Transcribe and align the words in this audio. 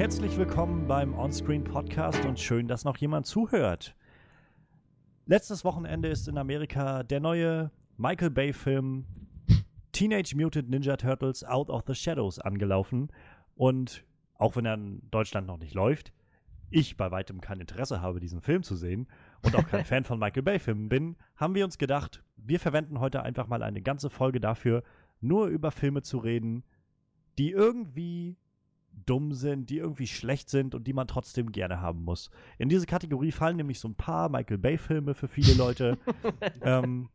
Herzlich 0.00 0.38
willkommen 0.38 0.88
beim 0.88 1.12
Onscreen 1.12 1.62
Podcast 1.62 2.24
und 2.24 2.40
schön, 2.40 2.66
dass 2.66 2.86
noch 2.86 2.96
jemand 2.96 3.26
zuhört. 3.26 3.94
Letztes 5.26 5.62
Wochenende 5.62 6.08
ist 6.08 6.26
in 6.26 6.38
Amerika 6.38 7.02
der 7.02 7.20
neue 7.20 7.70
Michael 7.98 8.30
Bay-Film 8.30 9.04
Teenage 9.92 10.34
Mutant 10.34 10.70
Ninja 10.70 10.96
Turtles 10.96 11.44
Out 11.44 11.68
of 11.68 11.82
the 11.86 11.94
Shadows 11.94 12.38
angelaufen. 12.38 13.12
Und 13.56 14.06
auch 14.36 14.56
wenn 14.56 14.64
er 14.64 14.72
in 14.72 15.02
Deutschland 15.10 15.46
noch 15.46 15.58
nicht 15.58 15.74
läuft, 15.74 16.14
ich 16.70 16.96
bei 16.96 17.10
weitem 17.10 17.42
kein 17.42 17.60
Interesse 17.60 18.00
habe, 18.00 18.20
diesen 18.20 18.40
Film 18.40 18.62
zu 18.62 18.76
sehen 18.76 19.06
und 19.42 19.54
auch 19.54 19.66
kein 19.66 19.84
Fan 19.84 20.04
von 20.04 20.18
Michael 20.18 20.44
Bay-Filmen 20.44 20.88
bin, 20.88 21.16
haben 21.36 21.54
wir 21.54 21.66
uns 21.66 21.76
gedacht, 21.76 22.24
wir 22.38 22.58
verwenden 22.58 23.00
heute 23.00 23.22
einfach 23.22 23.48
mal 23.48 23.62
eine 23.62 23.82
ganze 23.82 24.08
Folge 24.08 24.40
dafür, 24.40 24.82
nur 25.20 25.48
über 25.48 25.70
Filme 25.70 26.00
zu 26.00 26.16
reden, 26.16 26.64
die 27.36 27.50
irgendwie 27.50 28.38
dumm 29.06 29.32
sind, 29.32 29.70
die 29.70 29.78
irgendwie 29.78 30.06
schlecht 30.06 30.50
sind 30.50 30.74
und 30.74 30.86
die 30.86 30.92
man 30.92 31.06
trotzdem 31.06 31.52
gerne 31.52 31.80
haben 31.80 32.04
muss. 32.04 32.30
In 32.58 32.68
diese 32.68 32.86
Kategorie 32.86 33.32
fallen 33.32 33.56
nämlich 33.56 33.80
so 33.80 33.88
ein 33.88 33.94
paar 33.94 34.28
Michael 34.28 34.58
Bay-Filme 34.58 35.14
für 35.14 35.28
viele 35.28 35.54
Leute. 35.54 35.98
ähm, 36.62 37.08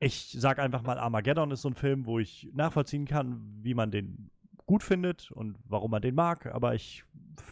ich 0.00 0.36
sag 0.38 0.58
einfach 0.58 0.82
mal, 0.82 0.98
Armageddon 0.98 1.50
ist 1.50 1.62
so 1.62 1.68
ein 1.68 1.74
Film, 1.74 2.06
wo 2.06 2.18
ich 2.18 2.50
nachvollziehen 2.52 3.06
kann, 3.06 3.40
wie 3.62 3.74
man 3.74 3.90
den 3.90 4.30
gut 4.66 4.82
findet 4.82 5.30
und 5.30 5.58
warum 5.64 5.90
man 5.90 6.02
den 6.02 6.14
mag, 6.14 6.46
aber 6.46 6.74
ich 6.74 7.04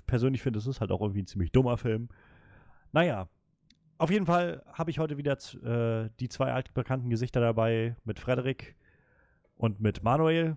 persönlich 0.07 0.43
finde, 0.43 0.59
es 0.59 0.67
ist 0.67 0.81
halt 0.81 0.91
auch 0.91 1.01
irgendwie 1.01 1.23
ein 1.23 1.27
ziemlich 1.27 1.53
dummer 1.53 1.77
Film. 1.77 2.09
Naja, 2.93 3.29
auf 3.99 4.11
jeden 4.11 4.27
Fall 4.27 4.63
habe 4.73 4.91
ich 4.91 4.99
heute 4.99 5.17
wieder 5.17 5.37
äh, 5.65 6.11
die 6.21 6.29
zwei 6.29 6.53
altbekannten 6.53 7.11
Gesichter 7.11 7.41
dabei 7.41 7.97
mit 8.05 8.19
Frederik 8.19 8.75
und 9.57 9.81
mit 9.81 10.03
Manuel. 10.03 10.57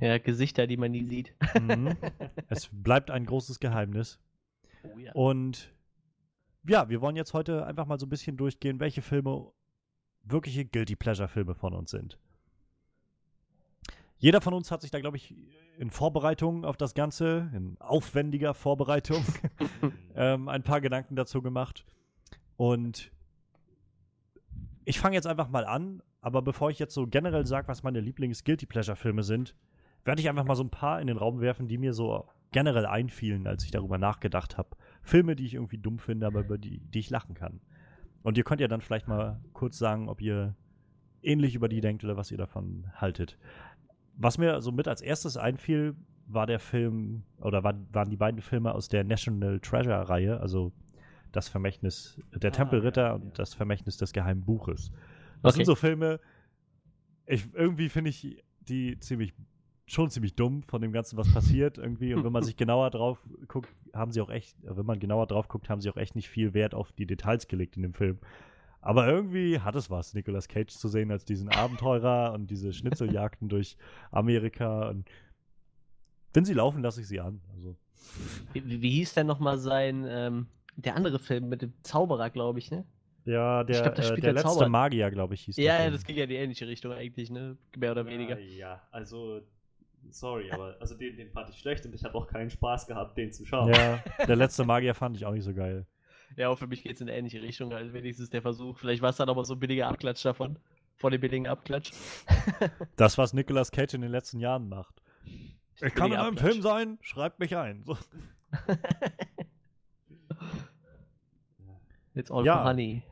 Ja, 0.00 0.18
Gesichter, 0.18 0.66
die 0.66 0.76
man 0.76 0.92
nie 0.92 1.04
sieht. 1.04 1.34
Mhm. 1.60 1.96
es 2.48 2.68
bleibt 2.70 3.10
ein 3.10 3.24
großes 3.24 3.60
Geheimnis. 3.60 4.18
Oh, 4.82 4.98
ja. 4.98 5.12
Und 5.12 5.72
ja, 6.68 6.88
wir 6.88 7.00
wollen 7.00 7.16
jetzt 7.16 7.32
heute 7.32 7.66
einfach 7.66 7.86
mal 7.86 7.98
so 7.98 8.06
ein 8.06 8.10
bisschen 8.10 8.36
durchgehen, 8.36 8.80
welche 8.80 9.02
Filme 9.02 9.52
wirkliche 10.24 10.64
Guilty 10.64 10.96
Pleasure-Filme 10.96 11.54
von 11.54 11.72
uns 11.72 11.90
sind. 11.90 12.18
Jeder 14.18 14.40
von 14.40 14.54
uns 14.54 14.70
hat 14.70 14.82
sich 14.82 14.90
da, 14.90 14.98
glaube 15.00 15.18
ich, 15.18 15.34
in 15.78 15.90
Vorbereitung 15.90 16.64
auf 16.64 16.76
das 16.76 16.94
Ganze, 16.94 17.50
in 17.54 17.76
aufwendiger 17.80 18.54
Vorbereitung, 18.54 19.24
ähm, 20.14 20.48
ein 20.48 20.62
paar 20.62 20.80
Gedanken 20.80 21.16
dazu 21.16 21.42
gemacht. 21.42 21.84
Und 22.56 23.12
ich 24.84 24.98
fange 24.98 25.16
jetzt 25.16 25.26
einfach 25.26 25.48
mal 25.48 25.66
an, 25.66 26.02
aber 26.22 26.42
bevor 26.42 26.70
ich 26.70 26.78
jetzt 26.78 26.94
so 26.94 27.06
generell 27.06 27.46
sage, 27.46 27.68
was 27.68 27.82
meine 27.82 28.00
Lieblings-Guilty 28.00 28.66
Pleasure-Filme 28.66 29.22
sind, 29.22 29.54
werde 30.06 30.20
ich 30.20 30.28
einfach 30.28 30.44
mal 30.44 30.54
so 30.54 30.62
ein 30.62 30.70
paar 30.70 31.00
in 31.00 31.06
den 31.06 31.16
Raum 31.16 31.40
werfen, 31.40 31.68
die 31.68 31.78
mir 31.78 31.92
so 31.92 32.26
generell 32.52 32.86
einfielen, 32.86 33.46
als 33.46 33.64
ich 33.64 33.70
darüber 33.70 33.98
nachgedacht 33.98 34.56
habe. 34.56 34.70
Filme, 35.02 35.36
die 35.36 35.44
ich 35.44 35.54
irgendwie 35.54 35.78
dumm 35.78 35.98
finde, 35.98 36.26
aber 36.26 36.40
über 36.40 36.58
die, 36.58 36.80
die 36.80 37.00
ich 37.00 37.10
lachen 37.10 37.34
kann. 37.34 37.60
Und 38.22 38.38
ihr 38.38 38.44
könnt 38.44 38.60
ja 38.60 38.68
dann 38.68 38.80
vielleicht 38.80 39.08
mal 39.08 39.40
kurz 39.52 39.78
sagen, 39.78 40.08
ob 40.08 40.20
ihr 40.20 40.54
ähnlich 41.22 41.54
über 41.54 41.68
die 41.68 41.80
denkt 41.80 42.04
oder 42.04 42.16
was 42.16 42.30
ihr 42.30 42.38
davon 42.38 42.86
haltet. 42.94 43.38
Was 44.16 44.38
mir 44.38 44.60
so 44.62 44.72
mit 44.72 44.88
als 44.88 45.02
erstes 45.02 45.36
einfiel, 45.36 45.94
war 46.26 46.46
der 46.46 46.58
Film, 46.58 47.22
oder 47.38 47.62
war, 47.62 47.74
waren 47.92 48.10
die 48.10 48.16
beiden 48.16 48.40
Filme 48.40 48.74
aus 48.74 48.88
der 48.88 49.04
National 49.04 49.60
Treasure-Reihe, 49.60 50.40
also 50.40 50.72
das 51.32 51.48
Vermächtnis 51.48 52.20
der 52.34 52.50
ah, 52.50 52.54
Tempelritter 52.54 53.02
ja, 53.02 53.08
ja. 53.08 53.14
und 53.14 53.38
das 53.38 53.54
Vermächtnis 53.54 53.96
des 53.96 54.12
Geheimen 54.12 54.44
Buches. 54.44 54.90
Das 55.42 55.52
okay. 55.52 55.58
sind 55.58 55.66
so 55.66 55.74
Filme, 55.74 56.18
ich, 57.26 57.52
irgendwie 57.54 57.88
finde 57.88 58.10
ich 58.10 58.42
die 58.60 58.98
ziemlich 58.98 59.34
schon 59.86 60.10
ziemlich 60.10 60.34
dumm 60.34 60.62
von 60.64 60.82
dem 60.82 60.92
Ganzen, 60.92 61.16
was 61.16 61.32
passiert 61.32 61.78
irgendwie. 61.78 62.14
Und 62.14 62.24
wenn 62.24 62.32
man 62.32 62.42
sich 62.42 62.56
genauer 62.56 62.90
drauf 62.90 63.18
guckt, 63.48 63.68
haben 63.94 64.10
sie 64.10 64.20
auch 64.20 64.30
echt, 64.30 64.56
wenn 64.62 64.86
man 64.86 64.98
genauer 64.98 65.26
drauf 65.26 65.48
guckt, 65.48 65.68
haben 65.68 65.80
sie 65.80 65.90
auch 65.90 65.96
echt 65.96 66.16
nicht 66.16 66.28
viel 66.28 66.54
Wert 66.54 66.74
auf 66.74 66.92
die 66.92 67.06
Details 67.06 67.46
gelegt 67.46 67.76
in 67.76 67.82
dem 67.82 67.94
Film. 67.94 68.18
Aber 68.80 69.08
irgendwie 69.08 69.60
hat 69.60 69.74
es 69.74 69.90
was, 69.90 70.14
Nicolas 70.14 70.48
Cage 70.48 70.72
zu 70.72 70.88
sehen 70.88 71.10
als 71.10 71.24
diesen 71.24 71.48
Abenteurer 71.48 72.32
und 72.34 72.48
diese 72.50 72.72
Schnitzeljagden 72.72 73.48
durch 73.48 73.76
Amerika. 74.10 74.90
Und 74.90 75.08
wenn 76.34 76.44
sie 76.44 76.54
laufen, 76.54 76.82
lasse 76.82 77.00
ich 77.00 77.08
sie 77.08 77.20
an. 77.20 77.40
Also. 77.54 77.76
Wie, 78.52 78.82
wie 78.82 78.90
hieß 78.90 79.14
denn 79.14 79.26
nochmal 79.26 79.58
sein, 79.58 80.04
ähm, 80.08 80.46
der 80.76 80.94
andere 80.94 81.18
Film 81.18 81.48
mit 81.48 81.62
dem 81.62 81.72
Zauberer, 81.82 82.30
glaube 82.30 82.58
ich, 82.58 82.70
ne? 82.70 82.84
Ja, 83.24 83.64
der, 83.64 83.82
glaub, 83.82 83.98
äh, 83.98 84.02
der, 84.02 84.16
der 84.18 84.32
letzte. 84.34 84.68
Magier, 84.68 85.10
glaube 85.10 85.34
ich, 85.34 85.42
hieß 85.42 85.56
Ja, 85.56 85.82
ja, 85.82 85.90
das 85.90 86.04
ging 86.04 86.16
ja 86.16 86.24
in 86.24 86.30
die 86.30 86.36
ähnliche 86.36 86.68
Richtung 86.68 86.92
eigentlich, 86.92 87.28
ne? 87.30 87.56
Mehr 87.76 87.90
oder 87.90 88.04
ja, 88.04 88.08
weniger. 88.08 88.38
Ja, 88.38 88.82
also 88.92 89.40
sorry, 90.10 90.50
aber 90.52 90.76
also 90.80 90.94
den, 90.96 91.16
den 91.16 91.30
fand 91.30 91.50
ich 91.50 91.58
schlecht 91.58 91.84
und 91.86 91.94
ich 91.94 92.04
habe 92.04 92.14
auch 92.14 92.26
keinen 92.26 92.50
Spaß 92.50 92.86
gehabt, 92.86 93.16
den 93.16 93.32
zu 93.32 93.44
schauen. 93.44 93.72
Ja, 93.72 94.02
der 94.26 94.36
letzte 94.36 94.64
Magier 94.64 94.94
fand 94.94 95.16
ich 95.16 95.24
auch 95.24 95.32
nicht 95.32 95.44
so 95.44 95.54
geil. 95.54 95.86
Ja, 96.36 96.48
auch 96.48 96.58
für 96.58 96.66
mich 96.66 96.82
geht 96.82 96.96
es 96.96 97.00
in 97.00 97.08
eine 97.08 97.16
ähnliche 97.16 97.40
Richtung, 97.40 97.72
also 97.72 97.92
wenigstens 97.92 98.30
der 98.30 98.42
Versuch. 98.42 98.78
Vielleicht 98.78 99.00
war 99.00 99.10
es 99.10 99.16
dann 99.16 99.28
aber 99.28 99.44
so 99.44 99.54
ein 99.54 99.60
billiger 99.60 99.86
Abklatsch 99.86 100.24
davon. 100.24 100.58
Vor 100.96 101.10
dem 101.10 101.20
billigen 101.20 101.46
Abklatsch. 101.46 101.92
das, 102.96 103.18
was 103.18 103.32
Nicolas 103.32 103.70
Cage 103.70 103.94
in 103.94 104.00
den 104.00 104.10
letzten 104.10 104.40
Jahren 104.40 104.68
macht. 104.68 105.02
Ich 105.80 105.94
kann 105.94 106.10
in 106.10 106.18
einem 106.18 106.38
Film 106.38 106.62
sein, 106.62 106.98
schreibt 107.02 107.38
mich 107.38 107.54
ein. 107.56 107.84
So. 107.84 107.96
It's 112.14 112.30
all 112.30 112.46
ja. 112.46 112.64
honey. 112.64 113.02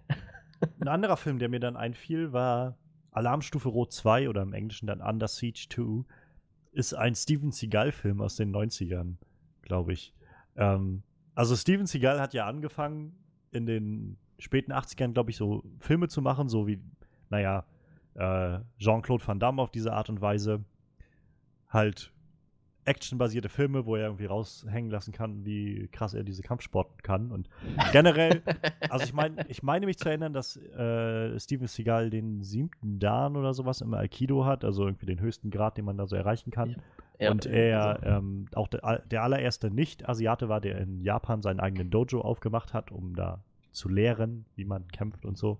Ein 0.80 0.88
anderer 0.88 1.18
Film, 1.18 1.38
der 1.38 1.50
mir 1.50 1.60
dann 1.60 1.76
einfiel, 1.76 2.32
war 2.32 2.78
Alarmstufe 3.10 3.68
Rot 3.68 3.92
2 3.92 4.28
oder 4.28 4.42
im 4.42 4.54
Englischen 4.54 4.86
dann 4.86 5.00
Under 5.00 5.28
Siege 5.28 5.66
2 5.68 6.04
ist 6.74 6.94
ein 6.94 7.14
Steven 7.14 7.52
Seagal-Film 7.52 8.20
aus 8.20 8.36
den 8.36 8.54
90ern, 8.54 9.16
glaube 9.62 9.92
ich. 9.92 10.12
Ähm, 10.56 11.02
also 11.34 11.56
Steven 11.56 11.86
Seagal 11.86 12.20
hat 12.20 12.34
ja 12.34 12.46
angefangen, 12.46 13.16
in 13.50 13.66
den 13.66 14.16
späten 14.38 14.72
80ern, 14.72 15.12
glaube 15.12 15.30
ich, 15.30 15.36
so 15.36 15.64
Filme 15.78 16.08
zu 16.08 16.20
machen, 16.20 16.48
so 16.48 16.66
wie, 16.66 16.80
naja, 17.30 17.64
äh, 18.14 18.58
Jean-Claude 18.78 19.26
Van 19.26 19.38
Damme 19.38 19.62
auf 19.62 19.70
diese 19.70 19.92
Art 19.92 20.08
und 20.08 20.20
Weise. 20.20 20.64
Halt 21.68 22.12
actionbasierte 22.84 23.48
Filme, 23.48 23.86
wo 23.86 23.96
er 23.96 24.04
irgendwie 24.04 24.26
raushängen 24.26 24.90
lassen 24.90 25.12
kann, 25.12 25.44
wie 25.44 25.88
krass 25.92 26.14
er 26.14 26.22
diese 26.22 26.42
Kampfsporten 26.42 27.02
kann. 27.02 27.30
Und 27.30 27.48
generell, 27.92 28.42
also 28.90 29.04
ich 29.04 29.12
meine, 29.12 29.44
ich 29.48 29.62
meine 29.62 29.86
mich 29.86 29.98
zu 29.98 30.08
erinnern, 30.08 30.32
dass 30.32 30.56
äh, 30.56 31.38
Steven 31.38 31.66
Seagal 31.66 32.10
den 32.10 32.42
siebten 32.42 32.98
Dan 32.98 33.36
oder 33.36 33.54
sowas 33.54 33.80
im 33.80 33.94
Aikido 33.94 34.44
hat, 34.44 34.64
also 34.64 34.86
irgendwie 34.86 35.06
den 35.06 35.20
höchsten 35.20 35.50
Grad, 35.50 35.76
den 35.76 35.84
man 35.84 35.96
da 35.96 36.06
so 36.06 36.16
erreichen 36.16 36.50
kann. 36.50 36.76
Ja. 37.18 37.30
Und 37.30 37.46
er 37.46 38.00
ähm, 38.02 38.46
auch 38.54 38.68
der, 38.68 39.02
der 39.10 39.22
allererste 39.22 39.70
Nicht-Asiate 39.70 40.48
war, 40.48 40.60
der 40.60 40.78
in 40.78 41.00
Japan 41.00 41.42
seinen 41.42 41.60
eigenen 41.60 41.90
Dojo 41.90 42.20
aufgemacht 42.20 42.74
hat, 42.74 42.90
um 42.90 43.14
da 43.14 43.40
zu 43.70 43.88
lehren, 43.88 44.46
wie 44.56 44.64
man 44.64 44.88
kämpft 44.88 45.24
und 45.24 45.38
so. 45.38 45.58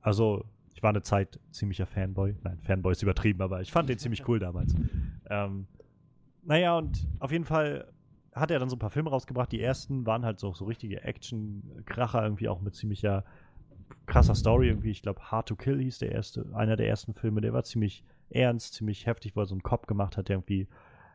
Also 0.00 0.44
ich 0.74 0.82
war 0.82 0.90
eine 0.90 1.02
Zeit 1.02 1.40
ziemlicher 1.50 1.86
Fanboy. 1.86 2.34
Nein, 2.42 2.58
Fanboy 2.62 2.92
ist 2.92 3.02
übertrieben, 3.02 3.42
aber 3.42 3.60
ich 3.60 3.72
fand 3.72 3.88
den 3.88 3.98
ziemlich 3.98 4.26
cool 4.28 4.38
damals. 4.38 4.74
Ähm, 5.30 5.66
naja, 6.48 6.78
und 6.78 7.06
auf 7.18 7.30
jeden 7.30 7.44
Fall 7.44 7.92
hat 8.32 8.50
er 8.50 8.58
dann 8.58 8.70
so 8.70 8.76
ein 8.76 8.78
paar 8.78 8.88
Filme 8.88 9.10
rausgebracht. 9.10 9.52
Die 9.52 9.60
ersten 9.60 10.06
waren 10.06 10.24
halt 10.24 10.38
so, 10.38 10.54
so 10.54 10.64
richtige 10.64 11.02
Action-Kracher, 11.02 12.22
irgendwie 12.22 12.48
auch 12.48 12.62
mit 12.62 12.74
ziemlicher 12.74 13.24
krasser 14.06 14.34
Story. 14.34 14.68
Irgendwie, 14.68 14.90
ich 14.90 15.02
glaube, 15.02 15.20
Hard 15.30 15.48
to 15.48 15.56
Kill 15.56 15.78
hieß 15.78 15.98
der 15.98 16.12
erste, 16.12 16.46
einer 16.54 16.76
der 16.76 16.88
ersten 16.88 17.12
Filme. 17.12 17.42
Der 17.42 17.52
war 17.52 17.64
ziemlich 17.64 18.02
ernst, 18.30 18.72
ziemlich 18.72 19.04
heftig, 19.04 19.36
er 19.36 19.44
so 19.44 19.54
einen 19.54 19.62
Kopf 19.62 19.86
gemacht 19.86 20.16
hat, 20.16 20.30
der 20.30 20.36
irgendwie. 20.36 20.68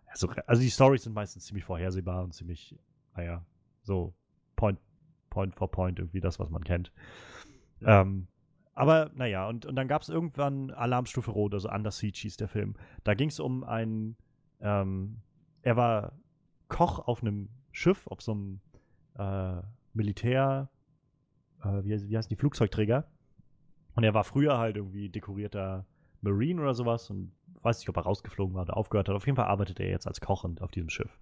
Also, 0.05 0.29
also 0.45 0.61
die 0.61 0.69
Stories 0.69 1.01
sind 1.01 1.13
meistens 1.13 1.45
ziemlich 1.45 1.65
vorhersehbar 1.65 2.23
und 2.23 2.35
ziemlich, 2.35 2.75
naja, 3.15 3.43
so 3.81 4.13
Point, 4.55 4.77
Point 5.31 5.55
for 5.55 5.71
Point, 5.71 5.97
irgendwie 5.97 6.21
das, 6.21 6.37
was 6.37 6.51
man 6.51 6.63
kennt. 6.63 6.91
Ja. 7.79 8.01
Ähm, 8.01 8.27
aber 8.75 9.09
naja, 9.15 9.47
und, 9.47 9.65
und 9.65 9.75
dann 9.75 9.87
gab 9.87 10.03
es 10.03 10.09
irgendwann 10.09 10.69
Alarmstufe 10.69 11.31
Rot, 11.31 11.55
also 11.55 11.71
Under 11.71 11.89
Siege 11.89 12.19
hieß 12.21 12.37
der 12.37 12.47
Film. 12.47 12.75
Da 13.03 13.15
ging 13.15 13.29
es 13.29 13.39
um 13.39 13.63
einen 13.63 14.15
ähm, 14.63 15.17
er 15.61 15.75
war 15.75 16.13
Koch 16.69 16.99
auf 16.99 17.21
einem 17.21 17.49
Schiff, 17.71 18.07
auf 18.07 18.21
so 18.21 18.31
einem 18.31 18.59
äh, 19.17 19.61
Militär, 19.93 20.69
äh, 21.63 21.83
wie, 21.83 22.09
wie 22.09 22.17
heißen 22.17 22.29
die, 22.29 22.35
Flugzeugträger. 22.35 23.05
Und 23.95 24.03
er 24.03 24.13
war 24.13 24.23
früher 24.23 24.57
halt 24.57 24.77
irgendwie 24.77 25.09
dekorierter 25.09 25.85
Marine 26.21 26.61
oder 26.61 26.73
sowas 26.73 27.09
und 27.09 27.31
weiß 27.61 27.79
nicht, 27.79 27.89
ob 27.89 27.97
er 27.97 28.03
rausgeflogen 28.03 28.55
war 28.55 28.63
oder 28.63 28.77
aufgehört 28.77 29.09
hat. 29.09 29.15
Auf 29.15 29.25
jeden 29.25 29.35
Fall 29.35 29.45
arbeitet 29.45 29.79
er 29.79 29.89
jetzt 29.89 30.07
als 30.07 30.19
Koch 30.19 30.45
auf 30.61 30.71
diesem 30.71 30.89
Schiff. 30.89 31.19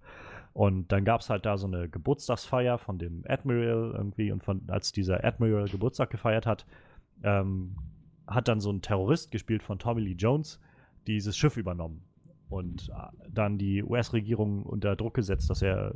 Und 0.52 0.90
dann 0.92 1.04
gab 1.04 1.20
es 1.20 1.30
halt 1.30 1.44
da 1.44 1.58
so 1.58 1.66
eine 1.66 1.88
Geburtstagsfeier 1.88 2.78
von 2.78 2.98
dem 2.98 3.24
Admiral 3.26 3.92
irgendwie 3.94 4.32
und 4.32 4.42
von, 4.42 4.62
als 4.68 4.92
dieser 4.92 5.24
Admiral 5.24 5.68
Geburtstag 5.68 6.10
gefeiert 6.10 6.46
hat, 6.46 6.66
ähm, 7.22 7.76
hat 8.26 8.48
dann 8.48 8.60
so 8.60 8.70
ein 8.70 8.82
Terrorist 8.82 9.30
gespielt 9.30 9.62
von 9.62 9.78
Tommy 9.78 10.00
Lee 10.00 10.14
Jones 10.14 10.60
dieses 11.06 11.36
Schiff 11.36 11.56
übernommen 11.56 12.04
und 12.52 12.88
äh, 12.90 12.92
dann 13.30 13.58
die 13.58 13.82
US-Regierung 13.82 14.64
unter 14.64 14.96
Druck 14.96 15.14
gesetzt, 15.14 15.50
dass 15.50 15.62
er 15.62 15.94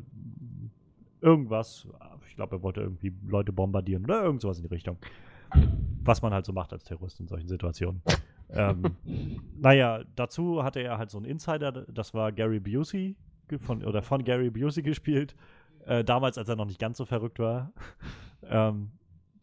irgendwas, 1.21 1.87
ich 2.29 2.37
glaube, 2.37 2.57
er 2.57 2.63
wollte 2.63 2.81
irgendwie 2.81 3.13
Leute 3.27 3.53
bombardieren 3.53 4.05
oder 4.05 4.23
irgend 4.23 4.43
sowas 4.43 4.59
in 4.59 4.65
die 4.65 4.75
Richtung. 4.75 4.99
Was 6.03 6.23
man 6.23 6.33
halt 6.33 6.47
so 6.47 6.53
macht 6.53 6.73
als 6.73 6.85
Terrorist 6.85 7.21
in 7.21 7.29
solchen 7.29 7.49
Situationen. 7.49 8.03
ähm, 8.51 8.97
naja, 9.61 10.03
dazu 10.15 10.63
hatte 10.63 10.81
er 10.81 10.99
halt 10.99 11.11
so 11.11 11.19
einen 11.19 11.27
Insider, 11.27 11.73
das 11.73 12.15
war 12.15 12.33
Gary 12.33 12.61
Busey, 12.61 13.17
von, 13.61 13.85
oder 13.85 14.03
von 14.03 14.25
Gary 14.25 14.51
Busey 14.51 14.83
gespielt. 14.83 15.37
Äh, 15.85 16.05
damals, 16.05 16.37
als 16.37 16.49
er 16.49 16.57
noch 16.57 16.67
nicht 16.67 16.81
ganz 16.81 16.99
so 16.99 17.05
verrückt 17.05 17.39
war. 17.39 17.73
ähm, 18.43 18.91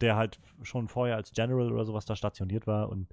der 0.01 0.18
halt 0.18 0.39
schon 0.63 0.88
vorher 0.88 1.15
als 1.15 1.31
General 1.31 1.71
oder 1.71 1.86
sowas 1.86 2.06
da 2.06 2.15
stationiert 2.15 2.68
war. 2.68 2.89
Und 2.89 3.07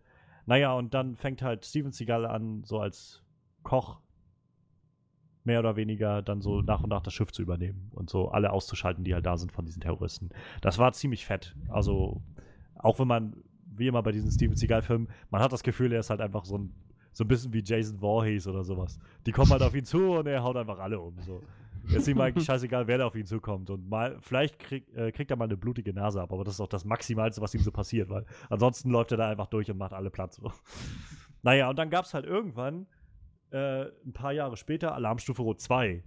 naja, 0.47 0.73
und 0.73 0.93
dann 0.94 1.17
fängt 1.17 1.43
halt 1.43 1.64
Steven 1.64 1.93
Seagal 1.93 2.26
an, 2.26 2.64
so 2.64 2.81
als 2.81 3.23
Koch 3.62 4.01
mehr 5.45 5.61
oder 5.61 5.77
weniger 5.77 6.23
dann 6.23 6.43
so 6.43 6.61
nach 6.61 6.83
und 6.83 6.91
nach 6.91 7.01
das 7.01 7.15
Schiff 7.15 7.33
zu 7.33 7.43
übernehmen 7.43 7.91
und 7.95 8.11
so 8.11 8.29
alle 8.29 8.53
auszuschalten, 8.53 9.05
die 9.05 9.15
halt 9.15 9.27
da 9.27 9.37
sind 9.37 9.53
von 9.53 9.65
diesen 9.65 9.81
Terroristen. 9.81 10.31
Das 10.61 10.79
war 10.79 10.93
ziemlich 10.93 11.25
fett. 11.25 11.57
Also, 11.69 12.23
auch 12.75 12.99
wenn 12.99 13.09
man, 13.09 13.37
wie 13.75 13.87
immer 13.87 14.03
bei 14.03 14.12
diesen 14.12 14.31
Steven 14.31 14.57
Seagal-Filmen, 14.57 15.09
man 15.31 15.41
hat 15.41 15.53
das 15.53 15.62
Gefühl, 15.62 15.93
er 15.93 16.01
ist 16.01 16.11
halt 16.11 16.21
einfach 16.21 16.45
so 16.45 16.59
ein, 16.59 16.75
so 17.12 17.25
ein 17.25 17.29
bisschen 17.29 17.53
wie 17.53 17.62
Jason 17.65 17.99
Voorhees 17.99 18.47
oder 18.47 18.65
sowas. 18.65 18.99
Die 19.27 19.33
kommen 19.33 19.51
halt 19.51 19.62
auf 19.62 19.75
ihn 19.75 19.85
zu 19.85 20.12
und 20.12 20.27
er 20.27 20.43
haut 20.43 20.57
einfach 20.57 20.79
alle 20.79 21.01
um. 21.01 21.19
So. 21.21 21.43
Ist 21.89 22.07
ihm 22.07 22.21
eigentlich 22.21 22.45
scheißegal, 22.45 22.87
wer 22.87 22.99
da 22.99 23.07
auf 23.07 23.17
ihn 23.17 23.27
zukommt. 23.27 23.71
Und 23.71 23.89
mal, 23.89 24.19
vielleicht 24.21 24.59
krieg, 24.59 24.87
äh, 24.95 25.11
kriegt 25.11 25.31
er 25.31 25.37
mal 25.37 25.47
eine 25.47 25.57
blutige 25.57 25.93
Nase 25.93 26.21
ab, 26.21 26.33
aber 26.33 26.45
das 26.45 26.55
ist 26.55 26.61
auch 26.61 26.69
das 26.69 26.85
Maximalste, 26.85 27.41
was 27.41 27.55
ihm 27.55 27.62
so 27.62 27.73
passiert, 27.73 28.11
weil 28.11 28.27
ansonsten 28.49 28.91
läuft 28.91 29.12
er 29.12 29.17
da 29.17 29.29
einfach 29.29 29.47
durch 29.47 29.71
und 29.71 29.79
macht 29.79 29.95
alle 29.95 30.11
Platz. 30.11 30.37
So. 30.37 30.53
Naja, 31.43 31.71
und 31.71 31.79
dann 31.79 31.89
gab 31.91 32.05
es 32.05 32.12
halt 32.12 32.27
irgendwann, 32.27 32.87
äh, 33.50 33.85
ein 34.05 34.12
paar 34.12 34.32
Jahre 34.32 34.56
später, 34.56 34.94
Alarmstufe 34.94 35.43
Rot 35.43 35.61
2, 35.61 36.02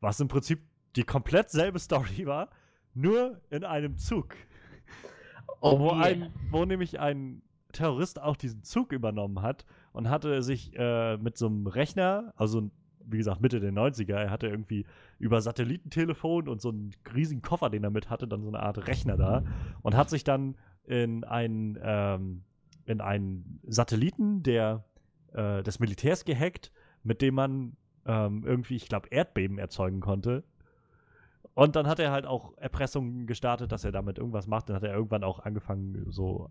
was 0.00 0.20
im 0.20 0.28
Prinzip 0.28 0.60
die 0.96 1.04
komplett 1.04 1.50
selbe 1.50 1.78
Story 1.78 2.26
war, 2.26 2.50
nur 2.94 3.40
in 3.50 3.64
einem 3.64 3.96
Zug. 3.96 4.34
Oh, 5.60 5.78
wo, 5.78 5.92
yeah. 5.92 6.02
ein, 6.02 6.32
wo 6.50 6.64
nämlich 6.64 7.00
ein 7.00 7.42
Terrorist 7.72 8.20
auch 8.20 8.36
diesen 8.36 8.62
Zug 8.64 8.92
übernommen 8.92 9.42
hat 9.42 9.64
und 9.92 10.10
hatte 10.10 10.42
sich 10.42 10.72
äh, 10.76 11.16
mit 11.16 11.38
so 11.38 11.46
einem 11.46 11.66
Rechner, 11.66 12.32
also 12.36 12.70
wie 13.04 13.18
gesagt 13.18 13.40
Mitte 13.40 13.60
der 13.60 13.72
90er, 13.72 14.14
er 14.14 14.30
hatte 14.30 14.48
irgendwie 14.48 14.86
über 15.18 15.40
Satellitentelefon 15.40 16.48
und 16.48 16.60
so 16.60 16.68
einen 16.70 16.90
riesigen 17.14 17.42
Koffer, 17.42 17.70
den 17.70 17.84
er 17.84 17.90
mit 17.90 18.10
hatte, 18.10 18.28
dann 18.28 18.42
so 18.42 18.48
eine 18.48 18.60
Art 18.60 18.86
Rechner 18.86 19.16
da 19.16 19.44
und 19.82 19.96
hat 19.96 20.10
sich 20.10 20.24
dann 20.24 20.56
in 20.84 21.24
einen, 21.24 21.78
ähm, 21.82 22.42
in 22.84 23.00
einen 23.00 23.60
Satelliten 23.66 24.42
der, 24.42 24.84
äh, 25.32 25.62
des 25.62 25.80
Militärs 25.80 26.24
gehackt, 26.24 26.72
mit 27.02 27.22
dem 27.22 27.34
man 27.34 27.76
ähm, 28.06 28.44
irgendwie, 28.44 28.76
ich 28.76 28.88
glaube, 28.88 29.08
Erdbeben 29.10 29.58
erzeugen 29.58 30.00
konnte. 30.00 30.44
Und 31.54 31.76
dann 31.76 31.86
hat 31.86 31.98
er 31.98 32.12
halt 32.12 32.26
auch 32.26 32.56
Erpressungen 32.56 33.26
gestartet, 33.26 33.72
dass 33.72 33.84
er 33.84 33.92
damit 33.92 34.18
irgendwas 34.18 34.46
macht. 34.46 34.68
Dann 34.68 34.76
hat 34.76 34.84
er 34.84 34.94
irgendwann 34.94 35.24
auch 35.24 35.40
angefangen, 35.40 36.06
so 36.08 36.50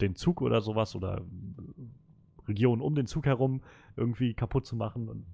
den 0.00 0.16
Zug 0.16 0.42
oder 0.42 0.60
sowas 0.60 0.96
oder 0.96 1.22
Regionen 2.48 2.82
um 2.82 2.94
den 2.94 3.06
Zug 3.06 3.26
herum 3.26 3.62
irgendwie 3.96 4.34
kaputt 4.34 4.66
zu 4.66 4.74
machen. 4.74 5.08
Und 5.08 5.26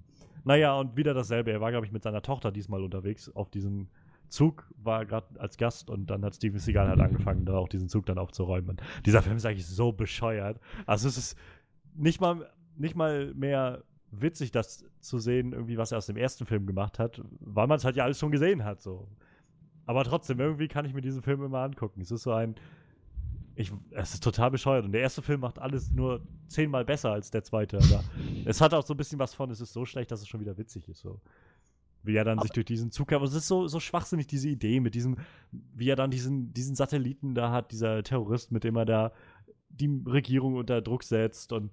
naja, 0.43 0.75
und 0.75 0.95
wieder 0.95 1.13
dasselbe. 1.13 1.51
Er 1.51 1.61
war, 1.61 1.71
glaube 1.71 1.85
ich, 1.85 1.91
mit 1.91 2.03
seiner 2.03 2.21
Tochter 2.21 2.51
diesmal 2.51 2.83
unterwegs 2.83 3.29
auf 3.29 3.49
diesem 3.49 3.87
Zug, 4.29 4.71
war 4.77 5.05
gerade 5.05 5.39
als 5.39 5.57
Gast 5.57 5.89
und 5.89 6.09
dann 6.11 6.23
hat 6.23 6.35
Steven 6.35 6.59
Seagal 6.59 6.87
halt 6.87 6.99
angefangen, 6.99 7.45
da 7.45 7.57
auch 7.57 7.67
diesen 7.67 7.89
Zug 7.89 8.05
dann 8.05 8.19
aufzuräumen. 8.19 8.69
Und 8.69 8.81
dieser 9.05 9.23
Film 9.23 9.37
ist 9.37 9.45
eigentlich 9.45 9.67
so 9.67 9.91
bescheuert. 9.91 10.59
Also 10.85 11.07
es 11.07 11.17
ist 11.17 11.37
nicht 11.95 12.21
mal, 12.21 12.47
nicht 12.77 12.95
mal 12.95 13.33
mehr 13.33 13.83
witzig, 14.11 14.51
das 14.51 14.85
zu 14.99 15.19
sehen, 15.19 15.53
irgendwie, 15.53 15.77
was 15.77 15.91
er 15.91 15.97
aus 15.97 16.07
dem 16.07 16.17
ersten 16.17 16.45
Film 16.45 16.65
gemacht 16.65 16.99
hat, 16.99 17.21
weil 17.39 17.67
man 17.67 17.77
es 17.77 17.85
halt 17.85 17.95
ja 17.95 18.03
alles 18.03 18.19
schon 18.19 18.31
gesehen 18.31 18.63
hat, 18.63 18.81
so. 18.81 19.07
Aber 19.85 20.03
trotzdem, 20.03 20.39
irgendwie 20.39 20.67
kann 20.67 20.85
ich 20.85 20.93
mir 20.93 21.01
diesen 21.01 21.23
Film 21.23 21.43
immer 21.43 21.59
angucken. 21.59 22.01
Es 22.01 22.11
ist 22.11 22.21
so 22.21 22.31
ein, 22.31 22.55
ich, 23.55 23.71
es 23.91 24.13
ist 24.13 24.23
total 24.23 24.51
bescheuert. 24.51 24.85
Und 24.85 24.91
der 24.91 25.01
erste 25.01 25.21
Film 25.21 25.41
macht 25.41 25.59
alles 25.59 25.91
nur 25.91 26.21
zehnmal 26.47 26.85
besser 26.85 27.11
als 27.11 27.31
der 27.31 27.43
zweite. 27.43 27.77
Aber 27.77 28.03
es 28.45 28.61
hat 28.61 28.73
auch 28.73 28.85
so 28.85 28.93
ein 28.93 28.97
bisschen 28.97 29.17
was 29.19 29.33
von, 29.33 29.49
es 29.49 29.61
ist 29.61 29.73
so 29.73 29.85
schlecht, 29.85 30.11
dass 30.11 30.21
es 30.21 30.27
schon 30.27 30.41
wieder 30.41 30.57
witzig 30.57 30.87
ist. 30.87 30.99
So. 30.99 31.19
Wie 32.03 32.15
er 32.15 32.23
dann 32.23 32.39
sich 32.39 32.51
durch 32.51 32.67
diesen 32.67 32.91
Zug. 32.91 33.11
Aber 33.13 33.25
es 33.25 33.33
ist 33.33 33.47
so, 33.47 33.67
so 33.67 33.79
schwachsinnig, 33.79 34.27
diese 34.27 34.47
Idee 34.47 34.79
mit 34.79 34.93
diesem, 34.93 35.17
wie 35.51 35.89
er 35.89 35.95
dann 35.95 36.11
diesen, 36.11 36.53
diesen 36.53 36.75
Satelliten 36.75 37.33
da 37.33 37.51
hat, 37.51 37.71
dieser 37.71 38.03
Terrorist, 38.03 38.51
mit 38.51 38.63
dem 38.63 38.75
er 38.75 38.85
da 38.85 39.11
die 39.69 40.01
Regierung 40.05 40.55
unter 40.55 40.81
Druck 40.81 41.03
setzt 41.03 41.53
und 41.53 41.71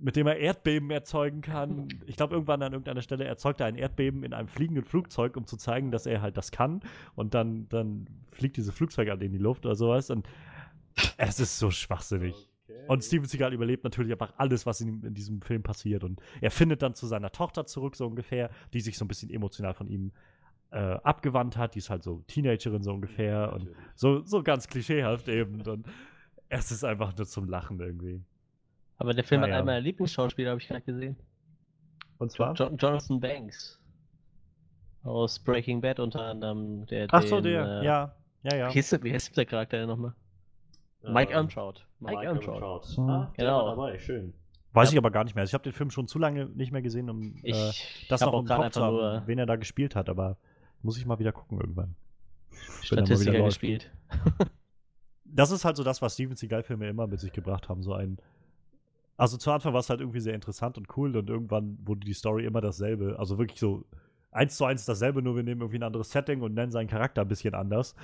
mit 0.00 0.16
dem 0.16 0.26
er 0.26 0.36
Erdbeben 0.36 0.90
erzeugen 0.90 1.40
kann. 1.40 1.88
Ich 2.06 2.16
glaube, 2.16 2.34
irgendwann 2.34 2.62
an 2.62 2.72
irgendeiner 2.72 3.02
Stelle 3.02 3.24
erzeugt 3.24 3.60
er 3.60 3.66
ein 3.66 3.76
Erdbeben 3.76 4.22
in 4.22 4.32
einem 4.32 4.48
fliegenden 4.48 4.84
Flugzeug, 4.84 5.36
um 5.36 5.46
zu 5.46 5.56
zeigen, 5.56 5.90
dass 5.90 6.06
er 6.06 6.22
halt 6.22 6.36
das 6.36 6.50
kann. 6.50 6.80
Und 7.14 7.34
dann, 7.34 7.68
dann 7.68 8.06
fliegt 8.32 8.56
dieses 8.56 8.74
Flugzeug 8.74 9.08
halt 9.08 9.22
in 9.22 9.32
die 9.32 9.38
Luft 9.38 9.66
oder 9.66 9.74
sowas. 9.74 10.10
Und 10.10 10.26
es 11.16 11.40
ist 11.40 11.58
so 11.58 11.70
schwachsinnig. 11.70 12.34
Okay. 12.64 12.84
Und 12.86 13.04
Steven 13.04 13.26
Seagal 13.26 13.52
überlebt 13.52 13.84
natürlich 13.84 14.12
einfach 14.12 14.34
alles, 14.36 14.66
was 14.66 14.80
in, 14.80 15.02
in 15.02 15.14
diesem 15.14 15.42
Film 15.42 15.62
passiert. 15.62 16.04
Und 16.04 16.20
er 16.40 16.50
findet 16.50 16.82
dann 16.82 16.94
zu 16.94 17.06
seiner 17.06 17.30
Tochter 17.30 17.66
zurück, 17.66 17.96
so 17.96 18.06
ungefähr, 18.06 18.50
die 18.72 18.80
sich 18.80 18.98
so 18.98 19.04
ein 19.04 19.08
bisschen 19.08 19.30
emotional 19.30 19.74
von 19.74 19.88
ihm 19.88 20.12
äh, 20.70 20.78
abgewandt 20.78 21.56
hat. 21.56 21.74
Die 21.74 21.78
ist 21.78 21.90
halt 21.90 22.02
so 22.02 22.22
Teenagerin, 22.26 22.82
so 22.82 22.92
ungefähr. 22.92 23.52
Und 23.52 23.68
so, 23.94 24.22
so 24.24 24.42
ganz 24.42 24.68
klischeehaft 24.68 25.28
eben. 25.28 25.62
Und 25.62 25.86
es 26.48 26.70
ist 26.70 26.84
einfach 26.84 27.16
nur 27.16 27.26
zum 27.26 27.48
Lachen 27.48 27.78
irgendwie. 27.80 28.22
Aber 28.96 29.14
der 29.14 29.24
Film 29.24 29.40
Ah, 29.42 29.44
hat 29.44 29.50
ja. 29.50 29.56
einen 29.58 29.66
meiner 29.66 29.80
Lieblingsschauspieler, 29.80 30.50
habe 30.50 30.60
ich 30.60 30.68
gerade 30.68 30.80
gesehen. 30.82 31.16
Und 32.18 32.36
Jo 32.36 32.52
Jonathan 32.54 33.20
Banks. 33.20 33.80
Aus 35.04 35.38
Breaking 35.38 35.80
Bad 35.80 36.00
unter 36.00 36.22
anderem. 36.22 36.84
Der, 36.86 37.06
Ach 37.12 37.22
so, 37.22 37.36
den, 37.36 37.44
der, 37.52 37.80
äh, 37.82 37.84
ja, 37.84 38.14
ja, 38.42 38.56
ja. 38.56 38.74
Wie 38.74 38.78
heißt, 38.78 38.92
der, 38.92 39.02
wie 39.04 39.12
heißt 39.12 39.36
der 39.36 39.46
Charakter 39.46 39.78
denn 39.78 39.88
nochmal? 39.88 40.14
Mike 41.02 41.32
Ähm, 41.32 41.40
Untrout. 41.40 41.74
Mike, 42.00 42.16
Mike. 42.34 42.50
Mhm. 42.96 43.08
Ah, 43.08 43.32
Genau. 43.36 43.66
dabei, 43.76 43.98
schön. 43.98 44.34
Weiß 44.72 44.88
Ja. 44.90 44.94
ich 44.94 44.98
aber 44.98 45.10
gar 45.12 45.24
nicht 45.24 45.34
mehr. 45.36 45.42
Also 45.42 45.50
ich 45.50 45.54
habe 45.54 45.64
den 45.64 45.72
Film 45.72 45.90
schon 45.90 46.08
zu 46.08 46.18
lange 46.18 46.46
nicht 46.46 46.72
mehr 46.72 46.82
gesehen, 46.82 47.08
um 47.08 47.36
äh, 47.44 47.50
Ich 47.70 48.06
das 48.08 48.20
hab 48.20 48.26
noch 48.26 48.34
auch 48.34 48.40
im 48.40 48.46
gerade 48.46 48.62
Kopf 48.64 48.72
zu 48.74 48.82
haben, 48.82 48.96
nur 48.96 49.22
wen 49.26 49.38
er 49.38 49.46
da 49.46 49.56
gespielt 49.56 49.94
hat. 49.94 50.08
Aber 50.08 50.36
muss 50.82 50.98
ich 50.98 51.06
mal 51.06 51.18
wieder 51.20 51.32
gucken 51.32 51.60
irgendwann. 51.60 51.94
Er 52.50 52.84
Statistiker 52.84 53.42
gespielt. 53.44 53.90
das 55.34 55.50
ist 55.50 55.64
halt 55.64 55.76
so 55.76 55.84
das, 55.84 56.00
was 56.02 56.14
Steven 56.14 56.36
Seagal-Filme 56.36 56.88
immer 56.88 57.06
mit 57.06 57.20
sich 57.20 57.32
gebracht 57.32 57.68
haben. 57.68 57.82
So 57.82 57.94
ein. 57.94 58.18
Also 59.16 59.36
zu 59.36 59.50
Anfang 59.50 59.72
war 59.72 59.80
es 59.80 59.90
halt 59.90 60.00
irgendwie 60.00 60.20
sehr 60.20 60.34
interessant 60.34 60.78
und 60.78 60.96
cool 60.96 61.16
und 61.16 61.28
irgendwann 61.28 61.78
wurde 61.84 62.00
die 62.06 62.12
Story 62.12 62.44
immer 62.44 62.60
dasselbe. 62.60 63.16
Also 63.18 63.36
wirklich 63.38 63.58
so 63.58 63.84
eins 64.30 64.56
zu 64.56 64.64
eins 64.64 64.84
dasselbe, 64.84 65.22
nur 65.22 65.34
wir 65.34 65.42
nehmen 65.42 65.60
irgendwie 65.60 65.78
ein 65.78 65.82
anderes 65.82 66.10
Setting 66.10 66.40
und 66.40 66.54
nennen 66.54 66.70
seinen 66.70 66.86
Charakter 66.88 67.22
ein 67.22 67.28
bisschen 67.28 67.54
anders. 67.54 67.94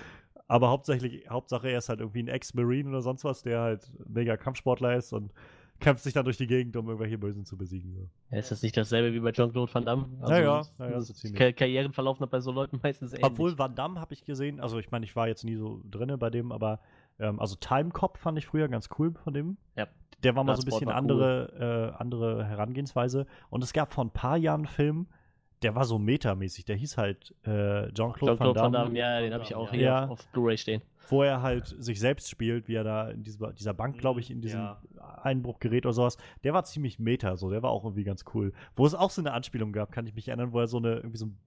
Aber 0.48 0.68
hauptsächlich, 0.70 1.28
Hauptsache 1.30 1.68
er 1.70 1.78
ist 1.78 1.88
halt 1.88 2.00
irgendwie 2.00 2.22
ein 2.22 2.28
Ex-Marine 2.28 2.88
oder 2.88 3.00
sonst 3.00 3.24
was, 3.24 3.42
der 3.42 3.60
halt 3.60 3.90
mega 4.08 4.36
Kampfsportler 4.36 4.96
ist 4.96 5.12
und 5.12 5.32
kämpft 5.80 6.02
sich 6.02 6.12
dann 6.14 6.24
durch 6.24 6.36
die 6.36 6.46
Gegend, 6.46 6.76
um 6.76 6.86
irgendwelche 6.88 7.18
Bösen 7.18 7.44
zu 7.44 7.56
besiegen. 7.56 7.94
So. 7.94 8.08
Ja, 8.30 8.38
ist 8.38 8.50
das 8.50 8.62
nicht 8.62 8.76
dasselbe 8.76 9.14
wie 9.14 9.20
bei 9.20 9.32
Jean-Claude 9.32 9.72
Van 9.72 9.84
Damme? 9.84 10.08
Ja, 10.22 10.38
ja, 10.40 10.58
das- 10.58 10.74
ja, 10.78 10.84
ja, 10.86 10.90
das 10.96 11.06
so 11.08 11.14
ziemlich. 11.14 11.38
Kar 11.38 11.52
Karrierenverlauf 11.52 12.20
noch 12.20 12.28
bei 12.28 12.40
so 12.40 12.50
Leuten 12.50 12.80
meistens 12.82 13.12
ähnlich. 13.12 13.24
Obwohl 13.24 13.56
Van 13.58 13.74
Damme 13.74 14.00
habe 14.00 14.14
ich 14.14 14.24
gesehen, 14.24 14.60
also 14.60 14.78
ich 14.78 14.90
meine, 14.90 15.04
ich 15.04 15.14
war 15.14 15.28
jetzt 15.28 15.44
nie 15.44 15.56
so 15.56 15.80
drinne 15.88 16.18
bei 16.18 16.30
dem, 16.30 16.52
aber 16.52 16.80
ähm, 17.18 17.40
also 17.40 17.56
Time 17.56 17.90
Cop 17.90 18.18
fand 18.18 18.38
ich 18.38 18.46
früher 18.46 18.68
ganz 18.68 18.88
cool 18.98 19.14
von 19.22 19.32
dem. 19.34 19.56
Ja. 19.76 19.86
Der 20.22 20.34
war 20.36 20.44
mal 20.44 20.56
so 20.56 20.62
ein 20.62 20.64
Bloodsport 20.64 20.80
bisschen 20.80 20.96
andere, 20.96 21.92
äh, 21.96 22.00
andere 22.02 22.44
Herangehensweise. 22.46 23.26
Und 23.50 23.62
es 23.62 23.72
gab 23.72 23.92
vor 23.92 24.04
ein 24.04 24.10
paar 24.10 24.36
Jahren 24.36 24.60
einen 24.60 24.66
Film, 24.66 25.06
der 25.62 25.74
war 25.74 25.84
so 25.84 25.98
metamäßig. 25.98 26.64
Der 26.64 26.76
hieß 26.76 26.96
halt 26.98 27.34
äh, 27.44 27.90
Jean-Claude 27.92 27.94
Van 27.94 28.54
Jean-Claude 28.54 28.54
Damme, 28.54 28.62
Van 28.64 28.72
Damme, 28.72 28.98
ja, 28.98 29.20
den 29.20 29.32
habe 29.34 29.44
ich 29.44 29.54
auch 29.54 29.70
hier 29.70 29.80
Ja. 29.80 30.04
auf, 30.04 30.10
auf 30.20 30.26
Blu-ray 30.28 30.56
stehen. 30.58 30.82
wo 31.10 31.22
er 31.22 31.42
halt 31.42 31.66
sich 31.66 32.00
selbst 32.00 32.30
spielt, 32.30 32.68
wie 32.68 32.74
er 32.74 32.84
da 32.84 33.10
in 33.10 33.22
dieser, 33.22 33.52
dieser 33.52 33.74
Bank, 33.74 33.98
glaube 33.98 34.20
ich, 34.20 34.30
in 34.30 34.40
diesem 34.40 34.60
Ja. 34.60 34.80
Einbruch 35.22 35.58
gerät 35.58 35.84
oder 35.86 35.92
sowas. 35.92 36.16
Der 36.42 36.54
war 36.54 36.64
ziemlich 36.64 36.98
meta, 36.98 37.36
so. 37.36 37.50
Der 37.50 37.62
war 37.62 37.70
auch 37.70 37.84
irgendwie 37.84 38.04
ganz 38.04 38.24
cool. 38.34 38.52
Wo 38.76 38.86
es 38.86 38.94
auch 38.94 39.10
so 39.10 39.20
eine 39.20 39.32
Anspielung 39.32 39.72
gab, 39.72 39.92
kann 39.92 40.06
ich 40.06 40.14
mich 40.14 40.28
erinnern, 40.28 40.52
wo 40.52 40.60
er 40.60 40.66
so 40.66 40.78
eine, 40.78 40.96
irgendwie 40.96 41.18
so 41.18 41.26
ein 41.26 41.38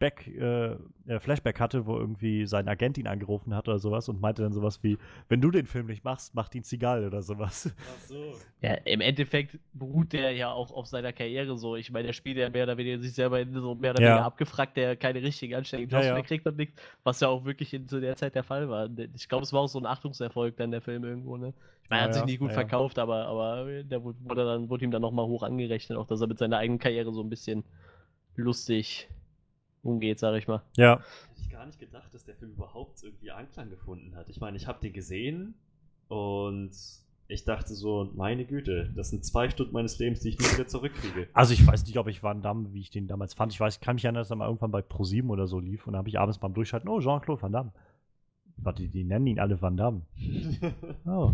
Back, 0.00 0.26
äh, 0.28 0.72
äh, 1.06 1.20
Flashback 1.20 1.60
hatte, 1.60 1.86
wo 1.86 1.96
irgendwie 1.98 2.46
sein 2.46 2.68
Agent 2.68 2.98
ihn 2.98 3.06
angerufen 3.08 3.54
hat 3.54 3.68
oder 3.68 3.78
sowas 3.78 4.08
und 4.10 4.20
meinte 4.20 4.42
dann 4.42 4.52
sowas 4.54 4.82
wie, 4.82 4.98
wenn 5.28 5.42
du 5.42 5.52
den 5.52 5.66
Film 5.66 5.86
nicht 5.86 6.04
machst, 6.04 6.34
macht 6.34 6.54
ihn 6.56 6.64
Zigal 6.64 7.06
oder 7.06 7.22
sowas. 7.22 7.74
Ach 7.86 7.98
so. 7.98 8.40
Ja, 8.60 8.74
im 8.84 9.00
Endeffekt 9.00 9.58
beruht 9.72 10.12
der 10.12 10.32
ja 10.32 10.52
auch 10.52 10.70
auf 10.70 10.86
seiner 10.86 11.12
Karriere 11.14 11.56
so. 11.56 11.76
Ich 11.76 11.90
meine, 11.90 12.08
der 12.08 12.12
spielt 12.12 12.36
ja 12.36 12.50
mehr 12.50 12.64
oder 12.64 12.76
weniger 12.76 12.98
sich 13.00 13.14
selber 13.14 13.40
in 13.40 13.54
so 13.54 13.74
mehr 13.74 13.92
oder 13.92 14.00
Ja. 14.00 14.04
weniger 14.04 14.24
abgefragt, 14.24 14.76
der 14.76 14.96
keine 14.96 15.22
richtigen 15.22 15.54
anständigen 15.54 15.90
Ja, 15.90 16.00
ja. 16.02 16.14
mehr 16.14 16.22
kriegt 16.22 16.46
und 16.46 16.56
nichts, 16.56 16.80
was 17.02 17.20
ja 17.20 17.28
auch 17.28 17.44
wirklich 17.46 17.72
in, 17.72 17.88
zu 17.88 18.00
der 18.00 18.16
Zeit 18.16 18.34
der 18.34 18.44
Fall 18.44 18.68
war. 18.68 18.88
Ich 19.14 19.28
glaube, 19.28 19.44
es 19.44 19.52
war 19.54 19.62
auch 19.62 19.66
so 19.68 19.78
ein 19.78 19.86
Achtungserfolg 19.86 20.56
dann 20.58 20.70
der 20.70 20.82
Film 20.82 21.04
irgendwo, 21.04 21.36
ne? 21.38 21.54
Ich 21.84 21.90
meine, 21.90 22.02
er 22.02 22.04
Ja, 22.04 22.04
hat 22.04 22.14
sich 22.14 22.24
nicht 22.24 22.38
gut 22.38 22.52
verkauft, 22.52 22.98
aber, 22.98 23.26
aber 23.26 23.82
der 23.82 24.04
wurde, 24.04 24.18
wurde 24.24 24.44
dann, 24.44 24.68
wurde 24.68 24.84
ihm 24.84 24.90
dann 24.90 25.02
nochmal 25.02 25.26
hoch 25.26 25.42
angerechnet, 25.42 25.98
auch 25.98 26.06
dass 26.06 26.20
er 26.20 26.26
mit 26.28 26.38
seiner 26.38 26.58
eigenen 26.58 26.78
Karriere 26.78 27.12
so 27.12 27.22
ein 27.22 27.30
bisschen 27.30 27.64
lustig 28.36 29.08
umgeht, 29.82 30.18
sag 30.18 30.36
ich 30.36 30.48
mal. 30.48 30.62
Ja. 30.76 30.98
Hätte 30.98 31.40
ich 31.42 31.50
gar 31.50 31.66
nicht 31.66 31.78
gedacht, 31.78 32.12
dass 32.12 32.24
der 32.24 32.34
Film 32.34 32.52
überhaupt 32.52 33.02
irgendwie 33.02 33.30
Anklang 33.30 33.70
gefunden 33.70 34.14
hat. 34.16 34.28
Ich 34.28 34.40
meine, 34.40 34.56
ich 34.56 34.66
habe 34.66 34.80
den 34.80 34.92
gesehen 34.92 35.54
und 36.08 36.72
ich 37.28 37.44
dachte 37.44 37.74
so, 37.74 38.10
meine 38.14 38.44
Güte, 38.44 38.92
das 38.96 39.10
sind 39.10 39.24
zwei 39.24 39.48
Stunden 39.50 39.72
meines 39.72 39.98
Lebens, 39.98 40.20
die 40.20 40.30
ich 40.30 40.38
nie 40.38 40.46
wieder 40.52 40.66
zurückkriege. 40.66 41.28
Also 41.32 41.54
ich 41.54 41.64
weiß 41.64 41.86
nicht, 41.86 41.96
ob 41.96 42.08
ich 42.08 42.22
Van 42.22 42.42
Damme, 42.42 42.72
wie 42.72 42.80
ich 42.80 42.90
den 42.90 43.06
damals 43.06 43.34
fand. 43.34 43.52
Ich 43.52 43.60
weiß, 43.60 43.76
ich 43.76 43.80
kann 43.80 43.94
mich 43.94 44.04
erinnern, 44.04 44.22
dass 44.22 44.30
er 44.30 44.36
mal 44.36 44.46
irgendwann 44.46 44.72
bei 44.72 44.82
ProSieben 44.82 45.30
oder 45.30 45.46
so 45.46 45.60
lief 45.60 45.86
und 45.86 45.92
da 45.92 45.98
habe 45.98 46.08
ich 46.08 46.18
abends 46.18 46.38
beim 46.38 46.54
Durchschalten, 46.54 46.88
oh, 46.88 47.00
Jean-Claude 47.00 47.40
Van 47.40 47.52
Damme. 47.52 47.72
Warte, 48.56 48.88
die 48.88 49.04
nennen 49.04 49.26
ihn 49.28 49.40
alle 49.40 49.60
Van 49.60 49.76
Damme. 49.76 50.02
Oh. 51.06 51.32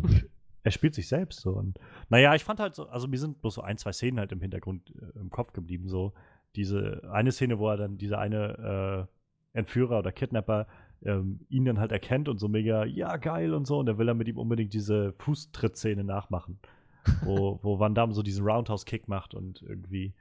Er 0.62 0.72
spielt 0.72 0.96
sich 0.96 1.06
selbst 1.06 1.40
so. 1.40 1.52
Und 1.52 1.78
naja, 2.08 2.34
ich 2.34 2.42
fand 2.42 2.58
halt 2.58 2.74
so, 2.74 2.88
also 2.88 3.06
mir 3.06 3.18
sind 3.18 3.40
bloß 3.40 3.54
so 3.54 3.62
ein, 3.62 3.78
zwei 3.78 3.92
Szenen 3.92 4.18
halt 4.18 4.32
im 4.32 4.40
Hintergrund 4.40 4.92
äh, 4.96 5.18
im 5.20 5.30
Kopf 5.30 5.52
geblieben, 5.52 5.88
so, 5.88 6.12
diese 6.56 7.02
eine 7.12 7.32
Szene, 7.32 7.58
wo 7.58 7.68
er 7.68 7.76
dann 7.76 7.98
diese 7.98 8.18
eine 8.18 9.08
äh, 9.54 9.58
Entführer 9.58 9.98
oder 9.98 10.12
Kidnapper 10.12 10.66
ähm, 11.04 11.40
ihn 11.48 11.64
dann 11.64 11.78
halt 11.78 11.92
erkennt 11.92 12.28
und 12.28 12.38
so 12.38 12.48
mega, 12.48 12.84
ja, 12.84 13.16
geil 13.16 13.54
und 13.54 13.66
so. 13.66 13.78
Und 13.78 13.88
er 13.88 13.98
will 13.98 14.06
dann 14.06 14.16
mit 14.16 14.28
ihm 14.28 14.38
unbedingt 14.38 14.72
diese 14.72 15.12
Fußtrittszene 15.18 16.04
nachmachen. 16.04 16.58
wo, 17.22 17.58
wo 17.62 17.78
Van 17.78 17.94
Damme 17.94 18.12
so 18.12 18.22
diesen 18.22 18.44
Roundhouse-Kick 18.44 19.08
macht 19.08 19.34
und 19.34 19.62
irgendwie, 19.62 20.14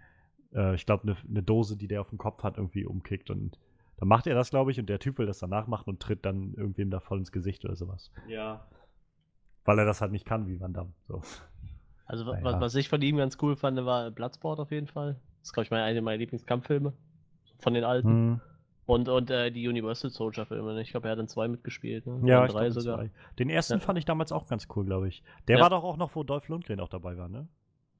äh, 0.54 0.76
ich 0.76 0.86
glaube, 0.86 1.04
eine 1.04 1.18
ne 1.28 1.44
Dose, 1.44 1.78
die 1.78 1.88
der 1.88 2.02
auf 2.02 2.10
dem 2.10 2.18
Kopf 2.18 2.44
hat, 2.44 2.58
irgendwie 2.58 2.86
umkickt. 2.86 3.30
Und 3.30 3.58
dann 3.98 4.08
macht 4.08 4.28
er 4.28 4.36
das, 4.36 4.50
glaube 4.50 4.72
ich, 4.72 4.80
und 4.80 4.88
der 4.88 5.00
Typ 5.00 5.18
will 5.18 5.26
das 5.26 5.40
danach 5.40 5.68
machen 5.68 5.90
und 5.90 6.02
tritt 6.02 6.26
dann 6.26 6.54
irgendwem 6.56 6.92
da 6.92 7.00
voll 7.00 7.20
ins 7.20 7.32
Gesicht 7.32 7.66
oder 7.66 7.76
sowas. 7.76 8.12
Ja. 8.28 8.68
Weil 9.64 9.80
er 9.80 9.86
das 9.86 10.02
halt 10.02 10.12
nicht 10.12 10.26
kann, 10.26 10.48
wie 10.48 10.60
Van 10.60 10.74
Damme. 10.74 10.94
So. 11.08 11.22
Also, 12.06 12.26
Naja. 12.26 12.44
was, 12.44 12.60
was 12.60 12.76
ich 12.76 12.90
von 12.90 13.02
ihm 13.02 13.18
ganz 13.18 13.38
cool 13.42 13.56
fand, 13.56 13.84
war 13.84 14.12
Bloodsport 14.12 14.60
auf 14.60 14.72
jeden 14.72 14.88
Fall. 14.88 15.20
Das 15.46 15.50
ist, 15.50 15.54
glaube 15.54 15.66
ich, 15.66 15.70
meine, 15.72 15.84
eine 15.84 16.02
meiner 16.02 16.18
Lieblingskampffilme. 16.18 16.92
Von 17.60 17.74
den 17.76 17.84
alten. 17.84 18.10
Hm. 18.10 18.42
Und, 18.88 19.10
und 19.10 19.30
äh, 19.30 19.52
die 19.52 19.68
Universal 19.68 20.10
Soldier-Filme. 20.10 20.74
ne? 20.74 20.82
Ich 20.82 20.90
glaube, 20.90 21.08
er 21.08 21.12
hat 21.12 21.20
in 21.20 21.28
zwei 21.28 21.48
mitgespielt. 21.48 22.08
Ne? 22.08 22.20
Ja, 22.28 22.46
ich 22.48 22.52
drei 22.52 22.70
glaub, 22.70 22.82
sogar. 22.82 22.98
zwei. 22.98 23.12
Den 23.38 23.52
ersten 23.52 23.74
Ja. 23.74 23.80
fand 23.80 24.00
ich 24.00 24.06
damals 24.06 24.32
auch 24.32 24.48
ganz 24.48 24.68
cool, 24.76 24.86
glaube 24.86 25.08
ich. 25.08 25.22
Der 25.48 25.58
Ja. 25.58 25.64
war 25.64 25.70
doch 25.70 25.84
auch 25.84 25.98
noch, 25.98 26.16
wo 26.16 26.24
Dolph 26.24 26.48
Lundgren 26.48 26.80
auch 26.80 26.90
dabei 26.90 27.16
war, 27.16 27.30
ne? 27.30 27.48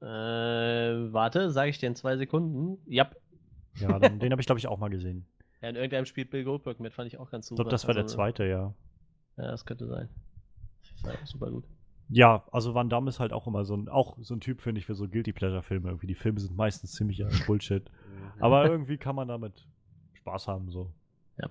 Äh, 0.02 1.12
warte, 1.12 1.50
sage 1.52 1.70
ich 1.70 1.78
dir 1.78 1.86
in 1.86 1.94
zwei 1.94 2.16
Sekunden. 2.16 2.78
Ja, 2.86 3.08
Ja, 3.78 3.96
dann, 4.00 4.18
den 4.18 4.32
habe 4.32 4.40
ich, 4.40 4.46
glaube 4.46 4.58
ich, 4.58 4.66
auch 4.66 4.78
mal 4.78 4.88
gesehen. 4.90 5.24
ja, 5.62 5.68
in 5.68 5.76
irgendeinem 5.76 6.04
spielt 6.06 6.30
Bill 6.30 6.42
Goldberg 6.42 6.80
mit, 6.80 6.94
fand 6.94 7.06
ich 7.06 7.18
auch 7.18 7.30
ganz 7.30 7.46
Ich 7.46 7.48
super. 7.50 7.62
glaube, 7.62 7.70
das 7.70 7.86
war 7.86 7.94
der 7.94 8.02
Also, 8.04 8.16
zweite, 8.16 8.44
ja. 8.44 8.74
Ja, 9.36 9.50
das 9.52 9.64
könnte 9.64 9.86
sein. 9.86 10.08
Das 11.02 11.04
war 11.04 11.26
super 11.26 11.50
gut. 11.52 11.64
Ja, 12.08 12.44
also 12.52 12.74
Van 12.74 12.88
Damme 12.88 13.08
ist 13.08 13.18
halt 13.18 13.32
auch 13.32 13.46
immer 13.46 13.64
so 13.64 13.74
ein, 13.76 13.88
auch 13.88 14.16
so 14.20 14.34
ein 14.34 14.40
Typ, 14.40 14.60
finde 14.60 14.78
ich, 14.78 14.86
für 14.86 14.94
so 14.94 15.08
Guilty 15.08 15.32
Pleasure-Filme. 15.32 15.88
Irgendwie 15.88 16.06
die 16.06 16.14
Filme 16.14 16.38
sind 16.38 16.56
meistens 16.56 16.92
ziemlich 16.92 17.20
äh, 17.20 17.28
Bullshit. 17.46 17.90
Aber 18.40 18.64
irgendwie 18.66 18.96
kann 18.96 19.16
man 19.16 19.28
damit 19.28 19.66
Spaß 20.14 20.46
haben, 20.48 20.70
so. 20.70 20.92
Ja. 21.38 21.48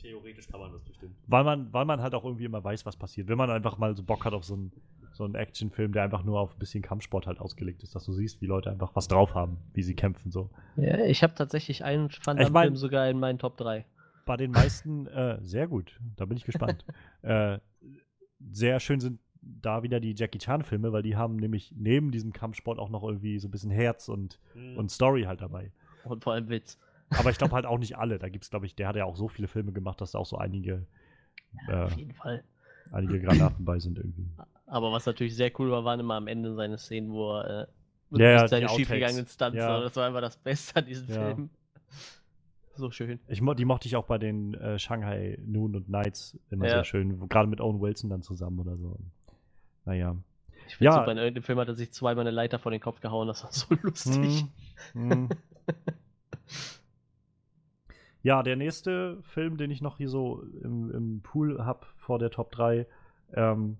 Theoretisch 0.00 0.48
kann 0.48 0.58
man 0.60 0.72
das 0.72 0.82
bestimmt. 0.82 1.14
Weil 1.28 1.44
man, 1.44 1.72
weil 1.72 1.84
man 1.84 2.00
halt 2.02 2.14
auch 2.14 2.24
irgendwie 2.24 2.44
immer 2.44 2.62
weiß, 2.64 2.84
was 2.86 2.96
passiert. 2.96 3.28
Wenn 3.28 3.38
man 3.38 3.50
einfach 3.50 3.78
mal 3.78 3.94
so 3.94 4.02
Bock 4.02 4.24
hat 4.24 4.32
auf 4.32 4.44
so 4.44 4.54
einen, 4.54 4.72
so 5.12 5.24
einen 5.24 5.36
Actionfilm, 5.36 5.92
der 5.92 6.02
einfach 6.02 6.24
nur 6.24 6.40
auf 6.40 6.54
ein 6.54 6.58
bisschen 6.58 6.82
Kampfsport 6.82 7.28
halt 7.28 7.38
ausgelegt 7.38 7.84
ist, 7.84 7.94
dass 7.94 8.04
du 8.04 8.12
siehst, 8.12 8.40
wie 8.40 8.46
Leute 8.46 8.70
einfach 8.70 8.96
was 8.96 9.06
drauf 9.06 9.34
haben, 9.34 9.58
wie 9.74 9.82
sie 9.82 9.94
kämpfen, 9.94 10.32
so. 10.32 10.50
ja 10.76 10.98
ich 11.04 11.22
habe 11.22 11.34
tatsächlich 11.34 11.84
einen 11.84 12.08
Van 12.24 12.36
Ich 12.38 12.44
mein- 12.50 12.52
Damme-Film 12.52 12.76
sogar 12.76 13.08
in 13.08 13.20
meinen 13.20 13.38
Top 13.38 13.56
3. 13.58 13.84
bei 14.26 14.36
den 14.36 14.50
meisten, 14.50 15.06
äh, 15.06 15.38
sehr 15.42 15.68
gut, 15.68 16.00
da 16.16 16.24
bin 16.24 16.36
ich 16.36 16.44
gespannt. 16.44 16.84
äh, 17.22 17.58
sehr 18.50 18.80
schön 18.80 19.00
sind 19.00 19.20
da 19.42 19.82
wieder 19.82 19.98
die 20.00 20.14
Jackie 20.16 20.38
Chan-Filme, 20.38 20.92
weil 20.92 21.02
die 21.02 21.16
haben 21.16 21.36
nämlich 21.36 21.72
neben 21.76 22.10
diesem 22.12 22.32
Kampfsport 22.32 22.78
auch 22.78 22.90
noch 22.90 23.02
irgendwie 23.02 23.38
so 23.40 23.48
ein 23.48 23.50
bisschen 23.50 23.70
Herz 23.72 24.08
und, 24.08 24.38
Mhm. 24.54 24.76
und 24.76 24.90
Story 24.90 25.22
halt 25.24 25.40
dabei. 25.40 25.72
Und 26.04 26.22
vor 26.22 26.32
allem 26.34 26.48
Witz. 26.48 26.78
Aber 27.10 27.30
ich 27.30 27.38
glaube 27.38 27.52
halt 27.56 27.66
auch 27.66 27.78
nicht 27.78 27.96
alle. 27.98 28.18
Da 28.18 28.28
gibt 28.28 28.44
es, 28.44 28.50
glaube 28.50 28.66
ich, 28.66 28.74
der 28.76 28.88
hat 28.88 28.96
ja 28.96 29.04
auch 29.04 29.16
so 29.16 29.28
viele 29.28 29.48
Filme 29.48 29.72
gemacht, 29.72 30.00
dass 30.00 30.12
da 30.12 30.18
auch 30.18 30.26
so 30.26 30.36
einige, 30.38 30.86
äh, 31.68 31.72
Auf 31.74 31.96
jeden 31.96 32.12
Fall. 32.14 32.44
einige 32.92 33.20
Granaten 33.20 33.64
bei 33.64 33.78
sind 33.80 33.98
irgendwie. 33.98 34.26
Aber 34.66 34.92
was 34.92 35.06
natürlich 35.06 35.34
sehr 35.34 35.50
cool 35.58 35.70
war, 35.70 35.84
waren 35.84 35.98
immer 36.00 36.14
am 36.14 36.28
Ende 36.28 36.54
seine 36.54 36.78
Szenen, 36.78 37.10
wo 37.10 37.32
er 37.38 37.68
äh, 38.12 38.18
Ja, 38.18 38.30
ja, 38.30 38.48
seine 38.48 38.68
schiefgegangenen 38.68 39.26
Stunts. 39.26 39.56
Ja. 39.58 39.76
Ja. 39.76 39.80
Das 39.80 39.96
war 39.96 40.06
einfach 40.06 40.20
das 40.20 40.36
Beste 40.36 40.76
an 40.76 40.86
diesem 40.86 41.08
Ja. 41.08 41.34
Film. 41.34 41.50
So 42.74 42.90
schön. 42.90 43.20
Ich, 43.28 43.40
mo- 43.42 43.54
die 43.54 43.64
mochte 43.64 43.86
ich 43.86 43.96
auch 43.96 44.06
bei 44.06 44.18
den 44.18 44.54
äh, 44.54 44.78
Shanghai 44.78 45.38
Noon 45.44 45.76
und 45.76 45.88
Nights 45.88 46.38
immer 46.50 46.66
Ja. 46.66 46.70
sehr 46.76 46.84
schön. 46.84 47.28
Gerade 47.28 47.48
mit 47.48 47.60
Owen 47.60 47.80
Wilson 47.80 48.10
dann 48.10 48.22
zusammen 48.22 48.58
oder 48.60 48.76
so. 48.76 48.96
Naja. 49.84 50.16
Ich 50.68 50.76
finde 50.76 50.92
Ja. 50.92 50.98
super, 51.00 51.12
in 51.12 51.18
irgendeinem 51.18 51.42
Film 51.42 51.58
hat 51.58 51.68
er 51.68 51.74
sich 51.74 51.92
zweimal 51.92 52.22
eine 52.22 52.30
Leiter 52.30 52.58
vor 52.58 52.70
den 52.72 52.80
Kopf 52.80 53.00
gehauen, 53.00 53.28
das 53.28 53.44
war 53.44 53.52
so 53.52 53.66
lustig. 53.82 54.46
Hm, 54.92 55.10
hm. 55.10 55.28
ja, 58.22 58.42
der 58.42 58.56
nächste 58.56 59.18
Film, 59.22 59.56
den 59.56 59.70
ich 59.70 59.82
noch 59.82 59.96
hier 59.98 60.08
so 60.08 60.42
im, 60.62 60.90
im 60.92 61.20
Pool 61.22 61.64
habe 61.64 61.86
vor 61.96 62.18
der 62.18 62.30
Top 62.30 62.52
3, 62.52 62.86
ähm, 63.34 63.78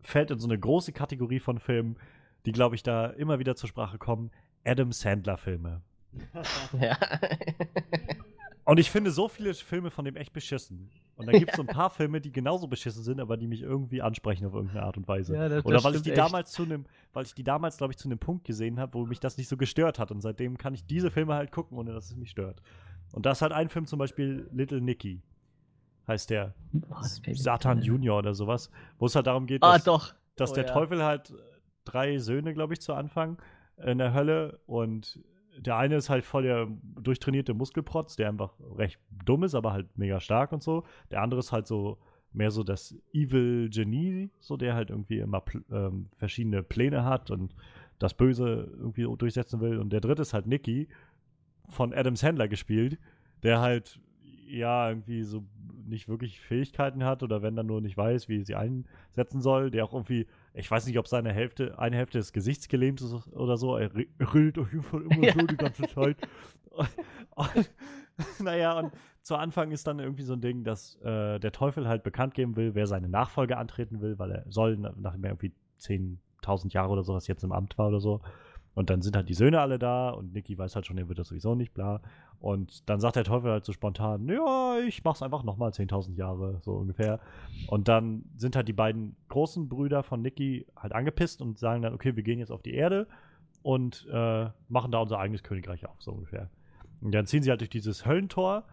fällt 0.00 0.30
in 0.30 0.38
so 0.38 0.48
eine 0.48 0.58
große 0.58 0.92
Kategorie 0.92 1.40
von 1.40 1.58
Filmen, 1.58 1.96
die, 2.44 2.52
glaube 2.52 2.74
ich, 2.74 2.82
da 2.82 3.06
immer 3.06 3.38
wieder 3.38 3.56
zur 3.56 3.68
Sprache 3.68 3.98
kommen. 3.98 4.30
Adam 4.64 4.92
Sandler-Filme. 4.92 5.82
Ja. 6.80 6.96
Und 8.64 8.78
ich 8.80 8.90
finde 8.90 9.12
so 9.12 9.28
viele 9.28 9.54
Filme 9.54 9.90
von 9.90 10.04
dem 10.04 10.16
echt 10.16 10.32
beschissen. 10.32 10.90
Und 11.14 11.26
dann 11.26 11.38
gibt 11.38 11.52
es 11.52 11.56
so 11.56 11.62
ein 11.62 11.68
paar 11.68 11.88
Filme, 11.88 12.20
die 12.20 12.32
genauso 12.32 12.66
beschissen 12.66 13.02
sind, 13.04 13.20
aber 13.20 13.36
die 13.36 13.46
mich 13.46 13.62
irgendwie 13.62 14.02
ansprechen 14.02 14.44
auf 14.44 14.54
irgendeine 14.54 14.82
Art 14.82 14.96
und 14.96 15.06
Weise. 15.06 15.34
Ja, 15.36 15.48
das- 15.48 15.64
Oder 15.64 15.76
das 15.76 15.84
weil 15.84 15.94
ich 15.94 16.02
die 16.02 16.10
echt. 16.10 16.18
damals 16.18 16.50
zu 16.50 16.64
einem, 16.64 16.84
weil 17.12 17.24
ich 17.24 17.32
die 17.34 17.44
damals, 17.44 17.76
glaube 17.78 17.92
ich, 17.92 17.96
zu 17.96 18.08
einem 18.08 18.18
Punkt 18.18 18.44
gesehen 18.44 18.80
habe, 18.80 18.94
wo 18.94 19.06
mich 19.06 19.20
das 19.20 19.36
nicht 19.38 19.48
so 19.48 19.56
gestört 19.56 19.98
hat. 20.00 20.10
Und 20.10 20.20
seitdem 20.20 20.58
kann 20.58 20.74
ich 20.74 20.84
diese 20.84 21.10
Filme 21.12 21.34
halt 21.34 21.52
gucken, 21.52 21.78
ohne 21.78 21.92
dass 21.92 22.06
es 22.10 22.16
mich 22.16 22.30
stört. 22.30 22.60
Und 23.12 23.24
da 23.24 23.30
ist 23.30 23.40
halt 23.40 23.52
ein 23.52 23.68
Film 23.68 23.86
zum 23.86 24.00
Beispiel 24.00 24.48
Little 24.52 24.80
Nicky. 24.80 25.22
Heißt 26.08 26.30
der. 26.30 26.54
Oh, 26.90 26.96
Satan. 27.34 27.80
Junior 27.82 28.18
oder 28.18 28.34
sowas. 28.34 28.70
Wo 28.98 29.06
es 29.06 29.14
halt 29.14 29.28
darum 29.28 29.46
geht, 29.46 29.62
Ah, 29.62 29.74
dass, 29.74 29.84
doch. 29.84 30.14
dass 30.34 30.50
Oh, 30.50 30.54
der 30.56 30.66
ja. 30.66 30.72
Teufel 30.72 31.04
halt 31.04 31.32
drei 31.84 32.18
Söhne, 32.18 32.52
glaube 32.52 32.74
ich, 32.74 32.80
zu 32.80 32.94
Anfang 32.94 33.38
in 33.78 33.98
der 33.98 34.12
Hölle 34.12 34.58
und 34.66 35.20
der 35.58 35.76
eine 35.76 35.96
ist 35.96 36.10
halt 36.10 36.24
voll 36.24 36.42
der 36.42 36.68
durchtrainierte 37.00 37.54
Muskelprotz, 37.54 38.16
der 38.16 38.28
einfach 38.28 38.52
recht 38.76 38.98
dumm 39.24 39.44
ist, 39.44 39.54
aber 39.54 39.72
halt 39.72 39.86
mega 39.96 40.20
stark 40.20 40.52
und 40.52 40.62
so. 40.62 40.84
Der 41.10 41.22
andere 41.22 41.40
ist 41.40 41.52
halt 41.52 41.66
so 41.66 41.98
mehr 42.32 42.50
so 42.50 42.62
das 42.62 42.94
Evil 43.12 43.70
Genie, 43.70 44.30
so 44.40 44.56
der 44.56 44.74
halt 44.74 44.90
irgendwie 44.90 45.18
immer 45.18 45.42
ähm, 45.70 46.08
verschiedene 46.16 46.62
Pläne 46.62 47.04
hat 47.04 47.30
und 47.30 47.54
das 47.98 48.14
Böse 48.14 48.70
irgendwie 48.78 49.06
durchsetzen 49.16 49.60
will. 49.60 49.78
Und 49.78 49.90
der 49.90 50.00
dritte 50.00 50.22
ist 50.22 50.34
halt 50.34 50.46
Nicky, 50.46 50.88
von 51.68 51.92
Adam 51.92 52.16
Sandler 52.16 52.48
gespielt, 52.48 52.98
der 53.42 53.60
halt 53.60 54.00
ja 54.46 54.88
irgendwie 54.88 55.22
so 55.22 55.44
nicht 55.86 56.08
wirklich 56.08 56.40
Fähigkeiten 56.40 57.04
hat 57.04 57.22
oder 57.22 57.42
wenn 57.42 57.56
dann 57.56 57.66
nur 57.66 57.80
nicht 57.80 57.96
weiß, 57.96 58.28
wie 58.28 58.44
sie 58.44 58.54
einsetzen 58.54 59.40
soll, 59.40 59.70
der 59.70 59.84
auch 59.84 59.92
irgendwie, 59.92 60.26
ich 60.56 60.70
weiß 60.70 60.86
nicht, 60.86 60.98
ob 60.98 61.06
seine 61.06 61.32
Hälfte, 61.32 61.78
eine 61.78 61.96
Hälfte 61.96 62.18
des 62.18 62.32
Gesichts 62.32 62.68
gelähmt 62.68 63.00
ist 63.00 63.12
oder 63.32 63.56
so, 63.56 63.76
er 63.76 63.94
re- 63.94 64.06
redet 64.34 64.58
auf 64.58 64.72
jeden 64.72 64.82
Fall 64.84 65.02
immer 65.02 65.32
so 65.32 65.46
die 65.46 65.56
ganze 65.56 65.86
Zeit. 65.86 66.16
Und, 66.70 66.88
naja, 68.40 68.78
und 68.78 68.92
zu 69.22 69.36
Anfang 69.36 69.70
ist 69.70 69.86
dann 69.86 69.98
irgendwie 69.98 70.22
so 70.22 70.32
ein 70.32 70.40
Ding, 70.40 70.64
dass 70.64 70.96
äh, 71.02 71.38
der 71.38 71.52
Teufel 71.52 71.86
halt 71.88 72.02
bekannt 72.02 72.34
geben 72.34 72.56
will, 72.56 72.74
wer 72.74 72.86
seine 72.86 73.08
Nachfolge 73.08 73.56
antreten 73.58 74.00
will, 74.00 74.18
weil 74.18 74.30
er 74.32 74.44
soll, 74.50 74.76
na- 74.78 74.94
nachdem 74.96 75.24
er 75.24 75.30
irgendwie 75.30 75.52
10.000 75.80 76.72
Jahre 76.72 76.90
oder 76.90 77.02
sowas 77.02 77.26
jetzt 77.26 77.44
im 77.44 77.52
Amt 77.52 77.76
war 77.78 77.88
oder 77.88 78.00
so. 78.00 78.20
Und 78.76 78.90
dann 78.90 79.00
sind 79.00 79.16
halt 79.16 79.30
die 79.30 79.34
Söhne 79.34 79.62
alle 79.62 79.78
da 79.78 80.10
und 80.10 80.34
Nicky 80.34 80.58
weiß 80.58 80.76
halt 80.76 80.84
schon, 80.84 80.98
er 80.98 81.08
wird 81.08 81.18
das 81.18 81.28
sowieso 81.28 81.54
nicht, 81.54 81.72
bla. 81.72 82.02
Und 82.40 82.86
dann 82.90 83.00
sagt 83.00 83.16
der 83.16 83.24
Teufel 83.24 83.50
halt 83.50 83.64
so 83.64 83.72
spontan, 83.72 84.28
ja, 84.28 84.76
ich 84.86 85.02
mach's 85.02 85.22
einfach 85.22 85.44
nochmal 85.44 85.70
10.000 85.70 86.14
Jahre, 86.14 86.60
so 86.60 86.72
ungefähr. 86.72 87.18
Und 87.68 87.88
dann 87.88 88.26
sind 88.36 88.54
halt 88.54 88.68
die 88.68 88.74
beiden 88.74 89.16
großen 89.30 89.70
Brüder 89.70 90.02
von 90.02 90.20
Nicky 90.20 90.66
halt 90.76 90.92
angepisst 90.92 91.40
und 91.40 91.58
sagen 91.58 91.80
dann, 91.80 91.94
okay, 91.94 92.16
wir 92.16 92.22
gehen 92.22 92.38
jetzt 92.38 92.52
auf 92.52 92.60
die 92.60 92.74
Erde 92.74 93.06
und 93.62 94.06
äh, 94.12 94.50
machen 94.68 94.92
da 94.92 94.98
unser 94.98 95.20
eigenes 95.20 95.42
Königreich 95.42 95.86
auf, 95.86 95.96
so 96.02 96.12
ungefähr. 96.12 96.50
Und 97.00 97.14
dann 97.14 97.24
ziehen 97.24 97.42
sie 97.42 97.48
halt 97.48 97.62
durch 97.62 97.70
dieses 97.70 98.04
Höllentor, 98.04 98.64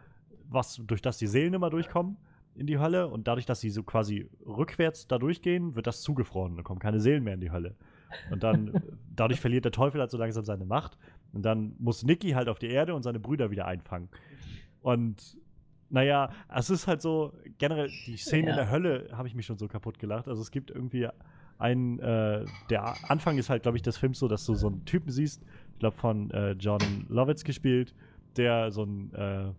was, 0.50 0.82
durch 0.86 1.02
das 1.02 1.18
die 1.18 1.28
Seelen 1.28 1.54
immer 1.54 1.70
durchkommen 1.70 2.18
in 2.56 2.68
die 2.68 2.78
Hölle. 2.78 3.08
Und 3.08 3.30
dadurch, 3.30 3.46
dass 3.46 3.62
sie 3.62 3.70
so 3.70 3.84
quasi 3.84 4.30
rückwärts 4.46 5.08
da 5.08 5.18
durchgehen, 5.18 5.76
wird 5.76 5.88
das 5.88 6.02
zugefroren. 6.02 6.58
Da 6.58 6.62
kommen 6.62 6.82
keine 6.82 7.00
Seelen 7.00 7.24
mehr 7.24 7.36
in 7.36 7.40
die 7.40 7.52
Hölle. 7.52 7.78
Und 8.32 8.44
dann, 8.44 8.68
äh, 8.70 8.82
dadurch 9.16 9.40
verliert 9.40 9.66
der 9.66 9.72
Teufel 9.72 10.00
halt 10.02 10.12
so 10.12 10.18
langsam 10.18 10.44
seine 10.44 10.66
Macht. 10.66 10.98
Und 11.34 11.44
dann 11.44 11.76
muss 11.80 12.04
Nicky 12.04 12.32
halt 12.32 12.50
auf 12.50 12.60
die 12.60 12.68
Erde 12.70 12.94
und 12.96 13.04
seine 13.04 13.20
Brüder 13.20 13.52
wieder 13.52 13.66
einfangen. 13.66 14.10
Und 14.82 15.38
naja, 15.90 16.30
es 16.54 16.70
ist 16.70 16.88
halt 16.88 17.02
so, 17.02 17.34
generell, 17.60 17.90
die 18.08 18.18
Szene 18.18 18.44
in 18.44 18.48
Ja. 18.50 18.56
der 18.56 18.72
Hölle 18.72 19.10
habe 19.14 19.28
ich 19.28 19.36
mich 19.36 19.46
schon 19.46 19.58
so 19.58 19.68
kaputt 19.68 20.00
gelacht. 20.00 20.28
Also 20.28 20.42
es 20.42 20.50
gibt 20.52 20.72
irgendwie 20.72 21.08
einen, 21.60 22.00
äh, 22.00 22.46
der 22.70 23.10
Anfang 23.10 23.38
ist 23.38 23.50
halt, 23.50 23.64
glaube 23.64 23.78
ich, 23.78 23.84
des 23.84 23.98
Films 23.98 24.20
so, 24.20 24.28
dass 24.28 24.46
du 24.46 24.56
so 24.56 24.68
einen 24.68 24.86
Typen 24.86 25.12
siehst, 25.12 25.44
ich 25.74 25.80
glaube 25.80 25.96
von 25.98 26.32
äh, 26.32 26.52
John 26.54 26.82
Lovitz 27.10 27.44
gespielt, 27.44 27.94
der 28.38 28.72
so 28.72 28.84
ein, 28.84 29.14
äh, 29.14 29.52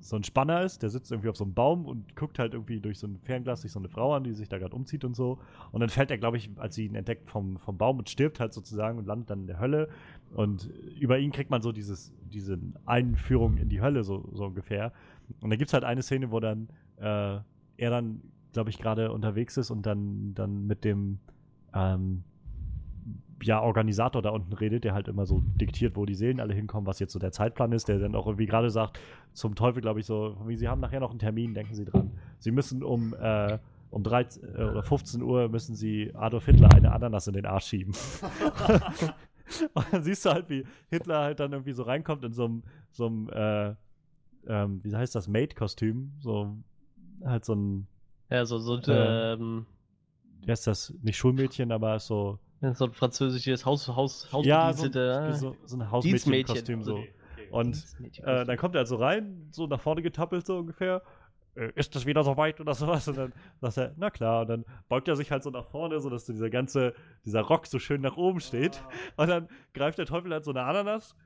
so 0.00 0.16
ein 0.16 0.24
Spanner 0.24 0.62
ist, 0.62 0.82
der 0.82 0.88
sitzt 0.88 1.12
irgendwie 1.12 1.28
auf 1.28 1.36
so 1.36 1.44
einem 1.44 1.52
Baum 1.52 1.84
und 1.84 2.16
guckt 2.16 2.38
halt 2.38 2.54
irgendwie 2.54 2.80
durch 2.80 2.98
so 2.98 3.06
ein 3.06 3.18
Fernglas 3.22 3.62
sich 3.62 3.70
so 3.70 3.78
eine 3.78 3.88
Frau 3.88 4.14
an, 4.14 4.24
die 4.24 4.32
sich 4.32 4.48
da 4.48 4.58
gerade 4.58 4.74
umzieht 4.74 5.04
und 5.04 5.14
so. 5.14 5.38
Und 5.72 5.80
dann 5.80 5.90
fällt 5.90 6.10
er, 6.10 6.16
glaube 6.16 6.38
ich, 6.38 6.50
als 6.56 6.74
sie 6.74 6.86
ihn 6.86 6.94
entdeckt 6.94 7.30
vom, 7.30 7.58
vom 7.58 7.76
Baum 7.76 7.98
und 7.98 8.08
stirbt 8.08 8.40
halt 8.40 8.54
sozusagen 8.54 8.98
und 8.98 9.06
landet 9.06 9.30
dann 9.30 9.40
in 9.42 9.46
der 9.46 9.60
Hölle. 9.60 9.88
Und 10.34 10.70
über 10.98 11.18
ihn 11.18 11.32
kriegt 11.32 11.50
man 11.50 11.60
so 11.60 11.70
dieses, 11.70 12.12
diese 12.32 12.58
Einführung 12.86 13.58
in 13.58 13.68
die 13.68 13.82
Hölle, 13.82 14.02
so, 14.02 14.26
so 14.32 14.46
ungefähr. 14.46 14.92
Und 15.40 15.50
da 15.50 15.56
gibt 15.56 15.68
es 15.68 15.74
halt 15.74 15.84
eine 15.84 16.02
Szene, 16.02 16.30
wo 16.30 16.40
dann 16.40 16.68
äh, 16.96 17.38
er 17.76 17.90
dann, 17.90 18.22
glaube 18.52 18.70
ich, 18.70 18.78
gerade 18.78 19.12
unterwegs 19.12 19.58
ist 19.58 19.70
und 19.70 19.84
dann, 19.84 20.34
dann 20.34 20.66
mit 20.66 20.84
dem 20.84 21.18
ähm, 21.74 22.24
ja, 23.42 23.60
Organisator 23.60 24.22
da 24.22 24.30
unten 24.30 24.52
redet, 24.52 24.84
der 24.84 24.94
halt 24.94 25.08
immer 25.08 25.26
so 25.26 25.42
diktiert, 25.56 25.96
wo 25.96 26.06
die 26.06 26.14
Seelen 26.14 26.40
alle 26.40 26.54
hinkommen, 26.54 26.86
was 26.86 26.98
jetzt 26.98 27.12
so 27.12 27.18
der 27.18 27.32
Zeitplan 27.32 27.72
ist, 27.72 27.88
der 27.88 27.98
dann 27.98 28.14
auch 28.14 28.26
irgendwie 28.26 28.46
gerade 28.46 28.70
sagt, 28.70 29.00
zum 29.32 29.54
Teufel, 29.54 29.80
glaube 29.80 30.00
ich, 30.00 30.06
so, 30.06 30.36
wie 30.46 30.56
sie 30.56 30.68
haben 30.68 30.80
nachher 30.80 31.00
noch 31.00 31.10
einen 31.10 31.18
Termin, 31.18 31.54
denken 31.54 31.74
Sie 31.74 31.84
dran. 31.84 32.10
Sie 32.38 32.50
müssen 32.50 32.82
um, 32.82 33.14
äh, 33.14 33.58
um 33.90 34.02
13 34.02 34.42
äh, 34.44 34.62
oder 34.62 34.82
15 34.82 35.22
Uhr 35.22 35.48
müssen 35.48 35.74
sie 35.74 36.12
Adolf 36.14 36.46
Hitler 36.46 36.72
eine 36.74 36.92
Ananas 36.92 37.26
in 37.26 37.34
den 37.34 37.46
Arsch 37.46 37.66
schieben. 37.66 37.94
Und 39.74 39.86
dann 39.92 40.02
siehst 40.02 40.24
du 40.24 40.30
halt, 40.30 40.48
wie 40.48 40.64
Hitler 40.90 41.22
halt 41.22 41.40
dann 41.40 41.52
irgendwie 41.52 41.72
so 41.72 41.82
reinkommt 41.82 42.24
in 42.24 42.32
so 42.32 42.44
einem, 42.44 42.62
so 42.92 43.06
einem 43.06 43.28
äh, 43.30 43.74
ähm, 44.46 44.80
wie 44.82 44.94
heißt 44.94 45.14
das, 45.14 45.28
Maid-Kostüm. 45.28 46.12
So, 46.20 46.56
halt 47.24 47.44
so 47.44 47.54
ein, 47.54 47.86
Ja, 48.30 48.44
so, 48.46 48.58
so, 48.58 48.78
Äh, 48.78 49.32
ähm, 49.34 49.66
wie 50.42 50.50
heißt 50.50 50.66
das, 50.66 50.94
nicht 51.02 51.16
Schulmädchen, 51.16 51.72
aber 51.72 51.98
so, 51.98 52.38
so 52.74 52.84
ein 52.84 52.92
französisches 52.92 53.64
Haus, 53.64 53.88
Haus, 53.88 54.28
ja, 54.42 54.72
so, 54.72 54.84
Hausbedienstete, 54.84 55.34
so, 55.34 55.56
so 55.64 55.76
ein. 55.76 55.90
Hausmädchen-Kostüm 55.90 56.82
so. 56.82 57.02
Und 57.50 57.84
äh, 58.22 58.44
dann 58.44 58.56
kommt 58.56 58.74
er 58.74 58.80
halt 58.80 58.88
so 58.88 58.96
rein, 58.96 59.48
so 59.50 59.66
nach 59.66 59.80
vorne 59.80 60.02
getappelt 60.02 60.46
so 60.46 60.58
ungefähr. 60.58 61.02
Äh, 61.56 61.72
ist 61.74 61.94
das 61.96 62.06
wieder 62.06 62.22
so 62.22 62.36
weit 62.36 62.60
oder 62.60 62.74
sowas? 62.74 63.08
Und 63.08 63.16
dann 63.16 63.32
sagt 63.60 63.76
er, 63.76 63.94
na 63.96 64.10
klar. 64.10 64.42
Und 64.42 64.48
dann 64.48 64.64
beugt 64.88 65.08
er 65.08 65.16
sich 65.16 65.30
halt 65.30 65.42
so 65.42 65.50
nach 65.50 65.66
vorne, 65.66 66.00
sodass 66.00 66.26
so 66.26 66.32
dieser 66.32 66.50
ganze, 66.50 66.94
dieser 67.24 67.40
Rock 67.40 67.66
so 67.66 67.78
schön 67.78 68.02
nach 68.02 68.16
oben 68.16 68.40
steht. 68.40 68.82
Und 69.16 69.28
dann 69.28 69.48
greift 69.74 69.98
der 69.98 70.06
Teufel 70.06 70.32
halt 70.32 70.44
so 70.44 70.52
eine 70.52 70.62
Ananas, 70.62 71.16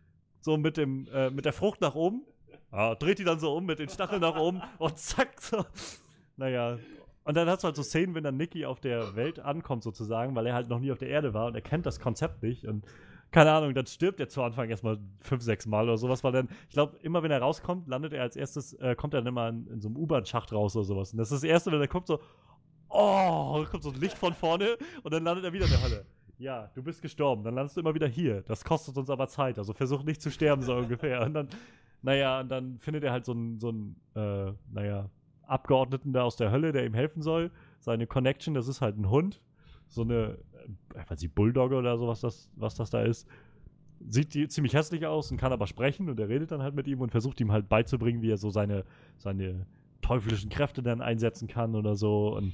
so 0.40 0.56
mit 0.56 0.76
dem, 0.76 1.08
äh, 1.12 1.30
mit 1.30 1.44
der 1.44 1.52
Frucht 1.52 1.80
nach 1.80 1.94
oben. 1.94 2.22
Ja, 2.72 2.94
dreht 2.94 3.18
die 3.18 3.24
dann 3.24 3.38
so 3.38 3.54
um 3.54 3.66
mit 3.66 3.78
den 3.78 3.88
Stacheln 3.88 4.20
nach 4.20 4.36
oben 4.36 4.62
und 4.78 4.98
zack, 4.98 5.40
so. 5.40 5.64
Naja. 6.36 6.78
Und 7.24 7.36
dann 7.36 7.48
hast 7.48 7.64
du 7.64 7.66
halt 7.66 7.76
so 7.76 7.82
Szenen, 7.82 8.14
wenn 8.14 8.22
dann 8.22 8.36
Nicky 8.36 8.66
auf 8.66 8.80
der 8.80 9.16
Welt 9.16 9.40
ankommt, 9.40 9.82
sozusagen, 9.82 10.34
weil 10.34 10.46
er 10.46 10.54
halt 10.54 10.68
noch 10.68 10.78
nie 10.78 10.92
auf 10.92 10.98
der 10.98 11.08
Erde 11.08 11.32
war 11.32 11.46
und 11.46 11.54
er 11.54 11.62
kennt 11.62 11.86
das 11.86 11.98
Konzept 11.98 12.42
nicht. 12.42 12.66
Und 12.66 12.84
keine 13.30 13.50
Ahnung, 13.50 13.74
dann 13.74 13.86
stirbt 13.86 14.20
er 14.20 14.28
zu 14.28 14.42
Anfang 14.42 14.68
erstmal 14.68 14.98
fünf, 15.20 15.42
sechs 15.42 15.66
Mal 15.66 15.84
oder 15.84 15.96
sowas, 15.96 16.22
weil 16.22 16.32
dann, 16.32 16.48
ich 16.68 16.74
glaube, 16.74 16.98
immer 17.02 17.22
wenn 17.22 17.30
er 17.30 17.40
rauskommt, 17.40 17.88
landet 17.88 18.12
er 18.12 18.22
als 18.22 18.36
erstes, 18.36 18.74
äh, 18.74 18.94
kommt 18.94 19.14
er 19.14 19.20
dann 19.20 19.26
immer 19.26 19.48
in, 19.48 19.66
in 19.66 19.80
so 19.80 19.88
einem 19.88 19.96
U-Bahn-Schacht 19.96 20.52
raus 20.52 20.76
oder 20.76 20.84
sowas. 20.84 21.12
Und 21.12 21.18
das 21.18 21.32
ist 21.32 21.42
das 21.42 21.48
Erste, 21.48 21.72
wenn 21.72 21.80
er 21.80 21.88
kommt, 21.88 22.06
so, 22.06 22.20
oh, 22.90 23.64
kommt 23.70 23.82
so 23.82 23.90
ein 23.90 24.00
Licht 24.00 24.18
von 24.18 24.34
vorne 24.34 24.76
und 25.02 25.12
dann 25.12 25.24
landet 25.24 25.44
er 25.44 25.52
wieder 25.52 25.64
in 25.64 25.70
der 25.70 25.82
Hölle. 25.82 26.06
Ja, 26.38 26.70
du 26.74 26.82
bist 26.82 27.00
gestorben, 27.00 27.42
dann 27.42 27.54
landest 27.54 27.76
du 27.76 27.80
immer 27.80 27.94
wieder 27.94 28.06
hier. 28.06 28.42
Das 28.42 28.64
kostet 28.64 28.96
uns 28.96 29.08
aber 29.08 29.28
Zeit, 29.28 29.58
also 29.58 29.72
versuch 29.72 30.02
nicht 30.04 30.20
zu 30.20 30.30
sterben, 30.30 30.62
so 30.62 30.76
ungefähr. 30.76 31.22
Und 31.22 31.34
dann, 31.34 31.48
naja, 32.02 32.40
und 32.40 32.50
dann 32.50 32.78
findet 32.78 33.02
er 33.02 33.12
halt 33.12 33.24
so 33.24 33.32
einen, 33.32 33.58
so 33.58 33.70
einen, 33.70 33.96
äh, 34.14 34.52
naja, 34.70 35.08
Abgeordneten 35.46 36.12
da 36.12 36.22
aus 36.22 36.36
der 36.36 36.50
Hölle, 36.50 36.72
der 36.72 36.84
ihm 36.84 36.94
helfen 36.94 37.22
soll. 37.22 37.50
Seine 37.80 38.06
Connection, 38.06 38.54
das 38.54 38.68
ist 38.68 38.80
halt 38.80 38.98
ein 38.98 39.10
Hund. 39.10 39.40
So 39.88 40.02
eine, 40.02 40.38
äh, 40.94 41.00
ich 41.02 41.10
weiß 41.10 41.20
nicht, 41.20 41.34
Bulldogge 41.34 41.76
oder 41.76 41.96
so, 41.98 42.08
was 42.08 42.20
das, 42.20 42.50
was 42.56 42.74
das 42.74 42.90
da 42.90 43.02
ist. 43.02 43.28
Sieht 44.08 44.34
die 44.34 44.48
ziemlich 44.48 44.74
hässlich 44.74 45.06
aus 45.06 45.30
und 45.30 45.36
kann 45.36 45.52
aber 45.52 45.66
sprechen 45.66 46.08
und 46.10 46.18
er 46.18 46.28
redet 46.28 46.50
dann 46.50 46.62
halt 46.62 46.74
mit 46.74 46.86
ihm 46.88 47.00
und 47.00 47.10
versucht 47.10 47.40
ihm 47.40 47.52
halt 47.52 47.68
beizubringen, 47.68 48.22
wie 48.22 48.30
er 48.30 48.36
so 48.36 48.50
seine, 48.50 48.84
seine 49.18 49.66
teuflischen 50.02 50.50
Kräfte 50.50 50.82
dann 50.82 51.00
einsetzen 51.00 51.48
kann 51.48 51.74
oder 51.74 51.94
so. 51.94 52.36
Und 52.36 52.52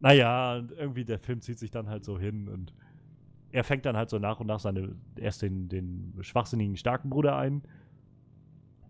naja, 0.00 0.56
und 0.56 0.72
irgendwie 0.72 1.04
der 1.04 1.18
Film 1.18 1.40
zieht 1.40 1.58
sich 1.58 1.70
dann 1.70 1.88
halt 1.88 2.04
so 2.04 2.18
hin 2.18 2.48
und 2.48 2.72
er 3.50 3.64
fängt 3.64 3.86
dann 3.86 3.96
halt 3.96 4.10
so 4.10 4.18
nach 4.18 4.40
und 4.40 4.46
nach 4.46 4.60
seine, 4.60 4.94
erst 5.16 5.42
den, 5.42 5.68
den 5.68 6.12
schwachsinnigen 6.20 6.76
starken 6.76 7.08
Bruder 7.08 7.36
ein 7.36 7.62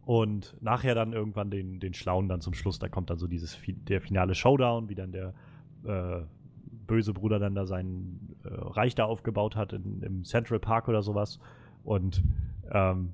und 0.09 0.57
nachher 0.63 0.95
dann 0.95 1.13
irgendwann 1.13 1.51
den, 1.51 1.81
den 1.81 1.93
Schlauen 1.93 2.31
dann 2.31 2.41
zum 2.41 2.55
Schluss. 2.55 2.79
Da 2.79 2.89
kommt 2.89 3.11
dann 3.11 3.19
so 3.19 3.27
dieses, 3.27 3.59
der 3.67 4.01
finale 4.01 4.35
Showdown, 4.35 4.89
wie 4.89 4.95
dann 4.95 5.13
der 5.13 5.35
äh, 5.85 6.23
böse 6.87 7.13
Bruder 7.13 7.39
dann 7.39 7.55
da 7.55 7.67
sein 7.67 8.19
äh, 8.43 8.49
Reich 8.49 8.95
da 8.95 9.05
aufgebaut 9.05 9.55
hat 9.55 9.75
in, 9.75 10.01
im 10.01 10.25
Central 10.25 10.61
Park 10.61 10.89
oder 10.89 11.03
sowas. 11.03 11.39
Und 11.85 12.25
ähm, 12.73 13.13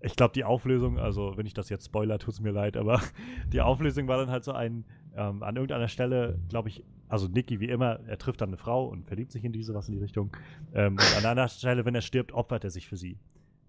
ich 0.00 0.14
glaube, 0.14 0.32
die 0.32 0.44
Auflösung, 0.44 0.96
also 0.96 1.36
wenn 1.36 1.46
ich 1.46 1.54
das 1.54 1.68
jetzt 1.70 1.86
spoiler, 1.86 2.20
tut 2.20 2.34
es 2.34 2.40
mir 2.40 2.52
leid, 2.52 2.76
aber 2.76 3.00
die 3.52 3.60
Auflösung 3.60 4.06
war 4.06 4.18
dann 4.18 4.30
halt 4.30 4.44
so 4.44 4.52
ein, 4.52 4.84
ähm, 5.16 5.42
an 5.42 5.56
irgendeiner 5.56 5.88
Stelle, 5.88 6.38
glaube 6.48 6.68
ich, 6.68 6.84
also 7.08 7.26
Nicky 7.26 7.58
wie 7.58 7.68
immer, 7.68 7.98
er 8.06 8.18
trifft 8.18 8.42
dann 8.42 8.50
eine 8.50 8.58
Frau 8.58 8.86
und 8.86 9.08
verliebt 9.08 9.32
sich 9.32 9.42
in 9.42 9.50
diese, 9.50 9.74
was 9.74 9.88
in 9.88 9.96
die 9.96 10.00
Richtung. 10.00 10.30
Ähm, 10.72 10.92
und 10.92 11.16
an 11.16 11.26
einer 11.26 11.48
Stelle, 11.48 11.84
wenn 11.84 11.96
er 11.96 12.00
stirbt, 12.00 12.30
opfert 12.30 12.62
er 12.62 12.70
sich 12.70 12.86
für 12.86 12.96
sie. 12.96 13.18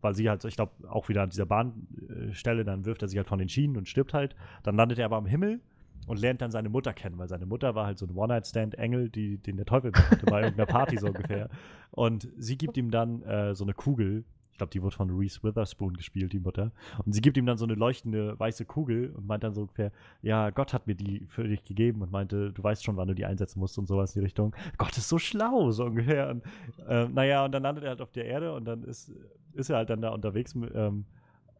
Weil 0.03 0.13
sie 0.13 0.29
halt, 0.29 0.43
ich 0.43 0.55
glaube, 0.55 0.73
auch 0.89 1.07
wieder 1.09 1.23
an 1.23 1.29
dieser 1.29 1.45
Bahnstelle, 1.45 2.65
dann 2.65 2.85
wirft 2.85 3.01
er 3.01 3.07
sich 3.07 3.17
halt 3.17 3.27
von 3.27 3.39
den 3.39 3.49
Schienen 3.49 3.77
und 3.77 3.87
stirbt 3.87 4.13
halt. 4.13 4.35
Dann 4.61 4.75
landet 4.75 4.99
er 4.99 5.05
aber 5.05 5.15
am 5.15 5.25
Himmel 5.25 5.61
und 6.07 6.19
lernt 6.19 6.41
dann 6.41 6.51
seine 6.51 6.67
Mutter 6.69 6.93
kennen, 6.93 7.17
weil 7.17 7.29
seine 7.29 7.45
Mutter 7.45 7.73
war 7.75 7.85
halt 7.85 7.97
so 7.97 8.05
ein 8.05 8.15
One-Night-Stand-Engel, 8.15 9.09
den 9.09 9.55
der 9.55 9.65
Teufel 9.65 9.93
bei 10.25 10.41
irgendeiner 10.41 10.65
Party 10.65 10.97
so 10.97 11.07
ungefähr. 11.07 11.49
Und 11.91 12.27
sie 12.37 12.57
gibt 12.57 12.75
ihm 12.77 12.91
dann 12.91 13.21
äh, 13.23 13.55
so 13.55 13.63
eine 13.63 13.73
Kugel. 13.73 14.25
Ich 14.53 14.57
glaube, 14.57 14.69
die 14.69 14.83
wurde 14.83 14.95
von 14.95 15.09
Reese 15.09 15.41
Witherspoon 15.41 15.95
gespielt, 15.95 16.31
die 16.31 16.39
Mutter. 16.39 16.71
Und 17.03 17.13
sie 17.13 17.21
gibt 17.21 17.37
ihm 17.37 17.45
dann 17.47 17.57
so 17.57 17.65
eine 17.65 17.73
leuchtende 17.73 18.39
weiße 18.39 18.65
Kugel 18.65 19.09
und 19.09 19.25
meint 19.25 19.43
dann 19.43 19.55
so 19.55 19.61
ungefähr, 19.61 19.91
ja, 20.21 20.51
Gott 20.51 20.73
hat 20.73 20.85
mir 20.85 20.93
die 20.93 21.25
für 21.27 21.43
dich 21.43 21.63
gegeben 21.65 22.03
und 22.03 22.11
meinte, 22.11 22.53
du 22.53 22.63
weißt 22.63 22.83
schon, 22.83 22.95
wann 22.95 23.07
du 23.07 23.15
die 23.15 23.25
einsetzen 23.25 23.59
musst 23.59 23.79
und 23.79 23.87
sowas 23.87 24.15
in 24.15 24.21
die 24.21 24.25
Richtung. 24.25 24.55
Gott 24.77 24.95
ist 24.95 25.09
so 25.09 25.17
schlau, 25.17 25.71
so 25.71 25.85
ungefähr. 25.85 26.29
Und, 26.29 26.43
äh, 26.87 27.07
naja, 27.07 27.43
und 27.45 27.51
dann 27.51 27.63
landet 27.63 27.83
er 27.83 27.89
halt 27.91 28.01
auf 28.01 28.11
der 28.11 28.25
Erde 28.25 28.53
und 28.53 28.65
dann 28.65 28.83
ist, 28.83 29.11
ist 29.53 29.71
er 29.71 29.77
halt 29.77 29.89
dann 29.89 30.01
da 30.01 30.09
unterwegs 30.09 30.53
mit, 30.53 30.71
ähm, 30.75 31.05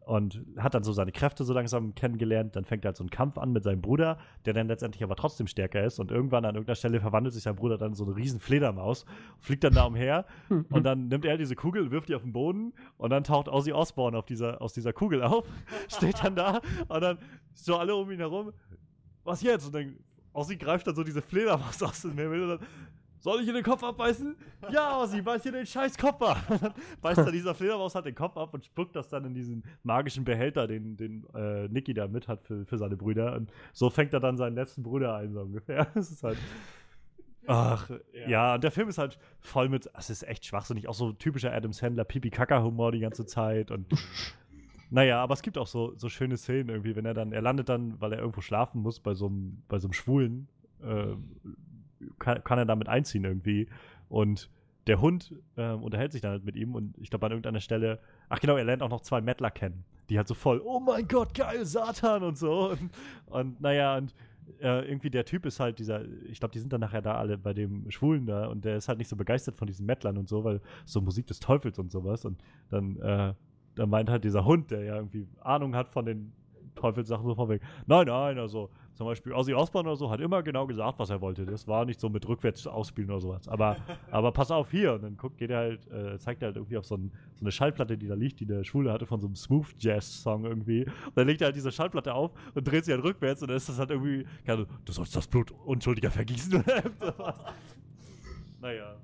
und 0.06 0.44
hat 0.58 0.74
dann 0.74 0.84
so 0.84 0.92
seine 0.92 1.12
Kräfte 1.12 1.44
so 1.44 1.52
langsam 1.52 1.94
kennengelernt. 1.94 2.56
Dann 2.56 2.64
fängt 2.64 2.84
er 2.84 2.88
halt 2.88 2.96
so 2.96 3.02
einen 3.02 3.10
Kampf 3.10 3.38
an 3.38 3.52
mit 3.52 3.64
seinem 3.64 3.80
Bruder, 3.80 4.18
der 4.44 4.52
dann 4.52 4.68
letztendlich 4.68 5.02
aber 5.02 5.16
trotzdem 5.16 5.46
stärker 5.46 5.82
ist. 5.82 5.98
Und 5.98 6.10
irgendwann 6.10 6.44
an 6.44 6.54
irgendeiner 6.54 6.76
Stelle 6.76 7.00
verwandelt 7.00 7.34
sich 7.34 7.44
sein 7.44 7.56
Bruder 7.56 7.78
dann 7.78 7.90
in 7.90 7.94
so 7.94 8.04
eine 8.04 8.16
riesen 8.16 8.40
Fledermaus, 8.40 9.06
fliegt 9.38 9.64
dann 9.64 9.74
da 9.74 9.84
umher 9.84 10.26
und 10.70 10.84
dann 10.84 11.08
nimmt 11.08 11.24
er 11.24 11.38
diese 11.38 11.56
Kugel, 11.56 11.90
wirft 11.90 12.08
die 12.08 12.14
auf 12.14 12.22
den 12.22 12.32
Boden 12.32 12.72
und 12.96 13.10
dann 13.10 13.24
taucht 13.24 13.48
Ozzy 13.48 13.72
Osbourne 13.72 14.16
auf 14.16 14.26
dieser, 14.26 14.60
aus 14.60 14.72
dieser 14.72 14.92
Kugel 14.92 15.22
auf, 15.22 15.46
steht 15.88 16.22
dann 16.22 16.36
da 16.36 16.60
und 16.88 17.00
dann 17.00 17.18
so 17.52 17.76
alle 17.76 17.94
um 17.94 18.10
ihn 18.10 18.18
herum, 18.18 18.52
was 19.24 19.42
jetzt? 19.42 19.66
Und 19.66 19.74
dann 19.74 19.96
Ozzy 20.32 20.56
greift 20.56 20.86
dann 20.86 20.94
so 20.94 21.04
diese 21.04 21.22
Fledermaus 21.22 21.82
aus 21.82 22.02
dem 22.02 22.18
Himmel 22.18 22.42
und 22.42 22.48
dann, 22.48 22.68
soll 23.24 23.40
ich 23.40 23.46
ihr 23.46 23.54
den 23.54 23.62
Kopf 23.62 23.82
abbeißen? 23.82 24.36
Ja, 24.70 25.00
Ozzy, 25.00 25.22
beiß 25.22 25.46
ihr 25.46 25.52
den 25.52 25.64
scheiß 25.64 25.96
Kopf 25.96 26.20
ab. 26.20 26.36
Beißt 27.00 27.20
dann 27.20 27.32
dieser 27.32 27.54
Fledermaus 27.54 27.94
halt 27.94 28.04
den 28.04 28.14
Kopf 28.14 28.36
ab 28.36 28.52
und 28.52 28.66
spuckt 28.66 28.94
das 28.94 29.08
dann 29.08 29.24
in 29.24 29.32
diesen 29.32 29.64
magischen 29.82 30.26
Behälter, 30.26 30.66
den, 30.66 30.98
den 30.98 31.24
äh, 31.34 31.66
Nicky 31.68 31.94
da 31.94 32.06
mit 32.06 32.28
hat 32.28 32.42
für, 32.42 32.66
für 32.66 32.76
seine 32.76 32.98
Brüder. 32.98 33.34
Und 33.34 33.50
so 33.72 33.88
fängt 33.88 34.12
er 34.12 34.20
dann 34.20 34.36
seinen 34.36 34.54
letzten 34.54 34.82
Bruder 34.82 35.16
ein, 35.16 35.32
so 35.32 35.40
ungefähr. 35.40 35.86
Das 35.94 36.10
ist 36.10 36.22
halt. 36.22 36.36
Ach, 37.46 37.88
ja. 38.12 38.28
Ja. 38.28 38.54
und 38.56 38.64
der 38.64 38.70
Film 38.70 38.90
ist 38.90 38.98
halt 38.98 39.18
voll 39.40 39.70
mit, 39.70 39.88
es 39.96 40.10
ist 40.10 40.22
echt 40.24 40.44
schwachsinnig, 40.44 40.86
auch 40.86 40.94
so 40.94 41.12
typischer 41.12 41.50
Adam 41.52 41.72
Sandler, 41.72 42.04
Pipi-Kaka-Humor 42.04 42.92
die 42.92 43.00
ganze 43.00 43.24
Zeit 43.24 43.70
und 43.70 43.86
naja, 44.90 45.22
aber 45.22 45.32
es 45.32 45.40
gibt 45.40 45.56
auch 45.56 45.66
so, 45.66 45.94
so 45.96 46.10
schöne 46.10 46.36
Szenen 46.36 46.68
irgendwie, 46.68 46.94
wenn 46.94 47.06
er 47.06 47.14
dann, 47.14 47.32
er 47.32 47.40
landet 47.40 47.70
dann, 47.70 47.98
weil 48.02 48.12
er 48.12 48.18
irgendwo 48.18 48.42
schlafen 48.42 48.82
muss, 48.82 49.00
bei 49.00 49.14
so 49.14 49.28
einem, 49.28 49.62
bei 49.68 49.78
so 49.78 49.88
einem 49.88 49.94
Schwulen, 49.94 50.48
äh, 50.82 51.14
kann, 52.18 52.42
kann 52.44 52.58
er 52.58 52.64
damit 52.64 52.88
einziehen 52.88 53.24
irgendwie. 53.24 53.68
Und 54.08 54.50
der 54.86 55.00
Hund 55.00 55.34
ähm, 55.56 55.82
unterhält 55.82 56.12
sich 56.12 56.20
dann 56.20 56.32
halt 56.32 56.44
mit 56.44 56.56
ihm 56.56 56.74
und 56.74 56.96
ich 56.98 57.10
glaube 57.10 57.26
an 57.26 57.32
irgendeiner 57.32 57.60
Stelle, 57.60 58.00
ach 58.28 58.40
genau, 58.40 58.56
er 58.56 58.64
lernt 58.64 58.82
auch 58.82 58.90
noch 58.90 59.00
zwei 59.00 59.20
Mettler 59.20 59.50
kennen, 59.50 59.84
die 60.10 60.18
halt 60.18 60.28
so 60.28 60.34
voll, 60.34 60.60
oh 60.62 60.80
mein 60.80 61.08
Gott, 61.08 61.34
geil, 61.34 61.64
Satan 61.64 62.22
und 62.22 62.36
so. 62.36 62.70
Und, 62.70 62.90
und 63.26 63.60
naja, 63.60 63.96
und 63.96 64.14
äh, 64.60 64.86
irgendwie 64.86 65.10
der 65.10 65.24
Typ 65.24 65.46
ist 65.46 65.60
halt 65.60 65.78
dieser, 65.78 66.04
ich 66.28 66.38
glaube, 66.38 66.52
die 66.52 66.58
sind 66.58 66.72
dann 66.72 66.80
nachher 66.80 67.02
da 67.02 67.16
alle 67.16 67.38
bei 67.38 67.54
dem 67.54 67.90
Schwulen 67.90 68.26
da 68.26 68.46
und 68.46 68.64
der 68.64 68.76
ist 68.76 68.88
halt 68.88 68.98
nicht 68.98 69.08
so 69.08 69.16
begeistert 69.16 69.56
von 69.56 69.66
diesen 69.66 69.86
Mettlern 69.86 70.18
und 70.18 70.28
so, 70.28 70.44
weil 70.44 70.60
so 70.84 71.00
Musik 71.00 71.26
des 71.26 71.40
Teufels 71.40 71.78
und 71.78 71.90
sowas. 71.90 72.24
Und 72.24 72.42
dann, 72.70 72.98
äh, 73.00 73.34
dann 73.76 73.88
meint 73.88 74.10
halt 74.10 74.24
dieser 74.24 74.44
Hund, 74.44 74.70
der 74.70 74.84
ja 74.84 74.96
irgendwie 74.96 75.26
Ahnung 75.40 75.74
hat 75.74 75.88
von 75.88 76.04
den 76.04 76.32
Teufelssachen 76.74 77.24
so 77.26 77.34
von 77.34 77.48
wegen, 77.48 77.64
nein, 77.86 78.06
nein, 78.06 78.38
also 78.38 78.70
zum 78.94 79.06
Beispiel 79.06 79.32
Ozzy 79.32 79.54
Osbourne 79.54 79.88
oder 79.88 79.96
so 79.96 80.10
hat 80.10 80.20
immer 80.20 80.42
genau 80.42 80.66
gesagt, 80.66 80.98
was 80.98 81.10
er 81.10 81.20
wollte. 81.20 81.44
Das 81.44 81.66
war 81.66 81.84
nicht 81.84 81.98
so 81.98 82.08
mit 82.08 82.26
rückwärts 82.28 82.66
ausspielen 82.66 83.10
oder 83.10 83.20
sowas. 83.20 83.48
Aber, 83.48 83.76
aber 84.10 84.30
pass 84.30 84.50
auf 84.50 84.70
hier. 84.70 84.94
Und 84.94 85.02
dann 85.02 85.16
guckt, 85.16 85.36
geht 85.38 85.50
er 85.50 85.58
halt, 85.58 85.90
äh, 85.90 86.18
zeigt 86.18 86.42
er 86.42 86.46
halt 86.46 86.56
irgendwie 86.56 86.76
auf 86.76 86.86
so, 86.86 86.96
ein, 86.96 87.10
so 87.34 87.40
eine 87.40 87.50
Schallplatte, 87.50 87.98
die 87.98 88.06
da 88.06 88.14
liegt, 88.14 88.38
die 88.38 88.46
der 88.46 88.62
Schwule 88.62 88.92
hatte 88.92 89.06
von 89.06 89.20
so 89.20 89.26
einem 89.26 89.34
Smooth 89.34 89.74
Jazz 89.78 90.22
Song 90.22 90.44
irgendwie. 90.44 90.84
Und 90.84 91.16
dann 91.16 91.26
legt 91.26 91.40
er 91.40 91.46
halt 91.46 91.56
diese 91.56 91.72
Schallplatte 91.72 92.14
auf 92.14 92.32
und 92.54 92.64
dreht 92.64 92.84
sie 92.84 92.92
halt 92.92 93.02
rückwärts 93.02 93.42
und 93.42 93.48
dann 93.48 93.56
ist 93.56 93.68
das 93.68 93.78
halt 93.78 93.90
irgendwie, 93.90 94.26
Ahnung, 94.46 94.66
du 94.84 94.92
sollst 94.92 95.16
das 95.16 95.26
Blut 95.26 95.50
Unschuldiger 95.64 96.10
vergießen 96.10 96.54
oder 96.54 96.76
irgend 96.76 97.00
sowas. 97.00 97.40
Naja. 98.60 98.96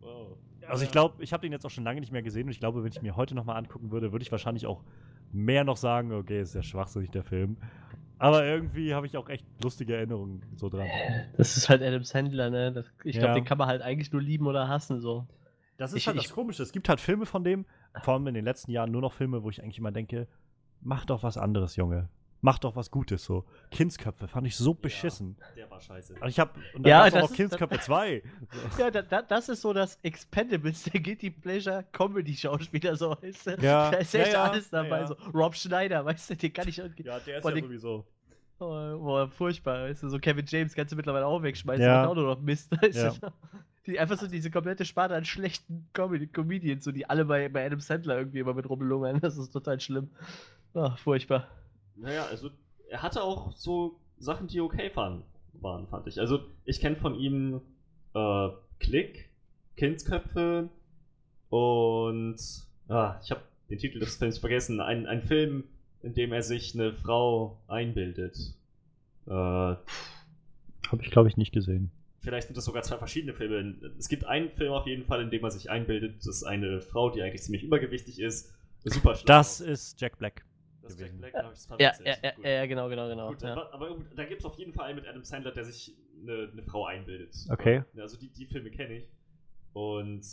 Wow. 0.00 0.38
Also 0.66 0.84
ich 0.84 0.90
glaube, 0.90 1.22
ich 1.22 1.32
habe 1.32 1.42
den 1.42 1.52
jetzt 1.52 1.64
auch 1.64 1.70
schon 1.70 1.84
lange 1.84 2.00
nicht 2.00 2.10
mehr 2.10 2.22
gesehen 2.22 2.44
und 2.44 2.50
ich 2.50 2.60
glaube, 2.60 2.82
wenn 2.82 2.90
ich 2.90 3.02
mir 3.02 3.16
heute 3.16 3.34
nochmal 3.34 3.56
angucken 3.56 3.90
würde, 3.90 4.12
würde 4.12 4.22
ich 4.22 4.32
wahrscheinlich 4.32 4.66
auch 4.66 4.82
mehr 5.32 5.64
noch 5.64 5.76
sagen, 5.76 6.12
okay, 6.12 6.40
ist 6.40 6.54
ja 6.54 6.62
schwachsinnig 6.62 7.10
der 7.10 7.22
Film. 7.22 7.56
Aber 8.18 8.44
irgendwie 8.44 8.94
habe 8.94 9.06
ich 9.06 9.16
auch 9.16 9.28
echt 9.28 9.44
lustige 9.62 9.94
Erinnerungen 9.96 10.42
so 10.56 10.68
dran. 10.68 10.88
Das 11.36 11.56
ist 11.56 11.68
halt 11.68 11.82
Adam 11.82 12.02
Sandler, 12.02 12.48
ne? 12.50 12.72
Das, 12.72 12.86
ich 13.04 13.12
glaube, 13.18 13.28
Ja. 13.28 13.34
den 13.34 13.44
kann 13.44 13.58
man 13.58 13.68
halt 13.68 13.82
eigentlich 13.82 14.10
nur 14.12 14.22
lieben 14.22 14.46
oder 14.46 14.68
hassen, 14.68 15.00
so. 15.00 15.26
Das 15.76 15.92
ist 15.92 15.98
Ich- 15.98 16.06
halt 16.06 16.16
ich- 16.16 16.22
das 16.24 16.32
Komische. 16.32 16.62
Es 16.62 16.72
gibt 16.72 16.88
halt 16.88 17.00
Filme 17.00 17.26
von 17.26 17.44
dem, 17.44 17.66
vor 18.02 18.14
allem 18.14 18.26
in 18.28 18.34
den 18.34 18.44
letzten 18.44 18.70
Jahren 18.70 18.90
nur 18.90 19.02
noch 19.02 19.12
Filme, 19.12 19.42
wo 19.42 19.50
ich 19.50 19.62
eigentlich 19.62 19.78
immer 19.78 19.92
denke, 19.92 20.26
mach 20.80 21.04
doch 21.04 21.22
was 21.22 21.36
anderes, 21.36 21.76
Junge. 21.76 22.08
Mach 22.46 22.60
doch 22.60 22.76
was 22.76 22.92
Gutes 22.92 23.24
so. 23.24 23.44
Kindsköpfe 23.72 24.28
fand 24.28 24.46
ich 24.46 24.54
so 24.54 24.72
beschissen. 24.72 25.36
Der 25.56 25.68
war 25.68 25.80
scheiße. 25.80 26.14
Also 26.14 26.26
ich 26.28 26.38
habe 26.38 26.52
und 26.74 26.84
dann 26.84 26.90
Ja, 26.90 26.98
gab's 27.00 27.08
auch 27.08 27.14
das 27.14 27.22
noch 27.24 27.30
ist- 27.30 27.36
Kindsköpfe 27.36 27.80
2. 27.80 28.22
So. 28.52 28.78
Ja, 28.82 28.90
da, 28.92 29.02
da, 29.02 29.22
das 29.22 29.48
ist 29.48 29.62
so 29.62 29.72
das 29.72 29.98
Expendables, 30.04 30.84
der 30.84 31.00
Guilty 31.00 31.30
Pleasure 31.30 31.84
Comedy-Schauspieler, 31.90 32.94
so 32.94 33.16
weißt 33.20 33.46
du? 33.48 33.50
Ja, 33.62 33.90
Da 33.90 33.96
ist 33.96 34.14
ja, 34.14 34.20
echt 34.20 34.32
ja, 34.32 34.44
alles 34.44 34.70
dabei, 34.70 34.88
ja, 34.88 34.98
ja. 35.00 35.06
so 35.08 35.14
Rob 35.34 35.56
Schneider, 35.56 36.04
weißt 36.04 36.30
du, 36.30 36.36
den 36.36 36.52
kann 36.52 36.68
ich 36.68 36.78
irgendwie. 36.78 37.02
Ja, 37.02 37.18
der 37.18 37.38
ist 37.38 37.44
ja 37.44 37.50
den- 37.50 37.64
sowieso. 37.64 38.04
Oh, 38.60 38.68
boah, 38.98 39.28
furchtbar, 39.28 39.88
weißt 39.88 40.04
du, 40.04 40.08
so 40.08 40.18
Kevin 40.20 40.46
James 40.46 40.72
kannst 40.74 40.92
du 40.92 40.96
mittlerweile 40.96 41.26
auch 41.26 41.42
wegschmeißen, 41.42 41.84
Ja. 41.84 42.02
macht 42.02 42.10
auch 42.10 42.14
nur 42.14 42.26
noch 42.26 42.40
Mist, 42.40 42.70
weißt 42.80 42.96
Ja. 42.96 43.10
du? 43.10 43.28
Die 43.86 43.98
einfach 43.98 44.18
so 44.18 44.28
diese 44.28 44.50
komplette 44.52 44.84
Sparte 44.84 45.14
an 45.16 45.24
schlechten 45.24 45.88
Comedy 45.92 46.28
Comedians, 46.28 46.84
so 46.84 46.92
die 46.92 47.10
alle 47.10 47.24
bei, 47.24 47.48
bei 47.48 47.66
Adam 47.66 47.80
Sandler 47.80 48.16
irgendwie 48.18 48.38
immer 48.38 48.54
mit 48.54 48.68
rumlungern. 48.70 49.20
Das 49.20 49.36
ist 49.36 49.50
total 49.50 49.80
schlimm. 49.80 50.10
Ach, 50.74 50.96
furchtbar. 50.98 51.48
Naja, 51.96 52.26
also 52.26 52.50
er 52.88 53.02
hatte 53.02 53.22
auch 53.22 53.52
so 53.52 53.98
Sachen, 54.18 54.46
die 54.48 54.60
okay 54.60 54.90
waren, 54.94 55.22
waren 55.54 55.86
fand 55.88 56.06
ich. 56.06 56.20
Also 56.20 56.40
ich 56.64 56.80
kenne 56.80 56.96
von 56.96 57.14
ihm 57.14 57.60
äh, 58.14 58.48
Klick, 58.78 59.30
Kindsköpfe 59.76 60.68
und 61.48 62.36
ah, 62.88 63.18
ich 63.22 63.30
habe 63.30 63.42
den 63.70 63.78
Titel 63.78 63.98
des 63.98 64.16
Films 64.16 64.38
vergessen. 64.38 64.80
Ein, 64.80 65.06
ein 65.06 65.22
Film, 65.22 65.64
in 66.02 66.14
dem 66.14 66.32
er 66.32 66.42
sich 66.42 66.74
eine 66.74 66.92
Frau 66.92 67.58
einbildet. 67.68 68.36
Äh, 69.26 69.30
Habe 69.30 69.80
ich, 71.00 71.10
glaube 71.10 71.28
ich, 71.28 71.36
nicht 71.36 71.52
gesehen. 71.52 71.90
vielleicht 72.20 72.46
sind 72.48 72.56
das 72.56 72.64
sogar 72.64 72.82
zwei 72.82 72.96
verschiedene 72.98 73.34
Filme. 73.34 73.74
Es 73.98 74.08
gibt 74.08 74.24
einen 74.24 74.50
Film 74.50 74.72
auf 74.72 74.86
jeden 74.86 75.04
Fall, 75.04 75.22
in 75.22 75.30
dem 75.30 75.42
er 75.42 75.50
sich 75.50 75.70
einbildet, 75.70 76.26
dass 76.26 76.44
eine 76.44 76.80
Frau, 76.80 77.10
die 77.10 77.22
eigentlich 77.22 77.42
ziemlich 77.42 77.64
übergewichtig 77.64 78.20
ist, 78.20 78.54
super 78.84 79.14
schlau 79.14 79.26
Das 79.26 79.60
ist 79.60 80.00
Jack 80.00 80.18
Black. 80.18 80.44
Das 80.86 80.94
ist 80.94 81.00
Jack 81.00 81.08
gewesen. 81.10 81.20
Black, 81.20 81.34
hab 81.34 81.52
ich 81.52 81.66
das 81.66 81.78
Ja, 81.78 81.92
ja, 82.04 82.16
ja, 82.22 82.30
Gut. 82.32 82.44
ja, 82.44 82.66
genau, 82.66 82.88
genau, 82.88 83.08
genau. 83.08 83.28
Gut, 83.28 83.42
ja. 83.42 83.52
aber, 83.52 83.72
aber 83.72 83.96
da 84.14 84.24
gibt 84.24 84.40
es 84.40 84.44
auf 84.46 84.56
jeden 84.58 84.72
Fall 84.72 84.86
einen 84.86 84.96
mit 84.96 85.08
Adam 85.08 85.24
Sandler, 85.24 85.52
der 85.52 85.64
sich 85.64 85.94
eine, 86.22 86.50
eine 86.52 86.62
Frau 86.62 86.86
einbildet. 86.86 87.34
Okay. 87.50 87.82
Also 87.98 88.18
die, 88.18 88.28
die 88.28 88.46
Filme 88.46 88.70
kenne 88.70 88.94
ich. 88.98 89.08
Und 89.72 90.24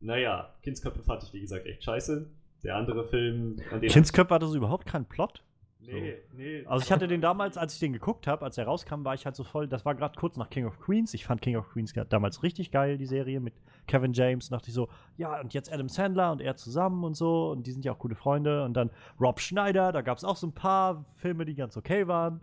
naja, 0.00 0.54
Kindsköpfe 0.62 1.02
fand 1.02 1.22
ich 1.24 1.32
wie 1.32 1.40
gesagt 1.40 1.66
echt 1.66 1.82
scheiße. 1.84 2.30
Der 2.62 2.76
andere 2.76 3.08
Film, 3.08 3.60
an 3.70 3.80
dem. 3.80 3.90
Kindsköpfe 3.90 4.34
hatte 4.34 4.46
so 4.46 4.56
überhaupt 4.56 4.86
keinen 4.86 5.06
Plot. 5.06 5.42
Nee, 5.82 6.18
nee. 6.34 6.64
Also 6.66 6.84
ich 6.84 6.92
hatte 6.92 7.08
den 7.08 7.20
damals, 7.20 7.56
als 7.56 7.74
ich 7.74 7.80
den 7.80 7.92
geguckt 7.92 8.26
habe, 8.26 8.44
als 8.44 8.58
er 8.58 8.66
rauskam, 8.66 9.04
war 9.04 9.14
ich 9.14 9.24
halt 9.24 9.34
so 9.34 9.44
voll, 9.44 9.66
das 9.66 9.84
war 9.84 9.94
gerade 9.94 10.18
kurz 10.18 10.36
nach 10.36 10.50
King 10.50 10.66
of 10.66 10.78
Queens. 10.78 11.14
Ich 11.14 11.24
fand 11.24 11.40
King 11.40 11.56
of 11.56 11.68
Queens 11.70 11.94
damals 12.08 12.42
richtig 12.42 12.70
geil, 12.70 12.98
die 12.98 13.06
Serie 13.06 13.40
mit 13.40 13.54
Kevin 13.86 14.12
James. 14.12 14.48
dachte 14.48 14.68
ich 14.68 14.74
so, 14.74 14.88
ja, 15.16 15.40
und 15.40 15.54
jetzt 15.54 15.72
Adam 15.72 15.88
Sandler 15.88 16.32
und 16.32 16.40
er 16.40 16.56
zusammen 16.56 17.02
und 17.04 17.14
so. 17.14 17.50
Und 17.50 17.66
die 17.66 17.72
sind 17.72 17.84
ja 17.84 17.92
auch 17.92 17.98
gute 17.98 18.14
Freunde. 18.14 18.64
Und 18.64 18.74
dann 18.74 18.90
Rob 19.20 19.40
Schneider, 19.40 19.92
da 19.92 20.02
gab 20.02 20.18
es 20.18 20.24
auch 20.24 20.36
so 20.36 20.46
ein 20.46 20.54
paar 20.54 21.04
Filme, 21.16 21.44
die 21.44 21.54
ganz 21.54 21.76
okay 21.76 22.06
waren. 22.06 22.40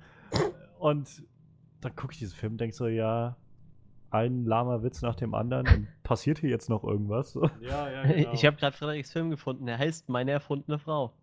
Und 0.80 1.24
dann 1.82 1.96
gucke 1.96 2.14
ich 2.14 2.20
diesen 2.20 2.36
Film 2.36 2.54
und 2.54 2.62
denke 2.62 2.76
so, 2.76 2.88
ja, 2.88 3.38
ein 4.10 4.46
lahmer 4.46 4.84
Witz 4.84 5.02
nach 5.02 5.16
dem 5.16 5.34
anderen. 5.34 5.68
Und 5.68 5.88
passiert 6.04 6.40
hier 6.40 6.50
jetzt 6.50 6.70
noch 6.70 6.84
irgendwas? 6.84 7.38
Ja, 7.62 7.90
ja, 7.90 8.04
genau. 8.04 8.34
Ich 8.34 8.46
habe 8.46 8.58
gerade 8.58 8.76
Frederiks 8.76 9.12
Film 9.12 9.30
gefunden. 9.30 9.66
Der 9.66 9.78
heißt 9.78 10.10
Meine 10.10 10.32
erfundene 10.32 10.80
Frau. 10.80 11.14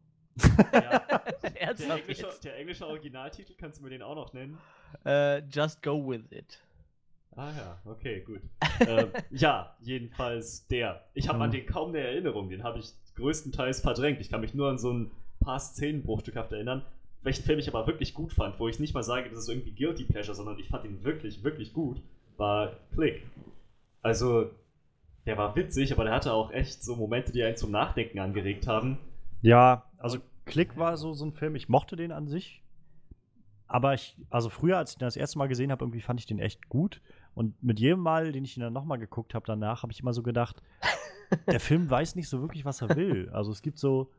Ja, 0.73 1.01
der, 1.79 1.91
englische, 1.97 2.27
der 2.43 2.57
englische 2.59 2.87
Originaltitel, 2.87 3.55
kannst 3.57 3.79
du 3.79 3.83
mir 3.85 3.91
den 3.91 4.03
auch 4.03 4.15
noch 4.15 4.33
nennen? 4.33 4.59
Äh, 5.05 5.39
just 5.49 5.83
go 5.83 6.07
with 6.09 6.25
it. 6.31 6.61
Ah 7.37 7.53
ja, 7.57 7.79
okay, 7.85 8.21
gut. 8.21 8.43
ähm, 8.87 9.11
ja, 9.31 9.77
jedenfalls 9.81 10.67
der. 10.69 11.05
Ich 11.15 11.29
habe 11.29 11.43
an 11.43 11.51
Mhm. 11.51 11.53
den 11.53 11.67
kaum 11.67 11.89
eine 11.91 11.99
Erinnerung, 12.01 12.49
den 12.49 12.63
habe 12.63 12.79
ich 12.79 12.93
größtenteils 13.17 13.81
verdrängt. 13.81 14.21
Ich 14.21 14.31
kann 14.31 14.41
mich 14.41 14.55
nur 14.55 14.69
an 14.71 14.79
so 14.79 14.93
ein 14.93 15.11
paar 15.41 15.59
Szenen 15.59 16.03
bruchstückhaft 16.05 16.53
erinnern. 16.53 16.85
Welchen 17.23 17.45
Film 17.45 17.59
ich 17.59 17.69
aber 17.69 17.87
wirklich 17.87 18.15
gut 18.15 18.33
fand, 18.33 18.59
wo 18.61 18.69
ich 18.69 18.79
nicht 18.79 18.95
mal 18.95 19.03
sage, 19.03 19.31
das 19.31 19.39
ist 19.39 19.49
irgendwie 19.49 19.73
Guilty 19.75 20.05
Pleasure, 20.05 20.35
sondern 20.35 20.59
ich 20.59 20.69
fand 20.69 20.85
ihn 20.85 21.03
wirklich, 21.05 21.43
wirklich 21.43 21.73
gut, 21.73 22.01
war 22.37 22.77
Click. 22.93 23.27
Also, 24.03 24.51
der 25.27 25.39
war 25.39 25.57
witzig, 25.57 25.93
aber 25.93 26.05
der 26.05 26.13
hatte 26.13 26.33
auch 26.33 26.53
echt 26.53 26.85
so 26.85 26.97
Momente, 26.97 27.33
die 27.33 27.43
einen 27.43 27.57
zum 27.57 27.71
Nachdenken 27.71 28.19
angeregt 28.19 28.67
haben. 28.67 28.99
Ja, 29.43 29.85
also 30.05 30.19
Click 30.45 30.77
war 30.77 30.97
so, 30.99 31.15
so 31.15 31.25
ein 31.25 31.33
Film, 31.33 31.55
ich 31.57 31.71
mochte 31.71 31.97
den 31.97 32.13
an 32.13 32.27
sich. 32.27 32.63
Aber 33.67 33.95
ich, 33.95 34.17
also 34.29 34.51
früher, 34.51 34.77
als 34.77 34.93
ich 34.93 34.99
den 34.99 35.07
das 35.07 35.17
erste 35.17 35.39
Mal 35.39 35.49
gesehen 35.49 35.73
habe, 35.73 35.83
irgendwie 35.83 36.03
fand 36.03 36.21
ich 36.21 36.27
den 36.27 36.39
echt 36.39 36.69
gut. 36.69 37.01
Und 37.35 37.61
mit 37.63 37.81
jedem 37.81 38.01
Mal, 38.01 38.31
den 38.31 38.45
ich 38.45 38.57
ihn 38.57 38.61
dann 38.61 38.75
nochmal 38.75 38.99
geguckt 38.99 39.35
habe 39.35 39.47
danach, 39.47 39.83
habe 39.83 39.93
ich 39.93 40.01
immer 40.01 40.13
so 40.13 40.23
gedacht, 40.23 40.63
der 41.47 41.59
Film 41.59 41.89
weiß 41.89 42.17
nicht 42.17 42.29
so 42.29 42.43
wirklich, 42.43 42.67
was 42.67 42.83
er 42.83 42.95
will. 42.95 43.31
Also 43.33 43.51
es 43.51 43.63
gibt 43.63 43.79
so, 43.79 44.13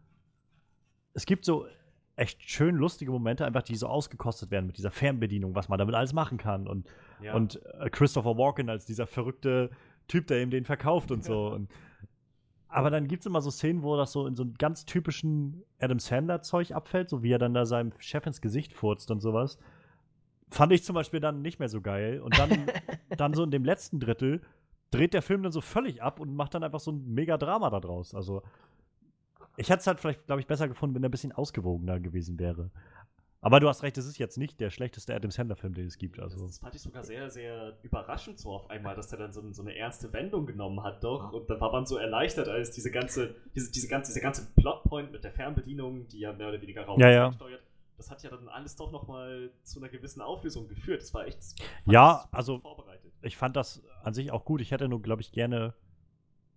es 1.14 1.28
gibt 1.28 1.46
so 1.46 1.68
echt 2.16 2.42
schön 2.50 2.76
lustige 2.76 3.12
Momente, 3.12 3.46
einfach 3.46 3.62
die 3.62 3.76
so 3.76 3.88
ausgekostet 3.88 4.50
werden 4.50 4.66
mit 4.66 4.78
dieser 4.78 4.92
Fernbedienung, 4.92 5.54
was 5.54 5.70
man 5.70 5.78
damit 5.78 5.94
alles 5.94 6.14
machen 6.14 6.40
kann. 6.40 6.68
Und 6.68 6.88
Ja. 7.22 7.36
und 7.36 7.64
äh, 7.80 7.92
Christopher 7.92 8.38
Walken 8.38 8.70
als 8.72 8.86
dieser 8.86 9.06
verrückte 9.06 9.70
Typ, 10.08 10.26
der 10.28 10.42
ihm 10.42 10.50
den 10.50 10.66
verkauft 10.66 11.12
und 11.12 11.24
so. 11.24 11.48
Und, 11.54 11.70
aber 12.68 12.90
dann 12.90 13.08
gibt 13.08 13.22
es 13.22 13.26
immer 13.26 13.42
so 13.42 13.52
Szenen, 13.52 13.84
wo 13.84 13.96
das 13.96 14.12
so 14.12 14.28
in 14.28 14.36
so 14.36 14.44
einem 14.44 14.54
ganz 14.56 14.86
typischen 14.86 15.64
Adam 15.80 16.00
Sandler-Zeug 16.00 16.72
abfällt, 16.72 17.10
so 17.10 17.24
wie 17.24 17.32
er 17.32 17.40
dann 17.40 17.54
da 17.54 17.66
seinem 17.66 17.94
Chef 18.00 18.26
ins 18.26 18.42
Gesicht 18.42 18.74
furzt 18.74 19.12
und 19.12 19.22
sowas. 19.22 19.58
Fand 20.50 20.74
ich 20.74 20.84
zum 20.84 20.94
Beispiel 20.94 21.20
dann 21.20 21.42
nicht 21.42 21.60
mehr 21.60 21.70
so 21.70 21.82
geil. 21.82 22.22
Und 22.22 22.38
dann, 22.38 22.50
dann 23.18 23.34
so 23.34 23.44
in 23.44 23.52
dem 23.52 23.64
letzten 23.64 24.00
Drittel 24.00 24.42
dreht 24.92 25.14
der 25.14 25.22
Film 25.22 25.44
dann 25.44 25.52
so 25.52 25.62
völlig 25.62 26.02
ab 26.02 26.20
und 26.20 26.36
macht 26.36 26.54
dann 26.54 26.64
einfach 26.64 26.80
so 26.80 26.92
ein 26.92 27.14
mega 27.14 27.38
Drama 27.38 27.70
da 27.70 27.80
draus. 27.80 28.14
Also, 28.14 28.44
ich 29.58 29.70
hätte 29.70 29.80
es 29.80 29.88
halt 29.88 30.00
vielleicht, 30.00 30.26
glaube 30.26 30.42
ich, 30.42 30.48
besser 30.48 30.68
gefunden, 30.68 30.96
wenn 30.96 31.04
er 31.04 31.10
ein 31.10 31.12
bisschen 31.12 31.32
ausgewogener 31.32 32.00
gewesen 32.00 32.40
wäre. 32.40 32.72
Aber 33.46 33.60
du 33.60 33.70
hast 33.70 33.84
recht, 33.84 33.96
es 34.00 34.08
ist 34.08 34.18
jetzt 34.18 34.40
nicht 34.40 34.60
der 34.60 34.72
schlechteste 34.72 35.14
Adam 35.14 35.30
Sandler-Film, 35.30 35.76
den 35.76 35.86
es 35.86 36.00
gibt. 36.00 36.18
Das, 36.18 36.34
Also. 36.34 36.48
das 36.48 36.58
fand 36.58 36.74
ich 36.74 36.82
sogar 36.82 37.04
sehr, 37.04 37.30
sehr 37.30 37.78
überraschend 37.84 38.40
so 38.40 38.50
auf 38.52 38.70
einmal, 38.72 38.96
dass 38.96 39.12
er 39.12 39.20
dann 39.20 39.32
so, 39.34 39.52
so 39.52 39.62
eine 39.62 39.76
ernste 39.78 40.12
Wendung 40.14 40.48
genommen 40.48 40.82
hat, 40.84 41.04
doch. 41.04 41.32
Und 41.32 41.48
da 41.48 41.60
war 41.62 41.72
man 41.72 41.86
so 41.86 41.98
erleichtert, 41.98 42.48
als 42.48 42.72
diese 42.72 42.90
ganze, 42.90 43.36
diese, 43.54 43.72
diese 43.72 43.88
ganze, 43.88 44.12
dieser 44.12 44.22
ganze 44.24 44.48
Plotpoint 44.56 45.12
mit 45.12 45.24
der 45.24 45.32
Fernbedienung, 45.32 46.08
die 46.08 46.22
ja 46.22 46.34
mehr 46.34 46.50
oder 46.50 46.60
weniger 46.60 46.86
Raum 46.86 47.00
Ja, 47.00 47.12
ja. 47.12 47.32
steuert, 47.34 47.62
das 47.98 48.10
hat 48.10 48.24
ja 48.24 48.32
dann 48.32 48.48
alles 48.50 48.76
doch 48.78 48.92
nochmal 48.92 49.52
zu 49.62 49.80
einer 49.80 49.90
gewissen 49.90 50.22
Auflösung 50.22 50.68
geführt. 50.68 51.02
Das 51.04 51.14
war 51.14 51.28
echt. 51.28 51.38
das 51.38 51.56
Ja, 51.86 52.28
also- 52.32 52.58
Vorbereitet. 52.62 53.12
ich 53.22 53.38
fand 53.38 53.56
das 53.56 53.84
an 54.04 54.16
sich 54.16 54.32
auch 54.32 54.44
gut. 54.44 54.60
Ich 54.62 54.72
hätte 54.72 54.88
nur, 54.90 55.04
glaube 55.04 55.22
ich, 55.22 55.32
gerne 55.32 55.76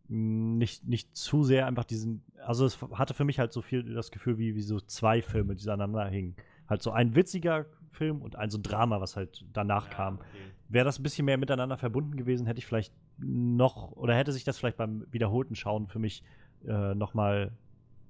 nicht, 0.09 0.87
nicht 0.89 1.15
zu 1.17 1.45
sehr 1.45 1.67
einfach 1.67 1.85
diesen. 1.85 2.25
Also, 2.47 2.65
es 2.65 2.81
hatte 2.95 3.13
für 3.13 3.25
mich 3.25 3.39
halt 3.39 3.53
so 3.53 3.61
viel 3.61 3.83
das 3.93 4.11
Gefühl, 4.11 4.39
wie, 4.39 4.55
wie 4.55 4.63
so 4.63 4.81
zwei 4.81 5.21
Filme, 5.21 5.55
die 5.55 5.69
aneinander 5.69 6.07
hingen. 6.09 6.35
Halt 6.69 6.83
so 6.83 6.91
ein 6.91 7.15
witziger 7.15 7.67
Film 7.93 8.21
und 8.23 8.37
ein 8.37 8.51
so 8.51 8.59
ein 8.59 8.63
Drama, 8.63 9.01
was 9.01 9.17
halt 9.17 9.45
danach 9.53 9.87
Ja, 9.89 9.95
kam. 9.95 10.15
okay. 10.17 10.27
Wäre 10.69 10.85
das 10.85 10.99
ein 10.99 11.03
bisschen 11.03 11.25
mehr 11.25 11.39
miteinander 11.39 11.79
verbunden 11.79 12.17
gewesen, 12.17 12.47
hätte 12.47 12.59
ich 12.59 12.67
vielleicht 12.67 12.93
noch, 13.17 13.93
oder 13.93 14.15
hätte 14.15 14.33
sich 14.33 14.45
das 14.45 14.59
vielleicht 14.59 14.77
beim 14.77 15.07
wiederholten 15.11 15.55
Schauen 15.55 15.87
für 15.89 15.99
mich 15.99 16.23
äh, 16.67 16.95
nochmal 16.95 17.53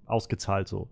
ausgezahlt 0.07 0.69
so. 0.69 0.89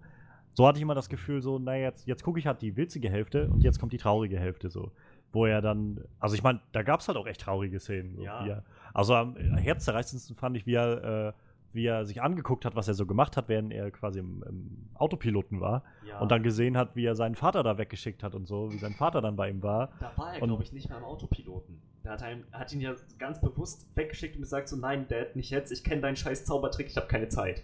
So 0.54 0.66
hatte 0.66 0.78
ich 0.78 0.82
immer 0.82 0.94
das 0.94 1.08
Gefühl, 1.08 1.42
so, 1.42 1.58
naja, 1.58 1.82
jetzt, 1.88 2.06
jetzt 2.06 2.22
gucke 2.22 2.38
ich 2.38 2.46
halt 2.46 2.62
die 2.62 2.76
witzige 2.76 3.10
Hälfte 3.10 3.48
und 3.50 3.62
jetzt 3.62 3.78
kommt 3.78 3.92
die 3.92 3.98
traurige 3.98 4.38
Hälfte 4.38 4.70
so. 4.70 4.92
Wo 5.32 5.44
er 5.44 5.60
dann, 5.60 6.00
also 6.18 6.34
ich 6.34 6.42
meine, 6.42 6.60
da 6.72 6.82
gab 6.82 7.00
es 7.00 7.08
halt 7.08 7.18
auch 7.18 7.26
echt 7.26 7.40
traurige 7.42 7.78
Szenen. 7.80 8.14
So, 8.16 8.22
Ja. 8.22 8.46
er, 8.46 8.64
also 8.94 9.14
am 9.14 9.36
herzzerreißendsten 9.36 10.36
fand 10.36 10.56
ich, 10.56 10.64
wie 10.66 10.74
er, 10.74 11.28
äh, 11.28 11.32
wie 11.76 11.86
er 11.86 12.04
sich 12.04 12.20
angeguckt 12.22 12.64
hat, 12.64 12.74
was 12.74 12.88
er 12.88 12.94
so 12.94 13.06
gemacht 13.06 13.36
hat, 13.36 13.48
während 13.48 13.72
er 13.72 13.90
quasi 13.92 14.18
im, 14.18 14.42
im 14.48 14.88
Autopiloten 14.94 15.60
war. 15.60 15.84
Ja, 16.08 16.18
Und 16.20 16.32
dann 16.32 16.42
gesehen 16.42 16.76
hat, 16.76 16.96
wie 16.96 17.04
er 17.04 17.14
seinen 17.14 17.36
Vater 17.36 17.62
da 17.62 17.78
weggeschickt 17.78 18.22
hat 18.24 18.34
und 18.34 18.46
so, 18.46 18.72
wie 18.72 18.78
sein 18.78 18.94
Vater 18.94 19.20
dann 19.20 19.36
bei 19.36 19.48
ihm 19.50 19.62
war. 19.62 19.90
da 20.00 20.10
war 20.16 20.34
er, 20.34 20.40
glaube 20.40 20.62
ich, 20.64 20.72
nicht 20.72 20.88
mehr 20.88 20.98
im 20.98 21.04
Autopiloten. 21.04 21.80
Hat, 22.04 22.22
er, 22.22 22.32
ihm- 22.32 22.44
er 22.50 22.60
hat 22.60 22.72
ihn 22.72 22.80
ja 22.80 22.94
ganz 23.18 23.40
bewusst 23.40 23.86
weggeschickt 23.94 24.36
und 24.36 24.42
gesagt: 24.42 24.68
so, 24.68 24.76
Nein, 24.76 25.06
Dad, 25.08 25.36
nicht 25.36 25.50
jetzt, 25.50 25.70
ich 25.72 25.84
kenne 25.84 26.00
deinen 26.02 26.16
scheiß 26.16 26.44
Zaubertrick, 26.44 26.86
ich 26.88 26.96
habe 26.96 27.06
keine 27.08 27.28
Zeit. 27.28 27.62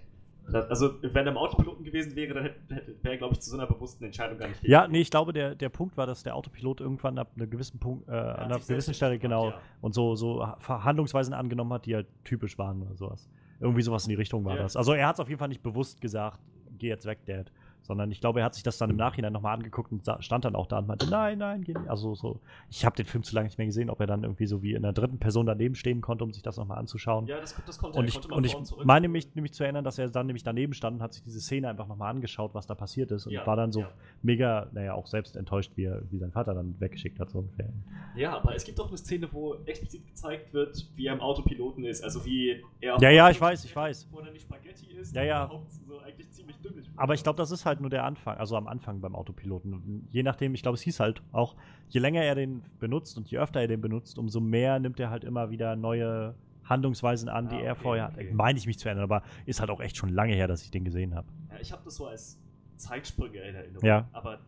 Also, 0.52 0.94
wenn 1.02 1.24
er 1.24 1.30
im 1.30 1.38
Autopiloten 1.38 1.84
gewesen 1.84 2.16
wäre, 2.16 2.34
dann 2.34 2.42
hätte, 2.42 2.56
wäre 3.02 3.14
er, 3.14 3.18
glaube 3.18 3.34
ich, 3.34 3.40
zu 3.40 3.50
so 3.50 3.56
einer 3.56 3.68
bewussten 3.68 4.02
Entscheidung 4.04 4.38
gar 4.38 4.48
nicht 4.48 4.60
Ja, 4.64 4.88
nee, 4.88 5.00
ich 5.00 5.10
glaube, 5.10 5.32
der, 5.32 5.54
der 5.54 5.68
Punkt 5.68 5.96
war, 5.96 6.04
dass 6.08 6.24
der 6.24 6.34
Autopilot 6.34 6.80
irgendwann 6.80 7.16
ab 7.18 7.30
einer 7.36 7.46
gewissen 7.46 7.78
Punkt, 7.78 8.08
äh, 8.08 8.12
hat 8.12 8.38
an 8.40 8.44
einer 8.46 8.58
gewissen 8.58 8.92
Stelle 8.92 9.20
gemacht, 9.20 9.22
genau 9.40 9.50
ja. 9.50 9.60
und 9.80 9.94
so, 9.94 10.16
so 10.16 10.44
Verhandlungsweisen 10.58 11.32
angenommen 11.32 11.72
hat, 11.72 11.86
die 11.86 11.94
halt 11.94 12.08
typisch 12.24 12.58
waren 12.58 12.82
oder 12.82 12.96
sowas. 12.96 13.28
Irgendwie 13.62 13.82
sowas 13.82 14.04
in 14.04 14.10
die 14.10 14.14
Richtung 14.16 14.44
war 14.44 14.56
Ja. 14.56 14.62
das. 14.62 14.76
Also 14.76 14.92
er 14.92 15.06
hat 15.06 15.16
es 15.16 15.20
auf 15.20 15.28
jeden 15.28 15.38
Fall 15.38 15.48
nicht 15.48 15.62
bewusst 15.62 16.00
gesagt, 16.00 16.40
geh 16.78 16.88
jetzt 16.88 17.06
weg, 17.06 17.24
Dad. 17.26 17.52
Sondern 17.82 18.10
ich 18.10 18.20
glaube, 18.20 18.40
er 18.40 18.46
hat 18.46 18.54
sich 18.54 18.62
das 18.62 18.78
dann 18.78 18.90
im 18.90 18.96
Nachhinein 18.96 19.32
nochmal 19.32 19.54
angeguckt 19.56 19.90
und 19.92 20.02
stand 20.20 20.44
dann 20.44 20.54
auch 20.54 20.66
da 20.66 20.78
und 20.78 20.86
meinte, 20.86 21.10
nein, 21.10 21.38
nein, 21.38 21.62
geh 21.64 21.74
nicht. 21.74 21.88
Also 21.88 22.14
so, 22.14 22.40
ich 22.70 22.84
habe 22.84 22.96
den 22.96 23.06
Film 23.06 23.24
zu 23.24 23.34
lange 23.34 23.46
nicht 23.46 23.58
mehr 23.58 23.66
gesehen, 23.66 23.90
ob 23.90 24.00
er 24.00 24.06
dann 24.06 24.22
irgendwie 24.22 24.46
so 24.46 24.62
wie 24.62 24.74
in 24.74 24.82
der 24.82 24.92
dritten 24.92 25.18
Person 25.18 25.46
daneben 25.46 25.74
stehen 25.74 26.00
konnte, 26.00 26.24
um 26.24 26.32
sich 26.32 26.42
das 26.42 26.56
nochmal 26.56 26.78
anzuschauen. 26.78 27.26
Ja, 27.26 27.40
das, 27.40 27.54
das 27.66 27.78
konnte 27.78 27.98
Und 27.98 28.08
ich, 28.08 28.14
konnte 28.20 28.34
und 28.34 28.46
ich 28.46 28.56
meine 28.84 29.08
mich 29.08 29.34
nämlich 29.34 29.52
zu 29.52 29.64
erinnern, 29.64 29.84
dass 29.84 29.98
er 29.98 30.08
dann 30.08 30.26
nämlich 30.26 30.44
daneben 30.44 30.74
stand 30.74 30.96
und 30.96 31.02
hat 31.02 31.14
sich 31.14 31.22
diese 31.24 31.40
Szene 31.40 31.68
einfach 31.68 31.86
nochmal 31.88 32.10
angeschaut, 32.10 32.54
was 32.54 32.66
da 32.66 32.74
passiert 32.74 33.10
ist. 33.10 33.26
Und 33.26 33.32
Ja, 33.32 33.46
war 33.46 33.56
dann 33.56 33.72
so 33.72 33.80
ja. 33.80 33.90
mega, 34.22 34.68
naja, 34.72 34.94
auch 34.94 35.06
selbst 35.06 35.36
enttäuscht, 35.36 35.72
wie, 35.76 35.84
er, 35.84 36.02
wie 36.10 36.18
sein 36.18 36.30
Vater 36.32 36.54
dann 36.54 36.76
weggeschickt 36.78 37.18
hat. 37.18 37.30
So 37.30 37.40
ungefähr. 37.40 37.68
Ja, 38.14 38.36
aber 38.36 38.54
es 38.54 38.64
gibt 38.64 38.78
auch 38.80 38.88
eine 38.88 38.96
Szene, 38.98 39.28
wo 39.32 39.56
explizit 39.66 40.06
gezeigt 40.06 40.52
wird, 40.52 40.86
wie 40.94 41.06
er 41.06 41.14
im 41.14 41.20
Autopiloten 41.20 41.84
ist. 41.84 42.04
Also 42.04 42.24
wie 42.24 42.62
er. 42.80 42.98
Ja, 43.00 43.10
ja, 43.10 43.30
ich 43.30 43.40
weiß, 43.40 43.64
ich 43.64 43.74
weiß. 43.74 44.08
Wo 44.10 44.20
er 44.20 44.30
nicht 44.30 44.42
Spaghetti 44.42 44.86
ist, 44.92 45.14
Ja, 45.14 45.22
ja. 45.22 45.50
so 45.86 45.98
eigentlich 46.00 46.30
ziemlich 46.30 46.56
dünn 46.58 46.76
ist. 46.78 46.90
Aber 46.96 47.14
ich 47.14 47.22
glaube, 47.22 47.36
das 47.36 47.50
ist 47.50 47.64
halt 47.64 47.71
nur 47.80 47.90
der 47.90 48.04
Anfang, 48.04 48.36
also 48.38 48.56
am 48.56 48.66
Anfang 48.68 49.00
beim 49.00 49.14
Autopiloten. 49.14 50.06
Je 50.10 50.22
nachdem, 50.22 50.54
ich 50.54 50.62
glaube, 50.62 50.74
es 50.76 50.82
hieß 50.82 51.00
halt 51.00 51.22
auch, 51.32 51.56
je 51.88 52.00
länger 52.00 52.22
er 52.22 52.34
den 52.34 52.62
benutzt 52.78 53.16
und 53.16 53.30
je 53.30 53.38
öfter 53.38 53.60
er 53.60 53.68
den 53.68 53.80
benutzt, 53.80 54.18
umso 54.18 54.40
mehr 54.40 54.78
nimmt 54.78 54.98
er 55.00 55.10
halt 55.10 55.24
immer 55.24 55.50
wieder 55.50 55.76
neue 55.76 56.34
Handlungsweisen 56.64 57.28
an, 57.28 57.48
die 57.48 57.56
Ah, 57.56 57.60
er 57.60 57.72
okay, 57.72 57.82
vorher 57.82 58.10
okay. 58.12 58.28
hat. 58.28 58.34
Meine 58.34 58.58
ich 58.58 58.66
mich 58.66 58.78
zu 58.78 58.88
erinnern, 58.88 59.04
aber 59.04 59.22
ist 59.46 59.60
halt 59.60 59.70
auch 59.70 59.80
echt 59.80 59.96
schon 59.96 60.08
lange 60.10 60.34
her, 60.34 60.46
dass 60.48 60.62
ich 60.62 60.70
den 60.70 60.84
gesehen 60.84 61.14
habe. 61.14 61.26
Ja, 61.50 61.58
ich 61.60 61.72
habe 61.72 61.82
das 61.84 61.96
so 61.96 62.06
als 62.06 62.38
Zeitsprünge 62.76 63.38
in 63.38 63.54
Erinnerung. 63.54 63.84
Ja. 63.86 64.08
Aber 64.12 64.38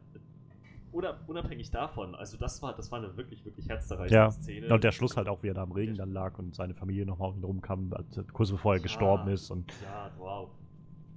oder 0.92 1.18
unabhängig 1.26 1.72
davon, 1.72 2.14
also 2.14 2.36
das 2.36 2.62
war, 2.62 2.72
das 2.76 2.92
war 2.92 3.00
eine 3.00 3.16
wirklich, 3.16 3.44
wirklich 3.44 3.68
herzzerreißende 3.68 4.14
Ja. 4.14 4.30
Szene. 4.30 4.72
Und 4.72 4.84
der 4.84 4.92
Schluss 4.92 5.16
halt 5.16 5.28
auch, 5.28 5.42
wie 5.42 5.48
er 5.48 5.54
da 5.54 5.64
im 5.64 5.72
Regen 5.72 5.96
dann 5.96 6.12
lag 6.12 6.38
und 6.38 6.54
seine 6.54 6.72
Familie 6.74 7.04
nochmal 7.04 7.30
um 7.32 7.42
rumkam, 7.42 7.92
kurz 8.32 8.52
bevor 8.52 8.74
er 8.74 8.76
Ja. 8.78 8.82
gestorben 8.84 9.28
ist. 9.32 9.50
Und 9.50 9.72
Ja, 9.82 10.10
wow. 10.18 10.50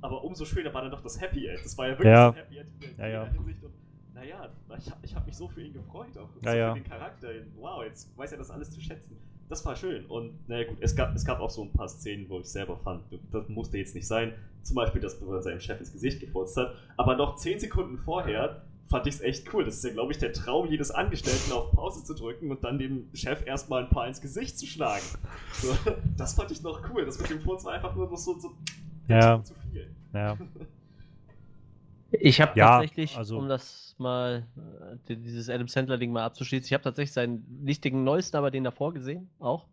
Aber 0.07 0.23
umso 0.23 0.45
schöner 0.45 0.73
war 0.73 0.81
dann 0.83 0.91
doch 0.91 1.01
das 1.01 1.19
Happy 1.19 1.47
End. 1.47 1.59
Das 1.65 1.77
war 1.77 1.87
ja 1.87 1.91
wirklich 1.93 2.07
Ja. 2.07 2.29
ein 2.29 2.35
Happy 2.35 2.57
End 2.59 2.69
in 2.81 2.97
Ja, 2.97 3.07
ja. 3.07 3.25
Hinsicht. 3.25 3.61
Und 3.61 3.73
naja, 4.13 4.49
ich 4.77 4.89
habe 4.89 4.99
ich 5.05 5.15
hab 5.15 5.25
mich 5.25 5.35
so 5.35 5.49
für 5.49 5.61
ihn 5.61 5.73
gefreut 5.73 6.17
auch. 6.17 6.29
Ja, 6.43 6.51
so 6.53 6.57
ja. 6.57 6.73
für 6.73 6.79
den 6.79 6.89
Charakter. 6.89 7.27
Wow, 7.59 7.83
jetzt 7.83 8.17
weiß 8.17 8.31
er 8.31 8.37
das 8.37 8.49
alles 8.49 8.71
zu 8.71 8.79
schätzen. 8.79 9.17
Das 9.49 9.65
war 9.65 9.75
schön. 9.75 10.05
Und 10.05 10.47
naja 10.47 10.65
gut, 10.65 10.77
es 10.79 10.95
gab, 10.95 11.13
es 11.13 11.25
gab 11.25 11.41
auch 11.41 11.49
so 11.49 11.61
ein 11.63 11.71
paar 11.73 11.89
Szenen, 11.89 12.29
wo 12.29 12.39
ich 12.39 12.47
selber 12.47 12.77
fand, 12.77 13.03
das 13.33 13.49
musste 13.49 13.77
jetzt 13.77 13.95
nicht 13.95 14.07
sein. 14.07 14.33
Zum 14.63 14.75
Beispiel, 14.77 15.01
dass 15.01 15.21
er 15.21 15.41
seinem 15.41 15.59
Chef 15.59 15.77
ins 15.79 15.91
Gesicht 15.91 16.21
gefurzt 16.21 16.55
hat. 16.55 16.73
Aber 16.95 17.15
noch 17.17 17.35
10 17.35 17.59
Sekunden 17.59 17.97
vorher 17.97 18.61
fand 18.89 19.07
ich 19.07 19.15
es 19.15 19.21
echt 19.21 19.53
cool. 19.53 19.65
Das 19.65 19.75
ist 19.75 19.83
ja, 19.83 19.91
glaube 19.91 20.13
ich, 20.13 20.17
der 20.19 20.31
Traum 20.31 20.67
jedes 20.69 20.91
Angestellten, 20.91 21.51
auf 21.51 21.71
Pause 21.73 22.03
zu 22.05 22.13
drücken 22.13 22.49
und 22.51 22.63
dann 22.63 22.79
dem 22.79 23.09
Chef 23.13 23.45
erstmal 23.45 23.83
ein 23.83 23.89
paar 23.89 24.07
ins 24.07 24.21
Gesicht 24.21 24.57
zu 24.57 24.65
schlagen. 24.65 25.03
So, 25.53 25.75
das 26.17 26.33
fand 26.35 26.51
ich 26.51 26.61
noch 26.63 26.81
cool. 26.93 27.05
Das 27.05 27.19
mit 27.19 27.29
dem 27.29 27.41
Furz 27.41 27.65
war 27.65 27.73
einfach 27.73 27.93
nur 27.95 28.09
noch 28.09 28.17
so, 28.17 28.39
so 28.39 28.51
Ja. 29.09 29.43
zu 29.43 29.53
viel. 29.71 29.93
Ja, 30.13 30.37
Ich 32.11 32.39
habe 32.39 32.57
Ja, 32.57 32.77
tatsächlich, 32.79 33.17
also- 33.17 33.37
um 33.37 33.49
das 33.49 33.93
mal, 33.97 34.47
äh, 35.07 35.15
dieses 35.15 35.49
Adam 35.49 35.67
Sandler-Ding 35.67 36.11
mal 36.11 36.23
abzuschließen, 36.23 36.65
ich 36.65 36.73
habe 36.73 36.83
tatsächlich 36.83 37.13
seinen, 37.13 37.45
nicht 37.63 37.83
den 37.83 38.03
neuesten, 38.03 38.37
aber 38.37 38.49
den 38.49 38.63
davor 38.63 38.93
gesehen, 38.93 39.29
auch. 39.39 39.67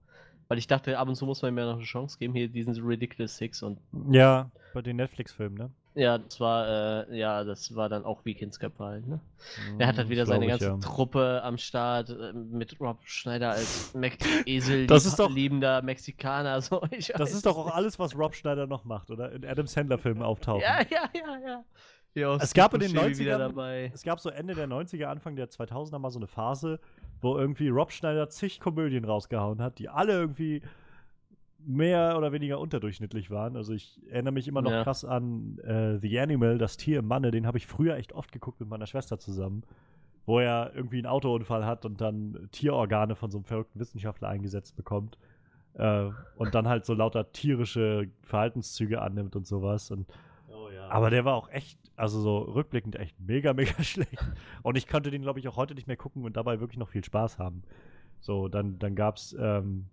Weil 0.48 0.58
ich 0.58 0.66
dachte, 0.66 0.98
ab 0.98 1.08
und 1.08 1.14
zu 1.14 1.24
muss 1.26 1.42
man 1.42 1.54
mir 1.54 1.64
noch 1.64 1.76
eine 1.76 1.84
Chance 1.84 2.18
geben, 2.18 2.34
hier 2.34 2.48
diesen 2.48 2.74
Ridiculous 2.84 3.36
Six 3.36 3.62
und 3.62 3.78
ja, 4.10 4.50
bei 4.72 4.82
den 4.82 4.96
Netflix-Filmen, 4.96 5.56
ne? 5.56 5.70
Ja, 5.94 6.18
das 6.18 6.40
war, 6.40 7.08
äh, 7.08 7.16
ja, 7.16 7.44
das 7.44 7.74
war 7.76 7.88
dann 7.88 8.04
auch 8.04 8.24
wie 8.24 8.34
Kindsköpfe 8.34 8.84
halt, 8.84 9.06
ne? 9.06 9.20
Er 9.78 9.86
hat 9.86 9.98
halt 9.98 10.08
wieder 10.08 10.26
seine 10.26 10.44
ich, 10.44 10.50
ganze 10.50 10.66
ja. 10.66 10.76
Truppe 10.78 11.40
am 11.44 11.56
Start 11.56 12.10
äh, 12.10 12.32
mit 12.32 12.80
Rob 12.80 12.98
Schneider 13.04 13.50
als 13.50 13.94
Me 13.94 14.10
Esel 14.46 14.86
Das 14.88 15.06
ist 15.06 15.18
doch- 15.18 15.30
liebender 15.30 15.82
Mexikaner. 15.82 16.60
So. 16.62 16.82
Ich 16.90 17.08
Das 17.08 17.20
weiß 17.20 17.34
ist 17.34 17.46
doch 17.46 17.56
auch 17.56 17.74
alles, 17.74 17.98
was 17.98 18.16
Rob 18.16 18.34
Schneider 18.34 18.66
noch 18.66 18.84
macht, 18.84 19.10
oder? 19.10 19.30
In 19.32 19.44
Adam 19.44 19.66
Sandler-Filmen 19.66 20.22
auftauchen. 20.24 20.62
Ja, 20.62 20.80
ja, 20.90 21.08
ja, 21.14 21.38
ja. 21.46 21.64
ja 22.14 22.36
Es 22.36 22.54
gab 22.54 22.74
in 22.74 22.80
den 22.80 22.92
Buscemi 22.92 23.18
wieder 23.18 23.36
90ern 23.36 23.38
dabei. 23.38 23.90
Es 23.94 24.02
gab 24.02 24.18
so 24.18 24.30
Ende 24.30 24.54
der 24.54 24.66
90er, 24.66 25.04
Anfang 25.06 25.36
der 25.36 25.48
2000er 25.48 25.98
mal 25.98 26.10
so 26.10 26.18
eine 26.18 26.26
Phase, 26.26 26.80
wo 27.20 27.38
irgendwie 27.38 27.68
Rob 27.68 27.92
Schneider 27.92 28.28
zig 28.28 28.58
Komödien 28.58 29.04
rausgehauen 29.04 29.62
hat, 29.62 29.78
die 29.78 29.88
alle 29.88 30.12
irgendwie 30.14 30.62
mehr 31.66 32.16
oder 32.18 32.32
weniger 32.32 32.58
unterdurchschnittlich 32.60 33.30
waren. 33.30 33.56
Also 33.56 33.72
ich 33.72 34.00
erinnere 34.10 34.32
mich 34.32 34.48
immer 34.48 34.62
noch 34.62 34.70
Ja. 34.70 34.82
krass 34.84 35.04
an 35.04 35.58
äh, 35.60 35.98
The 35.98 36.18
Animal, 36.20 36.58
das 36.58 36.76
Tier 36.76 36.98
im 37.00 37.06
Manne, 37.06 37.30
den 37.30 37.46
habe 37.46 37.58
ich 37.58 37.66
früher 37.66 37.96
echt 37.96 38.12
oft 38.12 38.32
geguckt 38.32 38.60
mit 38.60 38.68
meiner 38.68 38.86
Schwester 38.86 39.18
zusammen, 39.18 39.62
wo 40.26 40.38
er 40.40 40.72
irgendwie 40.74 40.98
einen 40.98 41.06
Autounfall 41.06 41.64
hat 41.66 41.84
und 41.84 42.00
dann 42.00 42.48
Tierorgane 42.52 43.14
von 43.16 43.30
so 43.30 43.38
einem 43.38 43.44
verrückten 43.44 43.78
Wissenschaftler 43.80 44.28
eingesetzt 44.28 44.76
bekommt. 44.76 45.18
Äh, 45.74 46.10
und 46.36 46.54
dann 46.54 46.68
halt 46.68 46.84
so 46.84 46.94
lauter 46.94 47.32
tierische 47.32 48.08
Verhaltenszüge 48.22 49.02
annimmt 49.02 49.34
und 49.36 49.46
sowas. 49.46 49.90
Und 49.90 50.06
Oh 50.48 50.68
ja. 50.70 50.88
aber 50.88 51.10
der 51.10 51.24
war 51.24 51.34
auch 51.34 51.48
echt, 51.50 51.78
also 51.96 52.20
so 52.20 52.38
rückblickend 52.38 52.96
echt 52.96 53.18
mega, 53.20 53.52
mega 53.54 53.74
schlecht. 53.82 54.18
Und 54.62 54.76
ich 54.78 54.86
konnte 54.86 55.10
den, 55.10 55.22
glaube 55.22 55.40
ich, 55.40 55.48
auch 55.48 55.56
heute 55.56 55.74
nicht 55.74 55.86
mehr 55.88 55.96
gucken 55.96 56.24
und 56.24 56.36
dabei 56.36 56.60
wirklich 56.60 56.78
noch 56.78 56.88
viel 56.88 57.02
Spaß 57.04 57.38
haben. 57.38 57.62
So, 58.20 58.48
dann, 58.48 58.78
dann 58.78 58.94
gab 58.94 59.16
es, 59.16 59.36
ähm, 59.38 59.86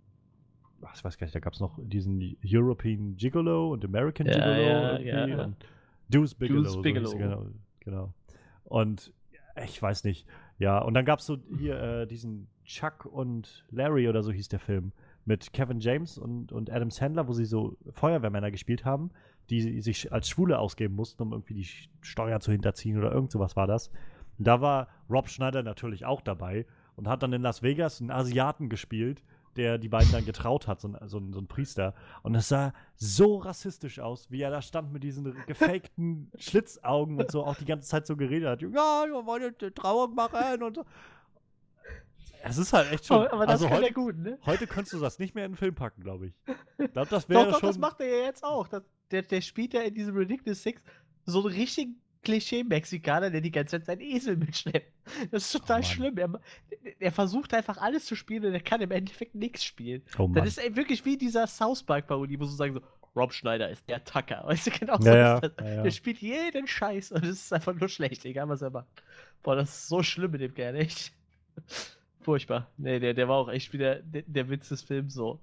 ach, 0.84 0.94
ich 0.94 1.04
weiß 1.04 1.18
gar 1.18 1.26
nicht, 1.26 1.34
da 1.34 1.40
gab 1.40 1.52
es 1.52 1.60
noch 1.60 1.78
diesen 1.82 2.36
European 2.44 3.16
Gigolo 3.16 3.72
und 3.72 3.84
American 3.84 4.26
Ja, 4.26 4.32
Gigolo 4.34 4.60
ja, 4.60 4.98
irgendwie 4.98 5.32
ja. 5.32 5.44
und 5.44 5.56
Deuce 6.10 6.34
Bigelow. 6.34 6.62
Deuce 6.62 6.72
so 6.72 6.82
Bigelow. 6.82 7.12
er, 7.12 7.18
genau, 7.18 7.46
genau. 7.80 8.14
Und 8.64 9.12
ich 9.64 9.80
weiß 9.80 10.04
nicht, 10.04 10.26
ja, 10.58 10.78
und 10.78 10.94
dann 10.94 11.04
gab 11.04 11.18
es 11.18 11.26
so 11.26 11.38
hier 11.58 11.80
äh, 11.80 12.06
diesen 12.06 12.48
Chuck 12.64 13.06
und 13.06 13.64
Larry 13.70 14.08
oder 14.08 14.22
so 14.22 14.32
hieß 14.32 14.48
der 14.48 14.60
Film 14.60 14.92
mit 15.24 15.52
Kevin 15.52 15.80
James 15.80 16.18
und, 16.18 16.52
und 16.52 16.70
Adam 16.70 16.90
Sandler, 16.90 17.28
wo 17.28 17.32
sie 17.32 17.44
so 17.44 17.76
Feuerwehrmänner 17.92 18.50
gespielt 18.50 18.84
haben, 18.84 19.10
die 19.50 19.80
sich 19.80 20.12
als 20.12 20.28
Schwule 20.28 20.58
ausgeben 20.58 20.94
mussten, 20.94 21.22
um 21.22 21.32
irgendwie 21.32 21.54
die 21.54 21.68
Steuer 22.00 22.40
zu 22.40 22.52
hinterziehen 22.52 22.98
oder 22.98 23.12
irgend 23.12 23.30
sowas 23.30 23.56
war 23.56 23.66
das. 23.66 23.90
Und 24.38 24.46
da 24.46 24.60
war 24.60 24.88
Rob 25.10 25.28
Schneider 25.28 25.62
natürlich 25.62 26.04
auch 26.04 26.20
dabei 26.20 26.66
und 26.96 27.08
hat 27.08 27.22
dann 27.22 27.32
in 27.32 27.42
Las 27.42 27.62
Vegas 27.62 28.00
einen 28.00 28.10
Asiaten 28.10 28.68
gespielt, 28.68 29.22
der 29.56 29.78
die 29.78 29.88
beiden 29.88 30.10
dann 30.12 30.24
getraut 30.24 30.66
hat, 30.66 30.80
so 30.80 30.88
ein, 30.88 31.08
so 31.08 31.18
ein, 31.18 31.32
so 31.32 31.40
ein 31.40 31.46
Priester. 31.46 31.94
Und 32.22 32.34
es 32.34 32.48
sah 32.48 32.72
so 32.96 33.36
rassistisch 33.36 34.00
aus, 34.00 34.30
wie 34.30 34.40
er 34.40 34.50
da 34.50 34.62
stand 34.62 34.92
mit 34.92 35.02
diesen 35.02 35.34
gefakten 35.46 36.30
Schlitzaugen 36.38 37.18
und 37.18 37.30
so 37.30 37.44
auch 37.44 37.56
die 37.56 37.64
ganze 37.64 37.88
Zeit 37.88 38.06
so 38.06 38.16
geredet 38.16 38.48
hat. 38.48 38.62
Ja, 38.62 39.04
wir 39.06 39.26
wollen 39.26 39.54
eine 39.60 39.74
Trauung 39.74 40.14
machen 40.14 40.62
und 40.62 40.76
so. 40.76 40.84
Es 42.44 42.58
ist 42.58 42.72
halt 42.72 42.90
echt 42.92 43.06
schon. 43.06 43.26
Aber, 43.28 43.46
das 43.46 43.62
also 43.62 43.70
heute, 43.70 43.92
gut, 43.92 44.18
ne? 44.18 44.38
heute 44.44 44.66
könntest 44.66 44.94
du 44.94 44.98
das 44.98 45.18
nicht 45.18 45.34
mehr 45.34 45.44
in 45.44 45.52
den 45.52 45.56
Film 45.56 45.74
packen, 45.74 46.02
glaube 46.02 46.26
ich. 46.26 46.34
Ich 46.78 46.92
glaube, 46.92 47.08
das 47.08 47.24
Doch, 47.24 47.28
wäre 47.28 47.50
doch, 47.50 47.60
schon. 47.60 47.68
das 47.68 47.78
macht 47.78 48.00
er 48.00 48.08
ja 48.08 48.24
jetzt 48.24 48.42
auch. 48.42 48.66
Das, 48.66 48.82
der, 49.12 49.22
der 49.22 49.40
spielt 49.40 49.74
ja 49.74 49.82
in 49.82 49.94
diesem 49.94 50.16
Ridiculous 50.16 50.62
Six 50.62 50.82
so 51.24 51.40
einen 51.40 51.54
richtigen 51.54 52.01
Klischee-Mexikaner, 52.22 53.30
der 53.30 53.40
die 53.40 53.50
ganze 53.50 53.78
Zeit 53.78 53.86
seinen 53.86 54.00
Esel 54.00 54.36
mitschleppt. 54.36 54.92
Das 55.30 55.44
ist 55.44 55.52
total 55.52 55.80
Mann. 55.80 55.84
schlimm. 55.84 56.18
Er, 56.18 56.40
er 56.98 57.12
versucht 57.12 57.52
einfach 57.54 57.78
alles 57.78 58.06
zu 58.06 58.14
spielen 58.14 58.44
und 58.46 58.52
er 58.52 58.60
kann 58.60 58.80
im 58.80 58.90
Endeffekt 58.90 59.34
nichts 59.34 59.64
spielen. 59.64 60.02
oh. 60.18 60.28
Das 60.28 60.46
ist 60.46 60.58
ey, 60.58 60.74
wirklich 60.76 61.04
wie 61.04 61.16
dieser 61.16 61.46
South 61.46 61.82
Park-Parodie, 61.82 62.38
wo 62.38 62.44
sie 62.44 62.56
sagen 62.56 62.74
so, 62.74 62.80
Rob 63.14 63.32
Schneider 63.32 63.68
ist 63.68 63.88
der 63.88 64.04
Tucker. 64.04 64.42
Weißt 64.46 64.66
du, 64.66 64.70
genau 64.70 64.98
so 64.98 65.08
ja, 65.08 65.34
ist 65.34 65.42
das. 65.42 65.52
ja, 65.60 65.74
ja. 65.74 65.82
Der 65.82 65.90
spielt 65.90 66.18
jeden 66.18 66.66
Scheiß 66.66 67.12
und 67.12 67.24
es 67.24 67.42
ist 67.42 67.52
einfach 67.52 67.74
nur 67.74 67.88
schlecht, 67.88 68.24
egal 68.24 68.48
was 68.48 68.62
er 68.62 68.70
macht. 68.70 68.86
Boah, 69.42 69.56
das 69.56 69.70
ist 69.70 69.88
so 69.88 70.02
schlimm 70.02 70.30
mit 70.30 70.40
dem 70.40 70.54
Kerl, 70.54 70.76
echt. 70.76 71.12
Furchtbar. 72.20 72.68
Nee, 72.78 73.00
der, 73.00 73.14
der 73.14 73.28
war 73.28 73.36
auch 73.36 73.48
echt 73.48 73.72
wieder 73.72 73.96
der, 73.96 74.22
der 74.22 74.48
Witz 74.48 74.68
des 74.68 74.82
Films 74.82 75.14
so. 75.14 75.40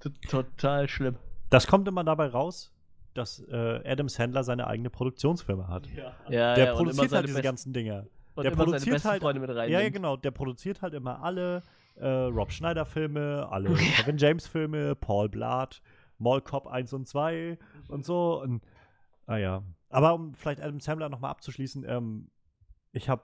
T 0.00 0.10
total 0.28 0.88
schlimm. 0.88 1.16
Das 1.50 1.66
kommt 1.66 1.86
immer 1.86 2.02
dabei 2.04 2.26
raus, 2.28 2.72
dass 3.16 3.40
äh, 3.48 3.80
Adam 3.84 4.08
Sandler 4.08 4.44
seine 4.44 4.66
eigene 4.66 4.90
Produktionsfirma 4.90 5.68
hat. 5.68 5.86
ja. 5.90 6.12
Ja, 6.28 6.54
Der 6.54 6.64
ja, 6.66 6.70
und 6.72 6.78
produziert 6.78 7.12
halt 7.12 7.26
diese 7.28 7.42
ganzen 7.42 7.72
Dinger. 7.72 8.06
und 8.34 8.44
der 8.44 8.50
produziert 8.52 9.04
halt- 9.04 9.22
Freunde 9.22 9.40
mit 9.40 9.50
rein. 9.50 9.70
Ja, 9.70 9.80
ja, 9.80 9.88
genau. 9.90 10.16
Der 10.16 10.30
produziert 10.30 10.82
halt 10.82 10.94
immer 10.94 11.22
alle 11.22 11.62
äh, 11.96 12.06
Rob 12.06 12.52
Schneider-Filme, 12.52 13.48
alle 13.50 13.74
Kevin 13.74 14.18
James-Filme, 14.18 14.94
Paul 14.96 15.28
Blart, 15.28 15.80
Mall 16.18 16.40
Cop 16.42 16.66
1 16.66 16.92
und 16.92 17.06
2 17.08 17.58
und 17.88 18.04
so. 18.04 18.40
Und, 18.42 18.62
ah 19.26 19.36
ja. 19.36 19.62
Aber 19.90 20.14
um 20.14 20.34
vielleicht 20.34 20.60
Adam 20.60 20.80
Sandler 20.80 21.08
nochmal 21.08 21.30
abzuschließen, 21.30 21.84
ähm, 21.88 22.28
ich 22.92 23.08
habe 23.08 23.22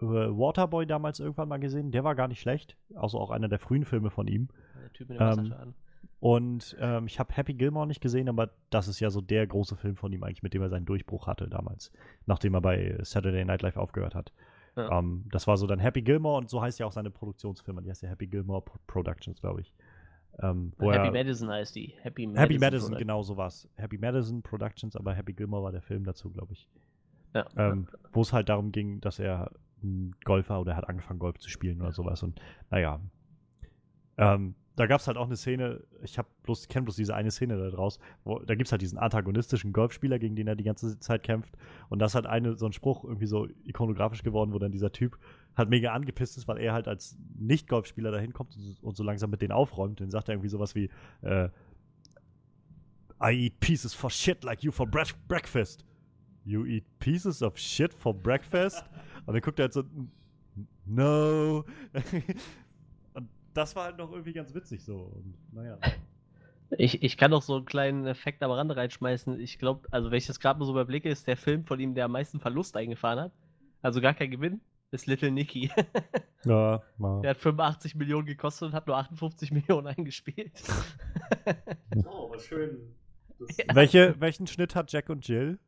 äh, 0.00 0.04
Waterboy 0.04 0.86
damals 0.86 1.20
irgendwann 1.20 1.48
mal 1.48 1.58
gesehen. 1.60 1.90
Der 1.92 2.04
war 2.04 2.14
gar 2.14 2.28
nicht 2.28 2.40
schlecht. 2.40 2.76
Also 2.94 3.18
auch 3.18 3.30
einer 3.30 3.48
der 3.48 3.58
frühen 3.58 3.84
Filme 3.84 4.10
von 4.10 4.26
ihm. 4.26 4.48
Der 4.82 4.92
Typ 4.92 5.08
mit 5.08 5.18
dem 5.18 5.22
Ähm, 5.22 5.28
Wasserschaden. 5.30 5.74
Und 6.20 6.76
ähm, 6.80 7.06
ich 7.06 7.18
habe 7.18 7.34
Happy 7.34 7.52
Gilmore 7.52 7.86
nicht 7.86 8.00
gesehen, 8.00 8.28
aber 8.28 8.50
das 8.70 8.88
ist 8.88 8.98
ja 9.00 9.10
so 9.10 9.20
der 9.20 9.46
große 9.46 9.76
Film 9.76 9.96
von 9.96 10.12
ihm 10.12 10.22
eigentlich, 10.22 10.42
mit 10.42 10.54
dem 10.54 10.62
er 10.62 10.70
seinen 10.70 10.86
Durchbruch 10.86 11.26
hatte 11.26 11.48
damals, 11.48 11.92
nachdem 12.24 12.54
er 12.54 12.62
bei 12.62 12.96
Saturday 13.02 13.44
Night 13.44 13.62
Live 13.62 13.76
aufgehört 13.76 14.14
hat. 14.14 14.32
Ja. 14.76 14.98
Ähm, 14.98 15.26
das 15.30 15.46
war 15.46 15.56
so 15.56 15.66
dann 15.66 15.78
Happy 15.78 16.02
Gilmore 16.02 16.38
und 16.38 16.48
so 16.48 16.62
heißt 16.62 16.78
ja 16.78 16.86
auch 16.86 16.92
seine 16.92 17.10
Produktionsfirma, 17.10 17.82
die 17.82 17.90
heißt 17.90 18.02
ja 18.02 18.08
Happy 18.08 18.26
Gilmore 18.26 18.62
Pro- 18.62 18.78
Productions, 18.86 19.40
glaube 19.40 19.60
ich. 19.60 19.74
Ähm, 20.40 20.72
Happy 20.80 21.08
er, 21.08 21.12
Madison 21.12 21.48
heißt 21.50 21.76
die. 21.76 21.94
Happy 22.00 22.26
Madison. 22.26 22.42
Happy 22.42 22.58
Madison, 22.58 22.88
Product- 22.88 22.98
genau 22.98 23.22
so 23.22 23.36
was. 23.36 23.68
Happy 23.76 23.98
Madison 23.98 24.42
Productions, 24.42 24.96
aber 24.96 25.14
Happy 25.14 25.32
Gilmore 25.32 25.62
war 25.62 25.72
der 25.72 25.82
Film 25.82 26.04
dazu, 26.04 26.30
glaube 26.30 26.54
ich. 26.54 26.68
Ja. 27.34 27.46
Ähm, 27.56 27.86
wo 28.12 28.22
es 28.22 28.32
halt 28.32 28.48
darum 28.48 28.72
ging, 28.72 29.00
dass 29.00 29.18
er 29.18 29.50
ein 29.82 30.14
Golfer 30.24 30.60
oder 30.60 30.72
er 30.72 30.76
hat 30.78 30.88
angefangen, 30.88 31.18
Golf 31.18 31.38
zu 31.38 31.50
spielen 31.50 31.80
oder 31.82 31.92
sowas. 31.92 32.22
Und 32.22 32.40
naja. 32.70 33.00
Ähm, 34.16 34.54
da 34.76 34.86
gab 34.86 35.00
es 35.00 35.06
halt 35.06 35.16
auch 35.16 35.26
eine 35.26 35.36
Szene, 35.36 35.84
ich 36.02 36.18
habe 36.18 36.28
bloß, 36.42 36.66
kenne 36.66 36.84
bloß 36.84 36.96
diese 36.96 37.14
eine 37.14 37.30
Szene 37.30 37.56
da 37.56 37.70
draus, 37.70 38.00
wo, 38.24 38.40
da 38.40 38.54
gibt 38.54 38.66
es 38.66 38.72
halt 38.72 38.82
diesen 38.82 38.98
antagonistischen 38.98 39.72
Golfspieler, 39.72 40.18
gegen 40.18 40.34
den 40.34 40.48
er 40.48 40.56
die 40.56 40.64
ganze 40.64 40.98
Zeit 40.98 41.22
kämpft. 41.22 41.56
Und 41.90 42.00
das 42.00 42.14
hat 42.14 42.26
eine, 42.26 42.56
so 42.56 42.66
ein 42.66 42.72
Spruch 42.72 43.04
irgendwie 43.04 43.26
so 43.26 43.46
ikonografisch 43.64 44.24
geworden, 44.24 44.52
wo 44.52 44.58
dann 44.58 44.72
dieser 44.72 44.90
Typ 44.90 45.16
halt 45.56 45.70
mega 45.70 45.92
angepisst 45.92 46.36
ist, 46.36 46.48
weil 46.48 46.58
er 46.58 46.72
halt 46.72 46.88
als 46.88 47.16
Nicht-Golfspieler 47.38 48.10
dahin 48.10 48.32
kommt 48.32 48.56
und, 48.56 48.82
und 48.82 48.96
so 48.96 49.04
langsam 49.04 49.30
mit 49.30 49.42
denen 49.42 49.52
aufräumt. 49.52 50.00
Dann 50.00 50.10
sagt 50.10 50.28
er 50.28 50.34
irgendwie 50.34 50.48
sowas 50.48 50.74
wie, 50.74 50.90
äh, 51.22 51.48
I 53.22 53.46
eat 53.46 53.60
pieces 53.60 53.94
for 53.94 54.10
shit 54.10 54.42
like 54.42 54.64
you 54.64 54.72
for 54.72 54.86
bre- 54.86 55.14
breakfast. 55.28 55.84
You 56.44 56.66
eat 56.66 56.84
pieces 56.98 57.42
of 57.42 57.56
shit 57.56 57.94
for 57.94 58.12
breakfast? 58.12 58.84
Und 59.26 59.34
dann 59.34 59.40
guckt 59.40 59.60
er 59.60 59.64
halt 59.64 59.72
so, 59.72 59.84
no. 60.84 61.64
Das 63.54 63.76
war 63.76 63.84
halt 63.84 63.98
noch 63.98 64.10
irgendwie 64.10 64.32
ganz 64.32 64.54
witzig 64.54 64.84
so. 64.84 64.96
Und 64.96 65.34
naja. 65.52 65.78
Ich, 66.76 67.02
ich 67.02 67.16
kann 67.16 67.30
noch 67.30 67.42
so 67.42 67.56
einen 67.56 67.66
kleinen 67.66 68.06
Effekt 68.06 68.42
am 68.42 68.50
Rande 68.50 68.76
reinschmeißen. 68.76 69.38
Ich 69.38 69.58
glaube, 69.58 69.86
also 69.90 70.10
wenn 70.10 70.18
ich 70.18 70.26
das 70.26 70.40
gerade 70.40 70.58
mal 70.58 70.64
so 70.64 70.72
überblicke, 70.72 71.08
ist 71.08 71.26
der 71.26 71.36
Film 71.36 71.64
von 71.64 71.78
ihm, 71.78 71.94
der 71.94 72.06
am 72.06 72.12
meisten 72.12 72.40
Verlust 72.40 72.76
eingefahren 72.76 73.20
hat. 73.20 73.32
Also 73.82 74.00
gar 74.00 74.14
kein 74.14 74.30
Gewinn. 74.30 74.60
Ist 74.90 75.06
Little 75.06 75.30
Nicky. 75.30 75.70
Ja, 76.46 76.82
mal. 76.98 77.22
der 77.22 77.30
hat 77.30 77.38
85 77.38 77.94
Millionen 77.94 78.26
gekostet 78.26 78.68
und 78.68 78.74
hat 78.74 78.86
nur 78.86 78.98
58 78.98 79.50
Millionen 79.50 79.86
eingespielt. 79.86 80.52
Oh, 82.06 82.30
was 82.30 82.44
schön. 82.44 82.94
Das, 83.38 83.48
Welche, 83.72 84.20
welchen 84.20 84.46
Schnitt 84.46 84.74
hat 84.74 84.92
Jack 84.92 85.08
und 85.08 85.26
Jill? 85.26 85.58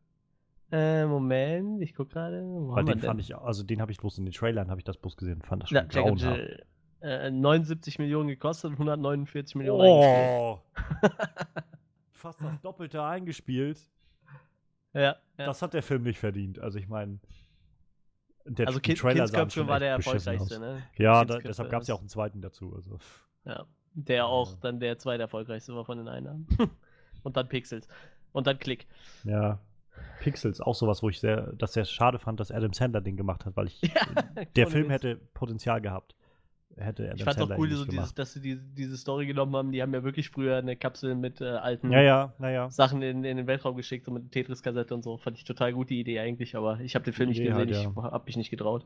Äh, 0.72 1.06
Moment, 1.06 1.80
ich 1.80 1.94
guck 1.94 2.10
gerade. 2.10 2.42
Weil 2.42 2.84
den 2.84 2.98
denn? 2.98 3.06
fand 3.06 3.20
ich, 3.20 3.36
also 3.36 3.62
den 3.62 3.80
habe 3.80 3.92
ich 3.92 3.98
bloß 3.98 4.18
in 4.18 4.24
den 4.26 4.34
Trailern, 4.34 4.68
habe 4.70 4.80
ich 4.80 4.84
das 4.84 4.96
bloß 4.96 5.16
gesehen, 5.16 5.40
fand 5.42 5.62
das 5.62 5.70
schon 5.70 5.76
Ja, 5.76 5.84
grauenhaft. 5.84 6.66
Jill. 7.02 7.10
Äh, 7.10 7.30
79 7.30 7.98
Millionen 7.98 8.28
gekostet 8.28 8.70
und 8.70 8.74
149 8.74 9.54
Millionen 9.56 9.82
eingespielt. 9.82 10.28
Oh! 10.30 10.60
Fast 12.12 12.40
das 12.40 12.60
Doppelte 12.60 13.02
eingespielt. 13.02 13.78
Ja, 14.92 15.00
ja. 15.02 15.16
Das 15.36 15.60
hat 15.60 15.74
der 15.74 15.82
Film 15.82 16.04
nicht 16.04 16.18
verdient. 16.18 16.58
Also 16.58 16.78
ich 16.78 16.88
meine, 16.88 17.18
der 18.46 18.68
also 18.68 18.80
kind, 18.80 18.98
Trailer 18.98 19.24
Kindsköpfe 19.24 19.66
war 19.66 19.80
der 19.80 19.90
erfolgreichste, 19.90 20.58
ne? 20.58 20.82
Ja, 20.96 21.24
da, 21.24 21.38
deshalb 21.38 21.70
gab 21.70 21.82
es 21.82 21.88
ja 21.88 21.94
auch 21.94 22.00
einen 22.00 22.08
zweiten 22.08 22.40
dazu. 22.40 22.72
Also. 22.74 22.98
Ja, 23.44 23.66
der 23.94 24.26
auch 24.26 24.52
Ja. 24.52 24.58
dann 24.62 24.80
der 24.80 24.98
zweite 24.98 25.22
erfolgreichste 25.22 25.74
war 25.74 25.84
von 25.84 25.98
den 25.98 26.08
Einnahmen. 26.08 26.46
und 27.22 27.36
dann 27.36 27.48
Pixels. 27.48 27.88
Und 28.32 28.46
dann 28.46 28.58
Klick. 28.58 28.86
Ja. 29.24 29.58
Pixels, 30.20 30.60
auch 30.60 30.74
sowas, 30.74 31.02
wo 31.02 31.08
ich 31.08 31.20
sehr, 31.20 31.52
das 31.54 31.72
sehr 31.72 31.84
schade 31.84 32.18
fand, 32.18 32.38
dass 32.38 32.50
Adam 32.50 32.72
Sandler 32.72 33.00
den 33.00 33.16
gemacht 33.16 33.46
hat, 33.46 33.56
weil 33.56 33.66
ich, 33.66 33.80
der 34.56 34.66
ohne 34.66 34.70
Film 34.70 34.90
hätte 34.90 35.16
Potenzial 35.16 35.80
gehabt. 35.80 36.14
Hätte 36.76 37.04
Adam 37.04 37.16
Ich 37.16 37.24
fand 37.24 37.36
auch 37.36 37.48
Sandler 37.48 37.58
cool, 37.58 37.70
ihn 37.70 37.76
so 37.76 37.84
dieses, 37.86 38.14
dass 38.14 38.34
sie 38.34 38.40
diese, 38.40 38.60
diese 38.76 38.96
Story 38.98 39.26
genommen 39.26 39.56
haben. 39.56 39.72
Die 39.72 39.80
haben 39.80 39.94
ja 39.94 40.04
wirklich 40.04 40.28
früher 40.28 40.56
eine 40.58 40.76
Kapsel 40.76 41.14
mit 41.14 41.40
äh, 41.40 41.44
alten 41.46 41.90
Ja, 41.90 42.02
ja, 42.02 42.34
naja. 42.38 42.68
Sachen 42.70 43.00
in, 43.02 43.24
in 43.24 43.36
den 43.38 43.46
Weltraum 43.46 43.76
geschickt, 43.76 44.04
so 44.04 44.10
mit 44.10 44.30
Tetris-Kassette 44.30 44.94
und 44.94 45.02
so. 45.02 45.16
Fand 45.16 45.38
ich 45.38 45.44
total 45.44 45.72
gute 45.72 45.94
Idee 45.94 46.18
eigentlich, 46.20 46.54
aber 46.54 46.80
ich 46.80 46.94
habe 46.94 47.04
den 47.04 47.14
Film 47.14 47.30
Die 47.30 47.38
nicht 47.40 47.48
gesehen, 47.48 47.56
halt, 47.56 47.70
ich 47.70 47.86
hab 47.86 48.26
mich 48.26 48.36
nicht 48.36 48.50
getraut. 48.50 48.84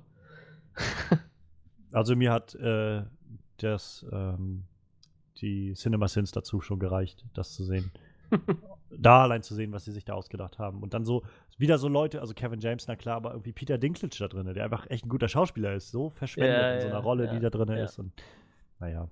Also 1.92 2.14
mir 2.14 2.33
hat 2.33 2.55
äh, 2.55 3.03
das, 3.57 4.07
ähm, 4.12 4.62
die 5.38 5.72
Cinema 5.74 6.07
Sins 6.07 6.31
dazu 6.31 6.61
schon 6.61 6.79
gereicht, 6.79 7.24
das 7.35 7.55
zu 7.55 7.64
sehen. 7.64 7.90
da 8.96 9.22
allein 9.22 9.42
zu 9.42 9.55
sehen, 9.55 9.72
was 9.72 9.85
sie 9.85 9.92
sich 9.92 10.05
da 10.05 10.14
ausgedacht 10.14 10.59
haben. 10.59 10.83
Und 10.83 10.94
dann 10.94 11.05
so, 11.05 11.22
wieder 11.59 11.79
so 11.79 11.88
Leute, 11.88 12.20
also 12.20 12.35
Kevin 12.35 12.61
James, 12.61 12.87
na 12.88 12.96
klar, 12.96 13.16
aber 13.16 13.33
irgendwie 13.33 13.53
Peter 13.53 13.79
Dinklage 13.79 14.16
da 14.18 14.29
drin, 14.29 14.53
der 14.53 14.64
einfach 14.64 14.88
echt 14.90 15.05
ein 15.05 15.09
guter 15.09 15.29
Schauspieler 15.29 15.74
ist, 15.74 15.90
so 15.90 16.11
verschwendet 16.11 16.57
Ja, 16.57 16.74
in 16.74 16.81
so 16.81 16.87
ja, 16.87 16.92
einer 16.92 17.03
Rolle, 17.03 17.26
ja, 17.26 17.33
die 17.33 17.40
da 17.40 17.50
drin 17.50 17.68
ja. 17.68 17.85
ist. 17.85 17.98
Und 17.98 18.12
naja. 18.79 19.09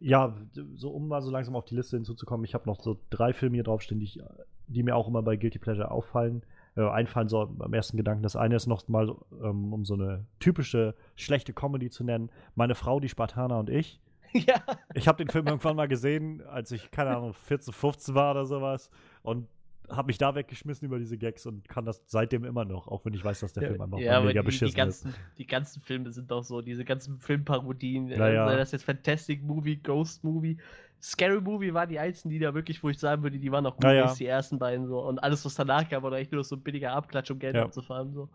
Ja, 0.00 0.36
so 0.74 0.90
um 0.90 1.08
mal 1.08 1.22
so 1.22 1.30
langsam 1.30 1.54
auf 1.54 1.64
die 1.64 1.76
Liste 1.76 1.96
hinzuzukommen, 1.96 2.44
ich 2.44 2.54
habe 2.54 2.68
noch 2.68 2.80
so 2.80 2.98
drei 3.10 3.32
Filme 3.32 3.54
hier 3.54 3.64
draufstehen, 3.64 4.00
die, 4.00 4.06
ich, 4.06 4.20
die 4.66 4.82
mir 4.82 4.96
auch 4.96 5.08
immer 5.08 5.22
bei 5.22 5.36
Guilty 5.36 5.58
Pleasure 5.58 5.90
auffallen. 5.90 6.42
Äh, 6.74 6.88
einfallen 6.88 7.28
so 7.28 7.42
am 7.42 7.74
ersten 7.74 7.98
Gedanken. 7.98 8.22
Das 8.22 8.34
eine 8.34 8.56
ist 8.56 8.66
noch 8.66 8.88
mal, 8.88 9.14
ähm, 9.42 9.74
um 9.74 9.84
so 9.84 9.94
eine 9.94 10.24
typische 10.40 10.94
schlechte 11.16 11.52
Comedy 11.52 11.90
zu 11.90 12.02
nennen, 12.02 12.30
Meine 12.54 12.74
Frau, 12.74 12.98
die 12.98 13.10
Spartaner 13.10 13.58
und 13.58 13.68
ich. 13.68 14.00
ja. 14.46 14.62
Ich 14.94 15.08
habe 15.08 15.18
den 15.24 15.28
Film 15.30 15.46
irgendwann 15.46 15.76
mal 15.76 15.88
gesehen, 15.88 16.42
als 16.46 16.70
ich, 16.72 16.90
keine 16.90 17.16
Ahnung, 17.16 17.34
14, 17.34 17.72
15 17.72 18.14
war 18.14 18.32
oder 18.32 18.46
sowas. 18.46 18.90
Und 19.22 19.48
habe 19.90 20.06
mich 20.06 20.16
da 20.16 20.34
weggeschmissen 20.34 20.86
über 20.86 20.98
diese 20.98 21.18
Gags 21.18 21.44
und 21.44 21.68
kann 21.68 21.84
das 21.84 22.02
seitdem 22.06 22.44
immer 22.44 22.64
noch, 22.64 22.88
auch 22.88 23.04
wenn 23.04 23.12
ich 23.12 23.22
weiß, 23.24 23.40
dass 23.40 23.52
der 23.52 23.68
Film 23.68 23.80
einfach 23.82 23.98
ja, 23.98 24.20
mega 24.20 24.32
die, 24.32 24.38
die, 24.38 24.44
beschissen 24.46 24.68
ist. 24.68 24.74
ganzen, 24.74 25.14
die 25.36 25.46
ganzen 25.46 25.82
Filme 25.82 26.10
sind 26.12 26.30
doch 26.30 26.42
so, 26.44 26.62
diese 26.62 26.84
ganzen 26.84 27.18
Filmparodien, 27.18 28.08
Ja, 28.08 28.26
äh, 28.28 28.34
ja. 28.34 28.46
sei 28.48 28.56
das 28.56 28.72
jetzt 28.72 28.84
Fantastic 28.84 29.42
Movie, 29.42 29.76
Ghost 29.76 30.24
Movie, 30.24 30.56
Scary 31.02 31.40
Movie 31.40 31.74
waren 31.74 31.88
die 31.90 31.98
einzigen, 31.98 32.30
die 32.30 32.38
da 32.38 32.54
wirklich, 32.54 32.82
wo 32.82 32.88
ich 32.88 32.98
sagen 32.98 33.22
würde, 33.22 33.38
die 33.38 33.50
waren 33.52 33.64
noch 33.64 33.74
gut, 33.74 33.84
Ja, 33.84 33.92
ja. 33.92 34.02
als 34.04 34.14
die 34.14 34.24
ersten 34.26 34.58
beiden 34.58 34.86
so. 34.86 35.00
Und 35.00 35.18
alles, 35.18 35.44
was 35.44 35.56
danach 35.56 35.86
kam, 35.90 36.02
war 36.04 36.10
doch 36.12 36.16
echt 36.16 36.32
nur 36.32 36.44
so 36.44 36.54
ein 36.56 36.62
billiger 36.62 36.92
Abklatsch, 36.92 37.30
um 37.32 37.38
Geld 37.40 37.56
Ja. 37.56 37.64
abzufahren. 37.64 38.14
So. 38.14 38.28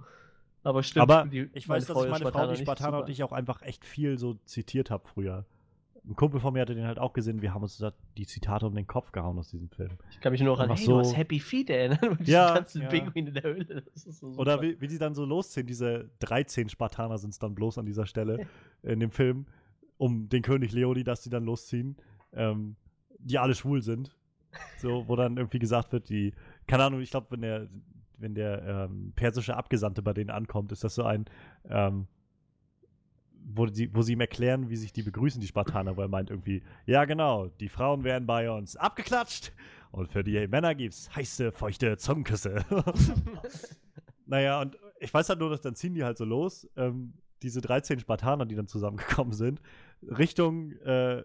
Aber 0.64 0.84
stimmt, 0.84 1.10
Aber 1.10 1.28
die- 1.28 1.50
ich 1.54 1.68
weiß, 1.68 1.86
dass 1.86 2.04
ich 2.04 2.10
meine 2.10 2.30
Frau, 2.30 2.48
die 2.52 2.58
Spartaner 2.58 3.00
und 3.04 3.10
ich 3.10 3.24
auch 3.24 3.32
einfach 3.32 3.62
echt 3.62 3.86
viel 3.86 4.18
so 4.20 4.36
zitiert 4.46 4.92
habe 4.92 5.08
früher. 5.08 5.46
Ein 6.10 6.15
Kumpel 6.15 6.39
von 6.39 6.54
mir 6.54 6.62
hatte 6.62 6.74
den 6.74 6.86
halt 6.88 7.00
auch 7.00 7.12
gesehen. 7.12 7.41
Wir 7.41 7.54
haben 7.54 7.63
uns 7.63 7.78
da 7.78 7.91
die 8.17 8.26
Zitate 8.26 8.65
um 8.65 8.74
den 8.74 8.88
Kopf 8.88 9.12
gehauen 9.12 9.38
aus 9.38 9.50
diesem 9.50 9.70
Film. 9.70 9.91
Ich 10.10 10.22
kann 10.22 10.32
mich 10.32 10.39
nur 10.41 10.56
noch 10.56 10.60
an 10.62 10.74
hey, 10.74 10.86
du 10.86 11.00
hast 11.00 11.10
so- 11.10 11.15
Happy 11.15 11.39
Feet 11.39 11.70
erinnern. 11.70 12.17
Diese 12.22 12.32
Ja, 12.32 12.54
ganzen 12.54 12.84
ja. 12.84 12.88
Pinguine 12.88 13.28
in 13.28 13.34
der 13.34 13.43
Höhle. 13.43 13.84
Das 13.93 14.06
ist 14.06 14.20
so 14.20 14.28
Oder 14.38 14.62
wie, 14.62 14.80
wie 14.80 14.88
die 14.88 14.98
dann 14.98 15.13
so 15.15 15.26
losziehen, 15.26 15.67
diese 15.67 16.10
13 16.20 16.70
Spartaner 16.70 17.17
sind 17.17 17.32
es 17.32 17.39
dann 17.39 17.56
bloß 17.56 17.78
an 17.78 17.86
dieser 17.86 18.06
Stelle 18.06 18.48
in 18.84 19.00
dem 19.02 19.12
Film, 19.12 19.48
um 19.98 20.30
den 20.30 20.43
König 20.43 20.72
Leonidas, 20.72 21.22
die 21.24 21.30
dann 21.30 21.43
losziehen, 21.43 21.98
ähm, 22.34 22.78
die 23.20 23.38
alle 23.38 23.54
schwul 23.56 23.82
sind. 23.82 24.15
So, 24.78 25.08
wo 25.10 25.15
dann 25.17 25.36
irgendwie 25.38 25.60
gesagt 25.60 25.91
wird, 25.91 26.08
die, 26.10 26.34
keine 26.67 26.86
Ahnung, 26.86 27.02
ich 27.02 27.12
glaube, 27.12 27.28
wenn 27.32 27.41
der, 27.41 27.67
wenn 28.17 28.34
der 28.34 28.88
ähm, 28.89 29.12
persische 29.15 29.58
Abgesandte 29.58 30.02
bei 30.02 30.13
denen 30.13 30.30
ankommt, 30.30 30.72
ist 30.72 30.84
das 30.86 30.96
so 30.96 31.04
ein, 31.04 31.26
ähm, 31.70 32.08
wo, 33.50 33.66
die, 33.66 33.94
wo 33.94 34.02
sie 34.02 34.14
ihm 34.14 34.22
erklären, 34.22 34.70
wie 34.70 34.76
sich 34.76 34.94
die 34.94 35.04
begrüßen, 35.04 35.40
die 35.42 35.48
Spartaner, 35.48 35.98
wo 35.98 36.02
er 36.02 36.08
meint 36.08 36.30
irgendwie, 36.30 36.64
ja 36.86 37.06
genau, 37.06 37.48
die 37.48 37.70
Frauen 37.70 38.04
werden 38.04 38.26
bei 38.26 38.52
uns 38.52 38.76
abgeklatscht 38.76 39.54
und 39.92 40.12
für 40.12 40.24
die 40.24 40.48
Männer 40.48 40.76
gibt's 40.76 41.16
heiße, 41.16 41.52
feuchte 41.52 41.98
Zungenküsse. 41.98 42.66
Naja, 44.28 44.62
und 44.62 44.78
ich 45.00 45.14
weiß 45.14 45.30
halt 45.30 45.40
nur, 45.40 45.50
dass 45.50 45.62
dann 45.62 45.76
ziehen 45.76 45.94
die 45.94 46.04
halt 46.04 46.18
so 46.18 46.26
los, 46.26 46.70
ähm, 46.76 47.14
diese 47.42 47.62
13 47.62 48.00
Spartaner, 48.00 48.46
die 48.46 48.56
dann 48.56 48.68
zusammengekommen 48.68 49.34
sind, 49.34 49.62
Richtung 50.04 50.74
äh, 50.82 51.24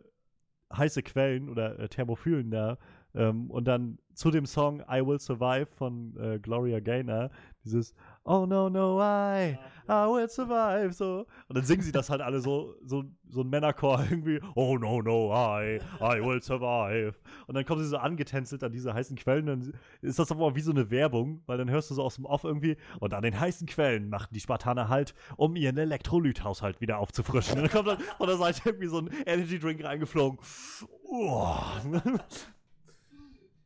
heiße 0.72 1.02
Quellen 1.02 1.48
oder 1.48 1.78
äh, 1.78 1.88
Thermophilen 1.88 2.50
da. 2.50 2.78
Ähm, 3.14 3.50
und 3.50 3.66
dann 3.66 3.98
zu 4.14 4.30
dem 4.30 4.46
Song 4.46 4.80
I 4.88 5.04
Will 5.04 5.18
Survive 5.18 5.66
von 5.66 6.16
äh, 6.16 6.38
Gloria 6.38 6.80
Gaynor, 6.80 7.30
dieses 7.64 7.94
Oh 8.24 8.46
no, 8.46 8.68
no, 8.68 9.00
I, 9.00 9.58
I 9.88 10.06
will 10.06 10.28
survive, 10.28 10.92
so. 10.92 11.26
Und 11.48 11.56
dann 11.56 11.64
singen 11.64 11.82
sie 11.82 11.90
das 11.90 12.08
halt 12.08 12.20
alle 12.20 12.40
so, 12.40 12.76
so, 12.84 13.02
so 13.28 13.40
ein 13.40 13.50
Männerchor 13.50 14.04
irgendwie, 14.10 14.40
oh 14.54 14.78
no, 14.78 15.02
no, 15.02 15.32
I, 15.32 15.80
I 16.00 16.20
will 16.24 16.40
survive. 16.40 17.14
Und 17.48 17.56
dann 17.56 17.64
kommen 17.64 17.82
sie 17.82 17.88
so 17.88 17.96
angetänzelt 17.96 18.62
an 18.62 18.70
diese 18.70 18.94
heißen 18.94 19.16
Quellen, 19.16 19.46
dann 19.46 19.72
ist 20.00 20.20
das 20.20 20.30
aber 20.30 20.54
wie 20.54 20.60
so 20.60 20.70
eine 20.70 20.90
Werbung, 20.90 21.42
weil 21.46 21.58
dann 21.58 21.68
hörst 21.68 21.90
du 21.90 21.94
so 21.94 22.02
aus 22.04 22.14
dem 22.14 22.24
Off 22.26 22.44
irgendwie, 22.44 22.76
und 23.00 23.12
an 23.12 23.22
den 23.24 23.38
heißen 23.38 23.66
Quellen 23.66 24.08
machten 24.08 24.34
die 24.34 24.40
Spartaner 24.40 24.88
halt, 24.88 25.14
um 25.36 25.56
ihren 25.56 25.76
Elektrolythaushalt 25.76 26.80
wieder 26.80 26.98
aufzufrischen. 26.98 27.56
Und 27.56 27.62
dann 27.62 27.70
kommt 27.70 27.88
dann 27.88 28.06
von 28.18 28.28
der 28.28 28.36
Seite 28.36 28.62
irgendwie 28.66 28.86
so 28.86 28.98
ein 28.98 29.10
Energy 29.26 29.58
Drink 29.58 29.82
reingeflogen. 29.82 30.38
Uah. 31.10 31.82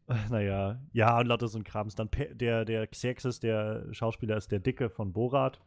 Naja, 0.31 0.79
ja, 0.93 1.19
und 1.19 1.27
lauter 1.27 1.49
so 1.49 1.59
ein 1.59 1.65
Krams. 1.65 1.95
Dann 1.95 2.09
der, 2.35 2.65
der 2.65 2.87
Xerxes, 2.87 3.41
der 3.41 3.93
Schauspieler, 3.93 4.37
ist 4.37 4.53
der 4.53 4.61
Dicke 4.61 4.89
von 4.89 5.13
Borat. 5.13 5.61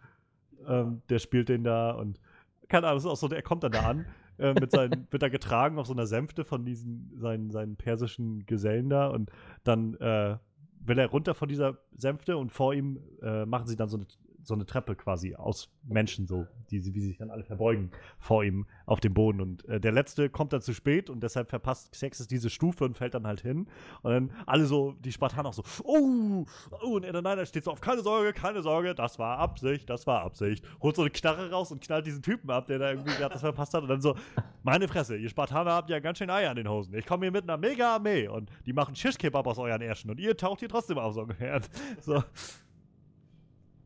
Ähm, 0.67 1.01
der 1.09 1.19
spielt 1.19 1.49
den 1.49 1.63
da 1.63 1.91
und 1.91 2.19
keine 2.69 2.87
Ahnung, 2.87 2.97
das 2.97 3.05
ist 3.05 3.11
auch 3.11 3.17
so, 3.17 3.27
der 3.27 3.41
kommt 3.41 3.63
dann 3.63 3.71
da 3.71 3.81
an, 3.81 4.05
äh, 4.37 4.53
mit 4.53 4.71
seinen, 4.71 5.07
wird 5.11 5.23
da 5.23 5.29
getragen 5.29 5.79
auf 5.79 5.87
so 5.87 5.93
einer 5.93 6.05
Sänfte 6.05 6.45
von 6.45 6.63
diesen, 6.63 7.11
seinen, 7.15 7.49
seinen 7.49 7.75
persischen 7.75 8.45
Gesellen 8.45 8.89
da 8.89 9.07
und 9.07 9.31
dann 9.63 9.95
äh, 9.95 10.37
will 10.85 10.99
er 10.99 11.07
runter 11.07 11.33
von 11.33 11.49
dieser 11.49 11.77
Sänfte 11.97 12.37
und 12.37 12.51
vor 12.51 12.73
ihm 12.73 12.99
äh, 13.21 13.45
machen 13.45 13.67
sie 13.67 13.75
dann 13.75 13.89
so 13.89 13.97
eine, 13.97 14.05
so 14.43 14.53
eine 14.53 14.65
Treppe 14.65 14.95
quasi 14.95 15.35
aus 15.35 15.69
Menschen, 15.83 16.27
so, 16.27 16.45
die, 16.69 16.83
wie 16.93 17.01
sie 17.01 17.07
sich 17.09 17.17
dann 17.17 17.31
alle 17.31 17.43
verbeugen 17.43 17.91
vor 18.19 18.43
ihm 18.43 18.65
auf 18.85 18.99
dem 18.99 19.13
Boden. 19.13 19.41
Und 19.41 19.65
äh, 19.65 19.79
der 19.79 19.91
letzte 19.91 20.29
kommt 20.29 20.53
dann 20.53 20.61
zu 20.61 20.73
spät 20.73 21.09
und 21.09 21.21
deshalb 21.21 21.49
verpasst 21.49 21.91
Xerxes 21.91 22.27
diese 22.27 22.49
Stufe 22.49 22.85
und 22.85 22.97
fällt 22.97 23.13
dann 23.13 23.27
halt 23.27 23.41
hin. 23.41 23.67
Und 24.01 24.11
dann 24.11 24.31
alle 24.45 24.65
so, 24.65 24.93
die 24.99 25.11
Spartaner 25.11 25.49
auch 25.49 25.53
so, 25.53 25.63
oh, 25.83 26.45
oh, 26.81 26.95
und 26.95 27.03
er 27.03 27.13
dann, 27.13 27.23
nein, 27.23 27.37
da 27.37 27.45
steht 27.45 27.63
so 27.63 27.71
auf, 27.71 27.81
keine 27.81 28.01
Sorge, 28.01 28.33
keine 28.33 28.61
Sorge, 28.61 28.95
das 28.95 29.19
war 29.19 29.37
Absicht, 29.37 29.89
das 29.89 30.07
war 30.07 30.21
Absicht. 30.21 30.65
Holt 30.81 30.95
so 30.95 31.03
eine 31.03 31.11
Knarre 31.11 31.51
raus 31.51 31.71
und 31.71 31.81
knallt 31.81 32.05
diesen 32.05 32.21
Typen 32.21 32.49
ab, 32.49 32.67
der 32.67 32.79
da 32.79 32.91
irgendwie 32.91 33.15
gerade 33.15 33.33
das 33.33 33.41
verpasst 33.41 33.73
hat. 33.73 33.83
Und 33.83 33.89
dann 33.89 34.01
so, 34.01 34.15
meine 34.63 34.87
Fresse, 34.87 35.17
ihr 35.17 35.29
Spartaner 35.29 35.71
habt 35.71 35.89
ja 35.89 35.99
ganz 35.99 36.17
schön 36.17 36.29
Eier 36.29 36.51
an 36.51 36.55
den 36.55 36.69
Hosen. 36.69 36.93
Ich 36.93 37.05
komme 37.05 37.25
hier 37.25 37.31
mit 37.31 37.43
einer 37.43 37.57
Mega-Armee 37.57 38.27
und 38.27 38.49
die 38.65 38.73
machen 38.73 38.95
Shish-Kebab 38.95 39.47
aus 39.47 39.57
euren 39.57 39.81
Ärschen 39.81 40.09
und 40.11 40.19
ihr 40.19 40.35
taucht 40.37 40.59
hier 40.59 40.69
trotzdem 40.69 40.97
auf 40.97 41.13
so 41.13 41.21
ungefähr. 41.21 41.61
So. 42.01 42.23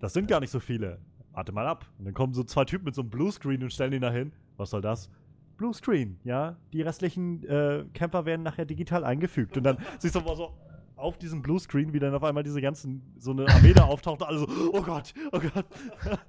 Das 0.03 0.11
sind 0.11 0.27
gar 0.27 0.41
nicht 0.41 0.51
so 0.51 0.59
viele. 0.59 0.99
Warte 1.31 1.53
mal 1.53 1.65
ab. 1.65 1.85
Und 1.97 2.03
dann 2.03 2.13
kommen 2.13 2.33
so 2.33 2.43
zwei 2.43 2.65
Typen 2.65 2.83
mit 2.83 2.93
so 2.93 2.99
einem 3.03 3.09
Bluescreen 3.09 3.63
und 3.63 3.71
stellen 3.71 3.93
ihn 3.93 4.01
da 4.01 4.11
hin. 4.11 4.33
Was 4.57 4.71
soll 4.71 4.81
das? 4.81 5.09
Bluescreen, 5.55 6.19
ja. 6.25 6.57
Die 6.73 6.81
restlichen 6.81 7.41
äh, 7.45 7.85
Camper 7.93 8.25
werden 8.25 8.43
nachher 8.43 8.65
digital 8.65 9.05
eingefügt. 9.05 9.55
Und 9.55 9.63
dann 9.63 9.77
siehst 9.99 10.15
du 10.15 10.19
mal 10.19 10.35
so 10.35 10.51
auf 10.97 11.17
diesem 11.17 11.41
Bluescreen, 11.41 11.93
wie 11.93 11.99
dann 11.99 12.13
auf 12.13 12.23
einmal 12.25 12.43
diese 12.43 12.59
ganzen, 12.59 13.13
so 13.17 13.31
eine 13.31 13.47
Armee 13.47 13.71
da 13.71 13.85
auftaucht 13.85 14.21
und 14.21 14.27
alle 14.27 14.39
so, 14.39 14.47
oh 14.73 14.81
Gott, 14.81 15.13
oh 15.31 15.39
Gott. 15.39 15.65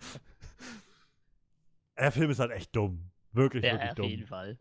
Der 1.99 2.13
Film 2.13 2.31
ist 2.31 2.39
halt 2.39 2.53
echt 2.53 2.77
dumm. 2.77 3.11
Wirklich, 3.33 3.65
Ja, 3.65 3.73
wirklich 3.73 3.91
auf 3.91 3.97
dumm. 3.97 4.07
jeden 4.07 4.27
Fall. 4.29 4.57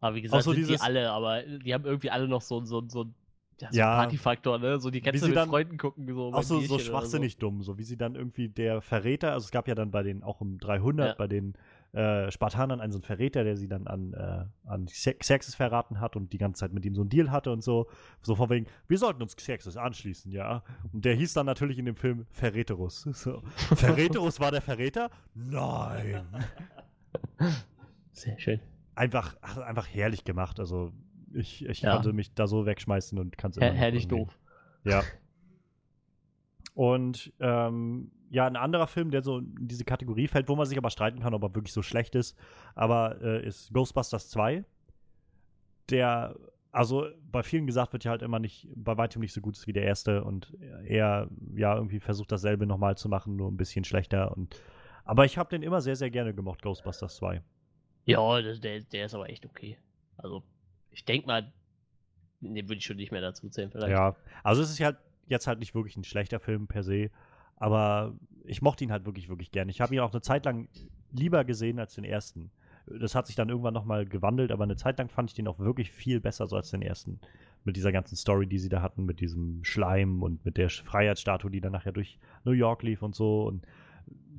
Aber 0.00 0.16
wie 0.16 0.22
gesagt, 0.22 0.42
so 0.42 0.52
sind 0.52 0.68
die 0.68 0.80
alle, 0.80 1.08
aber 1.08 1.44
die 1.44 1.72
haben 1.72 1.84
irgendwie 1.84 2.10
alle 2.10 2.26
noch 2.26 2.42
so, 2.42 2.64
so, 2.64 2.82
so, 2.88 3.14
ja, 3.62 3.68
so 3.72 3.78
Ja. 3.78 3.96
Partyfaktor, 3.96 4.58
ne? 4.58 4.78
So, 4.80 4.90
die 4.90 5.00
du 5.00 5.10
mit 5.12 5.36
dann- 5.36 5.48
Freunden 5.48 5.78
gucken, 5.78 6.06
so. 6.12 6.32
Auch 6.32 6.42
so, 6.42 6.60
so 6.60 6.78
schwachsinnig 6.78 7.36
dumm, 7.38 7.62
so 7.62 7.78
wie 7.78 7.84
sie 7.84 7.96
dann 7.96 8.14
irgendwie 8.14 8.48
der 8.48 8.80
Verräter, 8.82 9.32
also 9.32 9.44
es 9.46 9.50
gab 9.50 9.68
ja 9.68 9.74
dann 9.74 9.90
bei 9.90 10.02
den, 10.02 10.22
auch 10.22 10.40
um 10.40 10.58
300, 10.58 11.08
Ja. 11.10 11.14
bei 11.16 11.26
den 11.28 11.54
äh, 11.94 12.30
Spartanern 12.30 12.80
einen 12.80 12.90
so 12.90 12.96
einen 12.96 13.02
Verräter, 13.04 13.44
der 13.44 13.54
sie 13.58 13.68
dann 13.68 13.86
an, 13.86 14.14
äh, 14.14 14.44
an 14.66 14.86
Xe- 14.86 15.12
Xerxes 15.12 15.54
verraten 15.54 16.00
hat 16.00 16.16
und 16.16 16.32
die 16.32 16.38
ganze 16.38 16.60
Zeit 16.60 16.72
mit 16.72 16.86
ihm 16.86 16.94
so 16.94 17.02
einen 17.02 17.10
Deal 17.10 17.30
hatte 17.30 17.52
und 17.52 17.62
so. 17.62 17.86
So 18.22 18.34
von 18.34 18.48
wegen, 18.48 18.66
wir 18.88 18.96
sollten 18.96 19.20
uns 19.20 19.36
Xerxes 19.36 19.76
anschließen, 19.76 20.32
ja. 20.32 20.62
Und 20.94 21.04
der 21.04 21.14
hieß 21.14 21.34
dann 21.34 21.44
natürlich 21.44 21.78
in 21.78 21.84
dem 21.84 21.96
Film 21.96 22.24
Verräterus. 22.30 23.02
So. 23.12 23.42
Verräterus 23.76 24.40
war 24.40 24.50
der 24.50 24.62
Verräter? 24.62 25.10
Nein. 25.34 26.22
Sehr 28.12 28.38
schön. 28.38 28.60
Einfach, 28.94 29.36
ach, 29.42 29.58
einfach 29.58 29.86
herrlich 29.86 30.24
gemacht. 30.24 30.60
Also 30.60 30.92
ich, 31.34 31.64
ich 31.66 31.82
Ja. 31.82 31.94
konnte 31.94 32.12
mich 32.12 32.34
da 32.34 32.46
so 32.46 32.66
wegschmeißen 32.66 33.18
und 33.18 33.36
kann 33.38 33.50
es 33.50 33.56
Her 33.58 33.72
herrlich 33.72 34.08
doof. 34.08 34.38
Ja. 34.84 35.02
Und 36.74 37.32
ähm, 37.38 38.10
ja, 38.30 38.46
ein 38.46 38.56
anderer 38.56 38.86
Film, 38.86 39.10
der 39.10 39.22
so 39.22 39.38
in 39.38 39.68
diese 39.68 39.84
Kategorie 39.84 40.26
fällt, 40.26 40.48
wo 40.48 40.56
man 40.56 40.64
sich 40.64 40.78
aber 40.78 40.88
streiten 40.90 41.20
kann, 41.20 41.34
ob 41.34 41.42
er 41.42 41.54
wirklich 41.54 41.74
so 41.74 41.82
schlecht 41.82 42.14
ist, 42.14 42.34
aber 42.74 43.20
äh, 43.20 43.46
ist 43.46 43.74
Ghostbusters 43.74 44.30
2. 44.30 44.64
Der, 45.90 46.34
also 46.70 47.08
bei 47.30 47.42
vielen 47.42 47.66
gesagt 47.66 47.92
wird 47.92 48.04
ja 48.04 48.12
halt 48.12 48.22
immer 48.22 48.38
nicht, 48.38 48.68
bei 48.74 48.96
weitem 48.96 49.20
nicht 49.20 49.34
so 49.34 49.42
gut 49.42 49.56
ist 49.58 49.66
wie 49.66 49.74
der 49.74 49.82
erste 49.82 50.24
und 50.24 50.56
er 50.84 51.28
ja 51.54 51.74
irgendwie 51.76 52.00
versucht 52.00 52.32
dasselbe 52.32 52.66
nochmal 52.66 52.96
zu 52.96 53.10
machen, 53.10 53.36
nur 53.36 53.50
ein 53.50 53.58
bisschen 53.58 53.84
schlechter. 53.84 54.34
Und, 54.34 54.58
aber 55.04 55.26
ich 55.26 55.36
habe 55.36 55.50
den 55.50 55.62
immer 55.62 55.82
sehr, 55.82 55.96
sehr 55.96 56.10
gerne 56.10 56.32
gemocht, 56.32 56.62
Ghostbusters 56.62 57.16
2. 57.16 57.42
Ja, 58.06 58.40
das, 58.40 58.60
der, 58.60 58.80
der 58.80 59.04
ist 59.06 59.14
aber 59.14 59.28
echt 59.28 59.44
okay. 59.44 59.76
Also, 60.16 60.42
ich 60.92 61.04
denke 61.04 61.26
mal, 61.26 61.52
den 62.40 62.68
würde 62.68 62.78
ich 62.78 62.84
schon 62.84 62.96
nicht 62.96 63.12
mehr 63.12 63.20
dazu 63.20 63.48
zählen, 63.48 63.70
vielleicht. 63.70 63.92
Ja, 63.92 64.16
also 64.42 64.62
es 64.62 64.70
ist 64.70 64.80
halt 64.80 64.96
jetzt 65.26 65.46
halt 65.46 65.60
nicht 65.60 65.74
wirklich 65.74 65.96
ein 65.96 66.04
schlechter 66.04 66.40
Film 66.40 66.66
per 66.66 66.82
se, 66.82 67.10
aber 67.56 68.14
ich 68.44 68.62
mochte 68.62 68.84
ihn 68.84 68.92
halt 68.92 69.04
wirklich, 69.04 69.28
wirklich 69.28 69.50
gern. 69.52 69.68
Ich 69.68 69.80
habe 69.80 69.94
ihn 69.94 70.00
auch 70.00 70.12
eine 70.12 70.20
Zeit 70.20 70.44
lang 70.44 70.68
lieber 71.12 71.44
gesehen 71.44 71.78
als 71.78 71.94
den 71.94 72.04
ersten. 72.04 72.50
Das 72.86 73.14
hat 73.14 73.28
sich 73.28 73.36
dann 73.36 73.48
irgendwann 73.48 73.74
nochmal 73.74 74.04
gewandelt, 74.04 74.50
aber 74.50 74.64
eine 74.64 74.76
Zeit 74.76 74.98
lang 74.98 75.08
fand 75.08 75.30
ich 75.30 75.34
den 75.34 75.46
auch 75.46 75.60
wirklich 75.60 75.92
viel 75.92 76.20
besser 76.20 76.46
so 76.46 76.56
als 76.56 76.70
den 76.70 76.82
ersten. 76.82 77.20
Mit 77.64 77.76
dieser 77.76 77.92
ganzen 77.92 78.16
Story, 78.16 78.48
die 78.48 78.58
sie 78.58 78.68
da 78.68 78.82
hatten, 78.82 79.04
mit 79.04 79.20
diesem 79.20 79.62
Schleim 79.62 80.24
und 80.24 80.44
mit 80.44 80.56
der 80.56 80.68
Freiheitsstatue, 80.68 81.48
die 81.48 81.60
dann 81.60 81.70
nachher 81.70 81.92
durch 81.92 82.18
New 82.44 82.50
York 82.50 82.82
lief 82.82 83.02
und 83.02 83.14
so. 83.14 83.44
Und 83.44 83.64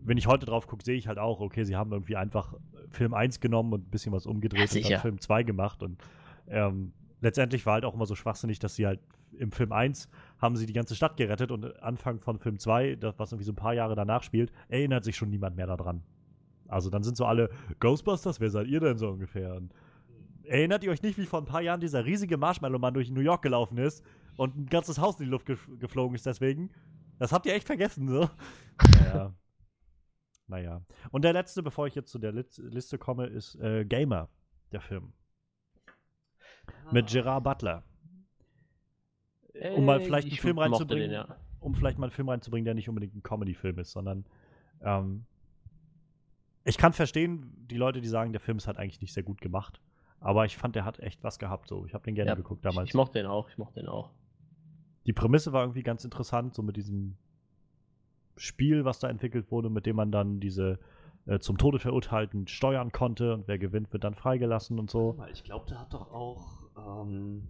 wenn 0.04 0.18
ich 0.18 0.28
heute 0.28 0.46
drauf 0.46 0.68
gucke, 0.68 0.84
sehe 0.84 0.98
ich 0.98 1.08
halt 1.08 1.20
auch, 1.20 1.40
okay, 1.40 1.64
sie 1.64 1.78
haben 1.78 1.94
irgendwie 1.94 2.18
einfach 2.18 2.54
Film 2.90 3.14
1 3.14 3.40
genommen 3.40 3.72
und 3.72 3.88
ein 3.88 3.92
bisschen 3.92 4.12
was 4.12 4.26
umgedreht 4.26 4.74
Ja, 4.74 4.82
und 4.82 4.92
dann 4.92 5.00
Film 5.00 5.22
2 5.22 5.44
gemacht. 5.44 5.82
Und 5.82 6.04
ähm, 6.48 6.94
letztendlich 7.22 7.66
war 7.66 7.74
halt 7.74 7.86
auch 7.86 7.94
immer 7.94 8.06
so 8.06 8.16
schwachsinnig, 8.16 8.60
dass 8.60 8.76
sie 8.76 8.86
halt 8.86 9.00
im 9.38 9.52
Film 9.52 9.72
1 9.72 10.10
haben 10.40 10.56
sie 10.56 10.66
die 10.66 10.74
ganze 10.74 10.96
Stadt 10.96 11.18
gerettet 11.18 11.52
und 11.52 11.82
Anfang 11.82 12.20
von 12.20 12.40
Film 12.40 12.60
2, 12.60 12.96
das, 12.96 13.18
was 13.18 13.32
irgendwie 13.32 13.46
so 13.46 13.52
ein 13.52 13.58
paar 13.58 13.74
Jahre 13.74 13.96
danach 13.96 14.24
spielt, 14.24 14.52
erinnert 14.68 15.04
sich 15.04 15.16
schon 15.16 15.30
niemand 15.30 15.56
mehr 15.56 15.68
daran. 15.68 16.04
Also 16.68 16.90
dann 16.90 17.04
sind 17.04 17.18
so 17.18 17.26
alle 17.26 17.50
Ghostbusters, 17.80 18.40
wer 18.40 18.50
seid 18.50 18.68
ihr 18.68 18.80
denn 18.80 18.98
so 18.98 19.10
ungefähr? 19.10 19.56
Und 19.56 19.74
erinnert 20.44 20.84
ihr 20.84 20.92
euch 20.92 21.02
nicht, 21.02 21.18
wie 21.18 21.26
vor 21.26 21.40
ein 21.40 21.46
paar 21.46 21.62
Jahren 21.62 21.80
dieser 21.80 22.06
riesige 22.06 22.38
Marshmallow-Mann 22.38 22.94
durch 22.94 23.10
New 23.10 23.22
York 23.22 23.42
gelaufen 23.42 23.78
ist 23.78 24.04
und 24.38 24.56
ein 24.58 24.66
ganzes 24.68 25.00
Haus 25.00 25.20
in 25.20 25.26
die 25.26 25.32
Luft 25.32 25.46
ge 25.46 25.58
geflogen 25.80 26.16
ist 26.16 26.26
deswegen? 26.26 26.72
Das 27.20 27.32
habt 27.32 27.46
ihr 27.46 27.54
echt 27.54 27.68
vergessen, 27.68 28.08
so? 28.08 28.30
Naja. 29.00 29.34
naja. 30.48 30.82
Und 31.12 31.24
der 31.24 31.34
letzte, 31.34 31.64
bevor 31.64 31.88
ich 31.88 31.96
jetzt 31.96 32.12
zu 32.12 32.20
der 32.20 32.32
Liste 32.32 32.98
komme, 32.98 33.28
ist 33.28 33.56
äh, 33.56 33.86
Gamer, 33.86 34.30
der 34.72 34.82
Film. 34.82 35.14
Mit 36.92 37.08
Gerard 37.08 37.44
Butler. 37.44 37.84
Um 39.76 39.86
mal 39.86 40.00
vielleicht 40.00 40.26
einen 40.26 40.34
ich 40.34 40.42
Film 40.42 40.58
reinzubringen. 40.58 41.10
Den, 41.10 41.14
ja. 41.14 41.36
um 41.60 41.76
vielleicht 41.76 41.98
mal 42.00 42.08
einen 42.08 42.12
Film 42.12 42.30
reinzubringen, 42.30 42.66
der 42.66 42.74
nicht 42.74 42.90
unbedingt 42.90 43.16
ein 43.16 43.24
Comedy-Film 43.24 43.80
ist, 43.80 43.92
sondern 43.92 44.26
ähm, 44.82 45.26
ich 46.66 46.78
kann 46.78 46.94
verstehen, 46.94 47.52
die 47.70 47.78
Leute, 47.78 48.02
die 48.02 48.08
sagen, 48.08 48.32
der 48.32 48.40
Film 48.42 48.58
ist 48.58 48.68
halt 48.68 48.78
eigentlich 48.78 49.02
nicht 49.02 49.14
sehr 49.14 49.24
gut 49.24 49.42
gemacht. 49.42 49.80
Aber 50.20 50.46
ich 50.46 50.58
fand, 50.58 50.76
der 50.76 50.86
hat 50.86 51.00
echt 51.00 51.24
was 51.24 51.38
gehabt. 51.38 51.68
So, 51.68 51.86
ich 51.86 51.94
habe 51.94 52.06
den 52.06 52.16
gerne 52.16 52.30
Ja, 52.32 52.36
geguckt 52.36 52.64
Ich, 52.66 52.70
damals. 52.72 52.90
ich 52.90 52.96
mochte 52.96 53.20
den 53.20 53.26
auch, 53.28 53.50
ich 53.50 53.58
mochte 53.58 53.82
den 53.82 53.90
auch. 53.90 54.12
die 55.06 55.14
Prämisse 55.14 55.52
war 55.52 55.64
irgendwie 55.64 55.84
ganz 55.84 56.06
interessant, 56.06 56.54
so 56.56 56.64
mit 56.64 56.78
diesem 56.78 57.18
Spiel, 58.38 58.86
was 58.86 59.00
da 59.00 59.10
entwickelt 59.10 59.52
wurde, 59.52 59.70
mit 59.70 59.86
dem 59.86 59.98
man 59.98 60.12
dann 60.12 60.40
diese 60.40 60.80
äh, 61.26 61.40
zum 61.40 61.58
Tode 61.58 61.80
Verurteilten 61.80 62.48
steuern 62.48 62.92
konnte 62.92 63.34
und 63.34 63.48
wer 63.48 63.58
gewinnt, 63.58 63.92
wird 63.94 64.04
dann 64.04 64.16
freigelassen 64.16 64.80
und 64.80 64.90
so. 64.90 65.18
Ich 65.32 65.44
glaube, 65.44 65.66
der 65.70 65.80
hat 65.80 65.94
doch 65.94 66.12
auch. 66.12 66.46
Ähm, 66.78 67.48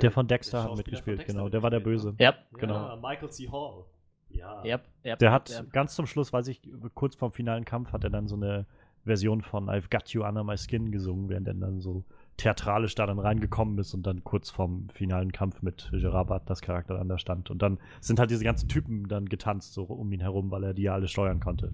Der 0.00 0.10
von 0.10 0.26
Dexter 0.26 0.58
hat 0.58 0.68
Schauspieler 0.68 0.76
mitgespielt, 0.78 1.18
Dexter 1.20 1.32
genau. 1.34 1.48
Der 1.48 1.62
war 1.62 1.70
der 1.70 1.80
Böse. 1.80 2.08
mitgespielt, 2.08 2.34
Ja, 2.36 2.42
ne? 2.52 2.58
genau. 2.58 2.88
Ja, 2.88 2.96
Michael 2.96 3.30
C. 3.30 3.48
Hall. 3.50 3.84
Ja. 4.30 4.64
ja, 4.64 4.80
ja. 5.02 5.16
Der 5.16 5.32
hat 5.32 5.64
ganz 5.72 5.94
zum 5.94 6.06
Schluss, 6.06 6.32
weiß 6.32 6.48
ich, 6.48 6.60
kurz 6.94 7.14
vorm 7.14 7.32
finalen 7.32 7.64
Kampf 7.64 7.92
hat 7.92 8.04
er 8.04 8.10
dann 8.10 8.26
so 8.28 8.34
eine 8.36 8.66
Version 9.04 9.40
von 9.40 9.70
I've 9.70 9.88
Got 9.88 10.08
You 10.10 10.24
Under 10.24 10.42
My 10.44 10.56
Skin 10.58 10.90
gesungen, 10.90 11.28
während 11.28 11.46
er 11.46 11.54
dann 11.54 11.80
so 11.80 12.04
theatralisch 12.36 12.94
da 12.96 13.06
dann 13.06 13.18
reingekommen 13.18 13.78
ist 13.78 13.94
und 13.94 14.02
dann 14.06 14.24
kurz 14.24 14.50
vorm 14.50 14.88
finalen 14.92 15.32
Kampf 15.32 15.62
mit 15.62 15.88
Gerard 15.92 16.26
Butlers 16.26 16.60
Charakter 16.60 16.94
dann 16.98 17.08
da 17.08 17.16
stand. 17.18 17.50
Und 17.50 17.62
dann 17.62 17.78
sind 18.00 18.18
halt 18.18 18.30
diese 18.30 18.44
ganzen 18.44 18.68
Typen 18.68 19.08
dann 19.08 19.26
getanzt 19.26 19.72
so 19.72 19.84
um 19.84 20.12
ihn 20.12 20.20
herum, 20.20 20.50
weil 20.50 20.64
er 20.64 20.74
die 20.74 20.82
ja 20.82 20.94
alle 20.94 21.08
steuern 21.08 21.40
konnte. 21.40 21.72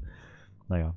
Naja. 0.69 0.95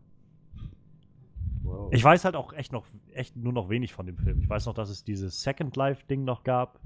Wow. 1.64 1.92
Ich 1.92 2.04
weiß 2.04 2.26
halt 2.26 2.36
auch 2.36 2.54
echt 2.54 2.72
noch, 2.72 2.86
echt 3.14 3.36
nur 3.36 3.54
noch 3.54 3.70
wenig 3.70 3.94
von 3.94 4.06
dem 4.06 4.18
Film. 4.18 4.40
Ich 4.40 4.50
weiß 4.50 4.66
noch, 4.68 4.74
dass 4.74 4.90
es 4.90 5.04
dieses 5.04 5.42
Second 5.42 5.76
Life-Ding 5.76 6.24
noch 6.24 6.44
gab, 6.44 6.80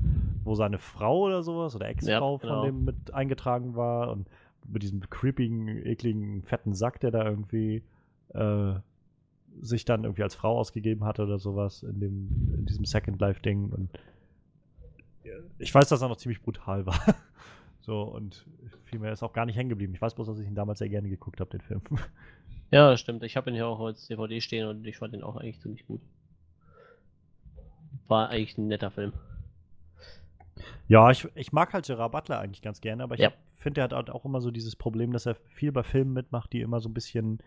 wo 0.44 0.56
seine 0.56 0.78
Frau 0.78 1.26
oder 1.26 1.44
sowas 1.44 1.76
oder 1.76 1.88
Ex-Frau 1.90 2.34
Ja, 2.34 2.38
genau. 2.38 2.62
von 2.62 2.66
dem 2.66 2.86
mit 2.86 3.14
eingetragen 3.14 3.76
war 3.76 4.12
und 4.12 4.28
mit 4.68 4.84
diesem 4.84 5.02
creepigen, 5.10 5.86
ekligen, 5.86 6.44
fetten 6.44 6.74
Sack, 6.74 7.00
der 7.00 7.12
da 7.12 7.26
irgendwie 7.26 7.84
äh, 8.34 8.74
sich 9.62 9.84
dann 9.86 10.04
irgendwie 10.04 10.24
als 10.24 10.36
Frau 10.36 10.58
ausgegeben 10.58 11.04
hatte 11.04 11.24
oder 11.24 11.40
sowas 11.40 11.84
in 11.84 12.00
dem, 12.00 12.54
in 12.58 12.66
diesem 12.66 12.86
Second 12.86 13.20
Life-Ding. 13.20 13.70
Und 13.70 13.90
ich 15.58 15.74
weiß, 15.74 15.90
dass 15.90 16.02
er 16.02 16.08
noch 16.08 16.18
ziemlich 16.18 16.42
brutal 16.42 16.86
war. 16.86 17.00
So, 17.82 18.04
und 18.04 18.46
viel 18.86 19.00
mehr 19.00 19.12
ist 19.12 19.24
auch 19.24 19.34
gar 19.34 19.46
nicht 19.46 19.56
hängen 19.56 19.70
geblieben. 19.70 19.94
Ich 19.94 20.02
weiß 20.02 20.16
bloß, 20.16 20.28
dass 20.28 20.40
ich 20.40 20.48
ihn 20.48 20.56
damals 20.56 20.80
sehr 20.80 20.90
gerne 20.90 21.10
geguckt 21.10 21.40
habe, 21.40 21.50
den 21.50 21.62
Film. 21.62 21.82
Ja, 22.72 22.96
stimmt. 22.98 23.24
Ich 23.24 23.36
habe 23.36 23.50
ihn 23.50 23.56
ja 23.56 23.66
auch 23.66 23.80
als 23.80 24.08
DVD 24.08 24.42
stehen 24.42 24.68
und 24.68 24.86
ich 24.86 24.98
fand 24.98 25.14
ihn 25.14 25.24
auch 25.24 25.36
eigentlich 25.38 25.60
ziemlich 25.60 25.86
gut. 25.88 26.02
War 28.08 28.30
eigentlich 28.30 28.58
ein 28.58 28.68
netter 28.68 28.92
Film. 28.92 29.14
Ja, 30.88 31.10
ich, 31.12 31.28
ich 31.36 31.52
mag 31.52 31.74
halt 31.74 31.86
Gerard 31.86 32.12
Butler 32.12 32.40
eigentlich 32.40 32.62
ganz 32.62 32.82
gerne, 32.82 33.04
aber 33.04 33.16
ich 33.16 33.22
Ja. 33.22 33.32
finde, 33.58 33.82
er 33.82 33.86
hat 33.86 33.94
halt 33.94 34.10
auch 34.10 34.26
immer 34.26 34.42
so 34.42 34.52
dieses 34.52 34.76
Problem, 34.76 35.14
dass 35.14 35.26
er 35.26 35.36
viel 35.36 35.72
bei 35.72 35.84
Filmen 35.84 36.14
mitmacht, 36.14 36.52
die 36.54 36.62
immer 36.62 36.80
so 36.80 36.90
ein 36.90 36.94
bisschen, 36.94 37.40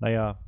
naja, 0.00 0.38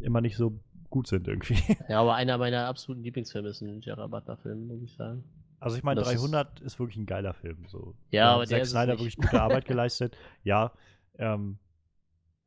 immer 0.00 0.20
nicht 0.20 0.36
so 0.36 0.58
gut 0.90 1.06
sind 1.06 1.28
irgendwie. 1.28 1.56
Ja, 1.88 2.00
aber 2.00 2.14
einer 2.14 2.36
meiner 2.38 2.66
absoluten 2.66 3.02
Lieblingsfilme 3.02 3.48
ist 3.48 3.60
ein 3.62 3.80
Gerard 3.80 4.10
Butler-Film, 4.10 4.66
muss 4.66 4.82
ich 4.82 4.94
sagen. 4.94 5.24
Also 5.60 5.76
ich 5.76 5.82
meine, 5.82 6.00
Das 6.00 6.10
ist- 6.12 6.20
300 6.22 6.60
ist, 6.60 6.78
wirklich 6.78 6.96
ein 6.96 7.06
geiler 7.06 7.34
Film. 7.34 7.66
So. 7.68 7.94
Ja, 8.10 8.24
Da 8.26 8.34
aber 8.34 8.42
der 8.44 8.48
Zack 8.48 8.62
ist 8.62 8.68
es 8.68 8.72
Snyder 8.72 8.92
nicht. 8.92 9.00
wirklich 9.00 9.16
gute 9.16 9.40
Arbeit 9.42 9.64
geleistet. 9.66 10.16
Ja, 10.42 10.72
ähm, 11.18 11.58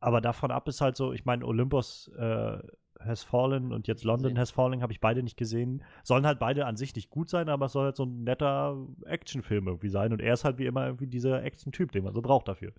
aber 0.03 0.21
davon 0.21 0.51
ab 0.51 0.67
ist 0.67 0.81
halt 0.81 0.97
so, 0.97 1.13
ich 1.13 1.25
meine, 1.25 1.45
Olympus 1.45 2.09
äh, 2.17 2.57
Has 2.99 3.23
Fallen 3.23 3.71
und 3.73 3.87
jetzt 3.87 4.03
London. 4.03 4.37
Has 4.37 4.51
Fallen 4.51 4.81
habe 4.81 4.93
ich 4.93 4.99
beide 5.01 5.23
nicht 5.23 5.37
gesehen. 5.37 5.83
Sollen 6.03 6.25
halt 6.25 6.39
beide 6.39 6.65
an 6.65 6.77
sich 6.77 6.95
nicht 6.95 7.09
gut 7.09 7.29
sein, 7.29 7.49
aber 7.49 7.65
es 7.67 7.71
soll 7.73 7.85
halt 7.85 7.95
so 7.95 8.03
ein 8.05 8.23
netter 8.23 8.77
Actionfilm 9.05 9.67
irgendwie 9.67 9.89
sein. 9.89 10.13
Und 10.13 10.21
er 10.21 10.33
ist 10.33 10.43
halt 10.45 10.57
wie 10.57 10.65
immer 10.65 10.85
irgendwie 10.85 11.07
dieser 11.07 11.43
Action-Typ, 11.43 11.91
den 11.91 12.03
man 12.03 12.13
so 12.13 12.21
braucht 12.21 12.47
dafür. 12.47 12.71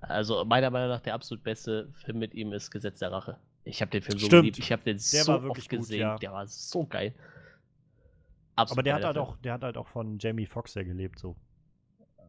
Also 0.00 0.44
meiner 0.44 0.70
Meinung 0.70 0.88
nach 0.88 1.00
der 1.00 1.14
absolut 1.14 1.42
beste 1.44 1.88
Film 1.94 2.18
mit 2.18 2.34
ihm 2.34 2.52
ist 2.52 2.70
Gesetz 2.70 2.98
der 2.98 3.12
Rache. 3.12 3.38
Ich 3.64 3.80
habe 3.80 3.90
den 3.90 4.02
Film 4.02 4.18
so 4.18 4.26
Stimmt. 4.26 4.42
geliebt. 4.42 4.58
Ich 4.58 4.72
habe 4.72 4.82
den 4.82 4.96
Der 4.96 5.24
so 5.24 5.32
war 5.32 5.42
wirklich 5.42 5.64
oft 5.64 5.70
gut, 5.70 5.78
gesehen. 5.80 6.00
ja. 6.00 6.16
Der 6.18 6.32
war 6.32 6.46
so 6.46 6.84
geil. 6.86 7.14
Absolut 8.56 8.78
Aber 8.78 8.82
der 8.84 8.94
hat 8.94 9.04
halt 9.04 9.14
Film. 9.16 9.26
auch, 9.26 9.36
der 9.38 9.52
hat 9.52 9.62
halt 9.62 9.76
auch 9.76 9.86
von 9.88 10.18
Jamie 10.18 10.46
Foxx 10.46 10.74
ja 10.74 10.82
gelebt, 10.82 11.18
so. 11.18 11.36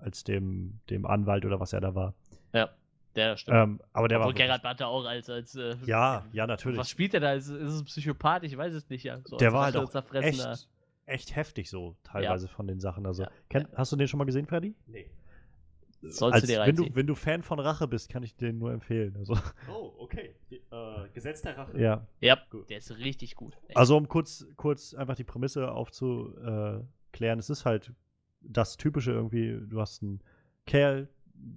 Als 0.02 0.24
dem, 0.24 0.80
dem 0.90 1.06
Anwalt 1.06 1.46
oder 1.46 1.60
was 1.60 1.74
er 1.74 1.82
da 1.82 1.96
war. 1.96 2.14
Ja, 2.54 2.70
der 3.18 3.36
stimmt. 3.38 3.57
Ähm, 3.57 3.82
aber 3.91 4.07
der 4.07 4.20
Obwohl 4.20 4.34
war. 4.34 4.38
Gerhard 4.38 4.63
Butler 4.63 4.88
auch 4.88 5.05
als. 5.05 5.30
als 5.30 5.55
äh, 5.55 5.76
Ja, 5.86 6.26
ja, 6.32 6.47
natürlich. 6.47 6.78
Was 6.78 6.89
spielt 6.89 7.13
er 7.13 7.20
da? 7.20 7.34
Ist, 7.34 7.49
ist 7.49 7.74
es 7.74 7.82
ein 7.82 7.86
Psychopath? 7.86 8.43
Ich 8.43 8.55
weiß 8.57 8.74
es 8.74 8.89
nicht. 8.89 9.03
Ja. 9.03 9.20
So 9.26 9.38
der 9.38 9.51
war 9.51 9.65
halt 9.65 9.76
auch 9.76 9.93
echt, 10.13 10.68
echt 11.05 11.36
heftig 11.36 11.70
so, 11.70 11.95
teilweise 12.03 12.47
von 12.47 12.68
den 12.68 12.80
Sachen. 12.80 13.05
Also, 13.05 13.24
Ja. 13.24 13.32
kenn, 13.49 13.68
hast 13.76 13.91
du 13.91 13.95
den 13.97 14.07
schon 14.07 14.18
mal 14.20 14.26
gesehen, 14.26 14.45
Freddy? 14.45 14.74
Nee. 14.86 15.09
Sollst 16.01 16.36
Als, 16.36 16.41
du 16.43 16.47
dir 16.47 16.63
wenn, 16.63 16.76
du, 16.76 16.95
wenn 16.95 17.07
du 17.07 17.15
Fan 17.15 17.41
von 17.41 17.59
Rache 17.59 17.88
bist, 17.88 18.09
kann 18.09 18.22
ich 18.22 18.36
den 18.36 18.59
nur 18.59 18.72
empfehlen. 18.72 19.15
Also, 19.18 19.36
Oh, 19.68 19.93
okay. 19.97 20.36
Die, 20.51 20.57
äh, 20.72 21.09
Gesetz 21.13 21.41
der 21.41 21.57
Rache. 21.57 21.80
ja. 21.82 22.05
Ja, 22.22 22.38
Gut. 22.51 22.70
der 22.70 22.78
ist 22.78 22.95
richtig 22.99 23.36
gut. 23.36 23.57
Echt. 23.68 23.76
Also, 23.78 23.97
um 23.97 24.07
kurz, 24.07 24.45
kurz 24.57 24.93
einfach 24.93 25.15
die 25.15 25.24
Prämisse 25.24 25.72
aufzuklären, 25.72 27.39
es 27.39 27.49
ist 27.49 27.65
halt 27.65 27.91
das 28.41 28.78
Typische 28.78 29.11
irgendwie, 29.11 29.59
du 29.68 29.82
hast 29.82 30.03
einen 30.03 30.22
Kerl, 30.68 31.09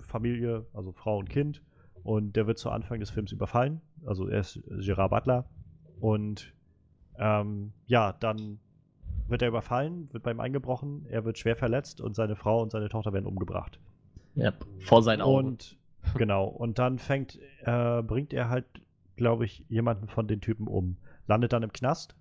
Familie, 0.07 0.67
also 0.75 0.93
Frau 0.93 1.19
und 1.19 1.29
Kind, 1.29 1.63
und 2.03 2.37
der 2.37 2.47
wird 2.47 2.59
zu 2.59 2.71
Anfang 2.71 3.01
des 3.01 3.11
Films 3.11 3.33
überfallen. 3.33 3.81
Also, 4.07 4.29
er 4.29 4.41
ist 4.41 4.61
Gerard 4.81 5.11
Butler. 5.11 5.47
Und 6.01 6.55
ähm, 7.19 7.73
ja, 7.87 8.13
dann 8.13 8.59
wird 9.29 9.43
er 9.43 9.49
überfallen, 9.49 10.09
wird 10.13 10.23
bei 10.23 10.31
ihm 10.31 10.41
eingebrochen, 10.41 11.07
er 11.09 11.25
wird 11.25 11.39
schwer 11.39 11.57
verletzt 11.57 12.01
und 12.01 12.17
seine 12.17 12.37
Frau 12.37 12.63
und 12.63 12.73
seine 12.73 12.89
Tochter 12.89 13.13
werden 13.13 13.27
umgebracht. 13.27 13.79
ja, 14.35 14.53
vor 14.81 15.03
seinen 15.03 15.21
Augen. 15.21 15.47
Und 15.47 15.79
genau, 16.17 16.47
und 16.47 16.79
dann 16.79 16.99
fängt, 16.99 17.39
äh, 17.63 18.03
bringt 18.03 18.33
er 18.33 18.49
halt, 18.49 18.65
glaube 19.17 19.45
ich, 19.45 19.65
jemanden 19.69 20.09
von 20.09 20.27
den 20.27 20.41
Typen 20.41 20.67
um. 20.67 20.97
Landet 21.27 21.53
dann 21.53 21.63
im 21.63 21.73
Knast 21.73 22.17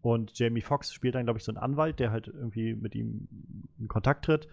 und 0.00 0.38
Jamie 0.38 0.60
Foxx 0.60 0.92
spielt 0.92 1.14
dann, 1.14 1.24
glaube 1.24 1.38
ich, 1.38 1.44
so 1.44 1.52
einen 1.52 1.58
Anwalt, 1.58 1.98
der 1.98 2.10
halt 2.10 2.28
irgendwie 2.28 2.74
mit 2.74 2.94
ihm 2.94 3.28
in 3.78 3.88
Kontakt 3.88 4.24
tritt. 4.24 4.48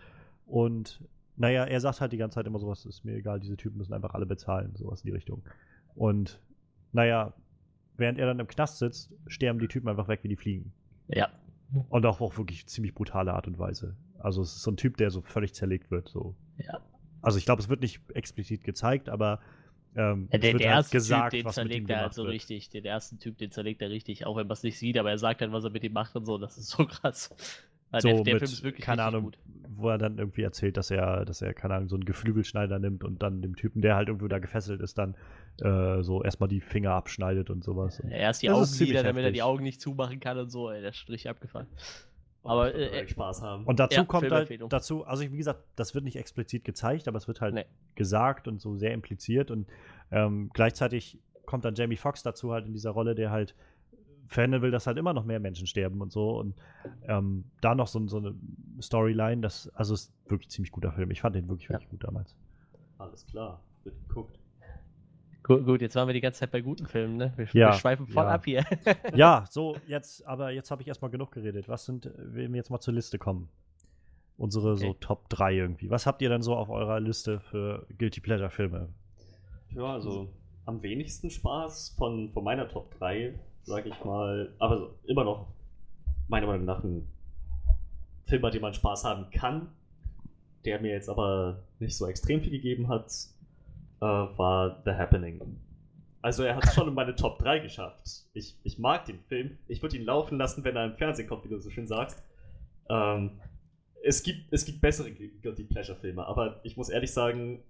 Und 0.46 1.02
naja, 1.38 1.66
er 1.66 1.80
sagt 1.82 2.02
halt 2.02 2.12
die 2.14 2.18
ganze 2.18 2.36
Zeit 2.36 2.48
immer 2.48 2.60
sowas, 2.60 2.86
ist 2.86 3.04
mir 3.06 3.16
egal, 3.16 3.40
diese 3.40 3.58
Typen 3.58 3.78
müssen 3.78 3.94
einfach 3.94 4.14
alle 4.14 4.26
bezahlen, 4.26 4.76
sowas 4.76 5.02
in 5.02 5.08
die 5.08 5.14
Richtung. 5.14 5.44
Und 5.96 6.40
naja, 6.92 7.34
während 7.98 8.20
er 8.20 8.28
dann 8.28 8.40
im 8.40 8.48
Knast 8.48 8.80
sitzt, 8.80 9.14
sterben 9.28 9.60
die 9.60 9.68
Typen 9.68 9.88
einfach 9.90 10.08
weg, 10.08 10.22
wie 10.24 10.30
die 10.30 10.36
fliegen. 10.38 10.74
ja, 11.08 11.30
Und 11.90 12.06
auch, 12.06 12.22
auch 12.22 12.38
wirklich 12.38 12.68
ziemlich 12.68 12.94
brutale 12.94 13.34
Art 13.34 13.48
und 13.48 13.58
Weise. 13.60 13.96
Also 14.20 14.42
es 14.42 14.56
ist 14.56 14.62
so 14.64 14.72
ein 14.72 14.78
Typ, 14.78 14.98
der 14.98 15.12
so 15.12 15.22
völlig 15.22 15.54
zerlegt 15.54 15.92
wird, 15.92 16.10
so 16.10 16.36
ja. 16.58 16.80
Also 17.22 17.38
ich 17.40 17.46
glaube, 17.46 17.62
es 17.62 17.70
wird 17.70 17.82
nicht 17.82 18.02
explizit 18.14 18.64
gezeigt, 18.64 19.10
aber 19.10 19.42
ähm, 19.96 20.30
Ja, 20.32 20.40
der, 20.40 20.50
es 20.50 20.54
wird 20.54 20.64
der 20.64 20.70
halt 20.70 20.78
erste 20.78 20.92
gesagt, 20.92 21.32
Typ, 21.32 21.32
den 21.34 21.50
zerlegt 21.50 21.90
er 21.90 22.00
halt 22.02 22.14
so 22.14 22.24
wird. 22.24 22.34
richtig. 22.34 22.70
Den 22.70 22.86
ersten 22.86 23.20
Typ, 23.20 23.38
den 23.38 23.52
zerlegt 23.52 23.82
er 23.82 23.90
richtig, 23.90 24.26
auch 24.26 24.36
wenn 24.38 24.48
man 24.48 24.54
es 24.54 24.64
nicht 24.64 24.78
sieht, 24.78 24.98
aber 24.98 25.10
er 25.12 25.18
sagt 25.18 25.42
dann, 25.42 25.52
was 25.52 25.64
er 25.64 25.70
mit 25.72 25.84
ihm 25.84 25.94
macht 25.94 26.16
und 26.16 26.26
so. 26.26 26.38
Das 26.38 26.58
ist 26.58 26.70
so 26.70 26.86
krass. 26.88 27.34
Also 27.96 28.10
So 28.10 28.16
der, 28.16 28.24
der 28.24 28.34
mit, 28.36 28.40
Film 28.42 28.52
ist 28.52 28.64
wirklich 28.64 28.86
keine 28.86 29.04
Ahnung, 29.04 29.24
gut. 29.24 29.38
wo 29.70 29.90
er 29.90 29.98
dann 29.98 30.18
irgendwie 30.18 30.42
erzählt, 30.42 30.76
dass 30.78 30.92
er, 30.92 31.24
dass 31.26 31.42
er, 31.42 31.54
keine 31.54 31.76
Ahnung, 31.76 31.88
so 31.90 31.96
einen 31.96 32.06
Geflügelschneider 32.06 32.78
nimmt 32.80 33.04
und 33.04 33.24
dann 33.24 33.42
dem 33.42 33.56
Typen, 33.56 33.82
der 33.82 33.96
halt 33.96 34.10
irgendwo 34.10 34.28
da 34.28 34.40
gefesselt 34.40 34.82
ist, 34.82 34.98
dann 34.98 35.16
äh, 35.62 36.04
so 36.04 36.24
erstmal 36.24 36.50
die 36.50 36.60
Finger 36.62 36.92
abschneidet 36.92 37.50
und 37.50 37.64
sowas. 37.64 38.00
Und 38.02 38.12
Erst 38.12 38.42
die 38.42 38.50
Augen 38.50 38.80
wieder, 38.80 39.04
damit 39.04 39.24
er 39.24 39.32
die 39.32 39.40
heftig. 39.40 39.44
Augen 39.44 39.64
nicht 39.64 39.80
zumachen 39.82 40.20
kann 40.20 40.38
und 40.38 40.50
so. 40.50 40.70
Ey, 40.70 40.82
der 40.82 40.92
Strich 40.92 41.30
abgefallen. 41.30 41.68
Oh, 42.44 42.50
Aber, 42.50 42.76
äh, 42.76 42.90
echt 42.90 43.12
Spaß 43.12 43.42
haben. 43.42 43.64
Und 43.66 43.80
dazu 43.80 44.02
Ja, 44.02 44.06
kommt 44.06 44.30
halt, 44.32 44.52
dazu, 44.70 45.04
also 45.06 45.24
wie 45.24 45.38
gesagt, 45.38 45.62
das 45.76 45.96
wird 45.96 46.04
nicht 46.04 46.18
explizit 46.18 46.64
gezeigt, 46.64 47.08
aber 47.08 47.18
es 47.18 47.28
wird 47.28 47.42
halt 47.42 47.56
Nee. 47.56 47.66
gesagt 47.96 48.48
und 48.48 48.62
so 48.62 48.76
sehr 48.76 48.94
impliziert 48.94 49.50
und 49.50 49.68
ähm, 50.12 50.52
gleichzeitig 50.54 51.18
kommt 51.46 51.66
dann 51.66 51.76
Jamie 51.76 51.96
Foxx 51.96 52.24
dazu 52.24 52.52
halt 52.52 52.66
in 52.68 52.74
dieser 52.74 52.92
Rolle, 52.92 53.16
der 53.16 53.32
halt 53.32 53.56
verhindern 54.28 54.62
will, 54.62 54.72
dass 54.72 54.88
halt 54.88 54.98
immer 54.98 55.14
noch 55.14 55.26
mehr 55.26 55.40
Menschen 55.40 55.68
sterben 55.68 56.02
und 56.02 56.12
so 56.12 56.40
und 56.40 56.56
ähm, 57.08 57.46
da 57.62 57.76
noch 57.76 57.88
so, 57.88 58.06
so 58.08 58.18
eine 58.18 58.36
Storyline, 58.82 59.42
das, 59.42 59.70
also 59.76 59.94
ist 59.94 60.12
wirklich 60.28 60.50
ziemlich 60.50 60.72
guter 60.72 60.92
Film. 60.92 61.12
Ich 61.12 61.22
fand 61.22 61.36
den 61.36 61.48
wirklich, 61.48 61.68
Ja. 61.70 61.76
wirklich 61.76 61.90
gut 61.90 62.04
damals. 62.04 62.36
Alles 62.98 63.26
klar, 63.28 63.62
wird 63.84 63.96
geguckt. 64.08 64.40
Gut, 65.44 65.64
gut, 65.64 65.82
jetzt 65.82 65.96
waren 65.96 66.08
wir 66.08 66.14
die 66.14 66.22
ganze 66.22 66.40
Zeit 66.40 66.52
bei 66.52 66.62
guten 66.62 66.88
Filmen, 66.88 67.18
ne? 67.18 67.32
Wir, 67.36 67.46
Ja, 67.54 67.68
wir 67.70 67.74
schweifen 67.74 68.08
voll 68.08 68.24
ja. 68.24 68.30
ab 68.32 68.46
hier. 68.46 68.66
ja, 69.16 69.46
so, 69.48 69.78
jetzt, 69.86 70.26
aber 70.26 70.50
jetzt 70.50 70.72
habe 70.72 70.82
ich 70.82 70.88
erstmal 70.88 71.12
genug 71.12 71.32
geredet. 71.32 71.70
Was 71.70 71.86
sind, 71.86 72.10
wenn 72.18 72.52
wir 72.52 72.58
jetzt 72.58 72.72
mal 72.72 72.80
zur 72.80 72.96
Liste 72.96 73.20
kommen? 73.20 73.48
Unsere 74.38 74.76
so 74.76 74.88
Okay. 74.88 74.98
Top 75.02 75.30
3 75.30 75.54
irgendwie. 75.54 75.90
Was 75.92 76.08
habt 76.08 76.22
ihr 76.24 76.30
denn 76.30 76.42
so 76.42 76.56
auf 76.56 76.70
eurer 76.70 77.00
Liste 77.00 77.40
für 77.40 77.86
Guilty 77.98 78.22
Pleasure 78.22 78.50
Filme? 78.50 78.90
Ja, 79.70 79.94
also 79.94 80.30
am 80.66 80.82
wenigsten 80.82 81.30
Spaß 81.30 81.90
von, 81.96 82.32
von 82.32 82.44
meiner 82.44 82.68
Top 82.68 82.98
3, 82.98 83.36
sag 83.66 83.86
ich 83.86 84.04
mal, 84.04 84.54
aber 84.60 84.92
immer 85.06 85.24
noch 85.24 85.48
meiner 86.28 86.48
Meinung 86.48 86.66
nach 86.66 86.84
ein 86.84 87.08
Film, 88.28 88.42
bei 88.42 88.50
dem 88.52 88.62
man 88.62 88.74
Spaß 88.74 89.04
haben 89.04 89.30
kann, 89.32 89.70
der 90.64 90.80
mir 90.82 90.92
jetzt 90.92 91.10
aber 91.10 91.64
nicht 91.80 91.98
so 91.98 92.08
extrem 92.08 92.42
viel 92.42 92.52
gegeben 92.52 92.88
hat, 92.88 93.12
äh, 94.02 94.06
war 94.06 94.82
The 94.86 94.92
Happening. 94.92 95.60
Also 96.22 96.44
er 96.44 96.56
hat 96.56 96.66
es 96.66 96.74
schon 96.74 96.88
in 96.88 96.94
meine 96.94 97.16
Top 97.16 97.38
3 97.40 97.60
geschafft. 97.60 98.02
Ich, 98.34 98.56
ich 98.64 98.80
mag 98.80 99.06
den 99.06 99.20
Film. 99.20 99.58
Ich 99.68 99.82
würde 99.84 99.98
ihn 99.98 100.06
laufen 100.06 100.38
lassen, 100.38 100.64
wenn 100.64 100.76
er 100.76 100.86
im 100.86 100.96
Fernsehen 100.96 101.28
kommt, 101.28 101.46
wie 101.46 101.50
du 101.50 101.60
so 101.60 101.70
schön 101.70 101.88
sagst. 101.88 102.24
Ähm, 102.90 103.32
es, 104.04 104.24
gibt, 104.24 104.52
es 104.52 104.66
gibt 104.66 104.82
bessere 104.82 105.12
Guilty 105.12 105.64
Pleasure 105.64 105.98
Filme, 105.98 106.26
aber 106.26 106.60
ich 106.64 106.78
muss 106.78 106.90
ehrlich 106.90 107.12
sagen, 107.12 107.64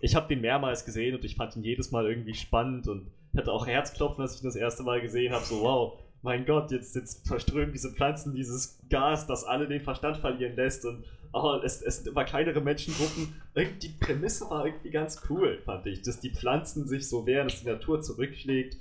ich 0.00 0.14
habe 0.14 0.28
den 0.28 0.40
mehrmals 0.40 0.84
gesehen 0.84 1.14
und 1.16 1.24
ich 1.24 1.36
fand 1.36 1.56
ihn 1.56 1.62
jedes 1.62 1.90
Mal 1.90 2.06
irgendwie 2.06 2.34
spannend 2.34 2.88
und 2.88 3.10
hatte 3.36 3.52
auch 3.52 3.66
Herzklopfen, 3.66 4.22
als 4.22 4.34
ich 4.36 4.42
ihn 4.42 4.46
das 4.46 4.56
erste 4.56 4.82
Mal 4.82 5.00
gesehen 5.00 5.32
habe. 5.32 5.44
So, 5.44 5.60
wow, 5.62 5.98
mein 6.22 6.44
Gott, 6.44 6.70
jetzt, 6.70 6.96
jetzt 6.96 7.26
verströmen 7.26 7.72
diese 7.72 7.92
Pflanzen 7.92 8.34
dieses 8.34 8.78
Gas, 8.90 9.26
das 9.26 9.44
alle 9.44 9.68
den 9.68 9.80
Verstand 9.80 10.18
verlieren 10.18 10.56
lässt 10.56 10.84
und 10.84 11.04
oh, 11.32 11.60
es, 11.64 11.80
es 11.82 11.98
sind 11.98 12.08
immer 12.08 12.24
kleinere 12.24 12.60
Menschengruppen. 12.60 13.40
Irgendwie, 13.54 13.78
die 13.78 13.94
Prämisse 14.00 14.50
war 14.50 14.66
irgendwie 14.66 14.90
ganz 14.90 15.22
cool, 15.30 15.60
fand 15.64 15.86
ich, 15.86 16.02
dass 16.02 16.20
die 16.20 16.30
Pflanzen 16.30 16.86
sich 16.88 17.08
so 17.08 17.26
wehren, 17.26 17.48
dass 17.48 17.60
die 17.60 17.68
Natur 17.68 18.02
zurückschlägt. 18.02 18.76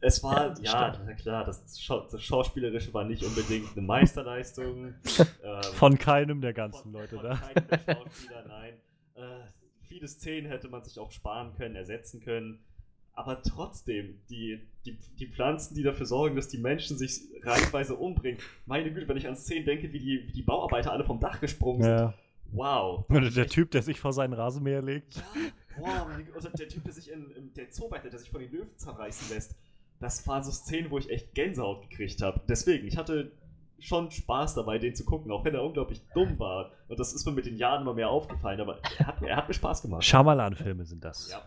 Es 0.00 0.22
war, 0.22 0.54
ja, 0.60 1.00
na 1.06 1.14
klar, 1.14 1.44
das, 1.44 1.80
Schau 1.80 2.00
das 2.10 2.22
Schauspielerische 2.22 2.92
war 2.92 3.04
nicht 3.04 3.24
unbedingt 3.24 3.68
eine 3.76 3.86
Meisterleistung. 3.86 4.94
ähm, 5.42 5.62
Von 5.74 5.96
keinem 5.96 6.40
der 6.42 6.52
ganzen 6.52 6.82
von- 6.82 6.92
Leute 6.92 7.16
von 7.16 7.24
da. 7.24 7.36
keinem 7.36 7.68
der 7.68 7.94
Schauspieler, 7.94 8.44
nein. 8.46 8.74
Äh, 9.14 9.20
viele 9.88 10.08
Szenen 10.08 10.48
hätte 10.48 10.68
man 10.68 10.84
sich 10.84 10.98
auch 10.98 11.10
sparen 11.10 11.54
können, 11.54 11.76
ersetzen 11.76 12.20
können. 12.20 12.60
Aber 13.12 13.42
trotzdem, 13.42 14.20
die, 14.28 14.60
die, 14.84 14.98
die 15.18 15.26
Pflanzen, 15.26 15.74
die 15.74 15.82
dafür 15.82 16.04
sorgen, 16.04 16.36
dass 16.36 16.48
die 16.48 16.58
Menschen 16.58 16.98
sich 16.98 17.22
reihenweise 17.42 17.96
umbringen. 17.96 18.38
Meine 18.66 18.92
Güte, 18.92 19.08
wenn 19.08 19.16
ich 19.16 19.26
an 19.26 19.36
Szenen 19.36 19.64
denke, 19.64 19.90
wie 19.92 19.98
die, 19.98 20.28
wie 20.28 20.32
die 20.32 20.42
Bauarbeiter 20.42 20.92
alle 20.92 21.04
vom 21.04 21.18
Dach 21.18 21.40
gesprungen 21.40 21.82
sind. 21.82 21.92
Ja. 21.92 22.14
Wow. 22.52 23.04
Oder 23.08 23.30
der 23.30 23.46
Typ, 23.46 23.70
der 23.70 23.82
sich 23.82 23.98
vor 23.98 24.12
seinen 24.12 24.34
Rasenmäher 24.34 24.82
legt. 24.82 25.16
Ja, 25.16 25.22
wow. 25.78 26.08
Oder 26.36 26.50
der 26.50 26.68
Typ, 26.68 26.84
der 26.84 26.92
sich 26.92 27.10
in, 27.10 27.30
in 27.32 27.54
der 27.54 27.70
Zoobärter, 27.70 28.10
der 28.10 28.18
sich 28.18 28.30
von 28.30 28.40
den 28.40 28.52
Löwen 28.52 28.76
zerreißen 28.76 29.34
lässt. 29.34 29.56
Das 29.98 30.26
waren 30.28 30.44
so 30.44 30.50
Szenen, 30.50 30.90
wo 30.90 30.98
ich 30.98 31.08
echt 31.10 31.34
Gänsehaut 31.34 31.88
gekriegt 31.88 32.20
habe. 32.20 32.42
Deswegen, 32.48 32.86
ich 32.86 32.98
hatte 32.98 33.32
schon 33.78 34.10
Spaß 34.10 34.54
dabei, 34.54 34.78
den 34.78 34.94
zu 34.94 35.04
gucken, 35.04 35.30
auch 35.30 35.44
wenn 35.44 35.54
er 35.54 35.62
unglaublich 35.62 36.00
dumm 36.14 36.38
war. 36.38 36.70
Und 36.88 36.98
das 36.98 37.12
ist 37.12 37.26
mir 37.26 37.32
mit 37.32 37.46
den 37.46 37.56
Jahren 37.56 37.82
immer 37.82 37.94
mehr 37.94 38.08
aufgefallen, 38.10 38.60
aber 38.60 38.78
er 38.98 39.06
hat, 39.06 39.20
mir- 39.20 39.28
er 39.28 39.36
hat 39.36 39.48
mir 39.48 39.54
Spaß 39.54 39.82
gemacht. 39.82 40.04
Shyamalan-Filme 40.04 40.84
sind 40.86 41.04
das. 41.04 41.30
Ja, 41.30 41.42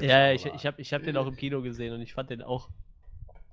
Ja, 0.00 0.32
ich, 0.32 0.46
ich 0.46 0.66
habe 0.66 0.80
ich 0.80 0.92
hab 0.94 1.02
den 1.02 1.16
auch 1.16 1.26
im 1.26 1.36
Kino 1.36 1.60
gesehen 1.62 1.92
und 1.94 2.00
ich 2.00 2.14
fand 2.14 2.30
den 2.30 2.42
auch. 2.42 2.68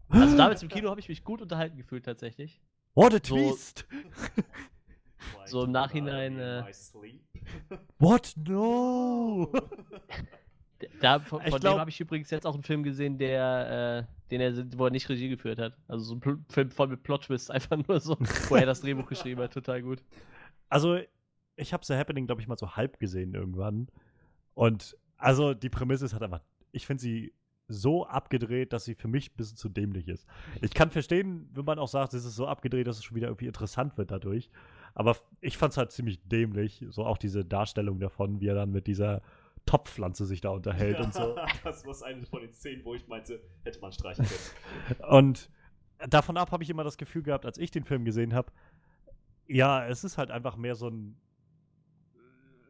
Also 0.09 0.36
damals 0.38 0.61
im 0.63 0.69
Kino 0.69 0.89
habe 0.89 0.99
ich 0.99 1.07
mich 1.09 1.23
gut 1.23 1.41
unterhalten 1.41 1.77
gefühlt 1.77 2.05
tatsächlich. 2.05 2.61
What 2.95 3.13
a 3.13 3.17
So- 3.23 3.36
twist! 3.36 3.86
so 5.45 5.63
im 5.65 5.71
Nachhinein, 5.71 6.39
äh, 6.39 6.61
My 6.63 6.73
sleep. 6.73 7.21
What? 7.99 8.34
No! 8.47 9.51
Da, 11.01 11.19
von, 11.19 11.41
Ich 11.43 11.49
von 11.49 11.59
glaub- 11.59 11.75
dem 11.75 11.79
habe 11.79 11.89
ich 11.89 11.99
übrigens 11.99 12.29
jetzt 12.29 12.45
auch 12.45 12.53
einen 12.53 12.63
Film 12.63 12.84
gesehen, 12.84 13.17
der, 13.17 14.07
äh, 14.09 14.29
den 14.32 14.41
er, 14.41 14.77
wo 14.77 14.86
er 14.86 14.91
nicht 14.91 15.07
Regie 15.09 15.29
geführt 15.29 15.59
hat. 15.59 15.73
Also 15.88 16.03
so 16.05 16.15
ein 16.15 16.19
Pl 16.19 16.39
Film 16.49 16.71
voll 16.71 16.88
mit 16.88 17.03
Plot-Twists, 17.03 17.49
einfach 17.51 17.77
nur 17.88 17.99
so, 17.99 18.17
wo 18.49 18.55
er 18.55 18.65
das 18.65 18.82
Drehbuch 18.82 19.07
geschrieben 19.07 19.41
hat. 19.41 19.53
Total 19.53 19.82
gut. 19.82 20.01
Also, 20.69 20.99
ich 21.55 21.73
habe 21.73 21.86
The 21.86 21.95
Happening, 21.95 22.25
glaube 22.25 22.41
ich, 22.41 22.47
mal 22.47 22.57
so 22.57 22.75
halb 22.75 22.99
gesehen 22.99 23.34
irgendwann. 23.34 23.88
Und 24.53 24.97
also 25.17 25.53
die 25.53 25.69
Prämisse 25.69 26.05
ist 26.05 26.13
halt 26.13 26.23
einfach, 26.23 26.41
ich 26.71 26.86
finde 26.88 27.01
sie 27.01 27.34
so 27.67 28.05
abgedreht, 28.05 28.73
dass 28.73 28.84
sie 28.86 28.95
für 28.95 29.07
mich 29.07 29.32
ein 29.32 29.38
bisschen 29.38 29.55
zu 29.57 29.69
dämlich 29.69 30.07
ist. 30.07 30.25
Ich 30.61 30.73
kann 30.73 30.89
verstehen, 30.91 31.49
wenn 31.53 31.63
man 31.65 31.79
auch 31.79 31.88
sagt, 31.88 32.13
es 32.13 32.25
ist 32.25 32.36
so 32.36 32.47
abgedreht, 32.47 32.88
dass 32.88 32.97
es 32.97 33.03
schon 33.03 33.15
wieder 33.15 33.27
irgendwie 33.27 33.47
interessant 33.47 33.97
wird 33.97 34.11
dadurch. 34.11 34.49
Aber 34.93 35.15
ich 35.39 35.57
fand 35.57 35.71
es 35.71 35.77
halt 35.77 35.91
ziemlich 35.91 36.21
dämlich, 36.27 36.86
so 36.89 37.05
auch 37.05 37.17
diese 37.17 37.45
Darstellung 37.45 37.99
davon, 37.99 38.41
wie 38.41 38.47
er 38.47 38.55
dann 38.55 38.71
mit 38.71 38.88
dieser 38.88 39.21
Topfpflanze 39.66 40.26
sich 40.26 40.41
da 40.41 40.49
unterhält 40.49 40.99
und 40.99 41.14
so. 41.14 41.36
Das 41.64 41.86
war 41.86 42.07
eine 42.07 42.26
von 42.26 42.41
den 42.41 42.53
Szenen, 42.53 42.84
wo 42.84 42.95
ich 42.95 43.07
meinte, 43.07 43.41
hätte 43.64 43.80
man 43.80 43.91
streichen 43.91 44.26
können. 44.26 45.01
Und 45.09 45.49
davon 46.09 46.38
ab 46.38 46.51
habe 46.51 46.64
ich 46.64 46.70
immer 46.70 46.84
das 46.84 46.97
Gefühl 46.97 47.24
gehabt, 47.24 47.45
als 47.45 47.57
ich 47.57 47.72
den 47.72 47.84
Film 47.84 48.05
gesehen 48.05 48.34
habe, 48.34 48.51
ja, 49.47 49.86
es 49.86 50.03
ist 50.03 50.18
halt 50.18 50.32
einfach 50.32 50.55
mehr 50.55 50.76
so 50.76 50.89
ein. 50.89 51.18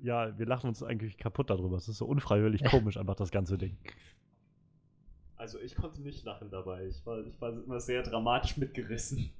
Ja, 0.01 0.37
wir 0.37 0.47
lachen 0.47 0.67
uns 0.67 0.81
eigentlich 0.81 1.17
kaputt 1.17 1.51
darüber. 1.51 1.77
Es 1.77 1.87
ist 1.87 1.97
so 1.97 2.05
unfreiwillig 2.05 2.63
komisch, 2.69 2.97
einfach 2.97 3.15
das 3.15 3.31
ganze 3.31 3.57
Ding. 3.57 3.77
Also 5.37 5.59
ich 5.59 5.75
konnte 5.75 6.01
nicht 6.01 6.23
lachen 6.23 6.49
dabei. 6.49 6.87
Ich 6.87 7.05
war, 7.05 7.25
ich 7.25 7.39
war 7.39 7.51
immer 7.51 7.79
sehr 7.79 8.03
dramatisch 8.03 8.57
mitgerissen. 8.57 9.31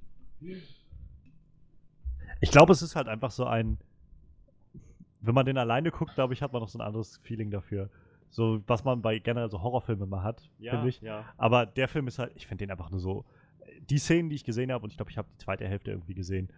Ich 2.41 2.52
glaube, 2.52 2.74
es 2.74 2.82
ist 2.82 2.95
halt 2.95 3.08
einfach 3.08 3.32
so 3.32 3.45
ein. 3.45 3.78
Wenn 5.22 5.36
man 5.36 5.45
den 5.45 5.57
alleine 5.57 5.91
guckt, 5.91 6.15
glaube 6.15 6.34
ich, 6.34 6.41
hat 6.41 6.51
man 6.51 6.61
noch 6.61 6.69
so 6.69 6.80
ein 6.80 6.82
anderes 6.82 7.17
Feeling 7.24 7.51
dafür. 7.51 7.89
So, 8.30 8.63
was 8.65 8.84
man 8.84 9.01
bei 9.01 9.19
generell 9.19 9.49
so 9.49 9.61
Horrorfilmen 9.61 10.09
mal 10.09 10.24
hat, 10.24 10.49
finde 10.57 10.89
ich. 10.89 11.01
ja. 11.01 11.26
Aber 11.38 11.65
der 11.65 11.88
Film 11.88 12.07
ist 12.07 12.17
halt, 12.17 12.32
ich 12.36 12.47
finde 12.47 12.65
den 12.65 12.72
einfach 12.72 12.89
nur 12.89 12.99
so. 12.99 13.26
Die 13.89 13.97
Szenen, 13.97 14.30
die 14.30 14.36
ich 14.36 14.43
gesehen 14.43 14.72
habe, 14.72 14.84
und 14.84 14.91
ich 14.91 14.97
glaube, 14.97 15.11
ich 15.11 15.17
habe 15.17 15.28
die 15.34 15.38
zweite 15.38 15.67
Hälfte 15.67 15.91
irgendwie 15.91 16.13
gesehen, 16.13 16.49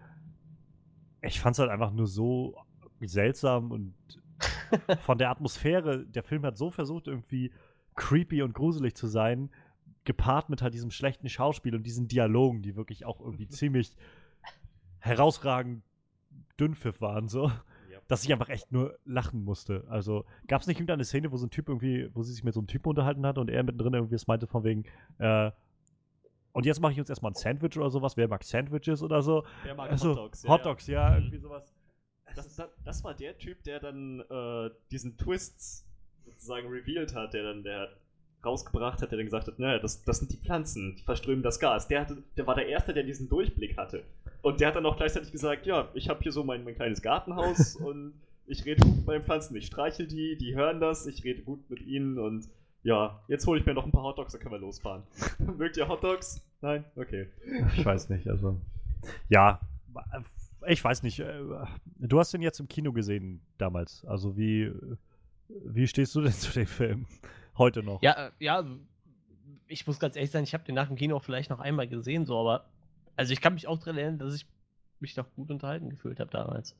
ich 1.21 1.39
fand 1.39 1.55
es 1.55 1.59
halt 1.59 1.71
einfach 1.71 1.91
nur 1.91 2.07
so 2.07 2.55
seltsam 3.01 3.71
und 3.71 3.95
von 5.01 5.17
der 5.17 5.29
Atmosphäre, 5.29 6.05
der 6.05 6.23
Film 6.23 6.45
hat 6.45 6.57
so 6.57 6.69
versucht, 6.69 7.07
irgendwie 7.07 7.51
creepy 7.95 8.41
und 8.41 8.53
gruselig 8.53 8.95
zu 8.95 9.07
sein, 9.07 9.49
gepaart 10.03 10.49
mit 10.49 10.61
halt 10.61 10.73
diesem 10.73 10.91
schlechten 10.91 11.29
Schauspiel 11.29 11.75
und 11.75 11.83
diesen 11.83 12.07
Dialogen, 12.07 12.61
die 12.61 12.75
wirklich 12.75 13.05
auch 13.05 13.19
irgendwie 13.19 13.47
ziemlich 13.49 13.95
herausragend 14.99 15.83
dünnpfiff 16.59 17.01
waren, 17.01 17.27
so 17.27 17.47
ja. 17.47 17.63
Dass 18.07 18.23
ich 18.23 18.31
einfach 18.31 18.49
echt 18.49 18.71
nur 18.71 18.97
lachen 19.05 19.43
musste. 19.43 19.85
Also 19.87 20.25
gab 20.47 20.61
es 20.61 20.67
nicht 20.67 20.77
irgendeine 20.77 21.05
Szene, 21.05 21.31
wo 21.31 21.37
so 21.37 21.45
ein 21.45 21.51
Typ 21.51 21.69
irgendwie, 21.69 22.09
wo 22.13 22.23
sie 22.23 22.33
sich 22.33 22.43
mit 22.43 22.53
so 22.53 22.59
einem 22.59 22.67
Typen 22.67 22.89
unterhalten 22.89 23.25
hat 23.25 23.37
und 23.37 23.49
er 23.49 23.63
mittendrin 23.63 23.93
irgendwie 23.93 24.15
es 24.15 24.27
meinte 24.27 24.47
von 24.47 24.63
wegen, 24.63 24.85
äh, 25.19 25.51
und 26.53 26.65
jetzt 26.67 26.79
mache 26.79 26.93
ich 26.93 26.99
uns 26.99 27.09
erstmal 27.09 27.31
ein 27.31 27.35
Sandwich 27.35 27.77
oder 27.77 27.89
sowas, 27.89 28.15
wer 28.15 28.27
mag 28.27 28.43
Sandwiches 28.43 29.01
oder 29.01 29.23
so? 29.23 29.43
Wer 29.63 29.73
mag 29.75 29.89
Also, 29.91 30.11
Hotdogs? 30.11 30.47
Hot 30.47 30.65
Dogs, 30.65 30.87
ja, 30.87 31.15
irgendwie 31.15 31.39
sowas. 31.39 31.73
Das, 32.35 32.55
das, 32.55 32.69
das 32.83 33.03
war 33.03 33.15
der 33.15 33.37
Typ, 33.37 33.63
der 33.63 33.79
dann 33.79 34.19
äh, 34.29 34.69
diesen 34.91 35.17
Twist 35.17 35.85
sozusagen 36.25 36.67
revealed 36.67 37.13
hat, 37.15 37.33
der 37.33 37.43
dann 37.43 37.63
der 37.63 37.89
rausgebracht 38.45 39.01
hat, 39.01 39.11
der 39.11 39.17
dann 39.17 39.25
gesagt 39.25 39.47
hat, 39.47 39.59
naja, 39.59 39.79
das, 39.79 40.03
das 40.03 40.19
sind 40.19 40.31
die 40.31 40.37
Pflanzen, 40.37 40.95
die 40.97 41.03
verströmen 41.03 41.43
das 41.43 41.59
Gas. 41.59 41.87
Der, 41.87 42.01
hatte, 42.01 42.17
der 42.37 42.45
war 42.47 42.55
der 42.55 42.67
Erste, 42.67 42.93
der 42.93 43.03
diesen 43.03 43.29
Durchblick 43.29 43.77
hatte. 43.77 44.03
Und 44.41 44.59
der 44.59 44.69
hat 44.69 44.75
dann 44.75 44.85
auch 44.85 44.97
gleichzeitig 44.97 45.31
gesagt, 45.31 45.65
ja, 45.65 45.87
ich 45.93 46.09
habe 46.09 46.21
hier 46.21 46.31
so 46.31 46.43
mein, 46.43 46.63
mein 46.63 46.75
kleines 46.75 47.01
Gartenhaus 47.01 47.75
und 47.77 48.13
ich 48.45 48.65
rede 48.65 48.85
gut 48.85 48.97
mit 48.97 49.05
meinen 49.07 49.23
Pflanzen, 49.23 49.55
ich 49.55 49.67
streichel 49.67 50.05
die, 50.07 50.37
die 50.37 50.55
hören 50.55 50.81
das, 50.81 51.05
ich 51.07 51.23
rede 51.23 51.41
gut 51.43 51.69
mit 51.69 51.81
ihnen 51.81 52.19
und 52.19 52.49
ja, 52.83 53.21
jetzt 53.29 53.47
hole 53.47 53.57
ich 53.59 53.65
mir 53.65 53.73
noch 53.73 53.85
ein 53.85 53.91
paar 53.93 54.03
Hotdogs, 54.03 54.33
dann 54.33 54.41
können 54.41 54.53
wir 54.55 54.59
losfahren. 54.59 55.03
Mögt 55.57 55.77
ihr 55.77 55.87
Hotdogs? 55.87 56.41
Nein? 56.61 56.83
Okay. 56.97 57.27
Ich 57.77 57.85
weiß 57.85 58.09
nicht, 58.09 58.27
also. 58.27 58.59
Ja, 59.29 59.61
ich 60.67 60.83
weiß 60.83 61.03
nicht. 61.03 61.19
äh, 61.19 61.41
Du 61.97 62.19
hast 62.19 62.33
den 62.33 62.41
jetzt 62.41 62.59
im 62.59 62.67
Kino 62.67 62.91
gesehen 62.91 63.39
damals. 63.57 64.03
Also 64.05 64.35
wie, 64.35 64.69
Wie 65.47 65.87
stehst 65.87 66.15
du 66.15 66.21
denn 66.21 66.31
zu 66.33 66.51
dem 66.51 66.67
Film? 66.67 67.05
Heute 67.57 67.83
noch. 67.83 68.01
Ja, 68.01 68.27
äh, 68.27 68.31
ja, 68.39 68.65
ich 69.67 69.85
muss 69.87 69.99
ganz 69.99 70.15
ehrlich 70.15 70.31
sein, 70.31 70.43
ich 70.43 70.53
habe 70.53 70.63
den 70.63 70.75
nach 70.75 70.87
dem 70.87 70.95
Kino 70.95 71.19
vielleicht 71.19 71.49
noch 71.49 71.59
einmal 71.59 71.87
gesehen, 71.87 72.25
so, 72.25 72.39
aber 72.39 72.65
also 73.15 73.33
ich 73.33 73.41
kann 73.41 73.53
mich 73.53 73.67
auch 73.67 73.79
daran 73.79 73.97
erinnern, 73.97 74.19
dass 74.19 74.35
ich 74.35 74.47
mich 74.99 75.15
noch 75.15 75.31
gut 75.35 75.51
unterhalten 75.51 75.89
gefühlt 75.89 76.19
habe 76.19 76.31
damals. 76.31 76.75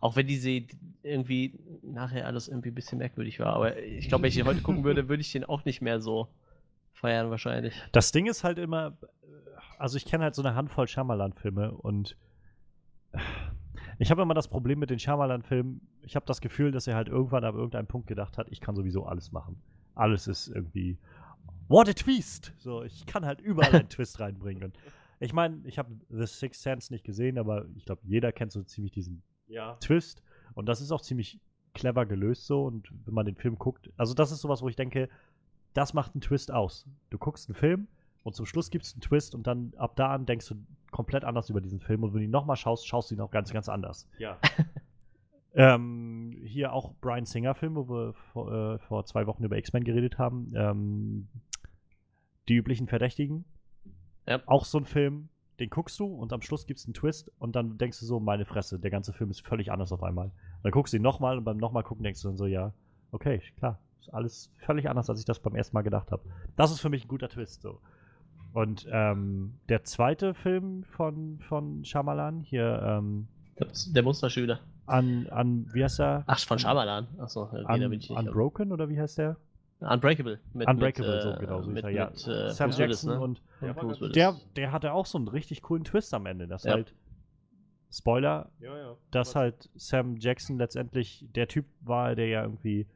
Auch 0.00 0.16
wenn 0.16 0.26
diese 0.26 0.62
irgendwie 1.02 1.58
nachher 1.82 2.26
alles 2.26 2.48
irgendwie 2.48 2.70
ein 2.70 2.74
bisschen 2.74 2.98
merkwürdig 2.98 3.40
war. 3.40 3.54
Aber 3.54 3.78
ich 3.78 4.08
glaube, 4.08 4.22
wenn 4.22 4.28
ich 4.28 4.36
den 4.36 4.46
heute 4.46 4.62
gucken 4.62 4.84
würde, 4.84 5.08
würde 5.08 5.20
ich 5.20 5.32
den 5.32 5.44
auch 5.44 5.64
nicht 5.64 5.80
mehr 5.80 6.00
so 6.00 6.28
feiern 6.92 7.30
wahrscheinlich. 7.30 7.74
Das 7.92 8.12
Ding 8.12 8.26
ist 8.26 8.44
halt 8.44 8.58
immer, 8.58 8.96
also 9.78 9.96
ich 9.96 10.04
kenne 10.04 10.24
halt 10.24 10.34
so 10.34 10.42
eine 10.42 10.54
Handvoll 10.54 10.86
Shyamalan-Filme 10.86 11.72
und 11.72 12.16
ich 13.98 14.10
habe 14.10 14.22
immer 14.22 14.34
das 14.34 14.48
Problem 14.48 14.78
mit 14.78 14.90
den 14.90 14.98
Shyamalan-Filmen, 14.98 15.80
ich 16.02 16.14
habe 16.14 16.26
das 16.26 16.40
Gefühl, 16.40 16.70
dass 16.70 16.86
er 16.86 16.94
halt 16.94 17.08
irgendwann 17.08 17.44
ab 17.44 17.54
irgendeinem 17.54 17.86
Punkt 17.86 18.06
gedacht 18.06 18.38
hat, 18.38 18.48
ich 18.50 18.60
kann 18.60 18.76
sowieso 18.76 19.06
alles 19.06 19.32
machen. 19.32 19.60
Alles 19.98 20.26
ist 20.26 20.48
irgendwie, 20.48 20.96
what 21.68 21.88
a 21.88 21.92
twist! 21.92 22.52
So, 22.58 22.82
ich 22.82 23.04
kann 23.06 23.26
halt 23.26 23.40
überall 23.40 23.74
einen 23.74 23.88
Twist 23.88 24.20
reinbringen. 24.20 24.64
Und 24.64 24.78
ich 25.20 25.32
meine, 25.32 25.60
ich 25.64 25.78
habe 25.78 25.90
The 26.08 26.26
Sixth 26.26 26.62
Sense 26.62 26.92
nicht 26.92 27.04
gesehen, 27.04 27.38
aber 27.38 27.66
ich 27.76 27.84
glaube, 27.84 28.02
jeder 28.04 28.32
kennt 28.32 28.52
so 28.52 28.62
ziemlich 28.62 28.92
diesen 28.92 29.22
Ja. 29.48 29.74
Twist. 29.80 30.22
Und 30.54 30.66
das 30.66 30.80
ist 30.80 30.92
auch 30.92 31.00
ziemlich 31.00 31.40
clever 31.74 32.06
gelöst 32.06 32.46
so. 32.46 32.64
Und 32.64 32.90
wenn 33.04 33.14
man 33.14 33.26
den 33.26 33.36
Film 33.36 33.56
guckt, 33.58 33.90
also 33.96 34.14
das 34.14 34.30
ist 34.32 34.40
sowas, 34.40 34.62
wo 34.62 34.68
ich 34.68 34.76
denke, 34.76 35.08
das 35.74 35.94
macht 35.94 36.14
einen 36.14 36.20
Twist 36.20 36.52
aus. 36.52 36.86
Du 37.10 37.18
guckst 37.18 37.48
einen 37.48 37.54
Film 37.56 37.88
und 38.24 38.34
zum 38.34 38.46
Schluss 38.46 38.70
gibt 38.70 38.84
es 38.84 38.94
einen 38.94 39.00
Twist 39.00 39.34
und 39.34 39.46
dann 39.46 39.72
ab 39.76 39.96
da 39.96 40.12
an 40.14 40.26
denkst 40.26 40.48
du 40.48 40.54
komplett 40.90 41.24
anders 41.24 41.50
über 41.50 41.60
diesen 41.60 41.80
Film. 41.80 42.02
Und 42.02 42.12
wenn 42.14 42.20
du 42.20 42.24
ihn 42.24 42.30
nochmal 42.30 42.56
schaust, 42.56 42.86
schaust 42.86 43.10
du 43.10 43.14
ihn 43.14 43.20
auch 43.20 43.30
ganz, 43.30 43.52
ganz 43.52 43.68
anders. 43.68 44.08
Ja. 44.18 44.38
Ähm, 45.54 46.36
hier 46.44 46.72
auch 46.72 46.92
Brian 47.00 47.24
Singer-Film, 47.24 47.74
wo 47.74 47.88
wir 47.88 48.14
vor, 48.32 48.52
äh, 48.52 48.78
vor 48.78 49.04
zwei 49.06 49.26
Wochen 49.26 49.44
über 49.44 49.56
X-Men 49.56 49.84
geredet 49.84 50.18
haben. 50.18 50.52
Ähm, 50.54 51.28
die 52.48 52.54
üblichen 52.54 52.86
Verdächtigen. 52.86 53.44
Ja. 54.26 54.40
Auch 54.46 54.64
so 54.64 54.78
ein 54.78 54.84
Film, 54.84 55.28
den 55.58 55.70
guckst 55.70 55.98
du 55.98 56.06
und 56.06 56.32
am 56.32 56.42
Schluss 56.42 56.66
gibt 56.66 56.80
es 56.80 56.86
einen 56.86 56.94
Twist 56.94 57.32
und 57.38 57.56
dann 57.56 57.78
denkst 57.78 57.98
du 58.00 58.06
so, 58.06 58.20
meine 58.20 58.44
Fresse, 58.44 58.78
der 58.78 58.90
ganze 58.90 59.12
Film 59.12 59.30
ist 59.30 59.46
völlig 59.46 59.72
anders 59.72 59.92
auf 59.92 60.02
einmal. 60.02 60.26
Und 60.26 60.64
dann 60.64 60.72
guckst 60.72 60.92
du 60.92 60.98
ihn 60.98 61.02
nochmal 61.02 61.38
und 61.38 61.44
beim 61.44 61.56
nochmal 61.56 61.82
gucken 61.82 62.04
denkst 62.04 62.22
du 62.22 62.28
dann 62.28 62.36
so, 62.36 62.46
ja, 62.46 62.72
okay, 63.10 63.40
klar, 63.56 63.78
ist 64.00 64.12
alles 64.12 64.52
völlig 64.58 64.88
anders, 64.88 65.10
als 65.10 65.18
ich 65.18 65.24
das 65.24 65.40
beim 65.40 65.54
ersten 65.54 65.74
Mal 65.74 65.82
gedacht 65.82 66.12
habe. 66.12 66.22
Das 66.56 66.70
ist 66.70 66.80
für 66.80 66.90
mich 66.90 67.04
ein 67.04 67.08
guter 67.08 67.28
Twist 67.28 67.62
so. 67.62 67.80
Und 68.52 68.86
ähm, 68.90 69.54
der 69.68 69.84
zweite 69.84 70.34
Film 70.34 70.84
von, 70.84 71.38
von 71.40 71.84
Shyamalan, 71.84 72.40
hier 72.40 72.80
ähm, 72.82 73.28
Der, 73.58 73.68
der 73.88 74.02
Musterschüler. 74.02 74.60
An, 74.88 75.26
an, 75.28 75.66
wie 75.72 75.84
heißt 75.84 75.98
der? 75.98 76.24
Ach, 76.26 76.38
von 76.40 76.58
Shyamalan. 76.58 77.06
Achso, 77.18 77.42
okay, 77.44 77.62
da 77.66 77.74
bin 77.76 77.92
ich 77.92 78.10
nicht. 78.10 78.18
Unbroken 78.18 78.72
oder 78.72 78.88
wie 78.88 78.98
heißt 78.98 79.18
der? 79.18 79.36
Unbreakable. 79.80 80.40
Mit, 80.54 80.66
Unbreakable, 80.66 81.14
mit, 81.14 81.22
so 81.22 81.30
äh, 81.30 81.38
genau. 81.38 81.62
So 81.62 81.70
mit, 81.70 81.84
er, 81.84 81.90
ja. 81.90 82.06
mit, 82.10 82.26
äh, 82.26 82.50
Sam 82.50 82.70
Bruce 82.70 82.78
Willis, 82.78 83.02
Jackson 83.02 83.10
ne? 83.10 83.20
und 83.20 83.42
Ja, 83.60 83.76
Willis. 83.80 84.12
der, 84.12 84.34
der 84.56 84.72
hatte 84.72 84.92
auch 84.92 85.06
so 85.06 85.18
einen 85.18 85.28
richtig 85.28 85.62
coolen 85.62 85.84
Twist 85.84 86.12
am 86.14 86.26
Ende. 86.26 86.48
Das 86.48 86.64
Ja. 86.64 86.72
halt, 86.72 86.94
Spoiler, 87.90 88.50
Ja, 88.60 88.76
ja. 88.76 88.96
dass 89.12 89.34
halt 89.34 89.70
Sam 89.76 90.16
Jackson 90.16 90.58
letztendlich 90.58 91.24
der 91.34 91.48
Typ 91.48 91.64
war, 91.80 92.14
der 92.16 92.26
ja 92.26 92.42
irgendwie 92.42 92.86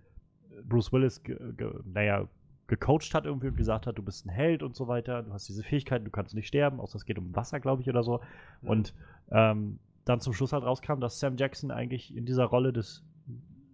Bruce 0.69 0.93
Willis, 0.93 1.23
ge, 1.23 1.37
ge, 1.57 1.73
naja, 1.85 2.29
gecoacht 2.67 3.15
hat 3.15 3.25
irgendwie 3.27 3.49
und 3.49 3.57
gesagt 3.57 3.87
hat, 3.87 3.97
du 3.97 4.03
bist 4.03 4.27
ein 4.27 4.31
Held 4.31 4.63
und 4.63 4.75
so 4.77 4.89
weiter, 4.89 5.23
du 5.23 5.33
hast 5.33 5.49
diese 5.49 5.63
Fähigkeiten, 5.63 6.05
du 6.05 6.11
kannst 6.11 6.35
nicht 6.35 6.49
sterben, 6.49 6.81
außer 6.81 6.97
es 6.97 7.05
geht 7.05 7.19
um 7.19 7.35
Wasser, 7.35 7.61
glaube 7.61 7.83
ich, 7.83 7.89
oder 7.89 8.03
so. 8.03 8.21
Und 8.63 8.93
ähm, 9.31 9.79
dann 10.05 10.21
zum 10.21 10.33
Schluss 10.33 10.53
halt 10.53 10.65
rauskam, 10.65 11.01
dass 11.01 11.21
Sam 11.21 11.37
Jackson 11.37 11.71
eigentlich 11.71 12.15
in 12.17 12.27
dieser 12.27 12.45
Rolle 12.45 12.73
des 12.73 13.05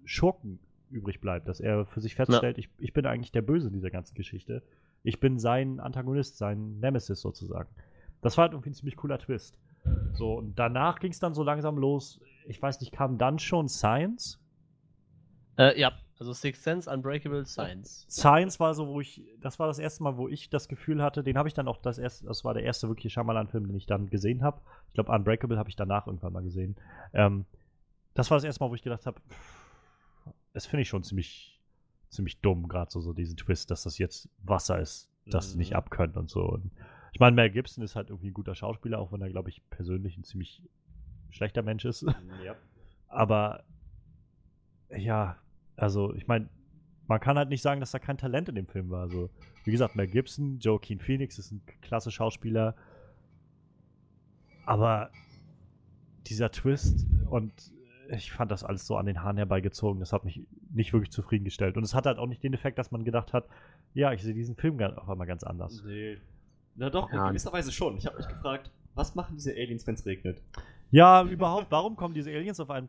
Schurken 0.04 0.58
übrig 0.90 1.20
bleibt, 1.20 1.48
dass 1.48 1.60
er 1.60 1.84
für 1.86 2.00
sich 2.00 2.14
feststellt, 2.14 2.58
ich, 2.58 2.68
ich 2.78 2.92
bin 2.92 3.06
eigentlich 3.06 3.32
der 3.32 3.42
Böse 3.42 3.68
in 3.68 3.74
dieser 3.74 3.90
ganzen 3.90 4.14
Geschichte. 4.14 4.62
Ich 5.02 5.20
bin 5.20 5.38
sein 5.38 5.80
Antagonist, 5.80 6.38
sein 6.38 6.78
Nemesis 6.80 7.20
sozusagen. 7.20 7.68
Das 8.20 8.36
war 8.36 8.42
halt 8.42 8.52
irgendwie 8.52 8.70
ein 8.70 8.74
ziemlich 8.74 8.96
cooler 8.96 9.18
Twist. 9.18 9.58
So, 10.14 10.34
und 10.34 10.58
danach 10.58 10.98
ging 10.98 11.12
es 11.12 11.20
dann 11.20 11.34
so 11.34 11.42
langsam 11.42 11.78
los. 11.78 12.20
Ich 12.46 12.60
weiß 12.60 12.80
nicht, 12.80 12.92
kam 12.92 13.16
dann 13.16 13.38
schon 13.38 13.68
Science? 13.68 14.40
Äh, 15.56 15.78
ja, 15.78 15.92
also 16.18 16.32
Sixth 16.32 16.62
Sense, 16.64 16.90
Unbreakable, 16.90 17.44
Science. 17.46 18.06
Science 18.10 18.58
war 18.58 18.74
so, 18.74 18.88
wo 18.88 19.00
ich, 19.00 19.22
das 19.40 19.58
war 19.58 19.66
das 19.68 19.78
erste 19.78 20.02
Mal, 20.02 20.16
wo 20.16 20.28
ich 20.28 20.50
das 20.50 20.68
Gefühl 20.68 21.02
hatte, 21.02 21.22
den 21.22 21.38
habe 21.38 21.48
ich 21.48 21.54
dann 21.54 21.68
auch 21.68 21.76
das 21.78 21.98
erste, 21.98 22.26
das 22.26 22.44
war 22.44 22.54
der 22.54 22.64
erste 22.64 22.88
wirkliche 22.88 23.10
Shyamalan-Film, 23.10 23.66
den 23.66 23.76
ich 23.76 23.86
dann 23.86 24.10
gesehen 24.10 24.42
habe. 24.42 24.60
Ich 24.88 24.94
glaube, 24.94 25.12
Unbreakable 25.12 25.58
habe 25.58 25.68
ich 25.68 25.76
danach 25.76 26.06
irgendwann 26.06 26.32
mal 26.32 26.42
gesehen. 26.42 26.76
Ähm, 27.12 27.44
das 28.14 28.30
war 28.30 28.36
das 28.36 28.44
erste 28.44 28.64
Mal, 28.64 28.70
wo 28.70 28.74
ich 28.74 28.82
gedacht 28.82 29.06
habe, 29.06 29.20
das 30.52 30.66
finde 30.66 30.82
ich 30.82 30.88
schon 30.88 31.04
ziemlich, 31.04 31.60
ziemlich 32.08 32.40
dumm, 32.40 32.68
gerade 32.68 32.90
so, 32.90 33.00
so 33.00 33.12
diesen 33.12 33.36
Twist, 33.36 33.70
dass 33.70 33.84
das 33.84 33.98
jetzt 33.98 34.28
Wasser 34.42 34.80
ist, 34.80 35.08
das 35.26 35.52
Mhm. 35.52 35.58
nicht 35.58 35.76
abkönnt 35.76 36.16
und 36.16 36.28
so. 36.30 36.42
Und 36.42 36.72
ich 37.12 37.20
meine, 37.20 37.36
Mel 37.36 37.50
Gibson 37.50 37.84
ist 37.84 37.94
halt 37.94 38.10
irgendwie 38.10 38.30
ein 38.30 38.34
guter 38.34 38.54
Schauspieler, 38.56 38.98
auch 38.98 39.12
wenn 39.12 39.20
er, 39.20 39.30
glaube 39.30 39.50
ich, 39.50 39.62
persönlich 39.70 40.16
ein 40.16 40.24
ziemlich 40.24 40.62
schlechter 41.30 41.62
Mensch 41.62 41.84
ist. 41.84 42.02
Ja. 42.44 42.56
Aber 43.08 43.62
ja, 44.96 45.36
also 45.78 46.14
ich 46.14 46.26
meine, 46.26 46.48
man 47.06 47.20
kann 47.20 47.38
halt 47.38 47.48
nicht 47.48 47.62
sagen, 47.62 47.80
dass 47.80 47.90
da 47.90 47.98
kein 47.98 48.18
Talent 48.18 48.48
in 48.50 48.54
dem 48.54 48.66
Film 48.66 48.90
war. 48.90 49.00
Also, 49.00 49.30
wie 49.64 49.70
gesagt, 49.72 49.96
Mel 49.96 50.06
Gibson, 50.08 50.58
Joaquin 50.58 51.00
Phoenix 51.00 51.38
ist 51.38 51.52
ein 51.52 51.62
klasse 51.80 52.10
Schauspieler. 52.10 52.74
Aber 54.66 55.10
dieser 56.26 56.50
Twist 56.50 57.06
und 57.30 57.52
ich 58.10 58.32
fand 58.32 58.50
das 58.50 58.64
alles 58.64 58.86
so 58.86 58.96
an 58.96 59.06
den 59.06 59.22
Haaren 59.22 59.36
herbeigezogen. 59.36 60.00
Das 60.00 60.12
hat 60.12 60.24
mich 60.24 60.42
nicht 60.70 60.92
wirklich 60.92 61.10
zufriedengestellt. 61.10 61.76
Und 61.76 61.82
es 61.84 61.94
hat 61.94 62.06
halt 62.06 62.18
auch 62.18 62.26
nicht 62.26 62.42
den 62.42 62.54
Effekt, 62.54 62.78
dass 62.78 62.90
man 62.90 63.04
gedacht 63.04 63.32
hat, 63.32 63.46
ja, 63.94 64.12
ich 64.12 64.22
sehe 64.22 64.34
diesen 64.34 64.56
Film 64.56 64.80
auf 64.80 65.08
einmal 65.08 65.26
ganz 65.26 65.44
anders. 65.44 65.82
Nee. 65.84 66.18
Na 66.74 66.90
doch, 66.90 67.10
Ja. 67.12 67.24
in 67.24 67.28
gewisser 67.30 67.52
Weise 67.52 67.72
schon. 67.72 67.96
Ich 67.98 68.06
habe 68.06 68.16
mich 68.16 68.28
gefragt, 68.28 68.70
was 68.94 69.14
machen 69.14 69.36
diese 69.36 69.52
Aliens, 69.52 69.86
wenn 69.86 69.94
es 69.94 70.06
regnet? 70.06 70.42
Ja, 70.90 71.22
überhaupt, 71.24 71.66
warum 71.70 71.96
kommen 71.96 72.14
diese 72.14 72.30
Aliens 72.30 72.60
auf 72.60 72.70
einen, 72.70 72.88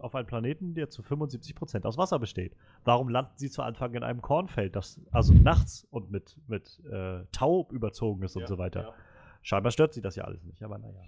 auf 0.00 0.14
einen 0.14 0.26
Planeten, 0.26 0.74
der 0.74 0.88
zu 0.90 1.02
75% 1.02 1.84
aus 1.86 1.96
Wasser 1.98 2.18
besteht? 2.18 2.54
Warum 2.84 3.08
landen 3.08 3.32
sie 3.36 3.50
zu 3.50 3.62
Anfang 3.62 3.94
in 3.94 4.02
einem 4.02 4.22
Kornfeld, 4.22 4.76
das 4.76 5.00
also 5.10 5.32
nachts 5.34 5.86
und 5.90 6.10
mit, 6.10 6.36
mit 6.46 6.80
äh, 6.90 7.24
Tau 7.32 7.68
überzogen 7.70 8.22
ist 8.22 8.36
und 8.36 8.42
Ja, 8.42 8.48
so 8.48 8.58
weiter? 8.58 8.82
ja. 8.82 8.92
Scheinbar 9.42 9.72
stört 9.72 9.94
sie 9.94 10.00
das 10.02 10.16
ja 10.16 10.24
alles 10.24 10.42
nicht, 10.44 10.62
aber 10.62 10.78
naja. 10.78 11.00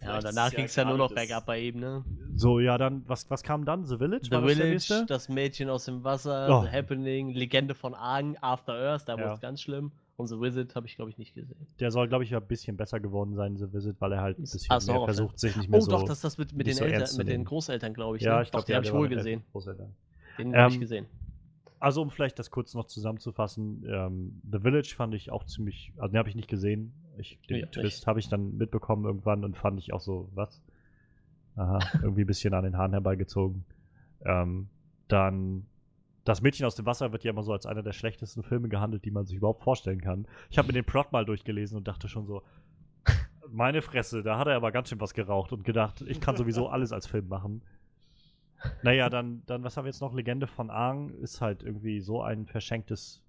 Ja, 0.00 0.16
und 0.16 0.24
danach 0.24 0.50
ging 0.50 0.66
es 0.66 0.76
ja 0.76 0.84
nur 0.84 0.96
gerade 0.96 1.08
noch 1.10 1.14
bergab 1.14 1.46
bei 1.46 1.58
ihm, 1.60 1.80
ne? 1.80 2.04
So, 2.34 2.60
ja, 2.60 2.76
dann, 2.76 3.02
was, 3.08 3.30
was 3.30 3.42
kam 3.42 3.64
dann? 3.64 3.84
The 3.86 3.96
Village? 3.96 4.26
The 4.26 4.30
War 4.32 4.42
das 4.42 4.56
der 4.56 4.66
Village, 4.66 5.06
das 5.06 5.28
Mädchen 5.30 5.70
aus 5.70 5.86
dem 5.86 6.04
Wasser, 6.04 6.48
Oh. 6.50 6.62
The 6.66 6.70
Happening, 6.70 7.30
Legende 7.30 7.74
von 7.74 7.94
Argen, 7.94 8.36
After 8.42 8.74
Earth, 8.74 9.08
da 9.08 9.14
Ja. 9.16 9.22
wurde 9.22 9.32
es 9.34 9.40
ganz 9.40 9.62
schlimm. 9.62 9.92
Und 10.16 10.28
The 10.28 10.40
Wizard 10.40 10.74
habe 10.74 10.86
ich, 10.86 10.96
glaube 10.96 11.10
ich, 11.10 11.18
nicht 11.18 11.34
gesehen. 11.34 11.66
Der 11.78 11.90
soll, 11.90 12.08
glaube 12.08 12.24
ich, 12.24 12.34
ein 12.34 12.46
bisschen 12.46 12.76
besser 12.76 13.00
geworden 13.00 13.34
sein, 13.34 13.56
The 13.56 13.70
Visit, 13.72 14.00
weil 14.00 14.12
er 14.12 14.22
halt 14.22 14.38
ein 14.38 14.42
bisschen 14.42 14.70
ah, 14.70 14.80
mehr 14.86 15.04
versucht, 15.04 15.38
sich 15.38 15.56
nicht 15.56 15.68
mehr 15.68 15.78
Oh, 15.78 15.82
so... 15.82 15.90
doch, 15.90 16.04
das 16.04 16.18
ist 16.18 16.24
das 16.24 16.38
mit, 16.38 16.54
mit, 16.54 16.66
den, 16.66 16.74
so 16.74 16.84
Eltern, 16.84 17.16
mit 17.18 17.28
den. 17.28 17.44
Großeltern, 17.44 17.92
glaube 17.92 18.16
ich. 18.16 18.22
ja, 18.22 18.36
ne? 18.36 18.42
ich 18.42 18.50
glaube, 18.50 18.64
den 18.64 18.76
habe 18.76 18.86
ich 18.86 18.92
wohl 18.92 19.08
gesehen. 19.08 19.42
Großeltern. 19.52 19.94
Den 20.38 20.56
habe 20.56 20.68
ich 20.70 20.74
Ähm, 20.76 20.80
gesehen. 20.80 21.06
Also, 21.78 22.00
um 22.00 22.10
vielleicht 22.10 22.38
das 22.38 22.50
kurz 22.50 22.72
noch 22.72 22.86
zusammenzufassen, 22.86 23.84
ähm, 23.86 24.40
The 24.50 24.60
Village 24.60 24.94
fand 24.96 25.14
ich 25.14 25.30
auch 25.30 25.44
ziemlich, 25.44 25.92
also 25.98 26.12
den 26.12 26.18
habe 26.18 26.30
ich 26.30 26.34
nicht 26.34 26.48
gesehen. 26.48 26.94
Ich, 27.18 27.38
den 27.50 27.60
Ja, 27.60 27.66
Twist 27.66 28.06
habe 28.06 28.18
ich 28.18 28.30
dann 28.30 28.56
mitbekommen 28.56 29.04
irgendwann 29.04 29.44
und 29.44 29.56
fand 29.58 29.78
ich 29.78 29.92
auch 29.92 30.00
so, 30.00 30.30
was? 30.34 30.62
Aha, 31.56 31.78
irgendwie 32.02 32.22
ein 32.22 32.26
bisschen 32.26 32.54
an 32.54 32.64
den 32.64 32.78
Haaren 32.78 32.92
herbeigezogen. 32.92 33.64
Ähm, 34.24 34.68
dann 35.08 35.66
das 36.26 36.42
Mädchen 36.42 36.66
aus 36.66 36.74
dem 36.74 36.86
Wasser 36.86 37.12
wird 37.12 37.22
ja 37.22 37.30
immer 37.30 37.44
so 37.44 37.52
als 37.52 37.66
einer 37.66 37.84
der 37.84 37.92
schlechtesten 37.92 38.42
Filme 38.42 38.68
gehandelt, 38.68 39.04
die 39.04 39.12
man 39.12 39.26
sich 39.26 39.36
überhaupt 39.36 39.62
vorstellen 39.62 40.00
kann. 40.00 40.26
Ich 40.50 40.58
habe 40.58 40.66
mir 40.66 40.74
den 40.74 40.84
Plot 40.84 41.12
mal 41.12 41.24
durchgelesen 41.24 41.78
und 41.78 41.86
dachte 41.86 42.08
schon 42.08 42.26
so, 42.26 42.42
meine 43.48 43.80
Fresse, 43.80 44.24
da 44.24 44.36
hat 44.36 44.48
er 44.48 44.56
aber 44.56 44.72
ganz 44.72 44.88
schön 44.88 45.00
was 45.00 45.14
geraucht 45.14 45.52
und 45.52 45.64
gedacht, 45.64 46.02
ich 46.02 46.20
kann 46.20 46.36
sowieso 46.36 46.66
alles 46.68 46.92
als 46.92 47.06
Film 47.06 47.28
machen. 47.28 47.62
Naja, 48.82 49.08
dann, 49.08 49.44
dann, 49.46 49.62
was 49.62 49.76
haben 49.76 49.84
wir 49.84 49.90
jetzt 49.90 50.00
noch? 50.00 50.14
Legende 50.14 50.48
von 50.48 50.68
Aang 50.68 51.10
ist 51.10 51.40
halt 51.40 51.62
irgendwie 51.62 52.00
so 52.00 52.22
ein 52.22 52.46
verschenktes, 52.46 53.22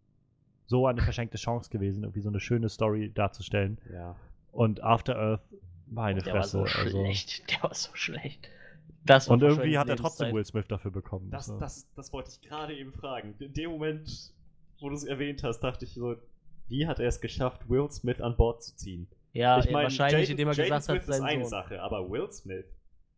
so 0.65 0.87
eine 0.87 1.03
verschenkte 1.03 1.37
Chance 1.37 1.69
gewesen, 1.69 2.03
irgendwie 2.03 2.21
so 2.21 2.29
eine 2.29 2.39
schöne 2.39 2.67
Story 2.67 3.11
darzustellen. 3.13 3.77
Ja. 3.93 4.15
Und 4.51 4.81
After 4.83 5.15
Earth, 5.15 5.43
meine 5.85 6.23
Der 6.23 6.33
war 6.33 6.41
Fresse. 6.41 6.57
so 6.57 6.63
also. 6.63 7.03
schlecht. 7.03 7.51
Der 7.51 7.61
war 7.61 7.75
so 7.75 7.91
schlecht. 7.93 8.49
Das 9.07 9.27
Und 9.27 9.41
irgendwie 9.41 9.77
hat 9.77 9.89
er 9.89 9.95
trotzdem. 9.95 10.33
Will 10.33 10.45
Smith 10.45 10.67
dafür 10.67 10.91
bekommen. 10.91 11.29
Das, 11.31 11.47
so. 11.47 11.59
das, 11.59 11.87
das 11.95 12.13
wollte 12.13 12.29
ich 12.29 12.41
gerade 12.47 12.75
eben 12.75 12.93
fragen. 12.93 13.35
In 13.39 13.53
dem 13.53 13.71
Moment, 13.71 14.33
wo 14.79 14.89
du 14.89 14.95
es 14.95 15.03
erwähnt 15.03 15.43
hast, 15.43 15.61
dachte 15.61 15.85
ich 15.85 15.93
so, 15.93 16.15
wie 16.67 16.85
hat 16.87 16.99
er 16.99 17.07
es 17.07 17.21
geschafft, 17.21 17.69
Will 17.69 17.89
Smith 17.89 18.21
an 18.21 18.35
Bord 18.35 18.61
zu 18.63 18.75
ziehen? 18.75 19.07
Ja, 19.33 19.59
ich 19.59 19.65
ja, 19.65 19.71
meine, 19.71 19.83
wahrscheinlich, 19.85 20.29
Jaden, 20.29 20.31
indem 20.31 20.47
er 20.49 20.53
Jaden 20.53 20.65
gesagt 20.65 20.83
Smith 20.85 21.01
hat, 21.01 21.09
ist 21.09 21.17
sein 21.17 21.23
eine 21.23 21.43
Sohn. 21.43 21.49
Sache, 21.49 21.81
aber 21.81 22.09
Will 22.09 22.31
Smith. 22.31 22.65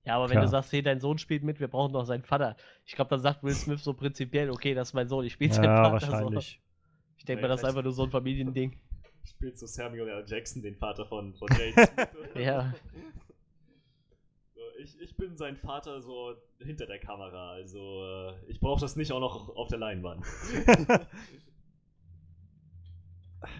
Ja, 0.06 0.16
aber 0.16 0.26
wenn 0.26 0.32
Klar. 0.34 0.46
du 0.46 0.50
sagst, 0.50 0.72
hey, 0.72 0.82
dein 0.82 1.00
Sohn 1.00 1.18
spielt 1.18 1.44
mit, 1.44 1.60
wir 1.60 1.68
brauchen 1.68 1.94
doch 1.94 2.06
seinen 2.06 2.24
Vater. 2.24 2.56
Ich 2.86 2.96
glaube, 2.96 3.10
dann 3.10 3.20
sagt 3.20 3.44
Will 3.44 3.54
Smith 3.54 3.84
so 3.84 3.94
prinzipiell, 3.94 4.50
okay, 4.50 4.74
das 4.74 4.90
ist 4.90 4.94
mein 4.94 5.10
Sohn, 5.10 5.26
ich 5.26 5.34
spiele 5.34 5.54
seinen 5.54 5.66
ja, 5.66 5.76
Vater. 5.76 5.92
wahrscheinlich. 5.94 6.62
So. 6.62 7.18
Ich 7.18 7.26
denke 7.26 7.42
Nee, 7.42 7.48
mal, 7.48 7.48
das 7.50 7.62
ist 7.62 7.66
einfach 7.68 7.84
nur 7.84 7.92
so 7.92 8.04
ein 8.04 8.12
Familiending. 8.12 8.80
Spielt 9.26 9.60
so 9.60 9.68
Samuel 9.68 10.08
L. 10.08 10.24
Jackson, 10.26 10.62
den 10.62 10.76
Vater 10.76 11.06
von, 11.06 11.36
von 11.36 11.48
Jaden 11.50 11.74
Smith. 11.94 12.46
Ja. 12.46 12.74
Ich, 14.82 15.00
ich 15.02 15.18
bin 15.18 15.36
sein 15.36 15.58
Vater 15.58 16.02
so 16.02 16.36
hinter 16.60 16.86
der 16.86 17.00
Kamera. 17.00 17.52
Also 17.52 17.80
äh, 17.80 18.34
ich 18.48 18.60
brauche 18.62 18.80
das 18.80 18.96
nicht 18.96 19.12
auch 19.12 19.20
noch 19.20 19.56
auf 19.56 19.68
der 19.68 19.78
Leinwand. 19.78 20.26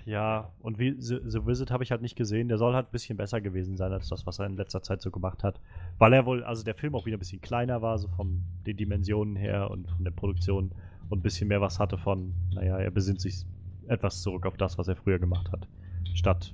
ja, 0.06 0.54
und 0.60 0.80
wie 0.80 0.96
The, 0.98 1.20
The 1.26 1.46
Visit 1.46 1.72
habe 1.72 1.84
ich 1.84 1.92
halt 1.92 2.02
nicht 2.02 2.16
gesehen. 2.16 2.48
Der 2.48 2.58
soll 2.58 2.74
halt 2.74 2.88
ein 2.88 2.92
bisschen 2.92 3.18
besser 3.18 3.42
gewesen 3.42 3.76
sein 3.76 3.92
als 3.92 4.08
das, 4.08 4.26
was 4.26 4.40
er 4.40 4.46
in 4.46 4.56
letzter 4.56 4.82
Zeit 4.82 5.02
so 5.02 5.12
gemacht 5.12 5.44
hat. 5.44 5.60
Weil 5.98 6.14
er 6.14 6.26
wohl, 6.26 6.44
also 6.44 6.64
der 6.64 6.76
Film 6.76 6.96
auch 6.96 7.06
wieder 7.06 7.18
ein 7.18 7.20
bisschen 7.20 7.42
kleiner 7.42 7.82
war, 7.82 7.98
so 7.98 8.08
von 8.08 8.42
den 8.66 8.78
Dimensionen 8.78 9.36
her 9.36 9.70
und 9.70 9.90
von 9.90 10.06
der 10.06 10.12
Produktion 10.12 10.72
und 11.10 11.20
ein 11.20 11.22
bisschen 11.22 11.50
mehr 11.50 11.60
was 11.60 11.80
hatte 11.80 11.98
von, 11.98 12.34
naja, 12.54 12.78
er 12.78 12.92
besinnt 12.92 13.20
sich 13.20 13.46
etwas 13.88 14.22
zurück 14.22 14.46
auf 14.46 14.56
das, 14.56 14.78
was 14.78 14.88
er 14.88 14.96
früher 14.96 15.20
gemacht 15.20 15.52
hat. 15.52 15.68
Statt, 16.14 16.54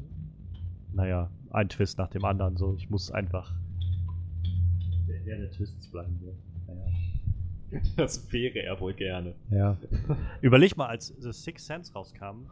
naja, 0.92 1.30
ein 1.52 1.70
Twist 1.70 2.00
nach 2.00 2.10
dem 2.10 2.26
anderen. 2.26 2.58
So, 2.58 2.76
ich 2.78 2.90
muss 2.90 3.12
einfach 3.12 3.54
der 5.08 5.20
Herr 5.20 5.38
der 5.38 5.52
Twists 5.52 5.88
bleiben. 5.88 6.20
So. 6.22 6.36
Naja. 6.68 6.86
Das 7.98 8.32
wäre 8.32 8.60
er 8.60 8.80
wohl 8.80 8.94
gerne. 8.94 9.34
Ja. 9.50 9.78
Überleg 10.42 10.78
mal, 10.78 10.88
als 10.88 11.08
The 11.20 11.32
Sixth 11.32 11.66
Sense 11.66 11.94
rauskam, 11.94 12.48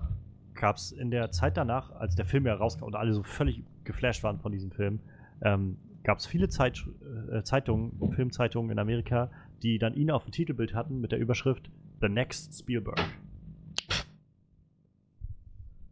gab 0.53 0.77
es 0.77 0.91
in 0.91 1.11
der 1.11 1.31
Zeit 1.31 1.55
danach, 1.55 1.91
als 1.91 2.15
der 2.15 2.25
Film 2.25 2.45
ja 2.45 2.55
rauskam 2.55 2.85
und 2.85 2.95
alle 2.95 3.13
so 3.13 3.23
völlig 3.23 3.63
geflasht 3.83 4.23
waren 4.23 4.39
von 4.39 4.51
diesem 4.51 4.71
Film, 4.71 4.99
ähm, 5.41 5.77
gab 6.03 6.17
es 6.17 6.25
viele 6.25 6.49
Zeit, 6.49 6.83
äh, 7.31 7.43
Zeitungen, 7.43 8.11
Filmzeitungen 8.13 8.71
in 8.71 8.79
Amerika, 8.79 9.31
die 9.61 9.79
dann 9.79 9.93
ihn 9.93 10.11
auf 10.11 10.23
dem 10.23 10.31
Titelbild 10.31 10.73
hatten 10.73 10.99
mit 10.99 11.11
der 11.11 11.19
Überschrift 11.19 11.69
The 12.01 12.09
Next 12.09 12.59
Spielberg. 12.59 12.99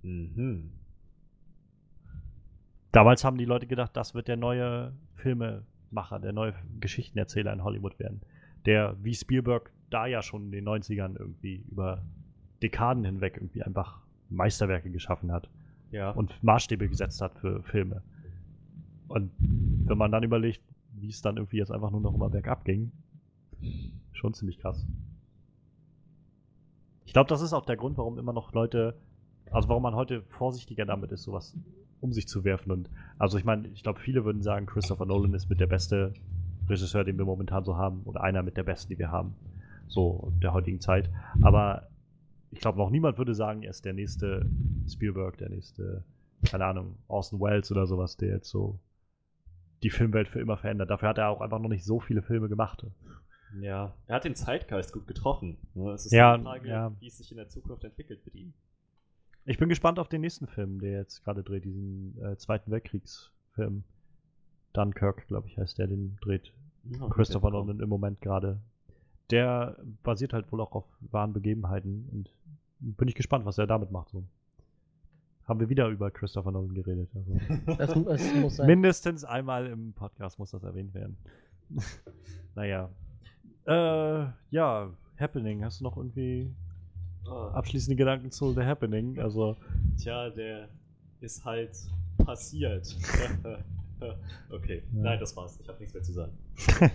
Mhm. 0.04 0.72
Damals 2.92 3.24
haben 3.24 3.38
die 3.38 3.46
Leute 3.46 3.68
gedacht, 3.68 3.96
das 3.96 4.14
wird 4.14 4.28
der 4.28 4.36
neue 4.36 4.94
Filmemacher, 5.92 6.20
der 6.20 6.34
neue 6.34 6.54
Geschichtenerzähler 6.80 7.54
in 7.54 7.64
Hollywood 7.64 8.00
werden. 8.00 8.22
Der 8.66 8.96
wie 9.04 9.14
Spielberg 9.14 9.72
da 9.90 10.06
ja 10.08 10.22
schon 10.22 10.46
in 10.46 10.52
den 10.52 10.66
90ern 10.68 11.18
irgendwie 11.20 11.64
über 11.70 12.04
Dekaden 12.62 13.04
hinweg 13.04 13.38
irgendwie 13.38 13.64
einfach 13.64 14.00
Meisterwerke 14.30 14.90
geschaffen 14.90 15.32
hat 15.32 15.50
Ja. 15.92 16.12
und 16.12 16.42
Maßstäbe 16.44 16.88
gesetzt 16.88 17.22
hat 17.22 17.34
für 17.40 17.62
Filme. 17.64 18.02
Und 19.08 19.32
wenn 19.40 19.98
man 19.98 20.12
dann 20.12 20.24
überlegt, 20.24 20.62
wie 20.94 21.10
es 21.10 21.22
dann 21.22 21.38
irgendwie 21.38 21.58
jetzt 21.58 21.72
einfach 21.72 21.92
nur 21.92 22.02
noch 22.02 22.14
immer 22.14 22.30
bergab 22.30 22.64
ging, 22.64 22.92
schon 24.14 24.34
ziemlich 24.34 24.58
krass. 24.60 24.86
Ich 27.06 27.14
glaube, 27.14 27.28
das 27.28 27.42
ist 27.42 27.52
auch 27.54 27.66
der 27.66 27.76
Grund, 27.76 27.98
warum 27.98 28.18
immer 28.18 28.32
noch 28.32 28.54
Leute, 28.54 28.96
also 29.52 29.68
warum 29.68 29.84
man 29.84 29.96
heute 29.96 30.22
vorsichtiger 30.30 30.86
damit 30.86 31.12
ist, 31.12 31.24
sowas 31.24 31.58
um 32.02 32.12
sich 32.12 32.28
zu 32.28 32.44
werfen. 32.44 32.72
Und 32.72 32.90
also 33.18 33.38
ich 33.38 33.46
meine, 33.46 33.68
ich 33.70 33.84
glaube, 33.84 34.00
viele 34.00 34.26
würden 34.26 34.42
sagen, 34.42 34.66
Christopher 34.66 35.06
Nolan 35.06 35.34
ist 35.34 35.50
mit 35.50 35.60
der 35.60 35.68
beste 35.68 36.14
Regisseur, 36.68 37.04
den 37.04 37.18
wir 37.18 37.26
momentan 37.26 37.64
so 37.64 37.78
haben, 37.78 38.02
oder 38.04 38.22
einer 38.22 38.44
mit 38.44 38.58
der 38.58 38.64
besten, 38.64 38.92
die 38.92 39.00
wir 39.00 39.12
haben, 39.12 39.36
so 39.88 40.34
der 40.42 40.54
heutigen 40.54 40.80
Zeit. 40.82 41.10
Aber 41.42 41.88
ich 42.52 42.60
glaube, 42.60 42.78
noch 42.78 42.90
niemand 42.90 43.18
würde 43.18 43.36
sagen, 43.36 43.64
er 43.64 43.70
ist 43.70 43.86
der 43.86 43.94
nächste 43.94 44.50
Spielberg, 44.90 45.38
der 45.38 45.50
nächste, 45.50 46.04
keine 46.44 46.66
Ahnung, 46.66 46.98
Orson 47.08 47.40
Welles 47.40 47.72
oder 47.72 47.88
sowas, 47.88 48.18
der 48.18 48.30
jetzt 48.30 48.50
so 48.50 48.80
die 49.84 49.90
Filmwelt 49.90 50.28
für 50.28 50.40
immer 50.40 50.58
verändert. 50.58 50.90
Dafür 50.90 51.10
hat 51.10 51.18
er 51.18 51.30
auch 51.30 51.42
einfach 51.42 51.60
noch 51.60 51.70
nicht 51.70 51.86
so 51.86 52.00
viele 52.00 52.22
Filme 52.22 52.50
gemacht. 52.50 52.86
Ja. 53.60 53.94
Er 54.08 54.16
hat 54.16 54.24
den 54.26 54.36
Zeitgeist 54.36 54.94
gut 54.94 55.08
getroffen. 55.08 55.58
ne? 55.74 55.92
Es 55.92 56.06
ist 56.06 56.12
Ja, 56.12 56.38
die 56.38 56.44
Frage, 56.44 56.70
ja. 56.70 56.92
wie 57.00 57.08
es 57.08 57.18
sich 57.18 57.32
in 57.32 57.38
der 57.38 57.50
Zukunft 57.50 57.84
entwickelt 57.84 58.26
mit 58.26 58.36
ihm. 58.36 58.54
Ich 59.46 59.58
bin 59.58 59.70
gespannt 59.70 59.98
auf 59.98 60.08
den 60.08 60.22
nächsten 60.22 60.48
Film, 60.48 60.80
der 60.80 60.92
jetzt 60.92 61.24
gerade 61.24 61.44
dreht, 61.44 61.66
diesen 61.66 62.16
äh, 62.24 62.38
Zweiten 62.38 62.72
Weltkriegsfilm. 62.72 63.84
Dunkirk, 64.74 65.28
glaube 65.28 65.48
ich, 65.48 65.58
heißt 65.58 65.80
der, 65.80 65.88
den 65.88 66.18
dreht 66.22 66.54
Ja, 66.86 67.08
Christopher. 67.10 67.50
Nolan 67.50 67.80
im 67.80 67.90
Moment 67.90 68.22
gerade. 68.22 68.62
Der 69.30 69.78
basiert 70.04 70.34
halt 70.34 70.52
wohl 70.52 70.62
auch 70.62 70.72
auf 70.72 70.86
wahren 71.00 71.34
Begebenheiten 71.34 72.08
und 72.12 72.34
bin 72.80 73.08
ich 73.08 73.16
gespannt, 73.16 73.46
was 73.46 73.58
er 73.58 73.68
damit 73.68 73.92
macht. 73.92 74.10
So. 74.10 74.24
Haben 75.46 75.60
wir 75.60 75.70
wieder 75.70 75.88
über 75.90 76.12
Christopher 76.12 76.52
Nolan 76.52 76.74
geredet. 76.74 77.10
Also. 77.16 77.34
Das, 77.78 77.94
das 78.22 78.34
muss 78.36 78.56
sein. 78.58 78.68
Mindestens 78.68 79.24
einmal 79.26 79.68
im 79.68 79.94
Podcast 79.94 80.40
muss 80.40 80.52
das 80.52 80.64
erwähnt 80.64 80.94
werden. 80.94 81.18
naja. 82.56 82.90
Äh, 83.66 84.28
ja, 84.52 84.94
Happening. 85.20 85.64
Hast 85.64 85.82
du 85.82 85.84
noch 85.84 85.98
irgendwie 85.98 86.54
abschließende 87.32 87.96
Gedanken 87.96 88.32
zu 88.32 88.54
The 88.54 88.62
Happening? 88.64 89.20
Also, 89.20 89.56
Tja, 89.98 90.30
der 90.30 90.70
ist 91.20 91.44
halt 91.46 91.72
passiert. 92.18 92.96
okay, 94.50 94.84
Ja. 94.94 95.02
nein, 95.04 95.20
das 95.20 95.36
war's. 95.36 95.60
Ich 95.62 95.68
habe 95.68 95.80
nichts 95.80 95.94
mehr 95.94 96.04
zu 96.04 96.12
sagen. 96.14 96.32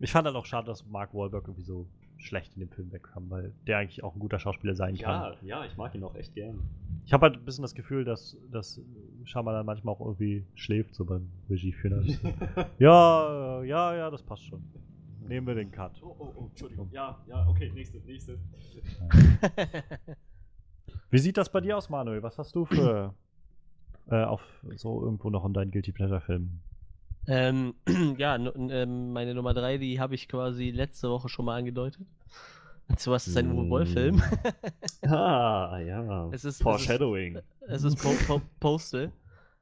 ich 0.00 0.10
fand 0.12 0.26
halt 0.26 0.36
auch 0.36 0.46
schade, 0.46 0.66
dass 0.66 0.86
Mark 0.86 1.14
Wahlberg 1.14 1.44
irgendwie 1.44 1.62
so 1.64 1.86
schlecht 2.16 2.54
in 2.56 2.60
dem 2.60 2.70
Film 2.70 2.90
wegkam, 2.92 3.30
weil 3.30 3.52
der 3.66 3.78
eigentlich 3.78 4.02
auch 4.02 4.14
ein 4.14 4.18
guter 4.18 4.38
Schauspieler 4.40 4.74
sein 4.74 4.96
kann. 4.96 5.36
Ja, 5.42 5.60
ja, 5.60 5.64
ich 5.64 5.76
mag 5.76 5.94
ihn 5.94 6.02
auch 6.02 6.14
echt 6.16 6.34
gern. 6.34 6.58
Ich 7.06 7.12
habe 7.12 7.26
halt 7.26 7.36
ein 7.36 7.44
bisschen 7.44 7.62
das 7.62 7.74
Gefühl, 7.74 8.04
dass, 8.04 8.36
dass 8.50 8.80
Shyamalan 9.24 9.64
manchmal 9.64 9.94
auch 9.94 10.00
irgendwie 10.00 10.44
schläft, 10.54 10.94
so 10.94 11.04
beim 11.04 11.28
Regie 11.48 11.72
führen. 11.72 12.18
ja, 12.78 13.62
ja, 13.62 13.94
ja, 13.96 14.10
das 14.10 14.22
passt 14.22 14.44
schon. 14.44 14.62
Nehmen 15.28 15.46
wir 15.46 15.54
den 15.54 15.70
Cut. 15.70 15.92
Oh, 16.02 16.16
oh, 16.18 16.32
oh, 16.36 16.46
Entschuldigung. 16.50 16.88
Ja, 16.90 17.22
ja, 17.26 17.46
okay, 17.48 17.70
nächste, 17.74 17.98
nächste. 17.98 18.38
Wie 21.10 21.18
sieht 21.18 21.36
das 21.36 21.50
bei 21.50 21.60
dir 21.60 21.76
aus, 21.76 21.88
Manuel? 21.90 22.22
Was 22.22 22.38
hast 22.38 22.54
du 22.54 22.64
für 22.64 23.14
äh, 24.10 24.22
auf 24.24 24.40
so 24.76 25.02
irgendwo 25.02 25.30
noch 25.30 25.44
in 25.44 25.52
deinen 25.52 25.70
Guilty 25.70 25.92
Pleasure 25.92 26.20
Filmen? 26.20 26.62
ähm, 27.26 27.74
ja, 28.16 28.36
ähm, 28.36 29.12
meine 29.12 29.34
Nummer 29.34 29.52
3, 29.54 29.76
die 29.78 30.00
habe 30.00 30.14
ich 30.14 30.28
quasi 30.28 30.70
letzte 30.70 31.10
Woche 31.10 31.28
schon 31.28 31.44
mal 31.44 31.58
angedeutet. 31.58 32.06
Und 32.88 32.98
zwar 32.98 33.16
ist 33.16 33.26
es 33.26 33.36
ein 33.36 33.52
Uwe 33.52 33.68
Boll-Film. 33.68 34.22
Ah, 35.02 35.78
ja. 35.78 36.28
Es 36.32 36.44
ist- 36.46 36.62
Foreshadowing. 36.62 37.38
Es 37.66 37.82
ist 37.84 37.96
po 38.02 38.14
po 38.26 38.40
Postal. 38.60 39.12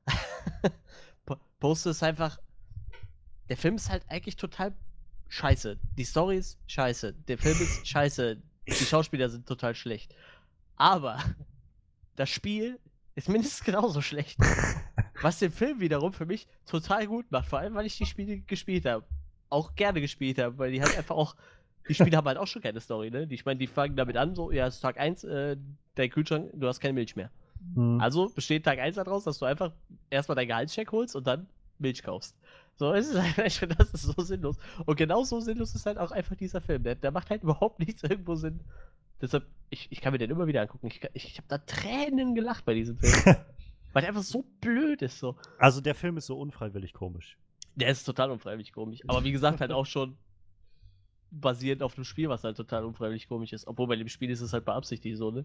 Po- 1.26 1.36
Postal 1.58 1.90
ist 1.90 2.04
einfach. 2.04 2.38
Der 3.48 3.56
Film 3.56 3.74
ist 3.76 3.90
halt 3.90 4.04
eigentlich 4.08 4.36
total 4.36 4.72
scheiße. 5.28 5.78
Die 5.96 6.04
Story 6.04 6.38
ist 6.38 6.58
scheiße. 6.66 7.12
Der 7.28 7.38
Film 7.38 7.56
ist 7.60 7.86
scheiße. 7.86 8.36
Die 8.66 8.72
Schauspieler 8.72 9.28
sind 9.28 9.46
total 9.46 9.74
schlecht. 9.74 10.14
Aber 10.76 11.18
das 12.16 12.30
Spiel 12.30 12.78
ist 13.14 13.28
mindestens 13.28 13.64
genauso 13.64 14.02
schlecht. 14.02 14.38
Was 15.22 15.38
den 15.38 15.50
Film 15.50 15.80
wiederum 15.80 16.12
für 16.12 16.26
mich 16.26 16.46
total 16.66 17.06
gut 17.06 17.30
macht. 17.30 17.48
Vor 17.48 17.58
allem, 17.58 17.74
weil 17.74 17.86
ich 17.86 17.96
die 17.96 18.06
Spiele 18.06 18.38
gespielt 18.38 18.84
habe. 18.84 19.04
Auch 19.48 19.74
gerne 19.74 20.00
gespielt 20.00 20.38
habe, 20.38 20.58
weil 20.58 20.72
die 20.72 20.82
halt 20.82 20.96
einfach 20.96 21.16
auch. 21.16 21.36
Die 21.88 21.94
Spiele 21.94 22.16
haben 22.16 22.26
halt 22.26 22.38
auch 22.38 22.48
schon 22.48 22.62
keine 22.62 22.80
Story, 22.80 23.10
ne? 23.10 23.28
Die, 23.28 23.36
ich 23.36 23.44
meine, 23.44 23.58
die 23.58 23.68
fangen 23.68 23.94
damit 23.94 24.16
an, 24.16 24.34
so, 24.34 24.50
ja, 24.50 24.66
es 24.66 24.74
ist 24.74 24.80
Tag 24.80 24.98
1, 24.98 25.22
äh, 25.22 25.56
dein 25.94 26.10
Kühlschrank, 26.10 26.50
du 26.52 26.66
hast 26.66 26.80
keine 26.80 26.94
Milch 26.94 27.14
mehr. 27.14 27.30
Hm. 27.74 28.00
Also 28.00 28.28
besteht 28.28 28.64
Tag 28.64 28.80
1 28.80 28.96
daraus, 28.96 29.22
dass 29.22 29.38
du 29.38 29.44
einfach 29.44 29.70
erstmal 30.10 30.34
deinen 30.34 30.48
Gehaltscheck 30.48 30.90
holst 30.90 31.14
und 31.14 31.28
dann 31.28 31.46
Milch 31.78 32.02
kaufst. 32.02 32.36
So, 32.76 32.92
es 32.92 33.08
ist 33.08 33.20
halt 33.20 33.38
einfach, 33.62 33.76
das 33.76 33.92
ist 33.94 34.02
so 34.02 34.22
sinnlos. 34.22 34.56
Und 34.84 34.96
genau 34.96 35.24
so 35.24 35.40
sinnlos 35.40 35.74
ist 35.74 35.86
halt 35.86 35.98
auch 35.98 36.10
einfach 36.12 36.36
dieser 36.36 36.60
Film. 36.60 36.82
Der, 36.82 36.94
der 36.94 37.10
macht 37.10 37.30
halt 37.30 37.42
überhaupt 37.42 37.78
nichts 37.78 38.02
irgendwo 38.02 38.34
Sinn. 38.34 38.60
Deshalb, 39.20 39.46
ich, 39.70 39.88
ich 39.90 40.00
kann 40.00 40.12
mir 40.12 40.18
den 40.18 40.30
immer 40.30 40.46
wieder 40.46 40.60
angucken. 40.62 40.86
Ich, 40.88 41.02
ich, 41.14 41.24
ich 41.26 41.38
habe 41.38 41.48
da 41.48 41.58
Tränen 41.58 42.34
gelacht 42.34 42.64
bei 42.64 42.74
diesem 42.74 42.98
Film. 42.98 43.12
weil 43.92 44.02
der 44.02 44.10
einfach 44.10 44.22
so 44.22 44.44
blöd 44.60 45.00
ist. 45.00 45.18
So. 45.18 45.36
Also 45.58 45.80
der 45.80 45.94
Film 45.94 46.18
ist 46.18 46.26
so 46.26 46.38
unfreiwillig 46.38 46.92
komisch. 46.92 47.38
Der 47.76 47.88
ist 47.88 48.04
total 48.04 48.30
unfreiwillig 48.30 48.72
komisch. 48.72 49.00
Aber 49.06 49.24
wie 49.24 49.32
gesagt, 49.32 49.60
halt 49.60 49.72
auch 49.72 49.86
schon 49.86 50.16
basierend 51.30 51.82
auf 51.82 51.94
dem 51.94 52.04
Spiel, 52.04 52.28
was 52.28 52.44
halt 52.44 52.56
total 52.56 52.84
unfreiwillig 52.84 53.26
komisch 53.28 53.52
ist. 53.52 53.66
Obwohl 53.66 53.86
bei 53.86 53.96
dem 53.96 54.08
Spiel 54.08 54.30
ist 54.30 54.40
es 54.42 54.52
halt 54.52 54.64
beabsichtigt 54.66 55.16
so, 55.16 55.30
ne? 55.30 55.44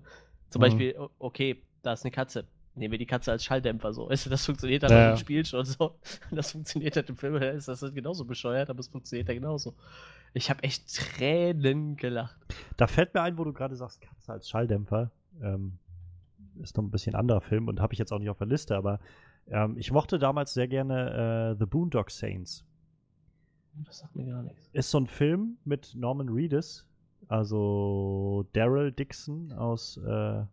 Zum 0.49 0.59
Mhm. 0.59 0.63
Beispiel, 0.63 0.95
okay, 1.19 1.63
da 1.81 1.93
ist 1.93 2.03
eine 2.03 2.11
Katze. 2.11 2.45
Nehmen 2.73 2.93
wir 2.93 2.99
die 2.99 3.05
Katze 3.05 3.31
als 3.31 3.43
Schalldämpfer 3.43 3.93
so. 3.93 4.09
Weißt 4.09 4.25
du, 4.25 4.29
das 4.29 4.45
funktioniert 4.45 4.83
halt 4.83 4.91
Ja, 4.91 5.11
im 5.11 5.17
Spiel 5.17 5.45
schon 5.45 5.65
so. 5.65 5.99
Das 6.31 6.51
funktioniert 6.51 6.95
halt 6.95 7.09
im 7.09 7.17
Film, 7.17 7.39
da 7.39 7.49
ist 7.49 7.67
das 7.67 7.81
halt 7.81 7.93
genauso 7.93 8.25
bescheuert, 8.25 8.69
aber 8.69 8.79
es 8.79 8.87
funktioniert 8.87 9.27
ja 9.27 9.33
genauso. 9.33 9.75
Ich 10.33 10.49
habe 10.49 10.63
echt 10.63 10.93
Tränen 10.95 11.97
gelacht. 11.97 12.37
Da 12.77 12.87
fällt 12.87 13.13
mir 13.13 13.21
ein, 13.21 13.37
wo 13.37 13.43
du 13.43 13.51
gerade 13.51 13.75
sagst, 13.75 14.01
Katze 14.01 14.31
als 14.31 14.49
Schalldämpfer. 14.49 15.11
Ähm, 15.41 15.77
ist 16.61 16.77
noch 16.77 16.83
ein 16.83 16.91
bisschen 16.91 17.15
anderer 17.15 17.41
Film 17.41 17.67
und 17.67 17.81
habe 17.81 17.93
ich 17.93 17.99
jetzt 17.99 18.11
auch 18.13 18.19
nicht 18.19 18.29
auf 18.29 18.37
der 18.37 18.47
Liste, 18.47 18.75
aber 18.75 18.99
ähm, 19.49 19.77
ich 19.77 19.91
mochte 19.91 20.19
damals 20.19 20.53
sehr 20.53 20.67
gerne 20.67 21.53
äh, 21.53 21.59
The 21.59 21.65
Boondock 21.65 22.11
Saints. 22.11 22.63
Das 23.85 23.99
sagt 23.99 24.15
mir 24.15 24.25
gar 24.25 24.43
nichts. 24.43 24.69
Ist 24.73 24.91
so 24.91 24.99
ein 24.99 25.07
Film 25.07 25.57
mit 25.65 25.93
Norman 25.95 26.29
Reedus, 26.29 26.85
also 27.27 28.47
Daryl 28.53 28.91
Dixon 28.91 29.51
aus, 29.53 29.97
äh, 29.97 30.43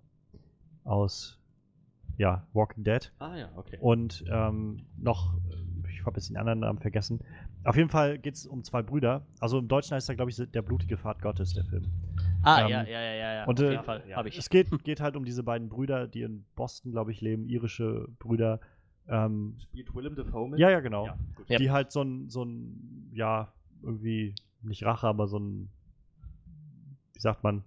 aus 0.84 1.38
ja, 2.18 2.46
Walking 2.52 2.84
Dead. 2.84 3.10
Ah, 3.20 3.36
ja, 3.36 3.48
okay. 3.56 3.78
Und 3.80 4.24
ähm, 4.30 4.82
noch, 4.98 5.34
äh, 5.48 5.88
ich 5.90 6.04
habe 6.04 6.16
jetzt 6.16 6.28
den 6.28 6.36
anderen 6.36 6.60
Namen 6.60 6.78
vergessen. 6.78 7.20
Auf 7.64 7.76
jeden 7.76 7.88
Fall 7.88 8.18
geht 8.18 8.34
es 8.34 8.46
um 8.46 8.62
zwei 8.64 8.82
Brüder. 8.82 9.24
Also 9.40 9.58
im 9.58 9.68
Deutschen 9.68 9.94
heißt 9.94 10.08
er, 10.08 10.16
glaube 10.16 10.30
ich, 10.30 10.36
der 10.36 10.62
blutige 10.62 10.96
Pfad 10.98 11.22
Gottes, 11.22 11.54
der 11.54 11.64
Film. 11.64 11.86
Ah, 12.42 12.62
Ähm, 12.62 12.70
ja, 12.70 12.82
ja, 12.82 13.00
ja, 13.00 13.12
ja, 13.14 13.34
ja. 13.34 13.44
und, 13.46 13.60
auf 13.60 13.66
äh, 13.66 13.70
jeden 13.70 13.84
Fall, 13.84 14.02
ja, 14.08 14.16
habe 14.16 14.28
ich. 14.28 14.38
Es 14.38 14.50
geht, 14.50 14.68
geht 14.84 15.00
halt 15.00 15.16
um 15.16 15.24
diese 15.24 15.42
beiden 15.42 15.68
Brüder, 15.68 16.06
die 16.06 16.22
in 16.22 16.44
Boston, 16.56 16.92
glaube 16.92 17.12
ich, 17.12 17.20
leben, 17.20 17.46
irische 17.46 18.06
Brüder, 18.18 18.60
Ähm, 19.08 19.56
Spielt 19.62 19.94
Willem 19.94 20.14
Dafoe 20.16 20.50
mit? 20.50 20.58
ja, 20.58 20.70
ja, 20.70 20.80
genau. 20.80 21.06
Ja, 21.06 21.16
gut. 21.34 21.48
Ja. 21.48 21.58
Die 21.58 21.70
halt 21.70 21.92
so 21.92 22.02
ein, 22.02 22.28
so 22.28 22.44
ein, 22.44 23.10
ja, 23.14 23.52
irgendwie, 23.82 24.34
nicht 24.62 24.84
Rache, 24.84 25.06
aber 25.06 25.28
so 25.28 25.38
ein, 25.38 25.70
wie 27.14 27.20
sagt 27.20 27.42
man, 27.44 27.62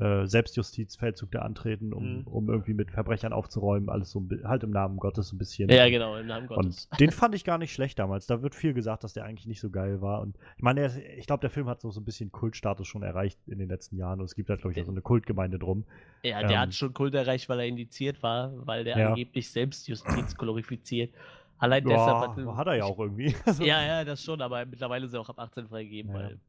äh, 0.00 0.26
Selbstjustizfeldzug 0.26 1.30
da 1.30 1.40
antreten, 1.42 1.92
um, 1.92 2.18
Mhm. 2.18 2.26
um 2.26 2.48
irgendwie 2.48 2.74
mit 2.74 2.90
Verbrechern 2.90 3.32
aufzuräumen, 3.32 3.88
alles 3.88 4.10
so 4.10 4.26
halt 4.44 4.64
im 4.64 4.70
Namen 4.70 4.96
Gottes 4.96 5.32
ein 5.32 5.38
bisschen. 5.38 5.68
Ja, 5.70 5.88
genau, 5.88 6.16
im 6.16 6.26
Namen 6.26 6.46
Gottes. 6.48 6.88
Und 6.90 7.00
den 7.00 7.10
fand 7.12 7.34
ich 7.34 7.44
gar 7.44 7.58
nicht 7.58 7.72
schlecht 7.72 7.98
damals. 7.98 8.26
Da 8.26 8.42
wird 8.42 8.54
viel 8.54 8.74
gesagt, 8.74 9.04
dass 9.04 9.12
der 9.12 9.24
eigentlich 9.24 9.46
nicht 9.46 9.60
so 9.60 9.70
geil 9.70 10.00
war. 10.00 10.20
Und 10.20 10.36
ich 10.56 10.62
meine, 10.62 11.00
ich 11.16 11.26
glaube, 11.26 11.42
der 11.42 11.50
Film 11.50 11.68
hat 11.68 11.80
so, 11.80 11.90
so 11.90 12.00
ein 12.00 12.04
bisschen 12.04 12.32
Kultstatus 12.32 12.86
schon 12.88 13.02
erreicht 13.04 13.38
in 13.46 13.58
den 13.58 13.68
letzten 13.68 13.96
Jahren. 13.96 14.18
Und 14.20 14.26
es 14.26 14.34
gibt 14.34 14.50
halt, 14.50 14.60
glaube 14.60 14.72
ich, 14.72 14.80
auch 14.80 14.86
so 14.86 14.90
eine 14.92 15.02
Kultgemeinde 15.02 15.58
drum. 15.58 15.84
Ja, 16.24 16.40
der 16.40 16.50
Ähm, 16.50 16.58
hat 16.58 16.74
schon 16.74 16.92
Kult 16.92 17.14
erreicht, 17.14 17.48
weil 17.48 17.60
er 17.60 17.66
indiziert 17.66 18.22
war, 18.22 18.52
weil 18.66 18.82
der 18.84 18.98
Ja. 18.98 19.10
angeblich 19.10 19.50
Selbstjustiz 19.50 20.34
glorifiziert. 20.36 21.14
Allein 21.58 21.86
Ja, 21.88 21.96
deshalb 21.96 22.36
hat 22.56 22.66
er 22.66 22.74
ja 22.74 22.84
auch 22.84 22.98
irgendwie. 22.98 23.32
Also, 23.46 23.64
Ja, 23.64 23.82
ja, 23.84 24.04
das 24.04 24.22
schon, 24.24 24.40
aber 24.40 24.66
mittlerweile 24.66 25.06
ist 25.06 25.12
er 25.14 25.20
auch 25.20 25.28
ab 25.28 25.38
18 25.38 25.68
freigegeben, 25.68 26.10
ja. 26.12 26.18
weil 26.18 26.40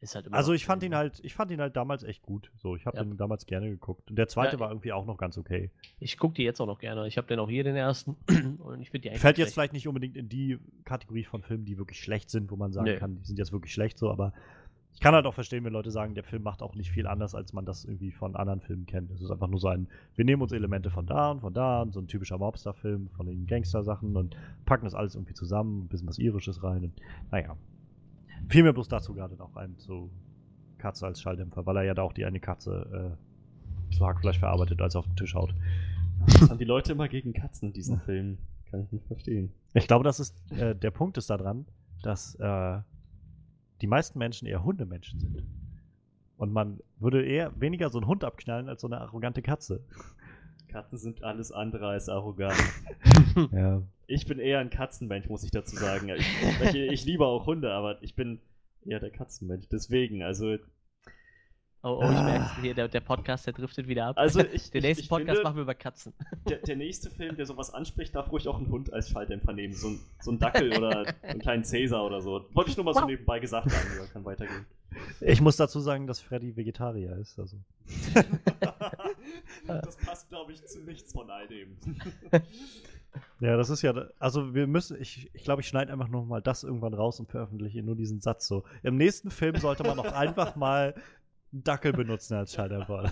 ist 0.00 0.14
halt 0.14 0.26
immer 0.26 0.36
Also 0.36 0.52
ich 0.52 0.64
fand 0.66 0.82
ihn 0.82 0.94
halt, 0.94 1.20
ich 1.22 1.34
fand 1.34 1.50
ihn 1.50 1.60
halt 1.60 1.76
damals 1.76 2.02
echt 2.02 2.22
gut. 2.22 2.50
So, 2.56 2.76
ich 2.76 2.86
habe 2.86 2.96
Ja. 2.98 3.02
ihn 3.02 3.16
damals 3.16 3.46
gerne 3.46 3.68
geguckt. 3.70 4.10
Und 4.10 4.16
der 4.16 4.28
zweite 4.28 4.56
Ja, 4.56 4.60
war 4.60 4.70
irgendwie 4.70 4.92
auch 4.92 5.06
noch 5.06 5.16
ganz 5.16 5.38
okay. 5.38 5.70
Ich 5.98 6.18
gucke 6.18 6.34
die 6.34 6.42
jetzt 6.42 6.60
auch 6.60 6.66
noch 6.66 6.78
gerne. 6.78 7.06
Ich 7.08 7.16
habe 7.16 7.26
den 7.26 7.38
auch 7.38 7.48
hier 7.48 7.64
den 7.64 7.76
ersten 7.76 8.16
und 8.58 8.80
ich 8.80 8.90
finde 8.90 9.02
die 9.02 9.10
eigentlich 9.10 9.20
Fällt 9.22 9.38
jetzt 9.38 9.54
vielleicht 9.54 9.72
nicht 9.72 9.88
unbedingt 9.88 10.16
in 10.16 10.28
die 10.28 10.58
Kategorie 10.84 11.24
von 11.24 11.42
Filmen, 11.42 11.64
die 11.64 11.78
wirklich 11.78 12.00
schlecht 12.00 12.30
sind, 12.30 12.50
wo 12.50 12.56
man 12.56 12.72
sagen 12.72 12.86
Nö. 12.86 12.96
kann, 12.98 13.16
die 13.16 13.24
sind 13.24 13.38
jetzt 13.38 13.52
wirklich 13.52 13.72
schlecht 13.72 13.98
so, 13.98 14.10
aber 14.10 14.32
ich 14.92 15.00
kann 15.00 15.14
halt 15.14 15.26
auch 15.26 15.34
verstehen, 15.34 15.62
wenn 15.64 15.74
Leute 15.74 15.90
sagen, 15.90 16.14
der 16.14 16.24
Film 16.24 16.42
macht 16.42 16.62
auch 16.62 16.74
nicht 16.74 16.90
viel 16.90 17.06
anders, 17.06 17.34
als 17.34 17.52
man 17.52 17.66
das 17.66 17.84
irgendwie 17.84 18.12
von 18.12 18.34
anderen 18.34 18.62
Filmen 18.62 18.86
kennt. 18.86 19.10
Es 19.10 19.20
ist 19.20 19.30
einfach 19.30 19.46
nur 19.48 19.60
so 19.60 19.68
ein, 19.68 19.88
wir 20.14 20.24
nehmen 20.24 20.40
uns 20.40 20.52
Elemente 20.52 20.88
von 20.88 21.04
da 21.04 21.32
und 21.32 21.40
von 21.40 21.52
da 21.52 21.82
und 21.82 21.92
so 21.92 22.00
ein 22.00 22.06
typischer 22.08 22.38
Mobster-Film 22.38 23.10
von 23.10 23.26
den 23.26 23.46
Gangster-Sachen 23.46 24.16
und 24.16 24.36
packen 24.64 24.86
das 24.86 24.94
alles 24.94 25.14
irgendwie 25.14 25.34
zusammen, 25.34 25.82
ein 25.84 25.88
bisschen 25.88 26.08
was 26.08 26.18
Irisches 26.18 26.62
rein 26.62 26.84
und 26.84 26.92
naja. 27.30 27.56
Fiel 28.48 28.62
mir 28.62 28.72
bloß 28.72 28.88
dazu 28.88 29.14
gerade 29.14 29.36
noch 29.36 29.56
ein, 29.56 29.74
so 29.78 30.10
Katze 30.78 31.06
als 31.06 31.20
Schalldämpfer, 31.20 31.66
weil 31.66 31.78
er 31.78 31.82
ja 31.84 31.94
da 31.94 32.02
auch 32.02 32.12
die 32.12 32.24
eine 32.24 32.40
Katze 32.40 33.16
äh, 33.90 33.94
zu 33.94 34.06
Hackfleisch 34.06 34.38
verarbeitet, 34.38 34.80
als 34.80 34.94
er 34.94 35.00
auf 35.00 35.06
den 35.06 35.16
Tisch 35.16 35.34
haut. 35.34 35.54
Was 36.20 36.50
haben 36.50 36.58
die 36.58 36.64
Leute 36.64 36.92
immer 36.92 37.08
gegen 37.08 37.32
Katzen 37.32 37.68
in 37.68 37.72
diesen 37.72 38.00
Filmen? 38.00 38.38
Kann 38.70 38.82
ich 38.82 38.92
nicht 38.92 39.06
verstehen. 39.06 39.52
Ich 39.74 39.86
glaube, 39.86 40.04
das 40.04 40.20
ist 40.20 40.34
äh, 40.52 40.74
der 40.74 40.90
Punkt 40.90 41.18
ist 41.18 41.30
daran, 41.30 41.66
dass 42.02 42.34
äh, 42.36 42.78
die 43.80 43.86
meisten 43.86 44.18
Menschen 44.18 44.46
eher 44.46 44.64
Hundemenschen 44.64 45.20
sind. 45.20 45.44
Und 46.36 46.52
man 46.52 46.80
würde 46.98 47.24
eher 47.24 47.58
weniger 47.60 47.90
so 47.90 47.98
einen 47.98 48.06
Hund 48.06 48.24
abknallen 48.24 48.68
als 48.68 48.82
so 48.82 48.88
eine 48.88 49.00
arrogante 49.00 49.42
Katze. 49.42 49.84
Katzen 50.76 50.98
sind 50.98 51.22
alles 51.22 51.52
andere 51.52 51.88
als 51.88 52.10
arrogant. 52.10 52.54
Ja. 53.52 53.82
Ich 54.06 54.26
bin 54.26 54.38
eher 54.38 54.60
ein 54.60 54.70
Katzenmensch, 54.70 55.28
muss 55.28 55.42
ich 55.42 55.50
dazu 55.50 55.76
sagen. 55.76 56.08
Ich, 56.10 56.26
ich, 56.62 56.74
ich 56.74 57.04
liebe 57.04 57.26
auch 57.26 57.46
Hunde, 57.46 57.72
aber 57.72 58.02
ich 58.02 58.14
bin 58.14 58.40
eher 58.84 59.00
der 59.00 59.10
Katzenmensch. 59.10 59.68
Deswegen, 59.68 60.22
also, 60.22 60.56
Oh, 61.82 62.00
oh, 62.00 62.04
ich 62.04 62.22
merke 62.22 62.60
hier, 62.62 62.74
der, 62.74 62.88
der 62.88 63.00
Podcast, 63.00 63.46
der 63.46 63.52
driftet 63.52 63.86
wieder 63.86 64.06
ab. 64.06 64.18
also 64.18 64.40
ich, 64.40 64.70
den 64.70 64.78
ich, 64.78 64.84
nächsten 64.84 65.04
ich 65.04 65.08
Podcast 65.08 65.28
finde, 65.28 65.42
machen 65.44 65.56
wir 65.56 65.62
über 65.62 65.74
Katzen. 65.74 66.12
der, 66.48 66.58
der 66.58 66.76
nächste 66.76 67.10
Film, 67.10 67.36
der 67.36 67.46
sowas 67.46 67.72
anspricht, 67.72 68.14
darf 68.14 68.32
ruhig 68.32 68.48
auch 68.48 68.56
einen 68.58 68.70
Hund 68.70 68.92
als 68.92 69.08
Schalldämpfer 69.10 69.52
nehmen. 69.52 69.72
So 69.74 69.88
ein, 69.88 70.00
so 70.20 70.32
ein 70.32 70.38
Dackel 70.38 70.76
oder 70.76 71.06
einen 71.22 71.40
kleinen 71.40 71.64
Cäsar 71.64 72.04
oder 72.04 72.20
so. 72.20 72.44
Wollte 72.54 72.70
ich 72.70 72.76
nur 72.76 72.84
mal 72.84 72.94
so 72.94 73.04
nebenbei 73.04 73.38
gesagt 73.38 73.66
haben, 73.66 73.98
ja, 73.98 74.06
kann 74.12 74.24
weitergehen. 74.24 74.66
Ich 75.20 75.40
muss 75.40 75.56
dazu 75.56 75.80
sagen, 75.80 76.06
dass 76.06 76.20
Freddy 76.20 76.56
Vegetarier 76.56 77.16
ist. 77.16 77.38
Also. 77.38 77.56
das 79.66 79.96
passt, 79.96 80.28
glaube 80.28 80.52
ich, 80.52 80.64
zu 80.66 80.80
nichts 80.80 81.12
von 81.12 81.30
all 81.30 81.46
dem. 81.48 81.76
Ja, 83.40 83.56
das 83.56 83.70
ist 83.70 83.80
ja, 83.80 83.94
also 84.18 84.54
wir 84.54 84.66
müssen, 84.66 85.00
ich, 85.00 85.30
ich 85.32 85.42
glaube, 85.44 85.62
ich 85.62 85.68
schneide 85.68 85.90
einfach 85.90 86.08
noch 86.08 86.26
mal 86.26 86.42
das 86.42 86.64
irgendwann 86.64 86.92
raus 86.92 87.18
und 87.18 87.30
veröffentliche 87.30 87.82
nur 87.82 87.96
diesen 87.96 88.20
Satz 88.20 88.46
so. 88.46 88.64
Im 88.82 88.98
nächsten 88.98 89.30
Film 89.30 89.56
sollte 89.56 89.84
man 89.84 89.98
auch 89.98 90.12
einfach 90.12 90.54
mal 90.54 90.94
einen 91.50 91.64
Dackel 91.64 91.94
benutzen 91.94 92.34
als 92.34 92.52
Schalldämpfer. 92.52 93.10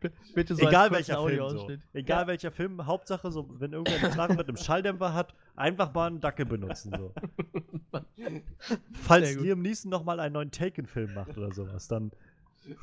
B- 0.00 0.10
Bitte 0.36 0.54
so 0.54 0.68
Egal 0.68 0.92
welcher 0.92 1.20
Film 1.24 1.48
so. 1.50 1.68
Egal 1.94 2.22
Ja. 2.22 2.26
welcher 2.28 2.52
Film, 2.52 2.86
Hauptsache 2.86 3.32
so, 3.32 3.48
wenn 3.58 3.72
irgendwer 3.72 3.98
eine 3.98 4.10
Knarre 4.10 4.34
mit 4.34 4.46
einem 4.46 4.56
Schalldämpfer 4.56 5.12
hat, 5.12 5.34
einfach 5.56 5.92
mal 5.92 6.06
einen 6.06 6.20
Dackel 6.20 6.46
benutzen 6.46 6.92
so. 6.96 7.12
Falls. 8.92 9.34
Liam 9.34 9.62
Neeson 9.62 9.90
noch 9.90 10.04
mal 10.04 10.20
einen 10.20 10.34
neuen 10.34 10.52
Taken-Film 10.52 11.12
macht 11.14 11.36
oder 11.36 11.52
sowas, 11.52 11.88
dann 11.88 12.12
äh, 12.68 12.74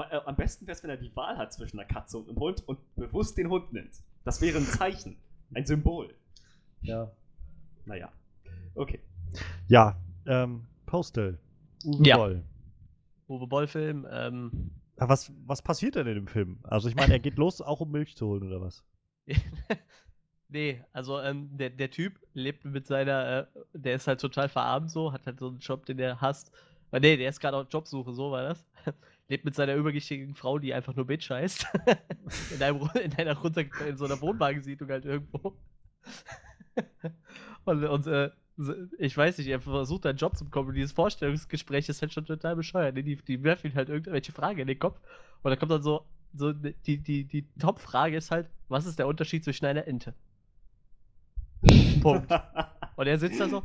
Am 0.00 0.36
besten 0.36 0.66
wäre 0.66 0.76
es, 0.76 0.82
wenn 0.82 0.90
er 0.90 0.96
die 0.96 1.14
Wahl 1.16 1.36
hat 1.36 1.52
zwischen 1.52 1.78
einer 1.78 1.88
Katze 1.88 2.18
und 2.18 2.28
einem 2.28 2.38
Hund 2.38 2.62
und 2.66 2.78
bewusst 2.96 3.36
den 3.38 3.48
Hund 3.50 3.72
nimmt. 3.72 3.92
Das 4.24 4.40
wäre 4.40 4.58
ein 4.58 4.64
Zeichen, 4.64 5.16
ein 5.54 5.64
Symbol. 5.66 6.14
ja. 6.82 7.10
Naja. 7.84 8.12
Okay. 8.74 9.00
Ja, 9.68 9.96
ähm, 10.26 10.66
Postal. 10.84 11.38
Uwe 11.84 12.06
Ja. 12.06 12.16
Boll. 12.18 12.42
Uwe 13.28 13.46
Boll-Film, 13.46 14.06
ähm, 14.10 14.70
Was, 14.96 15.32
was 15.46 15.62
passiert 15.62 15.94
denn 15.94 16.06
in 16.06 16.14
dem 16.16 16.26
Film? 16.26 16.58
Also 16.64 16.88
ich 16.88 16.94
meine, 16.94 17.14
er 17.14 17.18
geht 17.18 17.38
los, 17.38 17.60
auch 17.62 17.80
um 17.80 17.90
Milch 17.90 18.14
zu 18.16 18.26
holen 18.26 18.42
oder 18.42 18.60
was? 18.60 18.84
nee, 20.48 20.82
also 20.92 21.20
ähm, 21.20 21.48
der, 21.56 21.70
der 21.70 21.90
Typ 21.90 22.18
lebt 22.34 22.64
mit 22.64 22.86
seiner, 22.86 23.48
äh, 23.54 23.60
der 23.74 23.94
ist 23.94 24.06
halt 24.06 24.20
total 24.20 24.48
verarmt 24.48 24.90
so, 24.90 25.12
hat 25.12 25.26
halt 25.26 25.38
so 25.38 25.48
einen 25.48 25.58
Job, 25.58 25.86
den 25.86 25.98
er 25.98 26.20
hasst. 26.20 26.52
Aber 26.90 27.00
nee, 27.00 27.16
der 27.16 27.28
ist 27.30 27.40
gerade 27.40 27.56
auf 27.56 27.66
Jobsuche, 27.70 28.12
so 28.14 28.30
war 28.32 28.42
das. 28.42 28.66
Lebt 29.28 29.44
mit 29.44 29.54
seiner 29.54 29.74
übergewichtigen 29.74 30.34
Frau, 30.34 30.58
die 30.58 30.72
einfach 30.74 30.94
nur 30.94 31.06
Bitch 31.06 31.30
heißt. 31.30 31.66
in, 32.54 32.62
einem, 32.62 32.88
in 33.02 33.14
einer 33.14 33.36
runter, 33.36 33.64
in 33.86 33.96
so 33.96 34.06
einer 34.06 34.20
Wohnwagensiedlung 34.20 34.90
halt 34.90 35.04
irgendwo. 35.04 35.56
und 37.64 37.84
und 37.84 38.06
äh, 38.06 38.30
ich 38.98 39.16
weiß 39.16 39.38
nicht, 39.38 39.48
er 39.48 39.60
versucht 39.60 40.04
einen 40.06 40.18
Job 40.18 40.36
zu 40.36 40.44
bekommen 40.44 40.70
und 40.70 40.74
dieses 40.74 40.92
Vorstellungsgespräch 40.92 41.88
ist 41.88 42.02
halt 42.02 42.12
schon 42.12 42.26
total 42.26 42.56
bescheuert. 42.56 42.94
ne? 42.94 43.04
Die, 43.04 43.16
die 43.16 43.42
werfen 43.44 43.70
ihm 43.70 43.76
halt 43.76 43.88
irgendwelche 43.88 44.32
Fragen 44.32 44.58
in 44.58 44.66
den 44.66 44.78
Kopf 44.78 44.98
und 45.42 45.50
dann 45.50 45.58
kommt 45.58 45.70
dann 45.70 45.82
so, 45.82 46.04
so 46.34 46.52
die, 46.52 46.98
die, 46.98 47.24
die 47.24 47.46
Top-Frage 47.60 48.16
ist 48.16 48.30
halt, 48.30 48.48
was 48.68 48.86
ist 48.86 48.98
der 48.98 49.06
Unterschied 49.06 49.44
zwischen 49.44 49.66
einer 49.66 49.86
Ente? 49.86 50.14
Punkt. 52.00 52.30
Und 52.96 53.06
er 53.06 53.18
sitzt 53.18 53.40
da 53.40 53.48
so, 53.48 53.62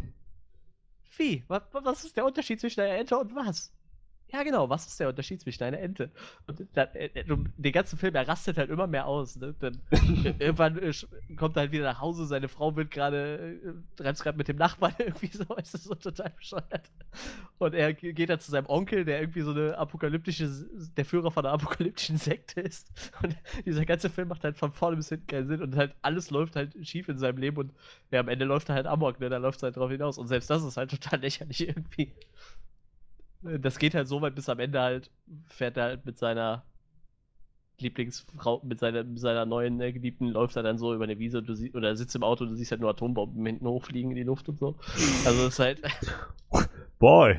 wie? 1.18 1.44
Was, 1.48 1.64
was 1.72 2.04
ist 2.06 2.16
der 2.16 2.26
Unterschied 2.26 2.60
zwischen 2.60 2.82
einer 2.82 2.96
Ente 2.96 3.18
und 3.18 3.36
was? 3.36 3.72
Ja, 4.34 4.42
genau, 4.42 4.68
was 4.68 4.88
ist 4.88 5.00
der 5.00 5.10
Unterschied 5.10 5.42
zwischen 5.42 5.64
einer 5.64 5.78
Ente? 5.78 6.10
Und 6.48 6.66
dann, 6.74 6.88
äh, 6.96 7.06
äh, 7.14 7.24
den 7.24 7.72
ganzen 7.72 8.00
Film, 8.00 8.16
er 8.16 8.28
rastet 8.28 8.58
halt 8.58 8.72
immer 8.72 8.88
mehr 8.88 9.06
aus. 9.06 9.36
Ne? 9.36 9.54
Dann, 9.60 9.80
äh, 9.92 9.98
irgendwann 10.40 10.76
äh, 10.80 10.92
kommt 11.36 11.56
er 11.56 11.62
halt 11.62 11.72
wieder 11.72 11.84
nach 11.84 12.02
Hause, 12.02 12.26
seine 12.26 12.48
Frau 12.48 12.76
wird 12.76 12.90
gerade, 12.90 13.60
äh, 13.64 13.74
treibt 13.96 14.20
gerade 14.24 14.36
mit 14.40 14.48
dem 14.48 14.58
Nachbarn 14.58 14.96
irgendwie 14.98 15.28
so, 15.28 15.44
ist 15.58 15.76
das 15.76 15.84
so 15.84 15.94
total 15.94 16.32
bescheuert. 16.32 16.90
Und 17.60 17.76
er 17.76 17.94
ge- 17.94 18.14
geht 18.14 18.30
dann 18.30 18.40
zu 18.40 18.50
seinem 18.50 18.66
Onkel, 18.68 19.06
der 19.06 19.20
irgendwie 19.22 19.42
so 19.42 19.52
eine 19.52 19.78
apokalyptische, 19.78 20.50
der 20.98 21.06
Führer 21.06 21.30
von 21.30 21.46
einer 21.46 21.54
apokalyptischen 21.54 22.18
Sekte 22.18 22.62
ist. 22.62 22.92
Und 23.22 23.36
dieser 23.66 23.86
ganze 23.86 24.10
Film 24.10 24.30
macht 24.30 24.44
halt 24.44 24.58
von 24.58 24.72
vorne 24.74 24.98
bis 24.98 25.10
hinten 25.10 25.28
keinen 25.28 25.48
Sinn 25.48 25.62
und 25.62 25.76
halt 25.76 25.96
alles 26.02 26.32
läuft 26.32 26.56
halt 26.56 26.76
schief 26.88 27.08
in 27.08 27.20
seinem 27.20 27.38
Leben 27.38 27.58
und 27.58 27.74
ja, 28.12 28.20
am 28.20 28.30
Ende 28.30 28.46
läuft 28.46 28.70
er 28.70 28.76
halt 28.76 28.88
Amok, 28.88 29.20
ne? 29.20 29.30
Da 29.30 29.38
läuft 29.38 29.58
es 29.60 29.64
halt 29.64 29.78
drauf 29.78 29.92
hinaus. 29.92 30.18
Und 30.18 30.28
selbst 30.28 30.50
das 30.50 30.64
ist 30.64 30.78
halt 30.78 30.90
total 30.92 31.20
lächerlich 31.22 31.68
irgendwie. 31.68 32.14
Das 33.60 33.78
geht 33.78 33.94
halt 33.94 34.08
so 34.08 34.22
weit, 34.22 34.36
bis 34.36 34.50
am 34.50 34.60
Ende 34.60 34.82
halt 34.82 35.12
fährt 35.48 35.78
er 35.78 35.84
halt 35.84 36.06
mit 36.06 36.18
seiner 36.18 36.64
Lieblingsfrau, 37.80 38.62
mit 38.64 38.80
seiner, 38.80 39.04
mit 39.04 39.20
seiner 39.20 39.46
neuen 39.46 39.80
äh, 39.82 39.92
Geliebten, 39.92 40.28
läuft 40.28 40.56
er 40.56 40.64
dann 40.64 40.78
so 40.78 40.94
über 40.94 41.04
eine 41.04 41.20
Wiese 41.20 41.40
und 41.40 41.50
du 41.50 41.54
siehst, 41.54 41.76
oder 41.76 41.96
sitzt 41.96 42.16
im 42.16 42.24
Auto 42.24 42.44
und 42.44 42.52
du 42.52 42.56
siehst 42.56 42.72
halt 42.72 42.82
nur 42.82 42.90
Atombomben 42.90 43.46
hinten 43.46 43.68
hochfliegen 43.68 44.12
in 44.12 44.18
die 44.18 44.24
Luft 44.24 44.48
und 44.50 44.60
so. 44.60 44.78
Also 45.26 45.48
es 45.48 45.54
ist 45.54 45.60
halt, 45.60 45.82
Boy, 47.00 47.38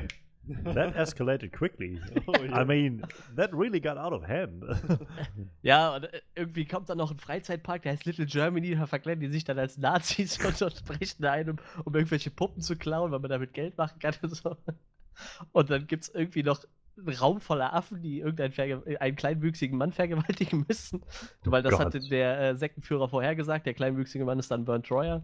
that 0.73 0.95
escalated 0.95 1.51
quickly. 1.51 1.99
Oh, 2.27 2.33
ja. 2.43 2.61
I 2.61 2.65
mean, 2.65 3.01
that 3.35 3.51
really 3.53 3.79
got 3.79 3.97
out 3.97 4.13
of 4.13 4.27
hand. 4.27 4.63
ja, 5.61 5.95
und 5.95 6.03
äh, 6.03 6.21
irgendwie 6.35 6.65
kommt 6.65 6.89
dann 6.89 6.97
noch 6.97 7.11
ein 7.11 7.17
Freizeitpark, 7.17 7.83
der 7.83 7.93
heißt 7.93 8.05
Little 8.05 8.25
Germany, 8.25 8.75
da 8.75 8.85
verkleiden 8.85 9.21
die 9.21 9.29
sich 9.29 9.43
dann 9.43 9.57
als 9.57 9.77
Nazis 9.77 10.43
und, 10.45 10.61
und 10.61 10.85
brechen 10.85 11.21
da 11.21 11.31
ein, 11.31 11.49
um, 11.49 11.57
um 11.85 11.95
irgendwelche 11.95 12.29
Puppen 12.29 12.61
zu 12.61 12.75
klauen, 12.75 13.11
weil 13.11 13.19
man 13.19 13.29
damit 13.29 13.53
Geld 13.53 13.77
machen 13.77 13.99
kann 13.99 14.13
und 14.21 14.35
so. 14.35 14.55
Und 15.51 15.69
dann 15.69 15.87
gibt 15.87 16.03
es 16.03 16.09
irgendwie 16.09 16.43
noch 16.43 16.63
einen 16.97 17.15
Raum 17.17 17.41
voller 17.41 17.73
Affen, 17.73 18.01
die 18.01 18.19
irgendeinen 18.19 18.83
einen 18.99 19.15
kleinwüchsigen 19.15 19.77
Mann 19.77 19.91
vergewaltigen 19.91 20.65
müssen. 20.67 21.01
Weil 21.43 21.63
das 21.63 21.73
Gott. 21.73 21.81
hatte 21.81 21.99
der 21.99 22.39
äh, 22.39 22.55
Sektenführer 22.55 23.09
vorhergesagt. 23.09 23.65
Der 23.65 23.73
kleinwüchsige 23.73 24.25
Mann 24.25 24.39
ist 24.39 24.51
dann 24.51 24.65
Bernd 24.65 24.85
Troyer, 24.85 25.23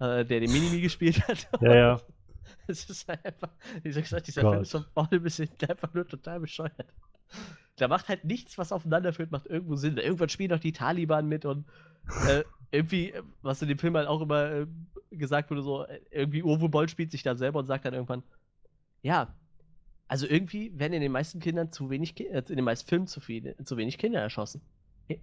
äh, 0.00 0.24
der 0.24 0.40
den 0.40 0.52
Minimi 0.52 0.80
gespielt 0.80 1.26
hat. 1.28 1.48
ja, 1.60 1.74
ja. 1.74 2.00
Es 2.66 2.88
ist 2.88 3.08
halt 3.08 3.24
einfach, 3.24 3.50
wie 3.82 3.90
gesagt, 3.92 4.26
dieser 4.26 4.42
Gott. 4.42 4.52
Film 4.52 4.62
ist 4.62 4.72
von 4.72 4.84
vorne 4.94 5.20
bis 5.20 5.36
hinten 5.36 5.70
einfach 5.70 5.92
nur 5.94 6.06
total 6.06 6.40
bescheuert. 6.40 6.92
Da 7.76 7.88
macht 7.88 8.08
halt 8.08 8.24
nichts, 8.24 8.58
was 8.58 8.72
aufeinander 8.72 9.12
führt, 9.12 9.30
macht 9.30 9.46
irgendwo 9.46 9.76
Sinn. 9.76 9.96
Irgendwann 9.96 10.28
spielen 10.28 10.52
auch 10.52 10.58
die 10.58 10.72
Taliban 10.72 11.28
mit 11.28 11.44
und 11.44 11.64
äh, 12.28 12.44
irgendwie, 12.70 13.14
was 13.42 13.62
in 13.62 13.68
dem 13.68 13.78
Film 13.78 13.96
halt 13.96 14.08
auch 14.08 14.20
immer 14.20 14.50
äh, 14.50 14.66
gesagt 15.10 15.50
wurde, 15.50 15.62
so, 15.62 15.84
äh, 15.84 16.00
irgendwie 16.10 16.42
Uwe 16.42 16.68
Boll 16.68 16.88
spielt 16.88 17.10
sich 17.10 17.22
da 17.22 17.34
selber 17.36 17.60
und 17.60 17.66
sagt 17.66 17.84
dann 17.84 17.94
irgendwann, 17.94 18.22
ja, 19.02 19.34
also 20.08 20.26
irgendwie 20.26 20.78
werden 20.78 20.92
in 20.92 21.00
den 21.00 21.12
meisten 21.12 21.40
Kindern 21.40 21.72
zu 21.72 21.90
wenig, 21.90 22.14
Ki 22.14 22.26
äh, 22.26 22.42
in 22.48 22.56
den 22.56 22.64
meisten 22.64 22.88
Filmen 22.88 23.06
zu, 23.06 23.20
viele, 23.20 23.56
zu 23.64 23.76
wenig 23.76 23.98
Kinder 23.98 24.20
erschossen. 24.20 24.60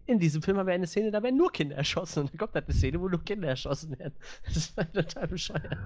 In 0.05 0.19
diesem 0.19 0.41
Film 0.41 0.57
haben 0.57 0.67
wir 0.67 0.73
eine 0.73 0.87
Szene, 0.87 1.09
da 1.09 1.23
werden 1.23 1.37
nur 1.37 1.51
Kinder 1.51 1.75
erschossen. 1.75 2.21
Und 2.21 2.31
dann 2.31 2.37
kommt 2.37 2.53
halt 2.53 2.65
eine 2.65 2.73
Szene, 2.73 2.99
wo 2.99 3.07
nur 3.07 3.23
Kinder 3.23 3.47
erschossen 3.47 3.97
werden. 3.97 4.15
Das 4.45 4.57
ist 4.57 4.77
halt 4.77 4.93
total 4.93 5.27
bescheuert. 5.27 5.77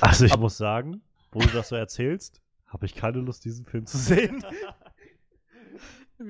Also 0.00 0.24
ich 0.24 0.36
muss 0.36 0.56
sagen, 0.56 1.02
wo 1.32 1.40
du 1.40 1.48
das 1.48 1.68
so 1.68 1.76
erzählst, 1.76 2.40
habe 2.66 2.86
ich 2.86 2.94
keine 2.94 3.18
Lust, 3.18 3.44
diesen 3.44 3.66
Film 3.66 3.86
zu 3.86 3.98
sehen. 3.98 4.44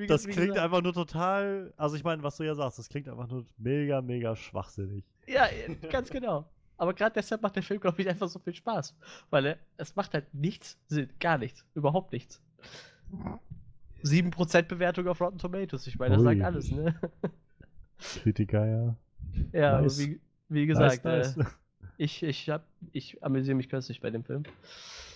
Das 0.06 0.24
klingt 0.24 0.56
einfach 0.56 0.82
nur 0.82 0.92
total. 0.92 1.74
Also 1.76 1.96
ich 1.96 2.04
meine, 2.04 2.22
was 2.22 2.36
du 2.36 2.44
ja 2.44 2.54
sagst, 2.54 2.78
das 2.78 2.88
klingt 2.88 3.08
einfach 3.08 3.26
nur 3.26 3.44
mega, 3.58 4.00
mega 4.00 4.36
schwachsinnig. 4.36 5.04
Ja, 5.26 5.48
ganz 5.90 6.10
genau. 6.10 6.48
Aber 6.80 6.94
gerade 6.94 7.12
deshalb 7.12 7.42
macht 7.42 7.56
der 7.56 7.62
Film, 7.62 7.78
glaube 7.78 8.00
ich, 8.00 8.08
einfach 8.08 8.26
so 8.26 8.38
viel 8.38 8.54
Spaß. 8.54 8.96
Weil 9.28 9.44
er, 9.44 9.58
es 9.76 9.94
macht 9.96 10.14
halt 10.14 10.32
nichts 10.32 10.78
Sinn. 10.86 11.10
Gar 11.20 11.36
nichts. 11.36 11.66
Überhaupt 11.74 12.10
nichts. 12.10 12.40
7% 14.02 14.62
Bewertung 14.62 15.06
auf 15.06 15.20
Rotten 15.20 15.36
Tomatoes. 15.36 15.86
Ich 15.86 15.98
meine, 15.98 16.14
das 16.14 16.24
Ui. 16.24 16.34
sagt 16.34 16.42
alles, 16.42 16.70
ne? 16.70 16.98
Kritiker, 18.22 18.66
ja. 18.66 18.96
Ja, 19.52 19.82
Nice. 19.82 20.00
aber 20.00 20.08
wie, 20.08 20.20
wie 20.48 20.66
gesagt, 20.66 21.04
nice, 21.04 21.36
Äh, 21.36 21.44
ich, 21.98 22.22
ich, 22.22 22.48
hab, 22.48 22.64
ich 22.92 23.22
amüsiere 23.22 23.56
mich 23.56 23.68
köstlich 23.68 24.00
bei 24.00 24.08
dem 24.08 24.24
Film. 24.24 24.44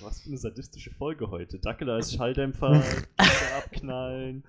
Was 0.03 0.21
für 0.21 0.29
eine 0.29 0.37
sadistische 0.37 0.91
Folge 0.91 1.31
heute. 1.31 1.59
Dackel 1.61 1.89
als 1.89 2.13
Schalldämpfer, 2.13 2.85
abknallen. 3.57 4.45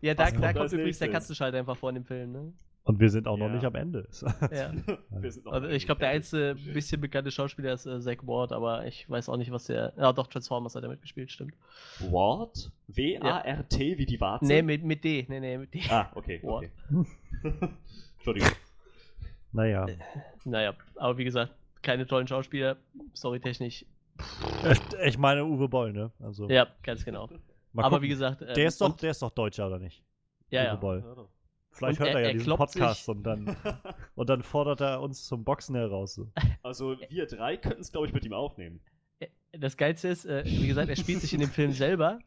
Ja, 0.00 0.14
da, 0.14 0.32
da 0.32 0.52
kommt 0.52 0.72
übrigens 0.72 0.98
der 0.98 1.14
einfach 1.14 1.76
vor 1.76 1.90
in 1.90 1.94
dem 1.94 2.04
Film, 2.04 2.32
ne? 2.32 2.52
Und 2.82 2.98
wir 2.98 3.10
sind 3.10 3.28
auch 3.28 3.36
noch 3.36 3.48
Ja. 3.48 3.54
nicht 3.54 3.64
am 3.64 3.74
Ende. 3.74 4.08
Ja. 4.50 4.72
Wir 5.10 5.30
sind 5.32 5.44
noch 5.44 5.52
Also 5.52 5.68
ich 5.68 5.84
glaube, 5.86 5.98
der 6.00 6.08
einzige 6.08 6.56
bisschen 6.72 7.00
bekannte 7.00 7.30
Schauspieler 7.30 7.74
ist 7.74 7.86
äh, 7.86 8.00
Zach 8.00 8.16
Ward, 8.22 8.52
aber 8.52 8.86
ich 8.86 9.08
weiß 9.08 9.28
auch 9.28 9.36
nicht, 9.36 9.50
was 9.52 9.64
der. 9.64 9.92
Ja, 9.96 10.12
doch, 10.12 10.26
Transformers 10.26 10.74
hat 10.74 10.82
er 10.82 10.88
mitgespielt, 10.88 11.30
stimmt. 11.30 11.54
Ward? 12.10 12.72
W-A-R-T 12.88 13.98
wie 13.98 14.06
die 14.06 14.20
Warze? 14.20 14.46
Nee, 14.46 14.62
mit, 14.62 14.82
mit 14.84 15.04
D. 15.04 15.26
Nee, 15.28 15.40
nee, 15.40 15.58
mit 15.58 15.74
D. 15.74 15.82
Ah, 15.90 16.10
okay. 16.14 16.40
Ward. 16.42 16.66
okay. 16.90 17.06
Entschuldigung. 18.16 18.50
naja. 19.52 19.86
Naja, 20.44 20.74
aber 20.96 21.18
wie 21.18 21.24
gesagt, 21.24 21.52
keine 21.82 22.06
tollen 22.06 22.26
Schauspieler, 22.26 22.76
storytechnisch. 23.14 23.84
Äh, 24.64 25.08
Ich 25.08 25.18
meine 25.18 25.44
Uwe 25.44 25.68
Boll, 25.68 25.92
ne? 25.92 26.10
Also, 26.20 26.48
Ja, 26.48 26.66
ganz 26.82 27.04
genau. 27.04 27.28
mal 27.72 27.84
aber 27.84 27.96
gucken. 27.96 28.02
wie 28.04 28.08
gesagt. 28.08 28.42
ähm, 28.42 28.54
der 28.54 28.66
ist 28.68 28.80
doch, 28.80 28.90
und- 28.90 29.02
der 29.02 29.10
ist 29.12 29.22
doch 29.22 29.30
Deutscher, 29.30 29.66
oder 29.66 29.78
nicht? 29.78 30.02
Ja, 30.50 30.60
Uwe 30.62 30.66
ja. 30.68 30.74
Boll. 30.76 31.04
Ja. 31.06 31.24
Vielleicht 31.72 32.00
Und 32.00 32.06
hört 32.06 32.14
er, 32.14 32.20
er- 32.20 32.22
ja 32.22 32.28
er 32.28 32.32
diesen 32.34 32.56
Podcast 32.56 33.00
sich- 33.04 33.08
und 33.08 33.22
dann, 33.22 33.56
und 34.16 34.28
dann 34.28 34.42
fordert 34.42 34.80
er 34.80 35.00
uns 35.00 35.24
zum 35.24 35.44
Boxen 35.44 35.74
heraus. 35.76 36.14
So. 36.14 36.30
Also 36.62 36.96
wir 37.08 37.26
drei 37.26 37.56
könnten 37.56 37.80
es, 37.80 37.92
glaube 37.92 38.06
ich, 38.06 38.12
mit 38.12 38.24
ihm 38.24 38.32
aufnehmen. 38.32 38.80
Das 39.52 39.76
Geilste 39.76 40.08
ist, 40.08 40.26
äh, 40.26 40.44
wie 40.44 40.66
gesagt, 40.68 40.88
er 40.88 40.96
spielt 40.96 41.20
sich 41.20 41.32
in 41.34 41.40
dem 41.40 41.50
Film 41.50 41.72
selber 41.72 42.18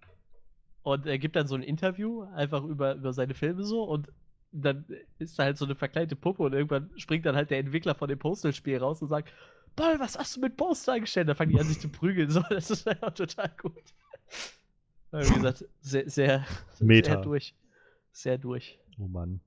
und 0.81 1.05
er 1.05 1.17
gibt 1.17 1.35
dann 1.35 1.47
so 1.47 1.55
ein 1.55 1.63
Interview 1.63 2.23
einfach 2.35 2.63
über, 2.63 2.95
über 2.95 3.13
seine 3.13 3.33
Filme 3.33 3.63
so 3.63 3.83
und 3.83 4.11
dann 4.51 4.85
ist 5.17 5.39
da 5.39 5.43
halt 5.45 5.57
so 5.57 5.65
eine 5.65 5.75
verkleidete 5.75 6.15
Puppe 6.15 6.43
und 6.43 6.53
irgendwann 6.53 6.91
springt 6.97 7.25
dann 7.25 7.35
halt 7.35 7.49
der 7.49 7.57
Entwickler 7.59 7.95
von 7.95 8.07
dem 8.07 8.19
Postal-Spiel 8.19 8.77
raus 8.77 9.01
und 9.01 9.07
sagt, 9.07 9.33
Boll, 9.75 9.99
was 9.99 10.17
hast 10.19 10.35
du 10.35 10.41
mit 10.41 10.55
Postal 10.57 10.95
angestellt? 10.95 11.27
Da 11.27 11.33
fangen 11.33 11.51
die 11.51 11.59
an, 11.59 11.65
sich 11.65 11.79
zu 11.79 11.89
prügeln. 11.89 12.29
So, 12.29 12.43
das 12.49 12.69
ist 12.69 12.87
einfach 12.87 13.13
total 13.13 13.49
gut. 13.59 13.81
Wie 15.11 15.33
gesagt, 15.33 15.65
sehr, 15.81 16.09
sehr, 16.09 16.45
Meta. 16.79 17.13
sehr 17.13 17.21
durch. 17.21 17.55
Sehr 18.11 18.37
durch. 18.37 18.79
Oh 18.99 19.07
Mann. 19.07 19.39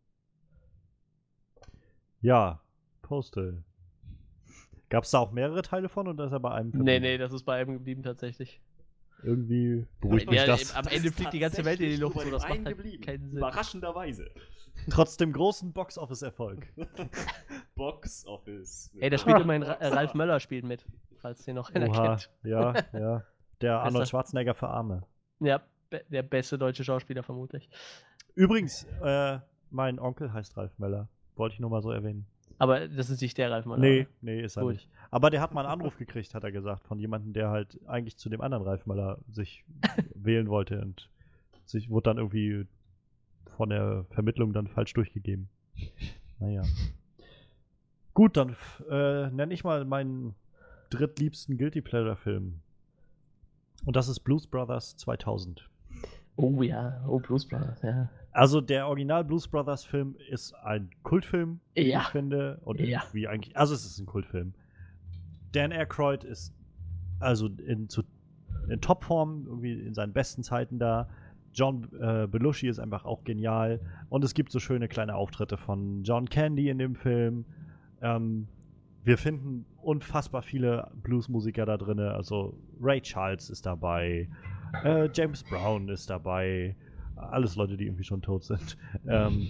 Ja, 2.21 2.61
Postal. 3.03 3.63
Gab 4.89 5.05
es 5.05 5.11
da 5.11 5.19
auch 5.19 5.33
mehrere 5.33 5.63
Teile 5.63 5.89
von 5.89 6.09
oder 6.09 6.27
ist 6.27 6.33
er 6.33 6.41
bei 6.41 6.51
einem 6.53 6.69
Nee, 6.69 6.75
verblieben? 6.77 7.03
nee, 7.03 7.19
das 7.19 7.33
ist 7.33 7.45
bei 7.45 7.61
einem 7.61 7.75
geblieben 7.75 8.03
tatsächlich. 8.03 8.61
Irgendwie 9.23 9.87
beruhigt 10.01 10.29
mich 10.31 10.39
Ja, 10.41 10.47
das. 10.47 10.75
Am 10.75 10.87
Ende 10.89 11.11
fliegt 11.11 11.33
die 11.33 11.39
ganze 11.39 11.65
Welt 11.65 11.81
in 11.81 11.91
die 11.91 11.97
Luft, 11.97 12.21
so 12.21 12.31
das 12.31 12.43
macht 12.43 12.53
halt 12.53 12.69
geblieben. 12.77 13.03
keinen 13.03 13.29
Sinn. 13.31 13.39
Überraschenderweise. 13.39 14.31
Trotz 14.91 15.17
dem 15.17 15.33
großen 15.33 15.73
Box-Office-Erfolg. 15.73 16.67
Box 17.75 18.27
Office. 18.27 18.91
Ey, 19.01 19.09
da 19.11 19.19
spielt 19.19 19.41
immerhin 19.41 19.63
Ra 19.63 19.73
äh, 19.75 19.87
Ralf 19.89 20.15
Möller 20.15 20.39
spielt 20.39 20.65
mit, 20.65 20.85
falls 21.17 21.45
den 21.45 21.57
noch 21.57 21.75
einer 21.75 21.89
Oha, 21.89 22.09
kennt. 22.17 22.31
ja, 22.45 22.75
ja. 22.93 23.25
Der 23.63 23.81
Arnold. 23.81 24.09
Schwarzenegger 24.09 24.55
für 24.55 24.69
Arme. 24.69 25.03
Ja, 25.41 25.63
be 25.91 26.05
der 26.11 26.23
beste 26.23 26.59
deutsche 26.59 26.85
Schauspieler 26.85 27.23
vermutlich. 27.23 27.71
Übrigens, 28.37 28.85
äh, 29.03 29.41
mein 29.71 29.99
Onkel 29.99 30.33
heißt 30.33 30.57
Ralf 30.57 30.79
Möller. 30.79 31.09
Wollte 31.35 31.55
ich 31.55 31.61
nur 31.61 31.71
mal 31.71 31.83
so 31.83 31.91
erwähnen. 31.91 32.27
Aber 32.59 32.87
das 32.87 33.11
ist 33.11 33.21
nicht 33.21 33.37
der 33.39 33.51
Ralf 33.51 33.67
Möller. 33.67 33.81
Nee, 33.81 34.07
nee, 34.21 34.41
ist 34.43 34.57
er 34.57 34.63
Gut. 34.63 34.75
nicht. 34.75 34.89
Aber 35.11 35.31
der 35.31 35.41
hat 35.41 35.53
mal 35.53 35.63
einen 35.63 35.73
Anruf 35.73 35.97
gekriegt, 35.97 36.35
hat 36.35 36.45
er 36.45 36.53
gesagt, 36.53 36.85
von 36.85 36.99
jemandem, 36.99 37.33
der 37.33 37.51
halt 37.51 37.81
eigentlich 37.87 38.17
zu 38.17 38.29
dem 38.29 38.41
anderen 38.41 38.63
Ralf 38.63 38.87
Möller 38.87 39.19
sich 39.31 39.65
wählen 40.15 40.49
wollte 40.49 40.81
und 40.81 41.11
sich 41.65 41.91
wurde 41.91 42.11
dann 42.11 42.19
irgendwie 42.19 42.67
von 43.57 43.71
der 43.71 44.05
Vermittlung 44.11 44.53
dann 44.53 44.69
falsch 44.69 44.93
durchgegeben. 44.93 45.49
Naja. 46.39 46.63
Gut, 48.13 48.37
dann 48.37 48.55
äh, 48.91 49.31
nenne 49.31 49.55
ich 49.55 49.65
mal 49.65 49.85
meinen 49.85 50.35
drittliebsten 50.91 51.57
Guilty 51.57 51.81
Pleasure 51.81 52.17
Film. 52.17 52.61
Und 53.85 53.97
das 53.97 54.09
ist 54.09 54.21
Blues 54.21 54.47
Brothers 54.47 54.97
2000. 54.97 55.69
Oh 56.37 56.63
ja, 56.63 57.03
oh 57.09 57.19
Blues 57.19 57.47
Brothers, 57.47 57.81
ja. 57.83 58.09
Also 58.33 58.61
der 58.61 58.87
Original 58.87 59.25
Blues 59.25 59.49
Brothers 59.49 59.85
Film 59.85 60.17
ist 60.31 60.55
ein 60.57 60.91
Kultfilm, 61.03 61.61
Ja. 61.75 62.01
ich 62.03 62.09
finde. 62.09 62.61
Und 62.65 62.81
Ja. 62.81 63.03
wie 63.13 63.27
eigentlich, 63.27 63.57
also 63.57 63.75
es 63.75 63.87
ist 63.87 63.99
ein 63.99 64.07
Kultfilm. 64.07 64.53
Dan 65.53 65.73
Aykroyd 65.73 66.23
ist 66.25 66.53
also 67.19 67.47
in, 67.49 67.89
zu, 67.89 68.03
in 68.69 68.81
Topform, 68.83 69.47
irgendwie 69.47 69.73
in 69.73 69.95
seinen 69.95 70.13
besten 70.13 70.43
Zeiten 70.43 70.79
da. 70.79 71.09
John 71.55 71.89
äh, 71.99 72.27
Belushi 72.27 72.69
ist 72.69 72.79
einfach 72.79 73.07
auch 73.07 73.25
genial. 73.25 73.81
Und 74.11 74.23
es 74.23 74.35
gibt 74.35 74.53
so 74.53 74.59
schöne 74.61 74.89
kleine 74.89 75.15
Auftritte 75.15 75.57
von 75.57 76.03
John 76.03 76.29
Candy 76.29 76.69
in 76.69 76.77
dem 76.77 76.95
Film. 76.95 77.47
Ähm, 78.03 78.49
wir 79.05 79.17
finden 79.17 79.65
unfassbar 79.81 80.43
viele 80.43 80.91
Bluesmusiker 81.03 81.65
da 81.65 81.79
drin. 81.79 82.01
Also 82.01 82.59
Ray 82.83 83.01
Charles 83.01 83.49
ist 83.49 83.65
dabei. 83.65 84.29
Äh, 84.85 85.09
James 85.13 85.43
Brown 85.45 85.89
ist 85.89 86.11
dabei. 86.11 86.77
Alles 87.17 87.57
Leute, 87.57 87.77
die 87.77 87.87
irgendwie 87.87 88.05
schon 88.05 88.23
tot 88.23 88.45
sind. 88.45 88.77
Ähm, 89.09 89.49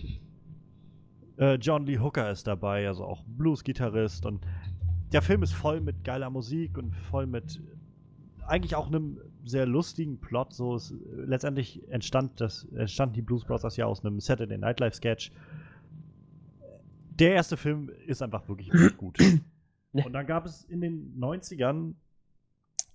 äh, 1.39 1.55
John 1.57 1.87
Lee 1.87 1.99
Hooker 1.99 2.31
ist 2.31 2.47
dabei, 2.47 2.87
also 2.87 3.05
auch 3.05 3.25
Blues-Gitarrist. 3.27 4.25
Und 4.27 4.47
der 5.13 5.23
Film 5.23 5.43
ist 5.43 5.53
voll 5.53 5.81
mit 5.81 6.05
geiler 6.05 6.31
Musik 6.31 6.79
und 6.79 6.95
voll 6.95 7.27
mit 7.27 7.61
eigentlich 8.47 8.77
auch 8.77 8.87
einem 8.87 9.21
sehr 9.45 9.67
lustigen 9.67 10.21
Plot. 10.21 10.53
So 10.53 10.75
es, 10.75 10.95
letztendlich 11.11 11.89
entstand 11.91 12.41
das, 12.41 12.65
entstanden 12.75 13.15
die 13.15 13.23
Blues 13.23 13.45
Brothers 13.45 13.77
ja 13.77 13.87
aus 13.87 14.05
einem 14.05 14.21
Saturday 14.21 14.59
Night 14.59 14.81
Live 14.81 14.95
Sketch. 14.95 15.33
Der 17.11 17.35
erste 17.35 17.57
Film 17.57 17.91
ist 18.07 18.23
einfach 18.23 18.49
wirklich, 18.49 18.73
wirklich 18.73 18.97
gut. 18.97 19.19
Und 19.93 20.13
dann 20.13 20.27
gab 20.27 20.45
es 20.45 20.65
in 20.65 20.81
den 20.81 21.19
90ern 21.19 21.95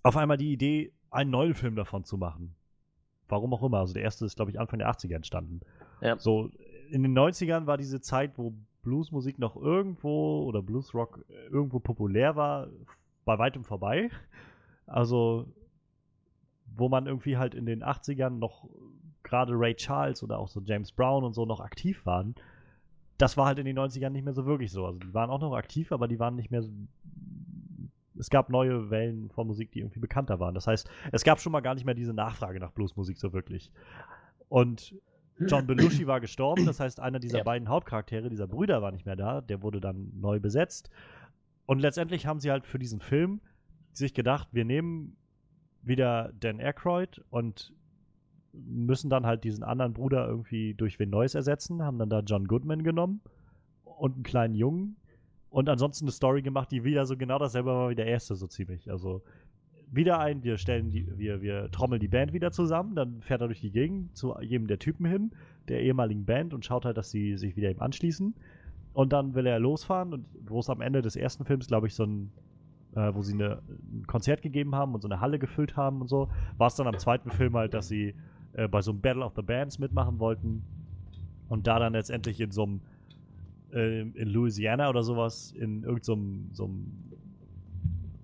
auf 0.04 0.18
einmal 0.18 0.38
die 0.38 0.52
Idee, 0.52 0.94
einen 1.12 1.30
neuen 1.30 1.54
Film 1.54 1.76
davon 1.76 2.04
zu 2.04 2.18
machen. 2.18 2.56
Warum 3.28 3.54
auch 3.54 3.64
immer. 3.64 3.80
Also 3.80 3.94
der 3.94 4.04
erste 4.04 4.26
ist, 4.26 4.36
glaube 4.36 4.52
ich, 4.52 4.60
Anfang 4.60 4.80
der 4.80 4.90
80er 4.90 5.16
entstanden. 5.16 5.62
Ja. 6.02 6.18
So, 6.18 6.50
in 6.90 7.04
den 7.04 7.18
90ern 7.18 7.68
war 7.68 7.78
diese 7.78 8.02
Zeit, 8.02 8.38
wo 8.38 8.54
Bluesmusik 8.82 9.38
noch 9.38 9.56
irgendwo 9.56 10.44
oder 10.44 10.62
Bluesrock 10.62 11.24
irgendwo 11.50 11.80
populär 11.80 12.36
war, 12.36 12.68
bei 13.24 13.38
weitem 13.38 13.64
vorbei. 13.64 14.10
Also, 14.88 15.48
wo 16.76 16.90
man 16.90 17.06
irgendwie 17.06 17.38
halt 17.38 17.54
in 17.54 17.66
den 17.66 17.84
80ern 17.84 18.32
noch 18.32 18.68
gerade 19.24 19.54
Ray 19.54 19.76
Charles 19.76 20.24
oder 20.24 20.40
auch 20.40 20.48
so 20.48 20.62
James 20.62 20.92
Brown 20.92 21.24
und 21.24 21.34
so 21.34 21.46
noch 21.46 21.60
aktiv 21.60 22.06
waren. 22.06 22.36
Das 23.18 23.38
war 23.38 23.46
halt 23.46 23.60
in 23.60 23.66
den 23.66 23.78
90ern 23.78 24.10
nicht 24.10 24.26
mehr 24.26 24.34
so 24.34 24.46
wirklich 24.46 24.72
so. 24.72 24.86
Also, 24.86 25.00
die 25.00 25.14
waren 25.14 25.30
auch 25.30 25.40
noch 25.40 25.54
aktiv, 25.54 25.92
aber 25.92 26.08
die 26.08 26.20
waren 26.20 26.36
nicht 26.36 26.52
mehr 26.52 26.64
so. 26.64 26.72
Es 28.22 28.30
gab 28.30 28.50
neue 28.52 28.92
Wellen 28.92 29.32
von 29.32 29.48
Musik, 29.48 29.72
die 29.72 29.80
irgendwie 29.80 30.00
bekannter 30.00 30.40
waren. 30.40 30.54
Das 30.54 30.68
heißt, 30.68 30.88
es 31.12 31.24
gab 31.24 31.40
schon 31.40 31.52
mal 31.52 31.62
gar 31.62 31.74
nicht 31.74 31.86
mehr 31.86 31.96
diese 31.96 32.14
Nachfrage 32.14 32.60
nach 32.60 32.72
Bluesmusik 32.72 33.18
so 33.18 33.34
wirklich. 33.34 33.72
Und 34.48 34.94
John 35.40 35.66
Belushi 35.66 36.06
war 36.06 36.22
gestorben, 36.22 36.68
das 36.68 36.80
heißt, 36.80 37.00
einer 37.00 37.18
dieser 37.18 37.40
Ja. 37.40 37.44
beiden 37.44 37.68
Hauptcharaktere, 37.68 38.30
dieser 38.30 38.46
Brüder, 38.46 38.84
war 38.84 38.92
nicht 38.92 39.08
mehr 39.08 39.16
da, 39.16 39.42
der 39.42 39.64
wurde 39.64 39.82
dann 39.82 40.12
neu 40.20 40.40
besetzt. 40.40 40.92
Und 41.66 41.80
letztendlich 41.80 42.28
haben 42.28 42.40
sie 42.40 42.52
halt 42.52 42.68
für 42.68 42.78
diesen 42.78 43.00
Film 43.00 43.42
sich 43.92 44.14
gedacht, 44.14 44.50
wir 44.52 44.66
nehmen 44.66 45.18
wieder 45.82 46.32
Dan 46.40 46.60
Aykroyd 46.62 47.24
und 47.32 47.74
müssen 48.54 49.10
dann 49.10 49.26
halt 49.26 49.44
diesen 49.44 49.64
anderen 49.64 49.94
Bruder 49.94 50.28
irgendwie 50.28 50.76
durch 50.76 51.00
wen 51.00 51.10
Neues 51.10 51.34
ersetzen, 51.34 51.82
haben 51.82 51.98
dann 51.98 52.10
da 52.12 52.20
John 52.20 52.46
Goodman 52.48 52.84
genommen 52.84 53.22
und 53.84 54.14
einen 54.14 54.24
kleinen 54.24 54.54
Jungen 54.54 54.98
und 55.52 55.70
ansonsten 55.70 56.06
eine 56.06 56.12
Story 56.12 56.42
gemacht, 56.42 56.72
die 56.72 56.84
wieder 56.84 57.06
so 57.06 57.16
genau 57.18 57.38
dasselbe 57.38 57.70
war 57.70 57.90
wie 57.90 57.96
der 57.96 58.08
erste, 58.08 58.36
so 58.36 58.48
ziemlich. 58.48 58.90
Also 58.90 59.22
wieder 59.92 60.20
ein, 60.20 60.44
wir 60.44 60.58
stellen 60.58 60.90
die, 60.90 61.06
wir, 61.18 61.42
wir 61.42 61.70
trommeln 61.72 62.00
die 62.00 62.08
Band 62.08 62.32
wieder 62.32 62.52
zusammen, 62.52 62.96
dann 62.96 63.22
fährt 63.22 63.42
er 63.42 63.48
durch 63.48 63.60
die 63.60 63.72
Gegend 63.72 64.16
zu 64.16 64.34
jedem 64.40 64.68
der 64.68 64.80
Typen 64.80 65.06
hin, 65.06 65.32
der 65.68 65.82
ehemaligen 65.82 66.24
Band 66.24 66.54
und 66.54 66.64
schaut 66.64 66.86
halt, 66.86 66.96
dass 66.96 67.12
sie 67.12 67.36
sich 67.36 67.58
wieder 67.58 67.70
ihm 67.70 67.82
anschließen. 67.82 68.34
Und 68.94 69.12
dann 69.12 69.36
will 69.36 69.46
er 69.46 69.60
losfahren 69.60 70.14
und 70.14 70.26
wo 70.48 70.60
es 70.60 70.70
am 70.70 70.80
Ende 70.80 71.02
des 71.02 71.18
ersten 71.18 71.44
Films, 71.44 71.68
glaube 71.68 71.88
ich, 71.88 71.96
so 71.96 72.06
ein, 72.06 72.32
äh, 72.96 73.14
wo 73.14 73.22
sie 73.22 73.34
eine, 73.34 73.62
ein 73.68 74.08
Konzert 74.08 74.42
gegeben 74.42 74.76
haben 74.76 74.94
und 74.94 75.02
so 75.02 75.10
eine 75.10 75.20
Halle 75.20 75.38
gefüllt 75.38 75.76
haben 75.76 76.00
und 76.00 76.08
so, 76.08 76.30
war 76.58 76.68
es 76.68 76.76
dann 76.76 76.88
am 76.88 76.98
zweiten 76.98 77.30
Film 77.30 77.58
halt, 77.58 77.74
dass 77.74 77.90
sie 77.90 78.16
äh, 78.54 78.70
bei 78.70 78.82
so 78.82 78.92
einem 78.92 79.02
Battle 79.02 79.26
of 79.26 79.34
the 79.36 79.42
Bands 79.42 79.80
mitmachen 79.80 80.20
wollten. 80.20 80.64
Und 81.50 81.68
da 81.68 81.80
dann 81.80 81.92
letztendlich 81.92 82.40
in 82.40 82.52
so 82.52 82.64
einem, 82.64 82.82
äh, 83.74 84.02
in 84.02 84.28
Louisiana 84.28 84.90
oder 84.90 85.04
sowas, 85.04 85.52
in 85.52 85.84
irgendeinem 85.84 86.50
so 86.52 86.66
einem 86.66 87.12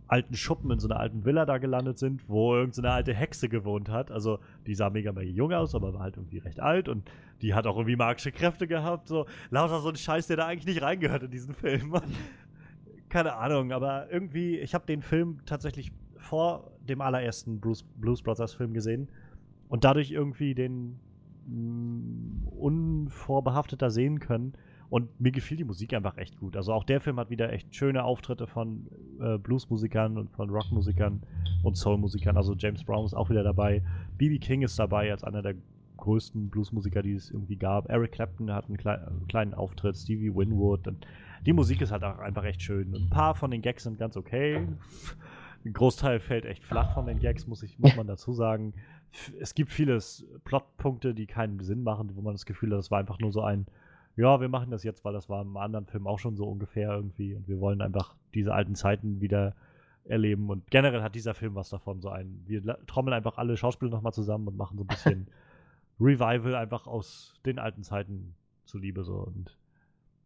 alten 0.08 0.36
Schuppen, 0.36 0.72
in 0.72 0.80
so 0.80 0.88
einer 0.88 1.00
alten 1.00 1.26
Villa 1.26 1.46
da 1.46 1.58
gelandet 1.58 1.98
sind, 1.98 2.28
wo 2.30 2.56
irgendeine 2.56 2.88
so 2.88 2.94
alte 2.94 3.14
Hexe 3.14 3.50
gewohnt 3.50 3.90
hat. 3.90 4.12
Also 4.12 4.40
die 4.66 4.76
sah 4.76 4.90
mega, 4.90 5.12
mega 5.12 5.30
jung 5.30 5.54
aus, 5.54 5.76
aber 5.76 5.94
war 5.94 6.02
halt 6.02 6.18
irgendwie 6.18 6.38
recht 6.38 6.60
alt 6.60 6.88
und 6.88 7.10
die 7.42 7.54
hat 7.54 7.68
auch 7.68 7.76
irgendwie 7.76 7.96
magische 7.96 8.32
Kräfte 8.32 8.68
gehabt. 8.68 9.08
So 9.08 9.26
lauter 9.50 9.82
so 9.82 9.90
ein 9.90 9.96
Scheiß, 9.96 10.28
der 10.28 10.38
da 10.38 10.48
eigentlich 10.48 10.76
nicht 10.76 10.82
reingehört 10.82 11.24
in 11.24 11.32
diesen 11.32 11.54
Film. 11.54 11.94
Keine 13.10 13.36
Ahnung, 13.36 13.72
aber 13.72 14.12
irgendwie, 14.12 14.58
ich 14.58 14.74
habe 14.74 14.86
den 14.86 15.02
Film 15.02 15.40
tatsächlich 15.46 15.92
vor 16.18 16.72
dem 16.88 17.02
allerersten 17.02 17.60
Bruce, 17.60 17.84
Blues 17.84 18.22
Brothers 18.22 18.54
Film 18.54 18.74
gesehen 18.74 19.08
und 19.70 19.84
dadurch 19.84 20.12
irgendwie 20.12 20.56
den 20.56 21.00
mh, 21.48 22.50
unvorbehafteter 22.52 23.92
sehen 23.92 24.20
können. 24.20 24.54
Und 24.90 25.20
mir 25.20 25.32
gefiel 25.32 25.58
die 25.58 25.66
Musik 25.66 25.94
einfach 25.94 26.18
echt 26.18 26.40
gut. 26.40 26.56
Also 26.56 26.72
auch 26.72 26.86
der 26.86 27.02
Film 27.02 27.20
hat 27.20 27.30
wieder 27.30 27.52
echt 27.52 27.76
schöne 27.76 28.04
Auftritte 28.04 28.48
von 28.48 28.88
äh, 29.20 29.38
Bluesmusikern 29.38 30.18
und 30.18 30.32
von 30.32 30.50
Rockmusikern 30.50 31.22
und 31.64 31.76
Soulmusikern. 31.76 32.38
Also 32.38 32.56
James 32.56 32.84
Brown 32.84 33.06
ist 33.06 33.14
auch 33.14 33.30
wieder 33.30 33.44
dabei. 33.44 33.84
B.B. 34.18 34.40
King 34.40 34.62
ist 34.62 34.80
dabei 34.80 35.12
als 35.12 35.26
einer 35.26 35.42
der 35.42 35.56
größten 35.98 36.50
Bluesmusiker, 36.50 37.02
die 37.02 37.14
es 37.14 37.32
irgendwie 37.32 37.58
gab. 37.58 37.90
Eric 37.90 38.14
Clapton 38.14 38.52
hat 38.54 38.68
einen, 38.68 38.78
klei 38.78 38.96
einen 38.96 39.28
kleinen 39.28 39.54
Auftritt, 39.54 39.98
Stevie 39.98 40.34
Winwood. 40.34 40.88
Und 40.88 41.06
die 41.46 41.54
Musik 41.54 41.82
ist 41.82 41.92
halt 41.92 42.04
auch 42.04 42.20
einfach 42.20 42.46
echt 42.46 42.62
schön. 42.62 42.94
Ein 42.96 43.10
paar 43.10 43.36
von 43.36 43.52
den 43.52 43.62
Gags 43.62 43.84
sind 43.84 43.98
ganz 43.98 44.16
okay. 44.16 44.68
Ein 45.66 45.74
Großteil 45.74 46.22
fällt 46.22 46.46
echt 46.46 46.64
flach 46.64 46.94
von 46.94 47.08
den 47.08 47.20
Gags, 47.20 47.46
muss, 47.46 47.62
ich, 47.62 47.78
muss 47.78 47.96
man 47.98 48.08
dazu 48.08 48.32
sagen. 48.32 48.74
Es 49.40 49.54
gibt 49.54 49.72
viele 49.72 50.00
Plotpunkte, 50.46 51.14
die 51.14 51.26
keinen 51.26 51.60
Sinn 51.60 51.84
machen, 51.84 52.12
wo 52.16 52.22
man 52.22 52.36
das 52.36 52.46
Gefühl 52.46 52.72
hat, 52.72 52.78
das 52.78 52.92
war 52.92 53.00
einfach 53.00 53.20
nur 53.20 53.32
so 53.32 53.42
ein 53.42 53.66
ja, 54.18 54.42
wir 54.42 54.50
machen 54.50 54.72
das 54.72 54.84
jetzt, 54.84 55.06
weil 55.06 55.14
das 55.14 55.30
war 55.30 55.42
im 55.44 55.56
anderen 55.58 55.86
Film 55.86 56.08
auch 56.08 56.20
schon 56.20 56.36
so 56.36 56.46
ungefähr 56.46 56.92
irgendwie 56.92 57.36
und 57.36 57.48
wir 57.48 57.60
wollen 57.60 57.82
einfach 57.82 58.16
diese 58.34 58.54
alten 58.54 58.76
Zeiten 58.76 59.22
wieder 59.22 59.56
erleben 60.06 60.50
und 60.50 60.70
generell 60.72 61.04
hat 61.04 61.16
dieser 61.16 61.34
Film 61.34 61.56
was 61.56 61.70
davon, 61.70 62.02
so 62.02 62.10
ein, 62.10 62.44
wir 62.46 62.64
trommeln 62.88 63.14
einfach 63.14 63.38
alle 63.38 63.58
Schauspieler 63.58 63.92
nochmal 63.92 64.14
zusammen 64.14 64.48
und 64.48 64.58
machen 64.58 64.78
so 64.78 64.84
ein 64.84 64.88
bisschen 64.88 65.28
Revival 66.00 66.56
einfach 66.56 66.88
aus 66.88 67.36
den 67.46 67.60
alten 67.60 67.84
Zeiten 67.84 68.36
zuliebe 68.66 69.04
so 69.04 69.16
und 69.18 69.58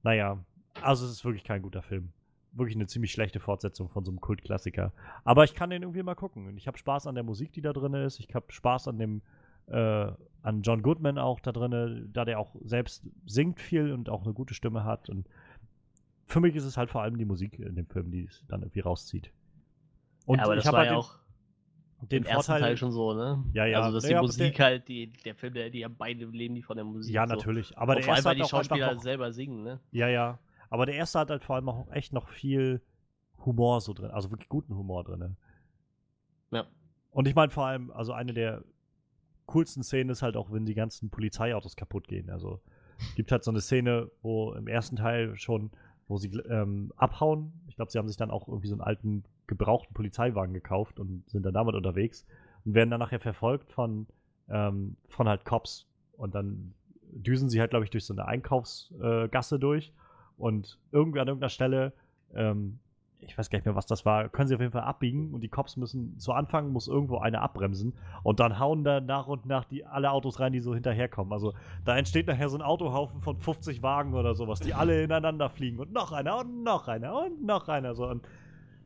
naja, 0.03 0.43
also 0.81 1.05
es 1.05 1.11
ist 1.11 1.25
wirklich 1.25 1.43
kein 1.43 1.61
guter 1.61 1.81
Film. 1.81 2.11
Wirklich 2.53 2.75
eine 2.75 2.87
ziemlich 2.87 3.11
schlechte 3.11 3.39
Fortsetzung 3.39 3.89
von 3.89 4.03
so 4.03 4.11
einem 4.11 4.19
Kultklassiker. 4.19 4.91
Aber 5.23 5.43
ich 5.43 5.55
kann 5.55 5.69
den 5.69 5.83
irgendwie 5.83 6.03
mal 6.03 6.15
gucken. 6.15 6.47
Und 6.47 6.57
ich 6.57 6.67
habe 6.67 6.77
Spaß 6.77 7.07
an 7.07 7.15
der 7.15 7.23
Musik, 7.23 7.53
die 7.53 7.61
da 7.61 7.71
drin 7.71 7.93
ist. 7.93 8.19
Ich 8.19 8.33
habe 8.33 8.51
Spaß 8.51 8.87
an 8.89 8.97
dem 8.97 9.21
äh, 9.71 10.11
an 10.43 10.61
John 10.61 10.81
Goodman 10.81 11.17
auch 11.17 11.39
da 11.39 11.51
drin, 11.51 12.09
da 12.13 12.25
der 12.25 12.39
auch 12.39 12.55
selbst 12.63 13.03
singt 13.25 13.59
viel 13.59 13.91
und 13.93 14.09
auch 14.09 14.23
eine 14.23 14.33
gute 14.33 14.53
Stimme 14.53 14.83
hat. 14.83 15.09
Und 15.09 15.27
für 16.25 16.39
mich 16.39 16.55
ist 16.55 16.63
es 16.63 16.77
halt 16.77 16.89
vor 16.89 17.01
allem 17.01 17.17
die 17.17 17.25
Musik 17.25 17.59
in 17.59 17.75
dem 17.75 17.87
Film, 17.87 18.11
die 18.11 18.25
es 18.25 18.43
dann 18.47 18.61
irgendwie 18.61 18.79
rauszieht. 18.79 19.31
Und 20.25 20.39
ja, 20.39 20.45
aber 20.45 20.55
das 20.55 20.65
war 20.65 20.79
halt 20.79 20.91
ja 20.91 20.97
auch 20.97 21.19
den 22.09 22.23
Vorteil, 22.23 22.61
Teil 22.61 22.77
schon 22.77 22.91
so, 22.91 23.13
ne? 23.13 23.43
Ja, 23.53 23.65
ja. 23.65 23.81
Also, 23.81 23.97
dass 23.97 24.05
die 24.05 24.13
ja, 24.13 24.21
Musik 24.21 24.55
der, 24.55 24.65
halt, 24.65 24.87
die, 24.87 25.13
der 25.23 25.35
Film, 25.35 25.53
der, 25.53 25.69
die 25.69 25.85
haben 25.85 25.95
beide 25.97 26.25
leben 26.25 26.55
die 26.55 26.63
von 26.63 26.75
der 26.75 26.85
Musik. 26.85 27.13
Ja, 27.13 27.27
natürlich. 27.27 27.77
Aber 27.77 27.93
der 27.93 28.03
vor 28.03 28.15
allem, 28.15 28.25
weil 28.25 28.35
die 28.35 28.43
Schauspieler 28.43 28.95
noch, 28.95 29.01
selber 29.01 29.31
singen, 29.31 29.63
ne? 29.63 29.79
Ja, 29.91 30.07
ja. 30.07 30.39
Aber 30.69 30.85
der 30.85 30.95
erste 30.95 31.19
hat 31.19 31.29
halt 31.29 31.43
vor 31.43 31.57
allem 31.57 31.69
auch 31.69 31.91
echt 31.91 32.13
noch 32.13 32.29
viel 32.29 32.81
Humor 33.45 33.81
so 33.81 33.93
drin, 33.93 34.11
also 34.11 34.31
wirklich 34.31 34.49
guten 34.49 34.75
Humor 34.75 35.03
drin. 35.03 35.19
Ne? 35.19 35.35
Ja. 36.51 36.65
Und 37.11 37.27
ich 37.27 37.35
meine 37.35 37.51
vor 37.51 37.65
allem, 37.65 37.91
also 37.91 38.13
eine 38.13 38.33
der 38.33 38.63
coolsten 39.51 39.83
Szenen 39.83 40.09
ist 40.09 40.21
halt 40.21 40.37
auch, 40.37 40.51
wenn 40.51 40.65
die 40.65 40.73
ganzen 40.73 41.09
Polizeiautos 41.09 41.75
kaputt 41.75 42.07
gehen. 42.07 42.29
Also 42.29 42.59
gibt 43.15 43.31
halt 43.31 43.43
so 43.43 43.51
eine 43.51 43.61
Szene, 43.61 44.09
wo 44.21 44.53
im 44.53 44.67
ersten 44.67 44.95
Teil 44.95 45.35
schon, 45.37 45.71
wo 46.07 46.17
sie 46.17 46.29
ähm, 46.49 46.91
abhauen. 46.95 47.53
Ich 47.67 47.75
glaube, 47.75 47.91
sie 47.91 47.97
haben 47.97 48.07
sich 48.07 48.17
dann 48.17 48.31
auch 48.31 48.47
irgendwie 48.47 48.67
so 48.67 48.75
einen 48.75 48.81
alten 48.81 49.23
gebrauchten 49.47 49.93
Polizeiwagen 49.93 50.53
gekauft 50.53 50.99
und 50.99 51.29
sind 51.29 51.45
dann 51.45 51.53
damit 51.53 51.75
unterwegs 51.75 52.25
und 52.65 52.73
werden 52.73 52.89
dann 52.89 52.99
nachher 52.99 53.19
verfolgt 53.19 53.71
von, 53.71 54.07
ähm, 54.49 54.95
von 55.07 55.27
halt 55.27 55.45
Cops. 55.45 55.87
Und 56.13 56.35
dann 56.35 56.73
düsen 57.11 57.49
sie 57.49 57.59
halt, 57.59 57.71
glaube 57.71 57.85
ich, 57.85 57.91
durch 57.91 58.05
so 58.05 58.13
eine 58.13 58.25
Einkaufsgasse 58.25 59.55
äh, 59.55 59.59
durch 59.59 59.93
und 60.37 60.79
irgendwie 60.91 61.19
an 61.19 61.27
irgendeiner 61.27 61.49
Stelle 61.49 61.93
ähm, 62.33 62.79
ich 63.21 63.37
weiß 63.37 63.49
gar 63.49 63.57
nicht 63.57 63.65
mehr, 63.65 63.75
was 63.75 63.85
das 63.85 64.05
war, 64.05 64.29
können 64.29 64.47
sie 64.47 64.55
auf 64.55 64.61
jeden 64.61 64.73
Fall 64.73 64.81
abbiegen 64.81 65.33
und 65.33 65.41
die 65.41 65.47
Cops 65.47 65.77
müssen 65.77 66.17
zu 66.19 66.33
Anfang 66.33 66.71
muss 66.71 66.87
irgendwo 66.87 67.19
eine 67.19 67.41
abbremsen 67.41 67.93
und 68.23 68.39
dann 68.39 68.59
hauen 68.59 68.83
da 68.83 68.99
nach 68.99 69.27
und 69.27 69.45
nach 69.45 69.65
die 69.65 69.85
alle 69.85 70.11
Autos 70.11 70.39
rein, 70.39 70.53
die 70.53 70.59
so 70.59 70.73
hinterherkommen. 70.73 71.31
Also 71.31 71.53
da 71.85 71.97
entsteht 71.97 72.27
nachher 72.27 72.49
so 72.49 72.57
ein 72.57 72.61
Autohaufen 72.61 73.21
von 73.21 73.37
50 73.37 73.83
Wagen 73.83 74.13
oder 74.13 74.35
sowas, 74.35 74.59
die 74.59 74.73
alle 74.73 75.03
ineinander 75.03 75.49
fliegen 75.49 75.79
und 75.79 75.93
noch 75.93 76.11
einer 76.11 76.39
und 76.39 76.63
noch 76.63 76.87
einer 76.87 77.15
und 77.25 77.43
noch 77.43 77.67
einer 77.67 77.95
so 77.95 78.07
und 78.07 78.27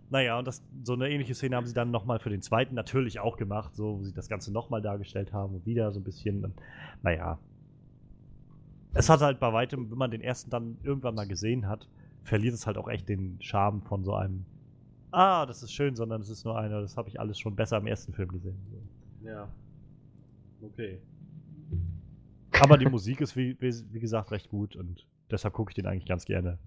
naja, 0.09 0.37
und 0.37 0.45
das, 0.45 0.63
so 0.83 0.93
eine 0.93 1.09
ähnliche 1.09 1.33
Szene 1.33 1.55
haben 1.55 1.65
sie 1.65 1.73
dann 1.73 1.89
nochmal 1.89 2.19
für 2.19 2.29
den 2.29 2.41
zweiten 2.41 2.75
natürlich 2.75 3.19
auch 3.19 3.37
gemacht, 3.37 3.75
so, 3.75 3.99
wo 3.99 4.03
sie 4.03 4.13
das 4.13 4.29
Ganze 4.29 4.53
nochmal 4.53 4.81
dargestellt 4.81 5.33
haben 5.33 5.55
und 5.55 5.65
wieder 5.65 5.91
so 5.91 5.99
ein 5.99 6.03
bisschen. 6.03 6.45
Und, 6.45 6.53
naja. 7.01 7.39
Es 8.93 9.09
hat 9.09 9.21
halt 9.21 9.39
bei 9.39 9.51
weitem, 9.51 9.89
wenn 9.89 9.97
man 9.97 10.11
den 10.11 10.21
ersten 10.21 10.51
dann 10.51 10.77
irgendwann 10.83 11.15
mal 11.15 11.27
gesehen 11.27 11.67
hat, 11.67 11.87
verliert 12.25 12.55
es 12.55 12.67
halt 12.67 12.77
auch 12.77 12.89
echt 12.89 13.07
den 13.07 13.37
Charme 13.39 13.81
von 13.81 14.03
so 14.03 14.15
einem, 14.15 14.45
ah, 15.11 15.45
das 15.45 15.63
ist 15.63 15.71
schön, 15.71 15.95
sondern 15.95 16.21
es 16.21 16.29
ist 16.29 16.43
nur 16.43 16.59
einer, 16.59 16.81
das 16.81 16.97
habe 16.97 17.07
ich 17.07 17.19
alles 17.19 17.39
schon 17.39 17.55
besser 17.55 17.77
im 17.77 17.87
ersten 17.87 18.13
Film 18.13 18.29
gesehen. 18.29 18.57
Ja. 19.23 19.47
Okay. 20.61 20.99
Aber 22.61 22.77
die 22.77 22.87
Musik 22.87 23.21
ist, 23.21 23.35
wie, 23.35 23.55
wie 23.59 23.99
gesagt, 23.99 24.31
recht 24.31 24.49
gut 24.49 24.75
und 24.75 25.05
deshalb 25.29 25.53
gucke 25.53 25.71
ich 25.71 25.75
den 25.75 25.85
eigentlich 25.85 26.07
ganz 26.07 26.25
gerne. 26.25 26.57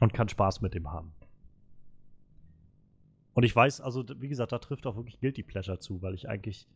Und 0.00 0.12
kann 0.12 0.28
Spaß 0.28 0.60
mit 0.60 0.74
dem 0.74 0.90
haben. 0.90 1.12
Und 3.32 3.44
ich 3.44 3.54
weiß, 3.54 3.80
also, 3.80 4.04
wie 4.20 4.28
gesagt, 4.28 4.52
da 4.52 4.58
trifft 4.58 4.86
auch 4.86 4.96
wirklich 4.96 5.20
Guilty 5.20 5.42
Pleasure 5.42 5.78
zu, 5.78 6.02
weil 6.02 6.14
ich 6.14 6.28
eigentlich 6.28 6.68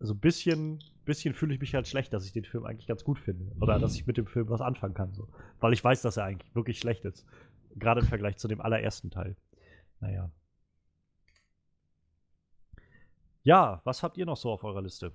so 0.00 0.14
ein 0.14 0.20
bisschen, 0.20 0.82
bisschen 1.04 1.34
fühle 1.34 1.54
ich 1.54 1.60
mich 1.60 1.74
halt 1.74 1.88
schlecht, 1.88 2.12
dass 2.12 2.24
ich 2.24 2.32
den 2.32 2.44
Film 2.44 2.64
eigentlich 2.64 2.86
ganz 2.86 3.04
gut 3.04 3.18
finde. 3.18 3.50
Oder 3.60 3.78
dass 3.78 3.94
ich 3.94 4.06
mit 4.06 4.16
dem 4.16 4.26
Film 4.26 4.48
was 4.48 4.60
anfangen 4.60 4.94
kann. 4.94 5.12
So. 5.14 5.28
Weil 5.60 5.72
ich 5.72 5.82
weiß, 5.82 6.02
dass 6.02 6.16
er 6.16 6.24
eigentlich 6.24 6.54
wirklich 6.54 6.78
schlecht 6.78 7.04
ist. 7.04 7.26
Gerade 7.76 8.00
im 8.00 8.06
Vergleich 8.06 8.36
zu 8.36 8.48
dem 8.48 8.60
allerersten 8.60 9.10
Teil. 9.10 9.36
Naja. 10.00 10.30
Ja, 13.42 13.80
was 13.84 14.02
habt 14.02 14.18
ihr 14.18 14.26
noch 14.26 14.36
so 14.36 14.50
auf 14.50 14.64
eurer 14.64 14.82
Liste? 14.82 15.12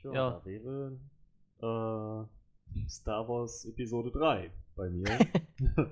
Tja, 0.00 0.12
ja. 0.12 0.30
da 0.30 0.44
wäre 0.44 0.98
äh, 1.60 2.88
Star 2.88 3.28
Wars 3.28 3.64
Episode 3.66 4.10
3 4.10 4.50
bei 4.74 4.90
mir. 4.90 5.06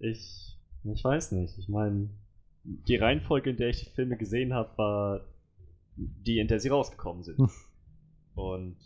ich, 0.00 0.58
ich 0.84 1.04
weiß 1.04 1.32
nicht. 1.32 1.58
Ich 1.58 1.68
meine, 1.68 2.08
die 2.64 2.96
Reihenfolge, 2.96 3.50
in 3.50 3.56
der 3.56 3.68
ich 3.68 3.84
die 3.84 3.90
Filme 3.90 4.16
gesehen 4.16 4.52
habe, 4.52 4.76
war 4.76 5.20
die, 5.96 6.38
in 6.38 6.48
der 6.48 6.60
sie 6.60 6.68
rausgekommen 6.68 7.22
sind. 7.22 7.38
Hm. 7.38 7.50
Und 8.34 8.76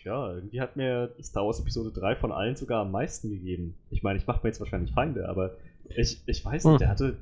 tja, 0.00 0.34
irgendwie 0.34 0.60
hat 0.60 0.76
mir 0.76 1.14
Star 1.20 1.44
Wars 1.44 1.60
Episode 1.60 1.90
3 1.92 2.16
von 2.16 2.32
allen 2.32 2.56
sogar 2.56 2.82
am 2.82 2.92
meisten 2.92 3.30
gegeben. 3.30 3.74
Ich 3.90 4.02
meine, 4.02 4.18
ich 4.18 4.26
mache 4.26 4.40
mir 4.42 4.50
jetzt 4.50 4.60
wahrscheinlich 4.60 4.92
Feinde, 4.92 5.28
aber 5.28 5.56
ich, 5.88 6.22
ich 6.26 6.44
weiß 6.44 6.64
nicht, 6.64 6.72
hm. 6.74 6.78
der 6.78 6.88
hatte. 6.88 7.16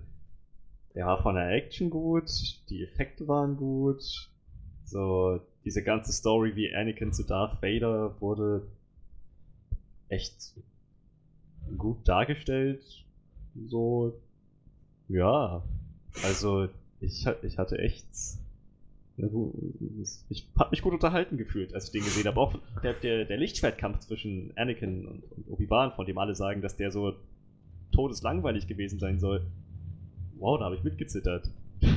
Der 0.95 1.07
war 1.07 1.21
von 1.23 1.35
der 1.35 1.51
Action 1.51 1.91
gut, 1.91 2.31
die 2.71 2.85
Effekte 2.85 3.27
waren 3.27 3.57
gut. 3.57 4.31
So, 4.85 5.41
diese 5.65 5.83
ganze 5.83 6.13
Story, 6.13 6.55
wie 6.55 6.73
Anakin 6.73 7.13
zu 7.13 7.25
Darth 7.25 7.61
Vader 7.63 8.15
wurde 8.21 8.69
echt 10.09 10.55
gut 11.77 12.07
dargestellt. 12.07 12.85
So, 13.67 14.21
ja. 15.09 15.65
Also, 16.23 16.69
ich, 17.05 17.27
ich 17.43 17.59
hatte 17.59 17.79
echt. 17.79 18.07
Ich 20.29 20.49
habe 20.59 20.71
mich 20.73 20.83
gut 20.83 20.93
unterhalten 20.93 21.37
gefühlt, 21.37 21.73
als 21.73 21.87
ich 21.87 21.93
den 21.93 22.03
gesehen 22.03 22.27
habe. 22.27 22.41
Auch 22.41 22.59
der, 22.83 22.95
der, 22.95 23.25
der 23.25 23.37
Lichtschwertkampf 23.37 24.01
zwischen 24.01 24.53
Anakin 24.57 25.07
und, 25.07 25.23
und 25.31 25.49
Obi-Wan, 25.49 25.93
von 25.93 26.05
dem 26.05 26.19
alle 26.19 26.35
sagen, 26.35 26.63
dass 26.63 26.77
der 26.77 26.91
so 26.91 27.15
todeslangweilig 27.93 28.67
gewesen 28.67 28.99
sein 28.99 29.21
soll. 29.21 29.47
Wow, 30.37 30.59
da 30.59 30.65
habe 30.65 30.75
ich 30.75 30.83
mitgezittert. 30.83 31.51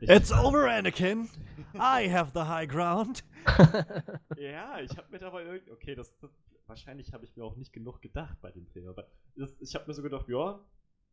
Ich 0.00 0.08
It's 0.08 0.30
over, 0.30 0.70
Anakin! 0.70 1.28
I 1.74 2.08
have 2.08 2.30
the 2.32 2.44
high 2.44 2.68
ground! 2.68 3.24
ja, 4.36 4.78
ich 4.78 4.96
habe 4.96 5.10
mir 5.10 5.18
dabei 5.18 5.42
irgendwie. 5.42 5.72
Okay, 5.72 5.96
das, 5.96 6.16
das 6.20 6.30
wahrscheinlich 6.68 7.12
habe 7.12 7.24
ich 7.24 7.36
mir 7.36 7.42
auch 7.42 7.56
nicht 7.56 7.72
genug 7.72 8.00
gedacht 8.00 8.36
bei 8.40 8.52
dem 8.52 8.66
Film, 8.68 8.86
aber 8.86 9.08
das, 9.34 9.60
ich 9.60 9.74
habe 9.74 9.86
mir 9.88 9.94
so 9.94 10.02
gedacht, 10.02 10.28
ja, 10.28 10.60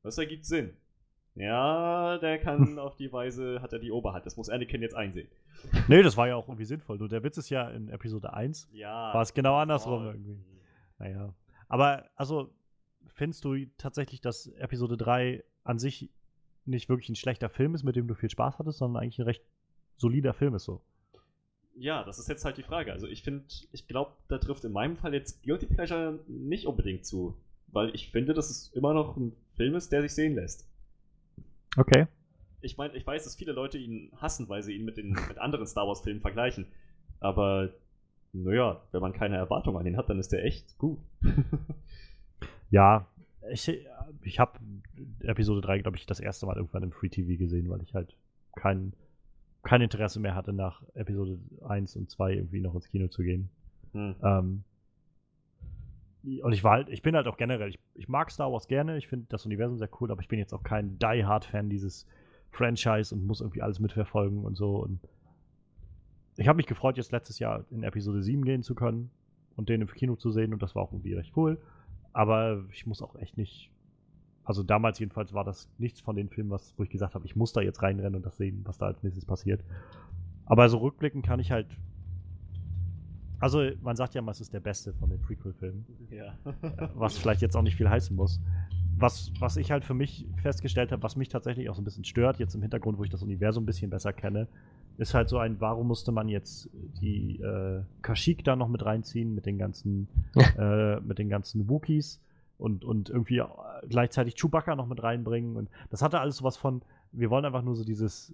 das 0.03 0.19
ergibt 0.19 0.45
Sinn. 0.45 0.77
Ja, 1.35 2.17
der 2.17 2.39
kann 2.39 2.79
auf 2.79 2.95
die 2.95 3.11
Weise, 3.11 3.61
hat 3.61 3.73
er 3.73 3.79
die 3.79 3.91
Oberhand. 3.91 4.25
Das 4.25 4.37
muss 4.37 4.49
Anakin 4.49 4.81
jetzt 4.81 4.95
einsehen. 4.95 5.27
Nee, 5.87 6.01
das 6.01 6.15
war 6.15 6.27
ja 6.27 6.35
auch 6.35 6.47
irgendwie 6.47 6.65
sinnvoll. 6.65 6.97
Du, 6.97 7.07
der 7.07 7.23
Witz 7.23 7.37
ist 7.37 7.49
ja 7.49 7.69
in 7.69 7.89
Episode 7.89 8.33
1. 8.33 8.69
Ja. 8.71 9.13
War 9.13 9.21
es 9.21 9.33
genau 9.33 9.55
andersrum 9.55 10.05
oh. 10.05 10.11
irgendwie. 10.11 10.39
Naja. 10.97 11.33
Aber, 11.67 12.05
also, 12.15 12.53
findest 13.07 13.43
du 13.43 13.55
tatsächlich, 13.77 14.21
dass 14.21 14.47
Episode 14.47 14.97
3 14.97 15.43
an 15.63 15.79
sich 15.79 16.09
nicht 16.65 16.89
wirklich 16.89 17.09
ein 17.09 17.15
schlechter 17.15 17.49
Film 17.49 17.75
ist, 17.75 17.83
mit 17.83 17.95
dem 17.95 18.07
du 18.07 18.15
viel 18.15 18.29
Spaß 18.29 18.59
hattest, 18.59 18.79
sondern 18.79 19.03
eigentlich 19.03 19.19
ein 19.19 19.25
recht 19.25 19.43
solider 19.97 20.33
Film 20.33 20.55
ist 20.55 20.63
so? 20.63 20.81
Ja, 21.75 22.03
das 22.03 22.19
ist 22.19 22.29
jetzt 22.29 22.45
halt 22.45 22.57
die 22.57 22.63
Frage. 22.63 22.93
Also 22.93 23.07
ich 23.07 23.23
finde, 23.23 23.45
ich 23.71 23.87
glaube, 23.87 24.13
da 24.29 24.37
trifft 24.37 24.63
in 24.63 24.71
meinem 24.71 24.95
Fall 24.95 25.13
jetzt 25.13 25.43
Guilty 25.43 25.65
Pleasure 25.65 26.19
nicht 26.27 26.65
unbedingt 26.65 27.05
zu. 27.05 27.37
Weil 27.67 27.93
ich 27.93 28.11
finde, 28.11 28.33
dass 28.33 28.49
es 28.49 28.69
immer 28.73 28.93
noch 28.93 29.17
ein 29.17 29.35
Film 29.55 29.75
ist, 29.75 29.91
der 29.91 30.01
sich 30.01 30.13
sehen 30.13 30.35
lässt. 30.35 30.65
Okay. 31.77 32.07
Ich 32.61 32.77
meine, 32.77 32.95
ich 32.95 33.05
weiß, 33.05 33.23
dass 33.23 33.35
viele 33.35 33.51
Leute 33.51 33.77
ihn 33.77 34.11
hassen, 34.17 34.49
weil 34.49 34.63
sie 34.63 34.73
ihn 34.73 34.85
mit 34.85 34.97
den 34.97 35.09
mit 35.09 35.37
anderen 35.37 35.67
Star 35.67 35.87
Wars-Filmen 35.87 36.21
vergleichen. 36.21 36.67
Aber 37.19 37.69
naja, 38.33 38.81
wenn 38.91 39.01
man 39.01 39.13
keine 39.13 39.37
Erwartung 39.37 39.77
an 39.77 39.85
ihn 39.85 39.97
hat, 39.97 40.09
dann 40.09 40.19
ist 40.19 40.31
der 40.31 40.43
echt 40.43 40.77
gut. 40.77 40.99
Ja, 42.71 43.07
ich, 43.51 43.71
ich 44.23 44.39
habe 44.39 44.59
Episode 45.21 45.61
3, 45.61 45.79
glaube 45.79 45.97
ich, 45.97 46.05
das 46.05 46.19
erste 46.19 46.45
Mal 46.45 46.57
irgendwann 46.57 46.83
im 46.83 46.91
Free 46.91 47.09
TV 47.09 47.37
gesehen, 47.37 47.69
weil 47.69 47.81
ich 47.81 47.93
halt 47.93 48.15
kein, 48.55 48.93
kein 49.63 49.81
Interesse 49.81 50.19
mehr 50.19 50.35
hatte, 50.35 50.51
nach 50.51 50.81
Episode 50.93 51.39
1 51.67 51.95
und 51.95 52.09
2 52.09 52.33
irgendwie 52.33 52.59
noch 52.59 52.75
ins 52.75 52.89
Kino 52.89 53.07
zu 53.07 53.23
gehen. 53.23 53.49
Hm. 53.93 54.15
Ähm, 54.23 54.63
und 56.41 56.53
ich 56.53 56.63
war 56.63 56.73
halt, 56.73 56.89
ich 56.89 57.01
bin 57.01 57.15
halt 57.15 57.27
auch 57.27 57.37
generell, 57.37 57.69
ich, 57.69 57.79
ich 57.93 58.07
mag 58.07 58.31
Star 58.31 58.51
Wars 58.51 58.67
gerne, 58.67 58.97
ich 58.97 59.07
finde 59.07 59.27
das 59.29 59.45
Universum 59.45 59.77
sehr 59.77 59.89
cool, 59.99 60.11
aber 60.11 60.21
ich 60.21 60.27
bin 60.27 60.39
jetzt 60.39 60.53
auch 60.53 60.63
kein 60.63 60.97
Die-Hard-Fan 60.99 61.69
dieses 61.69 62.07
Franchise 62.51 63.13
und 63.13 63.25
muss 63.25 63.41
irgendwie 63.41 63.61
alles 63.61 63.79
mitverfolgen 63.79 64.43
und 64.43 64.55
so. 64.55 64.77
Und 64.77 64.99
ich 66.37 66.47
habe 66.47 66.57
mich 66.57 66.67
gefreut, 66.67 66.97
jetzt 66.97 67.11
letztes 67.11 67.39
Jahr 67.39 67.65
in 67.69 67.83
Episode 67.83 68.21
7 68.21 68.43
gehen 68.43 68.63
zu 68.63 68.75
können 68.75 69.11
und 69.55 69.69
den 69.69 69.81
im 69.81 69.87
Kino 69.87 70.15
zu 70.15 70.31
sehen 70.31 70.53
und 70.53 70.61
das 70.61 70.75
war 70.75 70.83
auch 70.83 70.91
irgendwie 70.91 71.13
recht 71.13 71.35
cool. 71.35 71.59
Aber 72.13 72.63
ich 72.71 72.85
muss 72.85 73.01
auch 73.01 73.15
echt 73.17 73.37
nicht. 73.37 73.71
Also 74.43 74.63
damals 74.63 74.99
jedenfalls 74.99 75.33
war 75.33 75.43
das 75.43 75.69
nichts 75.79 76.01
von 76.01 76.15
den 76.15 76.29
Filmen, 76.29 76.51
was, 76.51 76.73
wo 76.77 76.83
ich 76.83 76.89
gesagt 76.89 77.15
habe, 77.15 77.25
ich 77.25 77.35
muss 77.35 77.51
da 77.51 77.61
jetzt 77.61 77.81
reinrennen 77.81 78.15
und 78.15 78.25
das 78.25 78.37
sehen, 78.37 78.61
was 78.63 78.77
da 78.77 78.85
als 78.85 79.01
nächstes 79.03 79.25
passiert. 79.25 79.63
Aber 80.45 80.69
so 80.69 80.77
rückblicken 80.77 81.21
kann 81.21 81.39
ich 81.39 81.51
halt. 81.51 81.67
Also, 83.39 83.63
man 83.81 83.95
sagt 83.95 84.15
ja 84.15 84.19
immer, 84.19 84.31
es 84.31 84.41
ist 84.41 84.53
der 84.53 84.59
beste 84.59 84.93
von 84.93 85.09
den 85.09 85.21
Prequel-Filmen 85.21 85.85
Ja. 86.11 86.37
was 86.95 87.17
vielleicht 87.17 87.41
jetzt 87.41 87.55
auch 87.55 87.61
nicht 87.61 87.75
viel 87.75 87.89
heißen 87.89 88.15
muss. 88.15 88.39
Was, 88.97 89.31
was 89.39 89.57
ich 89.57 89.71
halt 89.71 89.83
für 89.83 89.93
mich 89.93 90.25
festgestellt 90.41 90.91
habe, 90.93 91.03
was 91.03 91.15
mich 91.17 91.27
tatsächlich 91.27 91.69
auch 91.69 91.75
so 91.75 91.81
ein 91.81 91.85
bisschen 91.85 92.05
stört, 92.05 92.39
jetzt 92.39 92.55
im 92.55 92.61
Hintergrund, 92.61 92.97
wo 92.97 93.03
ich 93.03 93.09
das 93.09 93.21
Universum 93.23 93.63
ein 93.63 93.65
bisschen 93.65 93.89
besser 93.89 94.13
kenne, 94.13 94.47
ist 94.97 95.13
halt 95.13 95.27
so 95.27 95.37
ein, 95.37 95.59
warum 95.59 95.87
musste 95.87 96.13
man 96.13 96.29
jetzt 96.29 96.69
die 97.01 97.41
äh, 97.41 97.81
Kashyyyk 98.01 98.45
da 98.45 98.55
noch 98.55 98.69
mit 98.69 98.85
reinziehen, 98.85 99.35
mit 99.35 99.45
den 99.45 99.57
ganzen, 99.57 100.07
äh, 100.57 101.01
mit 101.01 101.19
den 101.19 101.27
ganzen 101.27 101.67
Wookies 101.67 102.21
und, 102.57 102.85
und 102.85 103.09
irgendwie 103.09 103.39
äh, 103.39 103.47
gleichzeitig 103.89 104.35
Chewbacca 104.35 104.75
noch 104.77 104.87
mit 104.87 105.03
reinbringen. 105.03 105.57
Und 105.57 105.69
das 105.89 106.01
hatte 106.01 106.21
alles 106.21 106.37
sowas 106.37 106.55
von, 106.55 106.81
wir 107.11 107.29
wollen 107.29 107.43
einfach 107.43 107.63
nur 107.63 107.75
so 107.75 107.83
dieses, 107.83 108.33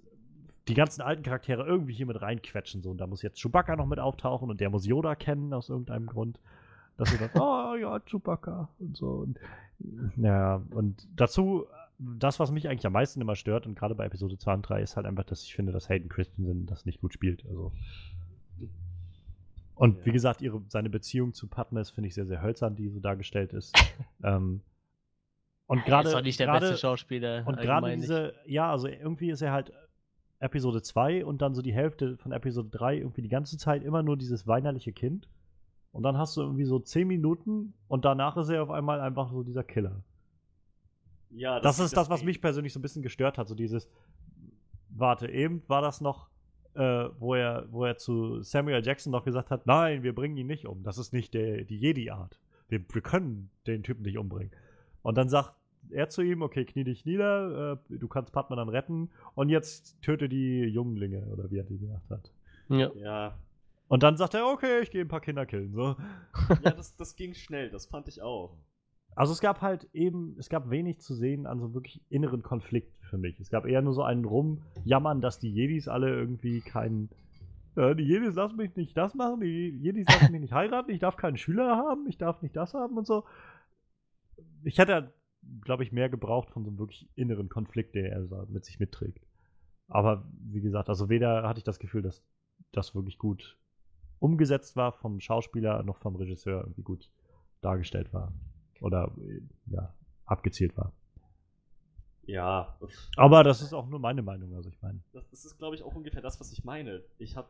die 0.68 0.74
ganzen 0.74 1.02
alten 1.02 1.22
Charaktere 1.22 1.64
irgendwie 1.66 1.92
hier 1.92 2.06
mit 2.06 2.20
reinquetschen. 2.22 2.82
So. 2.82 2.90
Und 2.90 2.98
da 2.98 3.06
muss 3.06 3.22
jetzt 3.22 3.40
Chewbacca 3.40 3.76
noch 3.76 3.86
mit 3.86 3.98
auftauchen 3.98 4.48
und 4.50 4.60
der 4.60 4.70
muss 4.70 4.86
Yoda 4.86 5.14
kennen 5.14 5.52
aus 5.52 5.68
irgendeinem 5.68 6.06
Grund. 6.06 6.38
Dass 6.98 7.10
du 7.10 7.16
dann, 7.18 7.30
oh 7.40 7.74
ja, 7.74 7.98
Chewbacca 8.00 8.68
und 8.78 8.96
so. 8.96 9.08
Und, 9.08 9.38
ja, 10.16 10.62
und 10.70 11.08
dazu, 11.16 11.66
das, 11.98 12.38
was 12.38 12.50
mich 12.52 12.68
eigentlich 12.68 12.86
am 12.86 12.92
meisten 12.92 13.20
immer 13.20 13.34
stört, 13.34 13.66
und 13.66 13.76
gerade 13.76 13.94
bei 13.94 14.04
Episode 14.06 14.36
2 14.38 14.54
und 14.54 14.62
3, 14.62 14.82
ist 14.82 14.96
halt 14.96 15.06
einfach, 15.06 15.24
dass 15.24 15.42
ich 15.42 15.54
finde, 15.54 15.72
dass 15.72 15.88
Hayden 15.88 16.08
Christensen 16.08 16.66
das 16.66 16.84
nicht 16.86 17.00
gut 17.00 17.12
spielt. 17.14 17.44
Also. 17.48 17.72
Und 19.74 19.98
Ja. 19.98 20.04
wie 20.06 20.12
gesagt, 20.12 20.42
ihre, 20.42 20.62
seine 20.68 20.90
Beziehung 20.90 21.32
zu 21.32 21.48
Padme 21.48 21.84
finde 21.84 22.08
ich 22.08 22.14
sehr, 22.14 22.26
sehr 22.26 22.42
hölzern, 22.42 22.76
die 22.76 22.88
so 22.88 23.00
dargestellt 23.00 23.52
ist. 23.52 23.74
ähm, 24.22 24.60
und 25.66 25.78
Er 25.78 25.84
gerade 25.84 26.08
ist 26.08 26.14
doch 26.14 26.22
nicht 26.22 26.38
der 26.38 26.46
gerade- 26.46 26.66
beste 26.66 26.80
Schauspieler. 26.80 27.38
und 27.46 27.56
gerade 27.56 27.72
allgemein 27.72 27.98
nicht. 27.98 28.10
diese, 28.10 28.34
ja, 28.46 28.70
also 28.70 28.86
irgendwie 28.86 29.30
ist 29.30 29.40
er 29.42 29.52
halt 29.52 29.72
Episode 30.42 30.82
2 30.82 31.24
und 31.24 31.40
dann 31.40 31.54
so 31.54 31.62
die 31.62 31.72
Hälfte 31.72 32.16
von 32.18 32.32
Episode 32.32 32.68
3 32.70 32.98
irgendwie 32.98 33.22
die 33.22 33.28
ganze 33.28 33.56
Zeit 33.58 33.84
immer 33.84 34.02
nur 34.02 34.16
dieses 34.16 34.46
weinerliche 34.46 34.92
Kind. 34.92 35.28
Und 35.92 36.02
dann 36.02 36.18
hast 36.18 36.36
du 36.36 36.40
irgendwie 36.40 36.64
so 36.64 36.78
10 36.78 37.06
Minuten 37.06 37.74
und 37.86 38.04
danach 38.04 38.36
ist 38.36 38.48
er 38.48 38.62
auf 38.62 38.70
einmal 38.70 39.00
einfach 39.00 39.30
so 39.30 39.42
dieser 39.42 39.62
Killer. 39.62 40.02
ja 41.30 41.60
Das, 41.60 41.78
ist 41.78 41.96
das, 41.96 42.10
was 42.10 42.20
geht. 42.20 42.26
mich 42.26 42.40
persönlich 42.40 42.72
so 42.72 42.80
ein 42.80 42.82
bisschen 42.82 43.02
gestört 43.02 43.38
hat. 43.38 43.46
So 43.46 43.54
dieses, 43.54 43.88
warte, 44.88 45.30
eben 45.30 45.62
war 45.68 45.80
das 45.80 46.00
noch, 46.00 46.28
äh, 46.74 47.08
wo, 47.18 47.34
er, 47.34 47.66
wo 47.70 47.84
er 47.84 47.98
zu 47.98 48.42
Samuel 48.42 48.84
Jackson 48.84 49.12
noch 49.12 49.24
gesagt 49.24 49.50
hat, 49.50 49.66
nein, 49.66 50.02
wir 50.02 50.14
bringen 50.14 50.36
ihn 50.36 50.46
nicht 50.46 50.66
um. 50.66 50.82
Das 50.82 50.98
ist 50.98 51.12
nicht 51.12 51.34
der, 51.34 51.64
die 51.64 51.78
Jedi-Art. 51.78 52.40
Wir, 52.68 52.80
wir 52.90 53.02
können 53.02 53.50
den 53.66 53.82
Typen 53.82 54.02
nicht 54.02 54.18
umbringen. 54.18 54.52
Und 55.02 55.16
dann 55.18 55.28
sagt 55.28 55.54
er 55.92 56.08
zu 56.08 56.22
ihm, 56.22 56.42
okay, 56.42 56.64
knie 56.64 56.84
dich 56.84 57.04
nieder, 57.04 57.78
äh, 57.90 57.98
du 57.98 58.08
kannst 58.08 58.32
Padman 58.32 58.58
dann 58.58 58.68
retten 58.68 59.10
und 59.34 59.48
jetzt 59.48 60.00
töte 60.02 60.28
die 60.28 60.62
Junglinge, 60.62 61.26
oder 61.32 61.50
wie 61.50 61.58
er 61.58 61.64
die 61.64 61.78
gesagt 61.78 62.10
hat. 62.10 62.32
Ja. 62.68 62.90
Ja, 62.94 63.38
Und 63.88 64.02
dann 64.02 64.16
sagt 64.16 64.34
er, 64.34 64.46
okay, 64.46 64.80
ich 64.80 64.90
gehe 64.90 65.02
ein 65.02 65.08
paar 65.08 65.20
Kinder 65.20 65.46
killen. 65.46 65.72
So. 65.74 65.96
ja 66.64 66.70
das, 66.70 66.96
das 66.96 67.16
ging 67.16 67.34
schnell, 67.34 67.70
das 67.70 67.86
fand 67.86 68.08
ich 68.08 68.22
auch. 68.22 68.56
Also 69.14 69.32
es 69.32 69.40
gab 69.40 69.60
halt 69.60 69.88
eben, 69.92 70.36
es 70.38 70.48
gab 70.48 70.70
wenig 70.70 71.00
zu 71.00 71.14
sehen 71.14 71.46
an 71.46 71.60
so 71.60 71.74
wirklich 71.74 72.00
inneren 72.08 72.42
Konflikt 72.42 72.92
für 73.10 73.18
mich. 73.18 73.38
Es 73.40 73.50
gab 73.50 73.66
eher 73.66 73.82
nur 73.82 73.92
so 73.92 74.02
einen 74.02 74.24
Rumjammern, 74.24 75.20
dass 75.20 75.38
die 75.38 75.52
Jedis 75.52 75.88
alle 75.88 76.08
irgendwie 76.08 76.62
keinen. 76.62 77.10
Äh, 77.76 77.94
die 77.94 78.04
Jedis 78.04 78.34
lassen 78.34 78.56
mich 78.56 78.74
nicht 78.76 78.96
das 78.96 79.14
machen, 79.14 79.40
die 79.40 79.68
Jedis 79.68 80.06
lassen 80.08 80.32
mich 80.32 80.40
nicht 80.40 80.52
heiraten, 80.54 80.90
ich 80.90 81.00
darf 81.00 81.16
keinen 81.16 81.36
Schüler 81.36 81.76
haben, 81.76 82.06
ich 82.08 82.16
darf 82.16 82.40
nicht 82.40 82.56
das 82.56 82.72
haben 82.72 82.96
und 82.96 83.06
so. 83.06 83.24
Ich 84.64 84.78
hätte, 84.78 85.12
glaube 85.62 85.82
ich, 85.82 85.92
mehr 85.92 86.08
gebraucht 86.08 86.50
von 86.50 86.64
so 86.64 86.70
einem 86.70 86.78
wirklich 86.78 87.08
inneren 87.14 87.48
Konflikt, 87.48 87.94
der 87.94 88.12
er 88.12 88.46
mit 88.48 88.64
sich 88.64 88.78
mitträgt. 88.80 89.26
Aber 89.88 90.24
wie 90.40 90.60
gesagt, 90.60 90.88
also 90.88 91.08
weder 91.08 91.48
hatte 91.48 91.58
ich 91.58 91.64
das 91.64 91.78
Gefühl, 91.78 92.02
dass 92.02 92.22
das 92.72 92.94
wirklich 92.94 93.18
gut 93.18 93.58
umgesetzt 94.18 94.76
war 94.76 94.92
vom 94.92 95.20
Schauspieler 95.20 95.82
noch 95.82 95.98
vom 95.98 96.16
Regisseur 96.16 96.60
irgendwie 96.60 96.82
gut 96.82 97.10
dargestellt 97.60 98.12
war 98.14 98.32
oder 98.80 99.12
äh, 99.18 99.40
ja, 99.66 99.92
abgezielt 100.24 100.76
war. 100.76 100.92
Ja, 102.24 102.78
Aber 103.16 103.42
das 103.42 103.62
ist 103.62 103.72
auch 103.72 103.88
nur 103.88 103.98
meine 103.98 104.22
Meinung, 104.22 104.54
also 104.54 104.68
ich 104.68 104.80
meine. 104.80 105.00
das, 105.12 105.28
das 105.30 105.44
ist, 105.44 105.58
glaube 105.58 105.74
ich, 105.74 105.82
auch 105.82 105.94
ungefähr 105.94 106.22
das, 106.22 106.38
was 106.38 106.52
ich 106.52 106.62
meine. 106.62 107.02
Ich 107.18 107.36
habe 107.36 107.48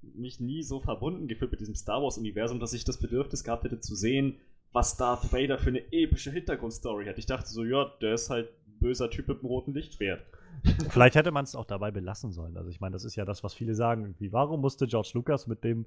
mich 0.00 0.38
nie 0.38 0.62
so 0.62 0.80
verbunden 0.80 1.26
gefühlt 1.26 1.50
mit 1.50 1.60
diesem 1.60 1.74
Star 1.74 2.00
Wars-Universum, 2.00 2.60
dass 2.60 2.72
ich 2.72 2.84
das 2.84 2.98
Bedürfnis 2.98 3.42
gehabt 3.42 3.64
hätte 3.64 3.80
zu 3.80 3.96
sehen, 3.96 4.38
was 4.72 4.96
Darth 4.96 5.32
Vader 5.32 5.58
für 5.58 5.70
eine 5.70 5.92
epische 5.92 6.30
Hintergrundstory 6.30 7.06
hat. 7.06 7.18
Ich 7.18 7.26
dachte 7.26 7.48
so, 7.48 7.64
ja, 7.64 7.86
der 8.00 8.14
ist 8.14 8.30
halt 8.30 8.48
ein 8.66 8.78
böser 8.80 9.10
Typ 9.10 9.28
mit 9.28 9.38
einem 9.38 9.46
roten 9.46 9.74
Lichtschwert. 9.74 10.22
Vielleicht 10.90 11.14
hätte 11.14 11.30
man 11.30 11.44
es 11.44 11.54
auch 11.54 11.64
dabei 11.64 11.90
belassen 11.90 12.32
sollen. 12.32 12.56
Also 12.56 12.70
ich 12.70 12.80
meine, 12.80 12.92
das 12.92 13.04
ist 13.04 13.16
ja 13.16 13.24
das, 13.24 13.44
was 13.44 13.54
viele 13.54 13.74
sagen. 13.74 14.02
Irgendwie, 14.02 14.32
warum 14.32 14.60
musste 14.60 14.86
George 14.86 15.10
Lucas 15.14 15.46
mit 15.46 15.64
dem 15.64 15.86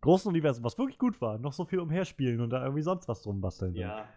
großen 0.00 0.28
Universum, 0.28 0.64
was 0.64 0.76
wirklich 0.78 0.98
gut 0.98 1.20
war, 1.20 1.38
noch 1.38 1.52
so 1.52 1.64
viel 1.64 1.80
umherspielen 1.80 2.40
und 2.40 2.50
da 2.50 2.62
irgendwie 2.62 2.82
sonst 2.82 3.08
was 3.08 3.22
drum 3.22 3.40
basteln? 3.40 3.74
Ja, 3.74 4.08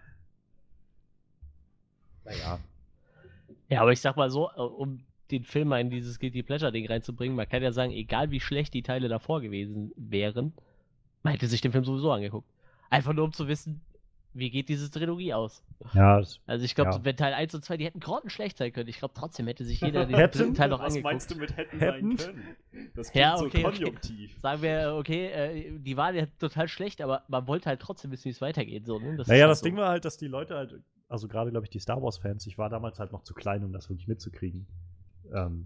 Naja. 2.26 2.60
Ja, 3.70 3.82
aber 3.82 3.92
ich 3.92 4.02
sag 4.02 4.18
mal 4.18 4.30
so, 4.30 4.50
äh, 4.50 4.62
um 4.62 5.04
den 5.32 5.44
Film 5.46 5.70
mal 5.70 5.80
in 5.80 5.90
dieses 5.90 6.20
Guilty 6.20 6.44
Pleasure-Ding 6.44 6.88
reinzubringen, 6.88 7.36
man 7.36 7.48
kann 7.48 7.64
ja 7.64 7.72
sagen, 7.72 7.92
egal 7.92 8.32
wie 8.32 8.42
schlecht 8.42 8.74
die 8.74 8.84
Teile 8.84 9.08
davor 9.08 9.40
gewesen 9.42 9.94
wären, 9.96 10.54
man 11.24 11.34
hätte 11.34 11.48
sich 11.48 11.62
den 11.62 11.72
Film 11.72 11.86
sowieso 11.86 12.12
angeguckt. 12.12 12.48
Einfach 12.90 13.14
nur 13.14 13.24
um 13.24 13.32
zu 13.32 13.48
wissen, 13.48 13.82
wie 14.34 14.50
geht 14.50 14.70
diese 14.70 14.90
Trilogie 14.90 15.34
aus. 15.34 15.64
Ja, 15.94 16.20
das, 16.20 16.40
Also 16.48 16.64
ich 16.64 16.74
glaube, 16.76 16.92
Ja. 16.92 17.04
wenn 17.04 17.18
Teil 17.18 17.34
1 17.34 17.54
und 17.56 17.66
2, 17.66 17.78
die 17.78 17.86
hätten 17.86 18.00
grottenschlecht 18.00 18.58
sein 18.58 18.72
können. 18.72 18.88
Ich 18.90 18.98
glaube 19.00 19.14
trotzdem 19.16 19.48
hätte 19.48 19.66
sich 19.66 19.82
jeder 19.82 20.06
den 20.06 20.16
Hätten? 20.16 20.38
dritten 20.38 20.54
Teil 20.54 20.70
noch 20.70 20.80
was 20.80 20.88
angeguckt. 20.94 21.04
meinst 21.12 21.32
du 21.32 21.36
mit 21.36 21.58
hätten, 21.58 21.80
Hätten? 21.80 22.18
sein 22.18 22.34
können? 22.72 22.92
Das 22.96 23.14
Ja, 23.14 23.36
klingt 23.36 23.48
okay, 23.54 23.62
so 23.62 23.68
okay. 23.68 23.78
konjunktiv. 23.84 24.38
Sagen 24.42 24.62
wir, 24.62 24.96
okay, 24.98 25.26
äh, 25.28 25.80
die 25.80 25.98
waren 25.98 26.16
ja 26.16 26.26
total 26.40 26.68
schlecht, 26.68 27.02
aber 27.02 27.24
man 27.28 27.48
wollte 27.48 27.68
halt 27.70 27.82
trotzdem 27.82 28.12
wissen, 28.12 28.26
wie 28.26 28.30
es 28.30 28.42
weitergeht. 28.42 28.86
So, 28.86 29.00
ne? 29.00 29.18
das 29.18 29.28
naja, 29.28 29.44
halt 29.44 29.52
das 29.52 29.60
so. 29.60 29.66
Ding 29.66 29.76
war 29.78 29.90
halt, 29.90 30.06
dass 30.06 30.18
die 30.18 30.28
Leute 30.28 30.56
halt, 30.56 30.80
also 31.10 31.28
gerade 31.28 31.52
glaube 31.52 31.66
ich 31.66 31.70
die 31.70 31.80
Star 31.80 32.02
Wars-Fans, 32.02 32.48
ich 32.48 32.58
war 32.58 32.70
damals 32.70 33.00
halt 33.00 33.12
noch 33.12 33.24
zu 33.24 33.34
klein, 33.34 33.64
um 33.66 33.74
das 33.74 33.90
wirklich 33.90 34.08
mitzukriegen, 34.08 34.66
ähm, 35.34 35.66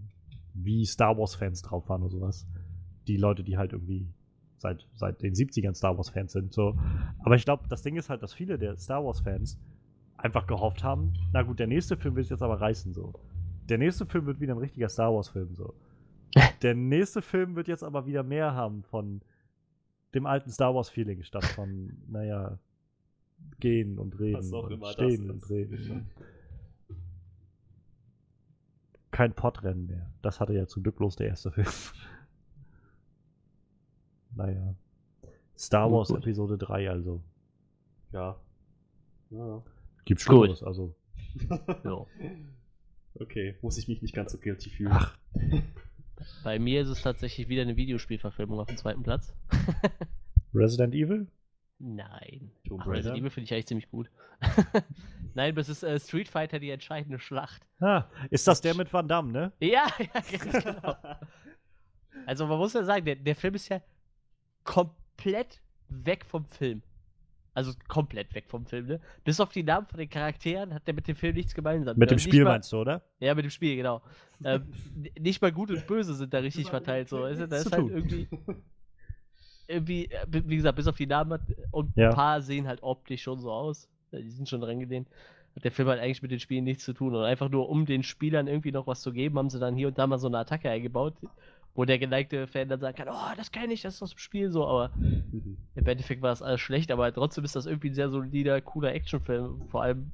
wie 0.54 0.84
Star 0.86 1.16
Wars-Fans 1.16 1.62
drauf 1.62 1.88
waren 1.88 2.02
oder 2.02 2.10
sowas. 2.10 2.46
Die 3.06 3.16
Leute, 3.16 3.44
die 3.44 3.56
halt 3.56 3.72
irgendwie 3.72 4.08
seit, 4.58 4.86
seit 4.94 5.22
den 5.22 5.34
70ern 5.34 5.74
Star 5.74 5.96
Wars-Fans 5.96 6.32
sind. 6.32 6.52
So. 6.52 6.78
Aber 7.20 7.34
ich 7.36 7.44
glaube, 7.44 7.64
das 7.68 7.82
Ding 7.82 7.96
ist 7.96 8.08
halt, 8.08 8.22
dass 8.22 8.34
viele 8.34 8.58
der 8.58 8.76
Star 8.76 9.04
Wars-Fans 9.04 9.58
einfach 10.16 10.46
gehofft 10.46 10.82
haben, 10.82 11.12
na 11.32 11.42
gut, 11.42 11.58
der 11.58 11.66
nächste 11.66 11.96
Film 11.96 12.16
wird 12.16 12.30
jetzt 12.30 12.42
aber 12.42 12.60
reißen 12.60 12.94
so. 12.94 13.12
Der 13.68 13.78
nächste 13.78 14.06
Film 14.06 14.26
wird 14.26 14.40
wieder 14.40 14.54
ein 14.54 14.58
richtiger 14.58 14.88
Star 14.88 15.12
Wars-Film 15.12 15.54
so. 15.54 15.74
Der 16.62 16.74
nächste 16.74 17.22
Film 17.22 17.56
wird 17.56 17.68
jetzt 17.68 17.82
aber 17.82 18.06
wieder 18.06 18.22
mehr 18.22 18.54
haben 18.54 18.82
von 18.82 19.22
dem 20.14 20.26
alten 20.26 20.50
Star 20.50 20.74
Wars-Feeling 20.74 21.22
statt 21.22 21.44
von, 21.44 21.96
naja, 22.08 22.58
gehen 23.60 23.98
und 23.98 24.18
reden 24.18 24.38
Was 24.38 24.52
auch 24.52 24.68
immer 24.68 24.92
stehen 24.92 25.30
und 25.30 25.48
reden. 25.50 26.10
Kein 29.10 29.32
Podrennen 29.34 29.86
mehr. 29.86 30.10
Das 30.22 30.40
hatte 30.40 30.52
ja 30.52 30.66
zum 30.66 30.82
Glück 30.82 30.96
bloß 30.96 31.16
der 31.16 31.28
erste 31.28 31.50
Film. 31.50 31.66
Naja. 34.36 34.74
Star 35.58 35.90
Wars 35.90 36.08
gut. 36.08 36.18
Episode 36.18 36.58
3 36.58 36.90
also. 36.90 37.22
Ja. 38.12 38.36
ja. 39.30 39.62
Gibt 40.04 40.24
Gut. 40.24 40.50
Schlimmeres, 40.50 40.62
also. 40.62 40.94
Ja. 41.84 42.06
Okay, 43.18 43.56
muss 43.62 43.78
ich 43.78 43.88
mich 43.88 44.02
nicht 44.02 44.14
ganz 44.14 44.32
so 44.32 44.38
guilty 44.38 44.70
fühlen. 44.70 44.92
Ach. 44.92 45.16
Bei 46.44 46.58
mir 46.58 46.82
ist 46.82 46.88
es 46.88 47.02
tatsächlich 47.02 47.48
wieder 47.48 47.62
eine 47.62 47.76
Videospielverfilmung 47.76 48.58
auf 48.60 48.68
dem 48.68 48.76
zweiten 48.76 49.02
Platz. 49.02 49.34
Resident 50.54 50.94
Evil? 50.94 51.26
Nein. 51.78 52.50
Ach, 52.78 52.86
Resident? 52.86 53.18
Evil 53.18 53.30
finde 53.30 53.44
ich 53.44 53.52
eigentlich 53.52 53.66
ziemlich 53.66 53.90
gut. 53.90 54.10
Nein, 55.34 55.54
das 55.54 55.68
ist 55.68 55.82
äh, 55.82 55.98
Street 56.00 56.28
Fighter 56.28 56.58
die 56.58 56.70
entscheidende 56.70 57.18
Schlacht. 57.18 57.66
Ah, 57.80 58.04
ist 58.30 58.46
das 58.46 58.60
der 58.60 58.74
mit 58.74 58.92
Van 58.92 59.08
Damme, 59.08 59.32
ne? 59.32 59.52
Ja, 59.60 59.88
ja, 59.98 60.20
genau. 60.38 60.96
Also 62.24 62.46
man 62.46 62.58
muss 62.58 62.72
ja 62.72 62.84
sagen, 62.84 63.04
der, 63.04 63.16
der 63.16 63.36
Film 63.36 63.54
ist 63.54 63.68
ja 63.68 63.80
komplett 64.66 65.60
weg 65.88 66.24
vom 66.26 66.44
Film. 66.44 66.82
Also 67.54 67.72
komplett 67.88 68.34
weg 68.34 68.44
vom 68.48 68.66
Film, 68.66 68.86
ne? 68.86 69.00
Bis 69.24 69.40
auf 69.40 69.48
die 69.48 69.62
Namen 69.62 69.86
von 69.86 69.98
den 69.98 70.10
Charakteren 70.10 70.74
hat 70.74 70.86
der 70.86 70.92
mit 70.92 71.08
dem 71.08 71.16
Film 71.16 71.34
nichts 71.36 71.54
gemeinsam. 71.54 71.96
Mit 71.96 72.10
dem 72.10 72.16
Nicht 72.16 72.24
Spiel 72.24 72.44
mal- 72.44 72.50
meinst 72.50 72.70
du, 72.70 72.76
oder? 72.76 73.00
Ja, 73.18 73.34
mit 73.34 73.46
dem 73.46 73.50
Spiel, 73.50 73.76
genau. 73.76 74.02
ähm, 74.44 74.70
nicht 75.18 75.40
mal 75.40 75.52
gut 75.52 75.70
und 75.70 75.86
böse 75.86 76.12
sind 76.14 76.34
da 76.34 76.38
richtig 76.40 76.68
verteilt. 76.68 77.08
So. 77.08 77.16
Du? 77.26 77.48
Da 77.48 77.56
ist 77.56 77.72
halt 77.72 77.88
irgendwie, 77.88 78.28
irgendwie, 79.68 80.04
äh, 80.10 80.26
wie 80.30 80.56
gesagt, 80.56 80.76
bis 80.76 80.86
auf 80.86 80.96
die 80.96 81.06
Namen 81.06 81.40
und 81.70 81.96
Ja. 81.96 82.10
ein 82.10 82.14
paar 82.14 82.42
sehen 82.42 82.66
halt 82.68 82.82
optisch 82.82 83.22
schon 83.22 83.40
so 83.40 83.50
aus. 83.50 83.88
Die 84.12 84.30
sind 84.30 84.48
schon 84.48 84.62
reingelehnt. 84.62 85.08
Hat 85.56 85.64
der 85.64 85.72
Film 85.72 85.88
halt 85.88 86.00
eigentlich 86.00 86.20
mit 86.20 86.30
den 86.30 86.40
Spielen 86.40 86.64
nichts 86.64 86.84
zu 86.84 86.92
tun. 86.92 87.14
Und 87.14 87.24
einfach 87.24 87.48
nur, 87.48 87.70
um 87.70 87.86
den 87.86 88.02
Spielern 88.02 88.46
irgendwie 88.48 88.72
noch 88.72 88.86
was 88.86 89.00
zu 89.00 89.12
geben, 89.12 89.38
haben 89.38 89.48
sie 89.48 89.58
dann 89.58 89.74
hier 89.76 89.88
und 89.88 89.96
da 89.98 90.06
mal 90.06 90.18
so 90.18 90.26
eine 90.28 90.38
Attacke 90.38 90.68
eingebaut, 90.68 91.14
wo 91.76 91.84
der 91.84 91.98
geneigte 91.98 92.46
Fan 92.46 92.68
dann 92.68 92.80
sagen 92.80 92.96
kann, 92.96 93.08
oh, 93.08 93.34
das 93.36 93.52
kenne 93.52 93.72
ich, 93.72 93.82
das 93.82 93.94
ist 93.96 94.02
aus 94.02 94.10
dem 94.10 94.18
Spiel 94.18 94.50
so. 94.50 94.66
Aber 94.66 94.90
Mhm. 95.30 95.58
im 95.74 95.86
Endeffekt 95.86 96.22
war 96.22 96.30
das 96.30 96.40
alles 96.42 96.60
schlecht, 96.60 96.90
aber 96.90 97.12
trotzdem 97.12 97.44
ist 97.44 97.54
das 97.56 97.66
irgendwie 97.66 97.90
ein 97.90 97.94
sehr 97.94 98.08
solider, 98.10 98.60
cooler 98.60 98.92
Actionfilm. 98.94 99.62
Vor 99.68 99.82
allem, 99.82 100.10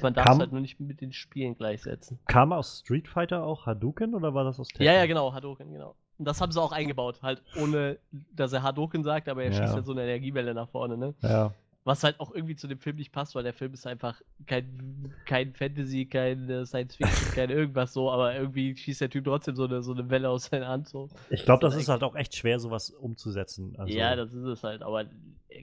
man 0.00 0.14
darf 0.14 0.32
es 0.34 0.38
halt 0.38 0.52
nur 0.52 0.60
nicht 0.60 0.80
mit 0.80 1.00
den 1.00 1.12
Spielen 1.12 1.54
gleichsetzen. 1.56 2.18
Kam 2.26 2.52
aus 2.52 2.80
Street 2.80 3.08
Fighter 3.08 3.44
auch 3.44 3.66
Hadouken 3.66 4.14
oder 4.14 4.34
war 4.34 4.44
das 4.44 4.60
aus 4.60 4.68
Tekken? 4.68 4.86
Ja, 4.86 4.92
ja, 4.94 5.06
genau, 5.06 5.32
Hadouken, 5.32 5.72
genau. 5.72 5.96
Und 6.18 6.26
das 6.26 6.40
haben 6.40 6.52
sie 6.52 6.60
auch 6.60 6.72
eingebaut, 6.72 7.20
halt 7.22 7.42
ohne, 7.54 7.98
dass 8.10 8.52
er 8.52 8.62
Hadouken 8.62 9.02
sagt, 9.02 9.28
aber 9.28 9.42
er 9.42 9.50
Ja. 9.50 9.58
schießt 9.58 9.74
halt 9.74 9.86
so 9.86 9.92
eine 9.92 10.02
Energiewelle 10.02 10.54
nach 10.54 10.68
vorne, 10.68 10.96
ne? 10.96 11.14
Ja. 11.22 11.52
Was 11.84 12.04
halt 12.04 12.20
auch 12.20 12.32
irgendwie 12.32 12.54
zu 12.54 12.68
dem 12.68 12.78
Film 12.78 12.94
nicht 12.96 13.10
passt, 13.10 13.34
weil 13.34 13.42
der 13.42 13.52
Film 13.52 13.72
ist 13.74 13.88
einfach 13.88 14.20
kein, 14.46 15.12
kein 15.24 15.52
Fantasy, 15.52 16.06
kein 16.06 16.64
Science 16.64 16.94
Fiction, 16.94 17.30
kein 17.34 17.50
irgendwas 17.50 17.92
so, 17.92 18.08
aber 18.08 18.36
irgendwie 18.36 18.76
schießt 18.76 19.00
der 19.00 19.10
Typ 19.10 19.24
trotzdem 19.24 19.56
so 19.56 19.64
eine, 19.64 19.82
so 19.82 19.92
eine 19.92 20.08
Welle 20.08 20.28
aus 20.30 20.44
seiner 20.44 20.68
Hand 20.68 20.88
so. 20.88 21.08
Ich 21.30 21.44
glaube, 21.44 21.60
Das 21.62 21.74
das 21.74 21.82
ist 21.82 21.88
halt 21.88 22.04
auch 22.04 22.14
echt 22.14 22.36
schwer, 22.36 22.60
sowas 22.60 22.90
umzusetzen. 22.90 23.74
Also, 23.78 23.98
ja, 23.98 24.14
das 24.14 24.32
ist 24.32 24.44
es 24.44 24.62
halt, 24.62 24.82
aber 24.82 25.06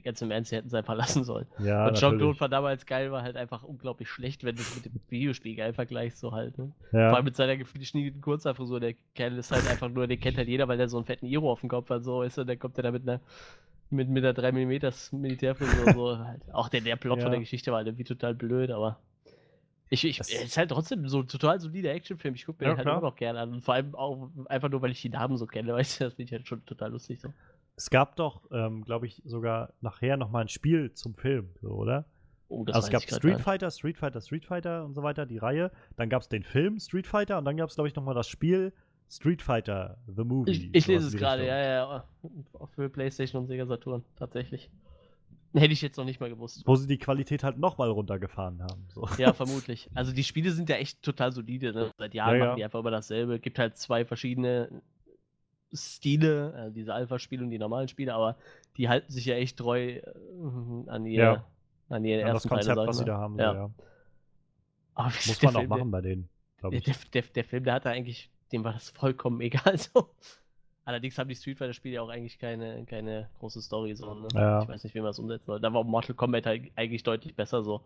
ganz 0.04 0.20
im 0.20 0.30
Ernst, 0.30 0.50
sie 0.50 0.56
hätten 0.56 0.68
es 0.68 0.74
einfach 0.74 0.94
lassen 0.96 1.24
sollen. 1.24 1.46
ja, 1.58 1.86
Und 1.88 1.94
Jean-Claude 1.94 2.16
natürlich. 2.18 2.40
Van 2.42 2.50
Damme 2.50 2.68
als 2.68 2.84
geil 2.84 3.10
war 3.12 3.22
halt 3.22 3.36
einfach 3.36 3.62
unglaublich 3.62 4.08
schlecht, 4.10 4.44
wenn 4.44 4.56
du 4.56 4.62
es 4.62 4.74
mit 4.74 4.84
dem 4.84 5.00
Videospiel 5.08 5.56
geil 5.56 5.72
vergleichst, 5.72 6.18
so 6.20 6.32
halt, 6.32 6.58
ne? 6.58 6.70
Vor 6.90 7.00
Ja. 7.00 7.12
allem 7.14 7.24
mit 7.24 7.36
seiner 7.36 7.56
geschniegten 7.56 8.20
Kurzhaarfrisur. 8.20 8.78
Der 8.80 8.94
Kerl 9.14 9.38
ist 9.38 9.52
halt 9.52 9.66
einfach 9.66 9.88
nur, 9.88 10.06
den 10.06 10.20
kennt 10.20 10.36
halt 10.36 10.48
jeder, 10.48 10.68
weil 10.68 10.76
der 10.76 10.88
so 10.90 10.98
einen 10.98 11.06
fetten 11.06 11.24
Iro 11.26 11.50
auf 11.50 11.60
dem 11.60 11.70
Kopf 11.70 11.88
hat. 11.88 12.04
So 12.04 12.22
ist 12.22 12.36
er, 12.36 12.44
dann 12.44 12.58
kommt 12.58 12.76
er 12.78 12.82
da 12.82 12.90
mit 12.90 13.08
einer 13.08 13.20
mit, 13.90 14.08
mit 14.08 14.24
einer 14.24 14.32
3 14.34 14.52
mm 14.52 14.80
Militärfrisur. 15.12 15.92
so 15.92 16.18
halt. 16.24 16.42
Auch 16.52 16.68
der, 16.68 16.80
der 16.80 16.96
Plot 16.96 17.18
Ja. 17.18 17.22
von 17.24 17.30
der 17.32 17.40
Geschichte 17.40 17.70
war 17.70 17.78
halt 17.78 17.88
irgendwie 17.88 18.04
total 18.04 18.34
blöd, 18.34 18.70
aber. 18.70 18.98
Ich, 19.92 20.04
ich, 20.04 20.18
Das- 20.18 20.30
es 20.32 20.42
ist 20.44 20.56
halt 20.56 20.70
trotzdem 20.70 21.08
so 21.08 21.20
ein 21.20 21.26
total 21.28 21.58
solider 21.60 21.92
Actionfilm. 21.92 22.34
Ich 22.36 22.46
gucke 22.46 22.62
mir 22.62 22.68
Ja, 22.70 22.74
den 22.74 22.78
halt 22.78 22.86
klar. 22.86 22.98
immer 22.98 23.08
noch 23.08 23.16
gerne 23.16 23.40
an. 23.40 23.52
Und 23.54 23.62
vor 23.64 23.74
allem 23.74 23.94
auch 23.96 24.30
einfach 24.46 24.68
nur, 24.68 24.82
weil 24.82 24.92
ich 24.92 25.02
die 25.02 25.08
Namen 25.08 25.36
so 25.36 25.46
kenne, 25.46 25.72
weißt 25.74 26.00
du, 26.00 26.04
das 26.04 26.14
finde 26.14 26.24
ich 26.28 26.32
halt 26.32 26.46
schon 26.46 26.64
total 26.64 26.92
lustig 26.92 27.20
so. 27.20 27.32
Es 27.76 27.90
gab 27.90 28.14
doch, 28.16 28.42
ähm, 28.52 28.84
glaube 28.84 29.06
ich, 29.06 29.22
sogar 29.24 29.72
nachher 29.80 30.16
nochmal 30.16 30.42
ein 30.42 30.48
Spiel 30.48 30.92
zum 30.92 31.14
Film, 31.14 31.48
so, 31.62 31.70
oder? 31.70 32.04
Oh, 32.48 32.64
das 32.64 32.74
also 32.76 32.86
es 32.88 32.92
gab 32.92 33.02
Street. 33.02 33.40
Fighter, 33.40 33.70
Street 33.70 33.96
Fighter, 33.96 34.20
Street 34.20 34.44
Fighter 34.44 34.84
und 34.84 34.94
so 34.94 35.02
weiter, 35.02 35.24
die 35.24 35.38
Reihe. 35.38 35.70
Dann 35.96 36.08
gab 36.10 36.20
es 36.22 36.28
den 36.28 36.42
Film 36.42 36.78
Street 36.78 37.06
Fighter 37.06 37.38
und 37.38 37.44
dann 37.44 37.56
gab 37.56 37.68
es, 37.70 37.76
glaube 37.76 37.88
ich, 37.88 37.94
nochmal 37.94 38.14
das 38.14 38.28
Spiel 38.28 38.72
Street 39.10 39.42
Fighter, 39.42 39.96
The 40.06 40.22
Movie. 40.24 40.50
Ich, 40.52 40.68
ich 40.72 40.86
lese 40.86 41.08
es 41.08 41.16
gerade, 41.16 41.44
ja, 41.46 41.58
ja, 41.58 41.70
ja. 41.72 42.04
Auch 42.52 42.68
für 42.70 42.88
PlayStation 42.88 43.42
und 43.42 43.48
Sega 43.48 43.66
Saturn, 43.66 44.04
tatsächlich. 44.16 44.70
Hätte 45.52 45.72
ich 45.72 45.82
jetzt 45.82 45.96
noch 45.96 46.04
nicht 46.04 46.20
mal 46.20 46.28
gewusst. 46.30 46.62
Wo 46.64 46.76
sie 46.76 46.86
die 46.86 46.98
Qualität 46.98 47.42
halt 47.42 47.58
nochmal 47.58 47.90
runtergefahren 47.90 48.62
haben. 48.62 48.86
So. 48.94 49.08
Ja, 49.18 49.32
vermutlich. 49.34 49.90
Also 49.94 50.12
die 50.12 50.22
Spiele 50.22 50.52
sind 50.52 50.68
ja 50.68 50.76
echt 50.76 51.02
total 51.02 51.32
solide. 51.32 51.72
Ne? 51.72 51.90
Seit 51.98 52.14
Jahren 52.14 52.34
Ja, 52.34 52.36
ja. 52.38 52.44
machen 52.46 52.56
die 52.58 52.64
einfach 52.64 52.78
immer 52.78 52.92
dasselbe. 52.92 53.40
Gibt 53.40 53.58
halt 53.58 53.76
zwei 53.76 54.04
verschiedene 54.04 54.80
Stile, 55.72 56.52
also 56.54 56.72
diese 56.74 56.94
Alpha-Spiele 56.94 57.42
und 57.42 57.50
die 57.50 57.58
normalen 57.58 57.88
Spiele, 57.88 58.14
aber 58.14 58.36
die 58.76 58.88
halten 58.88 59.10
sich 59.12 59.24
ja 59.24 59.34
echt 59.36 59.56
treu 59.56 59.96
äh, 59.96 60.02
an 60.86 61.06
ihr, 61.06 61.22
Ja. 61.22 61.44
an 61.88 62.04
ihren 62.04 62.20
Ja, 62.20 62.26
das 62.26 62.34
ersten 62.44 62.48
Konzept, 62.48 62.76
Teile, 62.76 62.86
was 62.88 62.96
sie 62.96 63.02
ich 63.02 63.06
da 63.06 63.18
haben. 63.18 63.34
So, 63.34 63.40
Ja. 63.40 63.54
ja. 63.54 63.70
Aber 64.94 65.08
wie 65.10 65.28
Muss 65.28 65.42
man 65.42 65.56
auch 65.56 65.66
machen 65.66 65.90
bei 65.90 66.00
denen, 66.00 66.28
glaube 66.58 66.76
Der, 66.80 66.88
ich. 66.94 67.10
der, 67.10 67.22
der, 67.22 67.30
der 67.32 67.44
Film, 67.44 67.64
der 67.64 67.74
hatte 67.74 67.90
eigentlich, 67.90 68.30
dem 68.52 68.64
war 68.64 68.72
das 68.72 68.90
vollkommen 68.90 69.40
egal. 69.42 69.78
So. 69.78 70.08
Allerdings 70.84 71.18
haben 71.18 71.28
die 71.28 71.36
Street 71.36 71.58
Fighter-Spiele 71.58 71.96
ja 71.96 72.02
auch 72.02 72.08
eigentlich 72.08 72.38
keine, 72.38 72.84
keine 72.84 73.28
große 73.38 73.60
Story. 73.62 73.94
So, 73.94 74.12
ne? 74.14 74.28
Ja. 74.34 74.62
Ich 74.62 74.68
weiß 74.68 74.82
nicht, 74.84 74.94
wie 74.94 75.00
man 75.00 75.08
das 75.10 75.18
umsetzen 75.18 75.46
soll. 75.46 75.60
Da 75.60 75.72
war 75.72 75.84
Mortal 75.84 76.14
Kombat 76.16 76.46
halt 76.46 76.70
eigentlich 76.74 77.02
deutlich 77.02 77.34
besser 77.36 77.62
so. 77.62 77.82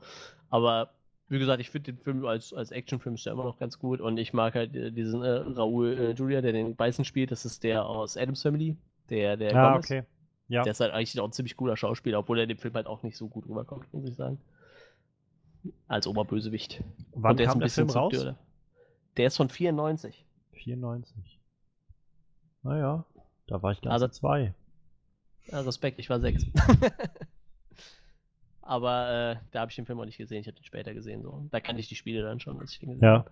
Aber 0.48 0.90
wie 1.28 1.38
gesagt, 1.38 1.60
ich 1.60 1.70
finde 1.70 1.92
den 1.92 1.98
Film 2.02 2.24
als, 2.24 2.52
als 2.54 2.70
Actionfilm 2.70 3.14
ist 3.16 3.26
ja 3.26 3.32
immer 3.32 3.44
noch 3.44 3.58
ganz 3.58 3.78
gut 3.78 4.00
und 4.00 4.18
ich 4.18 4.32
mag 4.32 4.54
halt 4.54 4.74
äh, 4.76 4.90
diesen 4.92 5.22
äh, 5.22 5.28
Raoul 5.28 5.98
äh, 5.98 6.10
Julia, 6.12 6.40
der 6.40 6.52
den 6.52 6.76
Bison 6.76 7.04
spielt. 7.04 7.30
Das 7.30 7.44
ist 7.44 7.64
der 7.64 7.84
aus 7.86 8.16
Adams 8.16 8.42
Family, 8.42 8.76
der, 9.10 9.36
der 9.36 9.54
Ah, 9.56 9.70
Gomez. 9.72 9.86
okay. 9.86 10.02
Ja. 10.48 10.62
Der 10.62 10.72
ist 10.72 10.80
halt 10.80 10.92
eigentlich 10.92 11.18
auch 11.20 11.24
ein 11.26 11.32
ziemlich 11.32 11.56
cooler 11.56 11.76
Schauspieler, 11.76 12.18
obwohl 12.18 12.38
er 12.38 12.42
in 12.44 12.50
dem 12.50 12.58
Film 12.58 12.74
halt 12.74 12.86
auch 12.86 13.02
nicht 13.02 13.16
so 13.16 13.28
gut 13.28 13.48
rüberkommt, 13.48 13.92
muss 13.92 14.04
ich 14.08 14.14
sagen. 14.14 14.38
Als 15.88 16.06
Oberbösewicht. 16.06 16.82
Wann 17.14 17.32
Und 17.32 17.36
der 17.38 17.46
ist 17.46 17.50
kam 17.52 17.56
ein 17.56 17.60
der 17.60 17.64
bisschen 17.66 17.88
Film 17.88 17.98
raus? 17.98 18.12
subtiler. 18.12 18.38
Der 19.16 19.26
ist 19.26 19.36
von 19.38 19.48
94. 19.48 20.24
94. 20.64 21.40
Naja, 22.62 23.04
da 23.46 23.62
war 23.62 23.72
ich 23.72 23.80
ganze 23.80 23.92
Also- 23.92 24.08
zwei. 24.08 24.54
Respekt, 25.52 25.98
ich 25.98 26.08
war 26.08 26.20
sechs. 26.20 26.46
Aber 28.62 29.10
äh, 29.10 29.36
da 29.50 29.60
habe 29.60 29.70
ich 29.70 29.76
den 29.76 29.84
Film 29.84 30.00
auch 30.00 30.06
nicht 30.06 30.16
gesehen, 30.16 30.40
ich 30.40 30.46
habe 30.46 30.56
den 30.56 30.64
später 30.64 30.94
gesehen. 30.94 31.22
So. 31.22 31.46
Da 31.50 31.60
kannte 31.60 31.80
ich 31.80 31.88
die 31.88 31.96
Spiele 31.96 32.22
dann 32.22 32.40
schon, 32.40 32.58
als 32.58 32.72
ich 32.72 32.78
den 32.80 32.90
gesehen 32.90 33.04
Ja. 33.04 33.18
habe. 33.18 33.30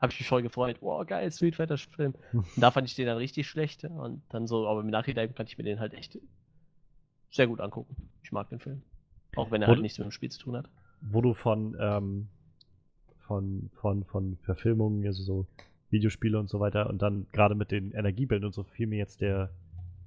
Habe 0.00 0.12
ich 0.12 0.20
mich 0.20 0.28
voll 0.28 0.42
gefreut. 0.42 0.76
Wow, 0.80 1.04
geil, 1.04 1.30
Street 1.32 1.56
Fighter 1.56 1.76
Film. 1.76 2.14
Und 2.32 2.46
da 2.56 2.70
fand 2.70 2.86
ich 2.88 2.94
den 2.94 3.06
dann 3.06 3.16
richtig 3.16 3.48
schlecht. 3.48 3.82
Und 3.84 4.22
dann 4.28 4.46
so, 4.46 4.68
aber 4.68 4.80
im 4.80 4.86
Nachhinein 4.90 5.34
kann 5.34 5.46
ich 5.46 5.58
mir 5.58 5.64
den 5.64 5.80
halt 5.80 5.94
echt 5.94 6.16
sehr 7.32 7.48
gut 7.48 7.60
angucken. 7.60 7.96
Ich 8.22 8.30
mag 8.30 8.48
den 8.50 8.60
Film. 8.60 8.82
Auch 9.34 9.50
wenn 9.50 9.60
er 9.62 9.66
halt 9.68 9.78
Und- 9.78 9.82
nichts 9.82 9.98
mit 9.98 10.06
dem 10.06 10.12
Spiel 10.12 10.30
zu 10.30 10.38
tun 10.38 10.56
hat. 10.56 10.68
Wo 11.00 11.20
du 11.20 11.34
von, 11.34 11.76
ähm, 11.80 12.28
von, 13.26 13.70
von, 13.80 14.04
von 14.04 14.36
Verfilmungen, 14.42 15.04
also 15.06 15.22
so 15.24 15.46
Videospiele 15.90 16.38
und 16.38 16.48
so 16.48 16.60
weiter 16.60 16.88
und 16.88 17.00
dann 17.02 17.26
gerade 17.32 17.54
mit 17.54 17.70
den 17.70 17.92
Energiebällen 17.92 18.44
und 18.44 18.52
so 18.52 18.62
fiel 18.62 18.86
mir 18.86 18.98
jetzt 18.98 19.20
der, 19.20 19.50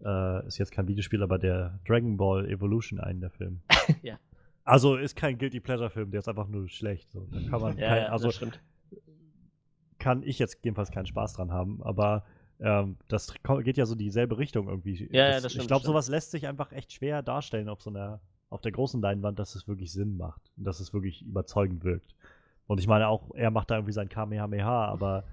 äh, 0.04 0.46
ist 0.48 0.58
jetzt 0.58 0.72
kein 0.72 0.88
Videospiel, 0.88 1.24
aber 1.24 1.40
der 1.40 1.80
Dragon 1.88 2.18
Ball 2.18 2.48
Evolution 2.50 3.00
ein, 3.00 3.20
der 3.20 3.30
Film. 3.30 3.62
Ja. 4.04 4.20
Also 4.64 4.96
ist 4.96 5.16
kein 5.16 5.40
Guilty 5.40 5.60
Pleasure 5.60 5.90
Film, 5.90 6.12
der 6.12 6.20
ist 6.20 6.28
einfach 6.30 6.48
nur 6.48 6.70
schlecht. 6.70 7.12
So. 7.12 7.28
Da 7.32 7.40
kann 7.50 7.62
man 7.62 7.78
Ja, 7.78 7.88
kein, 7.90 8.04
ja, 8.04 8.10
also 8.10 8.28
das 8.28 8.36
stimmt. 8.36 8.62
kann 9.98 10.22
ich 10.24 10.38
jetzt 10.38 10.60
jedenfalls 10.64 10.92
keinen 10.92 11.08
Spaß 11.08 11.34
dran 11.34 11.52
haben, 11.52 11.82
aber 11.82 12.24
ähm, 12.60 12.96
das 13.08 13.34
geht 13.64 13.78
ja 13.78 13.88
so 13.88 13.96
dieselbe 13.96 14.38
Richtung 14.38 14.70
irgendwie. 14.70 15.10
Ja, 15.12 15.26
ja, 15.26 15.32
das, 15.32 15.44
das 15.44 15.52
stimmt, 15.54 15.64
ich 15.64 15.68
glaube, 15.68 15.86
sowas 15.86 16.10
lässt 16.10 16.30
sich 16.32 16.48
einfach 16.48 16.72
echt 16.72 16.94
schwer 16.94 17.24
darstellen 17.24 17.70
auf 17.70 17.82
so 17.82 17.90
einer, 17.90 18.22
auf 18.50 18.62
der 18.62 18.72
großen 18.72 19.02
Leinwand, 19.02 19.40
dass 19.40 19.56
es 19.56 19.68
wirklich 19.68 19.92
Sinn 19.92 20.16
macht 20.16 20.42
und 20.58 20.64
dass 20.66 20.80
es 20.80 20.94
wirklich 20.94 21.24
überzeugend 21.24 21.84
wirkt. 21.84 22.16
Und 22.68 22.80
ich 22.80 22.88
meine 22.88 23.08
auch, 23.08 23.34
er 23.34 23.50
macht 23.50 23.72
da 23.72 23.76
irgendwie 23.76 23.94
sein 23.94 24.10
Kamehameha, 24.10 24.86
aber 24.86 25.24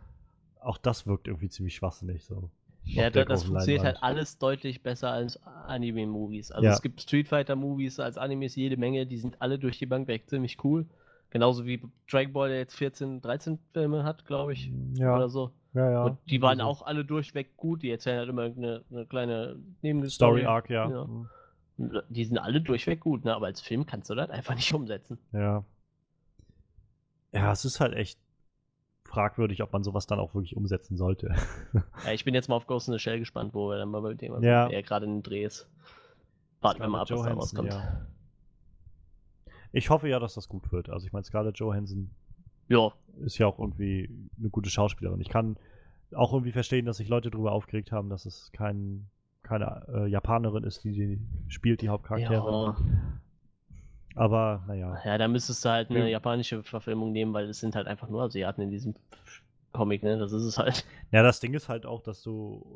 auch 0.68 0.78
das 0.78 1.06
wirkt 1.06 1.26
irgendwie 1.28 1.48
ziemlich 1.48 1.74
schwachsinnig 1.76 2.24
so. 2.24 2.50
Ja, 2.84 3.10
da, 3.10 3.24
das 3.24 3.44
funktioniert 3.44 3.84
halt 3.84 4.02
alles 4.02 4.38
deutlich 4.38 4.82
besser 4.82 5.10
als 5.10 5.42
Anime-Movies. 5.44 6.50
Also 6.52 6.66
Ja. 6.66 6.72
es 6.72 6.80
gibt 6.82 7.02
Street 7.02 7.28
Fighter-Movies 7.28 8.00
als 8.00 8.16
Animes 8.16 8.56
jede 8.56 8.76
Menge, 8.76 9.06
die 9.06 9.18
sind 9.18 9.42
alle 9.42 9.58
durch 9.58 9.78
die 9.78 9.86
Bank 9.86 10.08
weg 10.08 10.28
ziemlich 10.28 10.62
cool. 10.64 10.86
Genauso 11.30 11.66
wie 11.66 11.82
Dragon 12.10 12.32
Ball, 12.32 12.48
der 12.48 12.58
jetzt 12.58 12.74
14, 12.76 13.20
13 13.20 13.58
Filme 13.74 14.04
hat, 14.04 14.24
glaube 14.24 14.54
ich. 14.54 14.72
Ja, 14.94 15.16
Oder 15.16 15.28
so. 15.28 15.50
ja, 15.74 15.90
ja. 15.90 16.04
Und 16.04 16.18
die 16.30 16.40
waren 16.40 16.60
Also 16.60 16.70
auch 16.70 16.86
alle 16.86 17.04
durchweg 17.04 17.54
gut. 17.58 17.82
Die 17.82 17.90
erzählen 17.90 18.18
halt 18.20 18.28
immer 18.30 18.44
eine, 18.44 18.82
eine 18.90 19.04
kleine 19.04 19.56
Nebenstory. 19.82 20.40
Story 20.40 20.46
Arc, 20.46 20.70
ja. 20.70 20.88
Ja. 20.88 21.04
Mhm. 21.04 21.28
Und 21.76 22.02
Die 22.08 22.24
sind 22.24 22.38
alle 22.38 22.62
durchweg 22.62 23.00
gut, 23.00 23.24
ne? 23.26 23.34
aber 23.34 23.46
als 23.46 23.60
Film 23.60 23.84
kannst 23.84 24.08
du 24.08 24.14
das 24.14 24.30
einfach 24.30 24.54
nicht 24.54 24.72
umsetzen. 24.72 25.18
Ja. 25.32 25.62
Ja, 27.32 27.52
es 27.52 27.64
ist 27.66 27.80
halt 27.80 27.92
echt 27.94 28.18
fragwürdig, 29.08 29.62
ob 29.62 29.72
man 29.72 29.82
sowas 29.82 30.06
dann 30.06 30.18
auch 30.20 30.34
wirklich 30.34 30.56
umsetzen 30.56 30.96
sollte. 30.96 31.34
Ja, 32.04 32.12
ich 32.12 32.24
bin 32.24 32.34
jetzt 32.34 32.48
mal 32.48 32.56
auf 32.56 32.66
Ghost 32.66 32.88
in 32.88 32.92
the 32.94 32.98
Shell 33.00 33.18
gespannt, 33.18 33.54
wo 33.54 33.68
wir 33.70 33.78
dann 33.78 33.88
mal 33.90 34.00
mit 34.02 34.20
dem 34.22 34.32
sind, 34.34 34.42
Ja. 34.44 34.68
der 34.68 34.82
gerade 34.82 35.06
in 35.06 35.16
den 35.18 35.22
Dreh 35.22 35.44
ist. 35.44 35.68
Warten 36.60 36.80
wir 36.80 36.88
mal 36.88 37.00
ab, 37.02 37.02
was 37.02 37.08
da 37.08 37.14
Johansson, 37.16 37.38
rauskommt. 37.60 37.68
ja. 37.72 38.06
Ich 39.72 39.90
hoffe 39.90 40.08
ja, 40.08 40.18
dass 40.18 40.34
das 40.34 40.48
gut 40.48 40.72
wird. 40.72 40.88
Also 40.90 41.06
ich 41.06 41.12
meine, 41.12 41.24
Scarlett 41.24 41.58
Johansson 41.58 42.10
Ja, 42.68 42.92
ist 43.20 43.38
ja 43.38 43.46
auch 43.46 43.58
irgendwie 43.58 44.08
eine 44.38 44.48
gute 44.50 44.70
Schauspielerin. 44.70 45.20
Ich 45.20 45.28
kann 45.28 45.56
auch 46.14 46.32
irgendwie 46.32 46.52
verstehen, 46.52 46.86
dass 46.86 46.96
sich 46.96 47.08
Leute 47.08 47.30
darüber 47.30 47.52
aufgeregt 47.52 47.92
haben, 47.92 48.08
dass 48.08 48.24
es 48.26 48.50
kein, 48.52 49.08
keine 49.42 49.86
äh, 49.92 50.06
Japanerin 50.06 50.64
ist, 50.64 50.84
die, 50.84 50.92
die 50.92 51.20
spielt, 51.48 51.82
die 51.82 51.88
Hauptcharakterin. 51.90 52.44
ja. 52.44 52.76
Aber 54.18 54.64
naja. 54.66 54.98
Ja, 55.04 55.16
da 55.18 55.28
müsstest 55.28 55.64
du 55.64 55.68
halt 55.68 55.90
eine 55.90 56.00
Ja. 56.00 56.06
japanische 56.06 56.62
Verfilmung 56.62 57.12
nehmen, 57.12 57.32
weil 57.32 57.48
es 57.48 57.60
sind 57.60 57.74
halt 57.76 57.86
einfach 57.86 58.08
nur 58.08 58.22
Asiaten 58.22 58.60
in 58.62 58.70
diesem 58.70 58.94
Comic, 59.72 60.02
ne? 60.02 60.18
Das 60.18 60.32
ist 60.32 60.42
es 60.42 60.58
halt. 60.58 60.84
Ja, 61.12 61.22
das 61.22 61.40
Ding 61.40 61.54
ist 61.54 61.68
halt 61.70 61.86
auch, 61.86 62.02
dass 62.02 62.22
du, 62.22 62.32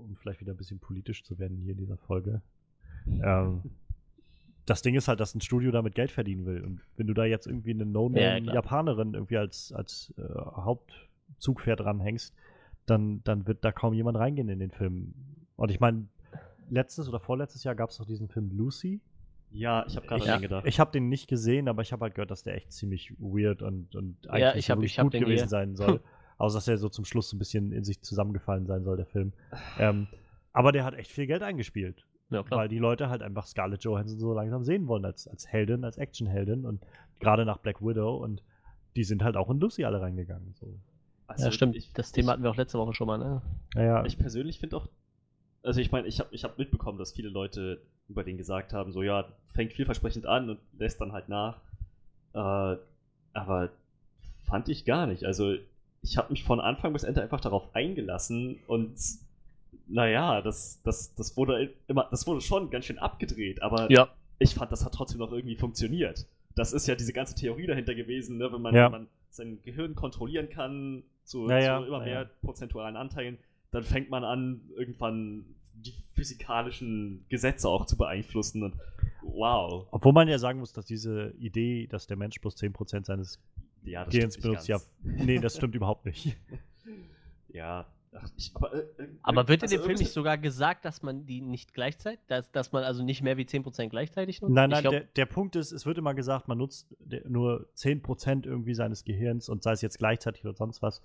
um 0.07 0.17
vielleicht 0.17 0.41
wieder 0.41 0.53
ein 0.55 0.57
bisschen 0.57 0.79
politisch 0.79 1.23
zu 1.25 1.39
werden 1.39 1.59
hier 1.59 1.73
in 1.73 1.79
dieser 1.79 1.99
Folge, 1.99 2.41
ähm, 3.23 3.61
das 4.65 4.81
Ding 4.81 4.95
ist 4.95 5.09
halt, 5.09 5.19
dass 5.21 5.35
ein 5.35 5.41
Studio 5.41 5.71
damit 5.73 5.95
Geld 5.95 6.13
verdienen 6.13 6.47
will. 6.47 6.63
Und 6.63 6.81
wenn 6.97 7.07
du 7.09 7.15
da 7.15 7.25
jetzt 7.25 7.47
irgendwie 7.47 7.73
eine 7.73 7.83
Ja, 7.83 7.91
No-Name-Japanerin 7.91 9.15
irgendwie 9.15 9.37
als, 9.37 9.73
als 9.73 10.15
äh, 10.17 10.23
Hauptzugpferd 10.23 11.81
dranhängst, 11.81 12.33
dann, 12.87 13.23
dann 13.25 13.47
wird 13.47 13.65
da 13.65 13.73
kaum 13.73 13.93
jemand 13.93 14.19
reingehen 14.19 14.49
in 14.49 14.61
den 14.61 14.71
Film. 14.71 15.15
Und 15.57 15.71
ich 15.71 15.81
meine, 15.81 16.07
letztes 16.71 17.09
oder 17.09 17.21
vorletztes 17.21 17.65
Jahr 17.65 17.75
gab 17.75 17.91
es 17.91 17.99
doch 17.99 18.07
diesen 18.07 18.29
Film 18.29 18.51
Lucy. 18.57 19.01
Ja, 19.53 19.85
ich 19.87 19.97
habe 19.97 20.07
gerade 20.07 20.25
den 20.25 20.41
gedacht. 20.41 20.67
ich 20.67 20.81
habe 20.81 20.91
den 20.93 21.09
nicht 21.09 21.29
gesehen, 21.29 21.69
aber 21.69 21.83
ich 21.83 21.93
habe 21.93 22.03
halt 22.05 22.15
gehört, 22.15 22.31
dass 22.31 22.43
der 22.43 22.55
echt 22.57 22.73
ziemlich 22.73 23.13
weird 23.19 23.63
und, 23.63 23.95
und 23.95 24.29
eigentlich 24.29 24.41
Ja, 24.41 24.55
ich 24.55 24.71
hab- 24.71 24.79
wirklich 24.79 24.97
ich 24.97 25.03
gut 25.03 25.13
gewesen 25.13 25.29
hier. 25.43 25.49
sein 25.49 25.77
soll. 25.77 26.01
Außer 26.39 26.57
dass 26.57 26.69
er 26.69 26.79
so 26.79 26.89
zum 26.89 27.05
Schluss 27.05 27.29
so 27.29 27.37
ein 27.37 27.39
bisschen 27.39 27.71
in 27.73 27.85
sich 27.85 28.01
zusammengefallen 28.03 28.67
sein 28.67 28.83
soll, 28.83 28.97
der 28.97 29.07
Film. 29.07 29.33
Ähm, 29.79 30.09
aber 30.53 30.73
der 30.73 30.85
hat 30.85 30.95
echt 30.95 31.11
viel 31.13 31.27
Geld 31.27 31.43
eingespielt. 31.43 32.05
Ja, 32.31 32.43
klar. 32.43 32.61
Weil 32.61 32.69
die 32.69 32.79
Leute 32.79 33.11
halt 33.11 33.23
einfach 33.23 33.47
Scarlett 33.47 33.85
Johansson 33.85 34.19
so 34.19 34.33
langsam 34.33 34.65
sehen 34.65 34.89
wollen 34.89 35.05
als, 35.05 35.29
als 35.29 35.47
Heldin, 35.53 35.85
als 35.85 35.99
Actionheldin 35.99 36.65
und 36.65 36.81
gerade 37.21 37.45
nach 37.45 37.59
Black 37.59 37.81
Widow 37.83 38.17
und 38.17 38.43
die 38.97 39.05
sind 39.05 39.23
halt 39.23 39.37
auch 39.37 39.51
in 39.51 39.61
Lucy 39.61 39.85
alle 39.85 40.01
reingegangen. 40.01 40.55
So. 40.55 40.79
Also, 41.27 41.45
ja, 41.45 41.53
stimmt. 41.53 41.77
Ich, 41.77 41.93
das 41.93 42.11
Thema 42.13 42.33
hatten 42.33 42.43
wir 42.43 42.51
auch 42.51 42.57
letzte 42.57 42.79
Woche 42.79 42.95
schon 42.95 43.07
mal, 43.07 43.19
ne? 43.19 43.43
Naja, 43.75 44.05
Ich 44.05 44.19
persönlich 44.19 44.59
finde 44.59 44.79
auch, 44.79 44.89
also 45.63 45.81
ich 45.81 45.93
meine, 45.93 46.09
ich 46.09 46.19
habe 46.21 46.29
ich 46.35 46.45
hab 46.45 46.59
mitbekommen, 46.59 46.99
dass 46.99 47.13
viele 47.13 47.29
Leute 47.29 47.81
über 48.09 48.25
den 48.25 48.37
gesagt 48.37 48.73
haben, 48.73 48.93
so 48.93 49.03
ja, 49.03 49.27
fängt 49.55 49.73
vielversprechend 49.73 50.27
an 50.27 50.51
und 50.51 50.59
lässt 50.79 51.01
dann 51.01 51.13
halt 51.13 51.29
nach. 51.29 51.59
Äh, 52.35 52.77
aber 53.35 53.71
fand 54.45 54.69
ich 54.69 54.85
gar 54.85 55.07
nicht. 55.07 55.25
Also 55.25 55.55
ich 56.03 56.17
habe 56.17 56.33
mich 56.33 56.43
von 56.45 56.61
Anfang 56.61 56.93
bis 56.93 57.05
Ende 57.05 57.23
einfach 57.23 57.41
darauf 57.41 57.75
eingelassen 57.75 58.59
und 58.67 58.95
naja, 59.87 60.43
das, 60.43 60.81
das, 60.83 61.15
das 61.15 61.37
wurde 61.37 61.73
immer, 61.87 62.09
das 62.11 62.27
wurde 62.27 62.41
schon 62.41 62.71
ganz 62.71 62.87
schön 62.87 62.99
abgedreht, 62.99 63.63
aber 63.63 63.91
Ja. 63.91 64.09
ich 64.39 64.55
fand, 64.55 64.73
das 64.73 64.85
hat 64.85 64.95
trotzdem 64.95 65.19
noch 65.19 65.33
irgendwie 65.33 65.57
funktioniert. 65.57 66.27
Das 66.55 66.73
ist 66.73 66.87
ja 66.87 66.95
diese 66.95 67.13
ganze 67.13 67.35
Theorie 67.35 67.67
dahinter 67.67 67.95
gewesen, 67.95 68.37
ne? 68.39 68.53
wenn, 68.53 68.61
man, 68.63 68.75
Ja. 68.75 68.85
wenn 68.87 68.93
man 68.93 69.07
sein 69.31 69.59
Gehirn 69.65 69.95
kontrollieren 69.95 70.51
kann 70.51 71.03
zu, 71.25 71.49
Ja, 71.49 71.59
ja, 71.59 71.79
zu 71.81 71.87
immer 71.87 71.99
ja, 72.01 72.05
mehr 72.05 72.31
prozentualen 72.43 72.97
Anteilen, 72.97 73.39
dann 73.73 73.83
fängt 73.83 74.11
man 74.11 74.23
an, 74.23 74.61
irgendwann 74.77 75.45
die 75.75 75.95
physikalischen 76.15 77.25
Gesetze 77.29 77.69
auch 77.69 77.87
zu 77.87 77.97
beeinflussen. 77.97 78.63
Und 78.63 78.77
wow. 79.23 79.89
obwohl 79.91 80.13
man 80.13 80.29
ja 80.29 80.39
sagen 80.39 80.61
muss, 80.61 80.73
dass 80.73 80.87
diese 80.87 81.35
Idee, 81.39 81.89
dass 81.89 82.07
der 82.07 82.17
Mensch 82.17 82.41
bloß 82.41 82.57
10% 82.57 83.07
seines 83.07 83.41
Ja, 83.83 84.05
Gehirns 84.05 84.39
benutzt, 84.39 84.69
ja, 84.69 84.79
nee, 85.03 85.39
das 85.39 85.57
stimmt 85.57 85.75
überhaupt 85.75 86.07
nicht. 86.07 86.37
Ja. 87.55 87.87
Ach, 88.15 88.29
ich, 88.37 88.51
aber, 88.55 88.75
äh, 88.75 89.09
Aber 89.23 89.49
wird 89.49 89.63
in 89.63 89.65
also 89.65 89.77
dem 89.77 89.85
Film 89.85 89.99
nicht 89.99 90.13
sogar 90.13 90.39
gesagt, 90.39 90.87
dass 90.87 91.03
man 91.03 91.27
die 91.27 91.43
nicht 91.43 91.75
gleichzeitig, 91.75 92.21
dass, 92.29 92.51
dass 92.51 92.73
man 92.73 92.83
also 92.83 93.03
nicht 93.03 93.21
mehr 93.21 93.37
wie 93.37 93.45
10% 93.45 93.89
gleichzeitig 93.89 94.41
nutzt? 94.41 94.55
Nein, 94.55 94.71
nein, 94.71 94.81
glaub- 94.81 94.93
der, 94.93 95.03
der 95.03 95.27
Punkt 95.27 95.57
ist, 95.57 95.71
es 95.71 95.85
wird 95.85 95.99
immer 95.99 96.15
gesagt, 96.15 96.49
man 96.49 96.57
nutzt 96.57 96.95
nur 97.27 97.69
10% 97.77 98.47
irgendwie 98.47 98.75
seines 98.75 99.05
Gehirns 99.05 99.51
und 99.51 99.63
sei 99.63 99.73
es 99.73 99.83
jetzt 99.83 99.99
gleichzeitig 99.99 100.45
oder 100.45 100.55
sonst 100.55 100.81
was. 100.81 101.03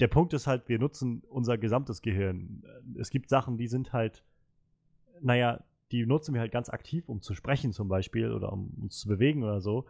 Der 0.00 0.08
Punkt 0.08 0.32
ist 0.32 0.46
halt, 0.46 0.68
wir 0.68 0.78
nutzen 0.78 1.22
unser 1.28 1.58
gesamtes 1.58 2.02
Gehirn. 2.02 2.62
Es 2.98 3.10
gibt 3.10 3.28
Sachen, 3.28 3.58
die 3.58 3.68
sind 3.68 3.92
halt, 3.92 4.24
naja, 5.20 5.62
die 5.92 6.06
nutzen 6.06 6.34
wir 6.34 6.40
halt 6.40 6.52
ganz 6.52 6.68
aktiv, 6.68 7.08
um 7.08 7.20
zu 7.20 7.34
sprechen 7.34 7.72
zum 7.72 7.88
Beispiel 7.88 8.32
oder 8.32 8.52
um 8.52 8.70
uns 8.80 8.98
zu 8.98 9.08
bewegen 9.08 9.42
oder 9.42 9.60
so. 9.60 9.84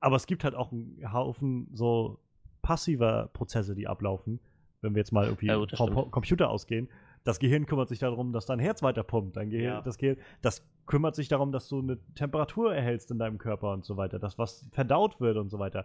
Aber 0.00 0.16
es 0.16 0.26
gibt 0.26 0.44
halt 0.44 0.54
auch 0.54 0.72
einen 0.72 1.00
Haufen 1.12 1.68
so 1.72 2.18
passiver 2.62 3.30
Prozesse, 3.32 3.74
die 3.74 3.86
ablaufen, 3.86 4.40
wenn 4.82 4.94
wir 4.94 5.00
jetzt 5.00 5.12
mal 5.12 5.24
irgendwie 5.26 5.46
Ja, 5.46 5.64
vom. 5.76 6.10
Computer 6.10 6.50
ausgehen. 6.50 6.88
Das 7.24 7.38
Gehirn 7.38 7.66
kümmert 7.66 7.88
sich 7.88 7.98
darum, 8.00 8.32
dass 8.32 8.46
dein 8.46 8.58
Herz 8.58 8.82
weiter 8.82 9.02
pumpt. 9.02 9.36
Dein 9.36 9.50
Gehirn, 9.50 9.74
Ja. 9.74 9.82
das, 9.82 9.98
Gehirn, 9.98 10.16
das 10.42 10.62
kümmert 10.86 11.14
sich 11.16 11.28
darum, 11.28 11.52
dass 11.52 11.68
du 11.68 11.80
eine 11.80 11.98
Temperatur 12.14 12.74
erhältst 12.74 13.10
in 13.10 13.18
deinem 13.18 13.38
Körper 13.38 13.72
und 13.72 13.84
so 13.84 13.96
weiter, 13.96 14.18
dass 14.18 14.38
was 14.38 14.68
verdaut 14.72 15.20
wird 15.20 15.36
und 15.36 15.50
so 15.50 15.58
weiter. 15.58 15.84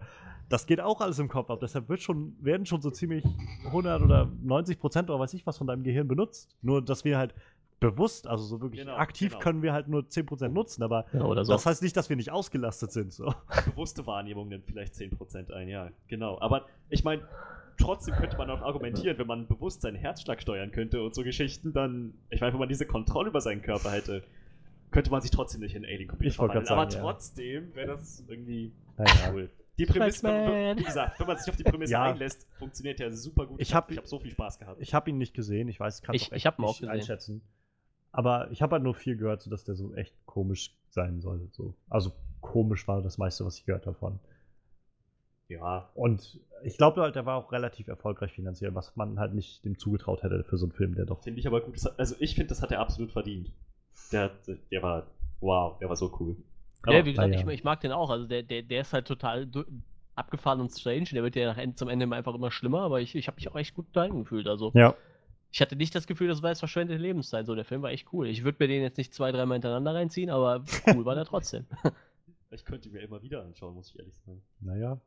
Das 0.49 0.65
geht 0.67 0.79
auch 0.79 1.01
alles 1.01 1.19
im 1.19 1.27
Kopf 1.27 1.49
ab. 1.49 1.59
Deshalb 1.61 1.89
wird 1.89 2.01
schon, 2.01 2.35
werden 2.39 2.65
schon 2.65 2.81
so 2.81 2.91
ziemlich 2.91 3.25
100 3.65 4.01
oder 4.01 4.29
90 4.43 4.79
Prozent 4.79 5.09
oder 5.09 5.19
weiß 5.19 5.33
ich 5.33 5.45
was 5.45 5.57
von 5.57 5.67
deinem 5.67 5.83
Gehirn 5.83 6.07
benutzt. 6.07 6.55
Nur, 6.61 6.81
dass 6.83 7.03
wir 7.03 7.17
halt 7.17 7.33
bewusst, 7.79 8.27
also 8.27 8.43
so 8.43 8.61
wirklich 8.61 8.81
Genau, 8.81 8.95
aktiv 8.95 9.31
genau. 9.31 9.43
können 9.43 9.61
wir 9.63 9.73
halt 9.73 9.87
nur 9.87 10.07
10 10.07 10.27
Prozent 10.27 10.53
nutzen, 10.53 10.83
aber 10.83 11.05
Ja, 11.13 11.23
oder 11.23 11.43
so. 11.43 11.51
das 11.51 11.65
heißt 11.65 11.81
nicht, 11.81 11.97
dass 11.97 12.09
wir 12.09 12.15
nicht 12.15 12.31
ausgelastet 12.31 12.91
sind. 12.91 13.11
So. 13.11 13.33
bewusste 13.65 14.05
Wahrnehmung 14.05 14.49
nimmt 14.49 14.65
vielleicht 14.67 14.93
10% 14.93 15.51
ein, 15.51 15.67
ja, 15.67 15.89
genau. 16.07 16.39
Aber 16.39 16.67
ich 16.89 17.03
meine, 17.03 17.23
trotzdem 17.79 18.13
könnte 18.15 18.37
man 18.37 18.51
auch 18.51 18.61
argumentieren, 18.61 19.17
wenn 19.17 19.25
man 19.25 19.47
bewusst 19.47 19.81
seinen 19.81 19.95
Herzschlag 19.95 20.41
steuern 20.43 20.71
könnte 20.71 21.01
und 21.01 21.15
so 21.15 21.23
Geschichten, 21.23 21.73
dann, 21.73 22.13
ich 22.29 22.39
meine, 22.39 22.53
wenn 22.53 22.59
man 22.59 22.69
diese 22.69 22.85
Kontrolle 22.85 23.29
über 23.29 23.41
seinen 23.41 23.63
Körper 23.63 23.89
hätte, 23.89 24.23
könnte 24.91 25.09
man 25.11 25.21
sich 25.21 25.31
trotzdem 25.31 25.61
nicht 25.61 25.75
in 25.75 25.85
Alien-Computer 25.85 26.29
Ich 26.29 26.37
wollte 26.39 26.61
verwandeln. 26.61 26.79
Aber 26.79 26.91
sagen, 26.91 27.03
ja. 27.05 27.11
trotzdem 27.11 27.75
wäre 27.75 27.87
das 27.87 28.23
irgendwie 28.27 28.71
Naja. 28.97 29.31
cool. 29.33 29.49
Die 29.77 29.85
Prämisse, 29.85 30.27
wie 30.27 30.83
gesagt, 30.83 31.19
wenn 31.19 31.27
man 31.27 31.37
sich 31.37 31.49
auf 31.49 31.55
die 31.55 31.63
Prämisse 31.63 31.93
Ja. 31.93 32.03
einlässt, 32.03 32.45
funktioniert 32.59 32.99
ja 32.99 33.09
super 33.11 33.47
gut. 33.47 33.59
Ich 33.61 33.73
hab- 33.73 33.89
ich 33.89 33.97
hab 33.97 34.05
so 34.05 34.19
viel 34.19 34.31
Spaß 34.31 34.59
gehabt. 34.59 34.79
Ich 34.81 34.93
habe 34.93 35.09
ihn 35.09 35.17
nicht 35.17 35.33
gesehen, 35.33 35.69
ich 35.69 35.79
weiß, 35.79 36.01
kann 36.03 36.13
Ich- 36.13 36.31
auch 36.31 36.35
ich 36.35 36.47
auch 36.47 36.57
nicht 36.57 36.79
gesehen. 36.81 36.89
einschätzen. 36.89 37.41
Aber 38.11 38.51
ich 38.51 38.61
habe 38.61 38.73
halt 38.73 38.83
nur 38.83 38.93
viel 38.93 39.15
gehört, 39.15 39.41
so 39.41 39.49
dass 39.49 39.63
der 39.63 39.75
so 39.75 39.93
echt 39.95 40.13
komisch 40.25 40.75
sein 40.89 41.21
soll. 41.21 41.47
So. 41.51 41.73
Also 41.89 42.11
komisch 42.41 42.87
war 42.87 43.01
das 43.01 43.17
meiste, 43.17 43.45
was 43.45 43.57
ich 43.57 43.65
gehört 43.65 43.87
davon. 43.87 44.19
ja, 45.47 45.89
Und 45.95 46.39
ich 46.63 46.77
glaube 46.77 47.01
halt, 47.01 47.15
der 47.15 47.25
war 47.25 47.37
auch 47.37 47.51
relativ 47.51 47.87
erfolgreich 47.87 48.31
finanziell, 48.33 48.73
was 48.75 48.95
man 48.95 49.19
halt 49.19 49.33
nicht 49.33 49.65
dem 49.65 49.77
zugetraut 49.77 50.23
hätte 50.23 50.43
für 50.43 50.57
so 50.57 50.65
einen 50.65 50.71
Film, 50.73 50.95
der 50.95 51.05
doch. 51.05 51.23
finde 51.23 51.39
ich 51.39 51.47
aber 51.47 51.61
gut. 51.61 51.75
Also 51.97 52.15
ich 52.19 52.35
finde, 52.35 52.49
das 52.49 52.61
hat 52.61 52.71
er 52.71 52.79
absolut 52.79 53.11
verdient. 53.11 53.51
Der, 54.11 54.23
hat- 54.23 54.47
der 54.71 54.83
war, 54.83 55.07
wow, 55.39 55.77
der 55.79 55.89
war 55.89 55.95
so 55.95 56.15
cool. 56.19 56.35
ja, 56.87 57.05
wie 57.05 57.11
gesagt, 57.11 57.29
naja. 57.29 57.47
ich, 57.47 57.53
ich 57.53 57.63
mag 57.63 57.79
den 57.81 57.91
auch. 57.91 58.09
Also 58.09 58.25
der, 58.27 58.43
der, 58.43 58.61
der 58.63 58.81
ist 58.81 58.93
halt 58.93 59.07
total 59.07 59.47
abgefahren 60.15 60.59
und 60.59 60.69
strange. 60.69 61.05
Der 61.11 61.23
wird 61.23 61.35
ja 61.35 61.45
nach 61.47 61.57
Ende, 61.57 61.75
zum 61.75 61.87
Ende 61.89 62.13
einfach 62.15 62.33
immer 62.35 62.51
schlimmer, 62.51 62.81
aber 62.81 63.01
ich, 63.01 63.15
ich 63.15 63.27
habe 63.27 63.35
mich 63.35 63.49
auch 63.49 63.55
echt 63.55 63.73
gut 63.75 63.87
unterhalten 63.87 64.19
gefühlt. 64.23 64.47
Also 64.47 64.71
Ja. 64.75 64.93
ich 65.51 65.61
hatte 65.61 65.75
nicht 65.75 65.95
das 65.95 66.07
Gefühl, 66.07 66.27
das 66.27 66.41
war 66.41 66.49
jetzt 66.49 66.59
verschwendete 66.59 66.99
Lebenszeit. 67.01 67.45
So, 67.45 67.55
der 67.55 67.65
Film 67.65 67.81
war 67.81 67.91
echt 67.91 68.11
cool. 68.13 68.27
Ich 68.27 68.43
würde 68.43 68.57
mir 68.59 68.67
den 68.67 68.81
jetzt 68.81 68.97
nicht 68.97 69.13
zwei, 69.13 69.31
dreimal 69.31 69.55
hintereinander 69.55 69.93
reinziehen, 69.95 70.29
aber 70.29 70.63
cool 70.87 71.05
war 71.05 71.15
der 71.15 71.25
trotzdem. 71.25 71.65
Ich 72.53 72.65
könnte 72.65 72.89
ihn 72.89 72.93
mir 72.93 72.99
immer 72.99 73.21
wieder 73.21 73.41
anschauen, 73.43 73.73
muss 73.75 73.91
ich 73.91 73.97
ehrlich 73.97 74.13
sagen. 74.25 74.41
Naja. 74.59 74.99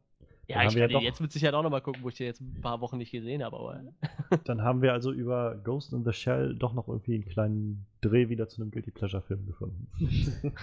Ja, 0.46 0.58
Dann 0.58 0.68
ich 0.68 0.74
kann 0.76 0.90
ja 0.90 0.98
jetzt 1.00 1.20
mit 1.20 1.32
Sicherheit 1.32 1.54
auch 1.54 1.62
nochmal 1.62 1.80
gucken, 1.80 2.02
wo 2.02 2.08
ich 2.08 2.16
den 2.16 2.26
jetzt 2.26 2.40
ein 2.40 2.60
paar 2.60 2.80
Wochen 2.80 2.98
nicht 2.98 3.10
gesehen 3.12 3.42
habe. 3.42 3.56
Aber 3.56 3.80
Dann 4.44 4.62
haben 4.62 4.82
wir 4.82 4.92
also 4.92 5.10
über 5.12 5.56
Ghost 5.56 5.92
in 5.92 6.04
the 6.04 6.12
Shell 6.12 6.54
doch 6.54 6.74
noch 6.74 6.86
irgendwie 6.88 7.14
einen 7.14 7.24
kleinen 7.24 7.86
Dreh 8.02 8.28
wieder 8.28 8.48
zu 8.48 8.60
einem 8.60 8.70
Guilty 8.70 8.90
Pleasure-Film 8.90 9.46
gefunden. 9.46 9.88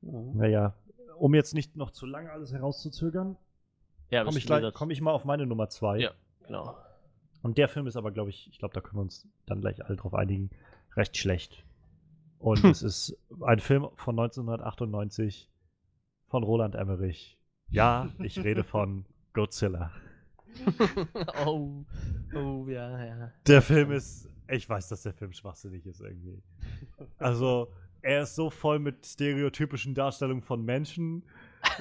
naja, 0.00 0.74
um 1.18 1.34
jetzt 1.34 1.54
nicht 1.54 1.76
noch 1.76 1.90
zu 1.90 2.06
lange 2.06 2.30
alles 2.30 2.52
herauszuzögern, 2.52 3.36
ja, 4.10 4.24
komme 4.24 4.38
ich, 4.38 4.46
gleich- 4.46 4.74
komm 4.74 4.90
ich 4.90 5.00
mal 5.00 5.12
auf 5.12 5.24
meine 5.24 5.46
Nummer 5.46 5.68
zwei. 5.68 5.98
Ja. 5.98 6.10
genau. 6.46 6.76
Und 7.42 7.58
der 7.58 7.68
Film 7.68 7.86
ist 7.86 7.96
aber, 7.96 8.12
glaube 8.12 8.30
ich, 8.30 8.48
ich 8.50 8.58
glaube, 8.58 8.74
da 8.74 8.80
können 8.80 8.98
wir 8.98 9.02
uns 9.02 9.26
dann 9.46 9.60
gleich 9.60 9.84
alle 9.84 9.96
drauf 9.96 10.14
einigen, 10.14 10.50
recht 10.96 11.16
schlecht. 11.16 11.64
Und 12.38 12.62
es 12.64 12.82
ist 12.82 13.16
ein 13.40 13.58
Film 13.60 13.88
von 13.96 14.18
1998 14.18 15.48
von 16.28 16.42
Roland 16.44 16.74
Emmerich. 16.74 17.38
Ja, 17.70 18.10
ich 18.18 18.38
rede 18.42 18.64
von 18.64 19.06
Godzilla. 19.32 19.90
oh, 21.46 21.84
oh, 22.34 22.66
ja, 22.68 23.04
ja. 23.04 23.32
Der 23.46 23.62
Film 23.62 23.92
ist, 23.92 24.28
ich 24.48 24.68
weiß, 24.68 24.88
dass 24.88 25.02
der 25.02 25.14
Film 25.14 25.32
schwachsinnig 25.32 25.86
ist 25.86 26.00
irgendwie. 26.00 26.42
Also, 27.18 27.72
er 28.02 28.22
ist 28.22 28.34
so 28.34 28.50
voll 28.50 28.78
mit 28.78 29.06
stereotypischen 29.06 29.94
Darstellungen 29.94 30.42
von 30.42 30.64
Menschen, 30.64 31.22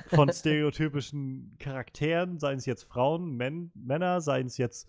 von 0.08 0.30
stereotypischen 0.34 1.56
Charakteren, 1.60 2.40
seien 2.40 2.60
es 2.60 2.66
jetzt 2.66 2.84
Frauen, 2.84 3.36
Men 3.36 3.72
Männer, 3.74 4.22
seien 4.22 4.48
es 4.48 4.58
jetzt 4.58 4.88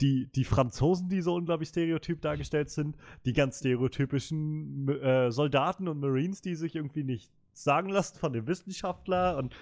die, 0.00 0.26
die 0.34 0.44
Franzosen, 0.44 1.08
die 1.08 1.22
so 1.22 1.34
unglaublich 1.34 1.68
stereotyp 1.68 2.20
dargestellt 2.20 2.70
sind, 2.70 2.96
die 3.24 3.32
ganz 3.32 3.60
stereotypischen 3.60 4.88
äh, 4.88 5.30
Soldaten 5.30 5.86
und 5.86 6.00
Marines, 6.00 6.42
die 6.42 6.56
sich 6.56 6.74
irgendwie 6.74 7.04
nicht 7.04 7.30
sagen 7.52 7.88
lassen 7.88 8.18
von 8.18 8.32
dem 8.32 8.46
Wissenschaftler 8.46 9.36
und 9.36 9.54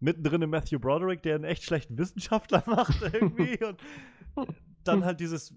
mittendrin 0.00 0.42
im 0.42 0.50
Matthew 0.50 0.78
Broderick, 0.78 1.22
der 1.22 1.36
einen 1.36 1.44
echt 1.44 1.64
schlechten 1.64 1.98
Wissenschaftler 1.98 2.62
macht 2.66 3.02
irgendwie 3.02 3.58
und 3.64 3.78
dann 4.84 5.04
halt 5.04 5.20
dieses 5.20 5.54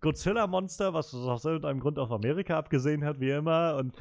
Godzilla-Monster, 0.00 0.94
was 0.94 1.14
aus 1.14 1.44
irgendeinem 1.44 1.80
Grund 1.80 1.98
auf 1.98 2.10
Amerika 2.10 2.58
abgesehen 2.58 3.04
hat, 3.04 3.20
wie 3.20 3.30
immer 3.30 3.76
und 3.76 3.94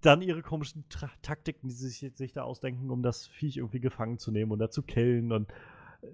dann 0.00 0.22
ihre 0.22 0.42
komischen 0.42 0.84
Tra 0.88 1.10
Taktiken, 1.22 1.68
die 1.68 1.74
sie 1.74 1.88
sich, 1.88 2.16
sich 2.16 2.32
da 2.32 2.42
ausdenken, 2.42 2.90
um 2.90 3.02
das 3.02 3.26
Viech 3.26 3.56
irgendwie 3.56 3.80
gefangen 3.80 4.18
zu 4.18 4.30
nehmen 4.30 4.52
oder 4.52 4.70
zu 4.70 4.82
killen 4.82 5.32
und 5.32 5.52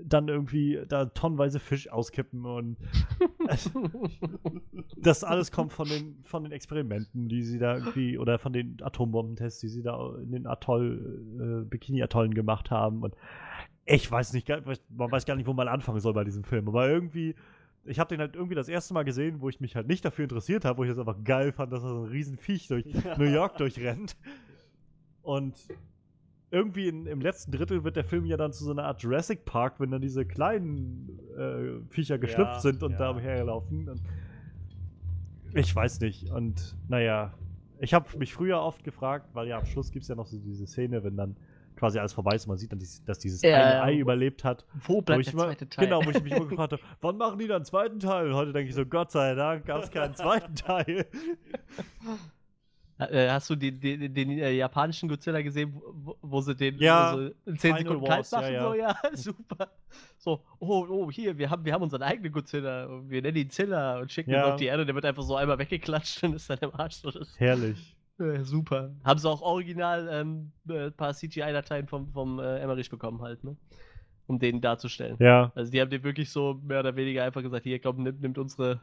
dann 0.05 0.29
irgendwie 0.29 0.81
da 0.89 1.07
tonnenweise 1.07 1.59
Fisch 1.59 1.91
auskippen 1.91 2.45
und 2.45 2.77
das 4.97 5.25
alles 5.25 5.51
kommt 5.51 5.73
von 5.73 5.89
den, 5.89 6.17
von 6.25 6.43
den 6.45 6.53
Experimenten, 6.53 7.29
die 7.29 7.43
sie 7.43 7.59
da 7.59 7.77
irgendwie, 7.77 8.19
oder 8.19 8.39
von 8.39 8.53
den 8.53 8.79
Atombombentests, 8.83 9.61
die 9.61 9.69
sie 9.69 9.83
da 9.83 10.15
in 10.17 10.33
den 10.33 10.47
Atoll, 10.47 11.65
äh, 11.65 11.69
Bikini-Atollen 11.69 12.35
gemacht 12.35 12.71
haben. 12.71 13.03
Und 13.03 13.15
ich 13.85 14.11
weiß 14.11 14.33
nicht, 14.33 14.49
man 14.49 15.11
weiß 15.11 15.27
gar 15.27 15.37
nicht, 15.37 15.47
wo 15.47 15.53
man 15.53 15.69
anfangen 15.69 16.01
soll 16.01 16.15
bei 16.15 16.25
diesem 16.25 16.45
Film, 16.45 16.69
aber 16.69 16.89
irgendwie, 16.89 17.35
ich 17.85 17.99
habe 17.99 18.09
den 18.09 18.21
halt 18.21 18.37
irgendwie 18.37 18.55
das 18.55 18.69
erste 18.69 18.95
Mal 18.95 19.05
gesehen, 19.05 19.41
wo 19.41 19.49
ich 19.49 19.61
mich 19.61 19.75
halt 19.75 19.89
nicht 19.89 20.05
dafür 20.05 20.25
interessiert 20.25 20.65
habe, 20.65 20.79
wo 20.79 20.85
ich 20.85 20.91
es 20.91 20.99
einfach 20.99 21.23
geil 21.25 21.53
fand, 21.53 21.73
dass 21.73 21.83
er 21.83 21.89
so 21.89 22.05
ein 22.05 22.11
Riesenviech 22.11 22.69
durch 22.69 22.87
New 23.19 23.25
York 23.25 23.57
durchrennt. 23.57 24.17
Und 25.23 25.55
irgendwie 26.53 26.87
in, 26.89 27.07
im 27.07 27.21
letzten 27.21 27.51
Drittel 27.51 27.83
wird 27.83 27.97
der 27.97 28.05
Film 28.05 28.27
ja 28.27 28.37
dann 28.37 28.53
zu 28.53 28.65
so 28.65 28.71
einer 28.71 28.85
Art 28.85 29.03
Jurassic 29.03 29.45
Park, 29.45 29.81
wenn 29.81 29.91
dann 29.91 30.03
diese 30.03 30.27
kleinen 30.27 31.19
äh, 31.37 31.81
Viecher 31.91 32.19
geschlüpft 32.19 32.53
Ja, 32.55 32.61
sind 32.61 32.83
und 32.83 32.93
ja. 32.93 32.99
da 32.99 33.11
umherlaufen. 33.11 33.89
Und 33.89 34.03
ich 35.55 35.75
weiß 35.75 36.01
nicht. 36.01 36.31
Und 36.31 36.77
naja, 36.89 37.33
ich 37.81 37.95
habe 37.95 38.17
mich 38.19 38.35
früher 38.35 38.61
oft 38.61 38.85
gefragt, 38.85 39.31
weil 39.33 39.49
ja 39.49 39.59
am 39.59 39.65
Schluss 39.65 39.91
gibt 39.91 40.03
es 40.03 40.09
ja 40.09 40.15
noch 40.15 40.27
so 40.27 40.39
diese 40.39 40.67
Szene, 40.67 41.03
wenn 41.03 41.17
dann 41.17 41.37
quasi 41.75 41.99
alles 41.99 42.13
vorbei 42.13 42.35
ist 42.37 42.45
und 42.45 42.51
man 42.51 42.59
sieht 42.59 42.71
dann, 42.71 42.83
dass 43.07 43.19
dieses 43.19 43.41
Ja, 43.41 43.57
eine. 43.57 43.83
Ei 43.83 43.97
überlebt 43.97 44.45
hat. 44.45 44.67
Wo 44.87 44.97
Wo 44.97 45.01
bleibt 45.03 45.23
ich 45.23 45.31
der 45.31 45.41
zweite 45.41 45.69
Teil? 45.69 45.87
Genau, 45.87 46.05
wo 46.05 46.11
ich 46.11 46.23
mich 46.23 46.33
immer 46.33 46.47
gefragt 46.47 46.73
habe, 46.75 46.83
wann 47.01 47.17
machen 47.17 47.39
die 47.39 47.47
dann 47.47 47.57
einen 47.57 47.65
zweiten 47.65 47.99
Teil? 47.99 48.29
Und 48.29 48.35
heute 48.35 48.53
denke 48.53 48.69
ich 48.69 48.75
so, 48.75 48.85
Gott 48.85 49.11
sei 49.11 49.35
Dank 49.35 49.65
gab 49.65 49.83
es 49.83 49.91
keinen 49.91 50.15
zweiten 50.15 50.55
Teil. 50.55 51.07
Äh, 53.11 53.31
Hast 53.31 53.49
du 53.51 53.57
den, 53.57 53.81
den, 53.81 54.15
den 54.15 54.31
äh, 54.39 54.53
japanischen 54.53 55.09
Godzilla 55.09 55.41
gesehen, 55.43 55.73
wo, 55.75 56.17
wo 56.23 56.41
sie 56.41 56.55
den 56.55 56.79
Ja, 56.79 57.13
so 57.15 57.21
in 57.47 57.59
10 57.59 57.59
Final 57.59 57.79
Sekunden 57.79 58.03
Wars, 58.09 58.31
kalt 58.31 58.53
ja, 58.53 58.63
machen? 58.63 58.73
So, 58.73 58.75
ja, 58.79 58.97
super. 59.15 59.69
So, 60.19 60.41
oh, 60.59 60.87
oh, 60.89 61.11
hier, 61.11 61.37
wir 61.39 61.51
haben, 61.51 61.65
wir 61.65 61.73
haben 61.73 61.83
unseren 61.83 62.03
eigenen 62.03 62.33
Godzilla. 62.33 62.87
und 62.87 63.11
Wir 63.11 63.23
nennen 63.23 63.37
ihn 63.37 63.51
Zilla 63.51 63.99
und 63.99 64.11
schicken 64.13 64.31
ihn 64.31 64.37
Ja. 64.37 64.53
auf 64.53 64.57
die 64.57 64.67
Erde. 64.67 64.87
Der 64.87 64.95
wird 64.95 65.05
einfach 65.05 65.23
so 65.23 65.37
einmal 65.37 65.59
weggeklatscht 65.59 66.23
und 66.25 66.35
ist 66.35 66.49
dann 66.51 66.59
im 66.61 66.75
Arsch. 66.75 67.03
Herrlich. 67.39 67.97
äh, 68.19 68.41
super. 68.45 68.95
Haben 69.05 69.19
sie 69.19 69.29
auch 69.29 69.43
original 69.43 70.09
ähm, 70.11 70.53
äh, 70.69 70.87
ein 70.87 70.93
paar 70.93 71.15
CGI-Dateien 71.15 71.87
vom, 71.89 72.13
vom 72.13 72.39
äh, 72.39 72.59
Emmerich 72.59 72.89
bekommen 72.91 73.21
halt, 73.23 73.43
ne? 73.45 73.57
Um 74.29 74.39
den 74.39 74.61
darzustellen. 74.61 75.17
Ja. 75.19 75.51
Also 75.55 75.73
die 75.73 75.81
haben 75.81 75.91
den 75.91 76.05
wirklich 76.05 76.31
so 76.31 76.61
mehr 76.63 76.81
oder 76.81 76.95
weniger 76.95 77.25
einfach 77.25 77.43
gesagt, 77.43 77.65
hier, 77.65 77.81
komm, 77.81 78.03
nimmt, 78.05 78.21
nimmt 78.21 78.39
unsere. 78.39 78.81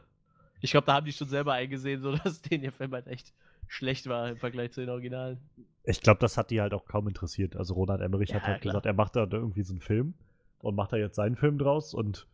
Ich 0.60 0.70
glaube, 0.72 0.86
da 0.86 0.94
haben 0.94 1.06
die 1.06 1.12
schon 1.12 1.28
selber 1.28 1.54
eingesehen, 1.54 2.02
so 2.02 2.12
dass 2.24 2.42
denen 2.42 2.62
der 2.64 2.72
Film 2.72 2.92
halt 2.92 3.06
echt 3.06 3.32
schlecht 3.70 4.08
war 4.08 4.28
im 4.30 4.36
Vergleich 4.36 4.72
zu 4.72 4.80
den 4.80 4.90
Originalen. 4.90 5.38
Ich 5.84 6.00
glaube, 6.00 6.18
das 6.20 6.36
hat 6.36 6.50
die 6.50 6.60
halt 6.60 6.74
auch 6.74 6.86
kaum 6.86 7.06
interessiert. 7.06 7.56
Also 7.56 7.74
Roland 7.74 8.02
Emmerich 8.02 8.34
hat 8.34 8.42
Ja, 8.42 8.48
halt 8.48 8.62
klar. 8.62 8.72
gesagt, 8.72 8.86
er 8.86 8.92
macht 8.94 9.14
da 9.14 9.26
irgendwie 9.30 9.62
so 9.62 9.72
einen 9.72 9.80
Film 9.80 10.14
und 10.58 10.74
macht 10.74 10.92
da 10.92 10.96
jetzt 10.96 11.14
seinen 11.14 11.36
Film 11.36 11.56
draus 11.56 11.94
und 11.94 12.26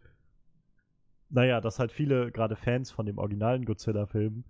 naja, 1.29 1.61
dass 1.61 1.79
halt 1.79 1.93
viele, 1.93 2.31
gerade 2.33 2.57
Fans 2.57 2.91
von 2.91 3.05
dem 3.05 3.19
originalen 3.19 3.65
Godzilla-Film, 3.65 4.45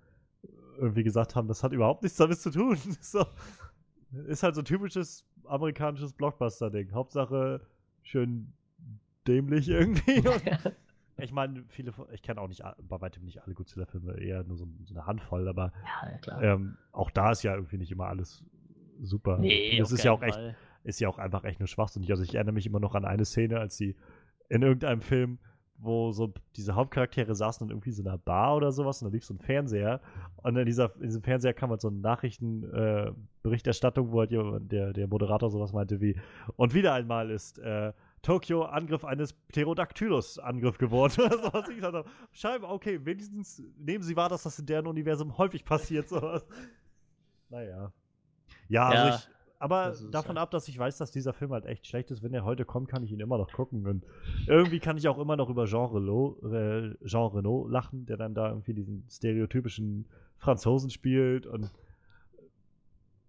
irgendwie 0.78 1.02
gesagt 1.02 1.34
haben, 1.34 1.48
das 1.48 1.62
hat 1.64 1.72
überhaupt 1.72 2.02
nichts 2.02 2.18
damit 2.18 2.38
zu 2.38 2.50
tun. 2.50 2.76
so, 3.00 3.26
ist 4.28 4.42
halt 4.42 4.54
so 4.54 4.60
ein 4.60 4.66
typisches 4.66 5.24
amerikanisches 5.46 6.12
Blockbuster-Ding. 6.12 6.92
Hauptsache 6.92 7.62
schön 8.02 8.52
dämlich 9.26 9.68
irgendwie. 9.68 10.20
Und 10.28 10.42
ich 11.18 11.32
meine, 11.32 11.64
viele, 11.68 11.92
von- 11.92 12.06
ich 12.12 12.22
kenne 12.22 12.40
auch 12.40 12.48
nicht, 12.48 12.62
bei 12.88 13.00
weitem 13.00 13.24
nicht 13.24 13.42
alle 13.42 13.54
Godzilla-Filme, 13.54 14.18
eher 14.20 14.44
nur 14.44 14.56
so, 14.56 14.68
so 14.84 14.94
eine 14.94 15.06
Handvoll, 15.06 15.48
aber 15.48 15.72
ja, 16.26 16.54
ähm, 16.54 16.76
auch 16.92 17.10
da 17.10 17.32
ist 17.32 17.42
ja 17.42 17.54
irgendwie 17.54 17.78
nicht 17.78 17.92
immer 17.92 18.06
alles 18.06 18.44
super. 19.00 19.38
nee, 19.38 19.76
das 19.78 19.92
ist 19.92 20.04
ja 20.04 20.12
auch 20.12 20.22
echt, 20.22 20.34
Fall. 20.34 20.56
ist 20.84 21.00
ja 21.00 21.08
auch 21.08 21.18
einfach 21.18 21.44
echt 21.44 21.60
nur 21.60 21.66
schwachsinnig. 21.68 22.10
Also 22.10 22.22
ich 22.22 22.34
erinnere 22.34 22.54
mich 22.54 22.66
immer 22.66 22.80
noch 22.80 22.94
an 22.94 23.04
eine 23.04 23.24
Szene, 23.24 23.58
als 23.60 23.76
sie 23.76 23.96
in 24.48 24.62
irgendeinem 24.62 25.00
Film, 25.00 25.38
wo 25.78 26.10
so 26.12 26.32
diese 26.56 26.74
Hauptcharaktere 26.74 27.34
saßen 27.34 27.66
in 27.66 27.70
irgendwie 27.70 27.90
so 27.92 28.02
einer 28.02 28.16
Bar 28.16 28.56
oder 28.56 28.72
sowas 28.72 29.02
und 29.02 29.08
da 29.08 29.12
lief 29.12 29.24
so 29.26 29.34
ein 29.34 29.38
Fernseher 29.38 30.00
und 30.36 30.56
in, 30.56 30.64
dieser, 30.64 30.94
in 30.96 31.02
diesem 31.02 31.22
Fernseher 31.22 31.52
kam 31.52 31.68
halt 31.70 31.82
so 31.82 31.88
eine 31.88 31.98
Nachrichtenberichterstattung, 31.98 34.08
äh, 34.08 34.12
wo 34.12 34.20
halt 34.20 34.30
jemand- 34.30 34.70
der, 34.72 34.92
der 34.92 35.08
Moderator 35.08 35.50
sowas 35.50 35.72
meinte 35.72 36.00
wie 36.00 36.18
und 36.56 36.74
wieder 36.74 36.94
einmal 36.94 37.30
ist 37.30 37.58
äh, 37.58 37.92
Tokio 38.26 38.64
Angriff 38.64 39.04
eines 39.04 39.32
Pterodactylus 39.32 40.40
Angriff 40.40 40.78
geworden 40.78 41.14
oder 41.24 41.38
sowas. 41.38 41.68
Ich 41.68 41.76
gesagt 41.76 41.94
habe, 41.94 42.08
scheinbar, 42.32 42.72
okay, 42.72 42.98
wenigstens 43.04 43.62
nehmen 43.78 44.02
Sie 44.02 44.16
wahr, 44.16 44.28
dass 44.28 44.42
das 44.42 44.58
in 44.58 44.66
deren 44.66 44.88
Universum 44.88 45.38
häufig 45.38 45.64
passiert, 45.64 46.08
sowas. 46.08 46.44
Naja. 47.48 47.92
Ja, 48.68 48.92
Ja, 48.92 49.02
also 49.04 49.16
ich, 49.28 49.34
aber 49.60 49.94
davon 50.10 50.30
halt- 50.30 50.38
ab, 50.38 50.50
dass 50.50 50.66
ich 50.66 50.76
weiß, 50.76 50.98
dass 50.98 51.12
dieser 51.12 51.32
Film 51.32 51.52
halt 51.52 51.66
echt 51.66 51.86
schlecht 51.86 52.10
ist, 52.10 52.24
wenn 52.24 52.34
er 52.34 52.44
heute 52.44 52.64
kommt, 52.64 52.88
kann 52.88 53.04
ich 53.04 53.12
ihn 53.12 53.20
immer 53.20 53.38
noch 53.38 53.52
gucken. 53.52 53.86
Und 53.86 54.04
irgendwie 54.48 54.80
kann 54.80 54.96
ich 54.96 55.06
auch 55.06 55.18
immer 55.18 55.36
noch 55.36 55.48
über 55.48 55.66
Jean 55.66 55.86
Reno, 55.88 56.36
äh, 56.52 56.94
Jean 57.06 57.28
Reno 57.30 57.68
lachen, 57.68 58.06
der 58.06 58.16
dann 58.16 58.34
da 58.34 58.48
irgendwie 58.48 58.74
diesen 58.74 59.04
stereotypischen 59.08 60.06
Franzosen 60.38 60.90
spielt. 60.90 61.46
Und 61.46 61.70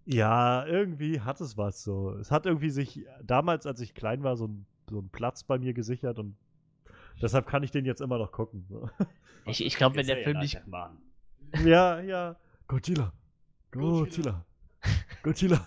ja, 0.06 0.66
irgendwie 0.66 1.22
hat 1.22 1.40
es 1.40 1.56
was 1.56 1.84
so. 1.84 2.14
Es 2.14 2.32
hat 2.32 2.48
irgendwie 2.48 2.72
sich 2.72 3.06
damals, 3.24 3.68
als 3.68 3.80
ich 3.82 3.94
klein 3.94 4.24
war, 4.24 4.36
so 4.38 4.48
ein, 4.48 4.66
so 4.90 5.00
einen 5.00 5.10
Platz 5.10 5.44
bei 5.44 5.58
mir 5.58 5.74
gesichert 5.74 6.20
und 6.20 6.36
deshalb 7.22 7.48
kann 7.48 7.64
ich 7.64 7.72
den 7.72 7.86
jetzt 7.86 8.02
immer 8.02 8.18
noch 8.18 8.32
gucken. 8.32 8.66
So. 8.70 8.90
Ich, 9.50 9.64
ich 9.66 9.78
glaube, 9.78 9.96
wenn 9.96 10.08
der 10.08 10.18
Film 10.18 10.40
nicht. 10.40 10.68
Mann. 10.68 10.98
Ja, 11.64 12.02
ja. 12.02 12.36
Godzilla. 12.68 13.14
Godzilla. 13.72 14.44
Godzilla. 15.24 15.66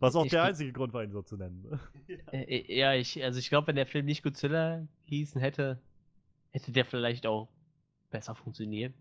Was 0.00 0.14
auch 0.14 0.26
Ich 0.26 0.32
der 0.32 0.42
einzige 0.42 0.70
Grund 0.70 0.92
war, 0.92 1.02
ihn 1.02 1.12
so 1.12 1.22
zu 1.22 1.38
nennen. 1.38 1.80
Äh, 2.30 2.42
äh, 2.42 2.76
ja, 2.78 2.92
ich, 2.92 3.24
also 3.24 3.38
ich 3.38 3.48
glaube, 3.48 3.68
wenn 3.68 3.76
der 3.76 3.86
Film 3.86 4.04
nicht 4.04 4.22
Godzilla 4.22 4.86
hießen 5.06 5.40
hätte, 5.40 5.80
hätte 6.50 6.72
der 6.72 6.84
vielleicht 6.84 7.26
auch 7.26 7.48
besser 8.10 8.34
funktioniert. 8.34 8.92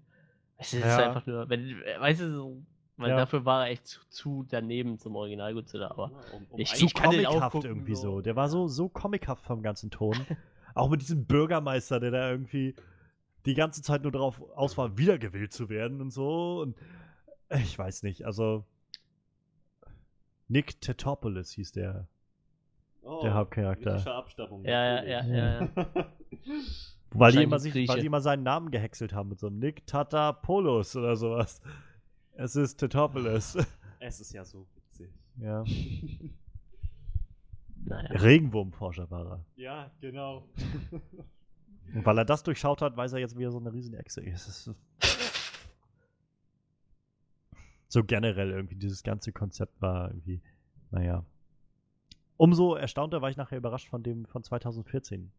Es 0.57 0.73
ist 0.73 0.80
Ja. 0.86 1.07
einfach 1.10 1.26
nur, 1.26 1.49
wenn, 1.49 1.82
äh, 1.84 1.99
weißt 1.99 2.22
du, 2.22 2.32
so, 2.34 2.64
weil 2.97 3.09
Ja. 3.09 3.17
dafür 3.17 3.45
war 3.45 3.65
er 3.65 3.72
echt 3.72 3.88
zu, 3.88 3.99
zu 4.09 4.45
daneben 4.49 4.97
zum 4.99 5.15
Original 5.15 5.53
Godzilla, 5.53 5.91
aber 5.91 6.11
Um, 6.34 6.45
um 6.49 6.59
Ich 6.59 6.73
Zu 6.73 6.88
kann 6.88 7.11
den 7.11 7.26
auch 7.26 7.31
comichaft 7.34 7.51
gucken, 7.51 7.69
irgendwie 7.69 7.95
so. 7.95 8.01
so. 8.15 8.22
Der 8.22 8.35
war 8.35 8.49
so, 8.49 8.67
so 8.67 8.89
comichaft 8.89 9.43
vom 9.45 9.61
ganzen 9.61 9.91
Ton. 9.91 10.15
auch 10.76 10.89
mit 10.89 11.01
diesem 11.01 11.26
Bürgermeister, 11.26 11.99
der 11.99 12.11
da 12.11 12.30
irgendwie 12.31 12.76
die 13.45 13.53
ganze 13.53 13.81
Zeit 13.81 14.03
nur 14.03 14.11
darauf 14.11 14.41
aus 14.55 14.77
war, 14.77 14.97
wiedergewählt 14.97 15.53
zu 15.53 15.69
werden 15.69 16.01
und 16.01 16.11
so. 16.11 16.61
Und 16.61 16.76
ich 17.49 17.77
weiß 17.77 18.03
nicht, 18.03 18.26
also 18.26 18.65
Nick 20.47 20.80
Tetopoulos 20.81 21.51
hieß 21.51 21.72
der, 21.73 22.07
Oh, 23.03 23.22
der 23.22 23.35
Hauptcharakter. 23.35 24.15
Abstammung. 24.15 24.65
Ja, 24.65 25.03
ja, 25.03 25.23
ja, 25.23 25.26
ja. 25.61 25.69
Weil 27.11 27.31
die, 27.31 27.43
immer 27.43 27.59
sich, 27.59 27.88
weil 27.88 27.99
die 28.01 28.07
immer 28.07 28.19
seinen 28.19 28.43
Namen 28.43 28.72
gehäckselt 28.72 29.13
haben 29.13 29.30
mit 29.30 29.39
so 29.39 29.47
einem 29.47 29.59
Nick 29.59 29.85
Tatapoulos 29.88 30.95
oder 30.97 31.15
sowas. 31.15 31.61
Es 32.36 32.56
ist 32.56 32.78
Tetopoulos. 32.78 33.57
Es 33.99 34.20
ist 34.20 34.34
ja 34.34 34.44
so 34.45 34.66
witzig. 34.76 35.10
ja. 35.38 35.64
Naja. 37.88 38.10
Regenwurmforscher 38.20 39.12
war 39.12 39.28
er. 39.28 39.45
ja, 39.57 39.91
genau. 40.02 40.49
Und 41.94 42.03
weil 42.03 42.18
er 42.18 42.26
das 42.26 42.41
durchschaut 42.41 42.82
hat, 42.82 42.98
weiß 42.98 43.14
er 43.14 43.20
jetzt, 43.20 43.38
wie 43.38 43.44
er 43.44 43.52
so 43.52 43.60
eine 43.60 43.72
riesen 43.72 43.94
Echse 43.94 44.22
ist. 44.22 44.72
So 47.88 48.03
generell 48.03 48.49
irgendwie, 48.49 48.76
dieses 48.76 49.03
ganze 49.03 49.32
Konzept 49.32 49.80
war 49.82 50.10
irgendwie, 50.10 50.41
naja. 50.90 51.24
Umso 52.38 52.74
erstaunter 52.74 53.22
war 53.22 53.30
ich 53.30 53.38
nachher 53.38 53.57
überrascht 53.60 53.88
von 53.88 54.02
dem 54.02 54.26
von 54.26 54.44
2014, 54.44 55.32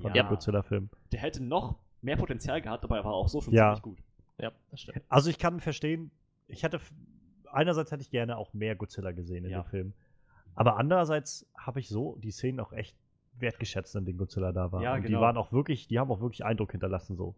von 0.00 0.14
Ja, 0.14 0.22
dem 0.22 0.28
Godzilla-Film. 0.30 0.88
der 1.12 1.20
hätte 1.20 1.44
noch 1.44 1.78
mehr 2.00 2.16
Potenzial 2.16 2.62
gehabt, 2.62 2.82
aber 2.84 2.96
er 2.96 3.04
war 3.04 3.12
auch 3.12 3.28
so 3.28 3.42
schon 3.42 3.52
Ja. 3.52 3.74
ziemlich 3.74 3.82
gut. 3.82 3.98
Ja, 4.38 4.52
das 4.70 4.80
stimmt. 4.80 5.02
Also 5.10 5.28
ich 5.28 5.38
kann 5.38 5.60
verstehen, 5.60 6.10
ich 6.50 6.62
hätte, 6.62 6.76
f- 6.76 6.92
einerseits 7.52 7.90
hätte 7.92 8.02
ich 8.02 8.10
gerne 8.10 8.36
auch 8.36 8.52
mehr 8.52 8.76
Godzilla 8.76 9.12
gesehen 9.12 9.44
in 9.44 9.50
Ja. 9.50 9.62
dem 9.62 9.68
Film. 9.68 9.92
Aber 10.54 10.76
andererseits 10.76 11.46
habe 11.56 11.80
ich 11.80 11.88
so 11.88 12.16
die 12.16 12.30
Szenen 12.30 12.60
auch 12.60 12.72
echt 12.72 12.96
wertgeschätzt, 13.38 13.94
in 13.96 14.04
denen 14.04 14.18
Godzilla 14.18 14.52
da 14.52 14.72
war. 14.72 14.82
Ja, 14.82 14.94
Und 14.94 15.02
die 15.02 15.08
genau. 15.08 15.20
waren 15.20 15.36
auch 15.36 15.52
wirklich, 15.52 15.86
die 15.86 15.98
haben 15.98 16.10
auch 16.10 16.20
wirklich 16.20 16.44
Eindruck 16.44 16.72
hinterlassen 16.72 17.16
so. 17.16 17.34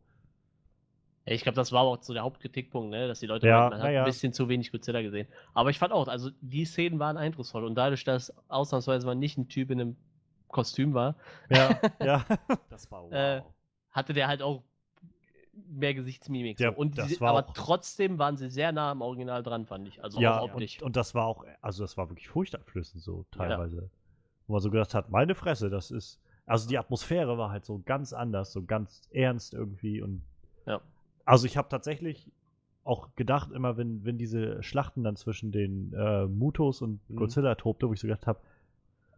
Ich 1.25 1.43
glaube, 1.43 1.55
das 1.55 1.71
war 1.71 1.83
auch 1.83 2.03
so 2.03 2.13
der 2.15 2.23
Hauptkritikpunkt, 2.25 2.91
ne? 2.91 3.07
dass 3.07 3.21
die 3.21 3.27
Leute 3.27 3.47
Ja, 3.47 3.61
meinten, 3.61 3.77
man 3.79 3.83
hat 3.87 3.93
ja. 3.93 4.01
ein 4.03 4.07
bisschen 4.07 4.33
zu 4.33 4.49
wenig 4.49 4.73
Godzilla 4.73 5.03
gesehen. 5.03 5.29
Aber 5.55 5.71
ich 5.71 5.79
fand 5.79 5.93
auch, 5.93 6.09
also 6.09 6.31
die 6.41 6.65
Szenen 6.65 6.99
waren 6.99 7.17
eindrucksvoll 7.17 7.65
und 7.65 7.77
dadurch, 7.77 8.03
dass 8.03 8.33
ausnahmsweise 8.49 9.07
mal 9.07 9.15
nicht 9.15 9.39
ein 9.39 9.49
Typ 9.49 9.71
in 9.71 9.81
einem 9.81 9.97
Kostüm 10.49 10.95
war, 10.95 11.15
Ja, 11.49 11.79
ja. 12.03 12.25
Das 12.71 12.91
war 12.91 13.05
wow. 13.05 13.13
Äh, 13.13 13.43
hatte 13.93 14.15
der 14.15 14.27
halt 14.27 14.43
auch 14.43 14.65
mehr 15.53 15.95
Gesichtsmimik. 15.95 16.59
Ja, 16.61 16.73
so. 16.73 16.79
Und 16.79 16.99
das 16.99 17.21
war 17.21 17.31
aber 17.37 17.53
trotzdem 17.53 18.19
waren 18.19 18.37
sie 18.37 18.49
sehr 18.51 18.73
nah 18.73 18.91
am 18.91 19.03
Original 19.03 19.43
dran, 19.43 19.67
fand 19.67 19.87
ich. 19.89 20.03
Also 20.03 20.21
ja, 20.21 20.43
optisch. 20.43 20.81
und, 20.81 20.87
und 20.87 20.97
das 20.97 21.15
war 21.15 21.27
auch, 21.27 21.45
also 21.61 21.85
das 21.85 21.97
war 21.97 22.09
wirklich 22.09 22.29
furchteinflößend 22.29 23.03
so 23.03 23.25
teilweise. 23.31 23.91
Wo 24.47 24.55
man 24.55 24.63
so 24.63 24.71
gedacht 24.71 24.95
hat, 24.95 25.11
meine 25.11 25.35
Fresse, 25.35 25.71
das 25.71 25.91
ist, 25.91 26.21
also 26.47 26.69
die 26.69 26.79
Atmosphäre 26.79 27.39
war 27.39 27.51
halt 27.51 27.65
so 27.65 27.83
ganz 27.85 28.13
anders, 28.13 28.53
so 28.53 28.65
ganz 28.65 29.03
ernst 29.11 29.55
irgendwie 29.55 30.01
und 30.03 30.23
Ja. 30.67 30.81
also 31.25 31.47
ich 31.47 31.57
habe 31.57 31.69
tatsächlich 31.69 32.31
auch 32.85 33.15
gedacht, 33.15 33.53
immer 33.53 33.77
wenn, 33.77 34.05
wenn 34.05 34.19
diese 34.19 34.61
Schlachten 34.63 35.05
dann 35.05 35.15
zwischen 35.17 35.53
den 35.53 35.93
äh, 35.95 36.27
Mutos 36.27 36.83
und 36.83 36.99
Mhm. 37.09 37.17
Godzilla 37.17 37.55
tobte, 37.55 37.89
wo 37.89 37.93
ich 37.93 38.01
so 38.01 38.09
gedacht 38.09 38.27
habe, 38.27 38.41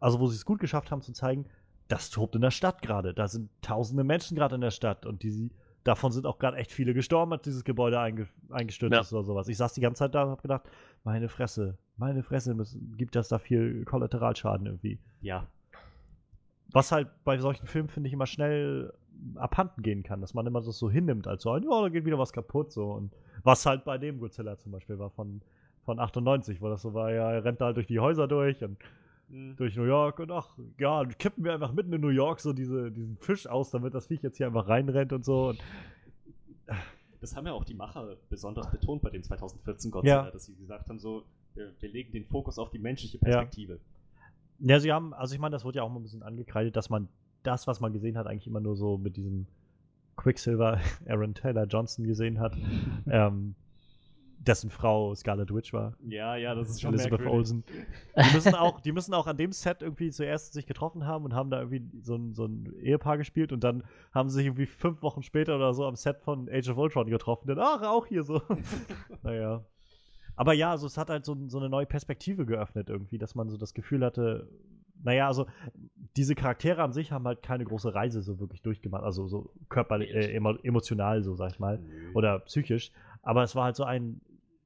also 0.01 0.20
wo 0.20 0.27
sie 0.27 0.36
es 0.36 0.44
gut 0.44 0.61
geschafft 0.61 0.90
haben 0.90 1.01
zu 1.01 1.12
zeigen, 1.12 1.47
das 1.89 2.11
tobt 2.11 2.35
in 2.35 2.43
der 2.43 2.51
Stadt 2.51 2.82
gerade. 2.82 3.15
Da 3.15 3.28
sind 3.28 3.51
tausende 3.62 4.05
Menschen 4.05 4.36
gerade 4.36 4.55
in 4.56 4.61
der 4.61 4.70
Stadt 4.70 5.06
und 5.06 5.23
die, 5.23 5.51
davon 5.85 6.12
sind 6.12 6.27
auch 6.27 6.39
gerade 6.39 6.56
echt 6.56 6.73
viele 6.73 6.94
gestorben, 6.94 7.32
als 7.32 7.43
dieses 7.43 7.65
Gebäude 7.65 8.01
einge, 8.01 8.27
eingestürzt 8.51 8.94
Ja. 8.94 9.01
ist 9.01 9.12
oder 9.12 9.24
sowas. 9.24 9.48
Ich 9.48 9.56
saß 9.56 9.74
die 9.74 9.81
ganze 9.81 10.01
Zeit 10.01 10.15
da 10.15 10.24
und 10.24 10.31
habe 10.31 10.43
gedacht, 10.43 10.62
meine 11.05 11.28
Fresse, 11.28 11.77
meine 11.97 12.23
Fresse, 12.23 12.55
müssen, 12.55 12.97
gibt 12.97 13.15
das 13.16 13.28
da 13.28 13.39
viel 13.39 13.85
Kollateralschaden 13.85 14.66
irgendwie. 14.66 14.98
ja. 15.20 15.47
Was 16.73 16.90
halt 16.90 17.09
bei 17.24 17.39
solchen 17.39 17.66
Filmen, 17.69 17.89
finde 17.89 18.09
ich, 18.09 18.12
immer 18.15 18.27
schnell 18.27 18.93
abhanden 19.36 19.82
gehen 19.82 20.02
kann, 20.02 20.20
dass 20.20 20.35
man 20.35 20.44
immer 20.44 20.61
das 20.61 20.77
so 20.77 20.90
hinnimmt, 20.90 21.28
als 21.28 21.43
so, 21.44 21.56
ja, 21.56 21.61
da 21.62 21.89
geht 21.89 22.05
wieder 22.05 22.19
was 22.19 22.32
kaputt, 22.32 22.73
so. 22.73 22.90
Und 22.90 23.12
was 23.44 23.65
halt 23.65 23.85
bei 23.85 23.97
dem 23.97 24.19
Godzilla 24.19 24.59
zum 24.59 24.73
Beispiel 24.73 24.98
war 24.98 25.11
von, 25.11 25.40
von 25.85 26.01
98, 26.01 26.61
wo 26.61 26.69
das 26.69 26.82
so 26.82 26.93
war, 26.93 27.12
ja, 27.12 27.31
er 27.31 27.44
rennt 27.44 27.61
da 27.61 27.66
halt 27.66 27.77
durch 27.77 27.86
die 27.86 28.01
Häuser 28.01 28.27
durch 28.27 28.65
und 28.65 28.77
Mhm. 29.35 29.56
durch 29.56 29.74
New 29.77 29.85
York 29.85 30.20
und 30.20 30.31
ach, 30.31 30.56
ja, 30.78 31.05
kippen 31.05 31.44
wir 31.44 31.55
einfach 31.55 31.73
mitten 31.73 31.93
in 31.93 32.01
New 32.01 32.09
York 32.09 32.39
so 32.40 32.52
diese, 32.52 32.93
diesen 32.93 33.16
Fisch 33.19 33.47
aus, 33.48 33.70
damit 33.70 33.93
das 33.93 34.06
Viech 34.06 34.23
jetzt 34.23 34.36
hier 34.36 34.47
einfach 34.47 34.69
reinrennt 34.69 35.12
und 35.12 35.24
so. 35.24 35.48
Und 35.48 35.59
Das 37.20 37.35
haben 37.35 37.47
ja 37.47 37.52
auch 37.55 37.65
die 37.65 37.74
Macher 37.74 38.16
besonders 38.28 38.70
betont 38.70 39.01
bei 39.02 39.09
dem 39.11 39.23
2014 39.23 39.90
Godzilla, 39.90 40.27
Ja. 40.27 40.31
dass 40.31 40.44
sie 40.44 40.55
gesagt 40.55 40.89
haben, 40.90 40.98
so, 40.98 41.24
wir, 41.55 41.73
wir 41.81 41.89
legen 41.89 42.12
den 42.12 42.27
Fokus 42.27 42.59
auf 42.59 42.70
die 42.70 42.78
menschliche 42.78 43.19
Perspektive. 43.19 43.81
Ja, 44.61 44.78
sie 44.78 44.93
haben, 44.93 45.15
also 45.15 45.35
ich 45.35 45.40
meine, 45.40 45.55
das 45.55 45.65
wurde 45.65 45.78
ja 45.78 45.82
auch 45.85 45.89
mal 45.89 46.01
ein 46.01 46.02
bisschen 46.02 46.23
angekreidet, 46.23 46.77
dass 46.77 46.90
man 46.90 47.09
das, 47.43 47.66
was 47.66 47.81
man 47.81 47.93
gesehen 47.94 48.16
hat, 48.19 48.27
eigentlich 48.27 48.47
immer 48.47 48.61
nur 48.61 48.77
so 48.77 48.98
mit 48.98 49.16
diesem 49.16 49.47
Quicksilver 50.16 50.78
Aaron 51.09 51.35
Taylor 51.35 51.65
Johnson 51.65 52.05
gesehen 52.06 52.39
hat, 52.40 52.56
ähm, 53.06 53.55
dessen 54.45 54.71
Frau 54.71 55.15
Scarlet 55.15 55.53
Witch 55.55 55.73
war. 55.73 55.97
Ja, 56.07 56.37
ja, 56.37 56.55
das 56.55 56.71
ist 56.71 56.81
schon 56.81 56.95
Elizabeth 56.95 57.21
merkwürdig. 57.21 57.39
Olsen. 57.39 57.65
Die 58.16 58.35
müssen, 58.35 58.55
auch, 58.55 58.81
die 58.81 58.93
müssen 58.93 59.15
auch 59.15 59.27
an 59.27 59.37
dem 59.37 59.53
Set 59.53 59.83
irgendwie 59.83 60.11
zuerst 60.11 60.53
sich 60.53 60.66
getroffen 60.66 61.07
haben 61.07 61.25
und 61.25 61.35
haben 61.35 61.51
da 61.51 61.59
irgendwie 61.61 61.83
so 62.03 62.15
ein, 62.15 62.35
so 62.35 62.47
ein 62.47 62.73
Ehepaar 62.81 63.19
gespielt 63.19 63.53
und 63.53 63.65
dann 63.65 63.83
haben 64.12 64.29
sie 64.29 64.37
sich 64.37 64.47
irgendwie 64.47 64.66
fünf 64.66 65.03
Wochen 65.03 65.23
später 65.23 65.57
oder 65.57 65.75
so 65.75 65.85
am 65.85 65.97
Set 65.97 66.21
von 66.21 66.49
Age 66.49 66.69
of 66.69 66.79
Ultron 66.79 67.09
getroffen. 67.09 67.49
Dann, 67.49 67.59
ach, 67.59 67.83
auch 67.83 68.07
hier 68.07 68.23
so. 68.23 68.41
naja. 69.23 69.65
Aber 70.37 70.53
ja, 70.53 70.71
also 70.71 70.87
es 70.87 70.97
hat 70.97 71.11
halt 71.11 71.25
so, 71.25 71.37
so 71.49 71.59
eine 71.59 71.69
neue 71.69 71.87
Perspektive 71.87 72.47
geöffnet 72.47 72.89
irgendwie, 72.89 73.19
dass 73.19 73.35
man 73.35 73.49
so 73.49 73.57
das 73.57 73.75
Gefühl 73.75 74.05
hatte, 74.05 74.49
naja, 75.03 75.27
also 75.27 75.47
diese 76.16 76.35
Charaktere 76.35 76.83
an 76.83 76.93
sich 76.93 77.12
haben 77.12 77.27
halt 77.27 77.43
keine 77.43 77.65
große 77.65 77.95
Reise 77.95 78.23
so 78.23 78.41
wirklich 78.41 78.62
durchgemacht, 78.62 79.05
also 79.05 79.27
so 79.27 79.51
körperlich, 79.69 80.11
äh, 80.11 80.35
emo 80.35 80.55
emotional 80.62 81.23
so, 81.23 81.35
sag 81.35 81.53
ich 81.53 81.59
mal 81.59 81.79
Nö. 81.79 82.12
oder 82.15 82.39
psychisch. 82.41 82.91
Aber 83.23 83.43
es 83.43 83.55
war 83.55 83.65
halt 83.65 83.77
so 83.77 83.85
ein, 83.85 84.21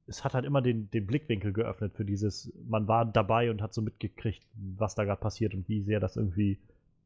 es 0.09 0.23
hat 0.23 0.33
halt 0.33 0.45
immer 0.45 0.61
den, 0.61 0.89
den 0.91 1.05
Blickwinkel 1.05 1.53
geöffnet 1.53 1.93
für 1.95 2.03
dieses, 2.05 2.51
man 2.67 2.87
war 2.87 3.05
dabei 3.05 3.51
und 3.51 3.61
hat 3.61 3.73
so 3.73 3.81
mitgekriegt, 3.81 4.43
was 4.53 4.95
da 4.95 5.03
gerade 5.05 5.21
passiert 5.21 5.53
und 5.53 5.69
wie 5.69 5.81
sehr 5.83 5.99
das 5.99 6.17
irgendwie 6.17 6.57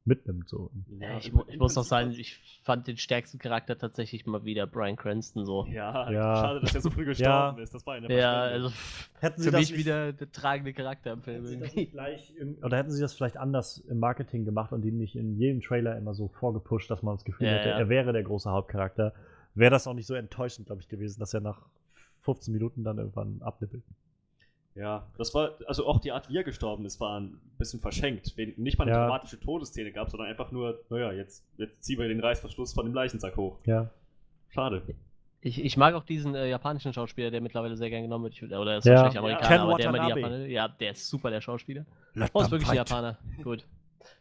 mitnimmt. 0.05 0.49
So. 0.49 0.69
Ja, 0.99 1.17
ich, 1.17 1.29
im 1.29 1.41
ich 1.47 1.57
muss 1.57 1.75
noch 1.75 1.83
Prinzip 1.83 1.89
sagen, 1.89 2.11
ich 2.11 2.59
fand 2.63 2.87
den 2.87 2.97
stärksten 2.97 3.39
Charakter 3.39 3.77
tatsächlich 3.77 4.25
mal 4.25 4.43
wieder 4.43 4.67
Brian 4.67 4.97
Cranston 4.97 5.45
so. 5.45 5.65
Ja, 5.67 6.11
Ja. 6.11 6.35
schade, 6.41 6.59
dass 6.59 6.75
er 6.75 6.81
so 6.81 6.89
früh 6.89 7.05
gestorben 7.05 7.59
ist. 7.61 7.73
Das 7.73 7.85
war 7.85 7.93
eine 7.95 8.09
Ja, 8.13 8.49
Verschwendung. 8.49 8.63
also 8.71 8.75
Hätten 9.21 9.41
für 9.43 9.51
mich 9.51 9.77
wieder 9.77 10.11
der 10.11 10.29
tragende 10.31 10.73
Charakter 10.73 11.13
im 11.13 11.21
Film. 11.21 11.45
Sie 11.45 11.53
irgendwie. 11.55 11.79
nicht 11.81 11.91
gleich 11.91 12.33
im, 12.37 12.57
oder 12.61 12.77
hätten 12.77 12.91
sie 12.91 12.99
das 13.01 13.13
vielleicht 13.13 13.37
anders 13.37 13.77
im 13.77 13.99
Marketing 13.99 14.43
gemacht 14.43 14.73
und 14.73 14.83
ihn 14.83 14.97
nicht 14.97 15.15
in 15.15 15.37
jedem 15.37 15.61
Trailer 15.61 15.97
immer 15.97 16.13
so 16.13 16.27
vorgepusht, 16.27 16.91
dass 16.91 17.01
man 17.01 17.15
das 17.15 17.23
Gefühl 17.23 17.47
Ja, 17.47 17.53
hätte, 17.53 17.69
ja. 17.69 17.77
er 17.79 17.87
wäre 17.87 18.11
der 18.11 18.23
große 18.23 18.49
Hauptcharakter, 18.49 19.13
wäre 19.55 19.71
das 19.71 19.87
auch 19.87 19.93
nicht 19.93 20.07
so 20.07 20.15
enttäuschend, 20.15 20.65
glaube 20.67 20.81
ich, 20.81 20.89
gewesen, 20.89 21.21
dass 21.21 21.33
er 21.33 21.39
nach 21.39 21.61
15 22.23 22.53
Minuten 22.53 22.83
dann 22.83 22.97
irgendwann 22.97 23.41
abnippelt. 23.41 23.83
Ja, 24.75 25.05
das 25.19 25.35
war, 25.35 25.51
also 25.67 25.85
auch 25.85 25.99
die 25.99 26.11
Art, 26.11 26.29
wie 26.29 26.37
er 26.37 26.43
gestorben 26.43 26.85
ist, 26.85 26.99
war 26.99 27.19
ein 27.19 27.39
bisschen 27.59 27.79
verschenkt. 27.79 28.33
Wenn 28.37 28.53
nicht 28.57 28.79
mal 28.79 28.85
eine 28.85 28.91
Ja. 28.93 29.01
dramatische 29.05 29.39
Todesszene 29.39 29.91
gab, 29.91 30.09
sondern 30.09 30.27
einfach 30.29 30.51
nur, 30.51 30.79
naja, 30.89 31.11
jetzt, 31.11 31.45
jetzt 31.57 31.83
ziehen 31.83 31.99
wir 31.99 32.07
den 32.07 32.19
Reißverschluss 32.19 32.73
von 32.73 32.85
dem 32.85 32.93
Leichensack 32.95 33.37
hoch. 33.37 33.59
Ja. 33.65 33.91
Schade. 34.49 34.81
Ich, 35.41 35.63
ich 35.63 35.77
mag 35.77 35.93
auch 35.93 36.03
diesen 36.05 36.33
äh, 36.33 36.47
japanischen 36.49 36.91
Schauspieler, 36.93 37.29
der 37.29 37.41
mittlerweile 37.41 37.75
sehr 37.77 37.89
gern 37.91 38.01
genommen 38.01 38.23
wird. 38.23 38.33
Ich, 38.33 38.43
oder 38.43 38.77
ist 38.77 38.85
Ja. 38.85 38.93
wahrscheinlich 38.93 39.13
Ja. 39.15 39.19
Amerikaner, 39.19 39.47
Ken 39.49 39.59
aber 39.59 39.77
der 39.77 39.89
immer 39.89 39.99
die. 40.15 40.19
Japaner. 40.21 40.45
Ja, 40.47 40.67
der 40.69 40.91
ist 40.91 41.07
super, 41.07 41.29
der 41.29 41.41
Schauspieler. 41.41 41.85
Let 42.15 42.31
Oh, 42.33 42.41
ist 42.41 42.49
wirklich 42.51 42.69
ein. 42.69 42.75
Japaner. 42.77 43.17
Gut. 43.43 43.65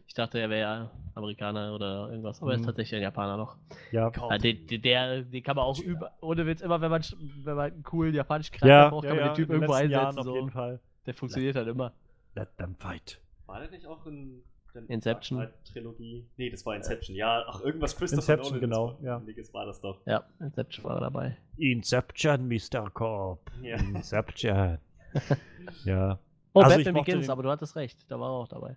Ich 0.06 0.14
dachte, 0.14 0.38
er 0.40 0.50
wäre 0.50 0.60
ja 0.60 0.90
Amerikaner 1.14 1.74
oder 1.74 2.08
irgendwas, 2.10 2.42
aber 2.42 2.50
er 2.52 2.56
ist 2.56 2.62
Mhm. 2.62 2.66
tatsächlich 2.66 2.96
ein 2.96 3.02
Japaner 3.02 3.36
noch. 3.36 3.56
Ja. 3.92 4.10
Ja, 4.14 4.38
den, 4.38 4.66
den, 4.66 4.82
der, 4.82 5.22
den 5.22 5.42
kann 5.42 5.56
man 5.56 5.64
auch 5.64 5.78
über, 5.80 6.12
ohne 6.20 6.46
Witz, 6.46 6.60
immer 6.60 6.80
wenn 6.80 6.90
man, 6.90 7.02
wenn 7.44 7.54
man 7.56 7.72
einen 7.72 7.82
coolen 7.82 8.14
japanischen 8.14 8.52
Charakter 8.52 8.68
Ja, 8.68 8.88
braucht, 8.90 9.04
ja, 9.04 9.10
kann 9.10 9.16
man 9.18 9.26
ja, 9.26 9.32
den 9.32 9.36
Typ 9.36 9.48
in 9.48 9.52
den 9.54 9.62
irgendwo 9.62 9.72
letzten 9.72 9.84
einsetzen. 9.94 10.02
Jahren 10.04 10.18
auf 10.18 10.24
so. 10.24 10.34
jeden 10.34 10.50
Fall. 10.50 10.80
Der 11.06 11.14
funktioniert 11.14 11.56
halt 11.56 11.68
immer. 11.68 11.92
Let 12.34 12.56
them 12.58 12.74
fight. 12.76 13.20
War 13.46 13.60
der 13.60 13.70
nicht 13.70 13.86
auch 13.86 14.04
in 14.06 14.42
der 14.74 14.88
Inception? 14.88 15.38
Dark 15.40 15.50
Knight 15.52 15.72
Trilogie? 15.72 16.26
Nee, 16.36 16.50
das 16.50 16.64
war 16.66 16.76
Inception. 16.76 17.16
Ja, 17.16 17.44
ach, 17.46 17.60
irgendwas 17.62 17.96
Christopher 17.96 18.34
Inception, 18.34 18.60
Nolan. 18.68 18.96
genau, 18.98 18.98
ja. 19.02 19.22
Das 19.36 19.52
war 19.54 19.66
das 19.66 19.80
doch. 19.80 19.98
Ja, 20.06 20.24
Inception 20.40 20.84
war 20.84 20.96
er 20.96 21.00
dabei. 21.00 21.36
Inception, 21.58 22.48
Mr. 22.48 22.90
Corp. 22.90 23.50
Ja. 23.62 23.76
Inception. 23.76 24.78
ja. 25.84 26.18
Oh, 26.54 26.60
Also 26.60 26.76
Batman 26.76 26.94
Begins, 26.94 27.26
den- 27.26 27.30
aber 27.30 27.42
du 27.42 27.50
hattest 27.50 27.76
recht, 27.76 28.04
da 28.10 28.18
war 28.20 28.28
er 28.28 28.32
auch 28.34 28.48
dabei. 28.48 28.76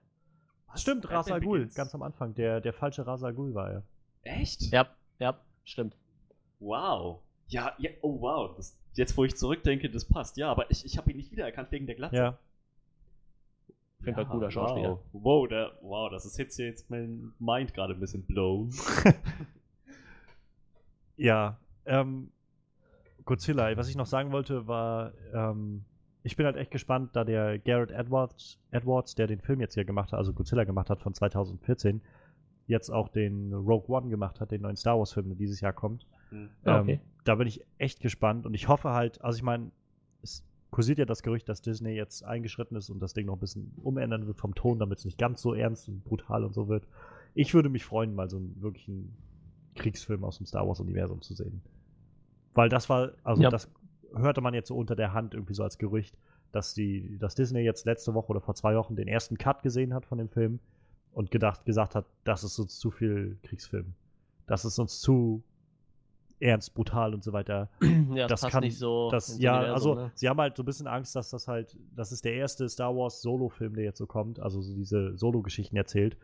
Was? 0.76 0.82
Stimmt, 0.82 1.04
Batman 1.04 1.18
Ra's 1.18 1.32
al 1.32 1.42
Ghul, 1.42 1.68
ganz 1.74 1.96
am 1.96 2.02
Anfang. 2.02 2.34
Der, 2.36 2.62
der 2.62 2.74
falsche 2.74 3.08
Ra's 3.08 3.24
al 3.24 3.34
Ghul 3.34 3.54
war 3.54 3.72
er. 3.72 3.84
Echt? 4.24 4.72
Ja, 4.72 4.88
ja, 5.20 5.40
stimmt. 5.64 5.96
Wow. 6.60 7.22
Ja, 7.48 7.74
ja, 7.78 7.90
oh 8.02 8.22
wow. 8.22 8.56
Das, 8.56 8.78
jetzt, 8.94 9.18
wo 9.18 9.24
ich 9.24 9.36
zurückdenke, 9.36 9.90
das 9.90 10.06
passt. 10.06 10.38
Ja, 10.38 10.52
aber 10.52 10.70
ich, 10.70 10.86
ich 10.86 10.98
habe 10.98 11.12
ihn 11.12 11.18
nicht 11.18 11.32
wiedererkannt 11.32 11.72
wegen 11.72 11.86
der 11.86 11.96
Glatze. 11.96 12.16
Ja. 12.16 12.38
Auf 14.00 14.06
jeden 14.06 14.16
Fall 14.16 14.26
cooler 14.26 14.52
Schauspieler. 14.52 15.00
Wow, 15.14 15.24
wow, 15.24 15.48
der, 15.48 15.72
wow 15.82 16.12
das 16.12 16.26
ist 16.26 16.38
jetzt, 16.38 16.58
jetzt 16.58 16.90
mein 16.90 17.34
Mind 17.40 17.74
gerade 17.74 17.94
ein 17.94 18.00
bisschen 18.00 18.24
blown. 18.24 18.72
Ja. 21.18 21.58
Ähm, 21.86 22.32
Godzilla, 23.26 23.76
was 23.78 23.90
ich 23.90 23.96
noch 23.96 24.06
sagen 24.06 24.32
wollte, 24.32 24.68
war, 24.68 25.14
ähm, 25.34 25.86
ich 26.26 26.36
bin 26.36 26.46
halt 26.48 26.56
echt 26.58 26.72
gespannt, 26.72 27.12
da 27.14 27.24
der 27.24 27.60
Garrett 27.60 27.92
Edwards, 27.92 28.58
Edwards, 28.72 29.14
der 29.16 29.28
den 29.28 29.40
Film 29.42 29.62
jetzt 29.62 29.76
hier 29.76 29.86
gemacht 29.86 30.12
hat, 30.12 30.18
also 30.18 30.34
Godzilla 30.34 30.64
gemacht 30.64 30.90
hat 30.90 31.00
von 31.02 31.14
2014, 31.14 32.02
jetzt 32.68 32.90
auch 32.90 33.10
den 33.10 33.54
Rogue 33.54 33.96
One 33.96 34.10
gemacht 34.10 34.42
hat, 34.42 34.50
den 34.52 34.62
neuen 34.64 34.76
Star 34.76 34.98
Wars-Film, 34.98 35.28
der 35.28 35.36
dieses 35.38 35.62
Jahr 35.62 35.72
kommt. 35.74 36.08
Hm. 36.32 36.50
Ah, 36.64 36.78
Ähm, 36.80 36.82
okay. 36.84 37.00
da 37.26 37.36
bin 37.36 37.48
ich 37.48 37.62
echt 37.78 38.00
gespannt 38.00 38.48
und 38.48 38.56
ich 38.56 38.68
hoffe 38.68 38.90
halt, 38.90 39.22
also 39.22 39.38
ich 39.38 39.44
meine, 39.44 39.70
es 40.24 40.44
kursiert 40.72 40.98
ja 40.98 41.06
das 41.06 41.22
Gerücht, 41.22 41.48
dass 41.48 41.62
Disney 41.62 41.92
jetzt 41.92 42.24
eingeschritten 42.26 42.76
ist 42.76 42.90
und 42.90 43.00
das 43.00 43.14
Ding 43.14 43.28
noch 43.28 43.36
ein 43.36 43.40
bisschen 43.40 43.72
umändern 43.84 44.26
wird 44.26 44.40
vom 44.40 44.56
Ton, 44.56 44.80
damit 44.80 44.98
es 44.98 45.06
nicht 45.06 45.20
ganz 45.20 45.42
so 45.44 45.54
ernst 45.54 45.88
und 45.88 46.04
brutal 46.04 46.44
und 46.44 46.54
so 46.56 46.68
wird. 46.68 46.88
Ich 47.36 47.54
würde 47.54 47.70
mich 47.70 47.86
freuen, 47.86 48.16
mal 48.16 48.30
so 48.32 48.38
einen 48.38 48.60
wirklichen 48.62 49.16
Kriegsfilm 49.76 50.24
aus 50.24 50.38
dem 50.38 50.48
Star 50.48 50.68
Wars-Universum 50.68 51.22
zu 51.22 51.36
sehen. 51.36 51.62
Weil 52.56 52.70
das 52.70 52.90
war, 52.90 53.12
also 53.24 53.44
Ja. 53.44 53.50
das 53.52 53.70
hörte 54.18 54.42
man 54.42 54.54
jetzt 54.54 54.68
so 54.70 54.76
unter 54.76 54.96
der 54.96 55.14
Hand 55.14 55.34
irgendwie 55.34 55.54
so 55.54 55.64
als 55.64 55.78
Gerücht, 55.78 56.18
dass 56.52 56.74
die, 56.74 57.18
dass 57.20 57.36
Disney 57.36 57.62
jetzt 57.62 57.86
letzte 57.86 58.14
Woche 58.14 58.30
oder 58.30 58.42
vor 58.42 58.56
zwei 58.56 58.76
Wochen 58.76 58.96
den 58.96 59.08
ersten 59.08 59.38
Cut 59.38 59.62
gesehen 59.64 59.94
hat 59.94 60.06
von 60.06 60.18
dem 60.18 60.30
Film 60.30 60.60
und 61.14 61.32
gedacht, 61.32 61.66
gesagt 61.66 61.96
hat, 61.96 62.06
das 62.24 62.44
ist 62.44 62.60
uns 62.60 62.78
zu 62.80 62.92
viel 62.92 63.38
Kriegsfilm. 63.44 63.94
Das 64.48 64.64
ist 64.66 64.80
uns 64.80 65.00
zu 65.02 65.44
ernst, 66.40 66.74
brutal 66.74 67.14
und 67.14 67.24
so 67.24 67.34
weiter. 67.34 67.70
ja, 68.14 68.28
das 68.28 68.42
passt 68.42 68.52
kann- 68.54 68.64
nicht 68.64 68.78
so. 68.78 69.10
Das, 69.10 69.38
ja, 69.40 69.60
also 69.74 69.96
ne? 69.96 70.12
sie 70.16 70.28
haben 70.30 70.40
halt 70.40 70.56
so 70.58 70.64
ein 70.64 70.66
bisschen 70.66 70.88
Angst, 70.88 71.16
dass 71.16 71.30
das 71.30 71.48
halt, 71.48 71.78
das 71.96 72.12
ist 72.12 72.26
der 72.26 72.34
erste 72.36 72.68
Star 72.70 72.96
Wars 72.96 73.22
Solo-Film, 73.22 73.76
der 73.76 73.86
jetzt 73.86 73.98
so 73.98 74.06
kommt, 74.06 74.40
also 74.40 74.62
so 74.62 74.74
diese 74.76 75.18
Solo-Geschichten 75.18 75.76
erzählt. 75.78 76.18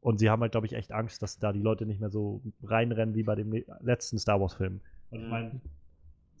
Und 0.00 0.18
sie 0.18 0.28
haben 0.28 0.42
halt, 0.42 0.52
glaube 0.52 0.66
ich, 0.66 0.74
echt 0.74 0.92
Angst, 0.92 1.22
dass 1.22 1.38
da 1.38 1.52
die 1.52 1.62
Leute 1.62 1.86
nicht 1.86 1.98
mehr 1.98 2.10
so 2.10 2.42
reinrennen 2.62 3.14
wie 3.14 3.22
bei 3.22 3.34
dem 3.34 3.64
letzten 3.80 4.18
Star 4.18 4.38
Wars-Film. 4.40 4.80
Und 5.10 5.18
ich 5.18 5.24
Mhm. 5.24 5.30
meine, 5.30 5.60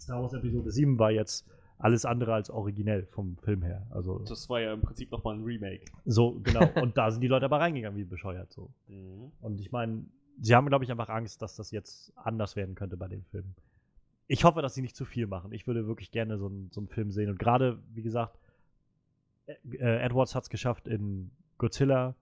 Star 0.04 0.22
Wars 0.22 0.32
Episode 0.34 0.70
7 0.70 0.98
war 0.98 1.10
jetzt 1.10 1.46
alles 1.78 2.04
andere 2.04 2.32
als 2.34 2.50
originell 2.50 3.04
vom 3.06 3.36
Film 3.38 3.62
her. 3.62 3.86
Also 3.90 4.20
Das 4.20 4.48
war 4.48 4.60
ja 4.60 4.72
im 4.72 4.80
Prinzip 4.80 5.10
nochmal 5.10 5.34
ein 5.36 5.42
Remake. 5.42 5.84
so, 6.04 6.38
genau. 6.42 6.68
Und 6.80 6.96
da 6.96 7.10
sind 7.10 7.20
die 7.20 7.26
Leute 7.28 7.44
aber 7.46 7.58
reingegangen 7.60 7.98
wie 7.98 8.04
bescheuert 8.04 8.52
so. 8.52 8.70
Mhm. 8.88 9.32
Und 9.40 9.60
ich 9.60 9.72
meine, 9.72 10.04
sie 10.40 10.54
haben, 10.54 10.66
glaube 10.68 10.84
ich, 10.84 10.90
einfach 10.90 11.08
Angst, 11.08 11.42
dass 11.42 11.56
das 11.56 11.70
jetzt 11.72 12.12
anders 12.16 12.54
werden 12.56 12.74
könnte 12.74 12.96
bei 12.96 13.08
dem 13.08 13.24
Film. 13.24 13.54
Ich 14.26 14.44
hoffe, 14.44 14.62
dass 14.62 14.74
sie 14.74 14.82
nicht 14.82 14.96
zu 14.96 15.04
viel 15.04 15.26
machen. 15.26 15.52
Ich 15.52 15.66
würde 15.66 15.86
wirklich 15.86 16.10
gerne 16.10 16.38
so, 16.38 16.46
einen- 16.46 16.70
so 16.70 16.80
einen 16.80 16.88
Film 16.88 17.10
sehen. 17.10 17.28
Und 17.28 17.38
gerade, 17.38 17.78
wie 17.92 18.02
gesagt, 18.02 18.38
äh, 19.46 19.54
Edwards 20.04 20.34
hat 20.34 20.44
es 20.44 20.48
geschafft, 20.50 20.88
in 20.88 21.30
Godzilla 21.58 22.14